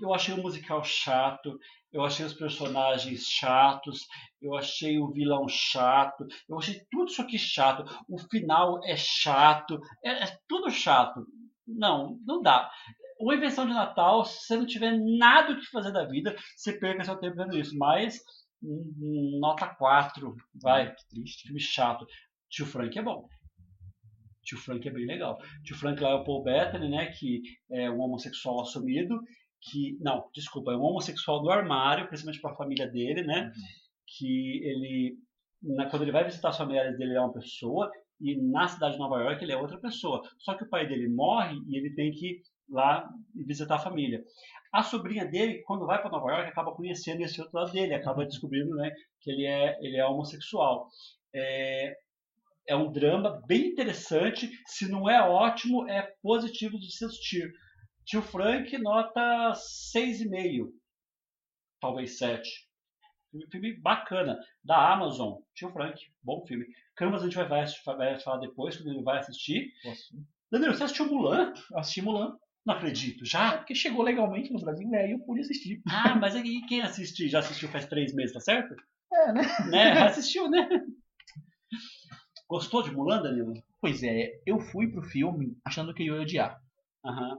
eu 0.00 0.12
achei 0.14 0.34
o 0.34 0.42
musical 0.42 0.82
chato, 0.84 1.58
eu 1.92 2.02
achei 2.02 2.24
os 2.24 2.34
personagens 2.34 3.26
chatos, 3.26 4.06
eu 4.40 4.54
achei 4.54 4.98
o 4.98 5.12
vilão 5.12 5.46
chato, 5.48 6.26
eu 6.48 6.58
achei 6.58 6.80
tudo 6.90 7.10
isso 7.10 7.22
aqui 7.22 7.38
chato. 7.38 7.84
O 8.08 8.18
final 8.18 8.80
é 8.84 8.96
chato, 8.96 9.78
é, 10.04 10.24
é 10.24 10.38
tudo 10.48 10.70
chato. 10.70 11.26
Não, 11.66 12.18
não 12.24 12.42
dá. 12.42 12.70
Uma 13.22 13.34
invenção 13.36 13.66
de 13.66 13.72
Natal, 13.72 14.24
se 14.24 14.46
você 14.46 14.56
não 14.56 14.66
tiver 14.66 14.98
nada 15.18 15.52
o 15.52 15.58
que 15.60 15.66
fazer 15.66 15.92
da 15.92 16.04
vida, 16.04 16.34
você 16.56 16.72
perca 16.78 17.04
seu 17.04 17.16
tempo 17.16 17.36
vendo 17.36 17.56
isso. 17.58 17.76
Mas, 17.78 18.18
hum, 18.62 18.92
hum, 19.00 19.38
nota 19.40 19.66
4, 19.76 20.34
vai. 20.60 20.94
Que 20.94 21.08
triste. 21.08 21.44
Filme 21.46 21.60
chato. 21.60 22.06
Tio 22.50 22.66
Frank 22.66 22.98
é 22.98 23.02
bom. 23.02 23.28
Tio 24.44 24.58
Frank 24.58 24.86
é 24.86 24.90
bem 24.90 25.06
legal. 25.06 25.38
Tio 25.64 25.76
Frank 25.76 26.02
lá 26.02 26.10
é 26.10 26.14
o 26.14 26.24
Paul 26.24 26.42
Bettany, 26.42 26.88
né? 26.88 27.06
Que 27.12 27.42
é 27.70 27.90
um 27.90 28.00
homossexual 28.00 28.60
assumido. 28.62 29.20
Que, 29.60 29.96
não, 30.00 30.28
desculpa, 30.34 30.72
é 30.72 30.76
um 30.76 30.82
homossexual 30.82 31.40
do 31.40 31.50
armário, 31.50 32.08
principalmente 32.08 32.40
para 32.40 32.52
a 32.52 32.56
família 32.56 32.88
dele, 32.88 33.22
né? 33.22 33.52
Que 34.18 34.60
ele, 34.64 35.16
na- 35.62 35.88
quando 35.88 36.02
ele 36.02 36.10
vai 36.12 36.24
visitar 36.24 36.48
as 36.48 36.56
famílias 36.58 36.96
dele, 36.98 37.10
ele 37.12 37.18
é 37.18 37.20
uma 37.20 37.32
pessoa. 37.32 37.90
E 38.20 38.36
na 38.50 38.66
cidade 38.66 38.94
de 38.94 38.98
Nova 39.00 39.20
York 39.22 39.42
ele 39.44 39.52
é 39.52 39.56
outra 39.56 39.78
pessoa. 39.80 40.22
Só 40.38 40.54
que 40.56 40.64
o 40.64 40.68
pai 40.68 40.86
dele 40.88 41.08
morre 41.08 41.56
e 41.68 41.76
ele 41.76 41.94
tem 41.94 42.10
que 42.12 42.40
lá 42.72 43.08
e 43.34 43.44
visitar 43.44 43.76
a 43.76 43.80
família. 43.80 44.24
A 44.72 44.82
sobrinha 44.82 45.26
dele, 45.26 45.62
quando 45.66 45.86
vai 45.86 46.00
para 46.00 46.10
Nova 46.10 46.32
York, 46.32 46.48
acaba 46.48 46.74
conhecendo 46.74 47.22
esse 47.22 47.40
outro 47.40 47.58
lado 47.58 47.72
dele, 47.72 47.94
acaba 47.94 48.24
descobrindo 48.24 48.74
né, 48.74 48.90
que 49.20 49.30
ele 49.30 49.44
é, 49.46 49.78
ele 49.82 49.98
é 49.98 50.06
homossexual. 50.06 50.88
É, 51.34 51.94
é 52.66 52.74
um 52.74 52.90
drama 52.90 53.42
bem 53.46 53.66
interessante. 53.66 54.50
Se 54.66 54.88
não 54.90 55.08
é 55.10 55.20
ótimo, 55.20 55.88
é 55.88 56.02
positivo 56.22 56.78
de 56.78 56.90
se 56.90 57.04
assistir. 57.04 57.52
Tio 58.04 58.22
Frank, 58.22 58.76
nota 58.78 59.52
6,5. 59.52 60.68
Talvez 61.80 62.16
7. 62.16 62.48
Filme, 63.30 63.46
filme 63.50 63.80
bacana. 63.80 64.38
Da 64.64 64.92
Amazon. 64.92 65.38
Tio 65.54 65.70
Frank, 65.70 66.00
bom 66.22 66.46
filme. 66.46 66.66
Canvas 66.96 67.22
a 67.22 67.24
gente 67.24 67.36
vai, 67.36 67.46
vai, 67.46 67.66
vai 67.96 68.20
falar 68.20 68.38
depois, 68.38 68.76
quando 68.76 68.90
ele 68.90 69.02
vai 69.02 69.18
assistir. 69.18 69.70
Danilo, 70.50 70.74
você 70.74 70.84
assistiu 70.84 71.06
Mulan? 71.06 71.52
Eu 71.70 71.78
assisti 71.78 72.02
Mulan. 72.02 72.36
Não 72.64 72.74
acredito. 72.74 73.24
Já? 73.24 73.58
porque 73.58 73.74
chegou 73.74 74.02
legalmente 74.04 74.52
no 74.52 74.60
Brasil, 74.60 74.88
né? 74.88 75.08
E 75.08 75.12
eu 75.12 75.18
pude 75.20 75.40
assistir. 75.40 75.82
Ah, 75.88 76.14
mas 76.14 76.36
aí 76.36 76.60
quem 76.68 76.80
assistiu? 76.82 77.28
Já 77.28 77.40
assistiu 77.40 77.68
faz 77.68 77.86
três 77.86 78.14
meses, 78.14 78.32
tá 78.32 78.40
certo? 78.40 78.74
É, 79.12 79.32
né? 79.32 79.42
Né? 79.68 79.94
Já 79.94 80.06
assistiu, 80.06 80.48
né? 80.48 80.68
Gostou 82.48 82.82
de 82.82 82.90
Mulan, 82.92 83.22
Danilo? 83.22 83.54
Pois 83.80 84.02
é, 84.02 84.40
eu 84.46 84.60
fui 84.60 84.88
pro 84.90 85.02
filme 85.02 85.56
achando 85.64 85.92
que 85.94 86.06
eu 86.06 86.16
ia 86.16 86.22
odiar. 86.22 86.60
Aham. 87.04 87.38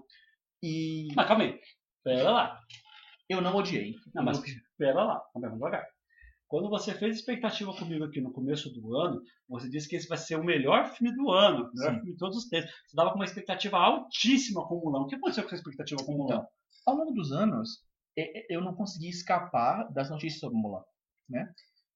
E 0.62 1.08
Mas 1.16 1.28
calma 1.28 1.44
aí. 1.44 1.60
Pera 2.04 2.32
lá. 2.32 2.60
eu 3.30 3.42
não 3.42 3.56
odiei. 3.56 3.96
Não, 4.14 4.24
mas 4.24 4.42
pera 4.78 5.04
lá. 5.04 5.20
Calma 5.34 5.48
aí, 5.48 5.52
vamos 5.52 5.58
devagar. 5.58 5.88
Quando 6.54 6.70
você 6.70 6.94
fez 6.94 7.16
expectativa 7.16 7.76
comigo 7.76 8.04
aqui 8.04 8.22
no 8.22 8.32
começo 8.32 8.70
do 8.70 8.96
ano, 8.96 9.24
você 9.50 9.68
disse 9.68 9.90
que 9.90 9.96
esse 9.96 10.08
vai 10.08 10.20
ser 10.20 10.36
o 10.36 10.44
melhor 10.44 10.88
filme 10.94 11.12
do 11.16 11.32
ano, 11.32 11.64
o 11.64 11.74
melhor 11.74 11.94
Sim. 11.94 11.96
filme 11.96 12.12
de 12.12 12.18
todos 12.20 12.38
os 12.38 12.48
tempos. 12.48 12.70
Você 12.86 12.96
dava 12.96 13.10
com 13.10 13.16
uma 13.16 13.26
expectativa 13.26 13.76
altíssima 13.76 14.64
com 14.68 14.76
o 14.76 14.86
Mulan. 14.86 15.00
O 15.00 15.08
que 15.08 15.16
aconteceu 15.16 15.42
com 15.42 15.48
essa 15.48 15.56
expectativa 15.56 16.04
com 16.06 16.14
o 16.14 16.18
Mulan? 16.20 16.36
Então, 16.36 16.48
ao 16.86 16.96
longo 16.96 17.12
dos 17.12 17.32
anos, 17.32 17.84
eu 18.48 18.62
não 18.62 18.76
consegui 18.76 19.10
escapar 19.10 19.92
das 19.92 20.12
notícias 20.12 20.40
sobre 20.40 20.56
Mulan, 20.56 20.84
né? 21.28 21.52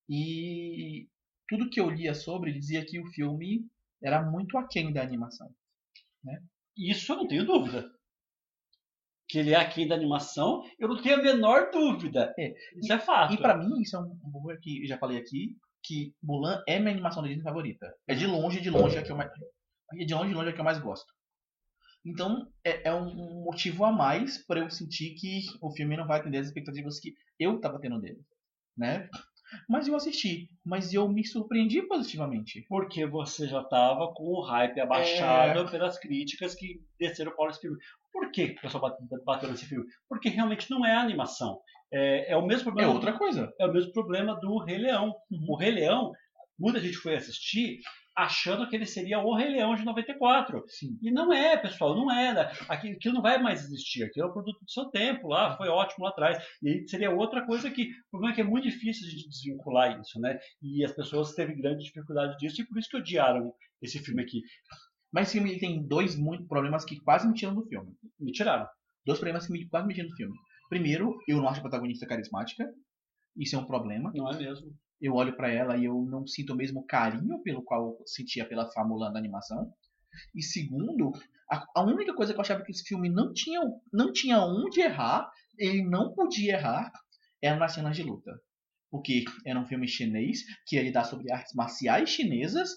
E 0.09 1.07
tudo 1.47 1.69
que 1.69 1.79
eu 1.79 1.91
lia 1.91 2.15
sobre 2.15 2.51
dizia 2.51 2.83
que 2.83 2.99
o 2.99 3.05
filme 3.11 3.63
era 4.01 4.23
muito 4.23 4.57
aquém 4.57 4.91
da 4.91 5.03
animação. 5.03 5.53
Isso 6.75 7.11
eu 7.11 7.17
não 7.17 7.27
tenho 7.27 7.45
dúvida. 7.45 7.87
Que 9.29 9.39
ele 9.39 9.53
é 9.53 9.57
aqui 9.57 9.87
da 9.87 9.95
animação, 9.95 10.63
eu 10.79 10.87
não 10.87 11.01
tenho 11.01 11.19
a 11.19 11.21
menor 11.21 11.69
dúvida. 11.71 12.33
É. 12.39 12.53
Isso 12.77 12.93
é 12.93 12.99
fato. 12.99 13.33
E 13.33 13.37
pra 13.37 13.57
mim, 13.57 13.81
isso 13.81 13.95
é 13.95 13.99
um 13.99 14.17
pouco 14.31 14.57
que 14.61 14.83
eu 14.83 14.87
já 14.87 14.97
falei 14.97 15.17
aqui, 15.17 15.55
que 15.83 16.13
Mulan 16.23 16.61
é 16.67 16.79
minha 16.79 16.91
animação 16.91 17.21
da 17.21 17.27
Disney 17.27 17.43
favorita. 17.43 17.93
É 18.07 18.15
de 18.15 18.25
longe, 18.25 18.61
de 18.61 18.69
longe 18.69 18.97
a 18.97 19.03
que 19.03 19.11
eu 19.11 19.17
mais. 19.17 19.29
É 19.99 20.05
de 20.05 20.13
longe, 20.13 20.29
de 20.29 20.35
longe 20.35 20.49
a 20.49 20.53
que 20.53 20.59
eu 20.59 20.65
mais 20.65 20.79
gosto. 20.79 21.11
Então, 22.05 22.47
é, 22.63 22.87
é 22.87 22.93
um 22.93 23.43
motivo 23.43 23.83
a 23.83 23.91
mais 23.91 24.37
para 24.45 24.61
eu 24.61 24.69
sentir 24.69 25.15
que 25.15 25.41
o 25.61 25.71
filme 25.71 25.97
não 25.97 26.07
vai 26.07 26.19
atender 26.19 26.37
as 26.37 26.47
expectativas 26.47 26.99
que 26.99 27.13
eu 27.37 27.59
tava 27.59 27.79
tendo 27.79 27.99
dele. 27.99 28.21
Né? 28.77 29.09
Mas 29.69 29.87
eu 29.87 29.95
assisti. 29.95 30.49
Mas 30.65 30.93
eu 30.93 31.07
me 31.07 31.25
surpreendi 31.25 31.81
positivamente. 31.83 32.65
Porque 32.67 33.05
você 33.05 33.47
já 33.47 33.61
estava 33.61 34.13
com 34.13 34.23
o 34.25 34.41
hype 34.41 34.79
abaixado 34.79 35.69
pelas 35.71 35.97
críticas 35.99 36.53
que 36.55 36.81
desceram 36.99 37.31
para 37.35 37.49
esse 37.51 37.61
filme. 37.61 37.77
Por 38.11 38.31
que 38.31 38.45
o 38.57 38.61
pessoal 38.61 38.81
bate- 38.81 39.23
bateu 39.25 39.49
nesse 39.49 39.65
filme? 39.65 39.85
Porque 40.09 40.29
realmente 40.29 40.69
não 40.71 40.85
é 40.85 40.95
animação. 40.95 41.59
É, 41.91 42.33
é 42.33 42.37
o 42.37 42.45
mesmo 42.45 42.63
É 42.69 42.73
problema. 42.73 42.93
outra 42.93 43.13
coisa. 43.13 43.53
é 43.59 43.65
o 43.65 43.71
mesmo 43.73 43.91
problema 43.93 44.35
do 44.39 44.57
Rei 44.57 44.77
Leão. 44.77 45.15
Uhum. 45.31 45.45
O 45.49 45.55
Rei 45.55 45.71
Leão, 45.71 46.11
muita 46.59 46.79
gente 46.79 46.97
foi 46.97 47.15
assistir 47.15 47.79
achando 48.17 48.67
que 48.67 48.75
ele 48.75 48.87
seria 48.87 49.19
o 49.19 49.35
Rei 49.35 49.49
Leão 49.49 49.75
de 49.75 49.85
94. 49.85 50.63
Sim. 50.67 50.97
E 51.03 51.11
não 51.11 51.31
é, 51.31 51.55
pessoal, 51.55 51.95
não 51.95 52.11
é. 52.11 52.33
né? 52.33 52.51
Aquilo, 52.67 53.13
não 53.13 53.21
vai 53.21 53.39
mais 53.39 53.63
existir. 53.63 54.03
Aquilo 54.03 54.25
é 54.25 54.29
o 54.29 54.33
produto 54.33 54.59
do 54.59 54.71
seu 54.71 54.85
tempo 54.85 55.27
lá, 55.27 55.55
foi 55.55 55.69
ótimo 55.69 56.03
lá 56.03 56.09
atrás. 56.09 56.43
E 56.63 56.69
aí 56.69 56.87
seria 56.87 57.11
outra 57.11 57.45
coisa 57.45 57.69
que. 57.69 57.91
O 58.07 58.09
problema 58.11 58.33
é 58.33 58.35
que 58.35 58.41
é 58.41 58.43
muito 58.43 58.67
difícil 58.67 59.07
a 59.07 59.11
gente 59.11 59.29
desvincular 59.29 59.99
isso, 60.01 60.19
né? 60.19 60.39
E 60.61 60.83
as 60.83 60.91
pessoas 60.91 61.33
teve 61.33 61.53
grande 61.53 61.83
dificuldade 61.83 62.35
disso, 62.37 62.59
e 62.59 62.65
por 62.65 62.79
isso 62.79 62.89
que 62.89 62.97
odiaram 62.97 63.53
esse 63.81 63.99
filme 63.99 64.23
aqui. 64.23 64.41
Mas 65.13 65.27
esse 65.27 65.37
filme 65.37 65.59
tem 65.59 65.87
dois 65.87 66.15
muito 66.15 66.47
problemas 66.47 66.83
que 66.83 66.99
quase 67.01 67.27
me 67.27 67.35
tiram 67.35 67.53
do 67.53 67.67
filme. 67.67 67.93
Me 68.19 68.31
tiraram. 68.31 68.67
Dois 69.05 69.19
problemas 69.19 69.45
que 69.45 69.53
me, 69.53 69.69
quase 69.69 69.87
me 69.87 69.93
tiram 69.93 70.09
do 70.09 70.15
filme. 70.15 70.35
Primeiro, 70.69 71.17
eu 71.27 71.37
não 71.37 71.47
acho 71.47 71.59
a 71.59 71.61
protagonista 71.61 72.07
carismática. 72.07 72.67
Isso 73.37 73.55
é 73.55 73.59
um 73.59 73.65
problema. 73.65 74.11
Não 74.15 74.27
é 74.27 74.35
mesmo? 74.35 74.75
Eu 74.99 75.13
olho 75.13 75.35
pra 75.35 75.51
ela 75.51 75.77
e 75.77 75.85
eu 75.85 76.03
não 76.09 76.25
sinto 76.25 76.53
o 76.53 76.55
mesmo 76.55 76.85
carinho 76.85 77.41
pelo 77.43 77.63
qual 77.63 77.97
eu 77.99 78.07
sentia 78.07 78.47
pela 78.47 78.71
Famulã 78.71 79.11
da 79.11 79.19
animação. 79.19 79.71
E 80.33 80.41
segundo, 80.41 81.11
a, 81.51 81.65
a 81.75 81.83
única 81.83 82.13
coisa 82.13 82.33
que 82.33 82.39
eu 82.39 82.41
achava 82.41 82.63
que 82.63 82.71
esse 82.71 82.83
filme 82.83 83.09
não 83.09 83.33
tinha, 83.33 83.61
não 83.93 84.11
tinha 84.11 84.39
onde 84.39 84.81
errar, 84.81 85.31
ele 85.57 85.83
não 85.83 86.13
podia 86.13 86.53
errar, 86.53 86.91
era 87.41 87.55
nas 87.55 87.73
cenas 87.73 87.95
de 87.95 88.03
luta. 88.03 88.39
Porque 88.89 89.25
era 89.45 89.59
um 89.59 89.67
filme 89.67 89.87
chinês 89.87 90.43
que 90.65 90.75
ia 90.75 90.83
lidar 90.83 91.03
sobre 91.03 91.31
artes 91.31 91.53
marciais 91.53 92.09
chinesas 92.09 92.69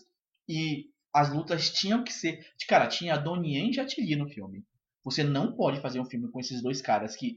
e 0.48 0.86
as 1.12 1.32
lutas 1.32 1.70
tinham 1.70 2.04
que 2.04 2.12
ser. 2.12 2.44
Cara, 2.68 2.86
tinha 2.86 3.14
a 3.14 3.18
Donnie 3.18 3.56
Yen 3.56 3.70
e 3.70 3.72
Jet 3.72 4.00
Li 4.00 4.16
no 4.16 4.28
filme. 4.28 4.64
Você 5.04 5.24
não 5.24 5.54
pode 5.54 5.80
fazer 5.80 6.00
um 6.00 6.04
filme 6.04 6.30
com 6.30 6.40
esses 6.40 6.62
dois 6.62 6.82
caras 6.82 7.16
que 7.16 7.36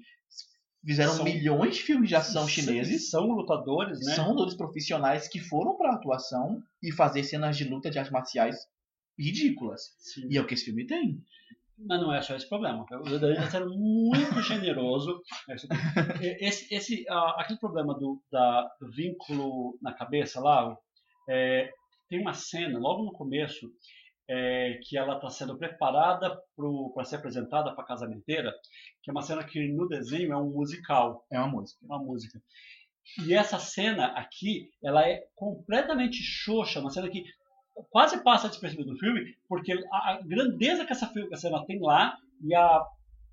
fizeram 0.85 1.13
São- 1.13 1.23
milhões 1.25 1.75
de 1.77 1.81
filmes 1.83 2.09
de 2.09 2.15
ação 2.15 2.47
chineses 2.47 3.09
São 3.09 3.27
lutadores, 3.27 3.99
né? 4.05 4.13
são 4.15 4.25
lutadores 4.29 4.53
profissionais 4.55 5.27
que 5.27 5.39
foram 5.39 5.77
pra 5.77 5.93
atuação 5.93 6.61
e 6.81 6.91
fazer 6.91 7.23
cenas 7.23 7.55
de 7.57 7.63
luta 7.63 7.89
de 7.89 7.97
artes 7.99 8.11
marciais 8.11 8.55
ridículas. 9.17 9.93
Sim. 9.99 10.27
E 10.29 10.37
é 10.37 10.41
o 10.41 10.45
que 10.47 10.53
esse 10.55 10.65
filme 10.65 10.85
tem. 10.85 11.21
Mas 11.77 11.99
não 12.01 12.13
é 12.13 12.21
só 12.21 12.35
esse 12.35 12.47
problema. 12.47 12.85
O 12.91 13.03
Daniel 13.03 13.31
está 13.33 13.49
sendo 13.59 13.75
muito 13.77 14.41
generoso. 14.43 15.21
Esse, 16.39 16.73
esse, 16.73 17.05
ah, 17.09 17.35
aquele 17.39 17.59
problema 17.59 17.93
do, 17.97 18.21
da- 18.31 18.69
do 18.79 18.89
vínculo 18.91 19.77
na 19.81 19.93
cabeça 19.93 20.39
lá, 20.39 20.75
é, 21.29 21.69
tem 22.09 22.19
uma 22.21 22.33
cena 22.33 22.77
logo 22.79 23.03
no 23.03 23.11
começo 23.11 23.69
é, 24.27 24.79
que 24.83 24.97
ela 24.97 25.15
está 25.15 25.29
sendo 25.29 25.57
preparada 25.57 26.39
para 26.93 27.05
ser 27.05 27.17
apresentada 27.17 27.73
para 27.73 27.83
a 27.83 27.87
casamenteira, 27.87 28.53
que 29.01 29.09
é 29.09 29.13
uma 29.13 29.21
cena 29.21 29.43
que 29.43 29.67
no 29.71 29.87
desenho 29.87 30.33
é 30.33 30.37
um 30.37 30.49
musical, 30.49 31.25
É 31.31 31.39
uma 31.39 31.47
música. 31.47 31.79
uma 31.85 31.99
música. 31.99 32.41
E 33.25 33.33
essa 33.33 33.59
cena 33.59 34.07
aqui, 34.07 34.69
ela 34.83 35.07
é 35.07 35.25
completamente 35.35 36.23
xoxa, 36.23 36.79
uma 36.79 36.89
cena 36.89 37.09
que 37.09 37.25
quase 37.89 38.23
passa 38.23 38.47
despercebida 38.47 38.91
do 38.91 38.97
filme, 38.97 39.35
porque 39.47 39.73
a, 39.91 40.19
grandeza 40.23 40.85
que 40.85 40.93
essa, 40.93 41.11
cena 41.35 41.65
tem 41.65 41.81
lá 41.81 42.15
e 42.41 42.55
a 42.55 42.81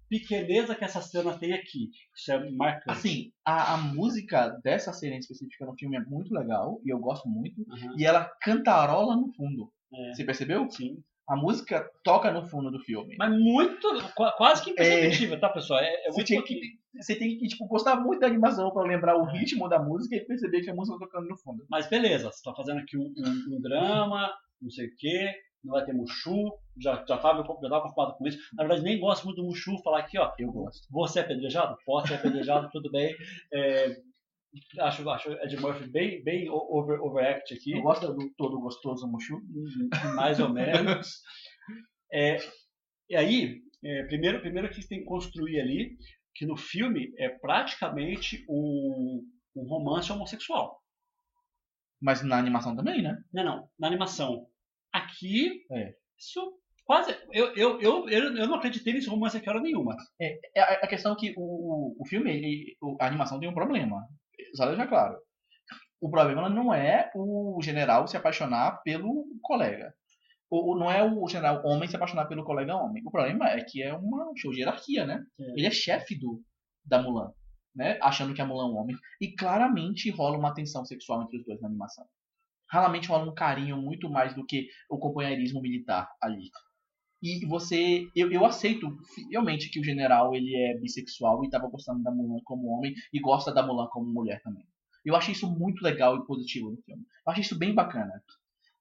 pequeneza 0.09 0.75
que 0.75 0.85
essa 0.85 1.01
cena 1.01 1.39
tem 1.39 1.53
aqui. 1.53 1.91
Isso 2.15 2.33
é 2.33 2.51
marcante. 2.51 2.91
Assim, 2.91 3.33
a, 3.45 3.75
a 3.75 3.77
música 3.77 4.49
dessa 4.65 4.93
cena 4.93 5.17
específica 5.17 5.65
no 5.65 5.77
filme 5.77 5.97
é 5.97 6.01
muito 6.01 6.35
legal 6.35 6.81
e 6.85 6.91
eu 6.93 6.99
gosto 6.99 7.29
muito. 7.29 7.65
Aham. 7.71 7.95
E 7.97 8.05
ela 8.05 8.25
cantarola 8.41 9.15
no 9.15 9.33
fundo. 9.35 9.73
É. 9.93 10.15
Você 10.15 10.25
percebeu? 10.25 10.69
Sim. 10.71 10.99
A 11.29 11.37
música 11.37 11.89
toca 12.03 12.31
no 12.33 12.45
fundo 12.49 12.71
do 12.73 12.81
filme. 12.81 13.15
Mas 13.17 13.31
muito, 13.31 13.87
qua- 14.17 14.33
quase 14.33 14.65
que 14.65 14.71
imperceptível, 14.71 15.39
tá, 15.39 15.49
pessoal? 15.49 15.79
É, 15.81 16.07
é 16.09 16.11
Você 16.11 16.25
tinha 16.25 16.43
que, 16.43 16.59
você 17.01 17.15
tem 17.15 17.39
que 17.39 17.47
tipo, 17.47 17.67
gostar 17.69 17.97
muito 17.97 18.19
da 18.21 18.27
animação 18.27 18.73
pra 18.73 18.83
lembrar 18.83 19.17
o 19.17 19.25
ritmo 19.25 19.69
da 19.69 19.79
música 19.79 20.17
e 20.17 20.27
perceber 20.27 20.63
que 20.63 20.71
a 20.71 20.75
música 20.75 20.99
tá 20.99 21.05
tocando 21.07 21.29
no 21.29 21.39
fundo. 21.39 21.65
Mas 21.71 21.89
beleza, 21.89 22.25
você 22.33 22.37
está 22.39 22.53
fazendo 22.55 22.81
aqui 22.81 22.97
um, 22.99 23.03
um- 23.17 23.57
um 23.57 23.61
drama, 23.61 24.33
não 24.61 24.71
sei 24.71 24.87
o 24.89 24.97
quê, 24.99 25.33
não 25.63 25.75
vai 25.75 25.85
ter 25.85 25.93
Mushu, 25.93 26.53
já, 26.83 26.97
já 26.97 27.01
estava 27.03 27.39
já 27.39 27.45
tava 27.45 27.59
preocupado 27.81 28.15
com 28.17 28.27
isso. 28.27 28.39
Na 28.55 28.65
verdade, 28.65 28.83
nem 28.83 28.99
gosto 28.99 29.25
muito 29.25 29.37
do 29.41 29.45
Mushu 29.47 29.77
falar 29.85 30.01
aqui, 30.01 30.19
ó, 30.19 30.33
Eu 30.37 30.51
gosto. 30.51 30.81
você 30.91 31.21
é 31.21 31.23
apedrejado? 31.23 31.77
Posso 31.87 32.09
ser 32.09 32.15
apedrejado, 32.15 32.69
tudo 32.73 32.91
bem. 32.91 33.15
É, 33.53 33.95
acho, 34.81 35.09
acho 35.09 35.33
Ed 35.33 35.57
Murphy 35.61 35.89
bem, 35.91 36.23
bem 36.23 36.49
over, 36.51 37.01
overact 37.01 37.55
aqui. 37.55 37.73
Eu 37.73 37.83
gosto 37.83 38.13
do 38.13 38.31
todo 38.37 38.61
gostoso 38.61 39.07
Mushu. 39.09 39.41
mais 40.15 40.41
ou 40.41 40.49
menos. 40.53 41.09
É, 42.13 42.39
e 43.09 43.15
aí, 43.15 43.61
é, 43.85 44.03
primeiro, 44.07 44.41
primeiro 44.41 44.69
que 44.69 44.85
tem 44.89 44.99
que 44.99 45.05
construir 45.05 45.61
ali 45.61 45.97
que 46.35 46.45
no 46.45 46.57
filme 46.57 47.15
é 47.17 47.29
praticamente 47.29 48.45
um, 48.49 49.25
um 49.55 49.63
romance 49.69 50.11
homossexual. 50.11 50.83
Mas 52.03 52.21
na 52.25 52.37
animação 52.37 52.75
também, 52.75 53.01
né? 53.01 53.17
Não, 53.33 53.45
não, 53.45 53.69
na 53.79 53.87
animação. 53.87 54.49
Aqui, 54.93 55.65
É. 55.71 55.95
isso 56.19 56.59
quase. 56.85 57.17
Eu, 57.33 57.55
eu, 57.55 57.81
eu, 57.81 58.09
eu, 58.09 58.37
eu 58.37 58.47
não 58.49 58.57
acreditei 58.57 58.93
nesse 58.93 59.09
romance 59.09 59.37
aqui 59.37 59.49
hora 59.49 59.61
nenhuma. 59.61 59.95
É, 60.21 60.41
a, 60.61 60.65
a 60.85 60.89
questão 60.89 61.13
é 61.13 61.17
que 61.17 61.33
o, 61.37 61.95
o, 61.97 62.07
filme, 62.09 62.29
ele- 62.29 62.77
a 63.01 63.07
animação 63.07 63.39
tem 63.39 63.49
um 63.49 63.55
problema. 63.55 64.05
Só 64.55 64.67
deixar 64.67 64.87
claro. 64.89 65.17
O 66.01 66.11
problema 66.11 66.49
não 66.49 66.73
é 66.73 67.11
o 67.15 67.61
general 67.63 68.07
se 68.09 68.17
apaixonar 68.17 68.83
pelo 68.83 69.27
colega. 69.43 69.93
O, 70.51 70.73
o- 70.75 70.79
não 70.79 70.91
é 70.91 71.03
o 71.05 71.29
general 71.29 71.63
homem 71.65 71.89
se 71.89 71.97
apaixonar 71.97 72.27
pelo 72.27 72.45
colega 72.45 72.75
homem. 72.77 73.03
O 73.07 73.11
problema 73.11 73.49
é 73.51 73.63
que 73.65 73.83
é 73.83 73.93
uma 73.95 74.33
show 74.37 74.51
de 74.53 74.61
hierarquia, 74.61 75.07
né? 75.07 75.23
É. 75.39 75.45
Ele 75.59 75.67
é 75.67 75.71
chefe 75.71 76.19
do, 76.19 76.43
da 76.85 77.03
Mulan, 77.03 77.33
né? 77.75 77.99
Achando 78.03 78.35
que 78.35 78.41
a 78.41 78.47
Mulan 78.47 78.69
é 78.69 78.73
um 78.73 78.77
homem. 78.79 78.97
E 79.21 79.35
claramente 79.35 80.11
rola 80.11 80.39
uma 80.39 80.55
tensão 80.55 80.85
sexual 80.85 81.23
entre 81.23 81.39
os 81.39 81.45
dois 81.45 81.61
na 81.61 81.69
animação. 81.69 82.07
Raramente 82.71 83.09
rola 83.09 83.31
um 83.31 83.35
carinho 83.35 83.77
muito 83.77 84.09
mais 84.09 84.35
do 84.35 84.47
que 84.47 84.69
o 84.89 84.99
companheirismo 84.99 85.61
militar 85.61 86.09
ali. 86.23 86.49
E 87.23 87.45
você, 87.47 88.09
eu, 88.17 88.31
eu 88.33 88.45
aceito 88.47 88.89
fielmente 89.15 89.69
que 89.69 89.79
o 89.79 89.85
general 89.85 90.35
ele 90.35 90.55
é 90.57 90.79
bissexual 90.79 91.43
e 91.43 91.47
estava 91.47 91.69
gostando 91.69 92.03
da 92.03 92.11
Mulan 92.11 92.41
como 92.45 92.69
homem 92.69 92.95
e 93.13 93.21
gosta 93.21 93.53
da 93.53 93.63
Mulan 93.67 93.89
como 93.89 94.11
mulher 94.11 94.41
também. 94.43 94.65
Eu 95.05 95.15
achei 95.15 95.33
isso 95.33 95.51
muito 95.51 95.83
legal 95.83 96.17
e 96.17 96.27
positivo 96.27 96.71
no 96.71 96.83
filme. 96.83 97.03
Eu 97.27 97.31
achei 97.33 97.43
isso 97.43 97.59
bem 97.59 97.75
bacana. 97.75 98.13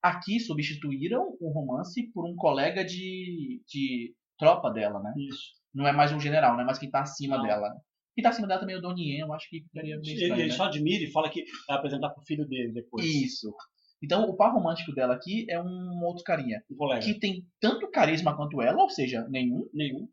Aqui 0.01 0.39
substituíram 0.39 1.35
o 1.39 1.49
romance 1.49 2.03
por 2.13 2.25
um 2.25 2.35
colega 2.35 2.83
de, 2.85 3.61
de 3.67 4.13
tropa 4.37 4.69
dela, 4.71 5.01
né? 5.01 5.13
Isso. 5.17 5.59
Não 5.73 5.87
é 5.87 5.91
mais 5.91 6.11
um 6.11 6.19
general, 6.19 6.53
não 6.53 6.61
é 6.61 6.65
mais 6.65 6.79
quem 6.79 6.89
tá 6.89 7.01
acima 7.01 7.37
Não. 7.37 7.43
dela. 7.43 7.69
Quem 8.15 8.23
tá 8.23 8.29
acima 8.29 8.47
dela 8.47 8.59
também 8.59 8.75
é 8.75 8.79
o 8.79 8.81
Donnie 8.81 9.11
Yen, 9.13 9.19
eu 9.21 9.33
acho 9.33 9.49
que 9.49 9.61
ficaria 9.61 9.97
bem 9.99 10.11
Ele, 10.11 10.21
estranho, 10.21 10.41
ele 10.41 10.49
né? 10.49 10.55
só 10.55 10.63
admira 10.65 11.03
e 11.03 11.11
fala 11.11 11.29
que 11.29 11.43
vai 11.67 11.77
apresentar 11.77 12.09
pro 12.09 12.23
filho 12.23 12.45
dele 12.47 12.73
depois. 12.73 13.05
Isso. 13.05 13.53
Então 14.01 14.23
o 14.29 14.35
par 14.35 14.53
romântico 14.53 14.93
dela 14.93 15.13
aqui 15.15 15.45
é 15.49 15.61
um 15.61 16.03
outro 16.03 16.23
carinha. 16.23 16.63
Um 16.71 16.75
colega. 16.75 17.01
Que 17.05 17.19
tem 17.19 17.45
tanto 17.59 17.89
carisma 17.91 18.35
quanto 18.35 18.61
ela, 18.61 18.81
ou 18.81 18.89
seja, 18.89 19.27
nenhum. 19.29 19.67
Nenhum. 19.73 20.07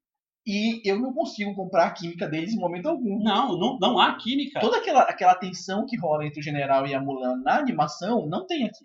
E 0.49 0.81
eu 0.89 1.01
não 1.01 1.13
consigo 1.13 1.55
comprar 1.57 1.87
a 1.87 1.91
química 1.91 2.29
deles 2.29 2.53
em 2.53 2.59
momento 2.61 2.89
algum. 2.89 3.21
Não, 3.21 3.59
não, 3.59 3.79
não 3.81 3.99
há 3.99 4.17
química. 4.17 4.61
Toda 4.61 4.79
aquela, 4.79 5.03
aquela 5.03 5.35
tensão 5.35 5.85
que 5.87 5.97
rola 5.99 6.25
entre 6.25 6.39
o 6.39 6.43
general 6.43 6.87
e 6.87 6.95
a 6.95 7.01
Mulan 7.01 7.37
na 7.43 7.59
animação 7.59 8.27
não 8.29 8.47
tem 8.47 8.65
aqui. 8.65 8.85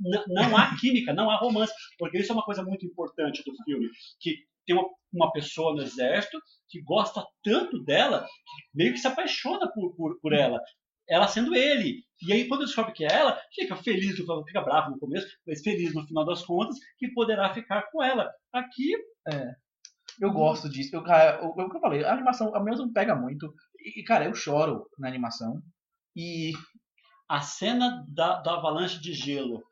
N- 0.00 0.24
não 0.28 0.56
há 0.56 0.76
química, 0.78 1.12
não 1.12 1.28
há 1.28 1.36
romance. 1.38 1.72
Porque 1.98 2.18
isso 2.18 2.30
é 2.30 2.34
uma 2.34 2.44
coisa 2.44 2.62
muito 2.62 2.86
importante 2.86 3.42
do 3.44 3.52
filme. 3.64 3.88
Que 4.20 4.36
tem 4.64 4.76
uma, 4.76 4.88
uma 5.12 5.32
pessoa 5.32 5.74
no 5.74 5.82
exército 5.82 6.38
que 6.68 6.80
gosta 6.82 7.24
tanto 7.42 7.82
dela, 7.82 8.20
que 8.24 8.62
meio 8.78 8.92
que 8.92 8.98
se 8.98 9.08
apaixona 9.08 9.68
por, 9.74 9.96
por, 9.96 10.20
por 10.20 10.32
ela. 10.32 10.60
Ela 11.12 11.28
sendo 11.28 11.54
ele. 11.54 12.02
E 12.22 12.32
aí, 12.32 12.48
quando 12.48 12.64
descobre 12.64 12.92
que 12.92 13.04
é 13.04 13.12
ela, 13.12 13.38
fica 13.54 13.76
feliz, 13.76 14.16
fica 14.16 14.62
bravo 14.62 14.92
no 14.92 14.98
começo, 14.98 15.26
mas 15.46 15.60
feliz 15.60 15.94
no 15.94 16.06
final 16.06 16.24
das 16.24 16.42
contas, 16.42 16.78
que 16.98 17.08
poderá 17.12 17.52
ficar 17.52 17.82
com 17.90 18.02
ela. 18.02 18.32
Aqui, 18.52 18.94
Eu 20.20 20.32
gosto 20.32 20.70
disso. 20.70 20.96
Eu, 20.96 21.02
cara, 21.02 21.44
o, 21.44 21.48
o 21.48 21.70
que 21.70 21.76
eu 21.76 21.80
falei, 21.80 22.02
a 22.02 22.12
animação, 22.12 22.54
a 22.54 22.62
mesmo 22.62 22.92
pega 22.92 23.14
muito. 23.14 23.52
E, 23.78 24.02
cara, 24.04 24.24
eu 24.24 24.34
choro 24.34 24.86
na 24.98 25.06
animação. 25.06 25.60
E 26.16 26.52
a 27.28 27.40
cena 27.40 28.04
da, 28.08 28.40
da 28.40 28.54
avalanche 28.54 28.98
de 29.00 29.12
gelo. 29.12 29.62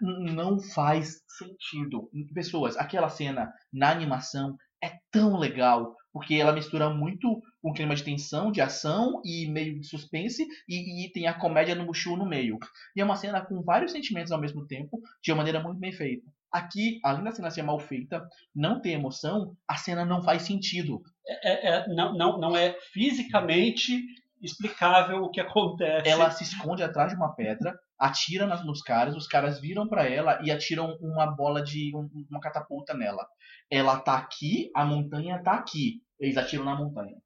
não 0.00 0.58
faz 0.60 1.22
sentido. 1.28 2.10
Pessoas, 2.34 2.76
aquela 2.76 3.08
cena 3.08 3.52
na 3.72 3.90
animação 3.90 4.56
é 4.82 4.98
tão 5.12 5.38
legal, 5.38 5.94
porque 6.14 6.34
ela 6.36 6.52
mistura 6.52 6.88
muito 6.88 7.42
um 7.62 7.72
clima 7.72 7.96
de 7.96 8.04
tensão, 8.04 8.52
de 8.52 8.60
ação 8.60 9.20
e 9.24 9.48
meio 9.50 9.80
de 9.80 9.86
suspense, 9.88 10.46
e, 10.68 11.04
e 11.04 11.12
tem 11.12 11.26
a 11.26 11.34
comédia 11.34 11.74
no 11.74 11.84
Mushu 11.84 12.16
no 12.16 12.24
meio. 12.24 12.56
E 12.94 13.00
é 13.00 13.04
uma 13.04 13.16
cena 13.16 13.44
com 13.44 13.60
vários 13.62 13.90
sentimentos 13.90 14.30
ao 14.30 14.40
mesmo 14.40 14.64
tempo, 14.64 15.00
de 15.20 15.32
uma 15.32 15.38
maneira 15.38 15.60
muito 15.60 15.80
bem 15.80 15.92
feita. 15.92 16.24
Aqui, 16.52 17.00
além 17.02 17.24
da 17.24 17.32
cena 17.32 17.50
ser 17.50 17.62
mal 17.62 17.80
feita, 17.80 18.24
não 18.54 18.80
ter 18.80 18.90
emoção, 18.90 19.56
a 19.66 19.76
cena 19.76 20.04
não 20.04 20.22
faz 20.22 20.42
sentido. 20.42 21.02
É, 21.26 21.68
é- 21.68 21.88
não, 21.88 22.14
não, 22.16 22.38
não 22.38 22.56
é 22.56 22.76
fisicamente 22.92 24.04
explicável 24.40 25.24
o 25.24 25.30
que 25.30 25.40
acontece. 25.40 26.08
Ela 26.08 26.30
se 26.30 26.44
esconde 26.44 26.84
atrás 26.84 27.10
de 27.10 27.16
uma 27.16 27.34
pedra, 27.34 27.76
atira 27.98 28.46
nas- 28.46 28.64
nos 28.64 28.82
caras, 28.82 29.14
os 29.16 29.26
caras 29.26 29.60
viram 29.60 29.88
pra 29.88 30.08
ela 30.08 30.40
e 30.42 30.50
atiram 30.50 30.96
uma 31.00 31.26
bola 31.26 31.62
de 31.62 31.94
um- 31.96 32.08
uma 32.30 32.40
catapulta 32.40 32.94
nela. 32.94 33.26
Ela 33.70 33.98
tá 34.00 34.16
aqui, 34.18 34.70
a 34.74 34.84
montanha 34.84 35.42
tá 35.42 35.52
aqui. 35.54 36.02
Eles 36.20 36.36
atiram 36.36 36.64
na 36.64 36.74
montanha. 36.76 37.16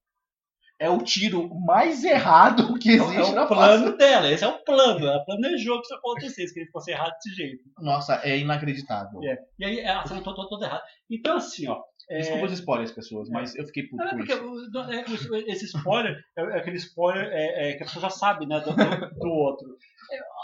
é 0.80 0.88
o 0.88 0.98
tiro 1.02 1.50
mais 1.66 2.04
errado 2.04 2.78
que 2.80 2.90
É 2.90 2.92
existe 2.94 3.32
o 3.32 3.34
na 3.34 3.46
plano 3.46 3.86
face. 3.86 3.98
dela, 3.98 4.30
esse 4.30 4.44
é 4.44 4.46
o 4.46 4.62
plano. 4.64 5.04
Ela 5.08 5.24
planejou 5.24 5.80
que 5.80 5.86
isso 5.86 5.94
acontecesse, 5.96 6.54
que 6.54 6.60
ele 6.60 6.70
fosse 6.70 6.92
errado 6.92 7.12
desse 7.14 7.34
jeito. 7.34 7.64
Nossa, 7.80 8.20
é 8.22 8.38
inacreditável. 8.38 9.18
É. 9.24 9.38
E 9.58 9.64
aí 9.64 9.80
a 9.84 10.06
cena 10.06 10.22
toda, 10.22 10.36
toda, 10.36 10.48
toda 10.48 10.66
errada. 10.66 10.82
Então, 11.10 11.36
assim, 11.36 11.66
ó. 11.66 11.82
é- 12.08 12.18
Desculpa 12.20 12.46
os 12.46 12.52
spoilers, 12.52 12.92
pessoas, 12.92 13.28
mas 13.28 13.56
eu 13.56 13.66
fiquei 13.66 13.88
puto 13.88 14.04
É, 14.04 14.10
com 14.10 14.22
isso. 14.22 15.34
é, 15.34 15.40
esse 15.50 15.64
spoiler 15.64 16.16
é 16.36 16.42
é 16.42 16.58
aquele 16.58 16.76
spoiler 16.76 17.24
é, 17.32 17.70
é, 17.70 17.72
que 17.76 17.82
a 17.82 17.86
pessoa 17.86 18.02
já 18.02 18.10
sabe, 18.10 18.46
né, 18.46 18.60
do- 18.60 18.72
do 19.18 19.28
outro. 19.30 19.68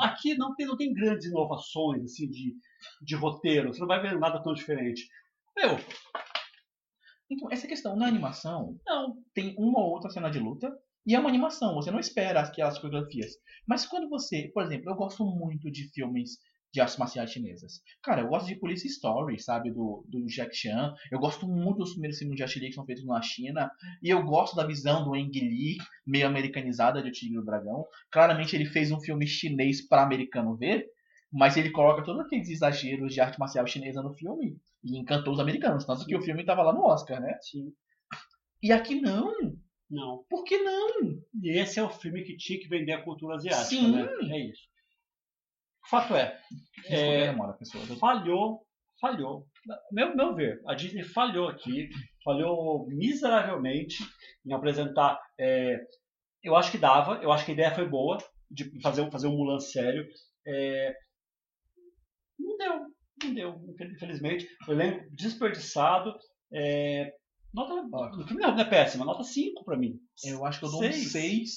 Aqui 0.01 0.37
não 0.37 0.55
tem, 0.55 0.67
não 0.67 0.77
tem 0.77 0.93
grandes 0.93 1.27
inovações 1.27 2.05
assim 2.05 2.29
de, 2.29 2.55
de 3.03 3.15
roteiro, 3.17 3.73
você 3.73 3.81
não 3.81 3.89
vai 3.89 4.01
ver 4.01 4.19
nada 4.19 4.43
tão 4.43 4.55
diferente. 4.55 5.09
Meu, 5.57 5.79
Então, 7.31 7.51
essa 7.51 7.67
questão 7.67 7.97
na 7.97 8.07
animação, 8.07 8.79
não, 8.87 9.17
tem 9.35 9.55
uma 9.59 9.81
ou 9.81 9.93
outra 9.93 10.11
cena 10.11 10.31
de 10.31 10.39
luta 10.39 10.71
e 11.07 11.15
é 11.15 11.19
uma 11.19 11.29
animação, 11.29 11.75
você 11.75 11.91
não 11.91 12.01
espera 12.01 12.41
aquelas 12.41 12.79
coreografias. 12.79 13.33
Mas 13.67 13.87
quando 13.87 14.09
você, 14.09 14.51
por 14.55 14.65
exemplo, 14.65 14.91
eu 14.91 14.95
gosto 14.95 15.25
muito 15.25 15.71
de 15.71 15.89
filmes 15.93 16.39
de 16.75 16.81
artes 16.81 16.97
marciais 16.97 17.31
chinesas. 17.31 17.81
Cara, 18.03 18.23
eu 18.23 18.29
gosto 18.29 18.49
de 18.49 18.57
Police 18.57 18.85
Story, 18.89 19.41
sabe, 19.41 19.71
do, 19.71 20.05
do 20.09 20.27
Jack 20.27 20.55
Chan. 20.57 20.93
Eu 21.09 21.21
gosto 21.21 21.47
muito 21.47 21.79
dos 21.79 21.93
primeiros 21.93 22.19
filmes 22.19 22.37
de 22.37 22.43
Jet 22.45 22.59
Li 22.59 22.67
que 22.67 22.75
são 22.75 22.85
feitos 22.85 23.07
na 23.07 23.23
China. 23.23 23.71
E 24.03 24.11
eu 24.11 24.21
gosto 24.25 24.57
da 24.57 24.67
visão 24.67 25.05
do 25.05 25.15
Ang 25.15 25.31
Lee, 25.39 25.77
meio 26.05 26.27
americanizada 26.27 27.01
de 27.01 27.11
O 27.11 27.13
Tigre 27.13 27.37
e 27.37 27.39
o 27.39 27.45
Dragão. 27.45 27.87
Claramente 28.11 28.57
ele 28.57 28.67
fez 28.67 28.91
um 28.91 28.99
filme 29.01 29.25
chinês 29.25 29.87
para 29.87 30.03
americano 30.03 30.57
ver, 30.57 30.85
mas 31.33 31.57
ele 31.57 31.71
coloca 31.71 32.03
todos 32.03 32.21
aqueles 32.27 32.49
exageros 32.49 33.15
de 33.15 33.21
arte 33.21 33.39
marcial 33.39 33.65
chinesa 33.69 34.03
no 34.03 34.13
filme 34.13 34.57
e 34.83 34.99
encantou 34.99 35.33
os 35.33 35.39
americanos. 35.39 35.85
Tanto 35.85 36.05
que 36.05 36.17
o 36.17 36.23
filme 36.23 36.45
tava 36.45 36.63
lá 36.65 36.73
no 36.73 36.83
Oscar, 36.85 37.21
né? 37.21 37.39
sim, 37.41 37.73
E 38.61 38.73
aqui 38.73 39.01
não. 39.01 39.33
não. 39.89 40.25
Por 40.29 40.43
que 40.43 40.59
não? 40.59 41.21
E 41.41 41.51
esse 41.57 41.79
é 41.79 41.83
o 41.85 41.89
filme 41.91 42.25
que 42.25 42.37
tinha 42.37 42.59
que 42.59 42.69
vender 42.69 42.93
a 42.95 43.03
cultura 43.05 43.37
asiática, 43.37 43.65
Sim. 43.65 43.93
né? 43.93 44.09
É 44.33 44.39
isso. 44.51 44.74
Fato 45.91 46.15
é, 46.15 46.41
É, 46.87 47.27
demora. 47.31 47.57
Eu- 47.89 47.97
falhou, 47.97 48.67
falhou. 49.01 49.47
Meu, 49.93 50.15
meu 50.17 50.35
ver, 50.35 50.61
a 50.67 50.75
Disney 50.75 51.03
falhou 51.05 51.49
aqui, 51.49 51.89
falhou 52.25 52.87
miseravelmente 52.89 54.03
em 54.47 54.53
apresentar. 54.53 55.21
é, 55.39 55.79
eu 56.43 56.55
acho 56.55 56.71
que 56.71 56.79
dava, 56.79 57.23
eu 57.23 57.33
acho 57.33 57.45
que 57.45 57.51
a 57.53 57.55
ideia 57.55 57.75
foi 57.75 57.89
boa 57.89 58.19
de 58.51 58.81
fazer, 58.83 59.01
um- 59.03 59.11
fazer 59.11 59.27
um 59.29 59.37
Mulan 59.37 59.59
sério. 59.61 60.07
é, 60.47 60.95
não 62.39 62.57
deu, 62.59 62.81
não 63.23 63.35
deu, 63.35 63.75
infelizmente. 63.93 64.47
O 64.69 64.73
elenco 64.73 65.07
desperdiçado. 65.15 66.15
é, 66.53 67.13
nota, 67.53 67.75
o 68.21 68.27
filme 68.27 68.43
não 68.43 68.59
é 68.59 68.65
péssima, 68.65 69.05
nota 69.05 69.25
5 69.25 69.65
pra 69.65 69.77
mim. 69.77 69.99
Eu 70.25 70.45
acho 70.45 70.59
que 70.61 70.67
eu 70.67 70.71
dou 70.71 70.81
Seis. 70.81 71.07
um 71.07 71.09
6, 71.09 71.51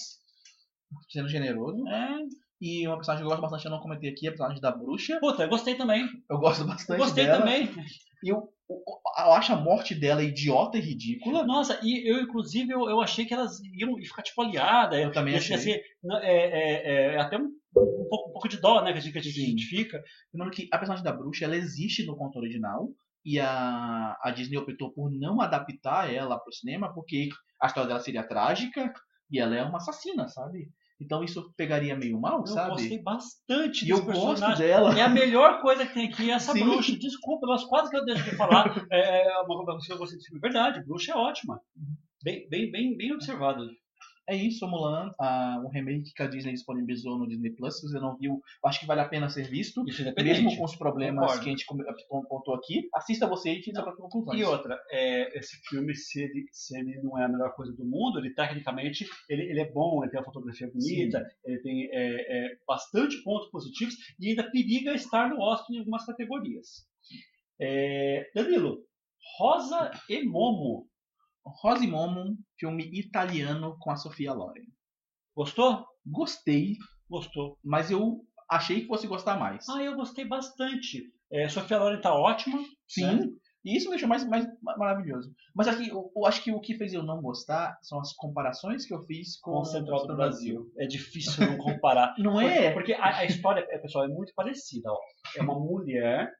sendo 1.09 1.27
generoso. 1.29 1.85
É, 1.87 2.17
E 2.59 2.87
uma 2.87 2.95
personagem 2.95 3.23
que 3.23 3.25
eu 3.25 3.29
gosto 3.29 3.41
bastante, 3.41 3.65
eu 3.65 3.71
não 3.71 3.79
comentei 3.79 4.09
aqui, 4.09 4.25
é 4.25 4.29
a 4.29 4.31
personagem 4.31 4.61
da 4.61 4.71
bruxa. 4.71 5.19
puta, 5.19 5.43
eu 5.43 5.49
gostei 5.49 5.75
também. 5.75 6.07
Eu 6.29 6.39
gosto 6.39 6.65
bastante 6.65 6.97
gostei 6.97 7.25
dela. 7.25 7.39
também. 7.39 7.69
E 8.23 8.29
eu, 8.29 8.51
eu, 8.67 8.83
eu 9.19 9.33
acho 9.33 9.53
a 9.53 9.55
morte 9.55 9.93
dela 9.93 10.23
idiota 10.23 10.77
e 10.77 10.81
ridícula. 10.81 11.45
Nossa, 11.45 11.79
e 11.83 12.09
eu, 12.09 12.19
inclusive, 12.19 12.71
eu, 12.71 12.89
eu 12.89 12.99
achei 12.99 13.25
que 13.25 13.33
elas 13.33 13.59
iam 13.73 13.95
ficar 13.97 14.23
tipo 14.23 14.41
aliadas. 14.41 14.99
Eu 14.99 15.11
também 15.11 15.35
achei. 15.35 15.81
não, 16.03 16.17
é, 16.17 16.33
é, 16.33 17.13
é 17.13 17.19
até 17.19 17.37
um, 17.37 17.45
um 17.45 18.07
pouco, 18.09 18.29
um 18.29 18.33
pouco 18.33 18.49
de 18.49 18.59
dó, 18.59 18.81
né? 18.81 18.91
Que 18.91 18.97
a 18.97 19.01
gente, 19.01 19.13
que 19.13 19.19
a 19.19 19.21
gente 19.21 19.39
identifica. 19.39 20.03
Lembrando 20.33 20.53
que 20.53 20.67
a 20.71 20.77
personagem 20.79 21.03
da 21.03 21.13
bruxa, 21.13 21.45
ela 21.45 21.55
existe 21.55 22.05
no 22.05 22.17
conto 22.17 22.39
original. 22.39 22.89
E 23.23 23.39
a, 23.39 24.17
a 24.23 24.31
Disney 24.31 24.57
optou 24.57 24.91
por 24.93 25.11
não 25.11 25.41
adaptar 25.41 26.11
ela 26.11 26.39
pro 26.39 26.53
cinema, 26.53 26.93
porque 26.93 27.29
a 27.61 27.67
história 27.67 27.87
dela 27.87 27.99
seria 27.99 28.27
trágica 28.27 28.91
e 29.29 29.37
ela 29.37 29.55
é 29.55 29.63
uma 29.63 29.77
assassina, 29.77 30.27
sabe? 30.29 30.69
Então 30.99 31.23
isso 31.23 31.53
pegaria 31.55 31.95
meio 31.95 32.19
mal, 32.19 32.39
Eu 32.39 32.47
sabe? 32.47 32.71
gostei 32.71 33.01
bastante 33.03 33.85
E 33.85 33.89
eu 33.89 33.97
desse 33.97 34.07
gosto 34.07 34.27
personagem. 34.29 34.65
dela. 34.65 34.97
É 34.97 35.01
a 35.03 35.09
melhor 35.09 35.61
coisa 35.61 35.85
que 35.85 35.93
tem 35.93 36.07
aqui, 36.09 36.31
essa 36.31 36.53
Sim. 36.53 36.63
bruxa. 36.63 36.97
Desculpa, 36.97 37.45
nós 37.45 37.63
quase 37.65 37.89
que 37.91 37.97
eu 37.97 38.03
deixo 38.05 38.23
de 38.23 38.35
falar. 38.35 38.85
É 38.91 39.27
é 39.27 39.39
uma 39.41 39.63
coisa 39.63 39.79
que 39.85 39.93
eu 39.93 39.97
gostei 39.97 40.17
desse 40.17 40.27
filme. 40.29 40.41
Verdade, 40.41 40.83
bruxa 40.85 41.11
é 41.11 41.15
ótima. 41.15 41.59
Bem, 42.23 42.47
bem, 42.49 42.71
bem, 42.71 42.97
bem 42.97 43.13
observado. 43.13 43.63
É 44.29 44.35
isso, 44.35 44.67
Mulan, 44.67 45.09
ah, 45.19 45.61
um 45.65 45.69
remake 45.69 46.13
que 46.13 46.21
a 46.21 46.27
Disney 46.27 46.51
disponibilizou 46.51 47.17
no 47.17 47.27
Disney 47.27 47.51
Plus. 47.51 47.79
Se 47.79 47.87
você 47.87 47.97
não 47.97 48.17
viu, 48.17 48.41
acho 48.65 48.81
que 48.81 48.85
vale 48.85 48.99
a 48.99 49.07
pena 49.07 49.29
ser 49.29 49.49
visto. 49.49 49.85
É. 50.15 50.21
Mesmo 50.21 50.55
com 50.57 50.65
os 50.65 50.75
problemas 50.75 51.21
Concordo. 51.21 51.43
que 51.43 51.49
a 51.49 51.51
gente 51.51 51.65
pontuou 52.29 52.57
aqui, 52.57 52.89
assista 52.93 53.25
você 53.25 53.53
e 53.53 53.63
suas 53.63 53.75
próprias 53.75 53.97
conclusões. 53.97 54.39
E 54.39 54.43
outra, 54.43 54.77
é, 54.91 55.37
esse 55.37 55.57
filme, 55.69 55.95
se 55.95 56.21
ele, 56.21 56.45
se 56.51 56.77
ele 56.77 57.01
não 57.01 57.17
é 57.17 57.23
a 57.23 57.29
melhor 57.29 57.53
coisa 57.55 57.71
do 57.73 57.85
mundo, 57.85 58.19
ele 58.19 58.33
tecnicamente 58.33 59.07
ele, 59.29 59.43
ele 59.43 59.61
é 59.61 59.71
bom, 59.71 60.03
ele 60.03 60.11
tem 60.11 60.19
uma 60.19 60.25
fotografia 60.25 60.69
bonita, 60.69 61.25
ele 61.45 61.59
tem 61.61 61.89
é, 61.91 62.47
é, 62.47 62.57
bastante 62.67 63.23
pontos 63.23 63.49
positivos 63.49 63.95
e 64.19 64.29
ainda 64.29 64.51
periga 64.51 64.93
estar 64.93 65.29
no 65.29 65.39
Oscar 65.39 65.73
em 65.73 65.79
algumas 65.79 66.05
categorias. 66.05 66.85
É, 67.59 68.29
Danilo, 68.35 68.83
Rosa 69.37 69.91
e 70.09 70.23
Momo, 70.23 70.87
Rosa 71.61 71.83
e 71.83 71.87
Momo, 71.87 72.37
filme 72.59 72.89
italiano 72.93 73.75
com 73.79 73.91
a 73.91 73.95
Sofia 73.95 74.33
Loren. 74.33 74.65
gostou? 75.35 75.85
Gostei, 76.05 76.75
Gostou. 77.09 77.57
mas 77.63 77.91
eu 77.91 78.21
achei 78.49 78.81
que 78.81 78.87
fosse 78.87 79.07
gostar 79.07 79.37
mais. 79.39 79.67
Ah, 79.69 79.81
eu 79.83 79.95
gostei 79.95 80.25
bastante. 80.25 81.03
É, 81.31 81.47
Sofia 81.49 81.77
Loren 81.79 81.99
tá 82.01 82.13
ótima. 82.13 82.59
Sim. 82.87 83.05
né? 83.19 83.27
E 83.65 83.75
isso 83.75 83.85
me 83.87 83.91
deixou 83.91 84.07
mais, 84.07 84.25
mais 84.25 84.45
ma- 84.61 84.77
maravilhoso. 84.77 85.29
Mas 85.53 85.67
aqui, 85.67 85.89
eu, 85.89 86.09
eu 86.15 86.25
acho 86.25 86.41
que 86.41 86.53
o 86.53 86.61
que 86.61 86.77
fez 86.77 86.93
eu 86.93 87.03
não 87.03 87.21
gostar 87.21 87.77
são 87.81 87.99
as 87.99 88.13
comparações 88.13 88.85
que 88.85 88.93
eu 88.93 89.03
fiz 89.05 89.37
com, 89.41 89.51
Com 89.51 89.59
o 89.59 89.65
Central 89.65 90.07
do 90.07 90.15
Brasil. 90.15 90.71
É 90.77 90.87
difícil 90.87 91.45
não 91.45 91.57
comparar. 91.57 92.15
Não 92.19 92.39
é? 92.39 92.71
Porque 92.71 92.93
a, 92.93 93.17
a 93.17 93.25
história, 93.25 93.67
pessoal, 93.81 94.05
é 94.05 94.07
muito 94.07 94.31
parecida. 94.33 94.89
Ó. 94.89 94.97
É 95.35 95.41
uma 95.41 95.59
mulher 95.59 96.31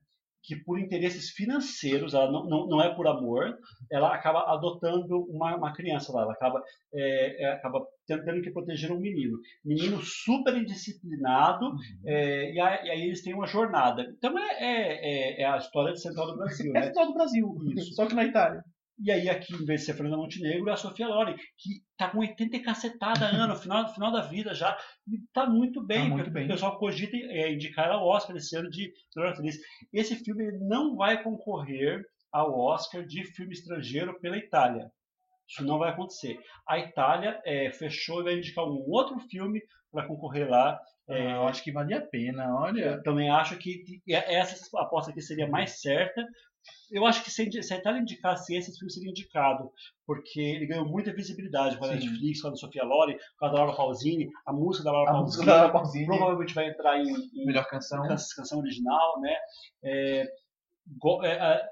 que, 0.44 0.56
por 0.64 0.80
interesses 0.80 1.30
financeiros, 1.32 2.14
ela 2.14 2.32
não, 2.32 2.46
não, 2.46 2.68
não 2.68 2.82
é 2.82 2.94
por 2.96 3.06
amor, 3.08 3.58
ela 3.92 4.14
acaba 4.14 4.52
adotando 4.54 5.24
uma, 5.30 5.56
uma 5.58 5.74
criança 5.74 6.12
lá. 6.14 6.22
Ela 6.24 6.34
acaba, 6.34 6.62
é, 6.94 7.44
é, 7.44 7.52
acaba 7.54 7.86
tentando 8.08 8.42
que 8.42 8.52
proteger 8.52 8.92
um 8.92 9.00
menino. 9.00 9.38
Menino 9.66 10.02
super 10.02 10.56
indisciplinado, 10.56 11.66
Uhum. 11.66 11.78
é, 12.06 12.54
e, 12.54 12.60
a- 12.60 12.86
e 12.86 12.90
aí 12.92 13.02
eles 13.04 13.22
têm 13.22 13.34
uma 13.34 13.48
jornada. 13.48 14.04
Então 14.18 14.38
é, 14.40 14.54
é, 14.64 15.40
é- 15.40 15.42
é 15.42 15.46
a 15.46 15.58
história 15.58 15.94
de 15.94 16.02
Central 16.02 16.28
do 16.28 16.38
Brasil, 16.38 16.72
É 16.76 16.80
né? 16.80 16.86
Central 16.86 17.08
do 17.08 17.14
Brasil, 17.14 17.56
Isso. 17.76 17.94
só 17.94 18.06
que 18.06 18.16
na 18.16 18.24
Itália. 18.26 18.64
E 19.00 19.12
aí 19.12 19.30
aqui, 19.30 19.54
em 19.54 19.66
vez 19.66 19.82
de 19.82 19.86
ser 19.86 19.94
Fernanda 19.94 20.18
Montenegro, 20.18 20.70
é 20.70 20.74
a 20.74 20.78
Sofia 20.78 21.08
Loren, 21.08 21.36
que 21.58 21.84
tá 21.96 22.10
com 22.10 22.18
80 22.20 22.58
e 22.58 22.60
cacetada 22.62 23.26
anos, 23.26 23.62
final, 23.62 23.94
final 23.94 24.12
da 24.12 24.22
vida 24.22 24.54
já, 24.56 24.76
e 25.08 25.20
tá 25.32 25.46
muito 25.48 25.86
bem. 25.86 26.10
Tá 26.10 26.16
muito 26.16 26.32
bem. 26.32 26.46
O 26.46 26.48
pessoal 26.48 26.80
cogita 26.80 27.16
é, 27.16 27.52
indicar 27.52 27.86
ela 27.86 27.96
ao 27.96 28.08
Oscar 28.08 28.36
esse 28.36 28.56
ano 28.56 28.70
de 28.70 28.92
melhor 29.16 29.34
atriz. 29.34 29.58
Esse 29.94 30.16
filme 30.16 30.46
ele 30.46 30.58
não 30.60 30.96
vai 30.96 31.22
concorrer 31.22 32.04
ao 32.32 32.58
Oscar 32.58 33.06
de 33.06 33.24
filme 33.24 33.54
estrangeiro 33.54 34.20
pela 34.20 34.38
Itália. 34.38 34.92
Isso 35.48 35.64
não 35.64 35.78
vai 35.78 35.92
acontecer. 35.92 36.40
A 36.68 36.78
Itália 36.78 37.40
é, 37.46 37.72
fechou 37.72 38.22
e 38.22 38.24
vai 38.26 38.34
indicar 38.34 38.66
um 38.66 38.84
outro 38.90 39.18
filme 39.30 39.62
para 39.92 40.06
concorrer 40.06 40.50
lá. 40.50 40.80
É, 41.10 41.34
eu 41.34 41.48
acho 41.48 41.64
que 41.64 41.72
valia 41.72 42.00
a 42.00 42.06
pena, 42.06 42.54
olha. 42.54 42.82
eu 42.82 43.04
também 43.04 43.30
acho 43.30 43.58
que 43.58 43.78
que 43.78 44.14
essa 44.14 44.56
aposta 44.78 45.12
aqui 45.12 45.22
seria 45.22 45.48
mais 45.48 45.80
certa. 45.82 46.22
Eu 46.92 47.06
acho 47.06 47.24
que 47.24 47.30
se 47.30 47.42
a 47.42 47.64
se 47.64 47.74
a 47.74 47.78
Itália 47.78 48.02
indicasse 48.02 48.56
esse, 48.56 48.70
esse 48.70 48.80
filme 48.80 48.92
seria 48.92 49.10
indicado, 49.10 49.70
porque 50.06 50.40
ele 50.40 50.66
ganhou 50.68 50.86
muita 50.88 51.14
visibilidade 51.14 51.78
com 51.78 51.86
a 51.86 51.88
Sim. 51.90 51.94
Netflix, 51.96 52.42
com 52.42 52.48
a 52.48 52.56
Sofia 52.56 52.84
Loren, 52.84 53.18
com 53.38 53.46
a 53.46 53.50
da 53.50 53.56
Laura 53.56 53.76
Pausini, 53.76 54.30
a 54.46 54.54
música 54.54 54.86
da 54.86 54.92
Laura 54.94 55.10
A 55.10 55.14
Pausini, 55.14 55.26
música 55.28 55.46
da 55.46 55.56
Laura 55.58 55.72
Pausini, 55.74 56.06
provavelmente 56.06 56.54
vai 56.54 56.70
entrar 56.70 56.98
em, 57.00 57.10
em 57.10 57.46
melhor 57.46 57.66
canção. 57.68 58.02
can- 58.04 58.16
canção 58.36 58.60
original, 58.60 59.20
né? 59.20 59.36
É, 59.84 60.28
go- 60.98 61.24
é, 61.24 61.32
é, 61.34 61.68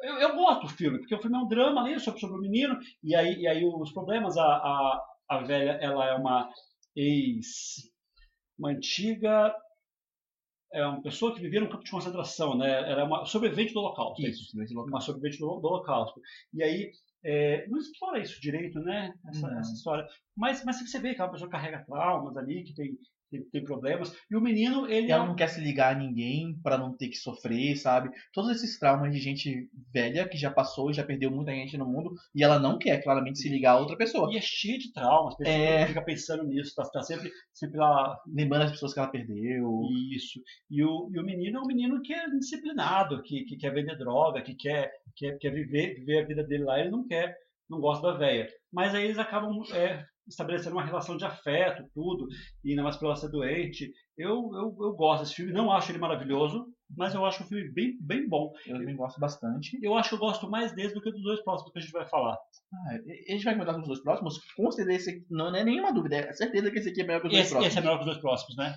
eu, 0.00 0.14
eu 0.20 0.34
gosto 0.36 0.62
do 0.62 0.68
filme, 0.68 0.98
porque 0.98 1.14
o 1.14 1.20
filme 1.20 1.36
é 1.36 1.40
um 1.40 1.48
drama 1.48 1.82
ali 1.82 2.00
sobre, 2.00 2.20
sobre 2.20 2.38
o 2.38 2.40
menino, 2.40 2.78
e 3.02 3.14
aí, 3.14 3.34
e 3.40 3.46
aí 3.46 3.64
os 3.64 3.92
problemas, 3.92 4.36
a, 4.38 4.44
a, 4.44 5.04
a 5.28 5.38
velha, 5.42 5.72
ela 5.82 6.06
é 6.06 6.14
uma 6.14 6.48
ex, 6.96 7.46
uma 8.58 8.70
antiga, 8.70 9.54
é 10.72 10.84
uma 10.86 11.02
pessoa 11.02 11.34
que 11.34 11.40
vivia 11.40 11.60
num 11.60 11.68
campo 11.68 11.84
de 11.84 11.90
concentração, 11.90 12.56
né? 12.56 12.68
Era 12.90 13.04
uma 13.04 13.24
sobrevivente 13.24 13.72
do 13.72 13.80
Holocausto. 13.80 14.24
é 14.24 14.28
Isso, 14.28 14.56
nesse 14.56 14.74
local. 14.74 14.88
uma 14.88 15.00
sobrevivente 15.00 15.38
do, 15.38 15.60
do 15.60 15.68
Holocausto. 15.68 16.20
E 16.52 16.62
aí, 16.62 16.90
é, 17.24 17.66
não 17.68 17.78
explora 17.78 18.20
isso 18.20 18.40
direito, 18.40 18.78
né? 18.80 19.12
Essa, 19.28 19.48
essa 19.58 19.72
história. 19.72 20.06
Mas, 20.36 20.64
mas 20.64 20.78
você 20.78 20.98
vê 20.98 21.14
que 21.14 21.20
é 21.20 21.24
uma 21.24 21.32
pessoa 21.32 21.48
que 21.48 21.56
carrega 21.56 21.84
traumas 21.84 22.36
ali, 22.36 22.62
que 22.64 22.74
tem, 22.74 22.96
tem, 23.30 23.64
problemas. 23.64 24.12
E 24.30 24.36
o 24.36 24.40
menino, 24.40 24.86
ele 24.88 25.08
é 25.08 25.10
Ela 25.12 25.24
um 25.24 25.28
não 25.28 25.36
quer 25.36 25.48
se 25.48 25.60
ligar 25.60 25.94
a 25.94 25.98
ninguém 25.98 26.58
pra 26.62 26.78
não 26.78 26.96
ter 26.96 27.08
que 27.08 27.16
sofrer, 27.16 27.76
sabe? 27.76 28.10
Todos 28.32 28.50
esses 28.50 28.78
traumas 28.78 29.12
de 29.12 29.18
gente 29.18 29.68
velha 29.92 30.28
que 30.28 30.36
já 30.38 30.50
passou 30.50 30.90
e 30.90 30.94
já 30.94 31.04
perdeu 31.04 31.30
muita 31.30 31.52
gente 31.52 31.76
no 31.76 31.86
mundo 31.86 32.12
e 32.34 32.42
ela 32.42 32.58
não 32.58 32.78
quer 32.78 33.02
claramente 33.02 33.38
se 33.38 33.48
ligar 33.48 33.72
a 33.72 33.78
outra 33.80 33.96
pessoa. 33.96 34.32
E 34.32 34.36
é 34.36 34.40
cheio 34.40 34.78
de 34.78 34.92
traumas, 34.92 35.34
É. 35.40 35.86
fica 35.86 36.02
pensando 36.02 36.44
nisso, 36.44 36.74
tá, 36.74 36.82
tá 36.84 37.02
sempre, 37.02 37.30
sempre 37.52 37.78
lá. 37.78 38.16
Lembrando 38.26 38.62
as 38.64 38.70
pessoas 38.72 38.92
que 38.94 38.98
ela 39.00 39.08
perdeu. 39.10 39.80
Isso. 40.14 40.40
E 40.70 40.82
o, 40.84 41.10
e 41.12 41.18
o 41.18 41.24
menino 41.24 41.58
é 41.58 41.62
um 41.62 41.66
menino 41.66 42.00
que 42.02 42.12
é 42.12 42.28
disciplinado, 42.30 43.22
que, 43.22 43.44
que 43.44 43.56
quer 43.56 43.72
vender 43.72 43.96
droga, 43.98 44.42
que 44.42 44.54
quer, 44.54 44.90
quer, 45.16 45.38
quer 45.38 45.50
viver, 45.52 45.94
viver 45.94 46.22
a 46.22 46.26
vida 46.26 46.44
dele 46.44 46.64
lá, 46.64 46.78
ele 46.80 46.90
não 46.90 47.06
quer. 47.06 47.36
não 47.68 47.80
gosta 47.80 48.12
da 48.12 48.18
véia. 48.18 48.48
Mas 48.72 48.94
aí 48.94 49.04
eles 49.04 49.18
acabam 49.18 49.62
é, 49.74 50.04
estabelecendo 50.28 50.76
uma 50.76 50.84
relação 50.84 51.16
de 51.16 51.24
afeto, 51.24 51.84
tudo, 51.94 52.26
e 52.64 52.70
ainda 52.70 52.82
mais 52.82 52.96
pela 52.96 53.16
ser 53.16 53.30
doente. 53.30 53.90
Eu, 54.16 54.50
eu, 54.54 54.76
eu 54.80 54.92
gosto 54.94 55.22
desse 55.22 55.34
filme, 55.34 55.52
não 55.52 55.72
acho 55.72 55.90
ele 55.90 55.98
maravilhoso, 55.98 56.66
mas 56.96 57.14
eu 57.14 57.24
acho 57.24 57.42
o 57.42 57.46
filme 57.46 57.70
bem, 57.72 57.96
bem 58.00 58.28
bom. 58.28 58.52
Eu 58.66 58.78
também 58.78 58.96
gosto 58.96 59.20
bastante. 59.20 59.78
Eu 59.82 59.94
acho 59.94 60.10
que 60.10 60.14
eu 60.14 60.18
gosto 60.18 60.50
mais 60.50 60.72
dele 60.74 60.92
do 60.92 61.00
que 61.00 61.10
dos 61.10 61.22
dois 61.22 61.42
próximos 61.42 61.72
que 61.72 61.78
a 61.78 61.82
gente 61.82 61.92
vai 61.92 62.08
falar. 62.08 62.34
Ah, 62.34 62.94
a 63.28 63.32
gente 63.32 63.44
vai 63.44 63.54
comentar 63.54 63.74
com 63.74 63.82
os 63.82 63.88
dois 63.88 64.02
próximos. 64.02 64.38
Com 64.54 64.70
certeza 64.70 65.10
esse 65.10 65.26
não, 65.30 65.54
é 65.54 65.64
nenhuma 65.64 65.92
dúvida. 65.92 66.16
É 66.16 66.32
certeza 66.32 66.70
que 66.70 66.78
esse 66.78 66.90
aqui 66.90 67.02
é 67.02 67.04
melhor 67.04 67.20
que 67.20 67.26
os 67.28 67.32
dois 67.32 67.44
Esse, 67.44 67.52
próximos. 67.52 67.72
esse 67.72 67.78
é 67.78 67.80
melhor 67.82 67.96
que 67.96 68.00
os 68.00 68.06
dois 68.06 68.18
próximos, 68.18 68.56
né? 68.56 68.74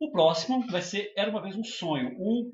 O 0.00 0.10
próximo 0.10 0.66
vai 0.66 0.82
ser 0.82 1.12
Era 1.16 1.30
uma 1.30 1.42
vez 1.42 1.56
um 1.56 1.64
sonho. 1.64 2.10
Um 2.18 2.52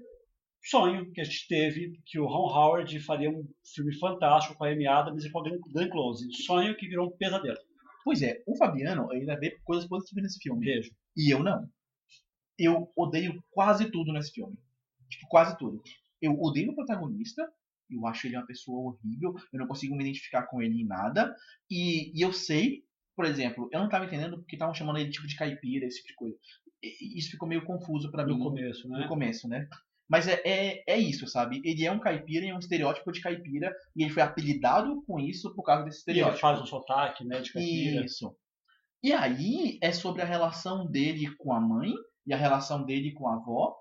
sonho 0.62 1.10
que 1.12 1.20
a 1.20 1.24
gente 1.24 1.46
teve 1.48 2.00
que 2.06 2.18
o 2.18 2.26
Ron 2.26 2.48
Howard 2.52 3.00
faria 3.00 3.30
um 3.30 3.46
filme 3.74 3.94
fantástico 3.98 4.56
com 4.56 4.64
a 4.64 4.70
Amy 4.70 4.86
Adams 4.86 5.24
e 5.24 5.30
com 5.30 5.40
a 5.40 5.42
Glenn 5.72 5.88
Close. 5.90 6.28
Sonho 6.44 6.76
que 6.76 6.88
virou 6.88 7.08
um 7.08 7.16
pesadelo. 7.16 7.58
Pois 8.04 8.22
é, 8.22 8.42
o 8.46 8.56
Fabiano 8.56 9.10
ainda 9.10 9.38
vê 9.38 9.58
coisas 9.64 9.86
positivas 9.88 10.22
nesse 10.24 10.38
filme. 10.40 10.64
Beijo. 10.64 10.90
E 11.16 11.30
eu 11.32 11.42
não. 11.42 11.68
Eu 12.58 12.90
odeio 12.96 13.42
quase 13.50 13.90
tudo 13.90 14.12
nesse 14.12 14.32
filme. 14.32 14.58
Tipo, 15.08 15.26
quase 15.28 15.56
tudo. 15.58 15.82
Eu 16.20 16.38
odeio 16.40 16.72
o 16.72 16.74
protagonista. 16.74 17.42
Eu 17.90 18.06
acho 18.06 18.26
ele 18.26 18.36
uma 18.36 18.46
pessoa 18.46 18.92
horrível. 18.92 19.34
Eu 19.52 19.58
não 19.60 19.66
consigo 19.66 19.96
me 19.96 20.04
identificar 20.04 20.44
com 20.46 20.62
ele 20.62 20.80
em 20.82 20.86
nada. 20.86 21.34
E, 21.70 22.16
e 22.16 22.22
eu 22.22 22.32
sei, 22.32 22.84
por 23.16 23.24
exemplo, 23.24 23.68
eu 23.72 23.80
não 23.80 23.88
tava 23.88 24.04
entendendo 24.04 24.38
porque 24.38 24.56
estavam 24.56 24.74
chamando 24.74 24.98
ele 24.98 25.10
tipo 25.10 25.26
de 25.26 25.36
caipira, 25.36 25.86
esse 25.86 25.96
tipo 25.98 26.08
de 26.08 26.14
coisa. 26.14 26.36
E- 26.82 27.18
Isso 27.18 27.30
ficou 27.32 27.48
meio 27.48 27.64
confuso 27.64 28.10
pra 28.10 28.24
mim 28.24 28.36
No 28.38 28.44
começo, 28.44 28.88
né? 28.88 29.00
no 29.00 29.08
começo, 29.08 29.48
né? 29.48 29.68
Mas 30.10 30.26
é, 30.26 30.42
é, 30.44 30.82
é 30.88 30.98
isso, 30.98 31.26
sabe? 31.28 31.62
Ele 31.64 31.86
é 31.86 31.92
um 31.92 32.00
caipira 32.00 32.44
e 32.44 32.48
é 32.48 32.54
um 32.54 32.58
estereótipo 32.58 33.12
de 33.12 33.20
caipira. 33.20 33.72
E 33.94 34.02
ele 34.02 34.12
foi 34.12 34.22
apelidado 34.24 35.02
com 35.06 35.20
isso 35.20 35.54
por 35.54 35.62
causa 35.62 35.84
desse 35.84 35.98
E 36.00 36.10
ele 36.10 36.18
estereótipo. 36.18 36.40
faz 36.40 36.60
um 36.60 36.66
sotaque, 36.66 37.24
né, 37.24 37.40
de 37.40 37.52
caipira. 37.52 38.04
Isso. 38.04 38.36
E 39.02 39.12
aí 39.12 39.78
é 39.80 39.92
sobre 39.92 40.20
a 40.20 40.24
relação 40.26 40.84
dele 40.90 41.32
com 41.38 41.52
a 41.52 41.60
mãe 41.60 41.92
e 42.26 42.34
a 42.34 42.36
relação 42.36 42.84
dele 42.84 43.12
com 43.12 43.28
a 43.28 43.36
avó. 43.36 43.76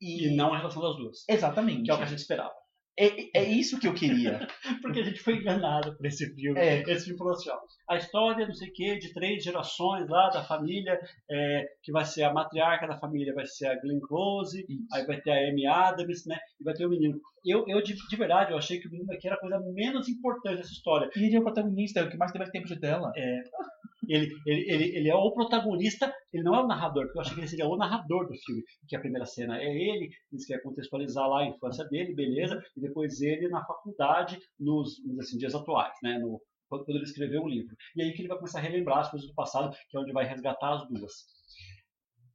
E, 0.00 0.26
E 0.26 0.34
não 0.36 0.52
a 0.52 0.58
relação 0.58 0.82
das 0.82 0.96
duas. 0.96 1.18
Exatamente. 1.28 1.84
Que 1.84 1.90
é 1.92 1.94
o 1.94 1.96
que 1.96 2.02
a 2.02 2.06
gente 2.06 2.18
esperava. 2.18 2.52
É, 2.98 3.38
é 3.38 3.44
isso 3.44 3.80
que 3.80 3.88
eu 3.88 3.94
queria. 3.94 4.46
Porque 4.82 5.00
a 5.00 5.04
gente 5.04 5.20
foi 5.20 5.36
enganado 5.36 5.96
por 5.96 6.04
esse 6.04 6.26
filme. 6.34 6.58
É. 6.58 6.82
Esse 6.82 7.04
filme 7.04 7.18
falou 7.18 7.32
assim, 7.32 7.50
ó, 7.50 7.58
a 7.88 7.96
história, 7.96 8.46
não 8.46 8.54
sei 8.54 8.68
o 8.68 8.72
quê, 8.72 8.98
de 8.98 9.12
três 9.12 9.42
gerações 9.42 10.08
lá 10.08 10.28
da 10.28 10.44
família, 10.44 11.00
é, 11.30 11.64
que 11.82 11.90
vai 11.90 12.04
ser 12.04 12.24
a 12.24 12.32
matriarca 12.32 12.86
da 12.86 12.98
família, 12.98 13.34
vai 13.34 13.46
ser 13.46 13.66
a 13.66 13.80
Glenn 13.80 14.00
Close, 14.00 14.66
aí 14.92 15.06
vai 15.06 15.20
ter 15.20 15.30
a 15.30 15.50
Amy 15.50 15.66
Adams, 15.66 16.26
né, 16.26 16.38
e 16.60 16.64
vai 16.64 16.74
ter 16.74 16.84
o 16.84 16.90
menino. 16.90 17.18
Eu, 17.44 17.64
eu 17.66 17.82
de, 17.82 17.94
de 17.94 18.16
verdade, 18.16 18.52
eu 18.52 18.58
achei 18.58 18.78
que 18.78 18.88
o 18.88 18.90
menino 18.90 19.12
aqui 19.12 19.26
era 19.26 19.36
a 19.36 19.40
coisa 19.40 19.58
menos 19.72 20.08
importante 20.08 20.56
dessa 20.56 20.72
história. 20.72 21.08
E 21.16 21.24
ele 21.24 21.36
é 21.36 21.40
o 21.40 21.42
protagonista, 21.42 22.00
é 22.00 22.04
o 22.04 22.10
que 22.10 22.16
mais 22.16 22.30
teve 22.30 22.50
tempo 22.50 22.66
de 22.66 22.78
tela. 22.78 23.10
Ele, 24.14 24.26
ele, 24.46 24.70
ele, 24.72 24.96
ele 24.96 25.08
é 25.08 25.14
o 25.14 25.32
protagonista, 25.32 26.12
ele 26.32 26.42
não 26.42 26.54
é 26.54 26.62
o 26.62 26.66
narrador, 26.66 27.04
porque 27.06 27.18
eu 27.18 27.22
achei 27.22 27.34
que 27.34 27.40
ele 27.40 27.48
seria 27.48 27.66
o 27.68 27.76
narrador 27.76 28.26
do 28.28 28.34
filme. 28.34 28.62
Que 28.88 28.96
a 28.96 29.00
primeira 29.00 29.24
cena 29.26 29.58
é 29.60 29.66
ele, 29.66 30.10
eles 30.30 30.44
querem 30.46 30.62
contextualizar 30.62 31.26
lá 31.28 31.40
a 31.42 31.46
infância 31.46 31.84
dele, 31.86 32.14
beleza, 32.14 32.62
e 32.76 32.80
depois 32.80 33.20
ele 33.20 33.48
na 33.48 33.64
faculdade, 33.64 34.38
nos, 34.58 34.96
assim, 35.20 35.38
dias 35.38 35.54
atuais, 35.54 35.94
né? 36.02 36.18
No, 36.18 36.40
quando 36.68 36.88
ele 36.90 37.04
escreveu 37.04 37.42
o 37.42 37.48
livro. 37.48 37.74
E 37.96 38.02
aí 38.02 38.12
que 38.12 38.22
ele 38.22 38.28
vai 38.28 38.38
começar 38.38 38.58
a 38.58 38.62
relembrar 38.62 38.98
as 38.98 39.10
coisas 39.10 39.28
do 39.28 39.34
passado, 39.34 39.76
que 39.90 39.96
é 39.96 40.00
onde 40.00 40.12
vai 40.12 40.24
resgatar 40.26 40.74
as 40.74 40.88
duas. 40.88 41.12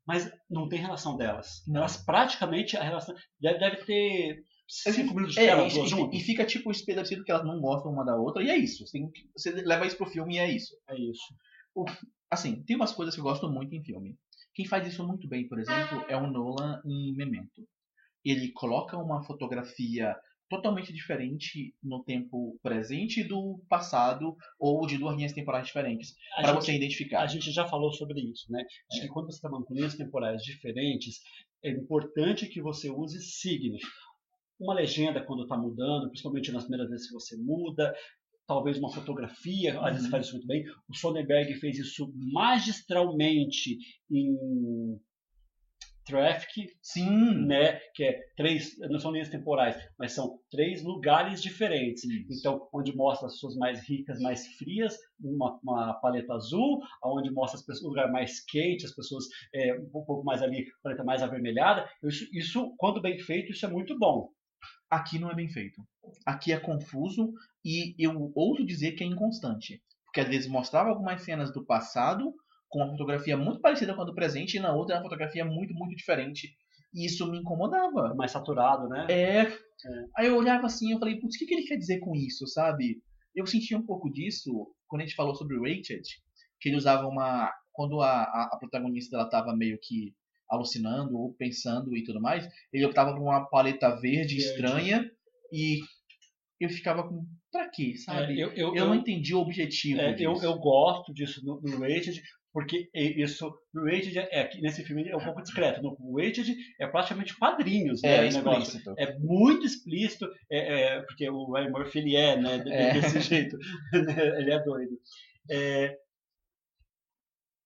Mas 0.06 0.32
não 0.50 0.70
tem 0.70 0.80
relação 0.80 1.18
delas. 1.18 1.64
Elas 1.74 1.98
praticamente, 1.98 2.78
a 2.78 2.84
relação. 2.84 3.14
Deve, 3.40 3.60
deve 3.60 3.78
ter 3.84 4.44
cinco 4.68 5.14
minutos 5.14 5.36
de 5.36 5.42
É, 5.42 5.48
tela, 5.48 5.68
e, 5.68 5.74
duas 5.74 5.92
e- 5.92 6.18
e 6.18 6.20
fica 6.22 6.46
tipo 6.46 6.72
estabelecido 6.72 7.24
que 7.24 7.32
elas 7.32 7.46
não 7.46 7.60
gostam 7.60 7.92
uma 7.92 8.06
da 8.06 8.16
outra, 8.16 8.42
e 8.44 8.50
é 8.50 8.58
isso. 8.58 8.86
Você, 8.86 9.00
você 9.36 9.52
leva 9.52 9.86
isso 9.86 9.98
pro 9.98 10.06
filme 10.06 10.36
e 10.36 10.40
é 10.40 10.50
isso. 10.50 10.74
É 10.90 10.96
isso. 10.98 11.24
Assim, 12.30 12.64
tem 12.64 12.76
umas 12.76 12.92
coisas 12.92 13.16
que 13.16 13.22
eu 13.22 13.26
gosto 13.26 13.50
muito 13.50 13.74
em 13.74 13.84
filme. 13.84 14.18
Quem 14.54 14.66
faz 14.66 14.88
isso 14.88 15.06
muito 15.06 15.28
bem, 15.28 15.48
por 15.48 15.60
exemplo, 15.60 16.04
é 16.10 16.18
o 16.18 16.28
Nolan 16.28 16.82
em 16.86 17.16
Memento. 17.16 17.68
Ele 18.26 18.52
coloca 18.52 18.98
uma 18.98 19.24
fotografia 19.24 20.16
totalmente 20.50 20.94
diferente 20.94 21.74
no 21.84 22.04
tempo 22.04 22.58
presente 22.64 23.24
do 23.24 23.62
passado 23.70 24.36
ou 24.60 24.86
de 24.88 24.98
duas 24.98 25.16
linhas 25.16 25.34
temporais 25.34 25.68
diferentes 25.68 26.16
para 26.36 26.54
você 26.54 26.74
identificar. 26.74 27.22
A 27.22 27.28
gente 27.28 27.52
já 27.52 27.68
falou 27.68 27.92
sobre 27.92 28.22
isso, 28.22 28.52
né? 28.52 28.64
De 28.92 29.02
que 29.02 29.08
quando 29.08 29.28
você 29.28 29.38
está 29.38 29.50
com 29.50 29.74
linhas 29.74 29.96
temporais 29.96 30.42
diferentes, 30.42 31.20
é 31.64 31.70
importante 31.70 32.48
que 32.48 32.62
você 32.62 32.90
use 32.90 33.22
signos. 33.22 33.82
Uma 34.60 34.74
legenda 34.74 35.24
quando 35.24 35.44
está 35.44 35.58
mudando, 35.58 36.08
principalmente 36.08 36.52
nas 36.52 36.64
primeiras 36.64 36.90
vezes 36.90 37.08
que 37.08 37.14
você 37.14 37.38
muda, 37.38 37.94
talvez 38.48 38.78
uma 38.78 38.92
fotografia, 38.92 39.80
às 39.82 39.92
vezes 39.92 40.06
Uhum. 40.06 40.12
faz 40.12 40.26
isso 40.26 40.36
muito 40.36 40.48
bem. 40.48 40.64
O 40.90 40.96
Sonnenberg 40.96 41.54
fez 41.56 41.78
isso 41.78 42.12
magistralmente 42.16 43.78
em 44.10 45.00
Traffic, 46.06 46.70
Sim, 46.82 47.46
né? 47.46 47.82
Que 47.94 48.06
é 48.06 48.20
três, 48.38 48.78
não 48.80 48.98
são 48.98 49.12
linhas 49.12 49.28
temporais, 49.28 49.76
mas 50.00 50.14
são 50.14 50.40
três 50.50 50.82
lugares 50.82 51.42
diferentes. 51.42 52.02
Isso. 52.06 52.40
Então, 52.40 52.66
onde 52.74 52.96
mostra 52.96 53.28
as 53.28 53.34
pessoas 53.34 53.58
mais 53.58 53.82
ricas, 53.86 54.18
mais 54.22 54.48
frias, 54.56 54.98
uma, 55.20 55.60
uma 55.62 55.94
paleta 55.96 56.34
azul, 56.34 56.80
onde 57.04 57.30
mostra 57.30 57.60
as 57.60 57.66
pessoas, 57.66 57.84
o 57.84 57.90
lugar 57.90 58.10
mais 58.10 58.40
quente, 58.46 58.86
as 58.86 58.96
pessoas 58.96 59.26
é, 59.54 59.74
um 59.78 59.90
pouco 59.90 60.24
mais 60.24 60.42
ali, 60.42 60.66
paleta 60.82 61.04
mais 61.04 61.22
avermelhada. 61.22 61.86
Isso, 62.02 62.26
isso, 62.32 62.74
quando 62.78 63.02
bem 63.02 63.20
feito, 63.20 63.52
isso 63.52 63.66
é 63.66 63.70
muito 63.70 64.00
bom. 64.00 64.30
aqui 64.90 65.20
não 65.20 65.30
é 65.30 65.36
bem 65.36 65.50
feito. 65.50 65.82
Aqui 66.26 66.54
é 66.54 66.58
confuso 66.60 67.34
e 67.68 67.94
eu 68.00 68.32
ouso 68.34 68.66
dizer 68.66 68.94
que 68.94 69.04
é 69.04 69.08
inconstante. 69.08 69.84
Porque 70.06 70.22
às 70.22 70.30
vezes 70.30 70.48
mostrava 70.48 70.88
algumas 70.88 71.22
cenas 71.22 71.52
do 71.52 71.66
passado 71.66 72.34
com 72.70 72.80
uma 72.80 72.92
fotografia 72.92 73.36
muito 73.36 73.60
parecida 73.60 73.94
com 73.94 74.04
a 74.04 74.06
do 74.06 74.16
presente 74.16 74.56
e 74.56 74.60
na 74.62 74.74
outra 74.74 74.96
é 74.96 74.98
uma 74.98 75.04
fotografia 75.04 75.44
muito, 75.44 75.74
muito 75.74 75.94
diferente. 75.94 76.56
E 76.94 77.06
isso 77.06 77.30
me 77.30 77.40
incomodava. 77.40 78.16
Mais 78.16 78.32
saturado, 78.32 78.88
né? 78.88 79.06
É. 79.10 79.42
Aí 80.18 80.28
eu 80.28 80.38
olhava 80.38 80.66
assim 80.66 80.94
eu 80.94 81.00
falei, 81.00 81.20
putz, 81.20 81.36
o 81.36 81.40
que, 81.40 81.46
que 81.46 81.54
ele 81.56 81.68
quer 81.68 81.76
dizer 81.76 82.00
com 82.00 82.16
isso, 82.16 82.48
sabe? 82.48 83.02
Eu 83.36 83.46
senti 83.46 83.76
um 83.76 83.86
pouco 83.86 84.10
disso 84.10 84.74
quando 84.88 85.02
a 85.02 85.06
gente 85.06 85.16
falou 85.16 85.36
sobre 85.36 85.58
o 85.58 85.64
Rachel, 85.64 86.00
que 86.62 86.70
ele 86.70 86.78
usava 86.78 87.06
uma. 87.06 87.52
Quando 87.74 88.02
a, 88.02 88.24
a, 88.24 88.50
a 88.54 88.58
protagonista 88.58 89.18
ela 89.18 89.30
tava 89.30 89.54
meio 89.54 89.78
que 89.82 90.16
alucinando 90.50 91.18
ou 91.18 91.34
pensando 91.34 91.96
e 91.98 92.04
tudo 92.06 92.22
mais, 92.22 92.48
ele 92.72 92.86
optava 92.86 93.14
por 93.14 93.22
uma 93.22 93.46
paleta 93.50 93.90
verde, 93.90 94.36
Verde. 94.36 94.38
estranha 94.38 95.12
e 95.52 95.82
eu 96.60 96.70
ficava 96.70 97.08
com. 97.08 97.26
Pra 97.58 97.70
quê, 97.70 97.94
É, 97.96 97.98
sabe? 97.98 98.40
eu, 98.40 98.52
eu, 98.54 98.76
eu, 98.76 98.86
não 98.88 98.96
entendi 98.96 99.34
o 99.34 99.40
objetivo 99.40 100.00
é, 100.02 100.12
eu, 100.20 100.34
disso. 100.34 100.46
eu 100.46 100.58
gosto 100.60 101.14
disso 101.14 101.44
no, 101.46 101.60
no 101.62 101.80
Rated, 101.80 102.22
porque 102.54 102.90
isso, 102.94 103.52
no 103.74 103.84
Rated, 103.86 104.18
é, 104.18 104.44
que 104.46 104.62
nesse 104.62 104.84
filme 104.84 105.08
é 105.10 105.16
um 105.16 105.24
pouco 105.24 105.42
discreto. 105.42 105.82
No 105.82 105.96
Rated 106.16 106.56
é 106.80 106.88
praticamente 106.88 107.36
quadrinhos, 107.38 108.02
né? 108.02 108.28
é 108.28 108.30
o 108.30 108.34
negócio. 108.34 108.62
explícito. 108.78 108.94
é 108.98 109.18
muito 109.20 109.66
explícito, 109.66 110.28
é, 110.52 110.82
é, 110.98 111.02
porque 111.02 111.30
o 111.30 111.52
Ryan 111.52 111.70
Murphy 111.72 112.00
ele 112.00 112.16
é, 112.16 112.38
né, 112.40 112.64
É. 112.68 112.94
desse 112.94 113.20
jeito, 113.22 113.58
ele 114.40 114.52
é 114.52 114.60
doido. 114.64 114.98
É, 115.50 115.98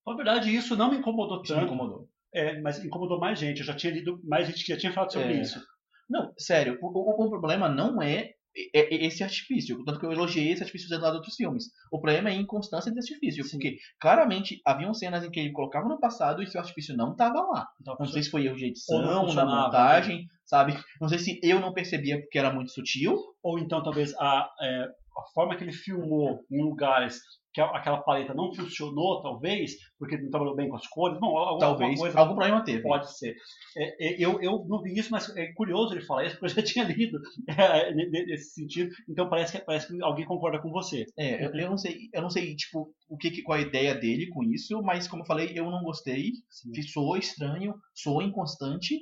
na 0.05 0.15
verdade, 0.15 0.53
isso 0.55 0.75
não 0.75 0.89
me 0.91 0.97
incomodou 0.97 1.41
Isso 1.41 1.53
me 1.53 1.59
tanto, 1.61 1.73
incomodou. 1.73 2.09
é, 2.33 2.59
mas 2.59 2.83
incomodou 2.83 3.19
mais 3.19 3.39
gente. 3.39 3.59
Eu 3.59 3.65
já 3.65 3.75
tinha 3.75 3.93
lido 3.93 4.19
mais 4.23 4.47
gente 4.47 4.63
que 4.65 4.73
já 4.73 4.77
tinha 4.79 4.91
falado 4.93 5.13
sobre 5.13 5.33
É. 5.33 5.41
isso. 5.41 5.61
Não, 6.09 6.33
sério, 6.37 6.77
o, 6.81 6.87
o- 6.87 7.25
o 7.25 7.29
problema 7.29 7.69
não 7.69 8.01
é, 8.01 8.13
é- 8.13 8.21
é 8.21 8.33
esse 8.73 9.23
artifício. 9.23 9.83
Tanto 9.85 9.99
que 9.99 10.05
eu 10.05 10.11
elogiei 10.11 10.51
esse 10.51 10.61
artifício 10.61 10.87
usado 10.87 11.13
em 11.13 11.17
outros 11.17 11.35
filmes. 11.35 11.65
O 11.91 11.99
problema 11.99 12.29
é 12.29 12.33
a 12.33 12.35
inconstância 12.35 12.91
desse 12.91 13.13
artifício. 13.13 13.43
Porque 13.49 13.77
claramente 13.99 14.61
haviam 14.65 14.93
cenas 14.93 15.23
em 15.23 15.31
que 15.31 15.39
ele 15.39 15.51
colocava 15.51 15.87
no 15.87 15.99
passado 15.99 16.41
e 16.41 16.45
esse 16.45 16.57
artifício 16.57 16.95
não 16.95 17.11
estava 17.11 17.41
lá. 17.41 17.67
Então, 17.79 17.95
Não 17.99 18.05
sei 18.05 18.23
se 18.23 18.29
foi 18.29 18.45
erro 18.45 18.57
de 18.57 18.65
edição, 18.65 19.33
na 19.33 19.45
montagem, 19.45 20.27
sabe? 20.45 20.77
Não 20.99 21.07
sei 21.07 21.19
se 21.19 21.39
eu 21.43 21.59
não 21.59 21.73
percebia 21.73 22.19
porque 22.19 22.37
era 22.39 22.53
muito 22.53 22.71
sutil. 22.71 23.17
ou 23.43 23.57
então 23.59 23.81
talvez 23.83 24.13
a, 24.15 24.49
é, 24.61 24.83
a 25.17 25.23
forma 25.33 25.55
que 25.55 25.63
ele 25.63 25.73
filmou 25.73 26.45
em 26.51 26.61
lugares 26.61 27.19
que 27.53 27.59
aquela 27.59 28.01
paleta 28.01 28.33
não 28.33 28.53
funcionou, 28.53 29.21
talvez, 29.21 29.73
porque 29.99 30.17
não 30.17 30.29
trabalhou 30.29 30.55
bem 30.55 30.69
com 30.69 30.75
as 30.77 30.87
cores, 30.87 31.19
bom, 31.19 31.37
alguma 31.37 31.59
Talvez 31.59 31.99
coisa 31.99 32.17
algum 32.19 32.35
problema 32.35 32.63
teve. 32.63 32.81
Pode 32.81 33.17
ser. 33.17 33.35
É, 33.77 34.07
é, 34.07 34.15
eu, 34.25 34.41
eu 34.41 34.65
não 34.67 34.81
vi 34.81 34.97
isso, 34.97 35.09
mas 35.11 35.35
é 35.35 35.51
curioso 35.53 35.93
ele 35.93 36.05
falar 36.05 36.25
isso, 36.25 36.37
porque 36.39 36.59
eu 36.59 36.63
já 36.63 36.63
tinha 36.73 36.85
lido 36.85 37.19
é, 37.47 37.93
ne- 37.93 38.09
ne- 38.09 38.25
nesse 38.25 38.53
sentido. 38.53 38.89
Então 39.09 39.29
parece 39.29 39.57
que, 39.57 39.65
parece 39.65 39.87
que 39.87 40.01
alguém 40.03 40.25
concorda 40.25 40.61
com 40.61 40.71
você. 40.71 41.05
É, 41.17 41.45
eu, 41.45 41.51
eu 41.53 41.69
não 41.69 41.77
sei, 41.77 42.09
eu 42.13 42.21
não 42.21 42.29
sei, 42.29 42.55
tipo, 42.55 42.93
o 43.09 43.17
que, 43.17 43.41
qual 43.43 43.57
a 43.57 43.61
ideia 43.61 43.95
dele 43.95 44.27
com 44.29 44.43
isso, 44.43 44.81
mas 44.81 45.07
como 45.07 45.23
eu 45.23 45.27
falei, 45.27 45.51
eu 45.53 45.69
não 45.69 45.83
gostei. 45.83 46.31
que 46.73 46.83
soou 46.83 47.17
estranho, 47.17 47.75
soou 47.93 48.21
inconstante. 48.21 48.97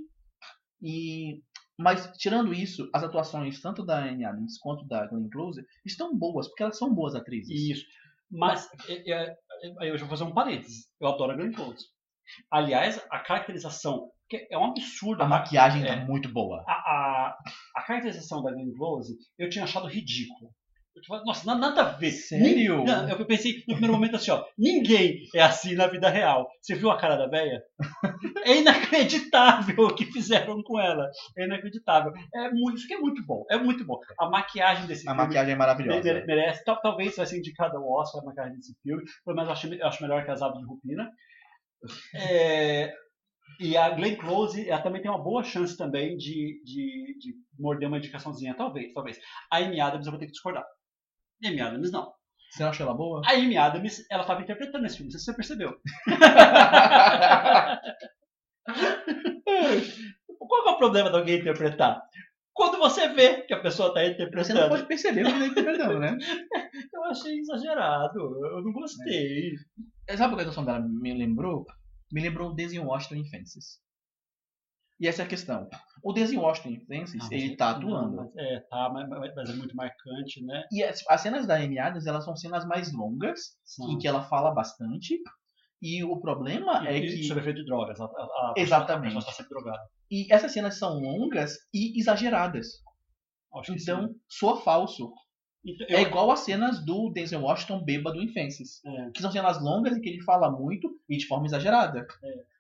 E 0.82 1.42
mas 1.78 2.12
tirando 2.18 2.54
isso, 2.54 2.90
as 2.94 3.04
atuações 3.04 3.62
tanto 3.62 3.86
da 3.86 4.04
Amy 4.04 4.26
Adams 4.26 4.58
quanto 4.60 4.86
da 4.86 5.08
Glenn 5.08 5.30
Close 5.30 5.64
estão 5.86 6.14
boas, 6.18 6.48
porque 6.50 6.64
elas 6.64 6.78
são 6.78 6.94
boas 6.94 7.16
atrizes. 7.16 7.50
Isso. 7.70 7.86
Mas 8.32 8.68
é, 8.88 9.12
é, 9.12 9.36
é, 9.82 9.90
eu 9.90 9.98
já 9.98 10.06
vou 10.06 10.18
fazer 10.18 10.30
um 10.30 10.34
parênteses. 10.34 10.88
Eu 11.00 11.08
adoro 11.10 11.32
a 11.32 11.36
Glenn 11.36 11.52
Close. 11.52 11.86
Aliás, 12.52 13.04
a 13.10 13.20
caracterização, 13.20 14.12
que 14.30 14.48
é 14.52 14.58
um 14.58 14.66
absurdo. 14.66 15.24
A 15.24 15.28
maquiagem 15.28 15.84
é, 15.84 15.96
tá 15.96 16.06
muito 16.06 16.32
boa. 16.32 16.64
a, 16.68 16.74
a, 16.74 17.38
a 17.76 17.84
caracterização 17.84 18.44
da 18.44 18.52
Glenn 18.52 18.74
Close 18.78 19.18
eu 19.38 19.50
tinha 19.50 19.64
achado 19.64 19.88
ridículo. 19.88 20.52
Nossa, 21.26 21.45
na- 21.45 21.56
nada 21.56 21.82
a 21.82 21.86
ver. 21.98 22.11
Sério? 22.11 22.84
Não, 22.84 23.07
eu 23.10 23.26
pensei 23.26 23.53
no 23.60 23.74
primeiro 23.76 23.94
momento 23.94 24.16
assim, 24.18 24.32
ó, 24.32 24.44
ninguém 24.57 25.24
é 25.34 25.41
assim 25.41 25.74
na 25.76 25.88
vida 25.88 26.10
real. 26.10 26.49
Você 26.61 26.76
viu 26.76 26.91
a 26.91 26.98
cara 26.98 27.16
da 27.16 27.28
velha? 27.28 27.61
É 28.44 28.57
inacreditável 28.57 29.86
o 29.86 29.95
que 29.95 30.06
fizeram 30.06 30.61
com 30.64 30.80
ela. 30.80 31.10
É 31.38 31.45
inacreditável. 31.45 32.11
É 32.36 32.52
muito, 32.52 32.78
isso 32.78 32.88
que 32.88 32.94
é 32.95 32.99
muito 32.99 33.26
bom. 33.26 33.45
É 33.49 33.57
muito 33.57 33.86
bom. 33.86 33.98
A 34.20 34.30
maquiagem 34.30 34.88
desse 34.88 35.07
A 35.07 35.11
filme 35.11 35.26
maquiagem 35.28 35.53
é 35.53 35.57
maravilhosa. 35.57 36.02
mere- 36.03 36.26
merece. 36.26 36.64
Tal- 36.66 36.82
talvez 36.82 37.16
vai 37.16 37.26
ser 37.26 37.38
indicada 37.38 37.78
ao 37.78 37.90
Oscar 37.90 38.22
a 38.22 38.26
maquiagem 38.26 38.56
desse 38.57 38.76
filme. 38.84 39.03
Pelo 39.24 39.36
menos 39.38 39.48
eu 39.49 39.53
acho, 39.53 39.74
eu 39.74 39.88
acho 39.88 40.02
melhor 40.03 40.26
que 40.26 40.32
as 40.32 40.41
aves 40.41 40.60
de 40.60 40.66
Rupina. 40.66 41.10
É, 42.16 42.94
e 43.60 43.78
a 43.78 43.90
Glenn 43.91 44.16
Close 44.18 44.68
ela 44.70 44.82
também 44.82 45.02
tem 45.02 45.10
uma 45.10 45.24
boa 45.24 45.44
chance 45.44 45.78
também 45.78 46.18
de, 46.18 46.61
de, 46.66 47.18
de 47.20 47.34
morder 47.57 47.88
uma 47.88 47.98
indicaçãozinha. 47.98 48.53
Talvez, 48.56 48.91
talvez. 48.94 49.18
A 49.52 49.57
Amy 49.60 49.80
Adams 49.80 50.06
eu 50.06 50.11
vou 50.11 50.20
ter 50.20 50.26
que 50.26 50.32
discordar. 50.34 50.64
Amy 51.44 51.60
Adams 51.61 51.91
não. 51.91 52.11
Você 52.52 52.64
achou 52.64 52.86
ela 52.88 52.95
boa? 52.95 53.22
A 53.26 53.34
Amy 53.34 53.57
Adams, 53.57 54.06
ela 54.10 54.22
estava 54.22 54.41
interpretando 54.41 54.86
esse 54.86 54.95
filme, 54.98 55.11
não 55.11 55.20
sei 55.20 55.20
se 55.20 55.26
você 55.26 55.34
percebeu. 55.36 55.76
Qual 60.48 60.64
que 60.64 60.70
é 60.70 60.72
o 60.72 60.78
problema 60.78 61.10
de 61.11 61.18
alguém 61.18 61.40
interpretar? 61.40 62.02
Quando 62.53 62.78
você 62.78 63.07
vê 63.10 63.41
que 63.44 63.53
a 63.53 63.60
pessoa 63.61 63.90
está 63.90 64.02
Você 64.02 64.07
não 64.07 64.14
interpretando. 64.14 64.70
pode 64.70 64.86
perceber 64.88 65.24
quando 65.24 65.36
ele 65.44 65.53
tá 65.53 65.61
interpretando, 65.61 65.99
né? 65.99 66.18
Eu 66.94 67.03
achei 67.06 67.40
exagerado, 67.40 68.20
eu 68.20 68.61
não 68.61 68.74
gostei. 68.74 69.53
Sabe 70.18 70.34
o 70.34 70.36
que 70.36 70.41
a 70.41 70.44
atuação 70.44 70.66
dela 70.66 70.82
me 70.82 71.14
lembrou? 71.14 71.66
Me 72.11 72.22
lembrou 72.22 72.49
o 72.49 72.53
Denzel 72.53 72.84
Washington 72.86 73.16
em 73.16 73.30
Fences. 73.30 73.80
E 75.00 75.08
essa 75.08 75.22
é 75.22 75.26
a 75.26 75.28
questão. 75.28 75.70
O 76.04 76.12
Denzel 76.12 76.42
Washington 76.42 76.82
Não, 76.90 77.00
mas 77.00 77.32
ele 77.32 77.56
tá 77.56 77.72
não, 77.72 77.78
atuando. 77.78 78.16
mas- 78.18 78.36
é, 78.38 78.60
tá, 78.70 78.90
mas, 78.90 79.08
mas- 79.10 79.50
é 79.50 79.54
muito 79.54 79.76
marcante, 79.76 80.44
né? 80.44 80.64
E 80.72 80.84
as, 80.84 81.02
as 81.08 81.22
cenas 81.22 81.48
da 81.48 81.56
Amy 81.56 81.80
Adams, 81.80 82.06
elas 82.06 82.26
são 82.26 82.36
cenas 82.36 82.66
mais 82.66 82.92
longas, 82.94 83.58
São- 83.64 83.90
em 83.90 83.98
que 83.98 84.08
ela 84.08 84.24
fala 84.24 84.52
bastante. 84.52 85.18
E 85.82 86.04
o 86.04 86.20
problema 86.20 86.86
é 86.88 86.98
e, 86.98 87.02
que... 87.02 87.22
e 87.22 87.24
sobre 87.24 87.42
efeito 87.42 87.60
de 87.62 87.66
drogas. 87.66 88.00
A, 88.02 88.06
a, 88.06 88.54
Exatamente. 88.58 89.14
A 89.14 89.16
pessoa 89.16 89.32
está 89.32 89.32
sempre 89.44 89.50
drogada. 89.58 89.82
E 90.12 90.28
essas 90.34 90.52
cenas 90.52 90.78
são 90.78 91.00
longas 91.00 91.58
e 91.74 91.98
exageradas. 91.98 92.68
Acho 93.56 93.74
Então, 93.74 94.08
sim. 94.10 94.16
soa 94.28 94.60
falso. 94.62 95.12
Então, 95.65 95.88
É 95.90 95.95
eu- 95.95 96.07
igual 96.07 96.31
as 96.31 96.40
cenas 96.41 96.84
do 96.86 97.10
Denzel 97.10 97.41
Washington 97.41 97.84
bêbado 97.84 98.22
em 98.22 98.27
Fences. 98.30 98.81
É. 98.86 99.10
Que 99.11 99.22
são 99.22 99.31
cenas 99.31 99.61
longas 99.61 99.95
em 99.98 100.02
que 100.02 100.07
ele 100.10 100.22
fala 100.22 100.49
muito 100.49 100.90
e 101.10 101.18
de 101.18 101.26
forma 101.27 101.45
exagerada. 101.45 102.07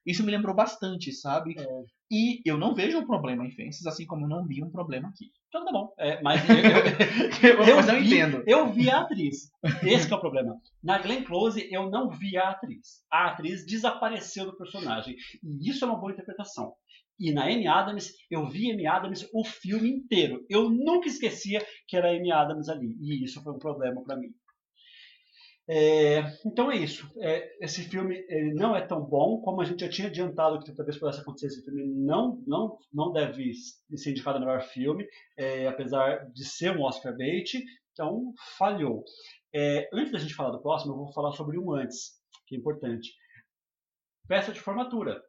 Isso 0.05 0.23
me 0.23 0.31
lembrou 0.31 0.55
bastante, 0.55 1.11
sabe? 1.11 1.55
É. 1.59 1.83
E 2.11 2.41
eu 2.43 2.57
não 2.57 2.73
vejo 2.73 2.97
um 2.97 3.05
problema 3.05 3.45
em 3.45 3.51
Fences, 3.51 3.85
assim 3.85 4.05
como 4.05 4.25
eu 4.25 4.29
não 4.29 4.43
vi 4.45 4.63
um 4.63 4.69
problema 4.71 5.09
aqui. 5.09 5.31
Então 5.47 5.63
tá 5.63 5.71
bom. 5.71 5.93
É, 5.97 6.19
mas 6.21 6.41
eu, 7.43 7.63
eu, 7.63 7.75
Mas 7.75 7.87
eu 7.87 7.99
vi, 7.99 8.07
entendo. 8.07 8.43
Eu 8.47 8.67
vi 8.71 8.89
a 8.89 9.01
atriz. 9.01 9.51
Esse 9.83 10.07
que 10.07 10.13
é 10.13 10.17
o 10.17 10.19
problema. 10.19 10.55
Na 10.83 10.97
Glenn 10.97 11.23
Close, 11.23 11.67
eu 11.71 11.89
não 11.89 12.09
vi 12.09 12.35
a 12.37 12.49
atriz. 12.49 13.03
A 13.11 13.27
atriz 13.27 13.65
desapareceu 13.65 14.45
do 14.45 14.57
personagem. 14.57 15.15
E 15.43 15.69
isso 15.69 15.85
é 15.85 15.87
uma 15.87 15.99
boa 15.99 16.11
interpretação. 16.11 16.73
E 17.19 17.31
na 17.33 17.45
Amy 17.45 17.67
Adams, 17.67 18.13
eu 18.31 18.47
vi 18.47 18.71
Amy 18.71 18.87
Adams 18.87 19.27
o 19.33 19.43
filme 19.43 19.89
inteiro. 19.89 20.45
Eu 20.49 20.69
nunca 20.69 21.07
esquecia 21.07 21.65
que 21.87 21.97
era 21.97 22.11
Amy 22.11 22.31
Adams 22.31 22.69
ali. 22.69 22.95
E 23.01 23.23
isso 23.23 23.43
foi 23.43 23.53
um 23.53 23.59
problema 23.59 24.01
para 24.03 24.15
mim. 24.15 24.33
É, 25.71 26.21
então 26.43 26.71
é 26.71 26.77
isso. 26.77 27.07
É, 27.21 27.63
esse 27.63 27.83
filme 27.83 28.25
ele 28.27 28.55
não 28.55 28.75
é 28.75 28.81
tão 28.81 29.01
bom 29.05 29.39
como 29.41 29.61
a 29.61 29.65
gente 29.65 29.81
já 29.81 29.89
tinha 29.89 30.07
adiantado 30.07 30.59
que 30.63 30.73
talvez 30.73 30.97
pudesse 30.97 31.21
acontecer. 31.21 31.47
Esse 31.47 31.63
filme 31.63 31.85
não, 31.85 32.41
não, 32.47 32.77
não 32.91 33.11
deve 33.11 33.51
ser 33.95 34.09
indicado 34.09 34.37
a 34.37 34.39
melhor 34.39 34.61
filme, 34.61 35.07
é, 35.37 35.67
apesar 35.67 36.25
de 36.31 36.43
ser 36.43 36.75
um 36.75 36.81
Oscar 36.81 37.15
bait. 37.15 37.63
Então 37.91 38.33
falhou. 38.57 39.03
É, 39.53 39.87
antes 39.93 40.11
da 40.11 40.17
gente 40.17 40.33
falar 40.33 40.51
do 40.51 40.61
próximo, 40.61 40.93
eu 40.93 40.97
vou 40.97 41.13
falar 41.13 41.33
sobre 41.33 41.59
um 41.59 41.71
antes, 41.73 42.13
que 42.47 42.55
é 42.55 42.57
importante. 42.57 43.13
Festa 44.27 44.51
de 44.51 44.59
formatura. 44.59 45.21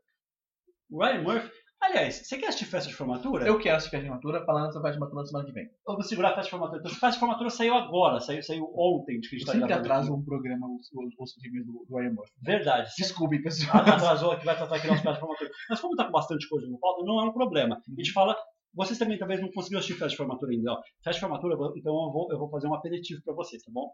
Ryan 0.91 1.23
Murphy. 1.23 1.60
Aliás, 1.81 2.16
você 2.16 2.36
quer 2.36 2.48
assistir 2.48 2.66
festa 2.66 2.90
de 2.90 2.94
formatura? 2.94 3.47
Eu 3.47 3.59
quero 3.59 3.77
assistir 3.77 3.97
a 3.97 4.01
formatura 4.01 4.44
falando 4.44 4.66
dessa 4.66 4.81
festa 4.81 4.93
de 4.93 4.98
formatura 4.98 5.23
na 5.23 5.27
semana 5.27 5.47
que 5.47 5.52
vem. 5.52 5.65
Eu 5.65 5.94
vou 5.94 6.02
segurar 6.02 6.28
a 6.28 6.35
festa 6.35 6.44
de 6.44 6.51
formatura. 6.51 6.81
Então, 6.81 6.90
a 6.90 6.94
festa 6.94 7.12
de 7.12 7.19
formatura 7.19 7.51
saiu 7.51 7.74
agora, 7.74 8.20
saiu, 8.20 8.43
saiu 8.43 8.70
ontem 8.77 9.19
de 9.19 9.28
que 9.28 9.36
a 9.36 9.39
gente 9.39 9.47
tá 9.47 9.52
sempre 9.52 9.73
aqui. 9.73 10.11
um 10.11 10.23
programa, 10.23 10.66
os, 10.69 10.93
os, 10.93 11.15
os 11.19 11.32
filmes 11.40 11.65
do, 11.65 11.86
do 11.89 11.97
Ryan 11.97 12.12
Murphy. 12.12 12.32
Verdade. 12.43 12.90
Desculpe, 12.98 13.43
pessoal. 13.43 13.78
atrasou 13.78 14.32
aqui, 14.32 14.44
vai 14.44 14.57
tratar 14.57 14.77
aqui 14.77 14.89
nosso 14.89 15.02
festa 15.02 15.15
de 15.15 15.20
formatura. 15.20 15.51
Mas 15.70 15.81
como 15.81 15.97
tá 15.97 16.05
com 16.05 16.12
bastante 16.12 16.48
coisa 16.48 16.66
no 16.69 16.78
pauta, 16.78 17.02
não 17.02 17.20
é 17.20 17.24
um 17.24 17.32
problema. 17.32 17.77
A 17.77 17.94
gente 17.97 18.12
fala. 18.12 18.36
Vocês 18.73 18.98
também 18.98 19.19
talvez 19.19 19.40
não 19.40 19.51
conseguiram 19.51 19.81
assistir 19.81 19.98
festa 19.98 20.11
de 20.11 20.16
formatura 20.16 20.52
ainda. 20.52 20.73
Ó. 20.73 20.81
Festa 21.02 21.12
de 21.12 21.20
formatura, 21.20 21.55
então 21.77 21.93
eu 21.93 22.12
vou, 22.12 22.28
eu 22.31 22.39
vou 22.39 22.48
fazer 22.51 22.69
um 22.69 22.74
aperitivo 22.74 23.20
para 23.24 23.35
vocês, 23.35 23.62
tá 23.65 23.73
bom? 23.73 23.90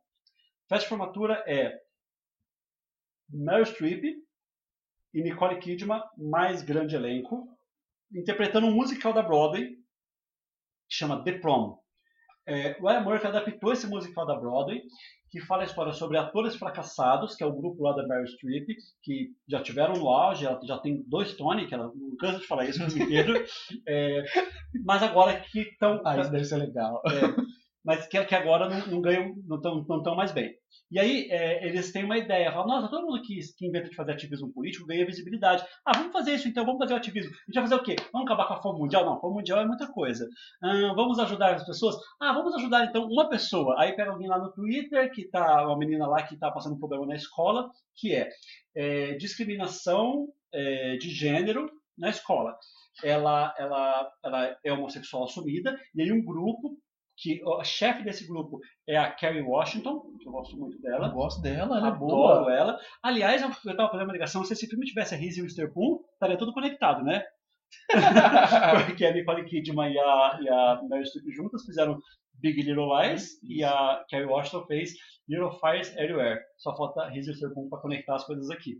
Festa 0.68 0.82
de 0.84 0.88
formatura 0.88 1.42
é 1.46 1.72
Meryl 3.30 3.64
Streep 3.64 4.04
e 5.14 5.22
Nicole 5.22 5.58
Kidman, 5.58 6.02
mais 6.18 6.62
grande 6.62 6.94
elenco, 6.94 7.55
interpretando 8.12 8.66
um 8.66 8.74
musical 8.74 9.12
da 9.12 9.22
Broadway 9.22 9.76
que 10.88 10.94
chama 10.94 11.22
The 11.22 11.38
Prom. 11.38 11.78
É, 12.46 12.76
Ryan 12.80 13.00
Murphy 13.00 13.26
adaptou 13.26 13.72
esse 13.72 13.88
musical 13.88 14.24
da 14.24 14.36
Broadway, 14.36 14.82
que 15.30 15.40
fala 15.40 15.62
a 15.62 15.66
história 15.66 15.92
sobre 15.92 16.16
atores 16.16 16.54
fracassados, 16.54 17.34
que 17.34 17.42
é 17.42 17.46
o 17.46 17.52
grupo 17.52 17.82
lá 17.82 17.92
da 17.92 18.06
Meryl 18.06 18.26
Streep, 18.26 18.68
que 19.02 19.32
já 19.48 19.60
tiveram 19.60 19.94
no 19.94 20.08
auge, 20.08 20.46
ela 20.46 20.60
já 20.64 20.78
tem 20.78 21.02
dois 21.08 21.34
Tony, 21.34 21.66
que 21.66 21.74
ela 21.74 21.90
não 21.92 22.16
cansa 22.16 22.38
de 22.38 22.46
falar 22.46 22.64
isso 22.66 22.82
o 22.84 22.88
filme 22.88 23.04
inteiro, 23.04 23.34
é, 23.86 24.24
mas 24.84 25.02
agora 25.02 25.40
que 25.40 25.60
estão 25.60 26.00
Ah, 26.04 26.20
isso 26.20 26.30
deve 26.30 26.44
ser 26.44 26.58
legal. 26.58 27.02
Mas 27.86 28.04
que, 28.08 28.22
que 28.24 28.34
agora 28.34 28.68
não, 28.68 28.84
não 28.88 29.00
ganham, 29.00 29.36
não 29.46 29.56
estão 29.58 29.86
não 29.88 30.02
tão 30.02 30.16
mais 30.16 30.32
bem. 30.32 30.52
E 30.90 30.98
aí 30.98 31.28
é, 31.30 31.64
eles 31.64 31.92
têm 31.92 32.04
uma 32.04 32.18
ideia, 32.18 32.50
falam, 32.50 32.66
nossa, 32.66 32.88
todo 32.88 33.06
mundo 33.06 33.22
que, 33.22 33.38
que 33.56 33.64
inventa 33.64 33.88
de 33.88 33.94
fazer 33.94 34.10
ativismo 34.10 34.52
político 34.52 34.86
ganha 34.86 35.06
visibilidade. 35.06 35.64
Ah, 35.84 35.96
vamos 35.96 36.12
fazer 36.12 36.34
isso 36.34 36.48
então, 36.48 36.64
vamos 36.64 36.80
fazer 36.80 36.94
o 36.94 36.96
ativismo. 36.96 37.30
A 37.30 37.34
gente 37.46 37.54
vai 37.54 37.62
fazer 37.62 37.74
o 37.76 37.82
quê? 37.84 37.94
Vamos 38.12 38.26
acabar 38.26 38.48
com 38.48 38.54
a 38.54 38.62
fome 38.62 38.80
mundial? 38.80 39.04
Não, 39.04 39.20
fome 39.20 39.36
mundial 39.36 39.60
é 39.60 39.66
muita 39.66 39.86
coisa. 39.86 40.28
Ah, 40.60 40.92
vamos 40.96 41.20
ajudar 41.20 41.54
as 41.54 41.64
pessoas? 41.64 41.94
Ah, 42.20 42.32
vamos 42.32 42.56
ajudar 42.56 42.86
então 42.86 43.06
uma 43.06 43.28
pessoa. 43.28 43.76
Aí 43.78 43.94
pega 43.94 44.10
alguém 44.10 44.26
lá 44.26 44.38
no 44.38 44.52
Twitter, 44.52 45.08
que 45.12 45.28
tá, 45.28 45.64
uma 45.64 45.78
menina 45.78 46.08
lá 46.08 46.24
que 46.24 46.34
está 46.34 46.50
passando 46.50 46.74
um 46.74 46.78
problema 46.80 47.06
na 47.06 47.14
escola, 47.14 47.70
que 47.94 48.16
é, 48.16 48.28
é, 48.74 49.14
discriminação 49.14 50.26
é, 50.52 50.96
de 50.96 51.08
gênero 51.08 51.70
na 51.96 52.10
escola. 52.10 52.58
Ela, 53.04 53.54
ela, 53.58 54.10
ela 54.24 54.56
é 54.64 54.72
homossexual 54.72 55.24
assumida, 55.24 55.78
e 55.94 56.02
aí 56.02 56.10
um 56.10 56.24
grupo 56.24 56.76
que 57.16 57.40
o 57.44 57.64
chefe 57.64 58.02
desse 58.04 58.26
grupo 58.26 58.60
é 58.86 58.96
a 58.96 59.10
Kerry 59.10 59.42
Washington, 59.42 60.02
que 60.20 60.28
eu 60.28 60.32
gosto 60.32 60.56
muito 60.56 60.76
Eu 60.76 60.82
dela. 60.82 61.08
gosto 61.08 61.40
dela, 61.40 61.78
ela 61.78 61.88
é 61.88 61.90
Adoro 61.90 62.44
boa. 62.44 62.54
ela. 62.54 62.78
Aliás, 63.02 63.40
eu 63.42 63.48
estava 63.48 63.90
fazendo 63.90 64.06
uma 64.08 64.12
ligação, 64.12 64.44
se 64.44 64.52
esse 64.52 64.66
filme 64.66 64.84
tivesse 64.86 65.14
a 65.14 65.18
Reese 65.18 65.40
Witherspoon, 65.42 66.00
estaria 66.12 66.36
tudo 66.36 66.52
conectado, 66.52 67.02
né? 67.02 67.22
Porque 68.86 69.04
a 69.04 69.12
Nicole 69.12 69.44
Kidman 69.44 69.92
e 69.92 69.98
a, 69.98 70.38
e 70.42 70.48
a 70.48 70.82
Meryl 70.88 71.06
Streep 71.06 71.30
juntas 71.34 71.64
fizeram 71.64 71.98
Big 72.40 72.60
Little 72.62 72.88
Lies 73.00 73.42
e 73.42 73.64
a 73.64 74.04
Kerry 74.08 74.26
Washington 74.26 74.66
fez 74.66 74.92
Little 75.28 75.58
Fires 75.58 75.90
Everywhere. 75.96 76.40
Só 76.58 76.76
falta 76.76 77.02
a 77.02 77.08
Reese 77.08 77.30
Witherspoon 77.30 77.68
para 77.68 77.80
conectar 77.80 78.14
as 78.16 78.24
coisas 78.24 78.50
aqui. 78.50 78.76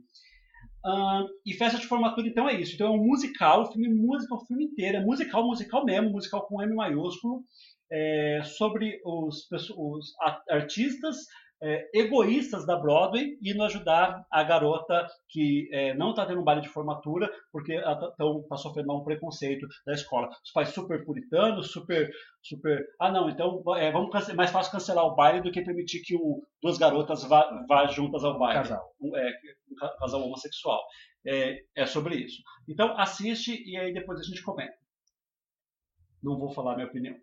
Ahn, 0.84 1.26
e 1.44 1.52
festa 1.54 1.78
de 1.78 1.86
formatura, 1.86 2.28
então, 2.28 2.48
é 2.48 2.60
isso. 2.60 2.74
Então, 2.74 2.88
é 2.88 2.90
um 2.90 3.04
musical, 3.04 3.62
o 3.62 3.72
filme 3.72 3.88
musical, 3.88 4.38
o 4.38 4.46
filme 4.46 4.66
inteiro. 4.66 4.98
É 4.98 5.00
musical, 5.04 5.44
musical 5.44 5.84
mesmo, 5.84 6.10
musical 6.10 6.46
com 6.46 6.62
M 6.62 6.74
maiúsculo, 6.74 7.42
é, 7.90 8.40
sobre 8.44 9.00
os, 9.04 9.46
os 9.76 10.14
artistas 10.48 11.16
é, 11.62 11.88
egoístas 11.94 12.66
da 12.66 12.76
Broadway 12.76 13.38
indo 13.42 13.62
ajudar 13.62 14.22
a 14.30 14.42
garota 14.44 15.06
que 15.30 15.68
é, 15.72 15.94
não 15.94 16.10
está 16.10 16.26
tendo 16.26 16.40
um 16.42 16.44
baile 16.44 16.60
de 16.60 16.68
formatura 16.68 17.30
porque 17.50 17.72
está 17.74 18.56
sofrendo 18.56 18.92
um 18.94 19.02
preconceito 19.02 19.66
da 19.86 19.94
escola. 19.94 20.28
Os 20.44 20.52
pais 20.52 20.68
super 20.68 21.02
puritanos, 21.04 21.72
super, 21.72 22.10
super. 22.42 22.84
Ah, 23.00 23.10
não, 23.10 23.30
então 23.30 23.62
é 23.78 23.90
vamos 23.90 24.10
cance- 24.10 24.34
mais 24.34 24.50
fácil 24.50 24.70
cancelar 24.72 25.06
o 25.06 25.14
baile 25.14 25.40
do 25.40 25.50
que 25.50 25.62
permitir 25.62 26.02
que 26.02 26.14
um, 26.14 26.42
duas 26.62 26.76
garotas 26.76 27.24
vá, 27.24 27.48
vá 27.66 27.86
juntas 27.86 28.22
ao 28.22 28.38
baile 28.38 28.60
Casal. 28.62 28.92
um, 29.00 29.16
é, 29.16 29.30
um 29.72 29.74
ca- 29.76 29.96
casal 29.98 30.22
homossexual. 30.22 30.80
É, 31.26 31.58
é 31.74 31.86
sobre 31.86 32.16
isso. 32.16 32.42
Então 32.68 32.98
assiste 32.98 33.62
e 33.66 33.78
aí 33.78 33.94
depois 33.94 34.20
a 34.20 34.22
gente 34.22 34.42
comenta. 34.42 34.74
Não 36.22 36.38
vou 36.38 36.50
falar 36.52 36.74
minha 36.74 36.86
opinião. 36.86 37.16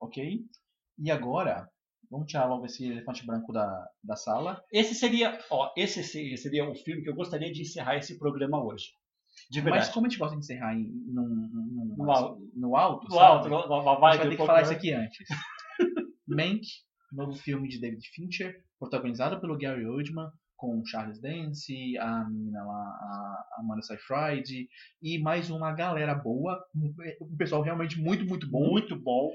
Ok? 0.00 0.40
E 0.98 1.10
agora, 1.10 1.68
vamos 2.10 2.26
tirar 2.26 2.46
logo 2.46 2.66
esse 2.66 2.86
elefante 2.90 3.24
branco 3.26 3.52
da, 3.52 3.88
da 4.02 4.16
sala. 4.16 4.62
Esse 4.72 4.94
seria, 4.94 5.38
ó, 5.50 5.70
esse 5.76 6.02
se- 6.02 6.36
seria 6.36 6.68
o 6.68 6.74
filme 6.74 7.02
que 7.02 7.10
eu 7.10 7.14
gostaria 7.14 7.52
de 7.52 7.62
encerrar 7.62 7.96
esse 7.96 8.18
programa 8.18 8.62
hoje. 8.62 8.86
De 9.50 9.60
verdade. 9.60 9.84
Mas 9.86 9.94
como 9.94 10.06
a 10.06 10.08
gente 10.08 10.18
gosta 10.18 10.34
de 10.36 10.40
encerrar 10.42 10.74
em, 10.74 10.84
num, 11.06 11.28
num- 11.28 11.94
No 11.96 12.10
alto. 12.10 12.50
no 12.54 12.76
alto, 12.76 13.12
sabe? 13.12 13.24
alto, 13.24 13.48
lá- 13.48 13.64
lá- 13.66 13.82
lá 13.82 13.92
a 13.96 13.98
vai 14.00 14.12
gente 14.12 14.18
vai 14.20 14.26
ter 14.26 14.36
ter 14.36 14.36
que 14.42 14.46
falar 14.46 14.62
isso 14.62 14.72
aqui 14.72 14.92
antes. 14.92 15.28
Mank, 16.26 16.62
novo 17.12 17.34
filme 17.34 17.68
de 17.68 17.80
David 17.80 18.06
Fincher, 18.14 18.62
protagonizado 18.78 19.40
pelo 19.40 19.56
Gary 19.58 19.86
Oldman, 19.86 20.28
com 20.56 20.84
Charles 20.84 21.20
Dance, 21.20 21.96
a 21.98 22.24
menina 22.28 22.62
lá, 22.64 22.74
a 22.74 23.46
Amanda 23.60 23.82
Seyfried, 23.82 24.68
e 25.02 25.18
mais 25.22 25.48
uma 25.48 25.72
galera 25.72 26.14
boa, 26.14 26.62
um 26.74 27.36
pessoal 27.36 27.62
realmente 27.62 27.98
muito, 27.98 28.26
muito 28.26 28.48
bom. 28.50 28.68
Muito 28.70 28.94
bom. 29.00 29.30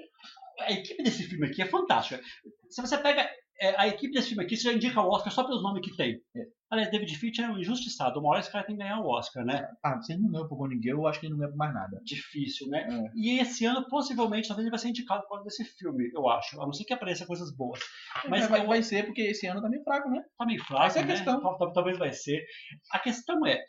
A 0.59 0.71
equipe 0.71 1.03
desse 1.03 1.23
filme 1.23 1.47
aqui 1.47 1.61
é 1.61 1.65
fantástica. 1.65 2.21
se 2.69 2.81
você 2.81 2.97
pega 2.97 3.29
é, 3.61 3.73
a 3.79 3.87
equipe 3.87 4.13
desse 4.13 4.29
filme 4.29 4.43
aqui, 4.43 4.55
você 4.57 4.63
já 4.63 4.73
indica 4.73 5.01
o 5.01 5.09
Oscar 5.09 5.31
só 5.31 5.43
pelos 5.43 5.63
nomes 5.63 5.81
que 5.87 5.95
tem. 5.95 6.19
Aliás, 6.69 6.91
David 6.91 7.15
Fincher 7.17 7.45
é 7.45 7.49
um 7.49 7.57
injustiçado. 7.59 8.19
Uma 8.19 8.29
hora 8.31 8.39
esse 8.41 8.51
cara 8.51 8.65
tem 8.65 8.75
que 8.75 8.81
ganhar 8.81 8.99
o 8.99 9.07
Oscar, 9.07 9.45
né? 9.45 9.65
Ah, 9.83 10.01
se 10.01 10.11
ele 10.13 10.23
não 10.23 10.31
ganhou 10.31 10.47
pro 10.47 10.57
Golden 10.57 10.81
Girl, 10.81 10.99
eu 11.01 11.07
acho 11.07 11.19
que 11.19 11.25
ele 11.27 11.33
não 11.33 11.39
ganha 11.39 11.51
por 11.51 11.57
mais 11.57 11.73
nada. 11.73 12.01
Difícil, 12.03 12.67
né? 12.67 12.85
É. 12.89 13.11
E 13.15 13.39
esse 13.39 13.63
ano, 13.65 13.87
possivelmente, 13.87 14.47
talvez 14.47 14.65
ele 14.65 14.71
vai 14.71 14.79
ser 14.79 14.89
indicado 14.89 15.21
por 15.21 15.29
causa 15.29 15.43
desse 15.45 15.63
filme, 15.63 16.09
eu 16.13 16.27
acho. 16.27 16.59
A 16.61 16.65
não 16.65 16.73
ser 16.73 16.83
que 16.83 16.93
apareça 16.93 17.25
coisas 17.25 17.55
boas. 17.55 17.79
Mas 18.27 18.41
Mas 18.41 18.49
vai, 18.49 18.61
eu- 18.61 18.67
vai 18.67 18.83
ser 18.83 19.05
porque 19.05 19.21
esse 19.21 19.45
ano 19.47 19.61
tá 19.61 19.69
meio 19.69 19.83
fraco, 19.83 20.09
né? 20.09 20.21
tá 20.37 20.45
meio 20.45 20.61
fraco, 20.65 20.83
Essa 20.85 20.99
é 20.99 21.03
a 21.03 21.05
né? 21.05 21.13
questão. 21.13 21.41
Tal- 21.41 21.57
tal- 21.57 21.71
Talvez 21.73 21.97
vai 21.97 22.11
ser. 22.11 22.43
A 22.91 22.99
questão 22.99 23.45
é, 23.45 23.63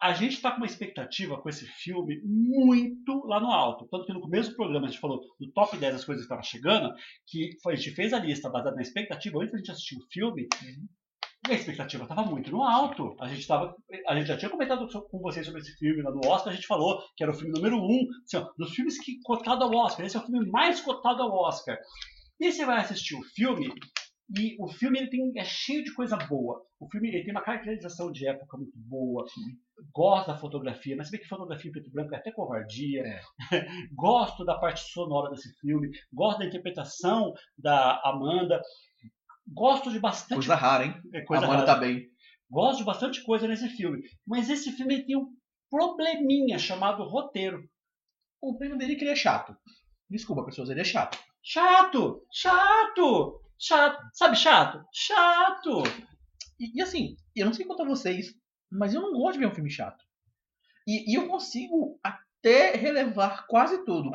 a 0.00 0.14
gente 0.14 0.34
está 0.34 0.50
com 0.50 0.58
uma 0.58 0.66
expectativa 0.66 1.40
com 1.40 1.48
esse 1.48 1.66
filme 1.66 2.22
muito 2.24 3.26
lá 3.26 3.38
no 3.38 3.50
alto. 3.50 3.86
Tanto 3.90 4.06
que 4.06 4.12
no 4.14 4.20
começo 4.22 4.50
do 4.50 4.56
programa 4.56 4.86
a 4.86 4.90
gente 4.90 5.00
falou 5.00 5.20
do 5.38 5.52
top 5.52 5.76
10 5.76 5.92
das 5.92 6.04
coisas 6.04 6.22
que 6.22 6.24
estavam 6.24 6.42
chegando, 6.42 6.94
que 7.26 7.50
a 7.66 7.74
gente 7.74 7.90
fez 7.90 8.12
a 8.14 8.18
lista 8.18 8.48
baseada 8.48 8.76
na 8.76 8.82
expectativa 8.82 9.38
antes 9.38 9.52
da 9.52 9.58
gente 9.58 9.70
assistir 9.70 9.96
o 9.96 10.06
filme. 10.10 10.48
E 11.48 11.52
a 11.52 11.54
expectativa 11.54 12.04
estava 12.04 12.24
muito 12.24 12.50
no 12.50 12.62
alto. 12.62 13.14
A 13.20 13.28
gente, 13.28 13.46
tava, 13.46 13.74
a 14.06 14.16
gente 14.16 14.28
já 14.28 14.38
tinha 14.38 14.50
comentado 14.50 14.88
com 14.88 15.18
vocês 15.18 15.44
sobre 15.44 15.60
esse 15.60 15.76
filme 15.76 16.02
lá 16.02 16.10
no 16.10 16.26
Oscar. 16.26 16.52
A 16.52 16.56
gente 16.56 16.66
falou 16.66 17.02
que 17.14 17.22
era 17.22 17.32
o 17.32 17.34
filme 17.34 17.52
número 17.52 17.76
um 17.76 18.06
assim, 18.24 18.38
ó, 18.38 18.50
dos 18.56 18.72
filmes 18.74 18.98
que 18.98 19.20
cotado 19.22 19.64
ao 19.64 19.74
Oscar. 19.74 20.06
Esse 20.06 20.16
é 20.16 20.20
o 20.20 20.24
filme 20.24 20.50
mais 20.50 20.80
cotado 20.80 21.22
ao 21.22 21.32
Oscar. 21.32 21.78
E 22.38 22.50
você 22.50 22.64
vai 22.64 22.78
assistir 22.78 23.14
o 23.14 23.22
filme 23.34 23.70
e 24.36 24.56
o 24.60 24.68
filme 24.68 24.98
ele 24.98 25.10
tem, 25.10 25.32
é 25.36 25.44
cheio 25.44 25.82
de 25.82 25.92
coisa 25.92 26.16
boa. 26.16 26.64
O 26.78 26.88
filme 26.88 27.08
ele 27.08 27.24
tem 27.24 27.32
uma 27.32 27.42
caracterização 27.42 28.12
de 28.12 28.28
época 28.28 28.56
muito 28.56 28.72
boa. 28.76 29.24
Gosto 29.92 30.28
da 30.28 30.38
fotografia, 30.38 30.94
mas 30.96 31.08
se 31.08 31.12
bem 31.12 31.20
que 31.20 31.26
fotografia 31.26 31.68
em 31.68 31.72
preto 31.72 31.88
e 31.88 31.92
branco 31.92 32.14
é 32.14 32.18
até 32.18 32.30
covardia. 32.30 33.02
Gosto 33.92 34.44
da 34.44 34.56
parte 34.58 34.80
sonora 34.92 35.30
desse 35.30 35.52
filme. 35.60 35.90
Gosto 36.12 36.38
da 36.38 36.46
interpretação 36.46 37.32
da 37.58 38.00
Amanda. 38.04 38.62
Gosto 39.52 39.90
de 39.90 39.98
bastante 39.98 40.46
Coisa 40.46 40.54
rara, 40.54 40.84
hein? 40.84 40.94
é, 41.12 41.22
coisa 41.22 41.44
Amanda 41.44 41.62
rara. 41.62 41.74
tá 41.74 41.80
bem. 41.80 42.06
Gosto 42.48 42.78
de 42.78 42.84
bastante 42.84 43.24
coisa 43.24 43.48
nesse 43.48 43.68
filme. 43.70 44.00
Mas 44.24 44.48
esse 44.48 44.70
filme 44.72 45.04
tem 45.04 45.16
um 45.16 45.26
probleminha 45.68 46.58
chamado 46.58 47.02
roteiro. 47.02 47.68
O 48.40 48.56
prêmio 48.56 48.78
dele 48.78 48.92
é 48.92 48.96
que 48.96 49.02
ele 49.02 49.10
é 49.10 49.16
chato. 49.16 49.56
Desculpa, 50.08 50.44
pessoas, 50.44 50.70
ele 50.70 50.80
é 50.80 50.84
chato. 50.84 51.18
Chato! 51.42 52.24
Chato! 52.32 53.40
Chato! 53.60 54.02
Sabe 54.14 54.36
chato? 54.36 54.84
Chato! 54.92 55.82
E, 56.58 56.78
e 56.78 56.82
assim, 56.82 57.16
eu 57.36 57.46
não 57.46 57.52
sei 57.52 57.66
quanto 57.66 57.82
a 57.82 57.86
vocês, 57.86 58.34
mas 58.70 58.94
eu 58.94 59.02
não 59.02 59.12
gosto 59.12 59.34
de 59.34 59.40
ver 59.40 59.46
um 59.46 59.54
filme 59.54 59.70
chato. 59.70 60.04
E, 60.86 61.12
e 61.12 61.16
eu 61.16 61.28
consigo 61.28 62.00
até 62.02 62.72
relevar 62.76 63.46
quase 63.48 63.84
tudo. 63.84 64.10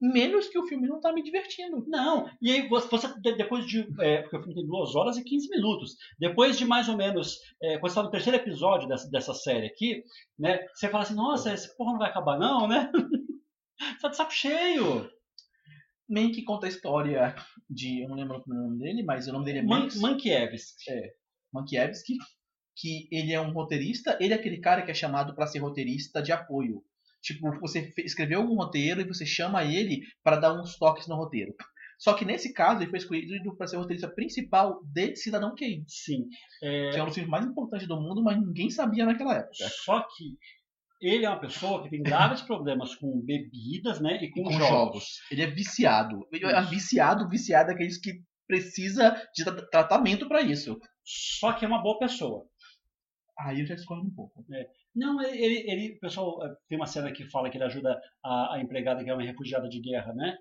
Menos 0.00 0.48
que 0.48 0.58
o 0.58 0.66
filme 0.66 0.88
não 0.88 1.00
tá 1.00 1.12
me 1.12 1.22
divertindo. 1.22 1.84
Não, 1.88 2.30
e 2.42 2.50
aí 2.52 2.68
você, 2.68 2.88
você 2.88 3.08
de- 3.20 3.36
depois 3.36 3.66
de. 3.66 3.88
É, 4.00 4.22
porque 4.22 4.36
o 4.36 4.40
filme 4.40 4.54
tem 4.54 4.66
2 4.66 4.94
horas 4.94 5.16
e 5.16 5.24
15 5.24 5.48
minutos. 5.50 5.96
Depois 6.18 6.58
de 6.58 6.64
mais 6.66 6.88
ou 6.88 6.96
menos. 6.96 7.38
É, 7.62 7.78
quando 7.78 7.90
você 7.92 7.96
tá 7.96 8.02
no 8.02 8.10
terceiro 8.10 8.36
episódio 8.38 8.88
dessa, 8.88 9.10
dessa 9.10 9.34
série 9.34 9.66
aqui, 9.66 10.04
né? 10.38 10.66
Você 10.74 10.88
fala 10.88 11.04
assim, 11.04 11.14
nossa, 11.14 11.52
esse 11.54 11.74
porra 11.76 11.92
não 11.92 11.98
vai 11.98 12.10
acabar, 12.10 12.38
não, 12.38 12.68
né? 12.68 12.90
tá 14.00 14.08
de 14.08 14.16
saco 14.16 14.32
cheio. 14.32 15.10
Nem 16.14 16.30
que 16.30 16.44
conta 16.44 16.66
a 16.66 16.68
história 16.68 17.34
de. 17.68 18.02
Eu 18.04 18.08
não 18.08 18.16
lembro 18.16 18.40
o 18.46 18.54
nome 18.54 18.78
dele, 18.78 19.02
mas 19.02 19.26
o 19.26 19.32
nome 19.32 19.44
dele 19.44 19.58
é 19.58 19.62
Man 19.62 19.80
Mank 19.80 19.98
Mankiewicz. 19.98 20.76
Mankiewicz, 21.52 22.02
que 22.76 23.08
ele 23.10 23.32
é 23.32 23.40
um 23.40 23.52
roteirista, 23.52 24.16
ele 24.20 24.32
é 24.32 24.36
aquele 24.36 24.60
cara 24.60 24.82
que 24.82 24.92
é 24.92 24.94
chamado 24.94 25.34
para 25.34 25.48
ser 25.48 25.58
roteirista 25.58 26.22
de 26.22 26.30
apoio. 26.30 26.82
Tipo, 27.20 27.58
você 27.58 27.92
escreveu 27.98 28.40
algum 28.40 28.54
roteiro 28.54 29.00
e 29.00 29.08
você 29.08 29.26
chama 29.26 29.64
ele 29.64 30.02
para 30.22 30.36
dar 30.36 30.52
uns 30.52 30.76
toques 30.76 31.08
no 31.08 31.16
roteiro. 31.16 31.54
Só 31.98 32.12
que 32.14 32.24
nesse 32.24 32.52
caso 32.52 32.82
ele 32.82 32.90
foi 32.90 32.98
escolhido 32.98 33.56
para 33.56 33.66
ser 33.66 33.76
o 33.76 33.80
roteirista 33.80 34.08
principal 34.08 34.80
de 34.84 35.16
Cidadão 35.16 35.54
Kane, 35.56 35.84
Sim. 35.88 36.28
É, 36.62 36.90
que 36.90 36.98
é 36.98 37.02
um 37.02 37.06
dos 37.06 37.14
filmes 37.14 37.30
mais 37.30 37.46
importantes 37.46 37.88
do 37.88 38.00
mundo, 38.00 38.22
mas 38.22 38.38
ninguém 38.38 38.70
sabia 38.70 39.06
naquela 39.06 39.36
época. 39.36 39.68
Só 39.84 40.00
que 40.00 40.36
ele 41.00 41.24
é 41.24 41.28
uma 41.28 41.40
pessoa 41.40 41.82
que 41.82 41.90
tem 41.90 42.02
graves 42.02 42.42
problemas 42.42 42.94
com 42.94 43.20
bebidas, 43.20 44.00
né? 44.00 44.22
E 44.22 44.30
com, 44.30 44.42
Com 44.44 44.52
jogos. 44.52 44.68
jogos. 44.68 45.04
Ele 45.30 45.42
é 45.42 45.46
viciado. 45.46 46.26
Ele 46.32 46.46
é 46.46 46.62
viciado, 46.62 47.28
viciado 47.28 47.68
daqueles 47.70 47.98
que 47.98 48.22
precisa 48.46 49.10
de 49.34 49.44
tra- 49.44 49.66
tratamento 49.68 50.28
para 50.28 50.40
isso. 50.42 50.78
Só 51.04 51.52
que 51.52 51.64
é 51.64 51.68
uma 51.68 51.82
boa 51.82 51.98
pessoa. 51.98 52.46
Aí 53.38 53.60
eu 53.60 53.66
já 53.66 53.74
discordo 53.74 54.06
um 54.06 54.14
pouco. 54.14 54.44
Não, 54.94 55.20
ele, 55.20 55.36
ele, 55.44 55.70
ele- 55.70 55.96
o 55.96 56.00
pessoal 56.00 56.44
eh, 56.46 56.54
tem 56.68 56.78
uma 56.78 56.86
cena 56.86 57.10
que 57.10 57.28
fala 57.30 57.50
que 57.50 57.56
ele 57.56 57.64
ajuda 57.64 58.00
a, 58.24 58.54
a 58.54 58.60
empregada 58.60 59.02
que 59.02 59.10
é 59.10 59.14
uma 59.14 59.22
refugiada 59.24 59.68
de 59.68 59.80
guerra, 59.80 60.12
né? 60.14 60.36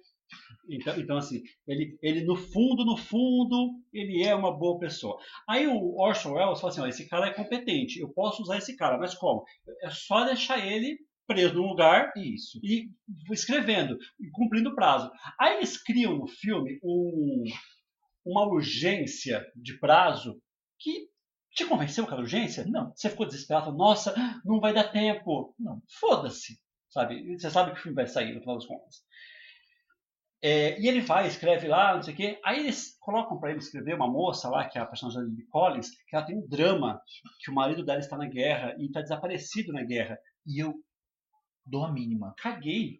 Então, 0.69 0.97
então 0.99 1.17
assim, 1.17 1.41
ele, 1.67 1.97
ele 2.01 2.23
no 2.23 2.35
fundo, 2.35 2.85
no 2.85 2.95
fundo, 2.97 3.71
ele 3.91 4.23
é 4.23 4.33
uma 4.33 4.57
boa 4.57 4.79
pessoa. 4.79 5.17
Aí 5.47 5.67
o 5.67 5.95
Orson 5.99 6.33
Welles 6.33 6.59
fala 6.59 6.71
assim, 6.71 6.81
ó, 6.81 6.87
esse 6.87 7.07
cara 7.09 7.27
é 7.27 7.33
competente, 7.33 7.99
eu 7.99 8.09
posso 8.13 8.41
usar 8.41 8.57
esse 8.57 8.75
cara, 8.75 8.97
mas 8.97 9.13
como? 9.13 9.43
É 9.83 9.89
só 9.89 10.25
deixar 10.25 10.65
ele 10.65 10.97
preso 11.27 11.55
num 11.55 11.67
lugar 11.67 12.11
Isso. 12.17 12.59
e 12.63 12.89
escrevendo, 13.31 13.97
e 14.19 14.29
cumprindo 14.31 14.69
o 14.69 14.75
prazo. 14.75 15.09
Aí 15.39 15.57
eles 15.57 15.81
criam 15.81 16.17
no 16.17 16.27
filme 16.27 16.79
um- 16.83 17.43
uma 18.25 18.45
urgência 18.47 19.45
de 19.55 19.77
prazo 19.79 20.39
que 20.79 21.07
te 21.55 21.65
convenceu 21.65 22.03
aquela 22.03 22.21
urgência? 22.21 22.65
Não. 22.65 22.91
Você 22.95 23.09
ficou 23.09 23.25
desesperado, 23.25 23.71
nossa, 23.75 24.13
não 24.43 24.59
vai 24.59 24.73
dar 24.73 24.91
tempo. 24.91 25.53
Não. 25.59 25.81
Foda-se, 25.99 26.57
sabe? 26.89 27.37
Você 27.37 27.49
sabe 27.49 27.71
que 27.73 27.79
o 27.79 27.81
filme 27.83 27.95
vai 27.95 28.07
sair 28.07 28.33
no 28.33 28.39
final 28.39 28.55
das 28.57 28.65
contas. 28.65 29.03
É, 30.45 30.77
e 30.77 30.89
ele 30.89 30.99
vai, 30.99 31.25
escreve 31.25 31.69
lá, 31.69 31.95
não 31.95 32.03
sei 32.03 32.13
o 32.13 32.17
quê. 32.17 32.39
Aí 32.43 32.59
eles 32.59 32.97
colocam 32.99 33.39
para 33.39 33.51
ele 33.51 33.59
escrever 33.59 33.95
uma 33.95 34.09
moça 34.09 34.49
lá, 34.49 34.67
que 34.67 34.77
é 34.77 34.81
a 34.81 34.85
personagem 34.85 35.23
Lily 35.23 35.45
Collins, 35.45 35.91
que 36.05 36.13
ela 36.13 36.25
tem 36.25 36.37
um 36.37 36.45
drama, 36.45 37.01
que 37.39 37.49
o 37.49 37.53
marido 37.53 37.85
dela 37.85 37.99
está 37.99 38.17
na 38.17 38.27
guerra 38.27 38.75
e 38.77 38.87
está 38.87 39.01
desaparecido 39.01 39.71
na 39.71 39.83
guerra. 39.83 40.19
E 40.45 40.61
eu 40.61 40.73
dou 41.65 41.85
a 41.85 41.91
mínima. 41.93 42.33
Caguei. 42.37 42.99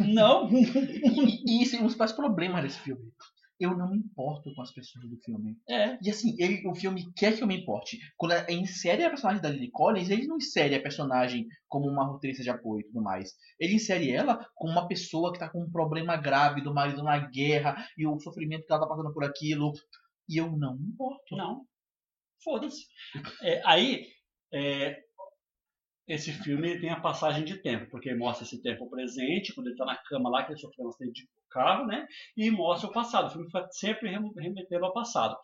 Não. 0.00 0.48
E, 0.56 1.58
e 1.58 1.62
esse 1.62 1.76
é 1.76 1.78
um 1.78 1.82
dos 1.82 1.94
principais 1.94 2.12
problemas 2.12 2.62
desse 2.62 2.78
filme. 2.80 3.12
Eu 3.58 3.76
não 3.76 3.90
me 3.90 3.98
importo 3.98 4.54
com 4.54 4.62
as 4.62 4.72
pessoas 4.72 5.08
do 5.08 5.16
filme. 5.18 5.56
é. 5.68 5.98
E 6.02 6.10
assim, 6.10 6.36
ele, 6.38 6.66
o 6.68 6.74
filme 6.74 7.10
quer 7.14 7.34
que 7.36 7.42
eu 7.42 7.46
me 7.46 7.56
importe. 7.58 7.98
Quando 8.16 8.32
ele 8.32 8.60
insere 8.60 9.02
a 9.04 9.08
personagem 9.08 9.42
da 9.42 9.48
Lily 9.48 9.70
Collins, 9.70 10.10
ele 10.10 10.26
não 10.26 10.36
insere 10.36 10.74
a 10.74 10.82
personagem 10.82 11.46
como 11.68 11.88
uma 11.88 12.04
roteirista 12.04 12.42
de 12.42 12.50
apoio 12.50 12.80
e 12.80 12.84
tudo 12.84 13.02
mais. 13.02 13.34
Ele 13.58 13.74
insere 13.74 14.10
ela 14.10 14.46
como 14.54 14.72
uma 14.72 14.86
pessoa 14.86 15.32
que 15.32 15.38
tá 15.38 15.48
com 15.48 15.62
um 15.62 15.70
problema 15.70 16.16
grave 16.16 16.60
do 16.60 16.74
marido 16.74 17.02
na 17.02 17.18
guerra 17.18 17.76
e 17.96 18.06
o 18.06 18.18
sofrimento 18.20 18.66
que 18.66 18.72
ela 18.72 18.82
tá 18.82 18.88
passando 18.88 19.12
por 19.12 19.24
aquilo. 19.24 19.72
E 20.28 20.36
eu 20.38 20.50
não 20.56 20.76
me 20.76 20.88
importo. 20.88 21.36
Não. 21.36 21.64
Foda-se. 22.42 22.84
É, 23.42 23.62
aí, 23.64 24.06
é, 24.52 24.98
esse 26.08 26.32
filme 26.32 26.78
tem 26.80 26.90
a 26.90 27.00
passagem 27.00 27.44
de 27.44 27.56
tempo, 27.62 27.90
porque 27.90 28.14
mostra 28.14 28.44
esse 28.44 28.62
tempo 28.62 28.88
presente, 28.88 29.54
quando 29.54 29.68
ele 29.68 29.76
tá 29.76 29.84
na 29.84 29.96
cama 29.96 30.30
lá, 30.30 30.44
que 30.44 30.52
ele 30.52 30.60
sofreu 30.60 30.86
um 30.86 30.88
acidente 30.88 31.22
de 31.22 31.28
carro, 31.50 31.86
né? 31.86 32.06
E 32.36 32.50
mostra 32.50 32.88
o 32.88 32.92
passado. 32.92 33.26
O 33.26 33.30
filme 33.30 33.46
fica 33.46 33.66
sempre 33.72 34.08
rem- 34.10 34.32
remetendo 34.36 34.84
ao 34.84 34.92
passado. 34.92 35.36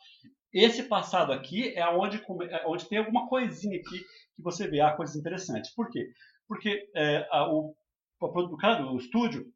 Esse 0.52 0.84
passado 0.84 1.32
aqui 1.32 1.74
é 1.76 1.86
onde, 1.88 2.22
é 2.50 2.66
onde 2.66 2.88
tem 2.88 2.98
alguma 2.98 3.28
coisinha 3.28 3.78
aqui 3.78 3.98
que 4.36 4.42
você 4.42 4.68
vê, 4.68 4.80
ah, 4.80 4.92
coisas 4.92 5.16
interessantes. 5.16 5.74
Por 5.74 5.90
quê? 5.90 6.06
Porque 6.46 6.88
é, 6.94 7.26
a- 7.30 7.48
o, 7.50 7.74
o 8.20 8.56
cara 8.56 8.82
do 8.82 8.96
estúdio 8.96 9.46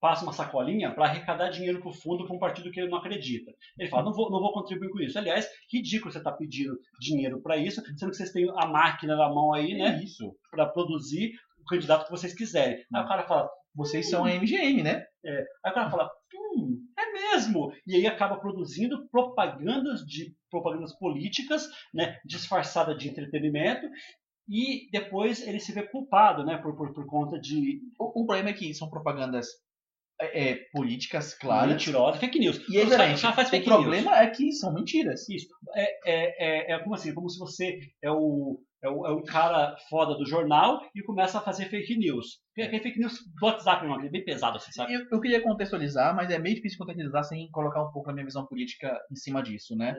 passa 0.00 0.22
uma 0.22 0.32
sacolinha 0.32 0.92
para 0.94 1.06
arrecadar 1.06 1.50
dinheiro 1.50 1.80
para 1.80 1.90
o 1.90 1.92
fundo 1.92 2.24
para 2.26 2.34
um 2.34 2.38
partido 2.38 2.70
que 2.70 2.80
ele 2.80 2.88
não 2.90 2.98
acredita. 2.98 3.52
Ele 3.78 3.88
fala, 3.88 4.04
não 4.04 4.12
vou, 4.12 4.30
não 4.30 4.40
vou 4.40 4.52
contribuir 4.52 4.90
com 4.90 5.00
isso. 5.00 5.18
Aliás, 5.18 5.48
ridículo 5.72 6.12
você 6.12 6.18
estar 6.18 6.32
pedindo 6.32 6.78
dinheiro 7.00 7.40
para 7.42 7.56
isso, 7.56 7.82
sendo 7.96 8.10
que 8.10 8.16
vocês 8.16 8.32
têm 8.32 8.48
a 8.56 8.66
máquina 8.66 9.16
na 9.16 9.28
mão 9.28 9.52
aí, 9.52 9.74
né, 9.74 9.96
É 9.98 10.02
isso. 10.04 10.34
para 10.50 10.66
produzir 10.66 11.32
o 11.60 11.64
candidato 11.64 12.04
que 12.04 12.10
vocês 12.10 12.32
quiserem. 12.34 12.76
Aí 12.94 13.02
o 13.04 13.08
cara 13.08 13.26
fala, 13.26 13.48
Vocês 13.74 14.08
são 14.08 14.24
a 14.24 14.30
MGM, 14.30 14.82
né? 14.82 15.04
aí 15.64 15.70
o 15.70 15.74
cara 15.74 15.90
fala, 15.90 16.10
hum, 16.34 16.78
é 16.98 17.12
mesmo. 17.12 17.72
E 17.86 17.94
aí 17.96 18.06
acaba 18.06 18.38
produzindo 18.40 19.08
propagandas 19.10 20.00
de 20.04 20.34
propagandas 20.50 20.96
políticas, 20.98 21.66
né, 21.92 22.18
disfarçada 22.24 22.94
de 22.94 23.08
entretenimento. 23.08 23.86
E 24.48 24.88
depois 24.90 25.46
ele 25.46 25.60
se 25.60 25.72
vê 25.72 25.82
culpado, 25.82 26.42
né, 26.44 26.56
por, 26.56 26.74
por, 26.74 26.92
por 26.94 27.06
conta 27.06 27.38
de 27.38 27.80
O, 27.98 28.22
o 28.22 28.26
problema 28.26 28.48
é 28.48 28.54
que 28.54 28.72
são 28.72 28.88
propagandas 28.88 29.46
é, 30.20 30.50
é, 30.50 30.54
políticas 30.72 31.34
claras. 31.34 31.70
mentirosa, 31.70 32.18
fake 32.18 32.38
news. 32.38 32.56
E 32.68 32.76
é 32.78 32.82
caras- 32.82 32.90
diferente. 32.90 33.22
caras 33.22 33.36
fazem 33.36 33.48
O 33.48 33.50
fake 33.50 33.68
news. 33.70 33.80
problema 33.82 34.18
é 34.18 34.26
que 34.28 34.52
são 34.52 34.72
mentiras. 34.74 35.28
Isso. 35.28 35.46
É, 35.74 35.82
é, 36.10 36.72
é, 36.72 36.72
é 36.74 36.78
como 36.80 36.94
assim? 36.94 37.14
Como 37.14 37.28
se 37.30 37.38
você 37.38 37.78
é 38.02 38.10
o, 38.10 38.60
é 38.82 38.88
o, 38.88 39.06
é 39.06 39.10
o 39.12 39.22
cara 39.22 39.76
foda 39.88 40.16
do 40.16 40.26
jornal 40.26 40.80
e 40.94 41.02
começa 41.02 41.38
a 41.38 41.40
fazer 41.40 41.66
fake 41.66 41.96
neus. 41.96 42.40
Aquele 42.58 42.82
fake 42.82 42.98
news 42.98 43.14
do 43.38 43.46
WhatsApp, 43.46 43.86
é 43.86 44.08
bem 44.08 44.24
pesado, 44.24 44.56
assim, 44.56 44.72
sabe? 44.72 44.92
Eu, 44.94 45.06
eu 45.12 45.20
queria 45.20 45.40
contextualizar, 45.42 46.14
mas 46.16 46.30
é 46.30 46.38
meio 46.38 46.56
difícil 46.56 46.78
contextualizar 46.78 47.22
sem 47.24 47.48
colocar 47.52 47.84
um 47.84 47.92
pouco 47.92 48.10
a 48.10 48.12
minha 48.12 48.24
visão 48.24 48.44
política 48.46 48.98
em 49.12 49.16
cima 49.16 49.40
disso, 49.42 49.76
né? 49.76 49.94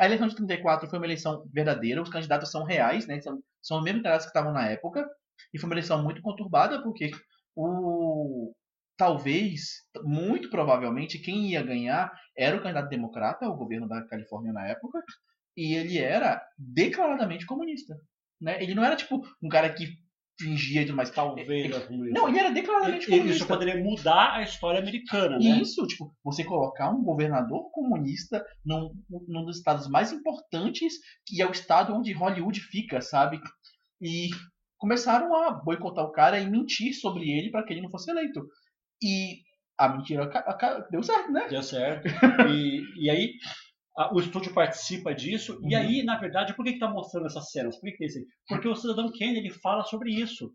A 0.00 0.06
eleição 0.06 0.26
de 0.28 0.34
34 0.34 0.88
foi 0.88 0.98
uma 0.98 1.06
eleição 1.06 1.44
verdadeira, 1.52 2.00
os 2.00 2.08
candidatos 2.08 2.50
são 2.50 2.64
reais, 2.64 3.06
né? 3.06 3.20
São, 3.20 3.38
são 3.62 3.78
os 3.78 3.84
mesmos 3.84 4.02
candidatos 4.02 4.24
que 4.26 4.30
estavam 4.30 4.52
na 4.52 4.66
época. 4.70 5.06
E 5.54 5.58
foi 5.58 5.68
uma 5.68 5.74
eleição 5.74 6.02
muito 6.02 6.20
conturbada, 6.22 6.82
porque 6.82 7.10
o, 7.54 8.52
talvez, 8.98 9.60
muito 10.04 10.50
provavelmente, 10.50 11.18
quem 11.20 11.50
ia 11.52 11.62
ganhar 11.62 12.12
era 12.36 12.56
o 12.56 12.60
candidato 12.60 12.88
democrata 12.90 13.46
ao 13.46 13.56
governo 13.56 13.88
da 13.88 14.04
Califórnia 14.06 14.52
na 14.52 14.66
época, 14.66 15.00
e 15.56 15.74
ele 15.74 15.98
era 15.98 16.42
declaradamente 16.58 17.46
comunista. 17.46 17.94
Né? 18.40 18.62
Ele 18.62 18.74
não 18.74 18.84
era 18.84 18.96
tipo 18.96 19.22
um 19.42 19.48
cara 19.48 19.72
que 19.72 19.86
fingia 20.40 20.82
e 20.82 20.86
tudo 20.86 20.96
mais. 20.96 21.10
Talvez. 21.10 21.74
a 21.74 21.80
comunista. 21.86 22.20
Não, 22.20 22.28
ele 22.28 22.38
era 22.38 22.50
declaradamente 22.50 23.06
E- 23.06 23.08
e 23.08 23.10
comunista. 23.10 23.36
Isso 23.36 23.46
poderia 23.46 23.82
mudar 23.82 24.34
a 24.34 24.42
história 24.42 24.80
americana, 24.80 25.38
né? 25.38 25.60
Isso, 25.60 25.84
tipo, 25.86 26.14
você 26.22 26.44
colocar 26.44 26.90
um 26.90 27.02
governador 27.02 27.70
comunista 27.72 28.44
num, 28.64 28.90
num 29.28 29.44
dos 29.44 29.58
estados 29.58 29.88
mais 29.88 30.12
importantes, 30.12 30.94
que 31.26 31.42
é 31.42 31.46
o 31.46 31.50
estado 31.50 31.92
onde 31.94 32.12
Hollywood 32.12 32.60
fica, 32.60 33.00
sabe? 33.00 33.40
E 34.00 34.28
começaram 34.76 35.34
a 35.34 35.50
boicotar 35.50 36.04
o 36.04 36.12
cara 36.12 36.38
e 36.38 36.48
mentir 36.48 36.94
sobre 36.94 37.28
ele 37.30 37.50
para 37.50 37.64
que 37.64 37.72
ele 37.72 37.82
não 37.82 37.90
fosse 37.90 38.08
eleito. 38.10 38.46
E 39.02 39.38
a 39.78 39.88
mentira 39.88 40.28
deu 40.90 41.02
certo, 41.02 41.30
né? 41.32 41.48
Deu 41.48 41.62
certo. 41.62 42.04
E, 42.50 42.82
e 43.04 43.10
aí 43.10 43.32
a- 43.96 44.12
o 44.14 44.20
estúdio 44.20 44.52
participa 44.52 45.14
disso. 45.14 45.60
E 45.64 45.74
Uhum. 45.74 45.80
aí, 45.82 46.02
na 46.02 46.16
verdade, 46.18 46.54
por 46.54 46.64
que 46.64 46.70
está 46.72 46.88
mostrando 46.88 47.26
essas 47.26 47.50
cenas? 47.50 47.76
Por 47.78 47.90
que 47.90 47.96
que 47.96 48.04
é 48.04 48.06
isso 48.06 48.18
aí? 48.18 48.24
Porque 48.48 48.68
o 48.68 48.76
Cidadão 48.76 49.10
Kane 49.12 49.38
ele 49.38 49.50
fala 49.50 49.84
sobre 49.84 50.10
isso. 50.12 50.52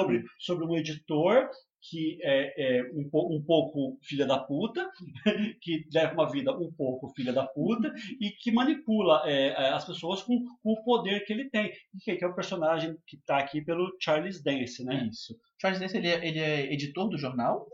Sobre, 0.00 0.24
sobre 0.38 0.64
um 0.66 0.76
editor 0.76 1.48
que 1.90 2.18
é, 2.22 2.78
é 2.78 2.82
um, 2.94 3.08
po- 3.10 3.30
um 3.30 3.42
pouco 3.44 3.98
filha 4.02 4.24
da 4.26 4.38
puta, 4.38 4.88
que 5.60 5.84
leva 5.92 6.14
uma 6.14 6.30
vida 6.30 6.50
um 6.56 6.72
pouco 6.72 7.12
filha 7.14 7.30
da 7.32 7.46
puta 7.46 7.92
e 8.20 8.30
que 8.30 8.50
manipula 8.50 9.22
é, 9.26 9.48
é, 9.48 9.68
as 9.68 9.84
pessoas 9.84 10.22
com, 10.22 10.42
com 10.62 10.72
o 10.72 10.82
poder 10.82 11.24
que 11.26 11.32
ele 11.32 11.50
tem. 11.50 11.70
Que, 12.02 12.16
que 12.16 12.24
é 12.24 12.26
o 12.28 12.34
personagem 12.34 12.96
que 13.06 13.16
está 13.16 13.36
aqui 13.38 13.60
pelo 13.60 13.94
Charles 14.00 14.42
Dance, 14.42 14.82
né? 14.82 15.08
Isso. 15.12 15.36
Charles 15.60 15.78
Dance, 15.78 15.96
ele 15.96 16.08
é, 16.08 16.26
ele 16.26 16.38
é 16.38 16.72
editor 16.72 17.08
do 17.10 17.18
jornal, 17.18 17.66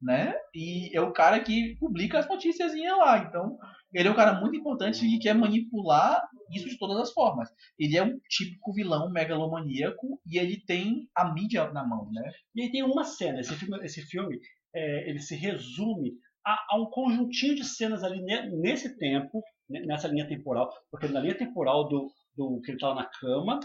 né? 0.00 0.34
E 0.54 0.96
é 0.96 1.00
o 1.00 1.12
cara 1.12 1.40
que 1.40 1.76
publica 1.78 2.18
as 2.18 2.28
notícias 2.28 2.72
lá. 2.74 3.18
Então, 3.18 3.58
ele 3.92 4.08
é 4.08 4.10
um 4.10 4.14
cara 4.14 4.40
muito 4.40 4.56
importante 4.56 5.04
e 5.06 5.18
quer 5.18 5.34
manipular 5.34 6.22
isso 6.54 6.68
de 6.68 6.78
todas 6.78 6.96
as 6.98 7.12
formas. 7.12 7.48
Ele 7.78 7.96
é 7.96 8.02
um 8.02 8.18
típico 8.28 8.72
vilão 8.72 9.10
megalomaníaco 9.10 10.20
e 10.26 10.38
ele 10.38 10.62
tem 10.66 11.08
a 11.14 11.32
mídia 11.32 11.70
na 11.72 11.86
mão, 11.86 12.10
né? 12.12 12.30
E 12.54 12.62
aí 12.62 12.70
tem 12.70 12.82
uma 12.82 13.04
cena, 13.04 13.40
esse 13.40 13.54
filme, 13.54 13.78
esse 13.84 14.02
filme 14.02 14.38
é, 14.74 15.08
ele 15.10 15.18
se 15.18 15.34
resume 15.34 16.12
a, 16.46 16.58
a 16.70 16.80
um 16.80 16.86
conjuntinho 16.86 17.54
de 17.54 17.64
cenas 17.64 18.02
ali 18.04 18.22
ne- 18.22 18.50
nesse 18.50 18.96
tempo, 18.98 19.42
nessa 19.68 20.08
linha 20.08 20.26
temporal, 20.28 20.70
porque 20.90 21.08
na 21.08 21.20
linha 21.20 21.36
temporal 21.36 21.88
do, 21.88 22.10
do 22.36 22.60
que 22.62 22.70
ele 22.70 22.78
tá 22.78 22.88
lá 22.88 22.94
na 22.96 23.04
cama, 23.20 23.60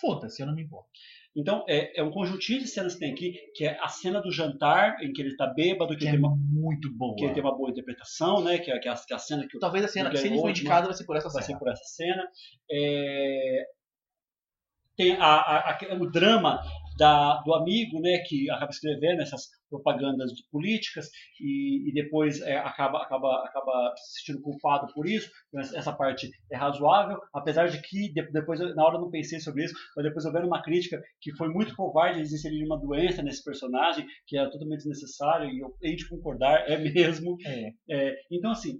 Foda-se, 0.00 0.42
eu 0.42 0.46
não 0.46 0.54
me 0.54 0.62
importo. 0.62 0.90
Então 1.36 1.64
é, 1.68 1.98
é 2.00 2.02
um 2.02 2.10
conjuntinho 2.10 2.60
de 2.60 2.68
cenas 2.68 2.94
que 2.94 3.00
tem 3.00 3.12
aqui, 3.12 3.34
que 3.54 3.64
é 3.66 3.76
a 3.80 3.88
cena 3.88 4.20
do 4.20 4.30
jantar, 4.30 5.02
em 5.02 5.12
que 5.12 5.20
ele 5.20 5.36
tá 5.36 5.46
bêbado, 5.46 5.94
que, 5.94 6.00
Que 6.00 6.06
é 6.08 6.10
tem 6.12 6.18
uma, 6.20 6.34
muito 6.36 6.92
boa. 6.96 7.16
que 7.16 7.24
ele 7.24 7.34
tem 7.34 7.42
uma 7.42 7.56
boa 7.56 7.70
interpretação, 7.70 8.42
né, 8.42 8.58
que 8.58 8.70
é, 8.70 8.78
que 8.78 8.88
é 8.88 8.92
a, 8.92 8.94
que 8.94 9.12
é 9.12 9.16
a 9.16 9.18
cena 9.18 9.46
que 9.48 9.58
Talvez 9.58 9.84
a 9.84 9.88
cena, 9.88 10.08
Muito 10.10 10.20
se 10.20 10.26
ele 10.26 10.36
for 10.36 10.40
ótimo. 10.48 10.50
indicado, 10.50 10.86
vai 10.86 10.96
ser 10.96 11.04
por 11.04 11.16
essa 11.16 11.28
vai 11.28 11.42
ser 11.42 11.46
cena. 11.48 11.58
por 11.58 11.68
essa 11.70 11.84
cena. 11.84 12.24
É, 12.70 13.64
tem 14.96 15.16
a- 15.16 15.24
a- 15.24 15.70
a- 15.72 15.94
o 16.00 16.10
drama 16.10 16.62
da- 16.96 17.40
do 17.42 17.54
amigo, 17.54 18.00
né, 18.00 18.18
que 18.26 18.48
acaba 18.50 18.70
escrevendo 18.70 19.20
essas 19.22 19.48
propagandas 19.68 20.30
políticas 20.50 21.08
e, 21.40 21.88
e 21.90 21.92
depois 21.92 22.40
é, 22.42 22.56
acaba, 22.56 23.02
acaba, 23.02 23.44
acaba 23.44 23.92
se 23.96 24.20
sentindo 24.20 24.42
culpado 24.42 24.92
por 24.94 25.06
isso. 25.08 25.28
Então, 25.48 25.60
essa, 25.60 25.92
parte 25.92 26.30
é 26.50 26.56
razoável, 26.56 27.18
apesar 27.34 27.68
de 27.68 27.80
que 27.82 28.12
de- 28.12 28.30
depois, 28.30 28.60
na 28.60 28.84
hora 28.84 28.96
eu 28.96 29.00
não 29.00 29.10
pensei 29.10 29.40
sobre 29.40 29.64
isso, 29.64 29.74
mas 29.96 30.04
depois 30.04 30.24
vendo 30.24 30.46
uma 30.46 30.62
crítica 30.62 31.00
que 31.20 31.34
foi 31.36 31.48
muito 31.48 31.74
covarde 31.74 32.18
eles 32.20 32.32
inserirem 32.32 32.66
uma 32.66 32.78
doença 32.80 33.22
nesse 33.22 33.42
personagem, 33.42 34.06
que 34.26 34.36
era 34.36 34.50
totalmente 34.50 34.78
desnecessário, 34.78 35.50
e 35.50 35.60
eu 35.60 35.74
hei 35.82 35.96
de 35.96 36.08
concordar, 36.08 36.68
é 36.70 36.76
mesmo. 36.78 37.36
É. 37.46 37.70
É, 37.90 38.14
então, 38.30 38.50
assim, 38.52 38.78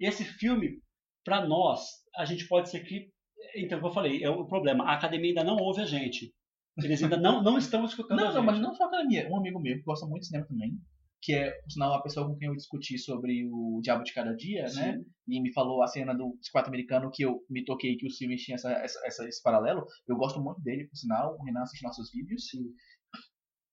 esse 0.00 0.24
filme, 0.24 0.80
para 1.24 1.46
nós, 1.46 1.80
a 2.16 2.24
gente 2.24 2.46
pode 2.48 2.70
ser 2.70 2.80
que. 2.80 3.08
Então, 3.56 3.78
como 3.78 3.90
eu 3.90 3.94
falei, 3.94 4.22
é 4.24 4.30
o 4.30 4.46
problema. 4.46 4.84
A 4.84 4.94
academia 4.94 5.30
ainda 5.30 5.44
não 5.44 5.56
ouve 5.56 5.82
a 5.82 5.86
gente. 5.86 6.32
Eles 6.78 7.02
ainda 7.02 7.16
não, 7.16 7.42
não 7.42 7.56
estão 7.56 7.84
escutando 7.84 8.18
Não, 8.18 8.34
não, 8.34 8.42
mas 8.42 8.60
não 8.60 8.74
só 8.74 8.84
a 8.84 8.86
academia. 8.88 9.28
Um 9.30 9.36
amigo 9.38 9.58
meu 9.60 9.76
que 9.76 9.82
gosta 9.82 10.06
muito 10.06 10.22
de 10.22 10.26
cinema 10.28 10.46
também, 10.46 10.78
que 11.22 11.32
é, 11.32 11.50
por 11.62 11.70
sinal, 11.70 11.94
a 11.94 12.02
pessoa 12.02 12.26
com 12.26 12.36
quem 12.36 12.48
eu 12.48 12.54
discuti 12.54 12.98
sobre 12.98 13.48
o 13.50 13.80
Diabo 13.82 14.04
de 14.04 14.12
Cada 14.12 14.34
Dia, 14.36 14.68
Sim. 14.68 14.80
né? 14.80 15.00
E 15.28 15.40
me 15.40 15.52
falou 15.52 15.82
a 15.82 15.86
cena 15.86 16.14
do 16.14 16.38
Squat 16.42 16.68
americano 16.68 17.10
que 17.10 17.22
eu 17.24 17.40
me 17.48 17.64
toquei 17.64 17.96
que 17.96 18.06
os 18.06 18.16
filmes 18.16 18.42
tinham 18.42 18.56
essa, 18.56 18.70
essa, 19.04 19.26
esse 19.26 19.42
paralelo. 19.42 19.86
Eu 20.06 20.16
gosto 20.16 20.40
muito 20.40 20.60
dele, 20.60 20.86
por 20.86 20.96
sinal. 20.96 21.36
O 21.38 21.44
Renan 21.44 21.62
assiste 21.62 21.82
nossos 21.82 22.10
vídeos. 22.12 22.46
Sim. 22.48 22.64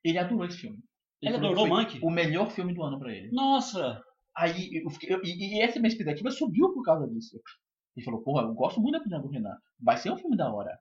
Ele 0.04 0.18
adorou 0.18 0.46
esse 0.46 0.58
filme. 0.58 0.80
Ele 1.22 1.32
que 1.32 1.38
adorou 1.38 1.68
Monkey? 1.68 2.00
O 2.02 2.10
melhor 2.10 2.50
filme 2.52 2.74
do 2.74 2.84
ano 2.84 3.00
pra 3.00 3.14
ele. 3.14 3.30
Nossa! 3.32 4.02
Aí 4.36 4.82
eu 4.84 4.90
fiquei, 4.90 5.14
eu- 5.14 5.22
e, 5.24 5.58
e 5.58 5.62
essa 5.62 5.80
minha 5.80 5.90
expectativa 5.90 6.32
subiu 6.32 6.74
por 6.74 6.84
causa 6.84 7.08
disso. 7.08 7.40
Ele 7.96 8.04
falou, 8.04 8.22
porra, 8.24 8.44
eu 8.44 8.54
gosto 8.54 8.82
muito 8.82 8.94
da 8.94 9.00
opinião 9.00 9.22
do 9.22 9.30
Renan. 9.30 9.56
Vai 9.80 9.98
ser 9.98 10.12
um 10.12 10.18
filme 10.18 10.36
da 10.36 10.52
hora. 10.52 10.78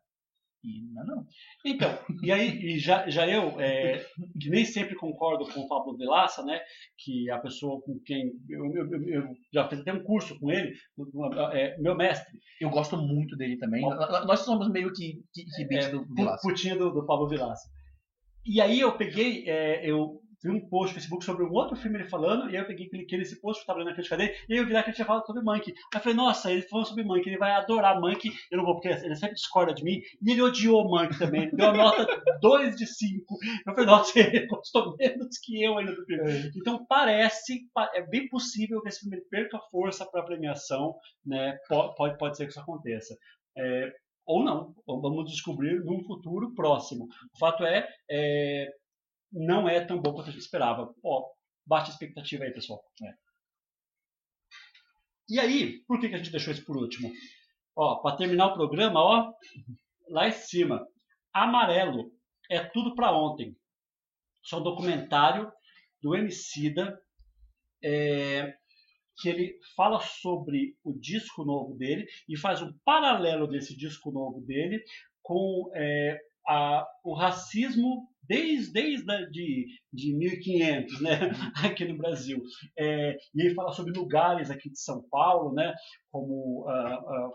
E 0.64 0.92
não, 0.94 1.04
não. 1.04 1.26
Então, 1.66 1.98
e 2.22 2.30
aí 2.30 2.48
e 2.76 2.78
já, 2.78 3.08
já 3.10 3.26
eu, 3.28 3.60
é, 3.60 3.98
que 4.40 4.48
nem 4.48 4.64
sempre 4.64 4.94
concordo 4.94 5.44
com 5.52 5.60
o 5.60 5.68
Pablo 5.68 5.96
Vilaça, 5.96 6.44
né? 6.44 6.60
Que 6.98 7.28
é 7.28 7.32
a 7.32 7.38
pessoa 7.40 7.80
com 7.82 7.98
quem. 8.04 8.30
Eu, 8.48 8.64
eu- 8.76 9.08
eu- 9.08 9.28
já 9.52 9.68
fiz 9.68 9.80
até 9.80 9.92
um 9.92 10.04
curso 10.04 10.38
com 10.38 10.52
ele, 10.52 10.72
é, 11.52 11.76
meu 11.80 11.96
mestre. 11.96 12.38
Eu 12.60 12.70
gosto 12.70 12.96
muito 12.96 13.36
dele 13.36 13.56
também. 13.58 13.82
Nós- 13.82 14.40
somos 14.44 14.70
meio 14.70 14.92
que, 14.92 15.20
que, 15.34 15.44
que 15.66 15.74
É, 15.74 15.88
do 15.90 16.04
Vilaça. 16.14 16.40
putinha 16.46 16.76
do, 16.76 16.90
do 16.92 17.04
Pablo 17.06 17.28
Vilaça. 17.28 17.68
E 18.46 18.60
aí 18.60 18.78
eu 18.78 18.96
peguei, 18.96 19.48
é, 19.48 19.84
eu 19.84 20.21
vi 20.42 20.50
um 20.50 20.68
post 20.68 20.88
no 20.94 21.00
Facebook 21.00 21.24
sobre 21.24 21.44
um 21.44 21.52
outro 21.52 21.76
filme 21.76 21.98
ele 21.98 22.08
falando, 22.08 22.50
e 22.50 22.56
aí 22.56 22.62
eu 22.62 22.66
peguei, 22.66 22.88
cliquei 22.88 23.18
nesse 23.18 23.40
post, 23.40 23.60
estava 23.60 23.78
lendo 23.78 23.90
a 23.90 23.94
crítica 23.94 24.16
dele, 24.16 24.34
e 24.48 24.54
aí 24.54 24.58
eu 24.60 24.66
vi 24.66 24.72
lá 24.72 24.82
que 24.82 24.88
ele 24.90 24.96
tinha 24.96 25.06
falado 25.06 25.26
sobre 25.26 25.42
Monkey. 25.42 25.70
Aí 25.72 25.98
eu 25.98 26.00
falei, 26.00 26.16
nossa, 26.16 26.50
ele 26.52 26.62
falou 26.62 26.84
sobre 26.84 27.04
Monkey, 27.04 27.28
ele 27.30 27.38
vai 27.38 27.52
adorar 27.52 28.00
Monkey, 28.00 28.30
eu 28.50 28.58
não 28.58 28.64
vou, 28.64 28.74
porque 28.74 28.88
ele 28.88 29.16
sempre 29.16 29.34
discorda 29.34 29.72
de 29.74 29.84
mim, 29.84 30.00
e 30.20 30.30
ele 30.32 30.42
odiou 30.42 30.84
Monkey 30.88 31.18
também, 31.18 31.42
ele 31.42 31.52
deu 31.52 31.68
a 31.68 31.72
nota 31.72 32.06
2 32.40 32.76
de 32.76 32.86
5. 32.86 33.36
Eu 33.66 33.74
falei, 33.74 33.86
nossa, 33.86 34.18
ele 34.18 34.46
gostou 34.46 34.96
menos 34.98 35.38
que 35.38 35.62
eu 35.62 35.78
ainda 35.78 35.94
do 35.94 36.04
filme. 36.04 36.50
Então 36.56 36.84
parece, 36.88 37.60
pa- 37.72 37.90
é 37.94 38.02
bem 38.02 38.28
possível 38.28 38.80
que 38.82 38.88
esse 38.88 39.00
filme 39.00 39.20
perca 39.30 39.58
força 39.70 40.04
para 40.06 40.20
a 40.20 40.24
premiação, 40.24 40.94
né? 41.24 41.56
Po- 41.68 41.94
Pode, 41.94 42.18
pode 42.18 42.36
ser 42.36 42.44
que 42.46 42.50
isso 42.50 42.60
aconteça. 42.60 43.16
É, 43.56 43.92
ou 44.26 44.42
não, 44.44 44.74
vamos 44.86 45.30
descobrir 45.30 45.80
num 45.84 46.02
futuro 46.04 46.54
próximo. 46.54 47.04
O 47.34 47.38
fato 47.38 47.64
é, 47.64 47.88
é, 48.10 48.68
não 49.32 49.68
é 49.68 49.84
tão 49.84 50.00
bom 50.00 50.12
quanto 50.12 50.28
a 50.28 50.32
gente 50.32 50.42
esperava. 50.42 50.94
Ó, 51.02 51.30
baixa 51.66 51.90
expectativa 51.90 52.44
aí, 52.44 52.52
pessoal. 52.52 52.82
É. 53.02 53.14
E 55.28 55.40
aí, 55.40 55.82
por 55.86 55.98
que, 55.98 56.08
que 56.08 56.14
a 56.14 56.18
gente 56.18 56.30
deixou 56.30 56.52
isso 56.52 56.64
por 56.64 56.76
último? 56.76 57.10
Ó, 57.74 58.02
para 58.02 58.16
terminar 58.16 58.48
o 58.48 58.54
programa, 58.54 59.00
ó, 59.00 59.32
lá 60.08 60.28
em 60.28 60.32
cima, 60.32 60.86
amarelo 61.32 62.12
é 62.50 62.62
tudo 62.62 62.94
para 62.94 63.16
ontem. 63.16 63.56
Isso 64.44 64.54
é 64.54 64.58
um 64.58 64.62
documentário 64.62 65.50
do 66.02 66.14
Emicida, 66.14 67.00
é, 67.82 68.54
que 69.18 69.28
ele 69.28 69.58
fala 69.76 70.00
sobre 70.00 70.76
o 70.84 70.92
disco 70.98 71.44
novo 71.44 71.76
dele 71.76 72.06
e 72.28 72.36
faz 72.36 72.60
um 72.60 72.72
paralelo 72.84 73.46
desse 73.46 73.76
disco 73.76 74.10
novo 74.10 74.40
dele 74.40 74.82
com 75.22 75.70
é, 75.74 76.18
a- 76.48 76.86
o 77.04 77.14
racismo 77.14 78.08
desde, 78.22 78.72
desde 78.72 79.10
a- 79.12 79.28
de, 79.30 79.66
de 79.92 80.14
1500, 80.16 81.00
né, 81.00 81.10
aqui 81.76 81.84
no 81.84 81.96
Brasil. 81.96 82.42
É, 82.78 83.16
e 83.34 83.42
ele 83.46 83.54
fala 83.54 83.72
sobre 83.72 83.92
lugares 83.92 84.50
aqui 84.50 84.70
de 84.70 84.78
São 84.80 85.02
Paulo, 85.10 85.52
né, 85.54 85.74
como 86.10 86.66
a, 86.68 86.94
a 86.94 87.32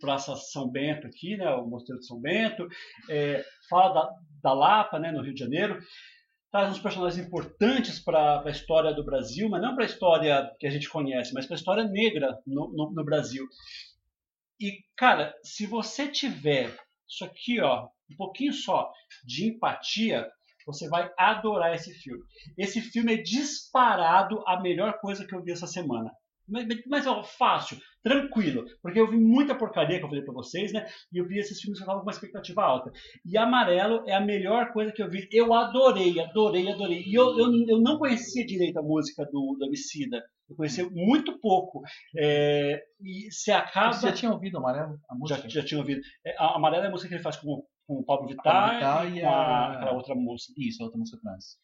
Praça 0.00 0.36
São 0.36 0.68
Bento 0.70 1.06
aqui, 1.06 1.36
né, 1.36 1.50
o 1.54 1.66
Mosteiro 1.66 2.00
de 2.00 2.06
São 2.06 2.20
Bento, 2.20 2.68
é, 3.10 3.44
fala 3.68 3.92
da, 3.94 4.10
da 4.42 4.52
Lapa, 4.52 4.98
né, 4.98 5.10
no 5.10 5.22
Rio 5.22 5.34
de 5.34 5.40
Janeiro, 5.40 5.80
traz 6.50 6.70
uns 6.70 6.78
personagens 6.78 7.26
importantes 7.26 7.98
para 7.98 8.42
a 8.46 8.50
história 8.50 8.92
do 8.94 9.04
Brasil, 9.04 9.48
mas 9.48 9.60
não 9.60 9.74
para 9.74 9.84
a 9.84 9.86
história 9.86 10.50
que 10.58 10.66
a 10.66 10.70
gente 10.70 10.88
conhece, 10.88 11.34
mas 11.34 11.46
para 11.46 11.56
a 11.56 11.58
história 11.58 11.84
negra 11.84 12.38
no, 12.46 12.72
no, 12.72 12.90
no 12.92 13.04
Brasil. 13.04 13.44
E, 14.60 14.78
cara, 14.96 15.34
se 15.42 15.66
você 15.66 16.08
tiver 16.08 16.74
isso 17.08 17.24
aqui, 17.24 17.60
ó, 17.60 17.88
um 18.10 18.16
pouquinho 18.16 18.52
só 18.52 18.90
de 19.24 19.48
empatia, 19.48 20.28
você 20.66 20.88
vai 20.88 21.10
adorar 21.16 21.74
esse 21.74 21.94
filme. 21.94 22.22
Esse 22.56 22.80
filme 22.80 23.14
é 23.14 23.22
disparado 23.22 24.42
a 24.46 24.60
melhor 24.60 24.98
coisa 25.00 25.26
que 25.26 25.34
eu 25.34 25.42
vi 25.42 25.52
essa 25.52 25.66
semana. 25.66 26.10
Mas, 26.48 26.66
mas 26.86 27.06
ó, 27.06 27.22
fácil, 27.22 27.78
tranquilo, 28.02 28.64
porque 28.82 28.98
eu 28.98 29.06
vi 29.06 29.18
muita 29.18 29.54
porcaria 29.54 29.98
que 29.98 30.04
eu 30.04 30.08
falei 30.08 30.24
pra 30.24 30.32
vocês, 30.32 30.72
né? 30.72 30.86
E 31.12 31.18
eu 31.18 31.26
vi 31.26 31.38
esses 31.38 31.60
filmes 31.60 31.78
que 31.78 31.82
eu 31.82 31.86
tava 31.86 32.00
com 32.00 32.06
uma 32.06 32.12
expectativa 32.12 32.62
alta. 32.62 32.90
E 33.24 33.36
Amarelo 33.36 34.02
é 34.08 34.14
a 34.14 34.20
melhor 34.20 34.72
coisa 34.72 34.90
que 34.90 35.02
eu 35.02 35.10
vi. 35.10 35.28
Eu 35.30 35.52
adorei, 35.52 36.18
adorei, 36.18 36.70
adorei. 36.70 37.02
E 37.06 37.14
eu, 37.14 37.38
eu, 37.38 37.52
eu 37.68 37.80
não 37.80 37.98
conhecia 37.98 38.46
direito 38.46 38.78
a 38.78 38.82
música 38.82 39.26
do, 39.26 39.56
do 39.58 39.66
Emicida. 39.66 40.24
Eu 40.48 40.56
conhecia 40.56 40.88
muito 40.88 41.38
pouco. 41.38 41.82
É, 42.16 42.82
e 43.02 43.30
se 43.30 43.52
acaba. 43.52 43.92
Você 43.92 44.06
já 44.06 44.12
tinha 44.12 44.32
ouvido 44.32 44.56
Amarelo? 44.56 44.98
A 45.08 45.14
música? 45.14 45.42
Já, 45.42 45.60
já 45.60 45.64
tinha 45.66 45.80
ouvido. 45.80 46.00
É, 46.24 46.34
a 46.38 46.56
Amarela 46.56 46.84
é 46.84 46.88
a 46.88 46.90
música 46.90 47.08
que 47.08 47.14
ele 47.14 47.22
faz 47.22 47.36
com, 47.36 47.62
com 47.88 47.94
o 48.00 48.04
Pablo 48.04 48.28
Vittar, 48.28 48.74
Vittar 48.74 49.12
e 49.12 49.18
e 49.18 49.24
a, 49.24 49.72
aquela 49.72 49.92
outra 49.94 50.14
moça. 50.14 50.52
Isso, 50.56 50.82
a 50.82 50.86
outra 50.86 50.98
música 51.00 51.18
trans. 51.22 51.58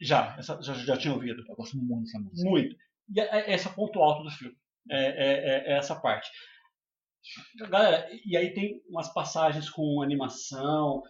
Já, 0.00 0.36
essa, 0.38 0.60
já, 0.62 0.72
já 0.74 0.96
tinha 0.96 1.12
ouvido. 1.12 1.44
Eu 1.48 1.56
gosto 1.56 1.76
muito 1.76 2.04
dessa 2.04 2.18
música. 2.20 2.48
Muito. 2.48 2.76
E 3.14 3.20
é, 3.20 3.50
é 3.50 3.54
esse 3.54 3.66
é 3.66 3.70
o 3.70 3.74
ponto 3.74 3.98
alto 4.00 4.22
do 4.22 4.30
filme. 4.30 4.56
É, 4.90 4.96
é- 4.96 5.48
é- 5.50 5.72
é 5.72 5.78
essa 5.78 6.00
parte. 6.00 6.30
Galera, 7.68 8.08
e 8.24 8.36
aí 8.36 8.52
tem 8.52 8.80
umas 8.88 9.12
passagens 9.12 9.68
com 9.70 10.02
animação. 10.02 11.02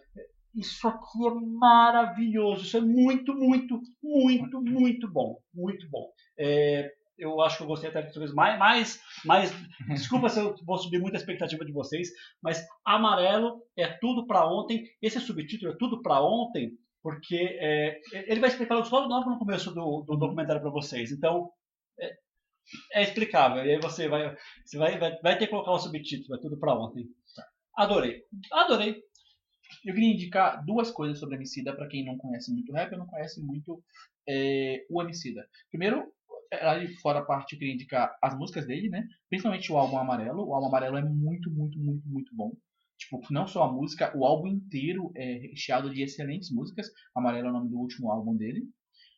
Isso 0.55 0.87
aqui 0.87 1.27
é 1.27 1.31
maravilhoso. 1.31 2.63
Isso 2.65 2.77
é 2.77 2.81
muito, 2.81 3.33
muito, 3.33 3.79
muito, 4.01 4.61
muito 4.61 5.11
bom. 5.11 5.39
Muito 5.53 5.89
bom. 5.89 6.11
É, 6.37 6.91
eu 7.17 7.41
acho 7.41 7.57
que 7.57 7.63
eu 7.63 7.67
gostei 7.67 7.89
até 7.89 8.01
de 8.01 8.19
vezes 8.19 8.33
mais, 8.33 8.57
mais, 8.57 8.99
mais. 9.25 9.51
Desculpa 9.89 10.29
se 10.29 10.39
eu 10.39 10.55
vou 10.65 10.77
subir 10.77 10.99
muita 10.99 11.17
expectativa 11.17 11.63
de 11.63 11.71
vocês, 11.71 12.09
mas 12.41 12.65
amarelo 12.85 13.61
é 13.77 13.87
tudo 13.87 14.25
para 14.25 14.47
ontem. 14.47 14.83
Esse 15.01 15.19
subtítulo 15.19 15.71
é 15.71 15.77
tudo 15.77 16.01
para 16.01 16.21
ontem, 16.21 16.71
porque 17.01 17.57
é, 17.59 17.99
ele 18.13 18.39
vai 18.39 18.49
explicar 18.49 18.79
isso 18.79 18.93
logo 18.93 19.07
logo 19.07 19.29
no 19.29 19.39
começo 19.39 19.73
do, 19.73 20.01
do 20.01 20.17
documentário 20.17 20.61
para 20.61 20.71
vocês. 20.71 21.11
Então 21.11 21.51
é, 21.99 22.13
é 22.93 23.03
explicável. 23.03 23.65
E 23.65 23.71
aí 23.71 23.79
você 23.79 24.07
vai, 24.07 24.35
você 24.65 24.77
vai, 24.77 24.97
vai, 24.97 25.19
vai 25.21 25.37
ter 25.37 25.45
que 25.45 25.51
colocar 25.51 25.71
o 25.71 25.79
subtítulo, 25.79 26.37
é 26.37 26.41
tudo 26.41 26.59
para 26.59 26.77
ontem. 26.77 27.07
Adorei, 27.75 28.21
adorei. 28.51 29.01
Eu 29.83 29.93
queria 29.93 30.13
indicar 30.13 30.63
duas 30.63 30.91
coisas 30.91 31.19
sobre 31.19 31.35
Emicida 31.35 31.75
para 31.75 31.87
quem 31.87 32.05
não 32.05 32.17
conhece 32.17 32.51
muito 32.53 32.71
rap 32.71 32.91
ou 32.91 32.99
não 32.99 33.07
conhece 33.07 33.41
muito 33.41 33.83
é, 34.27 34.85
o 34.89 35.01
Emicida. 35.01 35.47
Primeiro, 35.69 36.11
é, 36.53 36.65
ali 36.65 36.87
fora 36.97 37.19
a 37.19 37.25
parte, 37.25 37.53
eu 37.53 37.59
queria 37.59 37.73
indicar 37.73 38.15
as 38.21 38.37
músicas 38.37 38.67
dele, 38.67 38.89
né? 38.89 39.07
Principalmente 39.29 39.71
o 39.71 39.77
álbum 39.77 39.97
Amarelo. 39.97 40.47
O 40.47 40.53
álbum 40.53 40.67
Amarelo 40.67 40.97
é 40.97 41.03
muito, 41.03 41.51
muito, 41.51 41.79
muito, 41.79 42.07
muito 42.07 42.35
bom. 42.35 42.51
Tipo, 42.97 43.21
não 43.31 43.47
só 43.47 43.63
a 43.63 43.71
música, 43.71 44.15
o 44.15 44.25
álbum 44.25 44.47
inteiro 44.47 45.11
é 45.15 45.33
recheado 45.49 45.93
de 45.93 46.01
excelentes 46.01 46.51
músicas. 46.51 46.87
Amarelo 47.15 47.47
é 47.47 47.49
o 47.49 47.53
nome 47.53 47.69
do 47.69 47.77
último 47.77 48.11
álbum 48.11 48.35
dele. 48.35 48.63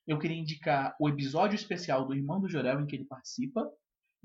Eu 0.08 0.18
queria 0.20 0.38
indicar 0.38 0.96
o 1.00 1.10
episódio 1.10 1.56
especial 1.56 2.06
do 2.06 2.14
Irmão 2.14 2.40
do 2.40 2.50
Jorel 2.50 2.80
em 2.80 2.86
que 2.86 2.96
ele 2.96 3.06
participa, 3.06 3.68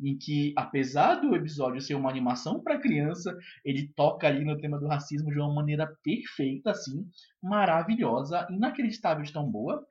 em 0.02 0.16
que, 0.16 0.52
apesar 0.56 1.16
do 1.16 1.34
episódio 1.34 1.80
ser 1.80 1.94
uma 1.94 2.10
animação 2.10 2.62
para 2.62 2.80
criança, 2.80 3.36
ele 3.64 3.88
toca 3.94 4.26
ali 4.26 4.44
no 4.44 4.58
tema 4.58 4.78
do 4.78 4.86
racismo 4.86 5.30
de 5.30 5.38
uma 5.38 5.52
maneira 5.52 5.86
perfeita, 6.02 6.70
assim, 6.70 7.06
maravilhosa, 7.42 8.46
inacreditável 8.50 9.22
de 9.22 9.32
tão 9.32 9.50
boa. 9.50 9.86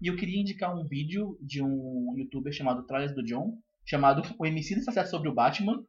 E 0.00 0.08
eu 0.08 0.16
queria 0.16 0.40
indicar 0.40 0.76
um 0.76 0.86
vídeo 0.86 1.38
de 1.40 1.62
um 1.62 2.14
youtuber 2.16 2.52
chamado 2.52 2.86
Tralhas 2.86 3.14
do 3.14 3.22
John, 3.22 3.58
chamado 3.84 4.22
O 4.38 4.46
MC 4.46 4.74
está 4.74 4.92
certo 4.92 5.10
sobre 5.10 5.28
o 5.28 5.34
Batman. 5.34 5.82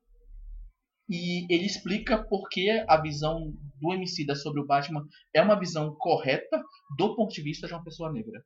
E 1.09 1.45
ele 1.53 1.65
explica 1.65 2.21
por 2.21 2.49
que 2.49 2.69
a 2.87 3.01
visão 3.01 3.53
do 3.79 3.93
MC 3.93 4.25
sobre 4.35 4.59
o 4.61 4.65
Batman 4.65 5.05
é 5.33 5.41
uma 5.41 5.57
visão 5.57 5.95
correta 5.97 6.61
do 6.97 7.15
ponto 7.15 7.33
de 7.33 7.41
vista 7.41 7.65
de 7.65 7.73
uma 7.73 7.83
pessoa 7.83 8.11
negra. 8.11 8.43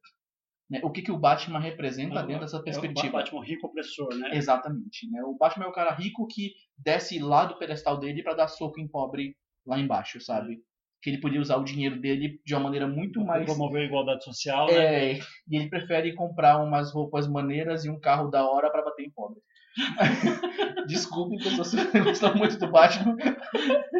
Né? 0.69 0.79
O 0.83 0.91
que, 0.91 1.01
que 1.01 1.11
o 1.11 1.17
Batman 1.17 1.59
representa 1.59 2.23
dentro 2.23 2.41
dessa 2.41 2.57
É 2.57 2.59
o 2.59 2.63
perspectiva. 2.63 3.17
Batman 3.17 3.43
rico 3.43 3.67
opressor, 3.67 4.15
né? 4.15 4.29
Exatamente. 4.33 5.09
Né? 5.09 5.23
O 5.23 5.35
Batman 5.35 5.65
é 5.65 5.67
o 5.69 5.73
cara 5.73 5.93
rico 5.93 6.27
que 6.27 6.53
desce 6.77 7.19
lá 7.19 7.45
do 7.45 7.57
pedestal 7.57 7.99
dele 7.99 8.23
para 8.23 8.35
dar 8.35 8.47
soco 8.47 8.79
em 8.79 8.87
pobre 8.87 9.35
lá 9.65 9.79
embaixo, 9.79 10.21
sabe? 10.21 10.63
Que 11.01 11.09
ele 11.09 11.19
podia 11.19 11.41
usar 11.41 11.57
o 11.57 11.63
dinheiro 11.63 11.99
dele 11.99 12.39
de 12.45 12.53
uma 12.53 12.63
maneira 12.63 12.87
muito 12.87 13.23
mais. 13.23 13.45
Promover 13.45 13.81
a 13.81 13.85
igualdade 13.85 14.23
social, 14.23 14.67
né? 14.67 15.13
É, 15.13 15.19
e 15.49 15.57
ele 15.57 15.69
prefere 15.69 16.13
comprar 16.13 16.63
umas 16.63 16.93
roupas 16.93 17.27
maneiras 17.27 17.85
e 17.85 17.89
um 17.89 17.99
carro 17.99 18.29
da 18.29 18.45
hora 18.47 18.69
para 18.71 18.83
bater 18.83 19.03
em 19.03 19.11
pobre. 19.11 19.39
Desculpe, 20.87 21.37
que 21.37 21.99
gostam 22.01 22.35
muito 22.35 22.57
do 22.57 22.71
Batman. 22.71 23.15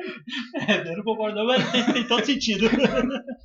É, 0.67 0.89
eu 0.89 0.97
não 0.97 1.03
concordo, 1.03 1.35
não, 1.35 1.45
mas 1.45 1.71
tem, 1.71 1.93
tem 1.93 2.07
todo 2.07 2.25
sentido. 2.25 2.65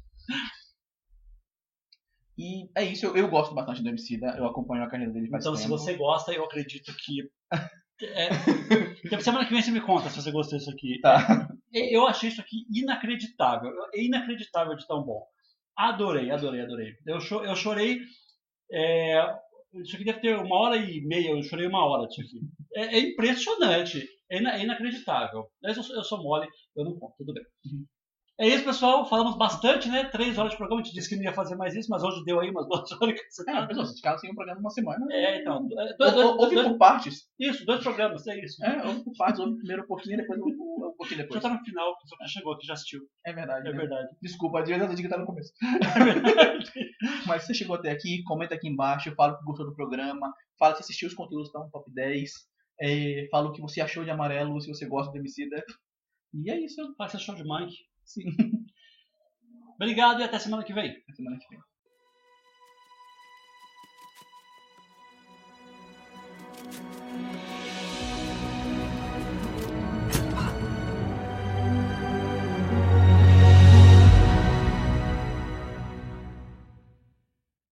E 2.39 2.69
é 2.77 2.85
isso, 2.85 3.07
eu, 3.07 3.17
eu 3.17 3.29
gosto 3.29 3.55
bastante 3.55 3.83
do 3.83 3.89
MC, 3.89 4.19
eu 4.37 4.47
acompanho 4.47 4.85
a 4.85 4.91
carreira 4.91 5.11
dele 5.11 5.29
faz 5.31 5.43
Então, 5.43 5.57
se 5.57 5.63
tempo. 5.63 5.79
você 5.79 5.95
gosta, 5.95 6.33
eu 6.33 6.45
acredito 6.45 6.95
que. 6.95 7.31
É, 8.03 8.29
semana 9.21 9.47
que 9.47 9.53
vem 9.53 9.63
você 9.63 9.71
me 9.71 9.81
conta 9.81 10.11
se 10.11 10.21
você 10.21 10.31
gostou 10.31 10.59
disso 10.59 10.71
aqui. 10.71 11.01
Tá. 11.01 11.49
É, 11.77 11.95
Eu 11.97 12.07
achei 12.07 12.29
isso 12.31 12.41
aqui 12.41 12.67
inacreditável. 12.73 13.71
É 13.95 14.03
inacreditável 14.03 14.77
de 14.77 14.87
tão 14.87 15.03
bom. 15.05 15.27
Adorei, 15.77 16.31
adorei, 16.31 16.63
adorei. 16.63 16.95
Eu, 17.07 17.21
cho- 17.21 17.45
eu 17.45 17.55
chorei. 17.57 18.01
é, 18.73 19.23
isso 19.75 19.97
aqui 19.97 20.05
deve 20.05 20.21
ter 20.21 20.37
uma 20.39 20.57
hora 20.57 20.77
e 20.77 21.03
meia, 21.07 21.31
eu 21.31 21.43
chorei 21.43 21.67
uma 21.67 21.85
hora 21.87 22.05
aqui. 22.07 22.23
É, 22.75 22.97
é 22.97 23.01
impressionante. 23.01 24.09
É, 24.31 24.39
ina- 24.39 24.57
é 24.57 24.63
inacreditável. 24.65 25.49
Mas 25.63 25.77
eu, 25.77 25.97
eu 25.97 26.05
sou 26.05 26.23
mole, 26.23 26.49
eu 26.77 26.85
não 26.85 26.99
conto, 26.99 27.15
tudo 27.19 27.35
bem. 27.35 27.45
É 28.39 28.47
isso, 28.49 28.65
pessoal. 28.65 29.09
Falamos 29.09 29.37
bastante, 29.39 29.89
né? 29.89 30.05
Três 30.11 30.37
horas 30.37 30.53
de 30.53 30.59
programa. 30.59 30.83
A 30.83 30.85
gente 30.85 30.95
disse 30.95 31.09
que 31.09 31.17
não 31.17 31.23
ia 31.25 31.33
fazer 31.33 31.57
mais 31.57 31.75
isso, 31.75 31.89
mas 31.91 32.03
hoje 32.03 32.23
deu 32.25 32.39
aí 32.39 32.51
umas 32.51 32.67
duas 32.69 32.93
horas 32.93 33.19
que 33.19 33.31
você 33.31 33.43
É, 33.43 33.53
tá. 33.55 33.67
pessoal, 33.67 33.87
se 33.87 33.97
ficar 33.97 34.19
sem 34.19 34.31
um 34.31 34.35
programa 34.35 34.61
uma 34.61 34.69
semana. 34.71 35.07
É, 35.11 35.41
então. 35.41 35.67
é, 35.79 35.97
dois- 35.97 36.15
Ouve 36.15 36.55
dois- 36.55 36.69
por 36.69 36.77
partes. 36.77 37.29
isso, 37.41 37.65
dois 37.65 37.83
programas, 37.83 38.27
é 38.27 38.39
isso. 38.45 38.63
É, 38.63 38.85
ouve 38.87 39.05
por 39.05 39.15
partes, 39.17 39.41
ouve 39.41 39.57
primeiro 39.57 39.85
um 39.85 39.87
pouquinho, 39.87 40.19
depois 40.19 40.39
um 40.39 40.45
pouquinho 40.99 41.17
Já 41.19 41.23
depois. 41.23 41.43
tá 41.43 41.49
no 41.49 41.65
final, 41.65 41.91
a 41.93 41.97
pessoa 41.99 42.19
que 42.19 42.29
chegou 42.29 42.53
aqui 42.53 42.67
já 42.67 42.75
assistiu. 42.75 43.01
É 43.25 43.33
verdade. 43.33 43.69
É 43.69 43.73
né? 43.73 43.79
verdade. 43.79 44.09
Desculpa, 44.21 44.63
devia 44.63 44.87
ter 44.87 44.95
que 44.97 45.09
tá 45.09 45.17
no 45.19 45.27
começo. 45.27 45.53
É 45.97 46.05
verdade. 46.05 46.71
Mas 47.27 47.43
se 47.43 47.49
você 47.49 47.55
chegou 47.55 47.77
até 47.77 47.91
aqui, 47.91 48.23
comenta 48.25 48.55
aqui 48.55 48.69
embaixo, 48.69 49.15
fala 49.15 49.33
o 49.33 49.39
que 49.39 49.45
gostou 49.45 49.67
do 49.67 49.75
programa, 49.75 50.31
fala 50.59 50.75
se 50.75 50.83
assistiu 50.83 51.09
os 51.09 51.15
conteúdos 51.15 51.49
que 51.51 51.57
estão 51.57 51.65
no 51.65 51.71
top 51.71 51.91
10, 51.93 52.31
é, 52.83 53.27
fala 53.31 53.49
o 53.49 53.53
que 53.53 53.61
você 53.63 53.81
achou 53.81 54.05
de 54.05 54.11
amarelo, 54.11 54.61
se 54.61 54.69
você 54.69 54.87
gosta 54.87 55.11
do 55.11 55.19
Emicida. 55.19 55.63
E 56.35 56.51
é 56.51 56.61
isso. 56.61 56.95
Faça 56.99 57.19
show 57.19 57.35
de 57.35 57.43
Mike. 57.43 57.75
Sim. 58.07 58.25
Obrigado 59.77 60.21
e 60.21 60.25
até 60.25 60.39
semana 60.39 60.65
que 60.65 60.73
vem. 60.73 60.91
Até 60.91 61.13
semana 61.13 61.39
que 61.39 61.49
vem. 61.51 61.61